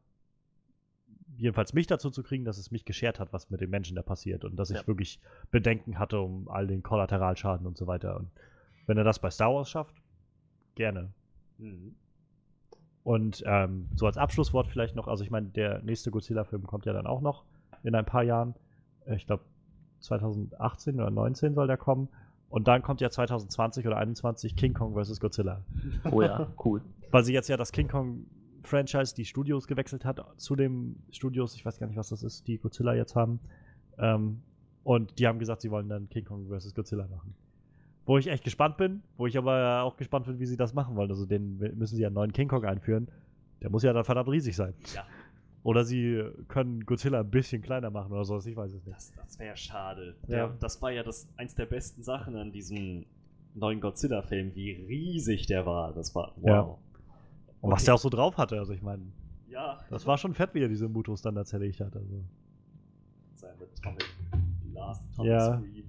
jedenfalls 1.36 1.72
mich 1.72 1.86
dazu 1.86 2.10
zu 2.10 2.22
kriegen, 2.22 2.44
dass 2.44 2.58
es 2.58 2.70
mich 2.70 2.84
geschert 2.84 3.18
hat, 3.20 3.32
was 3.32 3.50
mit 3.50 3.60
den 3.60 3.70
Menschen 3.70 3.96
da 3.96 4.02
passiert. 4.02 4.44
Und 4.44 4.56
dass 4.56 4.70
ich 4.70 4.78
Ja. 4.80 4.86
wirklich 4.86 5.20
Bedenken 5.50 5.98
hatte 5.98 6.20
um 6.20 6.48
all 6.48 6.66
den 6.66 6.82
Kollateralschaden 6.82 7.66
und 7.66 7.76
so 7.76 7.86
weiter. 7.86 8.16
Und 8.16 8.30
wenn 8.86 8.98
er 8.98 9.04
das 9.04 9.18
bei 9.18 9.30
Star 9.30 9.52
Wars 9.54 9.70
schafft, 9.70 9.94
gerne. 10.74 11.10
Mhm. 11.58 11.94
Und 13.04 13.42
ähm, 13.46 13.88
so 13.96 14.06
als 14.06 14.16
Abschlusswort 14.16 14.68
vielleicht 14.68 14.94
noch, 14.94 15.08
also 15.08 15.24
ich 15.24 15.30
meine, 15.30 15.48
der 15.48 15.82
nächste 15.82 16.10
Godzilla-Film 16.10 16.66
kommt 16.66 16.86
ja 16.86 16.92
dann 16.92 17.06
auch 17.06 17.20
noch 17.20 17.44
in 17.82 17.94
ein 17.94 18.04
paar 18.04 18.22
Jahren. 18.22 18.54
Äh, 19.06 19.16
Ich 19.16 19.26
glaube 19.26 19.42
2018 20.00 20.94
oder 20.96 21.04
2019 21.06 21.54
soll 21.54 21.66
der 21.66 21.76
kommen. 21.76 22.08
Und 22.48 22.68
dann 22.68 22.82
kommt 22.82 23.00
ja 23.00 23.08
2020 23.10 23.86
oder 23.86 23.96
2021 23.96 24.56
King 24.56 24.74
Kong 24.74 24.94
vs. 24.94 25.18
Godzilla. 25.20 25.62
Oh 26.10 26.20
ja, 26.22 26.48
cool. 26.64 26.82
Weil 27.10 27.24
sie 27.24 27.32
jetzt 27.32 27.48
ja 27.48 27.56
das 27.56 27.72
King 27.72 27.88
Kong-Franchise, 28.62 29.14
die 29.14 29.24
Studios 29.24 29.66
gewechselt 29.66 30.04
hat 30.04 30.20
zu 30.36 30.56
dem 30.56 30.96
Studios, 31.10 31.54
ich 31.54 31.64
weiß 31.64 31.78
gar 31.78 31.86
nicht, 31.86 31.96
was 31.96 32.08
das 32.08 32.22
ist, 32.22 32.46
die 32.46 32.58
Godzilla 32.58 32.94
jetzt 32.94 33.14
haben. 33.14 33.40
Ähm, 33.98 34.42
und 34.84 35.18
die 35.18 35.26
haben 35.26 35.38
gesagt, 35.38 35.62
sie 35.62 35.70
wollen 35.70 35.88
dann 35.88 36.08
King 36.08 36.24
Kong 36.24 36.48
vs. 36.48 36.74
Godzilla 36.74 37.06
machen. 37.08 37.34
Wo 38.04 38.18
ich 38.18 38.26
echt 38.26 38.42
gespannt 38.42 38.76
bin, 38.76 39.02
wo 39.16 39.26
ich 39.26 39.38
aber 39.38 39.82
auch 39.82 39.96
gespannt 39.96 40.26
bin, 40.26 40.38
wie 40.40 40.46
sie 40.46 40.56
das 40.56 40.74
machen 40.74 40.96
wollen. 40.96 41.10
Also 41.10 41.24
den 41.24 41.58
müssen 41.58 41.96
sie 41.96 42.02
ja 42.02 42.08
einen 42.08 42.14
neuen 42.14 42.32
King 42.32 42.48
Kong 42.48 42.64
einführen. 42.64 43.08
Der 43.60 43.70
muss 43.70 43.84
ja 43.84 43.92
dann 43.92 44.04
verdammt 44.04 44.28
riesig 44.28 44.56
sein. 44.56 44.74
Ja. 44.94 45.06
Oder 45.62 45.84
sie 45.84 46.20
können 46.48 46.84
Godzilla 46.84 47.20
ein 47.20 47.30
bisschen 47.30 47.62
kleiner 47.62 47.90
machen 47.90 48.12
oder 48.12 48.24
sowas, 48.24 48.44
ich 48.46 48.56
weiß 48.56 48.72
es 48.72 48.84
nicht. 48.84 48.96
Das, 48.96 49.12
das 49.14 49.38
wäre 49.38 49.56
schade. 49.56 50.16
Ja. 50.22 50.48
Der, 50.48 50.48
das 50.58 50.82
war 50.82 50.90
ja 50.90 51.04
das, 51.04 51.28
eins 51.36 51.54
der 51.54 51.66
besten 51.66 52.02
Sachen 52.02 52.34
an 52.34 52.50
diesem 52.50 53.06
neuen 53.54 53.80
Godzilla-Film, 53.80 54.56
wie 54.56 54.72
riesig 54.72 55.46
der 55.46 55.64
war. 55.64 55.92
Das 55.92 56.14
war 56.16 56.32
wow. 56.36 56.44
Ja. 56.44 56.78
Und 57.62 57.70
was 57.70 57.84
der 57.84 57.94
auch 57.94 57.98
so 57.98 58.08
drauf 58.10 58.36
hatte, 58.36 58.58
also 58.58 58.72
ich 58.72 58.82
meine, 58.82 59.02
Ja, 59.48 59.78
das 59.88 60.06
war 60.06 60.18
schon 60.18 60.34
fett, 60.34 60.52
wie 60.54 60.60
er 60.62 60.68
diese 60.68 60.88
Mutos 60.88 61.22
dann 61.22 61.34
da 61.34 61.44
zerlegt 61.44 61.80
hat. 61.80 61.96
Also 61.96 62.24
seine 63.34 63.54
Atomic 63.78 64.04
Blast, 64.72 65.02
Atomic 65.12 65.32
Ja. 65.32 65.58
Scream. 65.58 65.84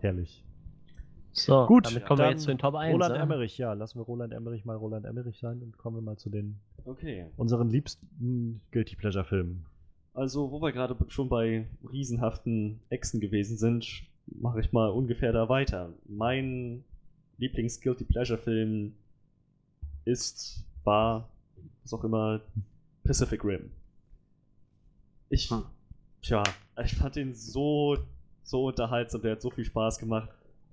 herrlich. 0.00 0.42
So, 1.32 1.66
Gut, 1.66 1.84
damit 1.84 2.06
kommen 2.06 2.18
wir 2.20 2.30
jetzt 2.30 2.42
zu 2.42 2.48
den 2.48 2.56
Top 2.58 2.74
1. 2.74 2.94
Roland 2.94 3.14
ne? 3.14 3.20
Emmerich, 3.20 3.58
ja, 3.58 3.74
lassen 3.74 3.98
wir 3.98 4.04
Roland 4.04 4.32
Emmerich 4.32 4.64
mal 4.64 4.76
Roland 4.76 5.04
Emmerich 5.04 5.38
sein 5.38 5.60
und 5.62 5.76
kommen 5.76 5.96
wir 5.98 6.00
mal 6.02 6.16
zu 6.16 6.30
den 6.30 6.58
Okay. 6.86 7.26
unseren 7.36 7.68
liebsten 7.68 8.62
Guilty 8.70 8.96
Pleasure 8.96 9.24
Filmen. 9.24 9.66
Also, 10.14 10.50
wo 10.50 10.62
wir 10.62 10.72
gerade 10.72 10.96
schon 11.08 11.28
bei 11.28 11.66
riesenhaften 11.92 12.80
Echsen 12.88 13.20
gewesen 13.20 13.58
sind, 13.58 14.04
mache 14.26 14.60
ich 14.60 14.72
mal 14.72 14.88
ungefähr 14.88 15.32
da 15.32 15.50
weiter. 15.50 15.92
Mein 16.08 16.84
Lieblings-Guilty 17.38 18.04
Pleasure-Film 18.04 18.94
ist, 20.06 20.64
war, 20.84 21.28
was 21.82 21.92
auch 21.92 22.04
immer, 22.04 22.40
Pacific 23.04 23.44
Rim. 23.44 23.70
Ich, 25.28 25.50
Hm. 25.50 25.64
tja, 26.22 26.42
ich 26.82 26.94
fand 26.94 27.16
den 27.16 27.34
so, 27.34 27.98
so 28.42 28.66
unterhaltsam, 28.66 29.22
der 29.22 29.32
hat 29.32 29.42
so 29.42 29.50
viel 29.50 29.64
Spaß 29.64 29.98
gemacht. 29.98 30.30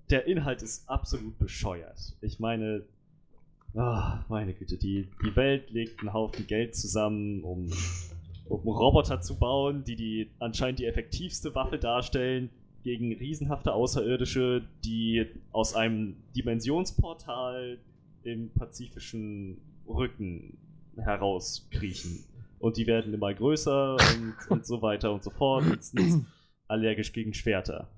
Der 0.09 0.27
Inhalt 0.27 0.61
ist 0.61 0.87
absolut 0.89 1.37
bescheuert. 1.39 2.15
Ich 2.21 2.39
meine, 2.39 2.83
ah, 3.75 4.23
meine 4.29 4.53
Güte, 4.53 4.77
die, 4.77 5.09
die 5.25 5.35
Welt 5.35 5.71
legt 5.71 5.99
einen 5.99 6.13
Haufen 6.13 6.47
Geld 6.47 6.75
zusammen, 6.75 7.43
um 7.43 7.69
um 8.49 8.67
Roboter 8.67 9.21
zu 9.21 9.35
bauen, 9.37 9.83
die, 9.85 9.95
die 9.95 10.29
anscheinend 10.39 10.79
die 10.79 10.85
effektivste 10.85 11.55
Waffe 11.55 11.77
darstellen 11.77 12.49
gegen 12.83 13.13
riesenhafte 13.13 13.73
Außerirdische, 13.73 14.67
die 14.83 15.25
aus 15.53 15.73
einem 15.75 16.17
Dimensionsportal 16.35 17.77
im 18.23 18.51
pazifischen 18.53 19.61
Rücken 19.87 20.57
herauskriechen. 20.97 22.23
Und 22.59 22.77
die 22.77 22.87
werden 22.87 23.13
immer 23.13 23.33
größer 23.33 23.95
und, 23.95 24.35
und 24.49 24.65
so 24.65 24.81
weiter 24.81 25.11
und 25.11 25.23
so 25.23 25.29
fort 25.31 25.65
und 25.65 25.83
sind 25.83 26.25
allergisch 26.67 27.11
gegen 27.11 27.33
Schwerter. 27.33 27.89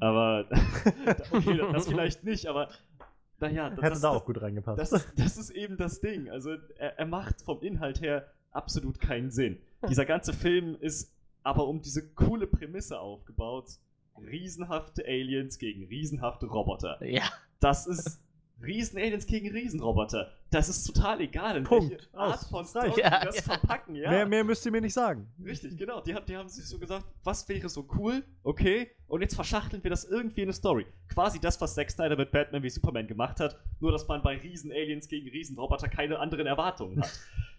Aber, 0.00 0.46
okay, 1.30 1.60
das 1.72 1.86
vielleicht 1.86 2.24
nicht, 2.24 2.46
aber 2.46 2.70
naja, 3.38 3.70
das, 3.70 3.84
Hätte 3.84 4.00
da 4.00 4.10
auch 4.10 4.24
gut 4.24 4.40
reingepasst. 4.40 4.78
das, 4.78 4.92
ist, 4.92 5.12
das 5.16 5.36
ist 5.36 5.50
eben 5.50 5.76
das 5.76 6.00
Ding. 6.00 6.30
Also 6.30 6.52
er, 6.78 6.98
er 6.98 7.06
macht 7.06 7.42
vom 7.42 7.60
Inhalt 7.60 8.00
her 8.00 8.26
absolut 8.50 8.98
keinen 8.98 9.30
Sinn. 9.30 9.58
Dieser 9.88 10.06
ganze 10.06 10.32
Film 10.32 10.76
ist 10.80 11.14
aber 11.42 11.68
um 11.68 11.82
diese 11.82 12.08
coole 12.14 12.46
Prämisse 12.46 12.98
aufgebaut. 12.98 13.78
Riesenhafte 14.18 15.04
Aliens 15.06 15.58
gegen 15.58 15.84
riesenhafte 15.84 16.46
Roboter. 16.46 17.04
Ja, 17.04 17.30
Das 17.60 17.86
ist 17.86 18.18
Riesen-Aliens 18.62 19.26
gegen 19.26 19.50
Riesenroboter. 19.50 20.30
Das 20.50 20.68
ist 20.68 20.84
total 20.84 21.20
egal, 21.20 21.56
in 21.58 21.64
Punkt. 21.64 21.90
welche 21.90 22.14
Art 22.14 22.34
Aus. 22.38 22.48
von. 22.48 22.64
Story 22.64 22.92
Ja, 22.96 23.24
das 23.24 23.36
ja. 23.36 23.42
verpacken. 23.42 23.94
Ja. 23.96 24.10
mehr, 24.10 24.26
mehr 24.26 24.44
müsst 24.44 24.64
ihr 24.64 24.72
mir 24.72 24.80
nicht 24.80 24.94
sagen. 24.94 25.26
Richtig, 25.44 25.76
genau. 25.76 26.00
Die, 26.00 26.14
hat- 26.14 26.28
die 26.28 26.36
haben 26.36 26.48
sich 26.48 26.64
so 26.66 26.78
gesagt, 26.78 27.04
was 27.24 27.48
wäre 27.48 27.68
so 27.68 27.86
cool, 27.98 28.22
okay, 28.44 28.90
und 29.08 29.20
jetzt 29.20 29.34
verschachteln 29.34 29.82
wir 29.82 29.90
das 29.90 30.04
irgendwie 30.04 30.42
in 30.42 30.46
eine 30.46 30.52
Story. 30.54 30.86
Quasi 31.12 31.38
das, 31.40 31.60
was 31.60 31.74
Zack 31.74 31.90
Snyder 31.90 32.16
mit 32.16 32.30
Batman 32.30 32.62
wie 32.62 32.70
Superman 32.70 33.06
gemacht 33.06 33.40
hat, 33.40 33.56
nur 33.80 33.92
dass 33.92 34.06
man 34.08 34.22
bei 34.22 34.36
Riesen-Aliens 34.38 35.08
gegen 35.08 35.28
Riesenroboter 35.28 35.88
keine 35.88 36.18
anderen 36.18 36.46
Erwartungen 36.46 37.00
hat. 37.02 37.12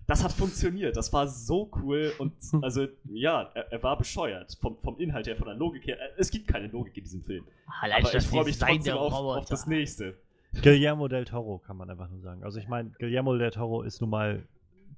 Das 0.07 0.23
hat 0.23 0.31
funktioniert, 0.31 0.95
das 0.95 1.11
war 1.11 1.27
so 1.27 1.69
cool 1.83 2.13
und 2.17 2.31
also, 2.63 2.87
ja, 3.11 3.51
er, 3.53 3.73
er 3.73 3.83
war 3.83 3.97
bescheuert. 3.97 4.57
Vom, 4.61 4.77
vom 4.81 4.97
Inhalt 4.99 5.27
her, 5.27 5.35
von 5.35 5.47
der 5.47 5.55
Logik 5.55 5.85
her. 5.85 5.97
Es 6.17 6.31
gibt 6.31 6.47
keine 6.47 6.67
Logik 6.67 6.95
in 6.97 7.03
diesem 7.03 7.21
Film. 7.23 7.43
allein 7.81 7.97
Aber 7.97 8.07
ich 8.07 8.11
das 8.13 8.25
freue 8.25 8.45
mich 8.45 8.57
trotzdem 8.57 8.93
auf, 8.95 9.13
auf 9.13 9.45
das 9.45 9.67
nächste. 9.67 10.15
Guillermo 10.61 11.07
del 11.07 11.25
Toro 11.25 11.59
kann 11.59 11.77
man 11.77 11.89
einfach 11.89 12.09
nur 12.09 12.19
sagen. 12.21 12.43
Also 12.43 12.59
ich 12.59 12.67
meine, 12.67 12.91
Guillermo 12.99 13.35
del 13.37 13.51
Toro 13.51 13.81
ist 13.83 14.01
nun 14.01 14.09
mal 14.09 14.43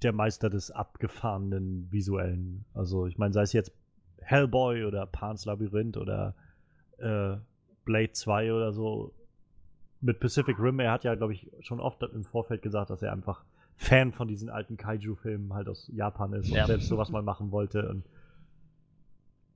der 0.02 0.12
Meister 0.12 0.48
des 0.50 0.70
abgefahrenen 0.70 1.88
Visuellen. 1.90 2.64
Also 2.74 3.06
ich 3.06 3.18
meine, 3.18 3.32
sei 3.34 3.42
es 3.42 3.52
jetzt 3.52 3.72
Hellboy 4.22 4.84
oder 4.84 5.06
Pan's 5.06 5.44
Labyrinth 5.44 5.96
oder 5.96 6.34
äh, 6.98 7.36
Blade 7.84 8.12
2 8.12 8.52
oder 8.52 8.72
so. 8.72 9.12
Mit 10.02 10.18
Pacific 10.20 10.58
Rim, 10.58 10.80
er 10.80 10.92
hat 10.92 11.04
ja, 11.04 11.14
glaube 11.14 11.34
ich, 11.34 11.50
schon 11.60 11.78
oft 11.80 12.02
im 12.02 12.24
Vorfeld 12.24 12.62
gesagt, 12.62 12.88
dass 12.88 13.02
er 13.02 13.12
einfach 13.12 13.44
Fan 13.76 14.12
von 14.12 14.28
diesen 14.28 14.48
alten 14.48 14.76
Kaiju-Filmen 14.78 15.52
halt 15.52 15.68
aus 15.68 15.90
Japan 15.94 16.32
ist 16.32 16.48
Ja. 16.48 16.62
und 16.62 16.66
selbst 16.68 16.88
sowas 16.88 17.10
mal 17.10 17.22
machen 17.22 17.50
wollte. 17.50 17.86
Und 17.88 18.04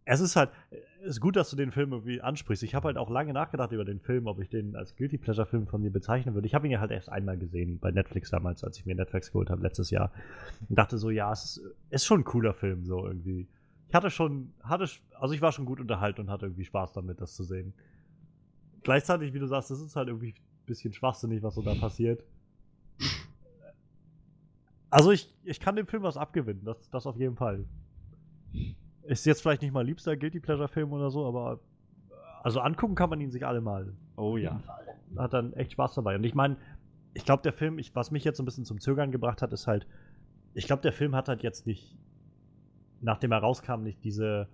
es 0.07 0.21
ist 0.21 0.37
halt, 0.37 0.51
es 1.01 1.17
ist 1.17 1.21
gut, 1.21 1.37
dass 1.37 1.51
du 1.51 1.57
den 1.57 1.71
Film 1.71 1.93
irgendwie 1.93 2.21
ansprichst. 2.21 2.63
Ich 2.63 2.75
habe 2.75 2.89
halt 2.89 2.99
auch 2.99 3.11
lange 3.11 3.33
nachgedacht 3.33 3.73
über 3.73 3.85
den 3.85 4.01
Film, 4.01 4.27
ob 4.27 4.39
ich 4.41 4.49
den 4.49 4.77
als 4.77 4.97
Guilty 4.97 5.19
Pleasure 5.19 5.47
Film 5.47 5.67
von 5.67 5.81
mir 5.81 5.91
bezeichnen 5.91 6.35
würde. 6.35 6.47
Ich 6.47 6.55
habe 6.55 6.67
ihn 6.67 6.73
ja 6.73 6.81
halt 6.81 6.91
erst 6.91 7.09
einmal 7.09 7.39
gesehen 7.39 7.79
bei 7.79 7.91
Netflix 7.91 8.31
damals, 8.31 8.65
als 8.65 8.79
ich 8.79 8.87
mir 8.87 8.95
Netflix 8.95 9.33
geholt 9.33 9.51
habe 9.51 9.63
letztes 9.63 9.91
Jahr 9.91 10.13
und 10.69 10.79
dachte 10.79 10.99
so, 10.99 11.11
ja, 11.11 11.33
es 11.33 11.45
ist, 11.45 11.63
ist 11.91 12.05
schon 12.07 12.21
ein 12.21 12.25
cooler 12.25 12.53
Film 12.53 12.85
so 12.85 13.07
irgendwie. 13.07 13.49
Ich 13.89 13.95
hatte 13.95 14.11
schon, 14.11 14.53
hatte, 14.63 14.89
also 15.19 15.35
ich 15.35 15.41
war 15.41 15.53
schon 15.53 15.65
gut 15.65 15.81
unterhalten 15.81 16.23
und 16.23 16.31
hatte 16.31 16.47
irgendwie 16.47 16.65
Spaß 16.65 16.93
damit, 16.93 17.21
das 17.21 17.35
zu 17.35 17.45
sehen. 17.45 17.73
Gleichzeitig, 18.83 19.33
wie 19.33 19.39
du 19.39 19.47
sagst, 19.47 19.71
das 19.71 19.81
ist 19.81 19.97
halt 19.97 20.09
irgendwie 20.09 20.31
ein 20.33 20.67
bisschen 20.67 20.93
schwachsinnig, 20.93 21.43
was 21.43 21.55
so 21.55 21.63
da 21.63 21.75
passiert. 21.75 22.23
Also 24.91 25.11
ich, 25.11 25.33
ich 25.45 25.61
kann 25.61 25.77
dem 25.77 25.87
Film 25.87 26.03
was 26.03 26.17
abgewinnen, 26.17 26.65
das, 26.65 26.91
das 26.91 27.07
auf 27.07 27.17
jeden 27.17 27.37
Fall. 27.37 27.65
Ist 29.07 29.27
jetzt 29.27 29.43
vielleicht 29.43 29.63
nicht 29.63 29.73
mein 29.73 29.87
liebster 29.87 30.17
Guilty 30.17 30.41
Pleasure 30.41 30.69
Film 30.69 30.93
oder 30.93 31.11
so, 31.11 31.27
aber 31.27 31.61
also 32.43 32.61
angucken 32.61 32.95
kann 32.95 33.11
man 33.11 33.21
ihn 33.21 33.31
sich 33.31 33.45
alle 33.47 33.61
mal. 33.61 33.93
Oh 34.17 34.37
ja. 34.37 34.61
Hat 35.17 35.33
dann 35.33 35.53
echt 35.55 35.73
Spaß 35.73 35.95
dabei. 35.95 36.17
Und 36.17 36.25
ich 36.25 36.35
meine, 36.35 36.57
ich 37.15 37.25
glaube, 37.25 37.43
der 37.43 37.53
Film, 37.53 37.79
ich, 37.79 37.95
was 37.95 38.11
mich 38.11 38.25
jetzt 38.25 38.37
so 38.37 38.43
ein 38.43 38.47
bisschen 38.47 38.65
zum 38.65 38.81
Zögern 38.81 39.13
gebracht 39.13 39.41
hat, 39.43 39.53
ist 39.53 39.67
halt, 39.67 39.87
ich 40.55 40.67
glaube, 40.67 40.83
der 40.83 40.93
Film 40.93 41.15
hat 41.15 41.29
halt 41.29 41.43
jetzt 41.43 41.67
nicht, 41.67 41.97
nachdem 43.01 43.33
er 43.33 43.39
rauskam, 43.39 43.83
nicht 43.83 44.03
diese 44.05 44.49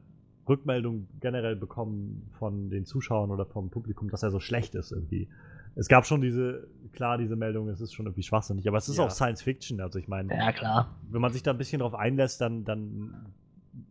Rückmeldung 0.49 1.07
generell 1.21 1.57
bekommen 1.57 2.29
von 2.39 2.71
den 2.71 2.85
Zuschauern 2.87 3.31
oder 3.31 3.47
vom 3.47 3.71
Publikum, 3.71 4.11
dass 4.11 4.23
er 4.23 4.31
so 4.31 4.41
schlecht 4.41 4.75
ist 4.75 4.91
irgendwie. 4.93 5.29
Es 5.77 5.87
gab 5.89 6.05
schon 6.07 6.21
diese, 6.21 6.67
klar, 6.93 7.17
diese 7.19 7.37
Meldung, 7.37 7.69
es 7.69 7.81
ist 7.81 7.93
schon 7.93 8.07
irgendwie 8.07 8.25
schwachsinnig, 8.25 8.67
aber 8.67 8.79
es 8.79 8.89
ist 8.89 8.99
Ja. 8.99 9.05
auch 9.05 9.11
Science 9.11 9.43
Fiction. 9.43 9.81
Also 9.81 9.99
ich 9.99 10.09
meine, 10.09 10.35
Ja, 10.35 10.53
klar. 10.53 10.97
wenn 11.11 11.21
man 11.21 11.33
sich 11.33 11.43
da 11.43 11.53
ein 11.53 11.59
bisschen 11.59 11.81
drauf 11.81 11.95
einlässt, 11.95 12.41
dann, 12.41 12.65
dann 12.65 13.27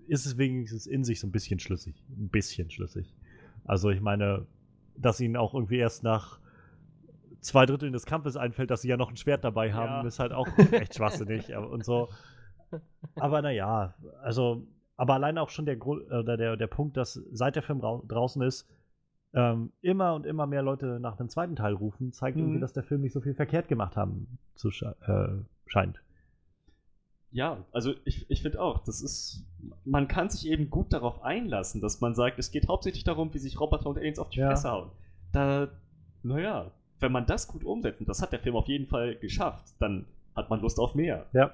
ist 0.07 0.25
es 0.25 0.37
wenigstens 0.37 0.85
in 0.87 1.03
sich 1.03 1.19
so 1.19 1.27
ein 1.27 1.31
bisschen 1.31 1.59
schlüssig. 1.59 1.95
Ein 2.09 2.29
bisschen 2.29 2.69
schlüssig. 2.69 3.13
Also 3.65 3.89
ich 3.89 4.01
meine, 4.01 4.45
dass 4.97 5.19
ihnen 5.21 5.35
auch 5.37 5.53
irgendwie 5.53 5.77
erst 5.77 6.03
nach 6.03 6.39
zwei 7.41 7.65
Dritteln 7.65 7.93
des 7.93 8.05
Kampfes 8.05 8.35
einfällt, 8.35 8.69
dass 8.71 8.81
sie 8.81 8.89
ja 8.89 8.97
noch 8.97 9.09
ein 9.09 9.15
Schwert 9.17 9.43
dabei 9.43 9.71
haben, 9.73 10.01
Ja. 10.03 10.07
ist 10.07 10.19
halt 10.19 10.33
auch 10.33 10.47
echt 10.71 10.95
schwachsinnig 10.95 11.55
und 11.55 11.85
so. 11.85 12.09
Aber 13.15 13.41
naja, 13.41 13.93
also, 14.21 14.67
aber 14.97 15.13
allein 15.15 15.37
auch 15.37 15.49
schon 15.49 15.65
der, 15.65 15.77
Grund, 15.77 16.05
oder 16.07 16.35
der, 16.37 16.57
der 16.57 16.67
Punkt, 16.67 16.97
dass 16.97 17.13
seit 17.31 17.55
der 17.55 17.63
Film 17.63 17.79
rau- 17.79 18.03
draußen 18.07 18.41
ist, 18.41 18.67
ähm, 19.33 19.71
immer 19.81 20.13
und 20.15 20.25
immer 20.25 20.47
mehr 20.47 20.61
Leute 20.63 20.99
nach 20.99 21.15
dem 21.15 21.29
zweiten 21.29 21.55
Teil 21.55 21.73
rufen, 21.73 22.11
zeigt 22.11 22.35
Mhm. 22.37 22.43
irgendwie, 22.43 22.59
dass 22.59 22.73
der 22.73 22.83
Film 22.83 23.01
nicht 23.01 23.13
so 23.13 23.21
viel 23.21 23.33
verkehrt 23.35 23.67
gemacht 23.67 23.95
haben 23.95 24.37
zu 24.55 24.69
äh, 24.69 25.29
scheint. 25.67 26.01
Ja, 27.31 27.63
also 27.71 27.93
ich, 28.05 28.25
ich 28.29 28.41
finde 28.41 28.59
auch, 28.61 28.83
das 28.83 29.01
ist, 29.01 29.43
man 29.85 30.07
kann 30.07 30.29
sich 30.29 30.47
eben 30.47 30.69
gut 30.69 30.91
darauf 30.93 31.21
einlassen, 31.23 31.79
dass 31.79 32.01
man 32.01 32.15
sagt, 32.15 32.39
es 32.39 32.49
geht 32.51 32.67
hauptsächlich 32.67 33.03
darum, 33.03 33.33
wie 33.33 33.39
sich 33.39 33.59
Roboter 33.59 33.85
und 33.87 33.97
Aliens 33.97 34.17
auf 34.19 34.29
die 34.29 34.39
Ja. 34.39 34.49
Fresse 34.49 34.71
hauen. 34.71 34.89
Da, 35.31 35.67
naja, 36.23 36.71
wenn 36.99 37.11
man 37.11 37.25
das 37.27 37.47
gut 37.47 37.63
umsetzt, 37.63 37.99
und 37.99 38.09
das 38.09 38.21
hat 38.21 38.31
der 38.31 38.39
Film 38.39 38.55
auf 38.55 38.67
jeden 38.67 38.87
Fall 38.87 39.15
geschafft, 39.15 39.75
dann 39.79 40.05
hat 40.35 40.49
man 40.49 40.59
Lust 40.61 40.79
auf 40.79 40.95
mehr. 40.95 41.27
Ja. 41.33 41.51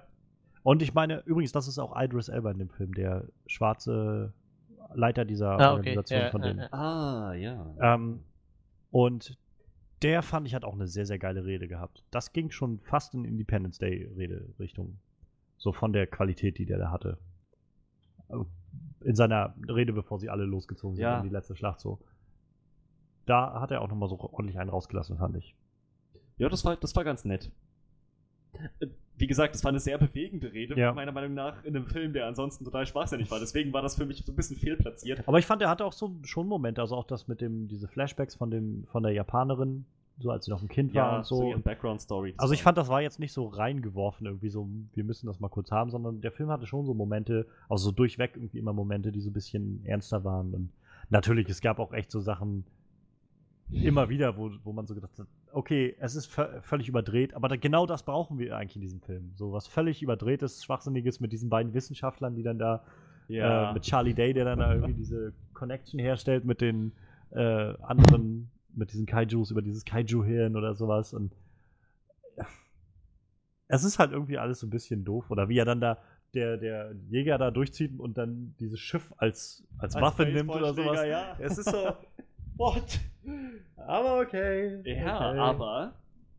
Und 0.64 0.82
ich 0.82 0.94
meine, 0.94 1.20
übrigens, 1.26 1.52
das 1.52 1.68
ist 1.68 1.78
auch 1.78 1.94
Idris 2.02 2.30
Elba 2.30 2.52
in 2.52 2.58
dem 2.60 2.70
Film, 2.70 2.94
der 2.94 3.26
schwarze 3.46 4.34
Leiter 4.94 5.26
dieser 5.26 5.52
Ah, 5.60 5.74
okay. 5.74 5.78
Organisation 5.98 6.20
Ja, 6.22 6.30
von 6.32 6.42
ja, 6.42 6.48
denen. 6.48 6.60
ja. 6.62 6.68
Ah, 6.74 7.34
ja. 7.34 7.76
Ähm, 7.82 8.22
und 8.92 9.38
der 10.02 10.22
fand 10.24 10.48
ich 10.48 10.56
hat 10.56 10.64
auch 10.64 10.74
eine 10.74 10.88
sehr, 10.88 11.06
sehr 11.06 11.20
geile 11.20 11.44
Rede 11.46 11.68
gehabt. 11.68 12.04
Das 12.12 12.32
ging 12.34 12.50
schon 12.52 12.80
fast 12.80 13.14
in 13.14 13.26
Independence 13.26 13.78
Day 13.78 14.10
Rede 14.16 14.48
Richtung. 14.60 14.98
So 15.58 15.72
von 15.72 15.94
der 15.94 16.08
Qualität, 16.08 16.58
die 16.58 16.66
der 16.66 16.78
da 16.78 16.92
hatte. 16.92 17.18
Also 18.30 18.46
In 19.02 19.16
seiner 19.16 19.54
Rede, 19.68 19.94
bevor 19.94 20.20
sie 20.20 20.30
alle 20.30 20.46
losgezogen 20.46 20.96
sind 20.96 21.04
Ja. 21.04 21.18
in 21.18 21.24
die 21.24 21.30
letzte 21.30 21.56
Schlacht 21.56 21.80
so. 21.80 22.00
Da 23.26 23.60
hat 23.62 23.72
er 23.72 23.82
auch 23.82 23.88
nochmal 23.88 24.10
so 24.10 24.20
ordentlich 24.20 24.60
einen 24.60 24.70
rausgelassen, 24.70 25.18
fand 25.18 25.36
ich. 25.38 25.56
Ja, 26.38 26.50
das 26.50 26.66
war, 26.66 26.76
das 26.76 26.96
war 26.96 27.04
ganz 27.04 27.24
nett. 27.26 27.52
Äh, 28.80 28.88
Wie 29.18 29.28
gesagt, 29.28 29.54
das 29.56 29.64
war 29.64 29.70
eine 29.70 29.80
sehr 29.80 29.98
bewegende 29.98 30.52
Rede, 30.52 30.78
Ja. 30.78 30.92
meiner 30.94 31.12
Meinung 31.14 31.34
nach, 31.34 31.64
in 31.64 31.76
einem 31.76 31.86
Film, 31.88 32.12
der 32.14 32.28
ansonsten 32.28 32.66
total 32.66 32.86
schwachsinnig 32.86 33.32
war. 33.32 33.40
Deswegen 33.40 33.72
war 33.72 33.82
das 33.82 33.96
für 33.96 34.06
mich 34.06 34.24
so 34.26 34.32
ein 34.32 34.36
bisschen 34.36 34.58
fehlplatziert. 34.58 35.26
Aber 35.28 35.40
ich 35.40 35.46
fand, 35.46 35.62
er 35.62 35.70
hatte 35.70 35.86
auch 35.86 35.94
so 35.94 36.14
schon 36.24 36.48
Momente, 36.48 36.82
also 36.82 36.96
auch 36.98 37.06
das 37.06 37.28
mit 37.30 37.40
dem, 37.42 37.68
diese 37.70 37.88
Flashbacks 37.88 38.36
von 38.36 38.52
dem, 38.52 38.86
von 38.88 39.04
der 39.04 39.14
Japanerin, 39.14 39.86
so 40.18 40.32
als 40.32 40.46
sie 40.46 40.52
noch 40.52 40.62
ein 40.62 40.68
Kind 40.68 40.94
war 40.94 41.18
und 41.18 41.26
so. 41.26 41.50
ihre 41.50 41.60
Background-Story. 41.60 42.36
Also 42.38 42.54
ich 42.54 42.64
fand, 42.64 42.78
das 42.78 42.88
war 42.88 43.02
jetzt 43.02 43.20
nicht 43.20 43.34
so 43.34 43.48
reingeworfen, 43.48 44.26
irgendwie 44.26 44.50
so, 44.50 44.70
wir 44.94 45.04
müssen 45.04 45.28
das 45.28 45.40
mal 45.40 45.50
kurz 45.50 45.72
haben, 45.72 45.90
sondern 45.90 46.22
der 46.22 46.32
Film 46.32 46.50
hatte 46.50 46.66
schon 46.68 46.86
so 46.86 46.94
Momente, 46.94 47.48
also 47.70 47.86
so 47.86 47.92
durchweg 47.92 48.32
irgendwie 48.36 48.60
immer 48.60 48.74
Momente, 48.74 49.12
die 49.12 49.20
so 49.20 49.30
ein 49.30 49.34
bisschen 49.34 49.86
ernster 49.86 50.24
waren. 50.24 50.54
Und 50.54 50.70
natürlich, 51.10 51.50
es 51.50 51.62
gab 51.62 51.80
auch 51.80 51.92
echt 51.92 52.12
so 52.12 52.22
Sachen 52.22 52.66
immer 53.72 54.10
wieder, 54.10 54.38
wo, 54.38 54.52
wo 54.64 54.74
man 54.74 54.86
so 54.86 54.96
gedacht 54.96 55.18
hat, 55.18 55.28
okay, 55.52 55.96
es 56.00 56.16
ist 56.16 56.28
völlig 56.62 56.88
überdreht, 56.88 57.34
aber 57.34 57.48
da, 57.48 57.56
genau 57.56 57.86
das 57.86 58.04
brauchen 58.04 58.38
wir 58.38 58.56
eigentlich 58.56 58.76
in 58.76 58.82
diesem 58.82 59.02
Film. 59.02 59.32
So 59.36 59.52
was 59.52 59.68
völlig 59.68 60.02
überdrehtes, 60.02 60.64
schwachsinniges 60.64 61.20
mit 61.20 61.32
diesen 61.32 61.50
beiden 61.50 61.74
Wissenschaftlern, 61.74 62.36
die 62.36 62.44
dann 62.44 62.60
da 62.60 62.84
ja. 63.28 63.72
äh, 63.72 63.74
mit 63.74 63.84
Charlie 63.84 64.14
Day, 64.14 64.34
der 64.34 64.46
dann 64.46 64.60
da 64.60 64.74
irgendwie 64.74 64.94
diese 64.94 65.34
Connection 65.54 66.00
herstellt 66.00 66.46
mit 66.46 66.62
den 66.62 66.92
äh, 67.32 67.74
anderen, 67.82 68.50
mit 68.76 68.92
diesen 68.92 69.06
Kaijus 69.06 69.52
über 69.52 69.62
dieses 69.62 69.86
Kaiju-Hirn 69.86 70.56
oder 70.56 70.76
sowas. 70.76 71.14
Und 71.14 71.34
es 73.68 73.84
ist 73.84 74.00
halt 74.00 74.12
irgendwie 74.12 74.38
alles 74.38 74.60
so 74.60 74.68
ein 74.68 74.70
bisschen 74.70 75.04
doof. 75.04 75.30
Oder 75.32 75.50
wie 75.50 75.58
er 75.58 75.66
dann 75.66 75.82
da 75.82 75.98
der, 76.34 76.58
der 76.58 76.94
Jäger 77.10 77.38
da 77.38 77.50
durchzieht 77.52 77.98
und 78.00 78.18
dann 78.18 78.56
dieses 78.60 78.80
Schiff 78.80 79.14
als, 79.18 79.64
als, 79.78 79.96
als 79.96 80.04
Waffe 80.04 80.26
nimmt 80.26 80.50
oder 80.50 80.74
sowas. 80.74 81.06
Ja. 81.08 81.38
Es 81.40 81.58
ist 81.58 81.70
so, 81.70 81.94
what? 82.58 83.00
Aber 83.78 84.20
okay. 84.20 84.82
Ja, 84.84 85.30
okay. 85.30 85.40
aber 85.40 85.94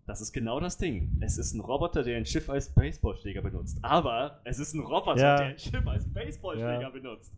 das 0.07 0.21
ist 0.21 0.33
genau 0.33 0.61
das 0.61 0.77
Ding. 0.77 1.17
Es 1.21 1.39
ist 1.39 1.55
ein 1.55 1.61
Roboter, 1.61 2.03
der 2.05 2.19
ein 2.19 2.27
Schiff 2.27 2.49
als 2.51 2.69
Baseballschläger 2.69 3.43
benutzt. 3.43 3.79
Aber 3.83 4.41
es 4.45 4.59
ist 4.59 4.75
ein 4.75 4.81
Roboter, 4.81 5.21
Ja. 5.21 5.37
der 5.37 5.47
ein 5.47 5.59
Schiff 5.59 5.87
als 5.87 6.07
Baseballschläger 6.13 6.81
Ja. 6.83 6.91
benutzt. 6.91 7.33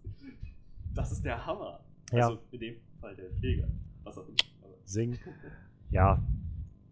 Das 0.94 1.12
ist 1.12 1.24
der 1.24 1.46
Hammer. 1.46 1.80
Also 2.12 2.38
in 2.50 2.60
dem 2.60 2.76
Fall 3.00 3.14
der 3.14 3.30
Schläger. 3.38 3.68
Was 4.02 4.18
auch 4.18 4.26
immer. 4.26 4.36
Aber- 4.88 4.92
Sing. 4.92 5.18
Ja. 5.90 6.22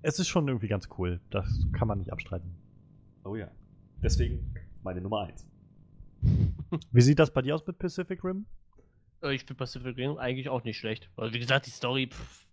Es 0.02 0.18
ist 0.18 0.28
schon 0.28 0.46
irgendwie 0.46 0.68
ganz 0.68 0.88
cool. 0.98 1.20
Das 1.30 1.66
kann 1.72 1.88
man 1.88 1.98
nicht 1.98 2.12
abstreiten. 2.12 2.54
Oh 3.24 3.34
ja. 3.36 3.50
Deswegen 4.02 4.54
meine 4.82 5.00
Nummer 5.00 5.22
1. 5.22 5.46
Wie 6.92 7.00
sieht 7.00 7.18
das 7.18 7.32
bei 7.32 7.42
dir 7.42 7.54
aus 7.54 7.66
mit 7.66 7.78
Pacific 7.78 8.22
Rim? 8.22 8.46
Äh, 9.22 9.34
Ich 9.34 9.42
finde 9.42 9.54
Pacific 9.54 9.96
Rim 9.96 10.18
eigentlich 10.18 10.48
auch 10.48 10.62
nicht 10.64 10.78
schlecht. 10.78 11.10
Weil, 11.16 11.32
wie 11.32 11.38
gesagt, 11.38 11.66
die 11.66 11.70
Story 11.70 12.08
pff, 12.10 12.46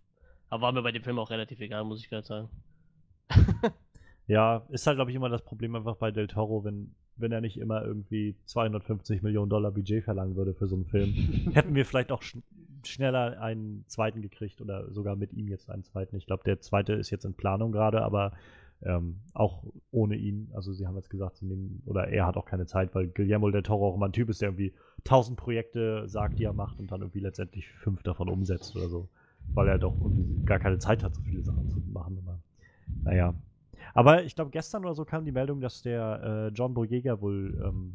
aber 0.48 0.62
war 0.62 0.72
mir 0.72 0.82
bei 0.82 0.92
dem 0.92 1.02
Film 1.02 1.18
auch 1.18 1.30
relativ 1.30 1.60
egal, 1.60 1.84
muss 1.84 2.00
ich 2.00 2.08
gerade 2.08 2.26
sagen. 2.26 2.48
Ja, 4.26 4.64
ist 4.70 4.86
halt, 4.86 4.96
glaube 4.96 5.10
ich, 5.10 5.16
immer 5.16 5.28
das 5.28 5.44
Problem 5.44 5.76
einfach 5.76 5.96
bei 5.96 6.10
Del 6.10 6.28
Toro, 6.28 6.64
wenn, 6.64 6.94
wenn 7.16 7.32
er 7.32 7.40
nicht 7.40 7.58
immer 7.58 7.84
irgendwie 7.84 8.34
250 8.46 9.22
Millionen 9.22 9.50
Dollar 9.50 9.70
Budget 9.70 10.04
verlangen 10.04 10.36
würde 10.36 10.54
für 10.54 10.66
so 10.66 10.74
einen 10.74 10.86
Film. 10.86 11.12
Hätten 11.52 11.74
wir 11.74 11.84
vielleicht 11.84 12.12
auch 12.12 12.22
schn 12.22 12.42
schneller 12.86 13.40
einen 13.40 13.82
zweiten 13.88 14.20
gekriegt 14.20 14.60
oder 14.60 14.92
sogar 14.92 15.16
mit 15.16 15.32
ihm 15.32 15.48
jetzt 15.48 15.70
einen 15.70 15.84
zweiten. 15.84 16.16
Ich 16.16 16.26
glaube, 16.26 16.44
der 16.44 16.60
zweite 16.60 16.92
ist 16.92 17.08
jetzt 17.08 17.24
in 17.24 17.32
Planung 17.32 17.72
gerade, 17.72 18.02
aber 18.02 18.32
ähm, 18.82 19.20
auch 19.32 19.64
ohne 19.90 20.16
ihn. 20.16 20.50
Also 20.52 20.72
sie 20.72 20.86
haben 20.86 20.96
jetzt 20.96 21.10
gesagt, 21.10 21.38
sie 21.38 21.46
nehmen, 21.46 21.82
oder 21.86 22.08
er 22.08 22.26
hat 22.26 22.36
auch 22.36 22.44
keine 22.44 22.66
Zeit, 22.66 22.94
weil 22.94 23.08
Guillermo 23.08 23.50
del 23.50 23.62
Toro 23.62 23.88
auch 23.88 23.96
immer 23.96 24.06
ein 24.06 24.12
Typ 24.12 24.28
ist, 24.28 24.42
der 24.42 24.50
irgendwie 24.50 24.74
tausend 25.04 25.38
Projekte 25.38 26.06
sagt, 26.08 26.38
die 26.38 26.44
er 26.44 26.52
macht 26.52 26.78
und 26.78 26.92
dann 26.92 27.00
irgendwie 27.00 27.20
letztendlich 27.20 27.68
fünf 27.68 28.02
davon 28.02 28.28
umsetzt 28.28 28.76
oder 28.76 28.88
so. 28.88 29.08
Weil 29.54 29.68
er 29.68 29.78
doch 29.78 29.98
irgendwie 29.98 30.44
gar 30.44 30.58
keine 30.58 30.78
Zeit 30.78 31.02
hat, 31.02 31.14
so 31.14 31.22
viele 31.22 31.42
Sachen 31.42 31.68
zu 31.68 31.82
machen. 31.92 32.18
Aber, 32.22 32.38
naja. 33.02 33.34
Aber 33.94 34.24
ich 34.24 34.34
glaube, 34.34 34.50
gestern 34.50 34.84
oder 34.84 34.94
so 34.94 35.04
kam 35.04 35.24
die 35.24 35.32
Meldung, 35.32 35.60
dass 35.60 35.80
der 35.82 36.22
äh, 36.22 36.54
John 36.54 36.74
Boyega 36.74 37.20
wohl 37.20 37.62
ähm, 37.64 37.94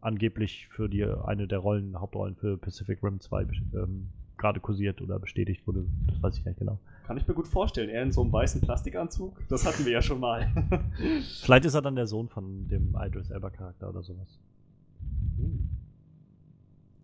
angeblich 0.00 0.66
für 0.68 0.88
die 0.88 1.04
eine 1.04 1.46
der 1.46 1.58
Rollen, 1.60 1.98
Hauptrollen 2.00 2.34
für 2.36 2.58
Pacific 2.58 3.02
Rim 3.02 3.20
2 3.20 3.42
ähm, 3.74 4.08
gerade 4.36 4.58
kursiert 4.60 5.00
oder 5.00 5.18
bestätigt 5.18 5.66
wurde. 5.66 5.86
Das 6.08 6.22
weiß 6.22 6.36
ich 6.38 6.44
gar 6.44 6.50
nicht 6.50 6.58
genau. 6.58 6.78
Kann 7.06 7.16
ich 7.16 7.26
mir 7.28 7.34
gut 7.34 7.46
vorstellen. 7.46 7.88
Er 7.90 8.02
in 8.02 8.10
so 8.12 8.22
einem 8.22 8.32
weißen 8.32 8.60
Plastikanzug. 8.62 9.36
Das 9.48 9.66
hatten 9.66 9.84
wir 9.84 9.92
ja 9.92 10.02
schon 10.02 10.18
mal. 10.20 10.48
Vielleicht 11.42 11.64
ist 11.66 11.74
er 11.74 11.82
dann 11.82 11.94
der 11.94 12.06
Sohn 12.06 12.28
von 12.28 12.66
dem 12.68 12.96
Idris 12.98 13.30
Elba 13.30 13.50
Charakter 13.50 13.88
oder 13.90 14.02
sowas. 14.02 14.40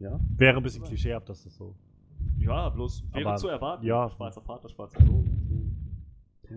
ja. 0.00 0.18
Wäre 0.36 0.56
ein 0.56 0.62
bisschen 0.62 0.82
klischeehaft, 0.84 1.28
dass 1.28 1.44
das 1.44 1.54
so. 1.56 1.74
Ja, 2.38 2.68
bloß 2.70 3.04
wäre 3.12 3.28
Aber- 3.28 3.36
zu 3.36 3.48
erwarten. 3.48 3.84
ja. 3.84 4.08
Schwarzer 4.10 4.40
Vater, 4.42 4.68
schwarzer 4.68 5.04
Sohn. 5.04 5.65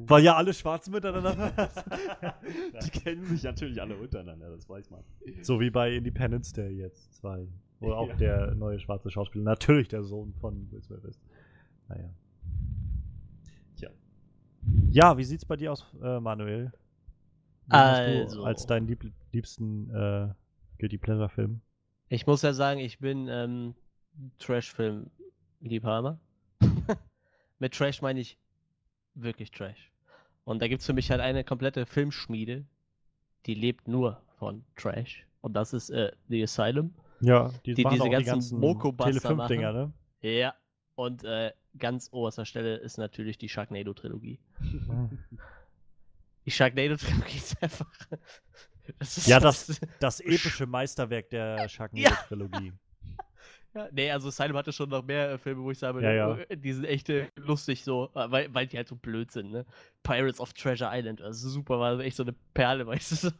Weil 0.10 0.24
ja 0.24 0.36
alle 0.36 0.54
schwarz 0.54 0.90
miteinander. 0.90 1.52
Die 2.84 2.90
kennen 2.90 3.24
sich 3.26 3.44
natürlich 3.44 3.82
alle 3.82 3.96
untereinander, 3.96 4.50
das 4.50 4.68
weiß 4.68 4.90
man. 4.92 5.04
so 5.42 5.60
wie 5.60 5.70
bei 5.70 5.94
Independence 5.94 6.52
Day 6.54 6.72
jetzt 6.72 7.14
zwei. 7.16 7.48
Wo 7.80 7.94
auch 7.94 8.10
Ja. 8.10 8.16
der 8.16 8.56
neue 8.56 8.80
schwarze 8.80 9.10
Schauspieler 9.10 9.46
natürlich 9.46 9.88
der 9.88 10.04
Sohn 10.04 10.34
von 10.42 10.70
Will 10.72 10.82
Smith 10.84 11.04
ist. 11.06 11.22
Naja. 11.88 12.10
Tja. 13.78 13.90
Ja, 14.92 15.18
wie 15.18 15.24
sieht's 15.24 15.46
bei 15.46 15.56
dir 15.56 15.72
aus, 15.72 15.86
äh, 16.04 16.20
Manuel? 16.20 16.72
Du 17.68 17.76
Also. 17.78 18.44
als 18.44 18.66
deinen 18.66 18.88
lieb 18.88 19.06
liebsten 19.32 19.90
äh, 19.92 20.28
Guilty 20.80 20.98
Pleasure 20.98 21.30
Film? 21.30 21.62
Ich 22.10 22.26
muss 22.28 22.42
ja 22.42 22.52
sagen, 22.54 22.80
ich 22.80 22.98
bin 23.00 23.28
ähm, 23.30 23.76
Trash-Film-Liebhaber. 24.40 26.20
Mit 27.60 27.74
Trash 27.76 28.02
meine 28.02 28.20
ich 28.20 28.38
wirklich 29.14 29.52
Trash. 29.52 29.92
Und 30.50 30.64
da 30.64 30.68
gibt 30.68 30.80
es 30.82 30.88
für 30.88 30.94
mich 30.94 31.12
halt 31.12 31.22
eine 31.22 31.44
komplette 31.44 31.86
Filmschmiede, 31.86 32.66
die 33.46 33.54
lebt 33.54 33.88
nur 33.88 34.20
von 34.40 34.66
Trash. 34.76 35.28
Und 35.42 35.54
das 35.54 35.74
ist 35.74 35.92
äh, 35.92 36.12
The 36.28 36.42
Asylum. 36.42 36.92
Ja, 37.22 37.52
Die 37.68 37.76
machen 37.84 38.00
diese 38.02 38.10
ganzen 38.26 38.60
Mokobuster 38.60 39.12
Tele 39.12 39.22
5 39.22 39.48
Dinger, 39.48 39.74
ne? 39.74 39.94
Ja. 40.22 40.56
Und 40.96 41.24
äh, 41.24 41.52
ganz 41.78 42.10
oberster 42.12 42.46
Stelle 42.46 42.78
ist 42.78 42.98
natürlich 42.98 43.38
die 43.38 43.48
Sharknado-Trilogie. 43.48 44.40
Die 46.46 46.52
Sharknado-Trilogie 46.52 47.38
ist 47.38 47.62
einfach. 47.62 47.88
Das 48.98 49.18
ist 49.20 49.28
Ja, 49.28 49.40
das- 49.40 49.80
Das 50.00 50.20
epische 50.20 50.66
Meisterwerk 50.66 51.30
der 51.30 51.70
Sharknado-Trilogie. 51.70 52.74
Ja, 53.76 53.88
nee, 53.92 54.10
also 54.10 54.30
Asylum 54.30 54.58
hatte 54.58 54.74
schon 54.74 54.90
noch 54.90 55.04
mehr 55.04 55.34
äh, 55.34 55.38
Filme, 55.38 55.62
wo 55.62 55.70
ich 55.70 55.78
sage, 55.78 56.02
Ja, 56.02 56.12
ja. 56.12 56.38
äh, 56.40 56.58
die 56.58 56.74
sind 56.74 56.86
echt 56.86 57.08
äh, 57.10 57.28
lustig 57.36 57.84
so, 57.84 58.10
weil, 58.16 58.52
weil 58.52 58.66
die 58.66 58.78
halt 58.78 58.88
so 58.88 58.96
blöd 58.96 59.30
sind, 59.32 59.52
ne? 59.52 59.64
Pirates 60.04 60.40
of 60.40 60.54
Treasure 60.54 60.90
Island, 60.92 61.22
also 61.22 61.50
super, 61.50 61.80
war 61.80 62.00
echt 62.00 62.18
so 62.18 62.24
eine 62.24 62.34
Perle, 62.54 62.88
weißt 62.88 63.26
du, 63.26 63.32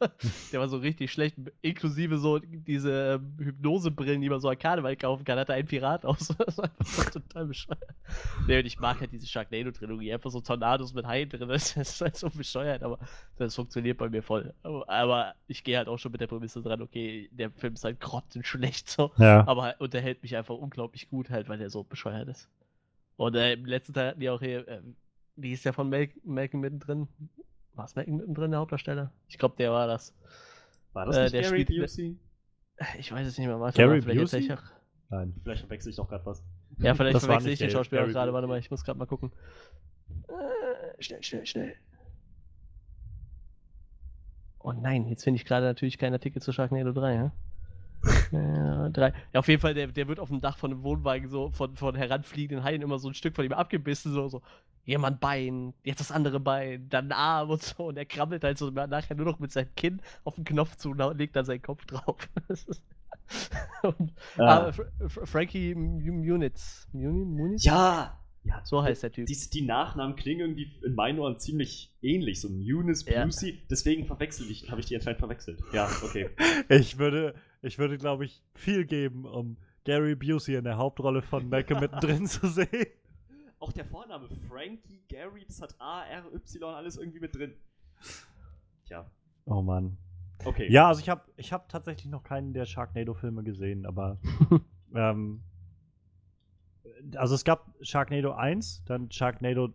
der 0.52 0.60
war 0.60 0.68
so 0.68 0.78
richtig 0.78 1.12
schlecht, 1.12 1.36
inklusive 1.62 2.18
so 2.18 2.40
diese 2.40 3.16
ähm, 3.16 3.34
Hypnosebrillen, 3.40 4.22
die 4.22 4.30
man 4.30 4.40
so 4.40 4.50
an 4.50 4.58
Karneval 4.58 4.96
kaufen 4.96 5.24
kann, 5.24 5.40
hatte 5.40 5.54
ein 5.54 5.66
Pirat 5.66 6.06
aus, 6.06 6.28
das 6.38 6.58
war 6.58 6.70
einfach 6.78 7.10
total 7.10 7.46
bescheuert. 7.46 7.96
Nee, 8.48 8.60
und 8.60 8.66
ich 8.66 8.80
mag 8.80 9.00
halt 9.00 9.12
diese 9.12 9.26
Sharknado-Trilogie, 9.26 10.14
einfach 10.14 10.32
so 10.32 10.42
Tornados 10.42 10.94
mit 10.94 11.08
Haien 11.08 11.30
drin, 11.30 11.48
das 11.50 11.76
ist 11.76 12.02
halt 12.02 12.16
so 12.18 12.30
bescheuert, 12.30 12.84
aber 12.84 13.00
das 13.38 13.56
funktioniert 13.56 13.98
bei 13.98 14.10
mir 14.10 14.22
voll. 14.22 14.54
Aber, 14.64 14.90
aber 14.90 15.36
ich 15.48 15.64
gehe 15.64 15.78
halt 15.78 15.88
auch 15.88 15.98
schon 15.98 16.12
mit 16.12 16.22
der 16.22 16.28
Prämisse 16.28 16.62
dran, 16.62 16.82
okay, 16.82 17.30
der 17.32 17.52
Film 17.52 17.74
ist 17.74 17.84
halt 17.84 18.00
grottenschlecht, 18.00 18.90
so. 18.90 19.12
Ja. 19.18 19.48
Aber 19.48 19.64
halt 19.64 19.80
unterhält 19.80 20.22
mich 20.22 20.36
einfach 20.36 20.56
unglaublich 20.56 21.10
gut, 21.10 21.30
halt, 21.30 21.50
weil 21.50 21.62
er 21.62 21.70
so 21.70 21.84
bescheuert 21.84 22.28
ist. 22.28 22.50
Und 23.18 23.36
äh, 23.36 23.54
im 23.54 23.66
letzten 23.66 23.94
Teil 23.94 24.10
hatten 24.10 24.20
die 24.20 24.30
auch 24.30 24.40
hier, 24.40 24.68
äh, 24.68 24.82
wie 25.42 25.54
ist 25.54 25.66
der 25.66 25.74
von 25.74 25.90
Mal 25.90 26.10
Malcolm 26.24 26.62
mittendrin? 26.62 27.08
War 27.74 27.86
es 27.86 27.96
Malcolm 27.96 28.18
mittendrin, 28.18 28.52
der 28.52 28.60
Hauptdarsteller? 28.60 29.12
Ich 29.28 29.38
glaube, 29.38 29.56
der 29.58 29.72
war 29.72 29.88
das. 29.88 30.14
War 30.94 31.06
das 31.06 31.16
Äh, 31.18 31.22
nicht 31.24 31.34
der 31.34 31.42
Gary 31.44 31.62
spielt- 31.64 31.82
Busey? 31.82 32.18
Ich 32.98 33.12
weiß 33.12 33.28
es 33.28 33.38
nicht 33.38 33.48
mehr. 33.48 33.60
Warte 33.60 33.78
Gary 33.78 33.96
mal, 33.98 34.02
vielleicht 34.02 34.20
Busey? 34.22 34.38
erzähl 34.38 34.54
ich 34.56 34.60
auch- 34.60 34.72
Nein. 35.12 35.34
Vielleicht 35.44 35.62
verwechsel 35.62 35.90
ich 35.90 35.96
doch 35.96 36.08
gerade 36.08 36.26
was. 36.26 36.44
Ja, 36.78 36.94
vielleicht 36.94 37.16
Das 37.16 37.24
war 37.24 37.30
verwechsel 37.30 37.50
nicht 37.50 37.62
ich 37.62 37.68
den 37.68 37.72
Schauspieler 37.72 38.02
Gary 38.02 38.14
gerade. 38.14 38.32
Warte 38.34 38.48
mal, 38.48 38.60
ich 38.60 38.70
muss 38.72 38.84
gerade 38.84 39.00
mal 39.00 39.06
gucken. 39.06 39.32
Äh, 40.28 41.02
schnell, 41.04 41.24
schnell, 41.24 41.46
schnell. 41.46 41.76
Oh 44.60 44.74
nein, 44.74 45.08
jetzt 45.08 45.24
finde 45.24 45.38
ich 45.38 45.46
gerade 45.46 45.66
natürlich 45.66 45.98
kein 45.98 46.14
Artikel 46.14 46.42
zu 46.42 46.52
Sharknado 46.52 46.92
3, 46.92 47.14
ja? 47.16 47.32
Äh, 48.32 48.92
drei. 48.92 49.14
Ja, 49.34 49.40
auf 49.40 49.48
jeden 49.48 49.60
Fall, 49.60 49.74
der, 49.74 49.88
der 49.88 50.08
wird 50.08 50.20
auf 50.20 50.30
dem 50.30 50.40
Dach 50.42 50.58
von 50.58 50.72
einem 50.72 50.84
Wohnwagen 50.84 51.28
so 51.30 51.50
von, 51.52 51.76
von 51.76 51.96
heranfliegenden 51.96 52.64
Haien 52.64 52.82
immer 52.82 53.00
so 53.00 53.08
ein 53.10 53.14
Stück 53.14 53.36
von 53.36 53.44
ihm 53.44 53.54
abgebissen, 53.54 54.14
so, 54.14 54.28
so. 54.30 54.42
Jemand 54.86 55.20
Bein, 55.20 55.74
jetzt 55.84 56.00
das 56.00 56.12
andere 56.12 56.40
Bein, 56.40 56.90
dann 56.90 57.12
Arm 57.12 57.50
und 57.52 57.62
so. 57.62 57.88
Und 57.88 57.98
er 57.98 58.06
krabbelt 58.06 58.44
halt 58.44 58.58
so 58.58 58.70
nachher 58.72 59.16
nur 59.16 59.26
noch 59.26 59.40
mit 59.40 59.52
seinem 59.52 59.74
Kinn 59.76 60.02
auf 60.24 60.36
den 60.36 60.46
Knopf 60.46 60.76
zu 60.78 60.92
und 60.92 61.18
legt 61.18 61.36
dann 61.36 61.46
seinen 61.46 61.62
Kopf 61.62 61.86
drauf. 61.86 62.18
Und, 63.84 64.14
ah, 64.38 64.72
Fr 64.72 64.86
Fr 65.08 65.26
Frankie 65.28 65.76
Munitz. 65.76 66.88
Muni- 66.92 67.26
Munitz? 67.26 67.64
Ja! 67.64 68.18
ja 68.44 68.62
So 68.66 68.82
heißt 68.84 69.04
der 69.04 69.12
Typ. 69.12 69.28
Die, 69.28 69.38
die 69.54 69.62
Nachnamen 69.62 70.16
klingen 70.16 70.42
irgendwie 70.42 70.72
in 70.84 70.96
meinen 70.96 71.20
Ohren 71.20 71.38
ziemlich 71.40 71.94
ähnlich. 72.02 72.42
So 72.42 72.48
Eunice, 72.50 73.06
Ja. 73.08 73.26
Busey. 73.26 73.62
Deswegen 73.70 74.06
verwechsel 74.06 74.50
ich, 74.50 74.72
habe 74.72 74.82
ich 74.82 74.88
die 74.88 74.96
anscheinend 74.96 75.20
verwechselt. 75.20 75.62
Ja, 75.74 75.88
okay. 76.04 76.30
Ich 76.70 76.98
würde, 76.98 77.36
ich 77.62 77.78
würde, 77.78 77.98
glaube 77.98 78.26
ich, 78.26 78.42
viel 78.56 78.86
geben, 78.86 79.26
um 79.26 79.58
Gary 79.86 80.16
Busey 80.16 80.56
in 80.56 80.64
der 80.64 80.78
Hauptrolle 80.78 81.22
von 81.22 81.48
Malcolm 81.50 81.80
mittendrin 81.82 82.26
zu 82.26 82.48
sehen. 82.48 82.88
Auch 83.60 83.72
der 83.74 83.86
Vorname 83.86 84.28
Frankie, 84.48 85.02
Gary, 85.10 85.46
das 85.46 85.62
hat 85.62 85.76
A, 85.80 86.04
R, 86.04 86.24
Y, 86.34 86.74
alles 86.74 86.98
irgendwie 86.98 87.20
mit 87.20 87.36
drin. 87.36 87.54
Tja, 88.86 89.06
Oh 89.46 89.62
Mann. 89.62 89.98
okay. 90.46 90.72
Ja, 90.72 90.88
also 90.88 91.02
ich 91.02 91.10
habe 91.10 91.24
ich 91.36 91.52
hab 91.52 91.68
tatsächlich 91.70 92.10
noch 92.12 92.24
keinen 92.24 92.54
der 92.54 92.66
Sharknado-Filme 92.66 93.44
gesehen, 93.44 93.86
aber 93.86 94.18
ähm, 94.96 95.42
also 97.16 97.36
es 97.36 97.44
gab 97.44 97.74
Sharknado 97.82 98.32
1, 98.34 98.84
dann 98.86 99.12
Sharknado 99.12 99.74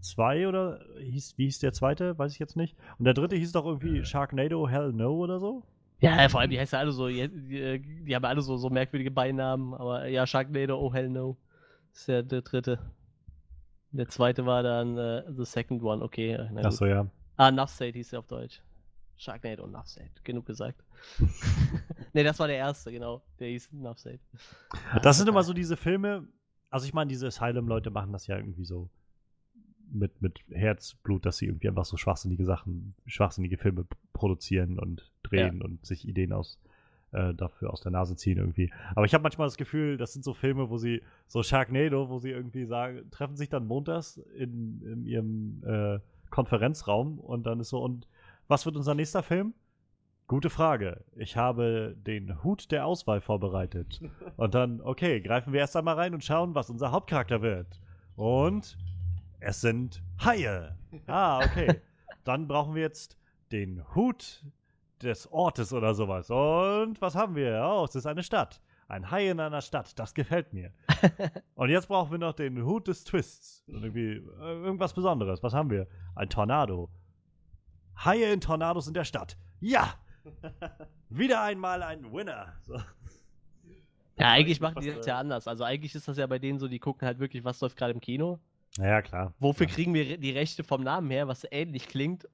2 0.00 0.48
oder 0.48 0.80
hieß, 0.98 1.36
wie 1.38 1.44
hieß 1.44 1.58
der 1.60 1.72
zweite? 1.72 2.18
Weiß 2.18 2.32
ich 2.32 2.38
jetzt 2.38 2.56
nicht. 2.56 2.76
Und 2.98 3.04
der 3.04 3.14
dritte 3.14 3.36
hieß 3.36 3.52
doch 3.52 3.66
irgendwie 3.66 4.04
Sharknado 4.04 4.68
Hell 4.68 4.92
No 4.92 5.12
oder 5.16 5.40
so? 5.40 5.62
Ja, 6.00 6.28
vor 6.28 6.40
allem, 6.40 6.50
die 6.50 6.58
heißen 6.58 6.76
ja 6.76 6.80
alle 6.80 6.92
so, 6.92 7.08
die, 7.08 7.28
die, 7.28 8.04
die 8.04 8.14
haben 8.16 8.24
alle 8.24 8.40
so, 8.40 8.56
so 8.56 8.70
merkwürdige 8.70 9.10
Beinamen, 9.10 9.74
aber 9.74 10.06
ja, 10.06 10.26
Sharknado, 10.26 10.78
oh 10.78 10.92
hell 10.94 11.10
no. 11.10 11.36
Das 11.92 12.00
ist 12.02 12.06
ja 12.08 12.22
der 12.22 12.42
dritte. 12.42 12.78
Der 13.92 14.08
zweite 14.08 14.46
war 14.46 14.62
dann 14.62 14.96
uh, 14.96 15.22
The 15.36 15.44
Second 15.44 15.82
One, 15.82 16.02
okay. 16.02 16.36
Achso, 16.56 16.86
ja. 16.86 17.06
Ah, 17.36 17.50
Nuffstate 17.50 17.92
hieß 17.92 18.10
der 18.10 18.20
auf 18.20 18.26
Deutsch. 18.26 18.60
Sharknado 19.16 19.64
und 19.64 19.72
Nuffstate, 19.72 20.10
genug 20.24 20.46
gesagt. 20.46 20.82
ne, 22.14 22.24
das 22.24 22.38
war 22.38 22.46
der 22.46 22.56
erste, 22.56 22.90
genau. 22.90 23.22
Der 23.38 23.48
hieß 23.48 23.70
Nuffstate. 23.72 24.20
Das 25.02 25.18
sind 25.18 25.28
immer 25.28 25.42
so 25.42 25.52
diese 25.52 25.76
Filme, 25.76 26.26
also 26.70 26.86
ich 26.86 26.94
meine, 26.94 27.08
diese 27.08 27.26
Asylum-Leute 27.26 27.90
machen 27.90 28.12
das 28.12 28.26
ja 28.26 28.36
irgendwie 28.36 28.64
so 28.64 28.88
mit, 29.90 30.22
mit 30.22 30.40
Herzblut, 30.50 31.26
dass 31.26 31.38
sie 31.38 31.46
irgendwie 31.46 31.68
einfach 31.68 31.84
so 31.84 31.96
schwachsinnige 31.96 32.44
Sachen, 32.44 32.94
schwachsinnige 33.06 33.58
Filme 33.58 33.86
produzieren 34.12 34.78
und 34.78 35.10
drehen 35.22 35.58
ja. 35.58 35.64
und 35.64 35.84
sich 35.84 36.06
Ideen 36.06 36.32
aus 36.32 36.58
äh, 37.12 37.34
dafür 37.34 37.72
aus 37.72 37.80
der 37.80 37.92
Nase 37.92 38.16
ziehen 38.16 38.38
irgendwie. 38.38 38.72
Aber 38.94 39.04
ich 39.04 39.14
habe 39.14 39.22
manchmal 39.22 39.46
das 39.46 39.56
Gefühl, 39.56 39.96
das 39.96 40.12
sind 40.12 40.24
so 40.24 40.34
Filme, 40.34 40.70
wo 40.70 40.76
sie, 40.76 41.02
so 41.26 41.42
Sharknado, 41.42 42.08
wo 42.08 42.18
sie 42.18 42.30
irgendwie 42.30 42.64
sagen, 42.64 43.10
treffen 43.10 43.36
sich 43.36 43.48
dann 43.48 43.66
montags 43.66 44.18
in, 44.36 44.82
in 44.82 45.06
ihrem 45.06 45.62
äh, 45.64 45.98
Konferenzraum 46.30 47.18
und 47.18 47.44
dann 47.46 47.60
ist 47.60 47.70
so, 47.70 47.82
und 47.82 48.06
was 48.48 48.66
wird 48.66 48.76
unser 48.76 48.94
nächster 48.94 49.22
Film? 49.22 49.54
Gute 50.26 50.50
Frage. 50.50 51.02
Ich 51.16 51.36
habe 51.36 51.96
den 52.06 52.44
Hut 52.44 52.70
der 52.70 52.86
Auswahl 52.86 53.20
vorbereitet. 53.20 54.00
Und 54.36 54.54
dann, 54.54 54.80
okay, 54.80 55.20
greifen 55.20 55.52
wir 55.52 55.58
erst 55.58 55.76
einmal 55.76 55.96
rein 55.96 56.14
und 56.14 56.24
schauen, 56.24 56.54
was 56.54 56.70
unser 56.70 56.92
Hauptcharakter 56.92 57.42
wird. 57.42 57.80
Und 58.14 58.78
es 59.40 59.60
sind 59.60 60.04
Haie. 60.24 60.76
Ah, 61.08 61.38
okay. 61.38 61.80
Dann 62.24 62.46
brauchen 62.46 62.76
wir 62.76 62.82
jetzt 62.82 63.18
den 63.50 63.82
Hut 63.96 64.44
des 65.02 65.30
Ortes 65.30 65.72
oder 65.72 65.94
sowas. 65.94 66.30
Und 66.30 67.00
was 67.00 67.14
haben 67.14 67.34
wir? 67.34 67.62
Oh, 67.64 67.84
es 67.84 67.94
ist 67.94 68.06
eine 68.06 68.22
Stadt. 68.22 68.60
Ein 68.88 69.10
Hai 69.10 69.30
in 69.30 69.40
einer 69.40 69.60
Stadt. 69.60 69.98
Das 69.98 70.14
gefällt 70.14 70.52
mir. 70.52 70.72
Und 71.54 71.70
jetzt 71.70 71.88
brauchen 71.88 72.10
wir 72.10 72.18
noch 72.18 72.32
den 72.32 72.64
Hut 72.64 72.88
des 72.88 73.04
Twists. 73.04 73.62
Irgendwie 73.68 74.16
äh, 74.16 74.62
irgendwas 74.64 74.92
Besonderes. 74.92 75.42
Was 75.42 75.54
haben 75.54 75.70
wir? 75.70 75.86
Ein 76.16 76.28
Tornado. 76.28 76.90
Haie 78.04 78.32
in 78.32 78.40
Tornados 78.40 78.88
in 78.88 78.94
der 78.94 79.04
Stadt. 79.04 79.36
Ja! 79.60 79.94
Wieder 81.08 81.42
einmal 81.42 81.82
ein 81.82 82.12
Winner. 82.12 82.54
So. 82.62 82.74
Ja, 84.18 84.32
eigentlich 84.32 84.60
machen 84.60 84.82
die 84.82 84.92
das 84.92 85.06
ja 85.06 85.18
anders. 85.18 85.48
Also 85.48 85.64
eigentlich 85.64 85.94
ist 85.94 86.08
das 86.08 86.18
ja 86.18 86.26
bei 86.26 86.38
denen 86.38 86.58
so, 86.58 86.68
die 86.68 86.78
gucken 86.78 87.06
halt 87.06 87.20
wirklich, 87.20 87.44
was 87.44 87.60
läuft 87.60 87.76
gerade 87.76 87.92
im 87.92 88.00
Kino. 88.00 88.38
Ja, 88.76 89.02
klar. 89.02 89.34
Wofür 89.38 89.66
ja. 89.66 89.72
kriegen 89.72 89.94
wir 89.94 90.18
die 90.18 90.30
Rechte 90.32 90.62
vom 90.62 90.82
Namen 90.82 91.10
her, 91.10 91.26
was 91.28 91.46
ähnlich 91.50 91.88
klingt? 91.88 92.28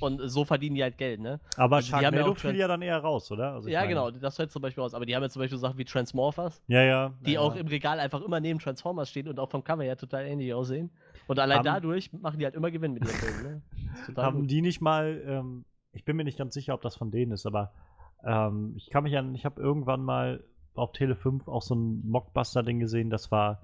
Und 0.00 0.20
so 0.28 0.44
verdienen 0.44 0.76
die 0.76 0.82
halt 0.82 0.96
Geld, 0.96 1.20
ne? 1.20 1.40
Aber 1.56 1.76
also 1.76 1.88
Sharknado 1.90 2.28
ja 2.28 2.34
fiel 2.34 2.56
ja 2.56 2.68
dann 2.68 2.82
eher 2.82 2.98
raus, 2.98 3.30
oder? 3.32 3.54
Also 3.54 3.68
ja, 3.68 3.80
meine... 3.80 3.88
genau, 3.88 4.10
das 4.10 4.36
fällt 4.36 4.52
zum 4.52 4.62
Beispiel 4.62 4.82
raus. 4.82 4.94
Aber 4.94 5.06
die 5.06 5.16
haben 5.16 5.22
ja 5.22 5.28
zum 5.28 5.40
Beispiel 5.40 5.58
Sachen 5.58 5.78
wie 5.78 5.84
Transmorphers. 5.84 6.62
Ja, 6.68 6.82
ja. 6.82 7.12
Die 7.20 7.32
ja, 7.32 7.40
auch 7.40 7.56
im 7.56 7.66
Regal 7.66 7.98
einfach 7.98 8.22
immer 8.22 8.38
neben 8.40 8.60
Transformers 8.60 9.10
stehen 9.10 9.28
und 9.28 9.38
auch 9.40 9.50
vom 9.50 9.64
Cover 9.64 9.82
her 9.82 9.96
total 9.96 10.24
ähnlich 10.26 10.54
aussehen. 10.54 10.90
Und 11.26 11.38
allein 11.38 11.58
haben... 11.58 11.64
dadurch 11.64 12.12
machen 12.12 12.38
die 12.38 12.44
halt 12.44 12.54
immer 12.54 12.70
Gewinn 12.70 12.92
mit 12.92 13.04
ihren 13.04 13.14
Filmen, 13.14 13.42
ne? 13.42 13.62
Haben 14.16 14.40
gut. 14.40 14.50
die 14.50 14.62
nicht 14.62 14.80
mal, 14.80 15.22
ähm, 15.26 15.64
ich 15.92 16.04
bin 16.04 16.16
mir 16.16 16.24
nicht 16.24 16.38
ganz 16.38 16.54
sicher, 16.54 16.74
ob 16.74 16.82
das 16.82 16.94
von 16.94 17.10
denen 17.10 17.32
ist, 17.32 17.46
aber 17.46 17.72
ähm, 18.24 18.74
ich 18.76 18.90
kann 18.90 19.02
mich 19.02 19.16
an, 19.16 19.34
ich 19.34 19.44
habe 19.44 19.60
irgendwann 19.60 20.02
mal 20.02 20.44
auf 20.74 20.92
Tele 20.92 21.16
5 21.16 21.48
auch 21.48 21.62
so 21.62 21.74
ein 21.74 22.06
Mockbuster-Ding 22.06 22.78
gesehen, 22.78 23.10
das 23.10 23.32
war 23.32 23.62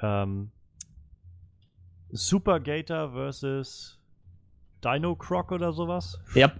ähm, 0.00 0.50
Super 2.10 2.60
Gator 2.60 3.12
versus 3.12 3.95
Dino 4.86 5.14
Croc 5.16 5.52
oder 5.52 5.72
sowas. 5.72 6.18
Ja. 6.34 6.52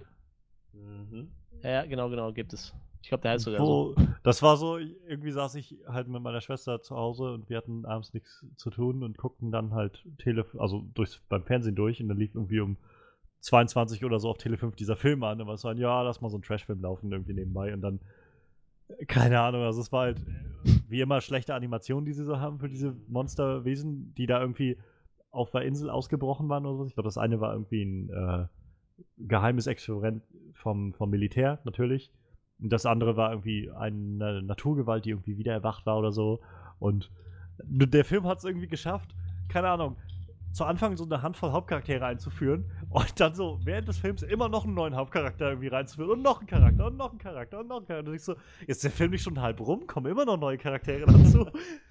Mhm. 0.73 1.29
Ja, 1.63 1.85
genau, 1.85 2.09
genau, 2.09 2.31
gibt 2.31 2.53
es. 2.53 2.73
Ich 3.01 3.09
glaube, 3.09 3.21
der 3.21 3.31
heißt 3.31 3.45
sogar 3.45 3.61
Wo, 3.61 3.93
so. 3.93 3.95
Das 4.23 4.41
war 4.41 4.57
so, 4.57 4.77
irgendwie 4.77 5.31
saß 5.31 5.55
ich 5.55 5.77
halt 5.87 6.07
mit 6.07 6.21
meiner 6.21 6.41
Schwester 6.41 6.81
zu 6.81 6.95
Hause 6.95 7.31
und 7.31 7.49
wir 7.49 7.57
hatten 7.57 7.85
abends 7.85 8.13
nichts 8.13 8.45
zu 8.57 8.69
tun 8.69 9.03
und 9.03 9.17
guckten 9.17 9.51
dann 9.51 9.73
halt 9.73 10.03
Tele, 10.17 10.45
also 10.57 10.83
durchs, 10.93 11.21
beim 11.29 11.43
Fernsehen 11.43 11.75
durch 11.75 12.01
und 12.01 12.09
dann 12.09 12.17
lief 12.17 12.35
irgendwie 12.35 12.59
um 12.59 12.77
22 13.41 14.03
oder 14.03 14.19
so 14.19 14.29
auf 14.29 14.37
Tele 14.37 14.57
5 14.57 14.75
dieser 14.75 14.97
Film 14.97 15.23
an 15.23 15.39
und 15.39 15.47
war 15.47 15.57
so 15.57 15.69
ein, 15.69 15.77
ja, 15.77 16.01
lass 16.01 16.21
mal 16.21 16.29
so 16.29 16.35
einen 16.35 16.43
Trashfilm 16.43 16.81
laufen 16.81 17.11
irgendwie 17.11 17.33
nebenbei 17.33 17.73
und 17.73 17.81
dann 17.81 17.99
keine 19.07 19.39
Ahnung, 19.39 19.63
also 19.63 19.81
es 19.81 19.91
war 19.91 20.03
halt 20.03 20.17
wie 20.89 21.01
immer 21.01 21.21
schlechte 21.21 21.53
Animationen, 21.53 22.05
die 22.05 22.13
sie 22.13 22.23
so 22.23 22.39
haben 22.39 22.59
für 22.59 22.69
diese 22.69 22.95
Monsterwesen, 23.07 24.13
die 24.15 24.27
da 24.27 24.39
irgendwie 24.41 24.77
auf 25.31 25.51
der 25.51 25.61
Insel 25.61 25.89
ausgebrochen 25.89 26.49
waren 26.49 26.65
oder 26.65 26.77
so. 26.77 26.85
Ich 26.85 26.93
glaube, 26.93 27.07
das 27.07 27.17
eine 27.17 27.39
war 27.39 27.53
irgendwie 27.53 27.83
ein 27.83 28.09
äh, 28.09 28.45
geheimes 29.17 29.67
Experiment 29.67 30.23
vom, 30.53 30.93
vom 30.93 31.09
Militär, 31.09 31.59
natürlich. 31.63 32.11
Und 32.59 32.71
das 32.71 32.85
andere 32.85 33.17
war 33.17 33.31
irgendwie 33.31 33.69
eine 33.71 34.41
Naturgewalt, 34.41 35.05
die 35.05 35.11
irgendwie 35.11 35.37
wieder 35.37 35.53
erwacht 35.53 35.85
war 35.85 35.97
oder 35.97 36.11
so. 36.11 36.39
Und 36.79 37.11
der 37.59 38.05
Film 38.05 38.25
hat 38.25 38.39
es 38.39 38.43
irgendwie 38.45 38.67
geschafft, 38.67 39.15
keine 39.49 39.69
Ahnung, 39.69 39.97
zu 40.53 40.65
Anfang 40.65 40.97
so 40.97 41.03
eine 41.03 41.21
Handvoll 41.21 41.51
Hauptcharaktere 41.51 42.05
einzuführen 42.05 42.65
und 42.89 43.19
dann 43.19 43.35
so 43.35 43.59
während 43.63 43.87
des 43.87 43.99
Films 43.99 44.23
immer 44.23 44.49
noch 44.49 44.65
einen 44.65 44.73
neuen 44.73 44.95
Hauptcharakter 44.95 45.49
irgendwie 45.49 45.67
reinzuführen 45.67 46.09
und 46.11 46.21
noch 46.23 46.39
einen 46.39 46.47
Charakter 46.47 46.87
und 46.87 46.97
noch 46.97 47.11
einen 47.11 47.19
Charakter 47.19 47.59
und 47.59 47.67
noch 47.67 47.77
einen 47.77 47.85
Charakter. 47.85 48.09
Und 48.09 48.15
ich 48.15 48.23
so, 48.23 48.35
ist 48.65 48.83
der 48.83 48.91
Film 48.91 49.11
nicht 49.11 49.21
schon 49.21 49.39
halb 49.39 49.59
rum? 49.59 49.85
Kommen 49.85 50.11
immer 50.11 50.25
noch 50.25 50.37
neue 50.37 50.57
Charaktere 50.57 51.05
dazu? 51.05 51.47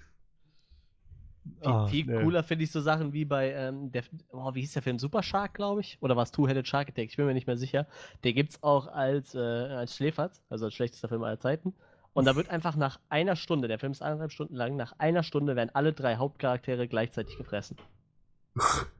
Viel, 1.61 1.71
oh, 1.71 1.87
viel 1.87 2.05
nee. 2.05 2.23
cooler 2.23 2.43
finde 2.43 2.63
ich 2.63 2.71
so 2.71 2.81
Sachen 2.81 3.13
wie 3.13 3.25
bei, 3.25 3.51
ähm, 3.51 3.91
der, 3.91 4.03
oh, 4.31 4.53
wie 4.53 4.61
hieß 4.61 4.73
der 4.73 4.81
Film? 4.81 4.99
Super 4.99 5.23
Shark, 5.23 5.55
glaube 5.55 5.81
ich. 5.81 5.97
Oder 6.01 6.15
war 6.15 6.23
es 6.23 6.31
Two-Headed 6.31 6.67
Shark 6.67 6.89
Attack? 6.89 7.09
Ich 7.09 7.17
bin 7.17 7.25
mir 7.25 7.33
nicht 7.33 7.47
mehr 7.47 7.57
sicher. 7.57 7.87
Der 8.23 8.33
gibt 8.33 8.51
es 8.51 8.63
auch 8.63 8.87
als, 8.87 9.33
äh, 9.33 9.39
als 9.39 9.95
Schläferz, 9.95 10.43
also 10.49 10.65
als 10.65 10.75
schlechtester 10.75 11.07
Film 11.07 11.23
aller 11.23 11.39
Zeiten. 11.39 11.73
Und 12.13 12.25
da 12.25 12.35
wird 12.35 12.49
einfach 12.49 12.75
nach 12.75 12.99
einer 13.09 13.35
Stunde, 13.35 13.67
der 13.67 13.79
Film 13.79 13.91
ist 13.91 14.01
eineinhalb 14.01 14.31
Stunden 14.31 14.55
lang, 14.55 14.75
nach 14.75 14.93
einer 14.99 15.23
Stunde 15.23 15.55
werden 15.55 15.71
alle 15.73 15.93
drei 15.93 16.17
Hauptcharaktere 16.17 16.87
gleichzeitig 16.87 17.37
gefressen. 17.37 17.77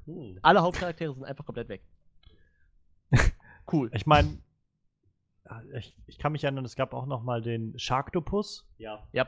Hm. 0.06 0.40
Alle 0.42 0.62
Hauptcharaktere 0.62 1.14
sind 1.14 1.26
einfach 1.26 1.46
komplett 1.46 1.70
weg. 1.70 1.82
Cool. 3.70 3.90
Ich 3.94 4.06
meine, 4.06 4.38
ich, 5.74 5.94
ich, 6.06 6.18
kann 6.18 6.32
mich 6.32 6.46
erinnern, 6.46 6.64
es 6.64 6.78
gab 6.78 6.94
auch 6.94 7.06
noch 7.06 7.22
mal 7.22 7.42
den 7.42 7.78
Sharktopus. 7.78 8.66
Ja. 8.78 9.06
Ja. 9.12 9.28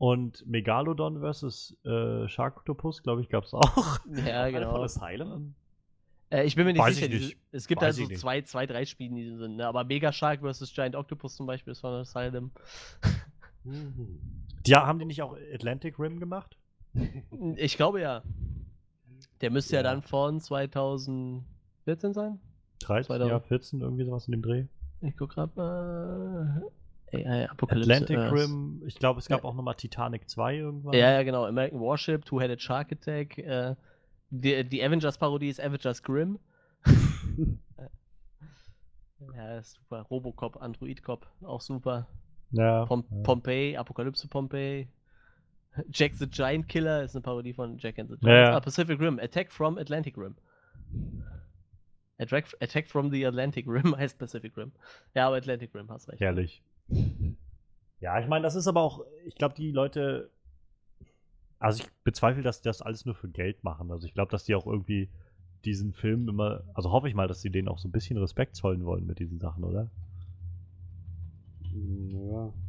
Und 0.00 0.46
Megalodon 0.46 1.20
versus 1.20 1.76
äh, 1.84 2.26
Sharktopus, 2.26 3.02
glaube 3.02 3.20
ich, 3.20 3.28
gab 3.28 3.44
es 3.44 3.52
auch. 3.52 3.98
Ja, 4.26 4.48
genau. 4.48 4.70
Von 4.70 4.84
Asylum? 4.84 5.54
Äh, 6.30 6.44
ich 6.44 6.56
bin 6.56 6.64
mir 6.64 6.72
nicht 6.72 6.80
Weiß 6.80 6.96
sicher. 6.96 7.08
Nicht. 7.08 7.36
es 7.52 7.66
gibt 7.66 7.82
Weiß 7.82 7.98
also 7.98 8.14
zwei, 8.14 8.40
zwei, 8.40 8.64
drei 8.64 8.86
Spiele, 8.86 9.14
die 9.14 9.36
sind, 9.36 9.56
ne? 9.56 9.66
aber 9.66 9.84
Mega 9.84 10.10
Shark 10.10 10.40
versus 10.40 10.72
Giant 10.72 10.96
Octopus 10.96 11.36
zum 11.36 11.46
Beispiel 11.46 11.72
ist 11.72 11.80
von 11.80 11.92
Asylum. 11.92 12.50
Ja, 14.66 14.86
haben 14.86 14.98
die 14.98 15.04
nicht 15.04 15.20
auch 15.20 15.36
Atlantic 15.52 15.98
Rim 15.98 16.18
gemacht? 16.18 16.56
Ich 17.56 17.76
glaube 17.76 18.00
ja. 18.00 18.22
Der 19.42 19.50
müsste 19.50 19.76
ja, 19.76 19.80
ja 19.80 19.82
dann 19.82 20.00
von 20.00 20.40
2014 20.40 21.44
sein? 22.14 22.40
13, 22.80 23.20
ja, 23.26 23.38
14, 23.38 23.82
irgendwie 23.82 24.04
sowas 24.04 24.28
in 24.28 24.32
dem 24.32 24.40
Dreh. 24.40 24.64
Ich 25.02 25.14
guck 25.16 25.30
grad 25.30 25.54
mal. 25.56 26.62
AI 27.12 27.48
Apocalypse 27.50 27.90
Atlantic 27.90 28.16
Earth. 28.16 28.32
Rim, 28.32 28.82
ich 28.86 28.96
glaube, 28.96 29.20
es 29.20 29.28
gab 29.28 29.42
ja. 29.42 29.48
auch 29.48 29.54
nochmal 29.54 29.74
Titanic 29.74 30.28
2 30.28 30.56
irgendwann. 30.56 30.92
Ja, 30.94 31.12
ja, 31.12 31.22
genau. 31.22 31.44
American 31.44 31.80
Warship, 31.80 32.24
Two-Headed 32.24 32.60
Shark 32.60 32.92
Attack. 32.92 33.38
Äh, 33.38 33.74
die, 34.30 34.64
die 34.64 34.82
Avengers-Parodie 34.82 35.48
ist 35.48 35.60
Avengers 35.60 36.02
Grimm. 36.02 36.38
ja, 39.34 39.62
super. 39.62 40.02
Robocop, 40.10 40.60
Android 40.62 41.02
Cop, 41.02 41.26
auch 41.42 41.60
super. 41.60 42.06
Ja, 42.52 42.84
Pom 42.86 43.04
ja. 43.10 43.22
Pompeii, 43.22 43.76
Apokalypse 43.76 44.28
Pompeii. 44.28 44.88
Jack 45.92 46.14
the 46.14 46.26
Giant 46.26 46.68
Killer 46.68 47.04
ist 47.04 47.14
eine 47.14 47.22
Parodie 47.22 47.52
von 47.52 47.78
Jack 47.78 47.98
and 47.98 48.10
the 48.10 48.16
Giant. 48.16 48.48
Ja, 48.48 48.56
ah, 48.56 48.60
Pacific 48.60 48.98
Rim, 49.00 49.18
Attack 49.20 49.52
from 49.52 49.78
Atlantic 49.78 50.16
Rim. 50.16 50.34
Attack, 52.18 52.54
Attack 52.60 52.88
from 52.88 53.10
the 53.10 53.24
Atlantic 53.24 53.66
Rim 53.66 53.96
heißt 53.96 54.18
Pacific 54.18 54.56
Rim. 54.56 54.72
Ja, 55.14 55.28
aber 55.28 55.36
Atlantic 55.36 55.74
Rim, 55.74 55.90
hast 55.90 56.08
recht. 56.08 56.20
Herrlich. 56.20 56.62
Ja, 58.00 58.18
ich 58.18 58.26
meine, 58.28 58.42
das 58.42 58.54
ist 58.54 58.66
aber 58.66 58.80
auch, 58.80 59.04
ich 59.26 59.34
glaube, 59.34 59.54
die 59.54 59.70
Leute, 59.70 60.30
also 61.58 61.82
ich 61.82 61.90
bezweifle, 62.02 62.42
dass 62.42 62.62
die 62.62 62.68
das 62.68 62.80
alles 62.80 63.04
nur 63.04 63.14
für 63.14 63.28
Geld 63.28 63.62
machen. 63.62 63.90
Also 63.90 64.06
ich 64.06 64.14
glaube, 64.14 64.30
dass 64.30 64.44
die 64.44 64.54
auch 64.54 64.66
irgendwie 64.66 65.10
diesen 65.66 65.92
Film 65.92 66.26
immer, 66.28 66.62
also 66.72 66.90
hoffe 66.90 67.08
ich 67.08 67.14
mal, 67.14 67.28
dass 67.28 67.42
sie 67.42 67.50
denen 67.50 67.68
auch 67.68 67.78
so 67.78 67.88
ein 67.88 67.92
bisschen 67.92 68.16
Respekt 68.16 68.56
zollen 68.56 68.86
wollen 68.86 69.06
mit 69.06 69.18
diesen 69.18 69.38
Sachen, 69.38 69.64
oder? 69.64 69.90
Ja. 71.72 72.52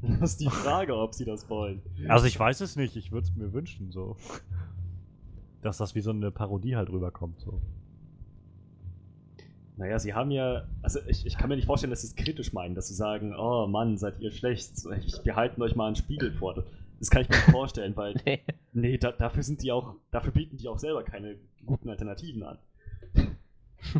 Das 0.00 0.30
ist 0.30 0.40
die 0.40 0.48
Frage, 0.48 0.96
ob 0.96 1.12
sie 1.12 1.24
das 1.24 1.50
wollen. 1.50 1.82
Also 2.06 2.26
ich 2.26 2.38
weiß 2.38 2.60
es 2.60 2.76
nicht, 2.76 2.94
ich 2.94 3.10
würde 3.10 3.26
es 3.26 3.34
mir 3.34 3.52
wünschen, 3.52 3.90
so. 3.90 4.16
Dass 5.60 5.78
das 5.78 5.96
wie 5.96 6.00
so 6.02 6.10
eine 6.10 6.30
Parodie 6.30 6.76
halt 6.76 6.88
rüberkommt, 6.88 7.40
so. 7.40 7.60
Naja, 9.78 9.98
sie 10.00 10.12
haben 10.12 10.30
ja, 10.32 10.66
also 10.82 10.98
ich, 11.06 11.24
ich 11.24 11.38
kann 11.38 11.48
mir 11.48 11.56
nicht 11.56 11.66
vorstellen, 11.66 11.90
dass 11.90 12.02
sie 12.02 12.08
es 12.08 12.16
kritisch 12.16 12.52
meinen, 12.52 12.74
dass 12.74 12.88
sie 12.88 12.94
sagen, 12.94 13.34
oh 13.34 13.66
Mann, 13.68 13.96
seid 13.96 14.18
ihr 14.20 14.32
schlecht, 14.32 14.72
wir 15.24 15.36
halten 15.36 15.62
euch 15.62 15.76
mal 15.76 15.86
einen 15.86 15.96
Spiegel 15.96 16.32
vor. 16.32 16.64
Das 16.98 17.10
kann 17.10 17.22
ich 17.22 17.28
mir 17.28 17.36
nicht 17.36 17.50
vorstellen, 17.50 17.96
weil, 17.96 18.14
nee, 18.26 18.42
nee 18.72 18.98
da, 18.98 19.12
dafür 19.12 19.42
sind 19.44 19.62
die 19.62 19.70
auch, 19.72 19.94
dafür 20.10 20.32
bieten 20.32 20.56
die 20.56 20.66
auch 20.68 20.78
selber 20.78 21.04
keine 21.04 21.36
guten 21.64 21.88
Alternativen 21.88 22.42
an. 22.42 22.58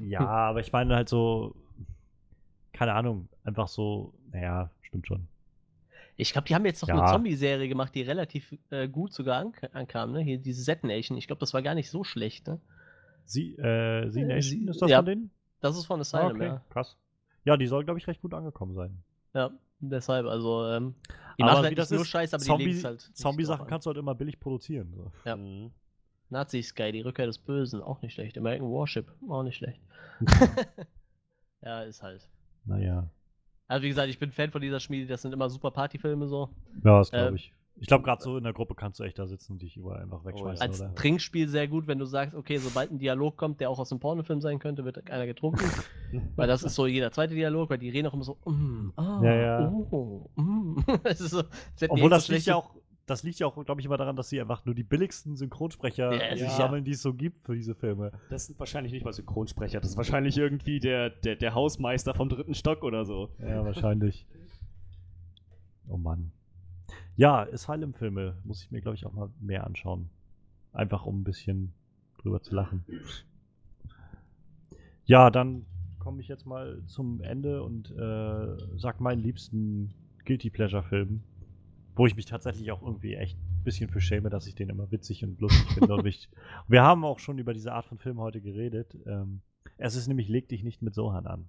Ja, 0.02 0.20
aber 0.26 0.60
ich 0.60 0.72
meine 0.72 0.96
halt 0.96 1.09
so, 1.09 1.55
keine 2.72 2.92
Ahnung, 2.94 3.28
einfach 3.44 3.68
so, 3.68 4.12
naja, 4.32 4.70
stimmt 4.82 5.06
schon. 5.06 5.28
Ich 6.16 6.32
glaube, 6.32 6.48
die 6.48 6.55
haben 6.56 6.66
jetzt 6.66 6.82
noch 6.82 6.88
Ja. 6.88 7.00
eine 7.00 7.12
Zombie-Serie 7.12 7.68
gemacht, 7.68 7.94
die 7.94 8.02
relativ 8.02 8.52
äh, 8.70 8.88
gut 8.88 9.12
sogar 9.12 9.38
an 9.38 9.52
ankam, 9.72 10.10
ne? 10.10 10.20
Hier 10.20 10.38
diese 10.38 10.64
Z 10.64 10.82
Nation. 10.82 11.16
Ich 11.16 11.28
glaube, 11.28 11.38
das 11.38 11.55
war 11.55 11.62
gar 11.62 11.76
nicht 11.76 11.90
so 11.90 12.02
schlecht, 12.02 12.48
ne? 12.48 12.60
Sie, 13.24 13.55
äh, 13.56 14.09
Sie 14.10 14.22
Äh, 14.22 14.24
Nation, 14.24 14.42
Sie- 14.42 14.66
ist 14.68 14.82
das 14.82 14.90
ja. 14.90 14.96
von 14.98 15.06
denen? 15.06 15.30
Das 15.60 15.76
ist 15.76 15.86
von 15.86 15.98
Ah, 15.98 16.02
Asylum, 16.02 16.36
okay, 16.36 16.47
ja. 16.47 16.62
krass. 16.70 16.97
Ja, 17.44 17.56
die 17.56 17.66
soll, 17.66 17.85
glaube 17.85 17.98
ich, 17.98 18.06
recht 18.06 18.20
gut 18.22 18.35
angekommen 18.35 18.74
sein. 18.74 19.02
Ja, 19.35 19.51
deshalb, 19.80 20.26
also, 20.26 20.66
ähm, 20.66 20.94
die 21.39 21.43
Aber 21.43 21.52
machen 21.52 21.64
halt 21.64 21.78
das 21.78 21.90
nicht 21.90 21.97
nur 21.98 22.05
ist, 22.05 22.09
Scheiß, 22.10 22.35
aber 22.35 22.43
die 22.43 22.47
Zombie- 22.47 22.64
legen 22.66 22.78
es 22.78 22.85
halt. 22.85 23.01
Zombie-Sachen 23.14 23.66
kannst 23.66 23.86
du 23.86 23.89
halt 23.89 23.98
immer 23.98 24.14
billig 24.14 24.39
produzieren. 24.40 24.93
So. 24.94 25.10
Ja. 25.24 25.36
Mhm. 25.36 25.70
Nazi-Sky, 26.30 26.93
die 26.93 27.01
Rückkehr 27.01 27.26
des 27.26 27.39
Bösen, 27.39 27.80
auch 27.80 28.02
nicht 28.02 28.12
schlecht. 28.14 28.36
American 28.36 28.70
Warship, 28.70 29.10
auch 29.28 29.43
nicht 29.43 29.56
schlecht. 29.56 29.80
ja, 31.62 31.82
ist 31.82 32.02
halt. 32.02 32.28
Naja. 32.64 33.09
Also, 33.66 33.82
wie 33.85 33.89
gesagt, 33.89 34.09
ich 34.09 34.18
bin 34.18 34.30
Fan 34.30 34.51
von 34.51 34.60
dieser 34.60 34.80
Schmiede, 34.80 35.06
das 35.06 35.22
sind 35.22 35.32
immer 35.32 35.48
super 35.51 35.70
Partyfilme 35.70 36.26
so. 36.28 36.51
Ja, 36.85 36.98
das 36.98 37.10
glaube 37.10 37.28
Ähm, 37.28 37.35
ich. 37.36 37.52
Ich 37.80 37.86
glaube, 37.86 38.02
gerade 38.05 38.22
so 38.22 38.36
in 38.36 38.44
der 38.44 38.52
Gruppe 38.52 38.74
kannst 38.74 38.98
du 38.98 39.05
echt 39.05 39.18
da 39.18 39.26
sitzen 39.26 39.52
und 39.52 39.62
dich 39.62 39.76
überall 39.76 40.02
einfach 40.02 40.24
wegschmeißen, 40.24 40.60
Als 40.60 40.80
oder? 40.80 40.94
Trinkspiel 40.94 41.48
sehr 41.48 41.68
gut, 41.68 41.86
wenn 41.86 41.98
du 41.98 42.06
sagst, 42.06 42.34
okay, 42.34 42.59
sobald 42.59 42.90
ein 42.90 42.98
Dialog 42.98 43.36
kommt, 43.36 43.60
der 43.60 43.70
auch 43.70 43.78
aus 43.78 43.92
einem 43.92 44.00
Pornofilm 44.00 44.40
sein 44.40 44.59
könnte, 44.59 44.84
wird 44.84 45.10
einer 45.10 45.26
getrunken. 45.26 45.64
weil 46.36 46.48
das 46.48 46.62
ist 46.62 46.74
so 46.74 46.86
jeder 46.86 47.12
zweite 47.12 47.34
Dialog, 47.34 47.70
weil 47.70 47.78
die 47.78 47.90
reden 47.90 48.09
auch 48.09 48.14
immer 48.14 48.24
so, 48.24 48.36
mm, 48.44 48.92
ah, 48.96 49.20
Ja, 49.22 49.34
ja. 49.34 49.68
oh, 49.70 50.28
mm. 50.36 50.78
es 51.05 51.20
ist 51.20 51.30
so, 51.30 51.42
Obwohl 51.88 52.10
das 52.10 52.26
so 52.26 52.32
liegt 52.32 52.46
ja 52.46 52.56
auch, 52.56 52.74
das 53.06 53.22
liegt 53.22 53.38
ja 53.38 53.46
auch, 53.46 53.64
glaube 53.64 53.80
ich, 53.80 53.86
immer 53.86 53.96
daran, 53.96 54.16
dass 54.16 54.28
sie 54.28 54.40
einfach 54.40 54.64
nur 54.64 54.74
die 54.74 54.82
billigsten 54.82 55.36
Synchronsprecher 55.36 56.34
Ja, 56.34 56.50
sammeln, 56.50 56.84
die 56.84 56.90
es 56.92 57.02
so 57.02 57.14
gibt 57.14 57.46
für 57.46 57.55
diese 57.55 57.74
Filme. 57.74 58.12
Das 58.28 58.46
sind 58.46 58.59
wahrscheinlich 58.59 58.92
nicht 58.92 59.05
mal 59.05 59.12
Synchronsprecher, 59.12 59.80
das 59.80 59.90
ist 59.90 59.96
wahrscheinlich 59.96 60.36
irgendwie 60.36 60.80
der, 60.80 61.10
der, 61.10 61.36
der 61.36 61.55
Hausmeister 61.55 62.14
vom 62.14 62.28
dritten 62.28 62.55
Stock 62.55 62.82
oder 62.82 63.05
so. 63.05 63.30
Ja, 63.38 63.64
wahrscheinlich. 63.64 64.26
Oh 65.88 65.96
Mann. 65.96 66.32
Ja, 67.18 67.48
Asylum-Filme 67.52 68.36
muss 68.44 68.62
ich 68.62 68.70
mir, 68.70 68.80
glaube 68.80 68.94
ich, 68.94 69.04
auch 69.04 69.12
mal 69.12 69.28
mehr 69.40 69.66
anschauen. 69.66 70.08
Einfach 70.72 71.04
um 71.04 71.20
ein 71.20 71.24
bisschen 71.24 71.72
drüber 72.18 72.40
zu 72.42 72.54
lachen. 72.54 72.84
Ja, 75.04 75.28
dann 75.28 75.66
komme 75.98 76.20
ich 76.20 76.28
jetzt 76.28 76.46
mal 76.46 76.80
zum 76.86 77.20
Ende 77.20 77.64
und 77.64 77.90
äh, 77.90 78.56
sag 78.76 79.00
meinen 79.00 79.20
liebsten 79.20 79.92
Guilty 80.26 80.48
Pleasure-Film, 80.50 81.24
wo 81.96 82.06
ich 82.06 82.14
mich 82.14 82.26
tatsächlich 82.26 82.70
auch 82.70 82.82
irgendwie 82.82 83.14
echt 83.14 83.36
ein 83.36 83.64
bisschen 83.64 83.90
für 83.90 84.00
schäme, 84.00 84.30
dass 84.30 84.46
ich 84.46 84.54
den 84.54 84.68
immer 84.68 84.92
witzig 84.92 85.24
und 85.24 85.40
lustig 85.40 85.66
finde. 85.72 85.94
Und 85.94 86.06
ich, 86.06 86.28
wir 86.68 86.82
haben 86.84 87.04
auch 87.04 87.18
schon 87.18 87.40
über 87.40 87.52
diese 87.52 87.72
Art 87.72 87.86
von 87.86 87.98
Film 87.98 88.20
heute 88.20 88.40
geredet. 88.40 88.96
Ähm, 89.06 89.40
es 89.76 89.96
ist 89.96 90.06
nämlich 90.06 90.28
Leg 90.28 90.48
dich 90.48 90.62
nicht 90.62 90.82
mit 90.82 90.94
Sohan 90.94 91.26
an. 91.26 91.48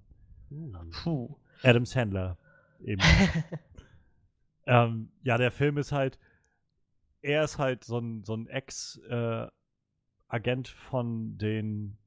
Puh. 1.04 1.36
Adam 1.62 1.86
Sandler 1.86 2.40
eben. 2.84 3.04
ähm, 4.70 5.10
ja, 5.24 5.38
der 5.38 5.52
Film 5.52 5.78
ist 5.78 5.92
halt, 5.92 6.20
er 7.22 7.44
ist 7.44 7.58
halt 7.58 7.84
so 7.84 7.98
ein, 7.98 8.24
so 8.24 8.36
ein 8.36 8.48
Ex-Agent 8.48 9.52
von 10.68 11.38
den, 11.38 11.98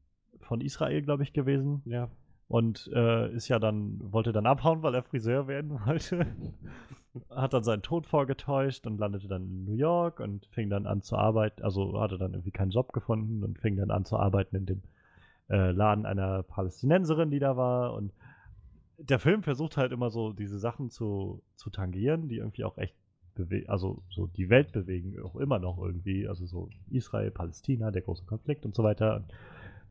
von 0.41 0.61
Israel, 0.61 1.03
glaube 1.03 1.25
ich, 1.25 1.33
gewesen. 1.33 1.83
Ja. 1.85 2.09
Und 2.47 2.89
äh, 2.95 3.33
ist 3.35 3.49
ja 3.49 3.59
dann, 3.59 3.99
wollte 4.01 4.33
dann 4.33 4.47
abhauen, 4.47 4.83
weil 4.83 4.95
er 4.95 5.03
Friseur 5.03 5.49
werden 5.49 5.81
wollte. 5.87 6.27
Hat 7.31 7.53
dann 7.53 7.65
seinen 7.65 7.83
Tod 7.83 8.07
vorgetäuscht 8.07 8.87
und 8.87 8.99
landete 8.99 9.27
dann 9.27 9.43
in 9.43 9.65
New 9.65 9.75
York 9.75 10.21
und 10.21 10.47
fing 10.47 10.71
dann 10.71 10.87
an 10.87 11.03
zu 11.03 11.17
arbeiten, 11.17 11.63
also 11.63 12.01
hatte 12.01 12.17
dann 12.17 12.33
irgendwie 12.33 12.53
keinen 12.53 12.71
Job 12.71 12.93
gefunden 12.93 13.43
und 13.43 13.59
fing 13.59 13.77
dann 13.77 13.91
an 13.91 14.05
zu 14.05 14.17
arbeiten 14.19 14.57
in 14.57 14.67
dem 14.67 14.83
äh, 15.51 15.73
Laden 15.73 16.07
einer 16.07 16.43
Palästinenserin, 16.43 17.31
die 17.31 17.39
da 17.39 17.57
war. 17.57 17.93
Und 17.95 18.13
der 19.09 19.19
Film 19.19 19.43
versucht 19.43 19.77
halt 19.77 19.93
immer 19.93 20.11
so 20.11 20.33
diese 20.33 20.59
Sachen 20.59 20.91
zu, 20.91 21.43
zu 21.57 21.71
tangieren, 21.71 22.29
die 22.29 22.37
irgendwie 22.37 22.65
auch 22.65 22.79
echt 22.79 22.95
also 23.67 24.03
so 24.11 24.27
die 24.27 24.51
Welt 24.51 24.73
bewegen, 24.73 25.19
auch 25.23 25.37
immer 25.37 25.59
noch 25.59 25.79
irgendwie. 25.79 26.29
Also 26.29 26.47
so 26.47 26.69
Israel, 26.91 27.31
Palästina, 27.31 27.91
der 27.91 28.03
große 28.03 28.25
Konflikt 28.25 28.67
und 28.67 28.75
so 28.75 28.83
weiter. 28.83 29.17
Und 29.17 29.25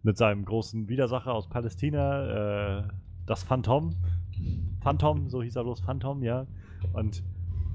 mit 0.03 0.17
seinem 0.17 0.45
großen 0.45 0.87
Widersacher 0.89 1.33
aus 1.33 1.49
Palästina, 1.49 2.79
äh, 2.79 2.83
das 3.25 3.43
Phantom. 3.43 3.95
Phantom, 4.81 5.29
so 5.29 5.41
hieß 5.41 5.55
er 5.55 5.63
bloß 5.63 5.81
Phantom, 5.81 6.23
ja. 6.23 6.47
Und 6.93 7.23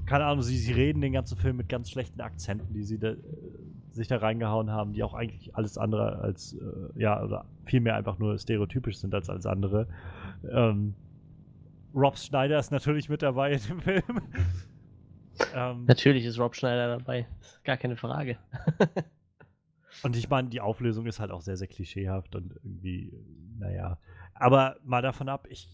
keine 0.05 0.25
Ahnung, 0.25 0.41
sie, 0.41 0.57
sie 0.57 0.71
reden 0.71 1.01
den 1.01 1.13
ganzen 1.13 1.37
Film 1.37 1.57
mit 1.57 1.69
ganz 1.69 1.89
schlechten 1.89 2.21
Akzenten, 2.21 2.73
die 2.73 2.83
sie 2.83 2.97
da, 2.97 3.09
äh, 3.09 3.17
sich 3.91 4.07
da 4.07 4.17
reingehauen 4.17 4.71
haben, 4.71 4.93
die 4.93 5.03
auch 5.03 5.13
eigentlich 5.13 5.55
alles 5.55 5.77
andere 5.77 6.19
als, 6.19 6.53
äh, 6.53 7.01
ja, 7.01 7.21
oder 7.21 7.45
vielmehr 7.65 7.95
einfach 7.95 8.19
nur 8.19 8.37
stereotypisch 8.37 8.97
sind 8.99 9.13
als 9.13 9.29
alles 9.29 9.45
andere. 9.45 9.87
Ähm, 10.49 10.95
Rob 11.97 12.15
Schneider 12.15 12.59
ist 12.59 12.71
natürlich 12.71 13.09
mit 13.09 13.23
dabei 13.23 13.53
in 13.53 13.61
dem 13.61 13.81
Film. 13.81 14.21
ähm, 15.55 15.85
Natürlich 15.85 16.25
ist 16.25 16.39
Rob 16.39 16.55
Schneider 16.55 16.99
dabei. 16.99 17.27
Gar 17.63 17.77
keine 17.77 17.97
Frage. 17.97 18.37
Und 20.03 20.15
ich 20.15 20.29
meine, 20.29 20.49
die 20.49 20.61
Auflösung 20.61 21.07
ist 21.07 21.19
halt 21.19 21.31
auch 21.31 21.41
sehr, 21.41 21.57
sehr 21.57 21.67
klischeehaft 21.67 22.35
und 22.35 22.53
irgendwie, 22.63 23.11
naja. 23.57 23.97
Aber 24.35 24.77
mal 24.83 25.01
davon 25.01 25.27
ab, 25.27 25.47
ich, 25.49 25.67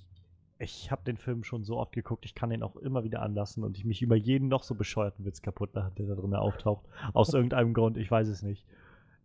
ich 0.59 0.91
habe 0.91 1.03
den 1.03 1.17
Film 1.17 1.43
schon 1.43 1.65
so 1.65 1.77
oft 1.77 1.91
geguckt, 1.91 2.23
ich 2.23 2.33
kann 2.33 2.49
den 2.49 2.63
auch 2.63 2.77
immer 2.77 3.03
wieder 3.03 3.21
anlassen 3.21 3.65
und 3.65 3.77
ich 3.77 3.83
mich 3.83 4.01
über 4.01 4.15
jeden 4.15 4.47
noch 4.47 4.63
so 4.63 4.75
bescheuerten 4.75 5.25
Witz 5.25 5.41
kaputt 5.41 5.73
lache, 5.73 5.91
der 5.97 6.07
da 6.07 6.15
drin 6.15 6.35
auftaucht. 6.35 6.85
Aus 7.11 7.33
irgendeinem 7.33 7.73
Grund, 7.73 7.97
ich 7.97 8.09
weiß 8.09 8.29
es 8.29 8.43
nicht. 8.43 8.65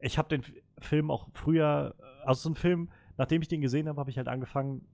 Ich 0.01 0.19
habe 0.19 0.29
den 0.29 0.43
Film 0.81 1.13
auch 1.13 1.29
früher, 1.33 1.95
also 2.25 2.41
so 2.41 2.51
ein 2.51 2.57
Film, 2.57 2.91
nachdem 3.19 3.41
ich 3.41 3.47
den 3.47 3.61
gesehen 3.61 3.89
habe, 3.89 4.01
habe 4.01 4.11
ich 4.11 4.19
halt 4.19 4.27
angefangen, 4.27 4.85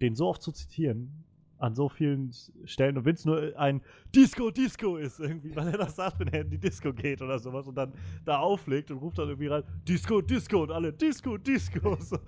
den 0.00 0.16
so 0.16 0.26
oft 0.26 0.42
zu 0.42 0.50
zitieren, 0.50 1.24
an 1.62 1.74
so 1.74 1.88
vielen 1.88 2.32
Stellen. 2.64 2.98
Und 2.98 3.04
wenn 3.04 3.14
es 3.14 3.24
nur 3.24 3.56
ein 3.56 3.80
Disco, 4.14 4.50
Disco 4.50 4.96
ist, 4.96 5.20
irgendwie, 5.20 5.54
weil 5.54 5.68
er 5.68 5.78
das 5.78 5.96
sagt, 5.96 6.18
wenn 6.18 6.28
er 6.28 6.40
in 6.42 6.50
die 6.50 6.58
Disco 6.58 6.92
geht 6.92 7.22
oder 7.22 7.38
sowas 7.38 7.66
und 7.68 7.76
dann 7.76 7.92
da 8.24 8.38
auflegt 8.38 8.90
und 8.90 8.98
ruft 8.98 9.18
dann 9.18 9.28
irgendwie 9.28 9.46
rein, 9.46 9.62
Disco, 9.86 10.20
Disco 10.20 10.64
und 10.64 10.72
alle, 10.72 10.92
Disco, 10.92 11.38
Disco. 11.38 11.96
So. 12.00 12.18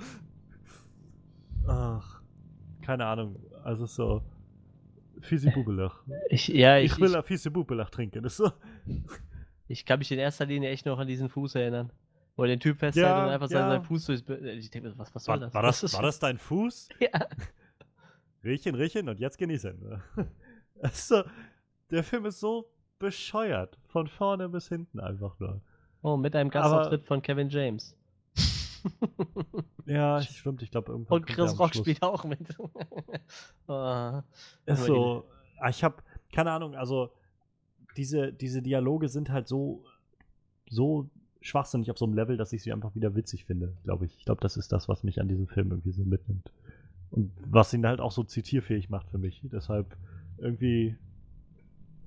Ach, 1.66 2.20
keine 2.82 3.06
Ahnung. 3.06 3.36
Also 3.62 3.86
so, 3.86 4.22
Fisi 5.20 5.50
Bubelach. 5.50 6.02
Ich, 6.28 6.48
ja, 6.48 6.78
ich, 6.78 6.92
Ich 6.92 7.00
will 7.00 7.10
ich, 7.10 7.16
ein 7.16 7.22
Fisi 7.22 7.50
Bubelach 7.50 7.90
trinken. 7.90 8.24
Ist 8.24 8.36
so. 8.36 8.50
ich 9.68 9.84
kann 9.84 9.98
mich 9.98 10.12
in 10.12 10.18
erster 10.18 10.46
Linie 10.46 10.70
echt 10.70 10.86
noch 10.86 10.98
an 10.98 11.06
diesen 11.06 11.28
Fuß 11.28 11.54
erinnern. 11.56 11.90
Wo 12.36 12.42
er 12.42 12.48
den 12.48 12.60
Typ 12.60 12.78
festhält 12.78 13.06
Ja, 13.06 13.24
und 13.24 13.30
einfach 13.30 13.48
ja. 13.50 13.68
seinen, 13.70 13.82
Fuß 13.84 14.06
durchs. 14.06 14.22
Be- 14.22 14.50
Ich 14.52 14.70
denke 14.70 14.92
was, 14.96 15.14
was 15.14 15.24
soll 15.24 15.34
War, 15.34 15.40
das? 15.40 15.54
war, 15.54 15.62
das, 15.62 15.94
war 15.94 16.02
das 16.02 16.18
dein 16.18 16.38
Fuß? 16.38 16.88
Ja. 17.00 17.26
Riechen, 18.44 18.74
riechen 18.74 19.08
und 19.08 19.18
jetzt 19.20 19.38
genießen. 19.38 20.00
Das 20.80 20.92
ist 20.94 21.08
so, 21.08 21.22
der 21.90 22.04
Film 22.04 22.26
ist 22.26 22.40
so 22.40 22.68
bescheuert. 22.98 23.78
Von 23.88 24.08
vorne 24.08 24.48
bis 24.48 24.68
hinten 24.68 25.00
einfach 25.00 25.38
nur. 25.38 25.60
Oh, 26.02 26.16
mit 26.16 26.36
einem 26.36 26.50
Gastauftritt 26.50 27.06
von 27.06 27.22
Kevin 27.22 27.48
James. 27.48 27.96
Ja, 29.86 30.20
stimmt. 30.22 30.62
Ich 30.62 30.70
glaube, 30.70 30.92
irgendwann. 30.92 31.20
Und 31.20 31.26
Chris 31.26 31.58
Rock 31.58 31.74
spielt 31.74 32.02
auch 32.02 32.24
mit. 32.24 32.40
oh. 32.58 32.68
Ist 34.66 34.78
Aber 34.78 34.86
so. 34.86 35.24
ah, 35.58 35.68
Ich 35.70 35.82
habe 35.82 36.02
keine 36.32 36.50
Ahnung. 36.50 36.74
Also 36.74 37.10
diese, 37.96 38.32
diese 38.32 38.60
Dialoge 38.60 39.08
sind 39.08 39.30
halt 39.30 39.48
so 39.48 39.84
so 40.68 41.08
schwachsinnig 41.40 41.90
auf 41.90 41.98
so 41.98 42.06
einem 42.06 42.14
Level, 42.14 42.36
dass 42.36 42.52
ich 42.52 42.62
sie 42.62 42.72
einfach 42.72 42.94
wieder 42.94 43.14
witzig 43.14 43.44
finde, 43.44 43.76
glaube 43.84 44.06
ich. 44.06 44.16
Ich 44.16 44.24
glaube, 44.24 44.40
das 44.40 44.56
ist 44.56 44.72
das, 44.72 44.88
was 44.88 45.04
mich 45.04 45.20
an 45.20 45.28
diesem 45.28 45.46
Film 45.46 45.70
irgendwie 45.70 45.92
so 45.92 46.02
mitnimmt. 46.02 46.50
Und 47.14 47.30
was 47.48 47.72
ihn 47.72 47.86
halt 47.86 48.00
auch 48.00 48.10
so 48.10 48.24
zitierfähig 48.24 48.90
macht 48.90 49.08
für 49.08 49.18
mich. 49.18 49.40
Deshalb 49.44 49.96
irgendwie 50.36 50.96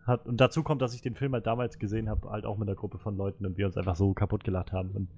hat. 0.05 0.25
Und 0.25 0.37
dazu 0.41 0.63
kommt, 0.63 0.81
dass 0.81 0.93
ich 0.93 1.01
den 1.01 1.15
Film 1.15 1.33
halt 1.33 1.47
damals 1.47 1.79
gesehen 1.79 2.09
habe, 2.09 2.29
halt 2.29 2.45
auch 2.45 2.57
mit 2.57 2.67
einer 2.67 2.75
Gruppe 2.75 2.97
von 2.97 3.15
Leuten 3.15 3.45
und 3.45 3.57
wir 3.57 3.65
uns 3.65 3.77
einfach 3.77 3.95
so 3.95 4.13
kaputt 4.13 4.43
gelacht 4.43 4.73
haben. 4.73 4.91
Und 4.91 5.09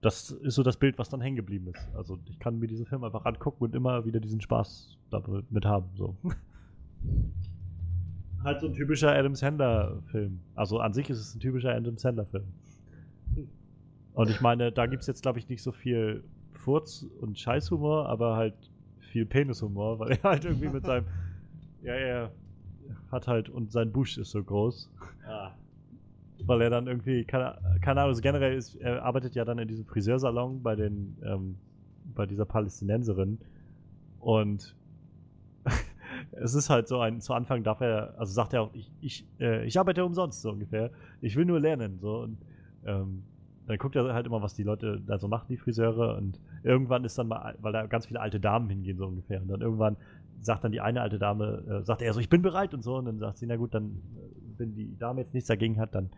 das 0.00 0.30
ist 0.30 0.54
so 0.54 0.62
das 0.62 0.78
Bild, 0.78 0.98
was 0.98 1.10
dann 1.10 1.20
hängen 1.20 1.36
geblieben 1.36 1.68
ist. 1.68 1.94
Also 1.94 2.18
ich 2.26 2.38
kann 2.38 2.58
mir 2.58 2.66
diesen 2.66 2.86
Film 2.86 3.04
einfach 3.04 3.26
angucken 3.26 3.64
und 3.64 3.74
immer 3.74 4.06
wieder 4.06 4.20
diesen 4.20 4.40
Spaß 4.40 4.96
damit 5.10 5.64
haben. 5.66 5.90
So. 5.96 6.16
halt 8.44 8.60
so 8.60 8.68
ein 8.68 8.72
typischer 8.72 9.12
Adam 9.12 9.34
Sandler-Film. 9.34 10.40
Also 10.54 10.78
an 10.78 10.94
sich 10.94 11.10
ist 11.10 11.18
es 11.18 11.34
ein 11.34 11.40
typischer 11.40 11.74
Adam 11.74 11.98
Sandler-Film. 11.98 12.46
Und 14.14 14.30
ich 14.30 14.40
meine, 14.40 14.72
da 14.72 14.86
gibt 14.86 15.02
es 15.02 15.06
jetzt, 15.08 15.20
glaube 15.22 15.38
ich, 15.38 15.48
nicht 15.50 15.62
so 15.62 15.72
viel 15.72 16.24
Furz- 16.52 17.06
und 17.20 17.38
Scheißhumor, 17.38 18.08
aber 18.08 18.36
halt 18.36 18.54
viel 19.06 19.26
Penishumor, 19.26 19.98
weil 19.98 20.12
er 20.12 20.22
halt 20.22 20.44
irgendwie 20.44 20.68
mit 20.68 20.84
seinem. 20.84 21.06
Ja, 21.82 21.92
er 21.92 22.32
hat 23.12 23.28
halt. 23.28 23.48
Und 23.48 23.70
sein 23.70 23.92
Busch 23.92 24.18
ist 24.18 24.30
so 24.30 24.42
groß. 24.42 24.90
Ah. 25.28 25.52
Weil 26.44 26.62
er 26.62 26.70
dann 26.70 26.86
irgendwie. 26.86 27.24
Keine, 27.24 27.58
keine 27.80 28.00
Ahnung, 28.00 28.10
also 28.10 28.22
generell 28.22 28.56
ist. 28.56 28.74
Er 28.76 29.04
arbeitet 29.04 29.34
ja 29.34 29.44
dann 29.44 29.58
in 29.58 29.68
diesem 29.68 29.84
Friseursalon 29.84 30.62
bei 30.62 30.74
den. 30.74 31.16
Ähm, 31.24 31.56
bei 32.14 32.26
dieser 32.26 32.44
Palästinenserin. 32.44 33.38
Und. 34.18 34.74
es 36.32 36.54
ist 36.54 36.70
halt 36.70 36.88
so 36.88 36.98
ein. 36.98 37.20
Zu 37.20 37.34
Anfang 37.34 37.62
darf 37.62 37.80
er. 37.80 38.14
Also 38.18 38.32
sagt 38.32 38.52
er 38.52 38.62
auch, 38.62 38.74
ich, 38.74 38.90
ich, 39.00 39.26
äh, 39.38 39.64
ich 39.64 39.78
arbeite 39.78 40.04
umsonst, 40.04 40.42
so 40.42 40.50
ungefähr. 40.50 40.90
Ich 41.20 41.36
will 41.36 41.44
nur 41.44 41.60
lernen, 41.60 41.98
so. 42.00 42.20
Und. 42.20 42.38
Ähm, 42.84 43.22
dann 43.66 43.78
guckt 43.78 43.96
er 43.96 44.12
halt 44.14 44.26
immer, 44.26 44.42
was 44.42 44.54
die 44.54 44.62
Leute 44.62 45.00
da 45.06 45.18
so 45.18 45.28
machen, 45.28 45.46
die 45.48 45.56
Friseure. 45.56 46.16
Und 46.16 46.40
irgendwann 46.62 47.04
ist 47.04 47.18
dann 47.18 47.28
mal, 47.28 47.56
weil 47.60 47.72
da 47.72 47.86
ganz 47.86 48.06
viele 48.06 48.20
alte 48.20 48.40
Damen 48.40 48.68
hingehen, 48.68 48.96
so 48.96 49.06
ungefähr. 49.06 49.42
Und 49.42 49.48
dann 49.48 49.60
irgendwann 49.60 49.96
sagt 50.40 50.64
dann 50.64 50.72
die 50.72 50.80
eine 50.80 51.00
alte 51.00 51.18
Dame, 51.18 51.62
äh, 51.68 51.84
sagt 51.84 52.02
er 52.02 52.12
so, 52.12 52.20
ich 52.20 52.28
bin 52.28 52.42
bereit 52.42 52.74
und 52.74 52.82
so. 52.82 52.96
Und 52.96 53.06
dann 53.06 53.18
sagt 53.18 53.38
sie, 53.38 53.46
na 53.46 53.56
gut, 53.56 53.74
dann, 53.74 53.84
äh, 53.84 54.58
wenn 54.58 54.74
die 54.74 54.96
Dame 54.98 55.22
jetzt 55.22 55.34
nichts 55.34 55.48
dagegen 55.48 55.78
hat, 55.78 55.94
dann 55.94 56.10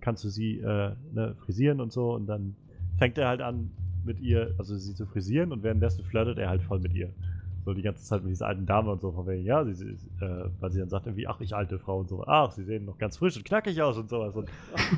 kannst 0.00 0.24
du 0.24 0.28
sie 0.28 0.58
äh, 0.58 0.92
ne, 1.12 1.36
frisieren 1.44 1.80
und 1.80 1.92
so. 1.92 2.14
Und 2.14 2.26
dann 2.26 2.56
fängt 2.98 3.18
er 3.18 3.28
halt 3.28 3.40
an, 3.40 3.70
mit 4.06 4.20
ihr, 4.20 4.54
also 4.56 4.76
sie 4.76 4.94
zu 4.94 5.04
frisieren 5.04 5.52
und 5.52 5.62
währenddessen 5.62 6.04
flirtet 6.04 6.38
er 6.38 6.48
halt 6.48 6.62
voll 6.62 6.78
mit 6.78 6.94
ihr. 6.94 7.10
So 7.66 7.74
die 7.74 7.82
ganze 7.82 8.04
Zeit 8.04 8.22
mit 8.22 8.30
dieser 8.30 8.46
alten 8.46 8.64
Dame 8.64 8.92
und 8.92 9.00
so 9.00 9.10
von 9.10 9.26
wegen, 9.26 9.44
ja, 9.44 9.64
sie, 9.64 9.74
sie 9.74 10.08
äh, 10.20 10.48
weil 10.60 10.70
sie 10.70 10.78
dann 10.78 10.88
sagt 10.88 11.06
irgendwie, 11.06 11.26
ach, 11.26 11.40
ich 11.40 11.52
alte 11.52 11.80
Frau 11.80 11.98
und 11.98 12.08
so, 12.08 12.24
ach, 12.24 12.52
sie 12.52 12.62
sehen 12.62 12.84
noch 12.84 12.96
ganz 12.96 13.16
frisch 13.16 13.36
und 13.36 13.44
knackig 13.44 13.82
aus 13.82 13.98
und 13.98 14.08
sowas. 14.08 14.36
Und 14.36 14.48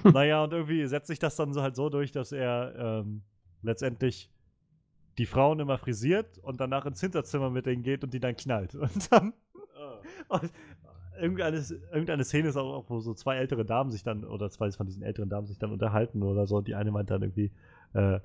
naja, 0.12 0.44
und 0.44 0.52
irgendwie 0.52 0.86
setzt 0.86 1.06
sich 1.06 1.18
das 1.18 1.34
dann 1.34 1.54
so 1.54 1.62
halt 1.62 1.76
so 1.76 1.88
durch, 1.88 2.12
dass 2.12 2.30
er 2.30 2.74
ähm, 2.76 3.22
letztendlich 3.62 4.30
die 5.16 5.24
Frauen 5.24 5.60
immer 5.60 5.78
frisiert 5.78 6.36
und 6.42 6.60
danach 6.60 6.84
ins 6.84 7.00
Hinterzimmer 7.00 7.48
mit 7.48 7.64
denen 7.64 7.82
geht 7.82 8.04
und 8.04 8.12
die 8.12 8.20
dann 8.20 8.36
knallt. 8.36 8.74
Und 8.74 9.10
dann. 9.10 9.32
Und 10.28 10.52
irgendeine, 11.18 11.56
irgendeine 11.90 12.24
Szene 12.24 12.48
ist 12.48 12.56
auch, 12.58 12.84
wo 12.88 13.00
so 13.00 13.14
zwei 13.14 13.36
ältere 13.36 13.64
Damen 13.64 13.90
sich 13.90 14.02
dann, 14.02 14.24
oder 14.24 14.50
zwei 14.50 14.70
von 14.72 14.86
diesen 14.86 15.02
älteren 15.02 15.30
Damen 15.30 15.46
sich 15.46 15.58
dann 15.58 15.72
unterhalten 15.72 16.22
oder 16.22 16.46
so. 16.46 16.60
Die 16.60 16.74
eine 16.74 16.90
meint 16.90 17.10
dann 17.10 17.22
irgendwie, 17.22 17.50
äh, 17.94 18.20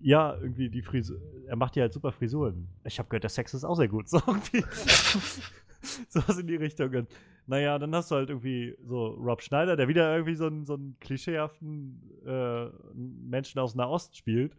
ja, 0.00 0.36
irgendwie 0.40 0.68
die 0.68 0.82
Frisur, 0.82 1.20
er 1.46 1.56
macht 1.56 1.76
ja 1.76 1.82
halt 1.82 1.92
super 1.92 2.12
Frisuren. 2.12 2.68
Ich 2.84 2.98
habe 2.98 3.08
gehört, 3.08 3.24
der 3.24 3.30
Sex 3.30 3.54
ist 3.54 3.64
auch 3.64 3.76
sehr 3.76 3.88
gut. 3.88 4.08
So 4.10 4.20
irgendwie. 4.26 4.64
was 6.26 6.38
in 6.38 6.46
die 6.46 6.56
Richtung. 6.56 6.92
Und, 6.92 7.08
naja, 7.46 7.78
dann 7.78 7.94
hast 7.94 8.10
du 8.10 8.16
halt 8.16 8.30
irgendwie 8.30 8.76
so 8.84 9.08
Rob 9.08 9.42
Schneider, 9.42 9.76
der 9.76 9.88
wieder 9.88 10.12
irgendwie 10.12 10.34
so 10.34 10.46
einen, 10.46 10.66
so 10.66 10.74
einen 10.74 10.96
klischeehaften 11.00 12.02
äh, 12.26 12.66
Menschen 12.94 13.60
aus 13.60 13.74
Nahost 13.74 14.16
spielt. 14.16 14.54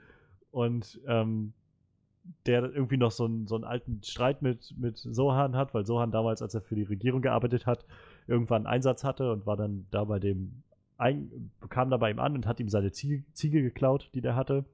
Und 0.51 0.99
ähm, 1.07 1.53
der 2.45 2.63
irgendwie 2.63 2.97
noch 2.97 3.11
so 3.11 3.25
einen, 3.25 3.47
so 3.47 3.55
einen 3.55 3.63
alten 3.63 4.01
Streit 4.03 4.41
mit, 4.41 4.73
mit 4.77 4.97
Sohan 4.97 5.55
hat, 5.55 5.73
weil 5.73 5.85
Sohan 5.85 6.11
damals, 6.11 6.41
als 6.41 6.53
er 6.53 6.61
für 6.61 6.75
die 6.75 6.83
Regierung 6.83 7.21
gearbeitet 7.21 7.65
hat, 7.65 7.85
irgendwann 8.27 8.65
einen 8.65 8.75
Einsatz 8.75 9.03
hatte 9.03 9.31
und 9.31 9.45
war 9.45 9.57
dann 9.57 9.87
da 9.91 10.03
bei 10.03 10.19
dem, 10.19 10.63
ein, 10.97 11.51
kam 11.69 11.89
da 11.89 11.97
bei 11.97 12.11
ihm 12.11 12.19
an 12.19 12.35
und 12.35 12.45
hat 12.45 12.59
ihm 12.59 12.69
seine 12.69 12.91
Ziege, 12.91 13.23
Ziege 13.33 13.61
geklaut, 13.61 14.09
die 14.13 14.21
der 14.21 14.35
hatte. 14.35 14.65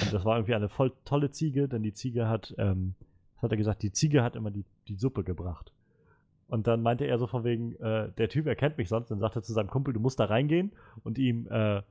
Und 0.00 0.12
das 0.12 0.24
war 0.24 0.36
irgendwie 0.36 0.54
eine 0.54 0.68
voll 0.68 0.92
tolle 1.04 1.30
Ziege, 1.30 1.68
denn 1.68 1.82
die 1.82 1.92
Ziege 1.92 2.28
hat, 2.28 2.54
ähm, 2.58 2.94
hat 3.38 3.50
er 3.50 3.56
gesagt, 3.56 3.82
die 3.82 3.92
Ziege 3.92 4.22
hat 4.22 4.36
immer 4.36 4.50
die, 4.50 4.64
die 4.86 4.94
Suppe 4.94 5.24
gebracht. 5.24 5.72
Und 6.48 6.66
dann 6.66 6.82
meinte 6.82 7.04
er 7.04 7.18
so 7.18 7.26
von 7.26 7.44
wegen, 7.44 7.76
äh, 7.76 8.10
der 8.16 8.28
Typ 8.28 8.46
erkennt 8.46 8.78
mich 8.78 8.88
sonst, 8.88 9.10
dann 9.10 9.18
sagt 9.18 9.36
er 9.36 9.42
zu 9.42 9.52
seinem 9.52 9.68
Kumpel, 9.68 9.92
du 9.92 10.00
musst 10.00 10.18
da 10.18 10.24
reingehen 10.24 10.72
und 11.04 11.18
ihm 11.18 11.46
äh, 11.50 11.82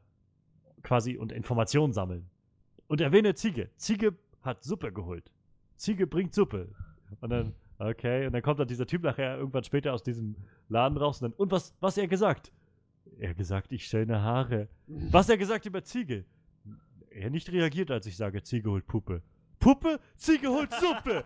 quasi 0.81 1.17
und 1.17 1.31
Informationen 1.31 1.93
sammeln. 1.93 2.27
Und 2.88 3.01
erwähne 3.01 3.35
Ziege. 3.35 3.69
Ziege 3.75 4.15
hat 4.41 4.63
Suppe 4.63 4.91
geholt. 4.91 5.31
Ziege 5.75 6.07
bringt 6.07 6.34
Suppe. 6.34 6.69
Und 7.21 7.29
dann, 7.29 7.53
okay, 7.77 8.25
und 8.25 8.34
dann 8.34 8.41
kommt 8.41 8.59
dann 8.59 8.67
dieser 8.67 8.88
Typ 8.88 9.03
nachher 9.03 9.38
irgendwann 9.38 9.63
später 9.63 9.93
aus 9.93 10.01
diesem 10.01 10.35
Laden 10.69 10.97
raus 10.97 11.21
und 11.21 11.31
dann, 11.31 11.38
und 11.38 11.51
was, 11.51 11.75
was 11.79 11.97
er 11.97 12.07
gesagt? 12.07 12.51
Er 13.19 13.34
gesagt, 13.34 13.71
ich 13.71 13.85
schöne 13.85 14.21
Haare. 14.21 14.67
Was 14.88 15.29
er 15.29 15.38
gesagt 15.38 15.65
über 15.65 15.84
Ziege? 15.84 16.25
Er 17.18 17.31
nicht 17.31 17.52
reagiert, 17.52 17.89
als 17.89 18.06
ich 18.06 18.15
sage, 18.15 18.44
Ziege 18.44 18.69
holt 18.69 18.85
Puppe. 18.85 19.23
Puppe? 19.60 19.99
Ziege 20.18 20.49
holt 20.49 20.72
Suppe! 20.72 21.23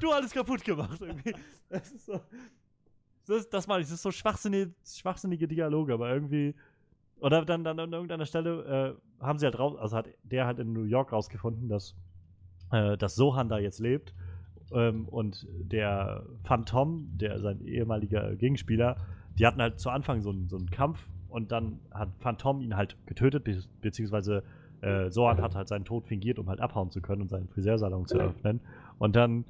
du 0.00 0.10
alles 0.10 0.32
kaputt 0.32 0.64
gemacht 0.64 1.00
irgendwie. 1.00 1.32
Das 1.68 1.92
ist 1.92 2.06
so. 2.06 2.20
Das, 3.26 3.48
das 3.48 3.68
meine 3.68 3.82
ich, 3.82 3.86
das 3.86 3.94
ist 3.94 4.02
so 4.02 4.10
schwachsinnige, 4.10 4.72
schwachsinnige 4.84 5.46
Dialoge, 5.46 5.94
aber 5.94 6.12
irgendwie. 6.12 6.56
Oder 7.20 7.44
dann, 7.44 7.62
dann 7.62 7.78
an 7.78 7.92
irgendeiner 7.92 8.26
Stelle 8.26 8.96
äh, 9.20 9.24
haben 9.24 9.38
sie 9.38 9.46
halt 9.46 9.58
raus, 9.58 9.76
also 9.78 9.96
hat 9.96 10.08
der 10.24 10.46
halt 10.46 10.58
in 10.58 10.72
New 10.72 10.84
York 10.84 11.12
rausgefunden, 11.12 11.68
dass, 11.68 11.94
äh, 12.72 12.96
dass 12.96 13.14
Sohan 13.14 13.48
da 13.48 13.58
jetzt 13.58 13.78
lebt. 13.78 14.12
Ähm, 14.72 15.06
und 15.06 15.46
der 15.50 16.26
Phantom, 16.42 17.06
der 17.16 17.38
sein 17.38 17.60
ehemaliger 17.60 18.34
Gegenspieler, 18.34 18.96
die 19.38 19.46
hatten 19.46 19.60
halt 19.60 19.78
zu 19.78 19.90
Anfang 19.90 20.20
so 20.22 20.30
einen, 20.30 20.48
so 20.48 20.56
einen 20.56 20.70
Kampf 20.70 21.06
und 21.28 21.52
dann 21.52 21.78
hat 21.92 22.08
Phantom 22.18 22.60
ihn 22.60 22.74
halt 22.74 22.96
getötet, 23.06 23.44
be 23.44 23.62
beziehungsweise 23.80 24.42
äh, 24.82 25.10
Sohan 25.10 25.40
hat 25.40 25.54
halt 25.54 25.68
seinen 25.68 25.84
Tod 25.84 26.06
fingiert, 26.06 26.38
um 26.38 26.48
halt 26.48 26.60
abhauen 26.60 26.90
zu 26.90 27.00
können 27.00 27.22
und 27.22 27.28
seinen 27.28 27.48
Friseursalon 27.48 28.06
zu 28.06 28.18
öffnen. 28.18 28.60
Und 28.98 29.16
dann, 29.16 29.44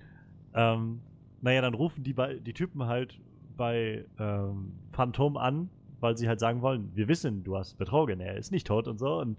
ähm, 0.54 1.00
naja, 1.40 1.60
dann 1.62 1.74
rufen 1.74 2.02
die, 2.02 2.14
die 2.14 2.52
Typen 2.52 2.86
halt 2.86 3.20
bei 3.56 4.04
ähm, 4.18 4.72
Phantom 4.92 5.36
an, 5.36 5.70
weil 6.00 6.16
sie 6.16 6.28
halt 6.28 6.40
sagen 6.40 6.62
wollen, 6.62 6.90
wir 6.94 7.08
wissen, 7.08 7.44
du 7.44 7.56
hast 7.56 7.76
betrogen, 7.78 8.20
er 8.20 8.36
ist 8.36 8.50
nicht 8.50 8.66
tot 8.66 8.88
und 8.88 8.98
so. 8.98 9.20
Und 9.20 9.38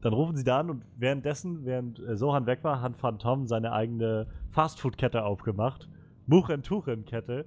dann 0.00 0.12
rufen 0.12 0.36
sie 0.36 0.44
da 0.44 0.60
an 0.60 0.70
und 0.70 0.84
währenddessen, 0.96 1.64
während 1.64 1.98
äh, 1.98 2.16
Sohan 2.16 2.46
weg 2.46 2.60
war, 2.62 2.80
hat 2.80 2.96
Phantom 2.96 3.46
seine 3.46 3.72
eigene 3.72 4.26
Fastfood-Kette 4.52 5.24
aufgemacht. 5.24 5.88
Muchen-Tuchen-Kette 6.26 7.46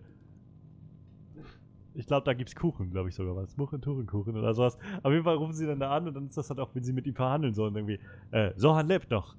ich 1.93 2.05
glaube, 2.05 2.25
da 2.25 2.33
gibt 2.33 2.49
es 2.49 2.55
Kuchen, 2.55 2.91
glaube 2.91 3.09
ich 3.09 3.15
sogar 3.15 3.35
was. 3.35 3.57
Muchentuchenkuchen 3.57 4.35
oder 4.35 4.53
sowas. 4.53 4.77
Auf 5.03 5.11
jeden 5.11 5.23
Fall 5.23 5.35
rufen 5.35 5.53
sie 5.53 5.65
dann 5.65 5.79
da 5.79 5.95
an 5.95 6.07
und 6.07 6.13
dann 6.13 6.27
ist 6.27 6.37
das 6.37 6.49
halt 6.49 6.59
auch, 6.59 6.73
wenn 6.73 6.83
sie 6.83 6.93
mit 6.93 7.05
ihm 7.05 7.15
verhandeln 7.15 7.53
sollen, 7.53 7.75
irgendwie. 7.75 7.99
Äh, 8.31 8.51
Sohan 8.55 8.87
lebt 8.87 9.11
noch. 9.11 9.35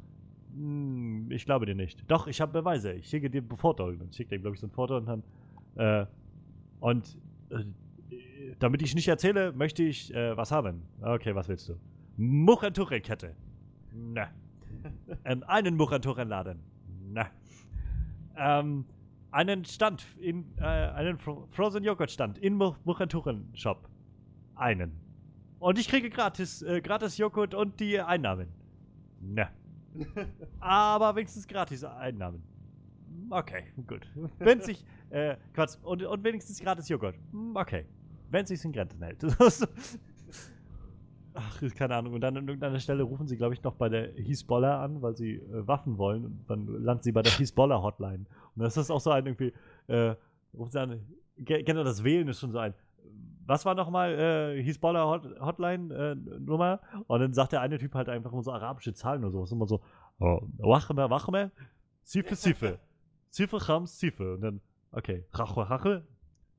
Hm, 0.54 1.30
ich 1.30 1.44
glaube 1.44 1.66
dir 1.66 1.74
nicht. 1.74 2.04
Doch, 2.10 2.26
ich 2.26 2.40
habe 2.40 2.52
Beweise. 2.52 2.92
Ich 2.92 3.08
schicke 3.08 3.30
dir 3.30 3.42
ein 3.42 3.56
Foto. 3.56 3.86
Und 3.86 4.00
dann 4.00 4.12
schickt 4.12 4.32
er, 4.32 4.38
glaube 4.38 4.54
ich, 4.54 4.60
so 4.60 4.66
ein 4.66 4.70
Foto 4.70 4.96
und 4.96 5.06
dann. 5.06 5.22
Äh, 5.76 6.06
und 6.80 7.16
äh, 7.50 7.64
damit 8.58 8.82
ich 8.82 8.94
nicht 8.94 9.08
erzähle, 9.08 9.52
möchte 9.52 9.82
ich 9.82 10.12
äh, 10.14 10.36
was 10.36 10.52
haben. 10.52 10.82
Okay, 11.00 11.34
was 11.34 11.48
willst 11.48 11.68
du? 11.68 11.76
Muchentuchenkette. 12.16 13.34
Na. 13.94 14.28
ähm, 15.24 15.42
einen 15.46 15.76
Muchentuchenladen. 15.76 16.58
Na. 17.12 17.26
Ähm, 18.36 18.84
einen 19.32 19.64
Stand, 19.64 20.06
in, 20.20 20.44
äh, 20.58 20.62
einen 20.62 21.18
Frozen 21.18 21.82
Joghurt 21.82 22.10
Stand 22.10 22.38
in 22.38 22.54
Muchentuchen 22.54 23.50
Shop. 23.54 23.88
Einen. 24.54 24.92
Und 25.58 25.78
ich 25.78 25.88
kriege 25.88 26.10
gratis, 26.10 26.62
äh, 26.62 26.80
gratis 26.80 27.18
Joghurt 27.18 27.54
und 27.54 27.80
die 27.80 28.00
Einnahmen. 28.00 28.48
Ne. 29.20 29.48
Aber 30.60 31.14
wenigstens 31.16 31.46
gratis 31.46 31.84
Einnahmen. 31.84 32.42
Okay, 33.30 33.64
gut. 33.86 34.06
Wenn 34.38 34.60
sich, 34.60 34.84
äh, 35.10 35.36
Quatsch, 35.54 35.76
und, 35.82 36.02
und 36.02 36.24
wenigstens 36.24 36.60
gratis 36.60 36.88
Joghurt. 36.88 37.14
Okay. 37.54 37.86
Wenn 38.30 38.46
sich 38.46 38.64
in 38.64 38.72
Grenzen 38.72 39.02
hält. 39.02 39.22
Ach, 41.34 41.60
keine 41.74 41.94
Ahnung. 41.96 42.14
Und 42.14 42.20
dann 42.20 42.36
an 42.36 42.46
irgendeiner 42.46 42.80
Stelle 42.80 43.02
rufen 43.02 43.26
sie, 43.26 43.36
glaube 43.36 43.54
ich, 43.54 43.62
noch 43.62 43.74
bei 43.74 43.88
der 43.88 44.12
Hisbollah 44.14 44.84
an, 44.84 45.02
weil 45.02 45.16
sie 45.16 45.36
äh, 45.36 45.66
Waffen 45.66 45.98
wollen. 45.98 46.24
Und 46.24 46.44
dann 46.48 46.66
landen 46.66 47.02
sie 47.02 47.12
bei 47.12 47.22
der 47.22 47.32
Hisbollah-Hotline. 47.38 48.26
Und 48.54 48.62
das 48.62 48.76
ist 48.76 48.90
auch 48.90 49.00
so 49.00 49.10
ein 49.10 49.26
irgendwie, 49.26 49.52
äh, 49.86 50.14
rufen 50.54 50.70
sie 50.70 50.80
an, 50.80 51.00
ihr 51.36 51.74
das 51.84 52.04
Wählen 52.04 52.28
ist 52.28 52.40
schon 52.40 52.52
so 52.52 52.58
ein, 52.58 52.74
was 53.46 53.64
war 53.64 53.74
nochmal 53.74 54.12
äh, 54.18 54.62
Hisbollah 54.62 55.04
Hot 55.04 55.40
Hotline 55.40 55.94
äh, 55.94 56.14
Nummer? 56.14 56.80
Und 57.06 57.20
dann 57.20 57.32
sagt 57.32 57.52
der 57.52 57.60
eine 57.60 57.78
Typ 57.78 57.94
halt 57.94 58.08
einfach 58.08 58.32
nur 58.32 58.42
so 58.42 58.52
arabische 58.52 58.94
Zahlen 58.94 59.24
oder 59.24 59.32
sowas. 59.32 59.52
Immer 59.52 59.66
so, 59.66 59.80
oh, 60.20 60.40
wachme, 60.58 61.10
wachme, 61.10 61.50
Sife, 62.02 62.34
Sife. 62.34 62.78
Sife, 63.30 63.58
Chams, 63.58 63.98
Sife. 63.98 64.34
Und 64.34 64.40
dann, 64.42 64.60
okay, 64.92 65.24
Rache, 65.32 65.68
Rache, 65.68 66.06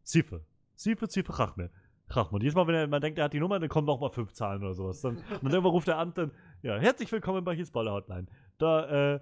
Sife. 0.04 0.42
Sife, 0.76 1.08
Sife, 1.08 1.40
Rachme. 1.40 1.70
Rachme. 2.16 2.36
Und 2.36 2.42
jedes 2.42 2.56
Mal, 2.56 2.68
wenn 2.68 2.76
er, 2.76 2.88
man 2.88 3.02
denkt, 3.02 3.20
er 3.20 3.26
hat 3.26 3.34
die 3.34 3.40
Nummer, 3.40 3.60
dann 3.60 3.70
kommen 3.70 3.88
noch 3.88 4.00
mal 4.00 4.10
fünf 4.10 4.34
Zahlen 4.34 4.64
oder 4.64 4.74
sowas. 4.74 5.02
Dann, 5.02 5.18
und 5.42 5.54
dann 5.54 5.66
ruft 5.66 5.88
er 5.88 5.98
an, 5.98 6.14
dann, 6.14 6.32
ja, 6.62 6.78
herzlich 6.78 7.12
willkommen 7.12 7.44
bei 7.44 7.56
Hisbollah 7.56 7.94
Hotline. 7.94 8.28
Da, 8.58 9.14
äh, 9.16 9.20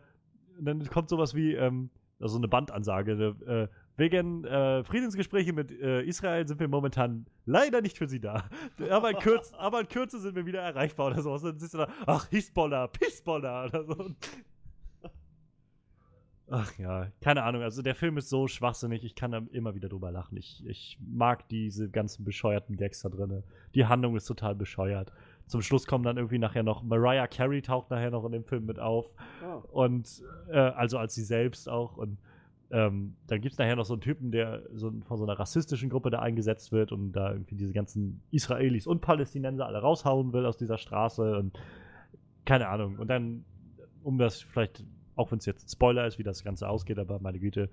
dann 0.59 0.85
kommt 0.87 1.09
sowas 1.09 1.33
wie, 1.35 1.53
ähm, 1.53 1.89
also 2.19 2.37
eine 2.37 2.47
Bandansage. 2.47 3.35
Äh, 3.45 3.67
wegen 3.97 4.45
äh, 4.45 4.83
Friedensgespräche 4.83 5.53
mit 5.53 5.71
äh, 5.71 6.01
Israel 6.03 6.47
sind 6.47 6.59
wir 6.59 6.67
momentan 6.67 7.25
leider 7.45 7.81
nicht 7.81 7.97
für 7.97 8.07
sie 8.07 8.19
da. 8.19 8.45
Aber 8.89 9.11
in, 9.11 9.17
Kürze, 9.17 9.57
aber 9.59 9.81
in 9.81 9.87
Kürze 9.87 10.19
sind 10.19 10.35
wir 10.35 10.45
wieder 10.45 10.61
erreichbar 10.61 11.07
oder 11.07 11.21
sowas. 11.21 11.41
Dann 11.41 11.59
siehst 11.59 11.73
du 11.73 11.79
da, 11.79 11.87
ach, 12.05 12.27
Hisbollah, 12.29 12.87
Pissbollah 12.87 13.65
oder 13.65 13.83
so. 13.83 14.15
Ach 16.53 16.77
ja, 16.77 17.07
keine 17.21 17.43
Ahnung. 17.43 17.61
Also 17.61 17.81
der 17.81 17.95
Film 17.95 18.17
ist 18.17 18.27
so 18.27 18.45
schwachsinnig, 18.45 19.05
ich 19.05 19.15
kann 19.15 19.31
da 19.31 19.41
immer 19.53 19.73
wieder 19.73 19.87
drüber 19.87 20.11
lachen. 20.11 20.35
Ich, 20.35 20.61
ich 20.67 20.99
mag 20.99 21.47
diese 21.47 21.89
ganzen 21.89 22.25
bescheuerten 22.25 22.75
Gags 22.75 23.01
da 23.01 23.09
drin. 23.09 23.43
Die 23.73 23.85
Handlung 23.85 24.17
ist 24.17 24.25
total 24.25 24.53
bescheuert. 24.53 25.13
Zum 25.47 25.61
Schluss 25.61 25.87
kommen 25.87 26.03
dann 26.03 26.17
irgendwie 26.17 26.39
nachher 26.39 26.63
noch, 26.63 26.83
Mariah 26.83 27.27
Carey 27.27 27.61
taucht 27.61 27.89
nachher 27.89 28.11
noch 28.11 28.25
in 28.25 28.33
dem 28.33 28.43
Film 28.43 28.65
mit 28.65 28.79
auf. 28.79 29.09
Oh. 29.45 29.81
Und 29.85 30.21
äh, 30.49 30.57
also 30.57 30.97
als 30.97 31.15
sie 31.15 31.23
selbst 31.23 31.69
auch. 31.69 31.95
Und 31.95 32.17
ähm, 32.69 33.15
dann 33.27 33.39
gibt 33.39 33.53
es 33.53 33.57
nachher 33.57 33.77
noch 33.77 33.85
so 33.85 33.93
einen 33.93 34.01
Typen, 34.01 34.31
der 34.33 34.63
so, 34.73 34.91
von 35.07 35.17
so 35.17 35.23
einer 35.23 35.39
rassistischen 35.39 35.89
Gruppe 35.89 36.09
da 36.09 36.19
eingesetzt 36.19 36.73
wird 36.73 36.91
und 36.91 37.13
da 37.13 37.31
irgendwie 37.31 37.55
diese 37.55 37.71
ganzen 37.71 38.21
Israelis 38.29 38.87
und 38.87 38.99
Palästinenser 38.99 39.65
alle 39.65 39.79
raushauen 39.79 40.33
will 40.33 40.45
aus 40.45 40.57
dieser 40.57 40.77
Straße 40.77 41.37
und 41.37 41.57
keine 42.43 42.67
Ahnung. 42.67 42.99
Und 42.99 43.07
dann, 43.07 43.45
um 44.03 44.17
das 44.17 44.41
vielleicht, 44.41 44.83
auch 45.15 45.31
wenn 45.31 45.39
es 45.39 45.45
jetzt 45.45 45.65
ein 45.65 45.69
Spoiler 45.69 46.07
ist, 46.07 46.19
wie 46.19 46.23
das 46.23 46.43
Ganze 46.43 46.67
ausgeht, 46.67 46.99
aber 46.99 47.19
meine 47.19 47.39
Güte, 47.39 47.69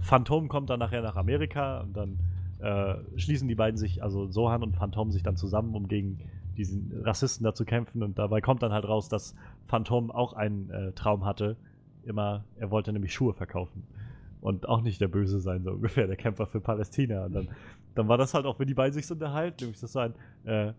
Phantom 0.00 0.48
kommt 0.48 0.70
dann 0.70 0.80
nachher 0.80 1.02
nach 1.02 1.16
Amerika 1.16 1.80
und 1.80 1.96
dann 1.96 2.18
äh, 2.58 2.96
schließen 3.18 3.48
die 3.48 3.54
beiden 3.54 3.78
sich, 3.78 4.02
also 4.02 4.30
Sohan 4.30 4.62
und 4.62 4.76
Phantom 4.76 5.10
sich 5.10 5.22
dann 5.22 5.36
zusammen, 5.36 5.74
um 5.74 5.88
gegen 5.88 6.18
diesen 6.56 6.92
Rassisten 7.02 7.44
da 7.44 7.54
zu 7.54 7.64
kämpfen 7.64 8.02
und 8.02 8.18
dabei 8.18 8.40
kommt 8.40 8.62
dann 8.62 8.72
halt 8.72 8.86
raus, 8.86 9.08
dass 9.08 9.34
Phantom 9.66 10.10
auch 10.10 10.32
einen 10.34 10.70
äh, 10.70 10.92
Traum 10.92 11.24
hatte. 11.24 11.56
Immer, 12.04 12.44
er 12.56 12.70
wollte 12.70 12.92
nämlich 12.92 13.12
Schuhe 13.12 13.34
verkaufen. 13.34 13.84
Und 14.40 14.68
auch 14.68 14.82
nicht 14.82 15.00
der 15.00 15.08
Böse 15.08 15.40
sein, 15.40 15.64
so 15.64 15.70
ungefähr, 15.74 16.06
der 16.06 16.16
Kämpfer 16.16 16.46
für 16.46 16.60
Palästina. 16.60 17.24
Und 17.24 17.32
dann, 17.32 17.48
dann 17.94 18.08
war 18.08 18.18
das 18.18 18.34
halt 18.34 18.46
auch, 18.46 18.58
wenn 18.58 18.68
die 18.68 18.74
beiden 18.74 18.92
sich 18.92 19.06
so 19.06 19.14
unterhalten, 19.14 19.56
nämlich 19.60 19.80
das 19.80 19.92
so 19.92 20.00
ein, 20.00 20.14
äh, 20.44 20.72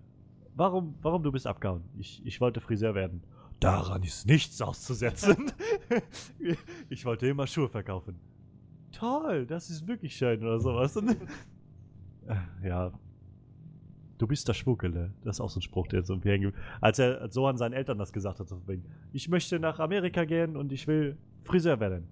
warum, 0.55 0.95
warum 1.01 1.23
du 1.23 1.31
bist 1.31 1.47
abgehauen? 1.47 1.83
Ich, 1.97 2.25
ich 2.25 2.39
wollte 2.41 2.61
Friseur 2.61 2.95
werden. 2.95 3.21
Daran 3.65 4.03
ist 4.03 4.27
nichts 4.27 4.61
auszusetzen. 4.61 5.51
ich 6.89 7.03
wollte 7.03 7.27
immer 7.27 7.47
Schuhe 7.47 7.67
verkaufen. 7.67 8.19
Toll, 8.91 9.47
das 9.47 9.71
ist 9.71 9.87
wirklich 9.87 10.15
schön 10.15 10.41
oder 10.43 10.59
sowas. 10.59 10.97
Ja. 12.63 12.91
Du 14.17 14.25
bist 14.25 14.47
der 14.47 14.55
Schwuckele. 14.55 15.13
Das 15.23 15.35
ist 15.35 15.41
auch 15.41 15.49
so 15.51 15.59
ein 15.59 15.61
Spruch, 15.61 15.85
der 15.85 16.03
so 16.03 16.15
irgendwie 16.23 16.57
Als 16.81 16.97
er 16.97 17.29
so 17.31 17.45
an 17.45 17.55
seinen 17.55 17.73
Eltern 17.73 17.99
das 17.99 18.11
gesagt 18.11 18.39
hat, 18.39 18.47
ich 19.13 19.29
möchte 19.29 19.59
nach 19.59 19.77
Amerika 19.79 20.25
gehen 20.25 20.57
und 20.57 20.71
ich 20.71 20.87
will 20.87 21.19
Friseur 21.43 21.79
werden. 21.79 22.07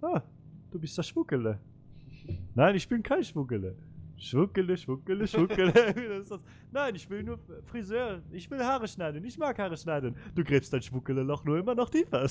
Ah, 0.00 0.22
du 0.70 0.78
bist 0.78 0.96
der 0.96 1.02
Schwuckele. 1.02 1.58
Nein, 2.54 2.76
ich 2.76 2.88
bin 2.88 3.02
kein 3.02 3.22
Schwuckele. 3.22 3.76
Schwuckele, 4.16 4.76
Schwuckele, 4.76 5.26
Schwuckele. 5.26 6.24
Nein, 6.72 6.94
ich 6.94 7.08
will 7.10 7.22
nur 7.22 7.38
Friseur. 7.64 8.22
Ich 8.30 8.50
will 8.50 8.60
Haare 8.60 8.86
schneiden. 8.86 9.24
Ich 9.24 9.38
mag 9.38 9.58
Haare 9.58 9.76
schneiden. 9.76 10.16
Du 10.34 10.44
gräbst 10.44 10.72
dein 10.72 10.82
Schwuckele-Loch 10.82 11.44
nur 11.44 11.58
immer 11.58 11.74
noch 11.74 11.90
tiefer. 11.90 12.26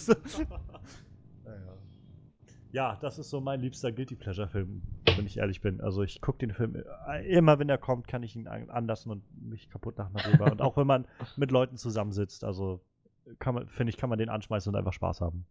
ja, 2.72 2.98
das 3.02 3.20
ist 3.20 3.30
so 3.30 3.42
mein 3.42 3.60
liebster 3.60 3.92
Guilty 3.92 4.16
Pleasure-Film, 4.16 4.82
wenn 5.16 5.26
ich 5.26 5.38
ehrlich 5.38 5.62
bin. 5.62 5.82
Also 5.82 6.04
ich 6.04 6.22
gucke 6.22 6.40
den 6.40 6.54
Film 6.54 6.82
äh, 7.08 7.28
immer, 7.30 7.60
wenn 7.60 7.70
er 7.70 7.78
kommt, 7.78 8.08
kann 8.08 8.24
ich 8.24 8.36
ihn 8.36 8.48
anlassen 8.48 9.12
und 9.12 9.24
mich 9.50 9.70
kaputt 9.70 9.98
lachen 9.98 10.14
darüber. 10.16 10.52
und 10.52 10.62
auch 10.62 10.78
wenn 10.78 10.88
man 10.88 11.06
mit 11.36 11.52
Leuten 11.52 11.78
zusammensitzt, 11.78 12.44
also 12.44 12.82
finde 13.68 13.90
ich, 13.90 13.98
kann 13.98 14.10
man 14.10 14.20
den 14.20 14.30
anschmeißen 14.30 14.74
und 14.74 14.78
einfach 14.78 14.94
Spaß 14.94 15.22
haben. 15.22 15.46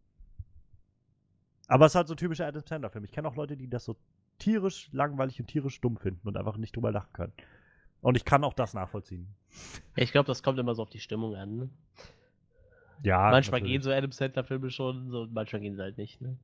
Aber 1.68 1.86
es 1.86 1.92
ist 1.92 1.96
halt 1.96 2.08
so 2.08 2.16
typischer 2.16 2.46
Adam 2.46 2.62
Sandler-Film. 2.66 3.04
Ich 3.04 3.12
kenne 3.12 3.28
auch 3.28 3.36
Leute, 3.36 3.56
die 3.56 3.68
das 3.68 3.84
so 3.84 3.96
tierisch 4.40 4.88
langweilig 4.92 5.40
und 5.40 5.46
tierisch 5.46 5.80
dumm 5.80 5.96
finden 5.96 6.26
und 6.26 6.36
einfach 6.36 6.56
nicht 6.56 6.74
drüber 6.74 6.90
lachen 6.90 7.12
können. 7.12 7.32
Und 8.02 8.16
ich 8.16 8.24
kann 8.24 8.44
auch 8.44 8.54
das 8.54 8.74
nachvollziehen. 8.74 9.28
Ich 9.94 10.12
glaube, 10.12 10.26
das 10.26 10.42
kommt 10.42 10.58
immer 10.58 10.74
so 10.74 10.82
auf 10.82 10.90
die 10.90 11.00
Stimmung 11.00 11.36
an. 11.36 11.56
Ne? 11.56 11.70
Ja. 13.02 13.30
Manchmal 13.30 13.60
natürlich. 13.60 13.80
gehen 13.80 13.82
so 13.82 13.90
Adam 13.90 14.12
Sandler-Filme 14.12 14.70
schon, 14.70 15.10
so, 15.10 15.26
manchmal 15.30 15.60
gehen 15.60 15.76
sie 15.76 15.82
halt 15.82 15.98
nicht. 15.98 16.20
Ne? 16.20 16.36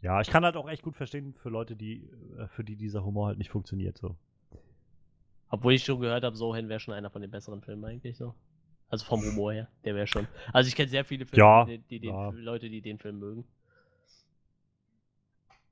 Ja, 0.00 0.20
ich 0.20 0.28
kann 0.28 0.44
halt 0.44 0.56
auch 0.56 0.68
echt 0.68 0.82
gut 0.82 0.96
verstehen 0.96 1.34
für 1.34 1.48
Leute, 1.48 1.76
die, 1.76 2.08
äh, 2.38 2.48
für 2.48 2.64
die 2.64 2.76
dieser 2.76 3.04
Humor 3.04 3.28
halt 3.28 3.38
nicht 3.38 3.50
funktioniert. 3.50 3.98
So. 3.98 4.16
Obwohl 5.50 5.74
ich 5.74 5.84
schon 5.84 6.00
gehört 6.00 6.24
habe, 6.24 6.36
Sohen 6.36 6.68
wäre 6.68 6.80
schon 6.80 6.94
einer 6.94 7.10
von 7.10 7.22
den 7.22 7.30
besseren 7.30 7.62
Filmen 7.62 7.84
eigentlich 7.84 8.16
so. 8.16 8.34
Also 8.90 9.04
vom 9.04 9.22
Humor 9.22 9.52
her, 9.52 9.68
der 9.84 9.94
wäre 9.94 10.06
schon. 10.06 10.26
Also 10.52 10.68
ich 10.68 10.76
kenne 10.76 10.88
sehr 10.88 11.04
viele 11.04 11.26
Filme, 11.26 11.44
ja, 11.44 11.64
die, 11.64 11.78
die, 11.78 12.00
die 12.00 12.08
ja. 12.08 12.30
Leute, 12.30 12.70
die 12.70 12.80
den 12.80 12.98
Film 12.98 13.18
mögen. 13.18 13.44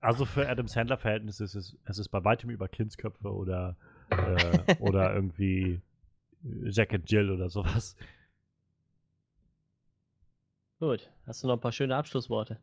Also 0.06 0.24
für 0.24 0.48
Adam 0.48 0.68
Sandler 0.68 0.98
Verhältnisse 0.98 1.42
ist 1.42 1.56
es, 1.56 1.76
es 1.84 1.98
ist 1.98 2.10
bei 2.10 2.22
weitem 2.22 2.48
über 2.50 2.68
Kindsköpfe 2.68 3.34
oder, 3.34 3.74
äh, 4.10 4.76
oder 4.78 5.12
irgendwie 5.16 5.80
Jack 6.44 6.94
and 6.94 7.10
Jill 7.10 7.28
oder 7.28 7.50
sowas. 7.50 7.96
Gut, 10.78 11.10
hast 11.26 11.42
du 11.42 11.48
noch 11.48 11.54
ein 11.54 11.60
paar 11.60 11.72
schöne 11.72 11.96
Abschlussworte? 11.96 12.60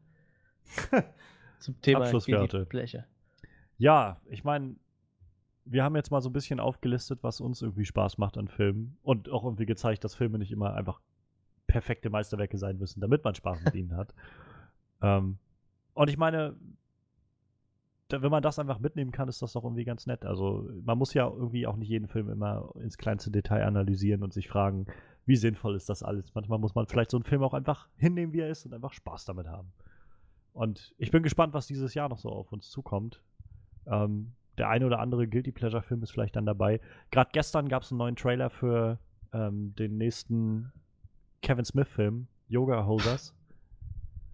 Zum 1.60 1.82
Thema 1.82 2.04
Abschlusswerte. 2.04 2.66
Ja, 3.78 4.22
ich 4.30 4.46
meine, 4.46 4.78
wir 5.66 5.84
haben 5.84 5.98
jetzt 5.98 6.12
mal 6.12 6.22
so 6.22 6.30
ein 6.30 6.34
bisschen 6.34 6.62
aufgelistet, 6.62 7.24
was 7.24 7.42
uns 7.42 7.62
irgendwie 7.62 7.84
Spaß 7.84 8.20
macht 8.20 8.38
an 8.38 8.48
Filmen 8.48 8.98
und 9.04 9.28
auch 9.28 9.44
irgendwie 9.44 9.66
gezeigt, 9.66 10.06
dass 10.06 10.16
Filme 10.16 10.40
nicht 10.40 10.54
immer 10.54 10.76
einfach 10.76 11.02
perfekte 11.68 12.10
Meisterwerke 12.10 12.58
sein 12.58 12.78
müssen, 12.78 13.02
damit 13.02 13.26
man 13.26 13.36
Spaß 13.36 13.66
mit 13.66 13.76
ihnen 13.76 13.98
hat. 13.98 14.14
Ähm, 15.02 15.38
und 15.96 16.10
ich 16.10 16.16
meine, 16.16 16.56
wenn 18.10 18.32
man 18.32 18.44
das 18.44 18.60
einfach 18.60 18.80
mitnehmen 18.80 19.12
kann, 19.12 19.30
ist 19.30 19.42
das 19.42 19.54
doch 19.54 19.64
irgendwie 19.64 19.86
ganz 19.86 20.06
nett. 20.06 20.26
Also 20.26 20.70
man 20.84 20.98
muss 20.98 21.14
ja 21.14 21.28
irgendwie 21.28 21.66
auch 21.66 21.76
nicht 21.76 21.90
jeden 21.90 22.08
Film 22.08 22.30
immer 22.30 22.72
ins 22.76 22.98
kleinste 22.98 23.32
Detail 23.32 23.66
analysieren 23.66 24.24
und 24.24 24.34
sich 24.34 24.48
fragen, 24.48 24.86
wie 25.26 25.36
sinnvoll 25.36 25.76
ist 25.76 25.90
das 25.90 26.04
alles. 26.04 26.34
Manchmal 26.36 26.60
muss 26.60 26.76
man 26.76 26.86
vielleicht 26.86 27.12
so 27.12 27.18
einen 27.18 27.24
Film 27.24 27.44
auch 27.44 27.54
einfach 27.54 27.88
hinnehmen, 27.98 28.34
wie 28.34 28.42
er 28.42 28.50
ist 28.50 28.66
und 28.66 28.74
einfach 28.74 28.94
Spaß 28.94 29.26
damit 29.26 29.48
haben. 29.48 29.72
Und 30.54 30.94
ich 30.98 31.12
bin 31.12 31.24
gespannt, 31.24 31.54
was 31.54 31.66
dieses 31.66 31.94
Jahr 31.94 32.10
noch 32.10 32.20
so 32.20 32.30
auf 32.30 32.52
uns 32.52 32.70
zukommt. 32.70 33.22
Ähm, 33.88 34.34
der 34.58 34.70
eine 34.70 34.86
oder 34.86 35.00
andere 35.00 35.28
Guilty 35.28 35.52
Pleasure 35.52 35.82
Film 35.82 36.04
ist 36.04 36.12
vielleicht 36.12 36.36
dann 36.36 36.46
dabei. 36.46 36.80
Gerade 37.10 37.32
gestern 37.34 37.68
gab 37.70 37.84
es 37.84 37.92
einen 37.92 37.98
neuen 37.98 38.16
Trailer 38.16 38.50
für 38.50 39.00
ähm, 39.34 39.74
den 39.76 39.98
nächsten 39.98 40.72
Kevin 41.42 41.66
Smith 41.66 41.88
Film, 41.88 42.28
Yoga 42.48 42.86
Hosers. 42.86 43.34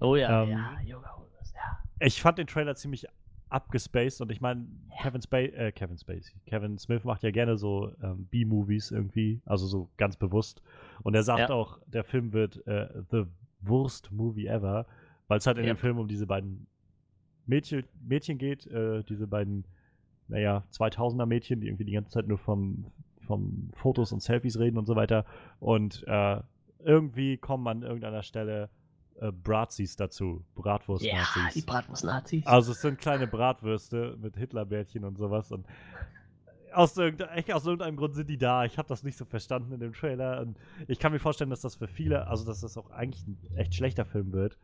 Oh 0.01 0.15
ja, 0.15 0.43
ähm, 0.43 0.49
ja, 0.49 0.79
Yoga 0.85 1.15
Hosers, 1.17 1.53
ja. 1.53 1.79
Ich 1.99 2.21
fand 2.21 2.37
den 2.37 2.47
Trailer 2.47 2.75
ziemlich 2.75 3.07
abgespaced 3.49 4.21
und 4.21 4.31
ich 4.31 4.41
meine, 4.41 4.65
Kevin, 5.01 5.21
Spacey, 5.21 5.55
äh, 5.55 5.71
Kevin 5.71 5.97
Spacey, 5.97 6.33
Kevin 6.45 6.77
Smith 6.77 7.03
macht 7.03 7.23
ja 7.23 7.31
gerne 7.31 7.57
so 7.57 7.91
ähm, 8.01 8.27
B-Movies 8.29 8.91
irgendwie, 8.91 9.41
also 9.45 9.65
so 9.65 9.89
ganz 9.97 10.15
bewusst. 10.15 10.61
Und 11.03 11.15
er 11.15 11.23
sagt 11.23 11.49
ja. 11.49 11.49
auch, 11.49 11.79
der 11.87 12.03
Film 12.03 12.33
wird 12.33 12.65
äh, 12.67 12.87
the 13.11 13.25
worst 13.61 14.11
movie 14.11 14.47
ever, 14.47 14.85
weil 15.27 15.39
es 15.39 15.47
halt 15.47 15.57
in 15.57 15.65
ja. 15.65 15.73
dem 15.73 15.77
Film 15.77 15.97
um 15.97 16.07
diese 16.07 16.27
beiden 16.27 16.67
Mädchen, 17.45 17.83
Mädchen 18.07 18.37
geht, 18.37 18.67
äh, 18.67 19.03
diese 19.03 19.27
beiden, 19.27 19.65
naja, 20.27 20.63
2000er 20.71 21.25
Mädchen, 21.25 21.61
die 21.61 21.67
irgendwie 21.67 21.85
die 21.85 21.93
ganze 21.93 22.11
Zeit 22.11 22.27
nur 22.27 22.37
vom, 22.37 22.85
vom 23.25 23.71
Fotos 23.73 24.11
und 24.11 24.21
Selfies 24.21 24.59
reden 24.59 24.77
und 24.77 24.85
so 24.85 24.95
weiter. 24.95 25.25
Und 25.59 26.03
äh, 26.07 26.41
irgendwie 26.83 27.37
kommen 27.37 27.67
an 27.67 27.81
irgendeiner 27.81 28.21
Stelle 28.21 28.69
äh, 29.19 29.31
Bratzis 29.31 29.95
dazu. 29.95 30.43
Bratwurst-Nazis. 30.55 31.35
Ja, 31.35 31.49
die 31.53 31.61
Bratwurst-Nazis. 31.61 32.45
Also 32.45 32.71
es 32.71 32.81
sind 32.81 32.99
kleine 32.99 33.27
Bratwürste 33.27 34.17
mit 34.21 34.37
Hitlerbärtchen 34.37 35.03
und 35.03 35.17
sowas. 35.17 35.51
Und 35.51 35.65
aus, 36.73 36.95
irgendein, 36.97 37.51
aus 37.51 37.65
irgendeinem 37.65 37.97
Grund 37.97 38.15
sind 38.15 38.29
die 38.29 38.37
da. 38.37 38.65
Ich 38.65 38.77
habe 38.77 38.87
das 38.87 39.03
nicht 39.03 39.17
so 39.17 39.25
verstanden 39.25 39.73
in 39.73 39.79
dem 39.79 39.93
Trailer. 39.93 40.41
Und 40.41 40.57
ich 40.87 40.99
kann 40.99 41.11
mir 41.11 41.19
vorstellen, 41.19 41.49
dass 41.49 41.61
das 41.61 41.75
für 41.75 41.87
viele, 41.87 42.27
also 42.27 42.45
dass 42.45 42.61
das 42.61 42.77
auch 42.77 42.91
eigentlich 42.91 43.25
ein 43.27 43.37
echt 43.55 43.75
schlechter 43.75 44.05
Film 44.05 44.31
wird. 44.31 44.57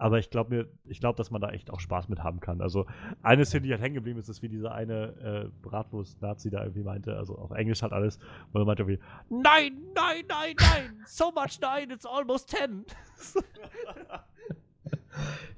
Aber 0.00 0.20
ich 0.20 0.30
glaube 0.30 0.54
mir, 0.54 0.68
ich 0.84 1.00
glaube, 1.00 1.16
dass 1.16 1.32
man 1.32 1.40
da 1.40 1.50
echt 1.50 1.70
auch 1.70 1.80
Spaß 1.80 2.08
mit 2.08 2.22
haben 2.22 2.38
kann. 2.38 2.62
Also 2.62 2.86
eine 3.20 3.44
Szene, 3.44 3.62
die 3.62 3.72
halt 3.72 3.82
hängen 3.82 3.96
geblieben 3.96 4.20
ist, 4.20 4.28
ist 4.28 4.42
wie 4.42 4.48
dieser 4.48 4.72
eine 4.72 5.08
äh, 5.20 5.50
Bratwurst-Nazi 5.60 6.50
da 6.50 6.62
irgendwie 6.62 6.84
meinte, 6.84 7.16
also 7.16 7.36
auf 7.36 7.50
Englisch 7.50 7.82
hat 7.82 7.92
alles, 7.92 8.20
wo 8.52 8.60
er 8.60 8.64
meinte 8.64 8.84
irgendwie, 8.84 9.02
nein, 9.28 9.76
nein, 9.96 10.22
nein, 10.28 10.54
nein, 10.56 11.02
so 11.04 11.32
much 11.32 11.58
nein, 11.60 11.90
it's 11.90 12.06
almost 12.06 12.48
ten. 12.48 12.86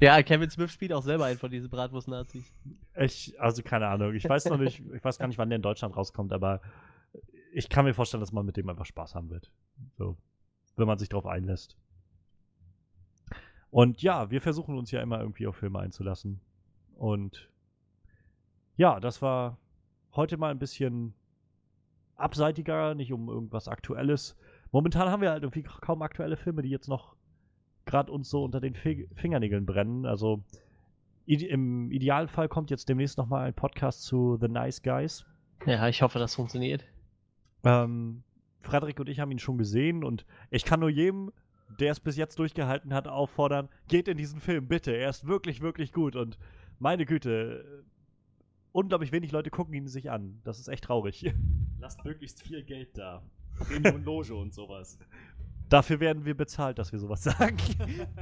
ja, 0.00 0.22
Kevin 0.22 0.48
Smith 0.48 0.72
spielt 0.72 0.94
auch 0.94 1.02
selber 1.02 1.26
einen 1.26 1.38
von 1.38 1.50
diesen 1.50 1.68
Bratwurst-Nazis. 1.68 2.50
Ich, 2.98 3.38
also 3.38 3.62
keine 3.62 3.88
Ahnung, 3.88 4.14
ich 4.14 4.26
weiß 4.26 4.46
noch 4.46 4.58
nicht, 4.58 4.82
ich 4.94 5.04
weiß 5.04 5.18
gar 5.18 5.28
nicht, 5.28 5.36
wann 5.36 5.50
der 5.50 5.56
in 5.56 5.62
Deutschland 5.62 5.94
rauskommt, 5.94 6.32
aber 6.32 6.62
ich 7.52 7.68
kann 7.68 7.84
mir 7.84 7.92
vorstellen, 7.92 8.22
dass 8.22 8.32
man 8.32 8.46
mit 8.46 8.56
dem 8.56 8.70
einfach 8.70 8.86
Spaß 8.86 9.14
haben 9.14 9.28
wird. 9.28 9.52
So, 9.98 10.16
wenn 10.76 10.86
man 10.86 10.98
sich 10.98 11.10
darauf 11.10 11.26
einlässt. 11.26 11.76
Und 13.70 14.02
ja, 14.02 14.30
wir 14.30 14.40
versuchen 14.40 14.76
uns 14.76 14.90
ja 14.90 15.00
immer 15.00 15.20
irgendwie 15.20 15.46
auf 15.46 15.56
Filme 15.56 15.78
einzulassen. 15.78 16.40
Und 16.96 17.48
ja, 18.76 19.00
das 19.00 19.22
war 19.22 19.58
heute 20.14 20.36
mal 20.36 20.50
ein 20.50 20.58
bisschen 20.58 21.14
abseitiger, 22.16 22.94
nicht 22.94 23.12
um 23.12 23.28
irgendwas 23.28 23.68
Aktuelles. 23.68 24.36
Momentan 24.72 25.08
haben 25.08 25.22
wir 25.22 25.30
halt 25.30 25.42
irgendwie 25.42 25.62
kaum 25.62 26.02
aktuelle 26.02 26.36
Filme, 26.36 26.62
die 26.62 26.70
jetzt 26.70 26.88
noch 26.88 27.14
gerade 27.86 28.12
uns 28.12 28.28
so 28.28 28.44
unter 28.44 28.60
den 28.60 28.74
F 28.74 29.08
Fingernägeln 29.14 29.66
brennen. 29.66 30.06
Also 30.06 30.42
im 31.26 31.90
Idealfall 31.92 32.48
kommt 32.48 32.70
jetzt 32.70 32.88
demnächst 32.88 33.18
nochmal 33.18 33.46
ein 33.46 33.54
Podcast 33.54 34.02
zu 34.02 34.36
The 34.40 34.48
Nice 34.48 34.82
Guys. 34.82 35.24
Ja, 35.64 35.86
ich 35.88 36.02
hoffe, 36.02 36.18
das 36.18 36.34
funktioniert. 36.34 36.84
Ähm, 37.64 38.22
Frederik 38.62 38.98
und 38.98 39.08
ich 39.08 39.20
haben 39.20 39.30
ihn 39.30 39.38
schon 39.38 39.58
gesehen 39.58 40.02
und 40.02 40.24
ich 40.50 40.64
kann 40.64 40.80
nur 40.80 40.90
jedem 40.90 41.30
der 41.78 41.92
es 41.92 42.00
bis 42.00 42.16
jetzt 42.16 42.38
durchgehalten 42.38 42.92
hat, 42.92 43.08
auffordern, 43.08 43.68
geht 43.88 44.08
in 44.08 44.16
diesen 44.16 44.40
Film, 44.40 44.68
bitte. 44.68 44.92
Er 44.92 45.10
ist 45.10 45.26
wirklich, 45.26 45.60
wirklich 45.60 45.92
gut. 45.92 46.16
Und 46.16 46.38
meine 46.78 47.06
Güte, 47.06 47.84
unglaublich 48.72 49.12
wenig 49.12 49.32
Leute 49.32 49.50
gucken 49.50 49.74
ihn 49.74 49.88
sich 49.88 50.10
an. 50.10 50.40
Das 50.44 50.58
ist 50.58 50.68
echt 50.68 50.84
traurig. 50.84 51.32
Lasst 51.78 52.04
möglichst 52.04 52.42
viel 52.42 52.62
Geld 52.62 52.96
da. 52.96 53.22
Premium 53.58 54.04
Loge 54.04 54.34
und 54.34 54.54
sowas. 54.54 54.98
Dafür 55.68 56.00
werden 56.00 56.24
wir 56.24 56.36
bezahlt, 56.36 56.78
dass 56.78 56.92
wir 56.92 56.98
sowas 56.98 57.22
sagen. 57.22 57.56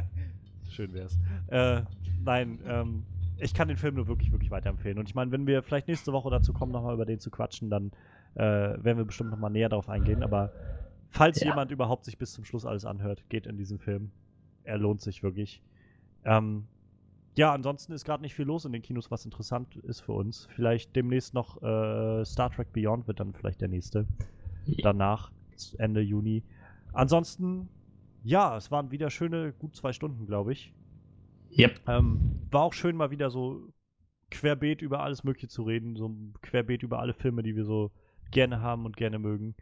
Schön 0.69 0.93
wär's. 0.93 1.19
Äh, 1.49 1.83
nein, 2.23 2.61
ähm, 2.66 3.05
ich 3.39 3.55
kann 3.55 3.69
den 3.69 3.77
Film 3.77 3.95
nur 3.95 4.07
wirklich, 4.09 4.33
wirklich 4.33 4.51
weiterempfehlen. 4.51 4.99
Und 4.99 5.09
ich 5.09 5.15
meine, 5.15 5.31
wenn 5.31 5.47
wir 5.47 5.62
vielleicht 5.62 5.89
nächste 5.89 6.12
Woche 6.12 6.31
dazu 6.31 6.53
kommen, 6.53 6.73
nochmal 6.73 6.95
über 6.95 7.07
den 7.07 7.20
zu 7.20 7.31
quatschen, 7.31 7.70
dann 7.70 7.93
äh, 8.35 8.43
werden 8.43 8.99
wir 8.99 9.05
bestimmt 9.05 9.31
nochmal 9.31 9.51
näher 9.51 9.69
darauf 9.69 9.89
eingehen. 9.89 10.23
Aber 10.23 10.53
Falls 11.10 11.40
ja. 11.40 11.48
jemand 11.48 11.70
überhaupt 11.70 12.05
sich 12.05 12.18
bis 12.18 12.32
zum 12.32 12.44
Schluss 12.44 12.66
alles 12.66 12.85
anhört, 12.85 13.28
geht 13.28 13.47
in 13.47 13.56
diesen 13.56 13.78
Film. 13.78 14.10
Er 14.64 14.78
lohnt 14.78 15.01
sich 15.01 15.22
wirklich. 15.22 15.62
Ähm, 16.24 16.66
ja, 17.35 17.52
ansonsten 17.52 17.93
ist 17.93 18.05
gerade 18.05 18.22
nicht 18.22 18.35
viel 18.35 18.47
los 18.47 18.64
in 18.64 18.72
den 18.72 18.82
Kinos, 18.82 19.10
was 19.10 19.24
interessant 19.24 19.76
ist 19.76 20.01
für 20.01 20.12
uns. 20.12 20.48
Vielleicht 20.55 20.94
demnächst 20.97 21.35
noch 21.35 21.62
äh, 21.62 22.24
Star 22.24 22.51
Trek 22.51 22.72
Beyond 22.72 23.06
wird 23.06 23.20
dann 23.20 23.32
vielleicht 23.32 23.60
der 23.60 23.68
nächste. 23.68 24.06
Ja. 24.66 24.82
Danach. 24.82 25.30
Ende 25.78 26.01
Juni. 26.01 26.44
Ansonsten, 26.93 27.68
ja, 28.22 28.56
es 28.56 28.70
waren 28.70 28.90
wieder 28.90 29.10
schöne, 29.10 29.52
gut 29.52 29.74
zwei 29.74 29.93
Stunden, 29.93 30.26
glaube 30.26 30.52
ich. 30.52 30.72
Yep. 31.56 31.80
Ähm, 31.89 32.47
war 32.51 32.62
auch 32.62 32.72
schön, 32.72 32.97
mal 32.97 33.10
wieder 33.10 33.30
so 33.30 33.72
querbeet 34.30 34.82
über 34.82 35.01
alles 35.01 35.24
Mögliche 35.24 35.48
zu 35.48 35.62
reden, 35.62 35.97
so 35.97 36.14
querbeet 36.43 36.82
über 36.82 37.01
alle 37.01 37.14
Filme, 37.14 37.43
die 37.43 37.56
wir 37.56 37.64
so 37.64 37.90
gerne 38.30 38.60
haben 38.60 38.85
und 38.85 38.97
gerne 38.97 39.18
mögen. 39.18 39.55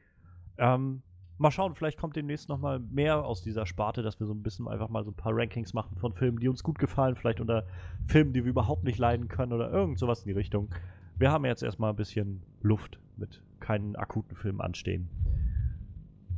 Ähm, 0.58 1.02
mal 1.38 1.50
schauen, 1.50 1.74
vielleicht 1.74 1.98
kommt 1.98 2.16
demnächst 2.16 2.48
noch 2.48 2.58
mal 2.58 2.78
mehr 2.78 3.24
aus 3.24 3.42
dieser 3.42 3.66
Sparte, 3.66 4.02
dass 4.02 4.20
wir 4.20 4.26
so 4.26 4.32
ein 4.32 4.42
bisschen 4.42 4.68
einfach 4.68 4.88
mal 4.88 5.04
so 5.04 5.10
ein 5.10 5.16
paar 5.16 5.32
Rankings 5.34 5.74
machen 5.74 5.96
von 5.98 6.12
Filmen, 6.12 6.38
die 6.38 6.48
uns 6.48 6.62
gut 6.62 6.78
gefallen, 6.78 7.16
vielleicht 7.16 7.40
unter 7.40 7.66
Filmen, 8.06 8.32
die 8.32 8.44
wir 8.44 8.50
überhaupt 8.50 8.84
nicht 8.84 8.98
leiden 8.98 9.28
können 9.28 9.52
oder 9.52 9.70
irgend 9.70 9.98
sowas 9.98 10.20
in 10.22 10.28
die 10.28 10.38
Richtung. 10.38 10.74
Wir 11.18 11.30
haben 11.30 11.44
jetzt 11.44 11.62
erstmal 11.62 11.90
ein 11.90 11.96
bisschen 11.96 12.42
Luft 12.62 12.98
mit 13.16 13.42
keinen 13.60 13.96
akuten 13.96 14.36
Filmen 14.36 14.60
anstehen. 14.60 15.08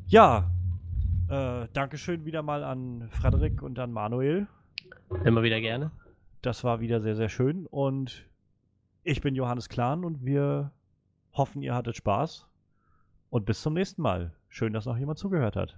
Ja, 0.07 0.51
äh, 1.29 1.69
Dankeschön 1.73 2.25
wieder 2.25 2.43
mal 2.43 2.65
an 2.65 3.09
Frederik 3.11 3.63
und 3.63 3.79
an 3.79 3.93
Manuel. 3.93 4.47
Immer 5.25 5.43
wieder 5.43 5.61
gerne. 5.61 5.91
Das 6.43 6.65
war 6.65 6.81
wieder 6.81 7.01
sehr, 7.01 7.17
sehr 7.17 7.29
schön. 7.29 7.67
Und 7.67 8.27
ich 9.03 9.21
bin 9.21 9.35
Johannes 9.35 9.69
Klahn 9.69 10.05
und 10.05 10.25
wir 10.25 10.73
hoffen, 11.33 11.63
ihr 11.63 11.75
hattet 11.75 11.97
Spaß. 11.97 12.47
Und 13.31 13.45
bis 13.45 13.61
zum 13.61 13.75
nächsten 13.75 14.01
Mal. 14.03 14.33
Schön, 14.49 14.73
dass 14.73 14.87
noch 14.87 14.97
jemand 14.99 15.19
zugehört 15.19 15.57
hat. 15.57 15.77